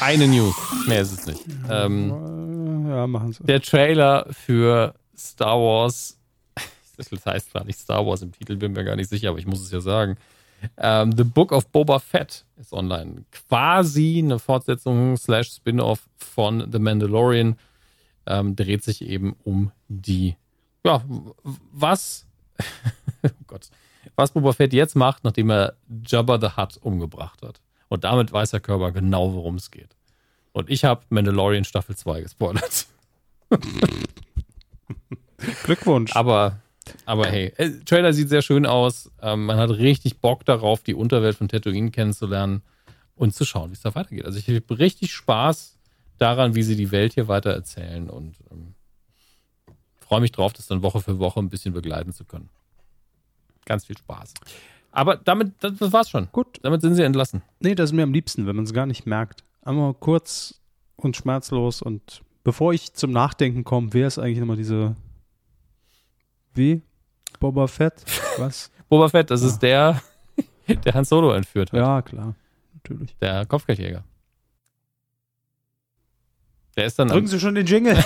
eine 0.00 0.28
News. 0.28 0.54
Mehr 0.86 1.00
ist 1.02 1.12
es 1.12 1.26
nicht. 1.26 1.44
Ähm, 1.68 2.86
Äh, 2.86 2.90
Ja, 2.90 3.06
machen 3.06 3.32
Sie. 3.32 3.44
der 3.44 3.60
Trailer 3.60 4.26
für 4.30 4.94
Star 5.16 5.56
Wars, 5.58 6.18
das 6.96 7.26
heißt 7.26 7.50
zwar 7.50 7.64
nicht 7.64 7.78
Star 7.78 8.04
Wars 8.06 8.22
im 8.22 8.32
Titel, 8.32 8.56
bin 8.56 8.72
mir 8.72 8.84
gar 8.84 8.96
nicht 8.96 9.10
sicher, 9.10 9.28
aber 9.30 9.38
ich 9.38 9.46
muss 9.46 9.60
es 9.60 9.70
ja 9.70 9.80
sagen. 9.80 10.16
Ähm, 10.76 11.12
The 11.16 11.24
Book 11.24 11.52
of 11.52 11.68
Boba 11.68 11.98
Fett 12.00 12.44
ist 12.58 12.72
online. 12.72 13.24
Quasi 13.48 14.20
eine 14.22 14.38
Fortsetzung 14.38 15.16
slash 15.16 15.50
Spin-off 15.54 16.00
von 16.18 16.68
The 16.70 16.78
Mandalorian. 16.78 17.56
Ähm, 18.30 18.54
dreht 18.54 18.84
sich 18.84 19.02
eben 19.02 19.34
um 19.42 19.72
die, 19.88 20.36
ja, 20.84 21.02
was, 21.72 22.26
oh 23.24 23.28
Gott, 23.48 23.68
was 24.14 24.30
Boba 24.30 24.52
Fett 24.52 24.72
jetzt 24.72 24.94
macht, 24.94 25.24
nachdem 25.24 25.50
er 25.50 25.74
Jabba 26.06 26.38
the 26.40 26.56
Hutt 26.56 26.78
umgebracht 26.80 27.42
hat. 27.42 27.60
Und 27.88 28.04
damit 28.04 28.32
weiß 28.32 28.52
der 28.52 28.60
Körper 28.60 28.92
genau, 28.92 29.34
worum 29.34 29.56
es 29.56 29.72
geht. 29.72 29.96
Und 30.52 30.70
ich 30.70 30.84
habe 30.84 31.02
Mandalorian 31.08 31.64
Staffel 31.64 31.96
2 31.96 32.20
gespoilert. 32.22 32.86
Glückwunsch. 35.64 36.14
Aber, 36.14 36.60
aber 37.04 37.26
hey, 37.26 37.52
äh, 37.56 37.70
Trailer 37.84 38.12
sieht 38.12 38.28
sehr 38.28 38.42
schön 38.42 38.64
aus. 38.64 39.10
Ähm, 39.20 39.46
man 39.46 39.56
hat 39.56 39.70
richtig 39.70 40.20
Bock 40.20 40.44
darauf, 40.44 40.84
die 40.84 40.94
Unterwelt 40.94 41.36
von 41.36 41.48
Tatooine 41.48 41.90
kennenzulernen 41.90 42.62
und 43.16 43.34
zu 43.34 43.44
schauen, 43.44 43.70
wie 43.70 43.74
es 43.74 43.82
da 43.82 43.94
weitergeht. 43.94 44.24
Also 44.24 44.38
ich 44.38 44.48
habe 44.48 44.78
richtig 44.78 45.12
Spaß 45.12 45.79
daran, 46.20 46.54
wie 46.54 46.62
sie 46.62 46.76
die 46.76 46.90
Welt 46.90 47.14
hier 47.14 47.28
weiter 47.28 47.50
erzählen 47.50 48.10
und 48.10 48.36
ähm, 48.50 48.74
freue 50.00 50.20
mich 50.20 50.32
drauf, 50.32 50.52
das 50.52 50.66
dann 50.66 50.82
Woche 50.82 51.00
für 51.00 51.18
Woche 51.18 51.40
ein 51.40 51.48
bisschen 51.48 51.72
begleiten 51.72 52.12
zu 52.12 52.24
können. 52.24 52.48
Ganz 53.64 53.86
viel 53.86 53.96
Spaß. 53.96 54.34
Aber 54.92 55.16
damit, 55.16 55.52
das, 55.60 55.76
das 55.78 55.92
war's 55.92 56.10
schon. 56.10 56.28
Gut. 56.32 56.58
Damit 56.62 56.80
sind 56.80 56.94
sie 56.94 57.04
entlassen. 57.04 57.42
Nee, 57.60 57.74
das 57.74 57.90
ist 57.90 57.94
mir 57.94 58.02
am 58.02 58.12
liebsten, 58.12 58.46
wenn 58.46 58.56
man 58.56 58.64
es 58.64 58.72
gar 58.72 58.86
nicht 58.86 59.06
merkt. 59.06 59.44
Einmal 59.62 59.94
kurz 59.94 60.60
und 60.96 61.16
schmerzlos 61.16 61.80
und 61.80 62.22
bevor 62.44 62.72
ich 62.72 62.92
zum 62.94 63.12
Nachdenken 63.12 63.64
komme, 63.64 63.92
wer 63.92 64.06
ist 64.06 64.18
eigentlich 64.18 64.40
nochmal 64.40 64.56
diese 64.56 64.96
wie? 66.54 66.82
Boba 67.38 67.66
Fett? 67.66 68.04
Was? 68.38 68.70
Boba 68.88 69.08
Fett, 69.08 69.30
das 69.30 69.42
ist 69.42 69.60
der, 69.60 70.02
der 70.84 70.94
Han 70.94 71.04
Solo 71.04 71.32
entführt 71.32 71.72
hat. 71.72 71.78
ja, 71.78 72.02
klar. 72.02 72.34
Natürlich. 72.74 73.16
Der 73.18 73.46
Kopfgeldjäger. 73.46 74.04
Der 76.76 76.86
ist 76.86 76.98
dann 76.98 77.08
Drücken 77.08 77.26
Sie 77.26 77.40
schon 77.40 77.54
den 77.54 77.66
Jingle. 77.66 77.96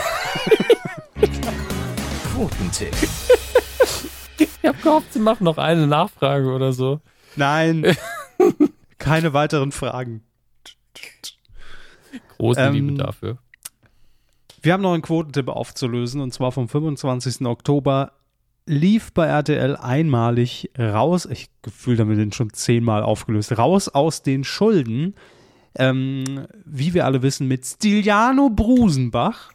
Quotentipp. 2.35 2.95
Ich 4.39 4.49
habe 4.65 4.79
gehofft, 4.83 5.13
sie 5.13 5.19
machen 5.21 5.45
noch 5.45 5.59
eine 5.59 5.87
Nachfrage 5.87 6.51
oder 6.51 6.73
so. 6.73 7.01
Nein. 7.37 7.97
Keine 8.99 9.33
weiteren 9.33 9.73
Fragen. 9.73 10.23
Große 12.39 12.61
Ähm, 12.61 12.73
Liebe 12.73 12.93
dafür. 12.95 13.39
Wir 14.63 14.73
haben 14.73 14.83
noch 14.83 14.95
einen 14.95 15.03
Quotentipp 15.03 15.49
aufzulösen 15.49 16.21
und 16.21 16.33
zwar 16.33 16.51
vom 16.51 16.69
25. 16.69 17.43
Oktober 17.47 18.13
lief 18.67 19.13
bei 19.13 19.27
RTL 19.27 19.77
einmalig 19.77 20.71
raus, 20.79 21.27
ich 21.31 21.51
gefühl 21.61 21.97
damit 21.97 22.19
den 22.19 22.33
schon 22.33 22.53
zehnmal 22.53 23.03
aufgelöst, 23.03 23.57
raus 23.59 23.89
aus 23.89 24.23
den 24.23 24.43
Schulden, 24.43 25.15
ähm, 25.77 26.47
wie 26.65 26.95
wir 26.95 27.05
alle 27.05 27.23
wissen, 27.23 27.49
mit 27.49 27.65
Stiliano 27.65 28.51
Brusenbach. 28.51 29.53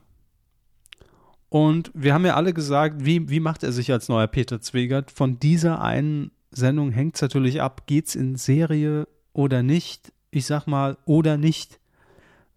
Und 1.49 1.91
wir 1.93 2.13
haben 2.13 2.25
ja 2.25 2.35
alle 2.35 2.53
gesagt, 2.53 3.05
wie, 3.05 3.29
wie 3.29 3.39
macht 3.39 3.63
er 3.63 3.71
sich 3.71 3.91
als 3.91 4.07
neuer 4.09 4.27
Peter 4.27 4.61
Zwegert? 4.61 5.09
Von 5.11 5.39
dieser 5.39 5.81
einen 5.81 6.31
Sendung 6.51 6.91
hängt 6.91 7.15
es 7.15 7.21
natürlich 7.21 7.61
ab, 7.61 7.87
geht's 7.87 8.15
in 8.15 8.35
Serie 8.35 9.07
oder 9.33 9.63
nicht? 9.63 10.13
Ich 10.31 10.45
sag 10.45 10.67
mal, 10.67 10.97
oder 11.05 11.37
nicht 11.37 11.79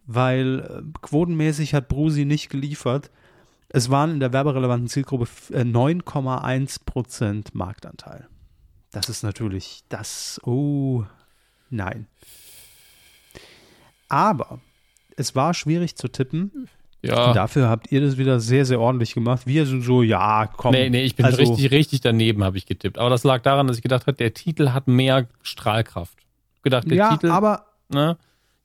weil 0.05 0.61
äh, 0.61 0.99
quotenmäßig 1.01 1.75
hat 1.75 1.89
Brusi 1.89 2.25
nicht 2.25 2.51
geliefert. 2.51 3.11
Es 3.69 3.89
waren 3.89 4.11
in 4.11 4.21
der 4.21 4.33
werberelevanten 4.33 4.89
Zielgruppe 4.89 5.23
f- 5.25 5.51
äh, 5.51 5.61
9,1% 5.63 7.47
Marktanteil. 7.53 8.27
Das 8.91 9.09
ist 9.09 9.23
natürlich 9.23 9.85
das, 9.89 10.41
oh, 10.45 11.05
nein. 11.71 12.09
Aber 14.13 14.61
es 15.17 15.35
war 15.35 15.55
schwierig 15.55 15.97
zu 15.97 16.09
tippen. 16.09 16.69
Ja. 17.03 17.33
Dafür 17.33 17.69
habt 17.69 17.91
ihr 17.91 18.01
das 18.01 18.17
wieder 18.17 18.39
sehr, 18.39 18.65
sehr 18.65 18.79
ordentlich 18.79 19.15
gemacht. 19.15 19.47
Wir 19.47 19.67
sind 19.67 19.83
so, 19.83 20.03
ja, 20.03 20.47
komm. 20.47 20.73
Nee, 20.73 20.89
nee, 20.89 21.03
ich 21.03 21.17
bin 21.17 21.27
Also- 21.27 21.39
richtig, 21.39 21.71
richtig 21.73 22.01
daneben, 22.01 22.45
habe 22.45 22.57
ich 22.59 22.67
getippt. 22.67 22.99
Aber 22.99 23.11
das 23.11 23.25
lag 23.25 23.43
daran, 23.43 23.67
dass 23.67 23.77
ich 23.77 23.83
gedacht 23.83 24.07
habe, 24.07 24.17
der 24.17 24.35
Titel 24.35 24.69
hat 24.71 24.87
mehr 24.87 25.27
Strahlkraft. 25.43 26.17
Gedacht, 26.63 26.89
der 26.89 26.97
Ja, 26.97 27.11
Titel. 27.11 27.31
aber 27.31 27.67
ne? 27.89 28.17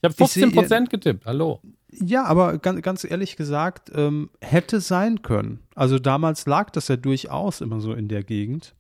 Ich 0.02 0.10
habe 0.10 0.24
Ich 0.24 0.32
seh 0.32 0.44
15% 0.46 0.90
getippt. 0.92 1.26
Hallo. 1.26 1.62
Ja, 1.90 2.26
aber 2.26 2.60
ganz, 2.60 2.82
ganz 2.84 3.04
ehrlich 3.04 3.38
gesagt, 3.38 3.92
ähm, 3.96 4.30
hätte 4.42 4.82
sein 4.82 5.24
können. 5.24 5.62
Also 5.74 5.98
damals 5.98 6.46
lag 6.46 6.70
das 6.70 6.90
ja 6.90 6.98
durchaus 6.98 7.62
immer 7.62 7.80
so 7.82 7.94
in 7.94 8.08
der 8.08 8.22
Gegend. 8.24 8.76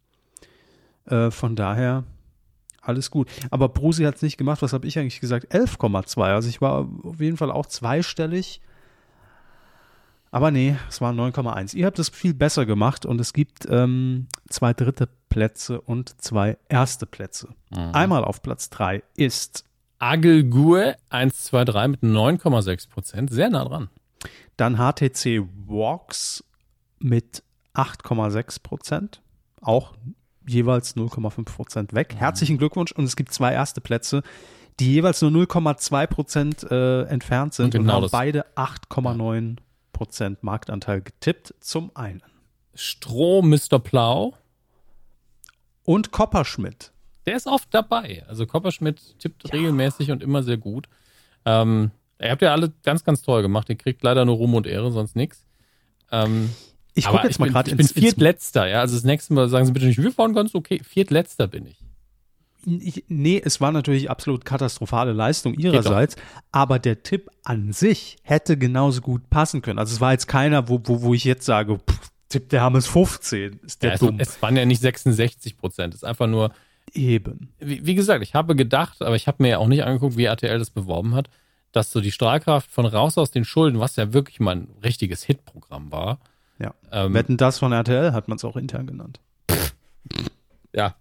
Äh, 1.06 1.32
von 1.32 1.56
daher 1.56 2.04
alles 2.88 3.12
gut. 3.12 3.30
Aber 3.52 3.70
Brusi 3.70 4.04
hat 4.04 4.16
es 4.16 4.22
nicht 4.22 4.38
gemacht. 4.38 4.62
Was 4.62 4.74
habe 4.74 4.88
ich 4.88 4.98
eigentlich 4.98 5.20
gesagt? 5.20 5.54
11,2. 5.54 6.22
Also 6.22 6.50
ich 6.50 6.62
war 6.62 6.88
auf 7.04 7.20
jeden 7.20 7.38
Fall 7.38 7.52
auch 7.52 7.66
zweistellig. 7.66 8.62
Aber 10.32 10.52
nee, 10.52 10.76
es 10.90 11.02
waren 11.02 11.20
9,1. 11.20 11.76
Ihr 11.76 11.86
habt 11.86 12.00
es 12.00 12.10
viel 12.10 12.34
besser 12.34 12.66
gemacht 12.66 13.06
und 13.06 13.20
es 13.22 13.34
gibt 13.34 13.68
ähm, 13.70 14.28
zwei 14.50 14.74
dritte 14.74 15.10
Plätze 15.30 15.82
und 15.82 16.22
zwei 16.22 16.58
erste 16.70 17.06
Plätze. 17.06 17.50
Einmal 17.72 18.24
auf 18.24 18.42
Platz 18.42 18.70
3 18.70 19.04
ist 19.16 19.64
Agelgur 20.00 20.96
123 21.10 21.90
mit 21.90 22.04
9,6%. 22.04 23.32
Sehr 23.32 23.50
nah 23.50 23.66
dran. 23.66 23.90
Dann 24.58 24.78
HTC 24.78 25.48
Walks 25.68 26.44
mit 27.00 27.44
8,6 27.74 28.62
Prozent. 28.62 29.22
Auch 29.62 29.94
jeweils 30.48 30.96
0,5 30.96 31.44
Prozent 31.46 31.94
weg. 31.94 32.16
Herzlichen 32.18 32.58
Glückwunsch. 32.58 32.92
Und 32.92 33.04
es 33.06 33.16
gibt 33.16 33.32
zwei 33.34 33.54
erste 33.54 33.82
Plätze, 33.82 34.24
die 34.80 34.94
jeweils 34.94 35.22
nur 35.22 35.32
0,2 35.32 36.08
Prozent 36.08 36.64
äh, 36.72 37.04
entfernt 37.04 37.54
sind 37.54 37.76
und, 37.76 37.82
Genau 37.82 37.94
haben 37.94 38.02
das- 38.04 38.12
beide 38.12 38.46
8,9 38.56 39.58
Prozent 39.94 40.44
Marktanteil 40.44 41.02
getippt. 41.02 41.54
Zum 41.60 41.92
einen. 41.96 42.22
Strom 42.76 43.50
Mr. 43.50 43.80
Plau, 43.80 44.36
Und 45.84 46.12
Kopperschmidt. 46.12 46.92
der 47.26 47.36
ist 47.36 47.48
oft 47.48 47.74
dabei. 47.74 48.24
Also 48.28 48.46
Kopperschmidt 48.46 49.18
tippt 49.20 49.52
regelmäßig 49.52 50.12
und 50.12 50.22
immer 50.22 50.44
sehr 50.44 50.58
gut. 50.58 50.88
Ähm, 51.46 51.92
ihr 52.22 52.30
habt 52.32 52.42
ja 52.42 52.52
alle 52.52 52.72
ganz, 52.84 53.04
ganz 53.04 53.22
toll 53.22 53.42
gemacht. 53.42 53.70
Ihr 53.70 53.76
kriegt 53.78 54.04
leider 54.04 54.26
nur 54.26 54.36
Ruhm 54.36 54.54
und 54.54 54.68
Ehre, 54.68 54.92
sonst 54.92 55.16
nichts. 55.16 55.46
Ähm, 56.12 56.50
Ich 56.98 57.08
gucke 57.08 57.24
jetzt 57.28 57.40
mal 57.40 57.46
bin- 57.46 57.54
gerade 57.54 57.72
Ich 57.72 57.78
bin 57.78 57.88
Viertletzter, 57.88 58.68
ja. 58.68 58.82
Also 58.82 58.96
das 58.96 59.04
nächste 59.04 59.34
Mal 59.34 59.50
sagen 59.50 59.66
Sie 59.66 59.72
bitte 59.72 59.86
nicht, 59.86 60.02
wir 60.02 60.18
waren 60.18 60.34
ganz 60.34 60.56
okay. 60.56 60.82
Viertletzter 60.84 61.48
bin 61.48 61.66
ich. 61.68 61.78
Ich, 62.66 63.06
nee, 63.08 63.42
es 63.44 63.62
war 63.62 63.72
natürlich 63.72 64.10
absolut 64.10 64.44
katastrophale 64.44 65.14
Leistung 65.14 65.54
ihrerseits, 65.54 66.18
aber 66.52 66.80
der 66.80 67.02
Tipp 67.02 67.30
an 67.46 67.72
sich 67.72 68.18
hätte 68.24 68.58
genauso 68.58 69.00
gut 69.00 69.30
passen 69.30 69.62
können. 69.62 69.80
Also 69.80 69.94
es 69.94 70.02
war 70.02 70.12
jetzt 70.12 70.28
keiner, 70.28 70.68
wo, 70.68 70.82
wo, 70.84 71.02
wo 71.02 71.14
ich 71.14 71.24
jetzt 71.24 71.46
sage, 71.46 71.78
pff, 71.80 72.12
Tipp 72.28 72.50
der 72.50 72.62
Hammes 72.62 72.88
15, 72.88 73.62
ist 73.66 73.84
der 73.84 73.92
Ja, 73.92 73.94
es, 73.94 74.00
dumm. 74.02 74.16
es 74.20 74.42
waren 74.42 74.58
ja 74.58 74.66
nicht 74.66 74.82
66 74.82 75.56
Prozent. 75.58 75.94
Es 75.94 76.02
ist 76.02 76.04
einfach 76.04 76.28
nur, 76.28 76.52
Eben. 76.94 77.54
wie, 77.60 77.86
wie 77.86 77.96
gesagt, 77.96 78.22
ich 78.22 78.34
habe 78.36 78.54
gedacht, 78.56 79.02
aber 79.02 79.16
ich 79.16 79.28
habe 79.28 79.44
mir 79.44 79.50
ja 79.50 79.58
auch 79.60 79.68
nicht 79.68 79.86
angeguckt, 79.86 80.18
wie 80.18 80.26
RTL 80.26 80.60
das 80.60 80.70
beworben 80.72 81.16
hat, 81.16 81.30
dass 81.72 81.92
so 81.92 82.02
die 82.02 82.12
Strahlkraft 82.12 82.70
von 82.70 82.86
Raus 82.86 83.18
aus 83.18 83.32
den 83.32 83.46
Schulden, 83.46 83.80
was 83.80 83.96
ja 83.96 84.12
wirklich 84.12 84.42
mal 84.42 84.58
ein 84.58 84.68
richtiges 84.84 85.24
Hitprogramm 85.24 85.90
war. 85.92 86.20
Ja. 86.60 86.74
Ähm, 86.92 87.14
Wetten 87.14 87.38
das 87.38 87.60
von 87.60 87.72
RTL 87.72 88.14
hat 88.14 88.28
man 88.28 88.38
es 88.38 88.44
auch 88.46 88.56
intern 88.58 88.88
genannt. 88.88 89.20
Ja, 90.74 90.96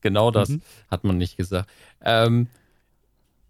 genau 0.00 0.30
das 0.30 0.48
Mhm. 0.50 0.62
hat 0.90 1.04
man 1.04 1.18
nicht 1.18 1.36
gesagt. 1.36 1.68
Ähm, 2.02 2.48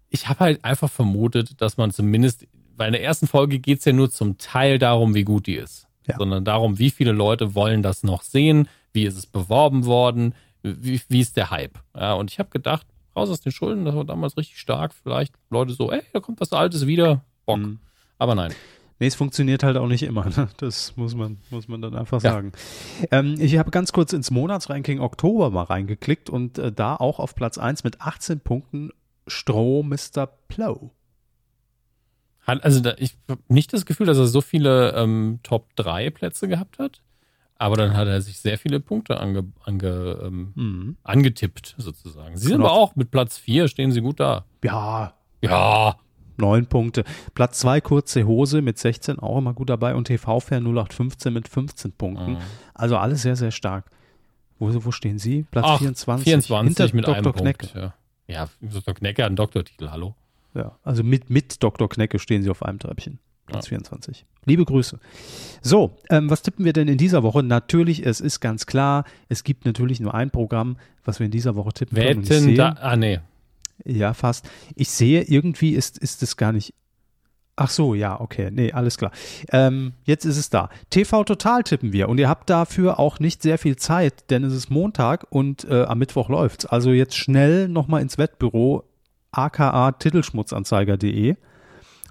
ich 0.09 0.29
habe 0.29 0.39
halt 0.41 0.63
einfach 0.63 0.89
vermutet, 0.91 1.59
dass 1.61 1.77
man 1.77 1.91
zumindest, 1.91 2.47
weil 2.77 2.87
in 2.87 2.93
der 2.93 3.03
ersten 3.03 3.27
Folge 3.27 3.59
geht 3.59 3.79
es 3.79 3.85
ja 3.85 3.93
nur 3.93 4.11
zum 4.11 4.37
Teil 4.37 4.79
darum, 4.79 5.15
wie 5.15 5.23
gut 5.23 5.47
die 5.47 5.55
ist, 5.55 5.87
Ja. 6.07 6.17
sondern 6.17 6.45
darum, 6.45 6.77
wie 6.79 6.91
viele 6.91 7.11
Leute 7.11 7.55
wollen 7.55 7.81
das 7.81 8.03
noch 8.03 8.21
sehen, 8.21 8.67
wie 8.93 9.03
ist 9.05 9.17
es 9.17 9.25
beworben 9.25 9.85
worden, 9.85 10.35
wie, 10.61 11.01
wie 11.09 11.19
ist 11.19 11.35
der 11.35 11.49
Hype. 11.51 11.79
Ja, 11.95 12.13
und 12.13 12.31
ich 12.31 12.39
habe 12.39 12.49
gedacht, 12.49 12.85
raus 13.15 13.29
aus 13.29 13.41
den 13.41 13.51
Schulden, 13.51 13.85
das 13.85 13.95
war 13.95 14.05
damals 14.05 14.37
richtig 14.37 14.59
stark, 14.59 14.93
vielleicht 14.93 15.33
Leute 15.49 15.73
so, 15.73 15.91
ey, 15.91 16.01
da 16.13 16.19
kommt 16.19 16.39
was 16.39 16.53
Altes 16.53 16.85
wieder, 16.87 17.23
Bock. 17.45 17.57
Mhm. 17.57 17.79
Aber 18.19 18.35
nein. 18.35 18.53
Nee, 18.99 19.07
es 19.07 19.15
funktioniert 19.15 19.63
halt 19.63 19.75
auch 19.77 19.87
nicht 19.87 20.03
immer. 20.03 20.25
Ne? 20.25 20.47
Das 20.57 20.95
muss 20.95 21.15
man, 21.15 21.37
muss 21.49 21.67
man 21.67 21.81
dann 21.81 21.95
einfach 21.95 22.21
Ja. 22.21 22.31
sagen. 22.31 22.51
Ähm, 23.11 23.35
ich 23.39 23.57
habe 23.57 23.71
ganz 23.71 23.91
kurz 23.91 24.13
ins 24.13 24.31
Monatsranking 24.31 24.99
Oktober 24.99 25.49
mal 25.49 25.63
reingeklickt 25.63 26.29
und 26.29 26.57
äh, 26.57 26.71
da 26.71 26.95
auch 26.95 27.19
auf 27.19 27.35
Platz 27.35 27.57
1 27.57 27.83
mit 27.83 28.01
18 28.01 28.39
Punkten 28.39 28.91
Stroh 29.27 29.83
Mr. 29.83 30.27
Plow. 30.47 30.91
Hat, 32.45 32.63
also 32.63 32.81
da, 32.81 32.93
ich 32.97 33.17
habe 33.29 33.41
nicht 33.47 33.71
das 33.73 33.85
Gefühl, 33.85 34.05
dass 34.05 34.17
er 34.17 34.27
so 34.27 34.41
viele 34.41 34.91
ähm, 34.95 35.39
Top 35.43 35.75
3 35.77 36.09
Plätze 36.09 36.47
gehabt 36.47 36.77
hat. 36.79 37.01
Aber 37.57 37.77
dann 37.77 37.95
hat 37.95 38.07
er 38.07 38.19
sich 38.21 38.39
sehr 38.39 38.57
viele 38.57 38.79
Punkte 38.81 39.19
ange, 39.19 39.45
ange, 39.63 40.19
ähm, 40.23 40.51
Mhm. 40.55 40.97
angetippt, 41.03 41.75
sozusagen. 41.77 42.35
Sie 42.35 42.47
sind 42.47 42.57
Genau. 42.57 42.65
aber 42.65 42.75
auch 42.75 42.95
mit 42.97 43.11
Platz 43.11 43.37
4, 43.37 43.69
stehen 43.69 43.91
sie 43.91 44.01
gut 44.01 44.19
da. 44.19 44.45
Ja, 44.63 45.13
Ja. 45.41 45.95
Neun 46.37 46.65
Punkte. 46.65 47.03
Platz 47.35 47.59
2 47.59 47.81
kurze 47.81 48.25
Hose 48.25 48.61
mit 48.61 48.77
16 48.77 49.19
auch 49.19 49.37
immer 49.37 49.53
gut 49.53 49.69
dabei 49.69 49.95
und 49.95 50.05
TV-Fan 50.05 50.63
0815 50.63 51.33
mit 51.33 51.47
15 51.47 51.91
Punkten. 51.93 52.33
Mhm. 52.33 52.37
Also 52.73 52.97
alles 52.97 53.21
sehr, 53.21 53.35
sehr 53.35 53.51
stark. 53.51 53.85
Wo, 54.59 54.71
wo 54.85 54.91
stehen 54.91 55.19
Sie? 55.19 55.45
Platz 55.51 55.65
Ach, 55.67 55.79
24. 55.79 56.23
24 56.23 56.67
hinter 56.67 56.95
mit 56.95 57.07
Dr. 57.07 57.17
einem 57.17 57.33
Knecke. 57.33 57.67
Punkt. 57.67 57.75
Ja. 57.75 57.93
ja, 58.27 58.49
Dr. 58.61 58.93
Knecke 58.93 59.23
hat 59.23 59.27
einen 59.27 59.35
Doktortitel, 59.35 59.89
hallo. 59.89 60.15
Ja, 60.53 60.77
also 60.83 61.03
mit, 61.03 61.29
mit 61.29 61.61
Dr. 61.63 61.89
Knecke 61.89 62.19
stehen 62.19 62.43
Sie 62.43 62.49
auf 62.49 62.63
einem 62.63 62.79
Treppchen. 62.79 63.19
Platz 63.45 63.65
Ja. 63.65 63.69
24. 63.69 64.25
Liebe 64.45 64.63
Grüße. 64.63 64.99
So, 65.61 65.97
ähm, 66.09 66.29
was 66.29 66.43
tippen 66.43 66.63
wir 66.63 66.73
denn 66.73 66.87
in 66.87 66.97
dieser 66.97 67.23
Woche? 67.23 67.43
Natürlich, 67.43 68.05
es 68.05 68.21
ist 68.21 68.39
ganz 68.39 68.65
klar, 68.65 69.03
es 69.27 69.43
gibt 69.43 69.65
natürlich 69.65 69.99
nur 69.99 70.13
ein 70.13 70.31
Programm, 70.31 70.77
was 71.03 71.19
wir 71.19 71.25
in 71.25 71.31
dieser 71.31 71.55
Woche 71.55 71.73
tippen 71.73 71.97
können. 71.97 72.23
Wetten 72.23 72.43
sehe, 72.43 72.55
da, 72.55 72.75
ah 72.79 72.95
nee, 72.95 73.19
Ja, 73.85 74.13
fast. 74.13 74.49
Ich 74.75 74.89
sehe, 74.89 75.23
irgendwie 75.23 75.73
ist, 75.73 75.97
ist 75.97 76.23
es 76.23 76.37
gar 76.37 76.51
nicht. 76.51 76.73
Ach 77.55 77.69
so, 77.69 77.93
ja, 77.93 78.19
okay. 78.19 78.49
Nee, 78.51 78.71
alles 78.71 78.97
klar. 78.97 79.11
Ähm, 79.51 79.93
jetzt 80.05 80.25
ist 80.25 80.37
es 80.37 80.49
da. 80.49 80.69
TV 80.89 81.23
Total 81.23 81.63
tippen 81.63 81.93
wir. 81.93 82.09
Und 82.09 82.17
ihr 82.17 82.27
habt 82.27 82.49
dafür 82.49 82.99
auch 82.99 83.19
nicht 83.19 83.43
sehr 83.43 83.59
viel 83.59 83.75
Zeit, 83.75 84.29
denn 84.31 84.43
es 84.43 84.53
ist 84.53 84.71
Montag 84.71 85.27
und 85.29 85.65
äh, 85.65 85.83
am 85.83 85.99
Mittwoch 85.99 86.29
läuft's. 86.29 86.65
Also 86.65 86.91
jetzt 86.91 87.15
schnell 87.15 87.67
nochmal 87.67 88.01
ins 88.01 88.17
Wettbüro 88.17 88.83
aka 89.31 89.91
titelschmutzanzeiger.de 89.91 91.35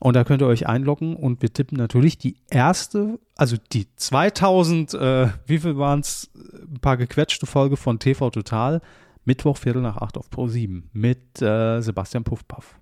und 0.02 0.16
da 0.16 0.24
könnt 0.24 0.42
ihr 0.42 0.48
euch 0.48 0.66
einloggen 0.66 1.14
und 1.14 1.42
wir 1.42 1.52
tippen 1.52 1.78
natürlich 1.78 2.18
die 2.18 2.34
erste, 2.50 3.20
also 3.36 3.56
die 3.72 3.86
2000, 3.94 4.94
äh, 4.94 5.28
wie 5.46 5.60
viel 5.60 5.76
waren 5.76 6.00
es, 6.00 6.28
ein 6.34 6.80
paar 6.80 6.96
gequetschte 6.96 7.46
Folge 7.46 7.76
von 7.76 8.00
TV 8.00 8.30
Total, 8.30 8.80
Mittwoch 9.24 9.56
Viertel 9.56 9.82
nach 9.82 9.98
acht 9.98 10.16
auf 10.16 10.30
Pro 10.30 10.48
7 10.48 10.90
mit 10.92 11.40
äh, 11.40 11.80
Sebastian 11.80 12.24
Puffpaff. 12.24 12.74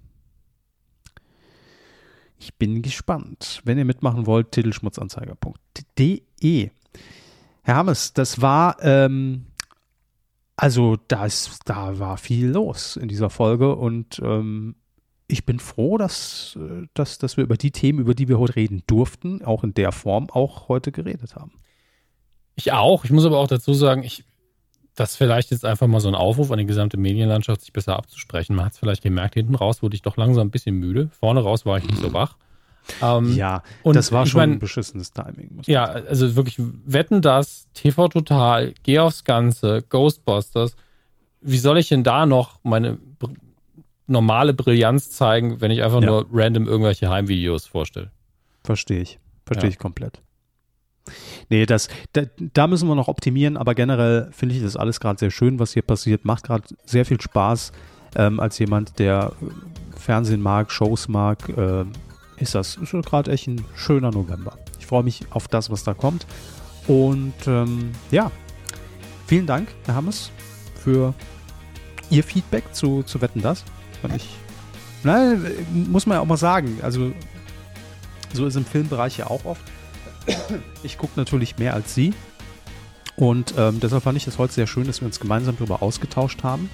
Ich 2.38 2.54
bin 2.54 2.80
gespannt. 2.80 3.60
Wenn 3.64 3.76
ihr 3.76 3.84
mitmachen 3.84 4.24
wollt, 4.26 4.52
titelschmutzanzeiger.de. 4.52 6.70
Herr 7.62 7.76
Hammes, 7.76 8.14
das 8.14 8.40
war, 8.40 8.78
ähm, 8.80 9.44
also 10.56 10.96
da, 11.08 11.26
ist, 11.26 11.58
da 11.66 11.98
war 11.98 12.16
viel 12.16 12.48
los 12.48 12.96
in 12.96 13.08
dieser 13.08 13.28
Folge 13.28 13.76
und 13.76 14.18
ähm, 14.24 14.76
ich 15.28 15.44
bin 15.44 15.58
froh, 15.58 15.98
dass, 15.98 16.56
äh, 16.58 16.86
dass, 16.94 17.18
dass 17.18 17.36
wir 17.36 17.44
über 17.44 17.58
die 17.58 17.72
Themen, 17.72 17.98
über 17.98 18.14
die 18.14 18.28
wir 18.28 18.38
heute 18.38 18.56
reden 18.56 18.82
durften, 18.86 19.44
auch 19.44 19.62
in 19.62 19.74
der 19.74 19.92
Form 19.92 20.30
auch 20.30 20.68
heute 20.68 20.92
geredet 20.92 21.36
haben. 21.36 21.52
ich 22.56 22.72
auch. 22.72 23.04
Ich 23.04 23.10
muss 23.10 23.26
aber 23.26 23.38
auch 23.38 23.48
dazu 23.48 23.74
sagen, 23.74 24.02
ich, 24.02 24.24
das 25.00 25.16
vielleicht 25.16 25.50
jetzt 25.50 25.64
einfach 25.64 25.86
mal 25.86 26.00
so 26.00 26.08
ein 26.08 26.14
Aufruf 26.14 26.50
an 26.50 26.58
die 26.58 26.66
gesamte 26.66 26.96
Medienlandschaft, 26.96 27.62
sich 27.62 27.72
besser 27.72 27.96
abzusprechen. 27.96 28.54
Man 28.54 28.66
hat 28.66 28.72
es 28.74 28.78
vielleicht 28.78 29.02
gemerkt, 29.02 29.34
hinten 29.34 29.54
raus 29.54 29.82
wurde 29.82 29.94
ich 29.96 30.02
doch 30.02 30.16
langsam 30.16 30.48
ein 30.48 30.50
bisschen 30.50 30.76
müde. 30.76 31.08
Vorne 31.18 31.40
raus 31.40 31.64
war 31.66 31.78
ich 31.78 31.84
nicht 31.84 31.98
so 31.98 32.12
wach. 32.12 32.36
Ähm, 33.02 33.34
Ja, 33.34 33.62
und 33.82 33.94
das 33.96 34.10
war 34.12 34.26
schon 34.26 34.40
mein- 34.40 34.52
ein 34.52 34.58
beschissenes 34.58 35.12
Timing. 35.12 35.60
Ja, 35.66 35.84
also 35.84 36.34
wirklich, 36.36 36.56
wetten 36.58 37.22
das, 37.22 37.68
TV 37.74 38.08
Total, 38.08 38.72
geh 38.82 38.98
aufs 38.98 39.24
Ganze, 39.24 39.82
Ghostbusters. 39.88 40.76
Wie 41.40 41.58
soll 41.58 41.78
ich 41.78 41.88
denn 41.88 42.04
da 42.04 42.26
noch 42.26 42.58
meine 42.62 42.94
br 43.18 43.28
normale 44.06 44.54
Brillanz 44.54 45.10
zeigen, 45.10 45.60
wenn 45.60 45.70
ich 45.70 45.84
einfach 45.84 46.00
Ja. 46.02 46.06
nur 46.08 46.26
random 46.32 46.66
irgendwelche 46.66 47.08
Heimvideos 47.10 47.66
vorstelle? 47.66 48.10
Verstehe 48.64 49.00
ich. 49.02 49.18
Verstehe 49.46 49.68
Ja. 49.68 49.72
ich 49.74 49.78
komplett. 49.78 50.20
Nee, 51.48 51.66
das, 51.66 51.88
da, 52.12 52.22
da 52.38 52.66
müssen 52.66 52.88
wir 52.88 52.94
noch 52.94 53.08
optimieren, 53.08 53.56
aber 53.56 53.74
generell 53.74 54.28
finde 54.32 54.54
ich 54.54 54.62
das 54.62 54.76
alles 54.76 55.00
gerade 55.00 55.18
sehr 55.18 55.30
schön, 55.30 55.58
was 55.58 55.72
hier 55.72 55.82
passiert. 55.82 56.24
Macht 56.24 56.44
gerade 56.44 56.64
sehr 56.84 57.04
viel 57.04 57.20
Spaß. 57.20 57.72
Ähm, 58.16 58.40
als 58.40 58.58
jemand, 58.58 58.98
der 58.98 59.32
Fernsehen 59.96 60.42
mag, 60.42 60.70
Shows 60.70 61.08
mag, 61.08 61.48
äh, 61.50 61.84
ist 62.38 62.54
das 62.54 62.78
gerade 62.90 63.30
echt 63.30 63.46
ein 63.46 63.64
schöner 63.74 64.10
November. 64.10 64.58
Ich 64.78 64.86
freue 64.86 65.02
mich 65.02 65.22
auf 65.30 65.48
das, 65.48 65.70
was 65.70 65.84
da 65.84 65.94
kommt. 65.94 66.26
Und 66.86 67.34
ähm, 67.46 67.92
ja, 68.10 68.30
vielen 69.26 69.46
Dank, 69.46 69.68
Herr 69.86 69.94
Hammes, 69.94 70.30
für 70.82 71.14
Ihr 72.08 72.24
Feedback 72.24 72.74
zu, 72.74 73.02
zu 73.04 73.20
Wetten 73.20 73.42
das. 73.42 73.64
Fand 74.02 74.16
ich. 74.16 74.28
Nein, 75.04 75.44
muss 75.88 76.06
man 76.06 76.16
ja 76.16 76.20
auch 76.20 76.26
mal 76.26 76.36
sagen. 76.36 76.78
Also, 76.82 77.12
so 78.32 78.46
ist 78.46 78.56
im 78.56 78.64
Filmbereich 78.64 79.18
ja 79.18 79.28
auch 79.28 79.44
oft. 79.44 79.62
Ich 80.82 80.98
gucke 80.98 81.12
natürlich 81.16 81.58
mehr 81.58 81.74
als 81.74 81.94
Sie. 81.94 82.12
Und 83.16 83.54
ähm, 83.58 83.80
deshalb 83.80 84.02
fand 84.04 84.16
ich 84.16 84.26
es 84.26 84.38
heute 84.38 84.54
sehr 84.54 84.66
schön, 84.66 84.86
dass 84.86 85.00
wir 85.02 85.06
uns 85.06 85.20
gemeinsam 85.20 85.56
darüber 85.56 85.82
ausgetauscht 85.82 86.42
haben. 86.42 86.70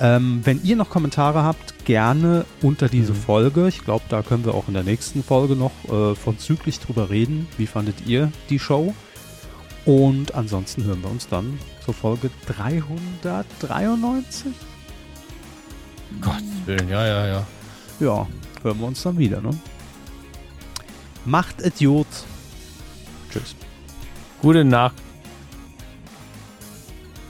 Ähm, 0.00 0.40
wenn 0.44 0.62
ihr 0.64 0.76
noch 0.76 0.90
Kommentare 0.90 1.42
habt, 1.42 1.84
gerne 1.84 2.44
unter 2.62 2.88
diese 2.88 3.12
Mhm. 3.12 3.16
Folge. 3.16 3.68
Ich 3.68 3.84
glaube, 3.84 4.04
da 4.08 4.22
können 4.22 4.44
wir 4.44 4.54
auch 4.54 4.68
in 4.68 4.74
der 4.74 4.84
nächsten 4.84 5.22
Folge 5.24 5.54
noch 5.56 5.72
äh, 5.88 6.14
vorzüglich 6.14 6.78
drüber 6.80 7.10
reden. 7.10 7.46
Wie 7.58 7.66
fandet 7.66 8.06
ihr 8.06 8.30
die 8.50 8.58
Show? 8.58 8.94
Und 9.84 10.34
ansonsten 10.34 10.84
hören 10.84 11.02
wir 11.02 11.10
uns 11.10 11.28
dann 11.28 11.58
zur 11.84 11.94
Folge 11.94 12.30
393. 12.46 14.52
Gottes 16.20 16.42
Willen, 16.66 16.88
ja, 16.88 17.06
ja, 17.06 17.26
ja. 17.26 17.46
Ja, 18.00 18.26
hören 18.62 18.78
wir 18.80 18.86
uns 18.86 19.02
dann 19.02 19.18
wieder, 19.18 19.40
ne? 19.40 19.50
Macht 21.24 21.60
Idiot. 21.62 22.06
Tschüss. 23.30 23.54
Gute 24.40 24.64
Nacht. 24.64 24.96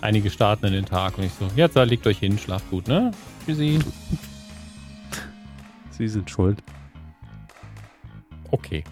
Einige 0.01 0.31
starten 0.31 0.67
in 0.67 0.73
den 0.73 0.87
Tag 0.87 1.19
und 1.19 1.25
ich 1.25 1.33
so, 1.33 1.49
jetzt 1.57 1.75
legt 1.75 2.07
euch 2.07 2.19
hin, 2.19 2.39
schlaft 2.39 2.71
gut, 2.71 2.87
ne? 2.87 3.11
Tschüssi. 3.45 3.81
Sie 5.91 6.09
sind 6.09 6.31
schuld. 6.31 6.63
Okay. 8.51 8.85